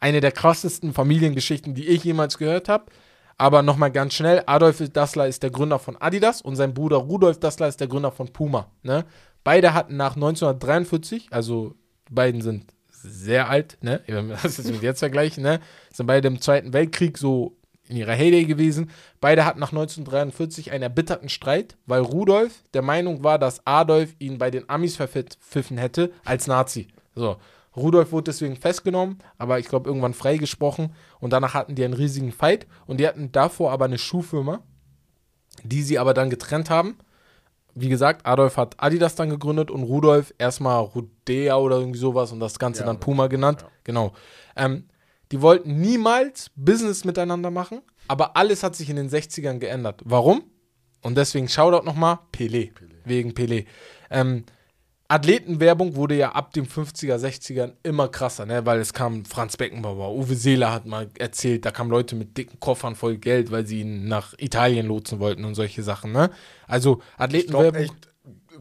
Eine 0.00 0.20
der 0.20 0.32
krassesten 0.32 0.92
Familiengeschichten, 0.92 1.74
die 1.74 1.86
ich 1.86 2.04
jemals 2.04 2.36
gehört 2.36 2.68
habe. 2.68 2.86
Aber 3.38 3.62
nochmal 3.62 3.90
ganz 3.90 4.14
schnell, 4.14 4.42
Adolf 4.44 4.82
Dassler 4.92 5.26
ist 5.26 5.42
der 5.42 5.50
Gründer 5.50 5.78
von 5.78 5.96
Adidas 5.96 6.42
und 6.42 6.56
sein 6.56 6.74
Bruder 6.74 6.98
Rudolf 6.98 7.40
Dassler 7.40 7.68
ist 7.68 7.80
der 7.80 7.88
Gründer 7.88 8.10
von 8.10 8.28
Puma. 8.32 8.70
Ne? 8.82 9.06
Beide 9.44 9.72
hatten 9.72 9.96
nach 9.96 10.16
1943, 10.16 11.28
also 11.30 11.74
die 12.08 12.12
beiden 12.12 12.42
sind 12.42 12.74
sehr 12.90 13.48
alt, 13.48 13.78
ne? 13.80 14.02
Wenn 14.06 14.28
wir 14.28 14.36
das 14.42 14.58
jetzt 14.58 14.70
mit 14.70 14.82
jetzt 14.82 14.98
vergleichen, 14.98 15.42
ne? 15.42 15.60
Sind 15.90 16.06
beide 16.06 16.28
im 16.28 16.42
Zweiten 16.42 16.74
Weltkrieg 16.74 17.16
so 17.16 17.56
in 17.90 17.96
ihrer 17.96 18.12
Heyday 18.12 18.44
gewesen. 18.44 18.90
Beide 19.20 19.44
hatten 19.44 19.60
nach 19.60 19.72
1943 19.72 20.70
einen 20.70 20.84
erbitterten 20.84 21.28
Streit, 21.28 21.76
weil 21.86 22.00
Rudolf 22.00 22.62
der 22.72 22.82
Meinung 22.82 23.24
war, 23.24 23.38
dass 23.38 23.66
Adolf 23.66 24.14
ihn 24.18 24.38
bei 24.38 24.50
den 24.50 24.68
Amis 24.70 24.96
verpfiffen 24.96 25.76
hätte 25.76 26.12
als 26.24 26.46
Nazi. 26.46 26.88
So. 27.14 27.36
Rudolf 27.76 28.12
wurde 28.12 28.24
deswegen 28.24 28.56
festgenommen, 28.56 29.18
aber 29.38 29.58
ich 29.58 29.66
glaube 29.66 29.88
irgendwann 29.88 30.14
freigesprochen 30.14 30.92
und 31.20 31.32
danach 31.32 31.54
hatten 31.54 31.74
die 31.74 31.84
einen 31.84 31.94
riesigen 31.94 32.32
Fight 32.32 32.66
und 32.86 32.98
die 32.98 33.06
hatten 33.06 33.30
davor 33.32 33.70
aber 33.70 33.84
eine 33.84 33.98
Schuhfirma, 33.98 34.60
die 35.62 35.82
sie 35.82 35.98
aber 35.98 36.14
dann 36.14 36.30
getrennt 36.30 36.70
haben. 36.70 36.98
Wie 37.74 37.88
gesagt, 37.88 38.26
Adolf 38.26 38.56
hat 38.56 38.74
Adidas 38.78 39.14
dann 39.14 39.30
gegründet 39.30 39.70
und 39.70 39.84
Rudolf 39.84 40.34
erstmal 40.38 40.82
Rudea 40.82 41.56
oder 41.56 41.78
irgendwie 41.78 42.00
sowas 42.00 42.32
und 42.32 42.40
das 42.40 42.58
Ganze 42.58 42.80
Ja, 42.80 42.86
dann. 42.86 42.98
Puma 42.98 43.28
genannt. 43.28 43.64
Genau. 43.84 44.12
Ähm, 44.56 44.86
die 45.32 45.40
wollten 45.40 45.80
niemals 45.80 46.50
Business 46.56 47.04
miteinander 47.04 47.50
machen, 47.50 47.82
aber 48.08 48.36
alles 48.36 48.62
hat 48.62 48.74
sich 48.76 48.90
in 48.90 48.96
den 48.96 49.08
60ern 49.08 49.58
geändert. 49.58 50.02
Warum? 50.04 50.42
Und 51.02 51.16
deswegen 51.16 51.48
Shoutout 51.48 51.84
nochmal, 51.84 52.18
Pelé. 52.32 52.70
Wegen 53.04 53.30
Pelé. 53.30 53.66
Ähm, 54.10 54.44
Athletenwerbung 55.10 55.96
wurde 55.96 56.14
ja 56.14 56.30
ab 56.32 56.52
den 56.52 56.66
50er, 56.66 57.16
60ern 57.16 57.72
immer 57.82 58.06
krasser, 58.06 58.46
ne? 58.46 58.64
weil 58.64 58.78
es 58.78 58.92
kam 58.92 59.24
Franz 59.24 59.56
Beckenbauer, 59.56 60.14
Uwe 60.14 60.36
Seeler 60.36 60.72
hat 60.72 60.86
mal 60.86 61.08
erzählt, 61.18 61.64
da 61.64 61.72
kamen 61.72 61.90
Leute 61.90 62.14
mit 62.14 62.36
dicken 62.36 62.60
Koffern 62.60 62.94
voll 62.94 63.16
Geld, 63.16 63.50
weil 63.50 63.66
sie 63.66 63.80
ihn 63.80 64.06
nach 64.06 64.34
Italien 64.38 64.86
lotsen 64.86 65.18
wollten 65.18 65.44
und 65.44 65.56
solche 65.56 65.82
Sachen. 65.82 66.12
Ne? 66.12 66.30
Also 66.68 67.00
Ich 67.00 67.06
glaube 67.08 67.24
Athletenwerbung. 67.24 67.80
echt, 67.80 68.08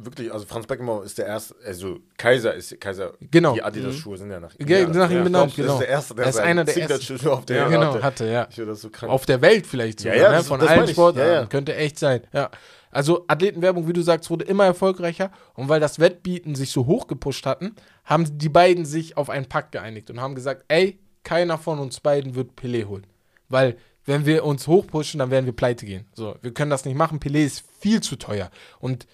wirklich, 0.06 0.32
also 0.34 0.46
Franz 0.46 0.68
Beckenbauer 0.68 1.04
ist 1.04 1.18
der 1.18 1.26
erste, 1.28 1.56
also 1.66 2.00
Kaiser 2.18 2.54
ist 2.54 2.80
Kaiser. 2.80 3.14
Genau. 3.32 3.54
Die 3.54 3.64
Adidas-Schuhe 3.64 4.18
sind 4.18 4.32
ja 4.32 4.40
nach 4.40 4.54
ihm. 4.56 4.66
Ge- 4.66 4.88
nach 4.88 5.10
ihm 5.10 5.18
ja, 5.18 5.24
benannt, 5.24 5.56
genau. 5.56 5.68
Das 5.68 5.76
ist 5.76 5.80
der 5.82 5.88
erste, 5.90 6.16
der 6.16 6.24
Er 6.26 6.30
ist 6.30 6.40
einer 6.40 6.64
der 6.66 6.74
Signature 6.74 7.32
auf 7.34 7.46
der 7.46 7.58
ja, 7.58 7.64
hatte. 7.66 7.72
genau, 7.74 8.02
hatte, 8.02 8.26
ja. 8.30 8.48
Ich 8.50 8.56
das 8.56 8.82
so 8.82 8.90
krank. 8.90 9.12
Auf 9.12 9.26
der 9.26 9.42
Welt 9.42 9.68
vielleicht 9.68 10.00
sogar, 10.00 10.16
Ja, 10.16 10.24
ja, 10.24 10.38
ne? 10.38 10.44
von 10.44 10.62
allen. 10.62 10.88
Sportarten. 10.88 11.20
Ja, 11.32 11.42
ja. 11.42 11.46
Könnte 11.46 11.76
echt 11.76 12.00
sein, 12.00 12.22
ja. 12.34 12.50
Also 12.92 13.26
Athletenwerbung, 13.28 13.88
wie 13.88 13.94
du 13.94 14.02
sagst, 14.02 14.30
wurde 14.32 14.46
immer 14.46 14.66
erfolgreicher 14.66 15.32
und 15.54 15.70
weil 15.70 15.80
das 15.80 16.00
Wettbieten 16.00 16.56
sich 16.56 16.72
so 16.72 16.88
hoch 16.88 17.06
gepusht 17.08 17.46
hatten, 17.46 17.76
haben 18.04 18.26
die 18.40 18.50
beiden 18.50 18.84
sich 18.86 19.16
auf 19.16 19.30
einen 19.30 19.46
Pakt 19.48 19.72
geeinigt 19.74 20.10
und 20.10 20.20
haben 20.20 20.34
gesagt, 20.34 20.66
ey, 20.70 21.00
keiner 21.24 21.58
von 21.60 21.78
uns 21.78 22.00
beiden 22.00 22.34
wird 22.34 22.52
Pelé 22.60 22.86
holen. 22.86 23.06
Weil 23.48 23.78
wenn 24.06 24.26
wir 24.26 24.44
uns 24.44 24.66
hochpushen, 24.66 25.20
dann 25.20 25.30
werden 25.30 25.46
wir 25.46 25.54
pleite 25.56 25.86
gehen. 25.86 26.08
So, 26.16 26.36
wir 26.42 26.52
können 26.52 26.72
das 26.72 26.84
nicht 26.86 26.96
machen. 26.96 27.20
Pelé 27.20 27.46
ist 27.46 27.64
viel 27.80 28.02
zu 28.02 28.16
teuer. 28.16 28.50
Und 28.80 29.06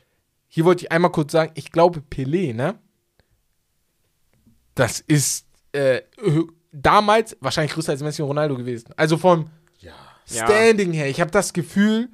hier 0.56 0.64
wollte 0.64 0.86
ich 0.86 0.92
einmal 0.94 1.12
kurz 1.12 1.34
sagen, 1.34 1.52
ich 1.56 1.70
glaube, 1.70 2.02
Pelé, 2.10 2.54
ne? 2.54 2.80
Das 4.74 5.02
ist 5.02 5.46
äh, 5.74 6.00
damals 6.72 7.36
wahrscheinlich 7.42 7.74
größer 7.74 7.92
als 7.92 8.02
Messi 8.02 8.22
und 8.22 8.30
Ronaldo 8.30 8.56
gewesen. 8.56 8.94
Also 8.96 9.18
vom 9.18 9.50
ja. 9.80 9.92
Standing 10.26 10.94
her. 10.94 11.10
Ich 11.10 11.20
habe 11.20 11.30
das 11.30 11.52
Gefühl, 11.52 12.08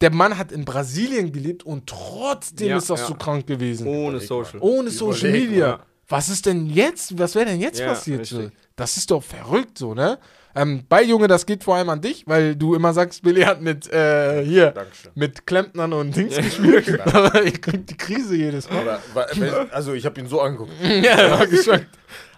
der 0.00 0.12
Mann 0.12 0.36
hat 0.36 0.50
in 0.50 0.64
Brasilien 0.64 1.30
gelebt 1.30 1.62
und 1.62 1.86
trotzdem 1.86 2.70
Ja, 2.70 2.78
ist 2.78 2.90
das 2.90 3.02
ja. 3.02 3.06
so 3.06 3.14
krank 3.14 3.46
gewesen. 3.46 3.86
Ohne 3.86 4.18
Social. 4.18 4.58
Ohne 4.60 4.90
Social 4.90 5.30
Media. 5.30 5.86
Was 6.08 6.28
ist 6.28 6.46
denn 6.46 6.66
jetzt? 6.66 7.16
Was 7.20 7.36
wäre 7.36 7.46
denn 7.46 7.60
jetzt 7.60 7.78
Ja, 7.78 7.86
passiert? 7.86 8.26
So? 8.26 8.38
richtig. 8.38 8.58
Das 8.74 8.96
ist 8.96 9.12
doch 9.12 9.22
verrückt 9.22 9.78
so, 9.78 9.94
ne? 9.94 10.18
Ähm, 10.54 10.84
bei 10.88 11.02
Junge, 11.02 11.28
das 11.28 11.46
geht 11.46 11.62
vor 11.62 11.76
allem 11.76 11.88
an 11.90 12.00
dich, 12.00 12.24
weil 12.26 12.56
du 12.56 12.74
immer 12.74 12.92
sagst, 12.92 13.22
Billy 13.22 13.42
hat 13.42 13.60
mit 13.60 13.90
äh, 13.92 14.44
hier 14.44 14.72
Dankeschön. 14.72 15.12
mit 15.14 15.46
Klempnern 15.46 15.92
und 15.92 16.16
Dings 16.16 16.36
gespielt. 16.36 17.00
Aber 17.14 17.44
ich 17.44 17.60
krieg 17.62 17.86
die 17.86 17.96
Krise 17.96 18.34
jedes 18.36 18.68
Mal. 18.68 18.88
Aber, 19.12 19.26
wenn- 19.34 19.70
also 19.70 19.92
ich 19.94 20.04
habe 20.06 20.20
ihn 20.20 20.26
so 20.26 20.40
angeguckt. 20.40 20.72
ja, 21.02 21.30
war 21.38 21.46
geschockt. 21.46 21.86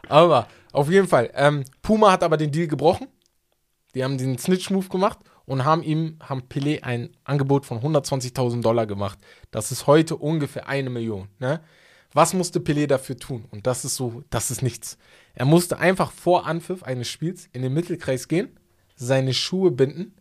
Aber 0.09 0.47
auf 0.73 0.91
jeden 0.91 1.09
Fall. 1.09 1.31
Ähm, 1.35 1.65
Puma 1.81 2.13
hat 2.13 2.23
aber 2.23 2.37
den 2.37 2.51
Deal 2.53 2.67
gebrochen. 2.67 3.09
Die 3.95 4.03
haben 4.05 4.17
den 4.19 4.39
Snitch-Move 4.39 4.89
gemacht 4.89 5.19
und 5.45 5.65
haben 5.65 5.83
ihm, 5.83 6.19
haben 6.23 6.43
Pelé 6.49 6.83
ein 6.83 7.11
Angebot 7.25 7.67
von 7.67 7.81
120.000 7.81 8.63
Dollar 8.63 8.87
gemacht. 8.87 9.19
Das 9.51 9.71
ist 9.73 9.87
heute 9.87 10.17
ungefähr 10.17 10.67
eine 10.69 10.89
Million. 10.91 11.29
Ne? 11.39 11.61
Was 12.15 12.33
musste 12.35 12.59
Pelé 12.61 12.87
dafür 12.87 13.17
tun? 13.17 13.47
Und 13.51 13.67
das 13.67 13.85
ist 13.85 13.97
so, 13.97 14.23
das 14.31 14.51
ist 14.51 14.63
nichts. 14.63 14.99
Er 15.35 15.45
musste 15.45 15.79
einfach 15.79 16.13
vor 16.13 16.47
Anpfiff 16.47 16.83
eines 16.83 17.09
Spiels 17.09 17.49
in 17.53 17.63
den 17.63 17.73
Mittelkreis 17.73 18.29
gehen, 18.29 18.59
seine 18.97 19.35
Schuhe 19.35 19.71
binden 19.71 20.15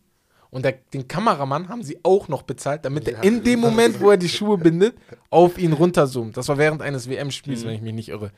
und 0.52 0.66
der, 0.66 0.72
den 0.92 1.08
Kameramann 1.08 1.70
haben 1.70 1.82
sie 1.82 1.98
auch 2.02 2.28
noch 2.28 2.42
bezahlt, 2.42 2.84
damit 2.84 3.08
er 3.08 3.24
in 3.24 3.42
dem 3.42 3.58
Moment, 3.58 3.98
wo 4.00 4.10
er 4.10 4.18
die 4.18 4.28
Schuhe 4.28 4.58
bindet, 4.58 4.94
auf 5.30 5.56
ihn 5.56 5.72
runterzoomt. 5.72 6.36
Das 6.36 6.46
war 6.48 6.58
während 6.58 6.82
eines 6.82 7.08
WM-Spiels, 7.08 7.64
wenn 7.64 7.74
ich 7.74 7.80
mich 7.80 7.94
nicht 7.94 8.10
irre. 8.10 8.32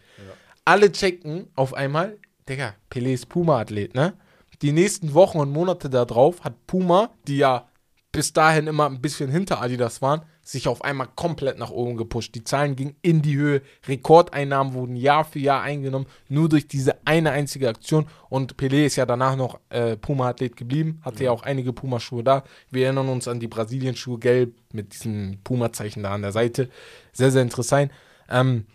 Alle 0.65 0.93
checken 0.93 1.49
auf 1.57 1.75
einmal, 1.75 2.19
Digga, 2.49 2.75
Pelé 2.89 3.15
ist 3.15 3.29
Puma-Athlet, 3.29 3.95
ne? 3.95 4.15
Die 4.63 4.71
nächsten 4.71 5.13
Wochen 5.13 5.39
und 5.39 5.51
Monate 5.51 5.91
darauf 5.91 6.45
hat 6.45 6.67
Puma, 6.69 7.11
die 7.27 7.39
ja 7.39 7.69
bis 8.13 8.33
dahin 8.33 8.69
immer 8.69 8.87
ein 8.87 9.01
bisschen 9.01 9.29
hinter 9.29 9.61
Adidas 9.61 10.01
waren, 10.01 10.23
sich 10.45 10.69
auf 10.69 10.85
einmal 10.85 11.09
komplett 11.17 11.59
nach 11.59 11.71
oben 11.71 11.97
gepusht. 11.97 12.35
Die 12.35 12.45
Zahlen 12.45 12.77
gingen 12.77 12.97
in 13.01 13.23
die 13.23 13.37
Höhe. 13.37 13.63
Rekordeinnahmen 13.89 14.75
wurden 14.75 14.95
Jahr 14.95 15.25
für 15.25 15.39
Jahr 15.39 15.63
eingenommen, 15.63 16.07
nur 16.29 16.51
durch 16.51 16.69
diese 16.69 17.07
eine 17.07 17.31
einzige 17.31 17.69
Aktion. 17.69 18.07
Und 18.29 18.57
Pelé 18.57 18.85
ist 18.85 18.97
ja 18.97 19.07
danach 19.07 19.37
noch 19.37 19.59
äh, 19.71 19.97
Puma-Athlet 19.97 20.57
geblieben, 20.57 21.01
hatte 21.03 21.25
ja 21.25 21.31
auch 21.31 21.43
einige 21.43 21.73
Puma-Schuhe 21.73 22.23
da. 22.23 22.45
Wir 22.71 22.85
erinnern 22.85 23.09
uns 23.09 23.27
an 23.27 23.41
die 23.41 23.49
Brasilien-Schuhe 23.49 24.19
gelb 24.19 24.55
mit 24.73 24.93
diesem 24.93 25.39
Puma-Zeichen 25.43 26.03
da 26.03 26.13
an 26.13 26.23
der 26.23 26.33
Seite. 26.33 26.69
Sehr, 27.13 27.31
sehr 27.31 27.43
interessant. 27.43 27.91
Ähm, 28.29 28.67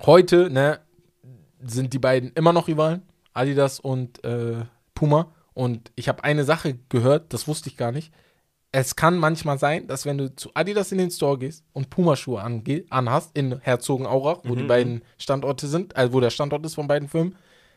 heute, 0.00 0.50
ne, 0.50 0.80
sind 1.64 1.92
die 1.92 2.00
beiden 2.00 2.32
immer 2.32 2.52
noch 2.52 2.66
Rivalen, 2.66 3.02
Adidas 3.34 3.78
und 3.78 4.24
äh, 4.24 4.64
Puma. 4.94 5.32
Und 5.54 5.92
ich 5.94 6.08
habe 6.08 6.24
eine 6.24 6.42
Sache 6.44 6.78
gehört, 6.88 7.32
das 7.32 7.46
wusste 7.46 7.68
ich 7.68 7.76
gar 7.76 7.92
nicht. 7.92 8.12
Es 8.74 8.96
kann 8.96 9.18
manchmal 9.18 9.58
sein, 9.58 9.86
dass 9.86 10.06
wenn 10.06 10.16
du 10.16 10.34
zu 10.34 10.50
Adidas 10.54 10.92
in 10.92 10.98
den 10.98 11.10
Store 11.10 11.36
gehst 11.36 11.62
und 11.74 11.90
Puma-Schuhe 11.90 12.42
ange- 12.42 12.84
anhast, 12.88 13.30
in 13.36 13.60
Herzogenaurach, 13.60 14.38
wo 14.44 14.54
die 14.54 14.62
beiden 14.62 15.02
Standorte 15.18 15.66
sind, 15.66 15.94
also 15.94 16.14
wo 16.14 16.20
der 16.20 16.30
Standort 16.30 16.64
ist 16.64 16.74
von 16.76 16.88
beiden 16.88 17.06
Firmen, 17.08 17.36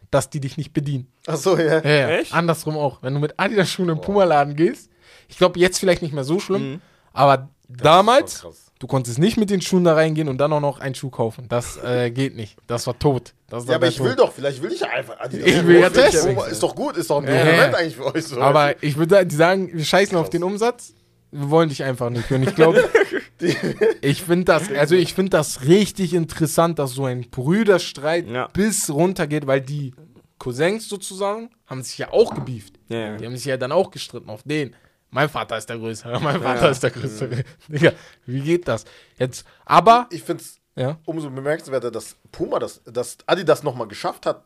dass 0.09 0.29
die 0.29 0.39
dich 0.39 0.55
nicht 0.55 0.71
bedienen. 0.71 1.07
Achso, 1.27 1.57
ja. 1.57 1.81
Ja, 1.83 1.89
ja. 1.89 2.09
Echt? 2.11 2.33
Andersrum 2.33 2.77
auch. 2.77 3.03
Wenn 3.03 3.13
du 3.13 3.19
mit 3.19 3.33
Adidas-Schuhen 3.37 3.89
im 3.89 3.99
Puma-Laden 3.99 4.55
gehst, 4.55 4.89
ich 5.27 5.37
glaube, 5.37 5.59
jetzt 5.59 5.79
vielleicht 5.79 6.01
nicht 6.01 6.13
mehr 6.13 6.23
so 6.23 6.39
schlimm, 6.39 6.79
aber 7.11 7.49
damals, 7.67 8.39
schon 8.39 8.51
krass. 8.51 8.64
Du 8.79 8.87
konntest 8.87 9.19
nicht 9.19 9.37
mit 9.37 9.49
den 9.49 9.61
Schuhen 9.61 9.83
da 9.83 9.93
reingehen 9.93 10.27
und 10.27 10.37
dann 10.37 10.51
auch 10.53 10.59
noch 10.59 10.79
einen 10.79 10.95
Schuh 10.95 11.09
kaufen. 11.09 11.45
Das 11.49 11.77
äh, 11.83 12.11
geht 12.11 12.35
nicht. 12.35 12.57
Das 12.67 12.85
war 12.87 12.97
tot. 12.99 13.33
Das 13.47 13.65
war 13.67 13.71
Ja, 13.71 13.75
aber 13.77 13.87
ich 13.87 13.97
Tod. 13.97 14.07
will 14.07 14.15
doch, 14.15 14.31
vielleicht 14.33 14.61
will 14.61 14.71
ich 14.71 14.81
ja 14.81 14.89
einfach 14.89 15.19
Adidas. 15.19 15.47
Ich 15.47 15.65
will 15.67 15.79
ja 15.79 15.89
testen. 15.89 16.37
Ist 16.49 16.61
doch 16.63 16.75
gut, 16.75 16.97
ist 16.97 17.09
doch 17.09 17.17
ein 17.17 17.25
Kompliment 17.25 17.73
ja. 17.73 17.77
eigentlich 17.77 17.95
für 17.95 18.13
euch 18.13 18.25
so. 18.25 18.39
Aber 18.41 18.81
ich 18.83 18.97
würde 18.97 19.25
sagen, 19.35 19.69
wir 19.73 19.85
scheißen 19.85 20.17
auf 20.17 20.29
den 20.29 20.43
Umsatz. 20.43 20.93
Wir 21.31 21.49
wollen 21.49 21.69
dich 21.69 21.83
einfach 21.83 22.09
nicht. 22.09 22.31
Und 22.31 22.43
ich 22.43 22.55
glaube, 22.55 22.87
ich 24.01 24.23
finde 24.23 24.45
das, 24.45 24.71
also 24.71 24.95
ich 24.95 25.13
finde 25.13 25.31
das 25.31 25.65
richtig 25.65 26.13
interessant, 26.13 26.79
dass 26.79 26.91
so 26.91 27.05
ein 27.05 27.29
Brüderstreit 27.29 28.27
Ja. 28.27 28.47
bis 28.53 28.89
runter 28.89 29.27
geht, 29.27 29.45
weil 29.47 29.61
die 29.61 29.93
Cousins 30.37 30.87
sozusagen 30.87 31.49
haben 31.65 31.81
sich 31.81 31.97
ja 31.97 32.11
auch 32.11 32.33
gebieft. 32.35 32.75
Ja, 32.89 32.97
ja. 32.99 33.17
Die 33.17 33.25
haben 33.25 33.35
sich 33.35 33.45
ja 33.45 33.57
dann 33.57 33.71
auch 33.71 33.91
gestritten 33.91 34.29
auf 34.29 34.43
den. 34.43 34.75
Mein 35.15 35.29
Vater 35.29 35.57
ist 35.57 35.69
der 35.69 35.77
Größere, 35.77 36.19
mein 36.21 36.41
Vater 36.41 36.65
Ja. 36.65 36.69
ist 36.71 36.83
der 36.83 36.91
Größere. 36.91 37.43
Digga, 37.69 37.93
wie 38.25 38.41
geht 38.41 38.67
das? 38.67 38.83
Jetzt, 39.17 39.45
aber, 39.63 40.07
ich 40.11 40.21
finde 40.23 40.43
es 40.43 40.59
ja, 40.75 40.99
umso 41.05 41.29
bemerkenswerter, 41.29 41.89
dass 41.89 42.17
Puma, 42.33 42.59
das, 42.59 42.81
dass 42.83 43.17
Adidas 43.25 43.63
nochmal 43.63 43.87
geschafft 43.87 44.25
hat. 44.25 44.43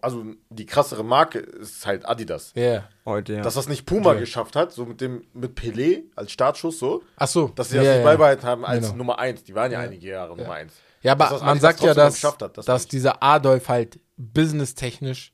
Also 0.00 0.24
die 0.50 0.66
krassere 0.66 1.02
Marke 1.02 1.38
ist 1.40 1.84
halt 1.86 2.06
Adidas. 2.06 2.52
ja. 2.54 2.84
Heute, 3.04 3.32
ja. 3.32 3.42
Dass 3.42 3.54
das 3.54 3.68
nicht 3.68 3.84
Puma 3.84 4.12
Ja. 4.12 4.20
geschafft 4.20 4.54
hat, 4.54 4.70
so 4.70 4.84
mit 4.86 5.00
dem 5.00 5.24
mit 5.32 5.58
Pelé 5.58 6.02
als 6.14 6.30
Startschuss 6.30 6.78
so, 6.78 7.02
Ach 7.16 7.26
so. 7.26 7.48
dass 7.48 7.70
sie 7.70 7.76
das 7.78 7.86
ja, 7.86 7.94
nicht 7.94 8.04
beibehalten 8.04 8.46
haben 8.46 8.64
als 8.64 8.84
Genau. 8.86 8.98
Nummer 8.98 9.18
1. 9.18 9.42
Die 9.44 9.54
waren 9.56 9.72
ja, 9.72 9.80
einige 9.80 10.06
Jahre 10.06 10.36
Nummer 10.36 10.52
1. 10.52 10.72
Ja, 11.00 11.12
aber 11.12 11.42
man 11.42 11.58
sagt 11.58 11.80
ja, 11.80 11.94
dass, 11.94 12.22
hat, 12.22 12.56
das 12.58 12.64
dass 12.66 12.86
dieser 12.86 13.22
Adolf 13.22 13.68
halt 13.68 13.98
businesstechnisch 14.18 15.32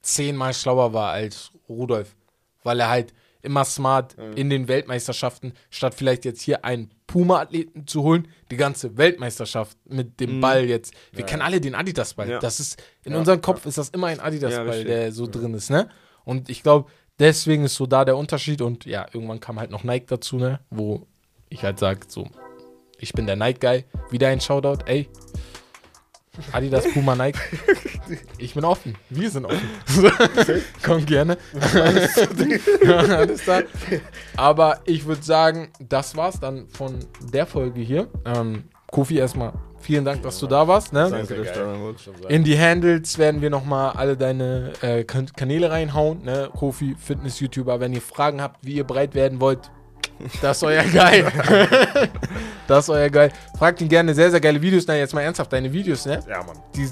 zehnmal 0.00 0.54
schlauer 0.54 0.92
war 0.94 1.10
als 1.12 1.50
Rudolf. 1.68 2.14
Weil 2.62 2.80
er 2.80 2.88
halt 2.88 3.12
immer 3.42 3.64
smart 3.64 4.16
Mhm. 4.18 4.32
in 4.36 4.50
den 4.50 4.68
Weltmeisterschaften, 4.68 5.52
statt 5.70 5.94
vielleicht 5.94 6.24
jetzt 6.24 6.42
hier 6.42 6.64
einen 6.64 6.90
Puma-Athleten 7.06 7.86
zu 7.86 8.02
holen, 8.02 8.28
die 8.50 8.56
ganze 8.56 8.96
Weltmeisterschaft 8.96 9.76
mit 9.88 10.20
dem 10.20 10.40
Ball 10.40 10.64
jetzt. 10.64 10.94
Wir 11.12 11.24
kennen 11.26 11.42
alle 11.42 11.60
den 11.60 11.74
Adidas-Ball. 11.74 12.28
Ja. 12.30 12.38
Das 12.38 12.60
ist, 12.60 12.82
in 13.04 13.12
Ja, 13.12 13.18
unserem 13.18 13.40
Kopf 13.40 13.66
ist 13.66 13.78
das 13.78 13.88
immer 13.90 14.08
ein 14.08 14.18
Ja, 14.18 14.24
Adidas-Ball, 14.24 14.84
der 14.84 15.12
so 15.12 15.26
drin 15.26 15.54
ist, 15.54 15.70
ne? 15.70 15.88
Und 16.24 16.48
ich 16.50 16.62
glaube, 16.62 16.90
deswegen 17.18 17.64
ist 17.64 17.74
so 17.74 17.86
da 17.86 18.04
der 18.04 18.16
Unterschied 18.16 18.62
und 18.62 18.84
ja, 18.84 19.06
irgendwann 19.12 19.40
kam 19.40 19.58
halt 19.58 19.70
noch 19.70 19.84
Nike 19.84 20.06
dazu, 20.06 20.36
ne? 20.36 20.60
Wo 20.70 21.06
ich 21.48 21.64
halt 21.64 21.78
sage, 21.78 22.00
so, 22.06 22.28
ich 22.98 23.12
bin 23.12 23.26
der 23.26 23.36
Nike-Guy. 23.36 23.84
Wieder 24.10 24.28
ein 24.28 24.40
Shoutout, 24.40 24.84
ey. 24.86 25.08
Adidas, 26.52 26.84
Puma, 26.92 27.14
Nike. 27.14 27.38
Ich 28.38 28.54
bin 28.54 28.64
offen. 28.64 28.96
Wir 29.08 29.30
sind 29.30 29.44
offen. 29.44 29.68
Komm 30.84 31.06
gerne. 31.06 31.36
Alles 32.84 33.44
da. 33.44 33.60
Aber 34.36 34.80
ich 34.84 35.06
würde 35.06 35.22
sagen, 35.22 35.68
das 35.78 36.16
war's 36.16 36.40
dann 36.40 36.66
von 36.68 36.98
der 37.32 37.46
Folge 37.46 37.80
hier. 37.80 38.08
Ähm, 38.24 38.64
Kofi, 38.90 39.18
erstmal 39.18 39.52
vielen 39.80 40.04
Dank, 40.04 40.22
dass 40.22 40.38
du 40.40 40.46
da 40.46 40.66
warst. 40.66 40.92
Ne? 40.92 41.08
Danke, 41.08 41.36
dass 41.36 41.52
du. 41.52 42.26
In 42.28 42.42
die 42.42 42.58
Handles 42.58 43.18
werden 43.18 43.40
wir 43.42 43.50
nochmal 43.50 43.92
alle 43.92 44.16
deine 44.16 44.72
äh, 44.82 45.04
Kan 45.04 45.30
Kanäle 45.36 45.70
reinhauen. 45.70 46.24
Ne? 46.24 46.50
Kofi, 46.52 46.96
Fitness-YouTuber. 46.98 47.78
Wenn 47.78 47.92
ihr 47.92 48.02
Fragen 48.02 48.42
habt, 48.42 48.64
wie 48.66 48.74
ihr 48.74 48.84
breit 48.84 49.14
werden 49.14 49.40
wollt, 49.40 49.70
das 50.40 50.56
ist 50.56 50.62
euer 50.62 50.84
Geil. 50.84 51.26
das 52.66 52.84
ist 52.84 52.90
euer 52.90 53.10
Geil. 53.10 53.32
Fragt 53.58 53.80
ihn 53.80 53.88
gerne 53.88 54.14
sehr, 54.14 54.30
sehr 54.30 54.40
geile 54.40 54.60
Videos. 54.60 54.84
Na, 54.86 54.96
jetzt 54.96 55.14
mal 55.14 55.22
ernsthaft, 55.22 55.52
deine 55.52 55.72
Videos, 55.72 56.06
ne? 56.06 56.20
Ja, 56.28 56.42
Mann. 56.42 56.58
Die, 56.74 56.88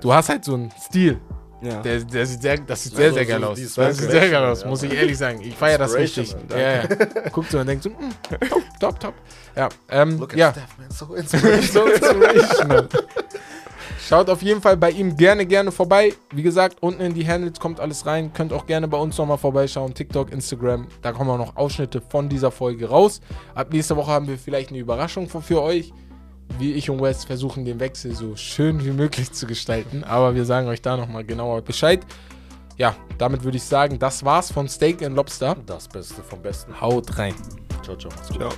du 0.00 0.12
hast 0.12 0.28
halt 0.28 0.44
so 0.44 0.54
einen 0.54 0.72
Stil. 0.80 1.20
Ja. 1.62 1.80
Der, 1.80 2.00
der 2.00 2.26
sieht 2.26 2.42
sehr, 2.42 2.58
das 2.58 2.84
sieht 2.84 2.94
sehr, 2.94 3.12
sehr 3.12 3.24
geil 3.24 3.42
aus. 3.42 3.58
Das 3.74 3.96
sieht 3.96 4.10
sehr 4.10 4.28
geil 4.28 4.44
aus, 4.44 4.64
muss 4.64 4.82
ich 4.82 4.92
ehrlich 4.92 5.16
sagen. 5.16 5.40
Ich 5.40 5.54
feiere 5.54 5.78
das 5.78 5.94
richtig. 5.94 6.36
Ja, 6.50 6.58
ja. 6.58 6.86
Guckt 7.32 7.50
so 7.50 7.58
und 7.58 7.66
denkt 7.66 7.82
so, 7.82 7.90
mm, 7.90 8.12
top, 8.50 8.62
top, 8.78 9.00
top. 9.00 9.14
Ja, 9.56 9.68
ähm, 9.88 10.18
Look 10.18 10.32
at 10.32 10.38
ja. 10.38 10.52
Steph, 10.52 10.78
man. 10.78 10.90
So 10.90 11.14
inspirational. 11.14 11.62
so 11.72 11.86
inspirational. 11.86 12.88
Schaut 14.08 14.30
auf 14.30 14.40
jeden 14.40 14.62
Fall 14.62 14.76
bei 14.76 14.92
ihm 14.92 15.16
gerne, 15.16 15.44
gerne 15.46 15.72
vorbei. 15.72 16.14
Wie 16.30 16.44
gesagt, 16.44 16.80
unten 16.80 17.00
in 17.00 17.12
die 17.12 17.26
Handles 17.26 17.58
kommt 17.58 17.80
alles 17.80 18.06
rein. 18.06 18.32
Könnt 18.32 18.52
auch 18.52 18.64
gerne 18.66 18.86
bei 18.86 18.96
uns 18.98 19.18
nochmal 19.18 19.36
vorbeischauen. 19.36 19.94
TikTok, 19.94 20.30
Instagram. 20.30 20.86
Da 21.02 21.10
kommen 21.10 21.28
auch 21.28 21.38
noch 21.38 21.56
Ausschnitte 21.56 22.00
von 22.00 22.28
dieser 22.28 22.52
Folge 22.52 22.88
raus. 22.88 23.20
Ab 23.56 23.72
nächster 23.72 23.96
Woche 23.96 24.12
haben 24.12 24.28
wir 24.28 24.38
vielleicht 24.38 24.70
eine 24.70 24.78
Überraschung 24.78 25.28
für, 25.28 25.42
für 25.42 25.60
euch. 25.60 25.92
Wie 26.56 26.74
ich 26.74 26.88
und 26.88 27.02
Wes 27.02 27.24
versuchen, 27.24 27.64
den 27.64 27.80
Wechsel 27.80 28.14
so 28.14 28.36
schön 28.36 28.84
wie 28.84 28.92
möglich 28.92 29.32
zu 29.32 29.44
gestalten. 29.44 30.04
Aber 30.04 30.36
wir 30.36 30.44
sagen 30.44 30.68
euch 30.68 30.82
da 30.82 30.96
nochmal 30.96 31.24
genauer 31.24 31.62
Bescheid. 31.62 32.06
Ja, 32.76 32.94
damit 33.18 33.42
würde 33.42 33.56
ich 33.56 33.64
sagen, 33.64 33.98
das 33.98 34.24
war's 34.24 34.52
von 34.52 34.68
Steak 34.68 35.02
and 35.02 35.16
Lobster. 35.16 35.56
Das 35.66 35.88
Beste 35.88 36.22
vom 36.22 36.40
Besten. 36.40 36.80
Haut 36.80 37.18
rein. 37.18 37.34
Ciao, 37.82 37.96
ciao. 37.96 38.12
Ciao. 38.32 38.50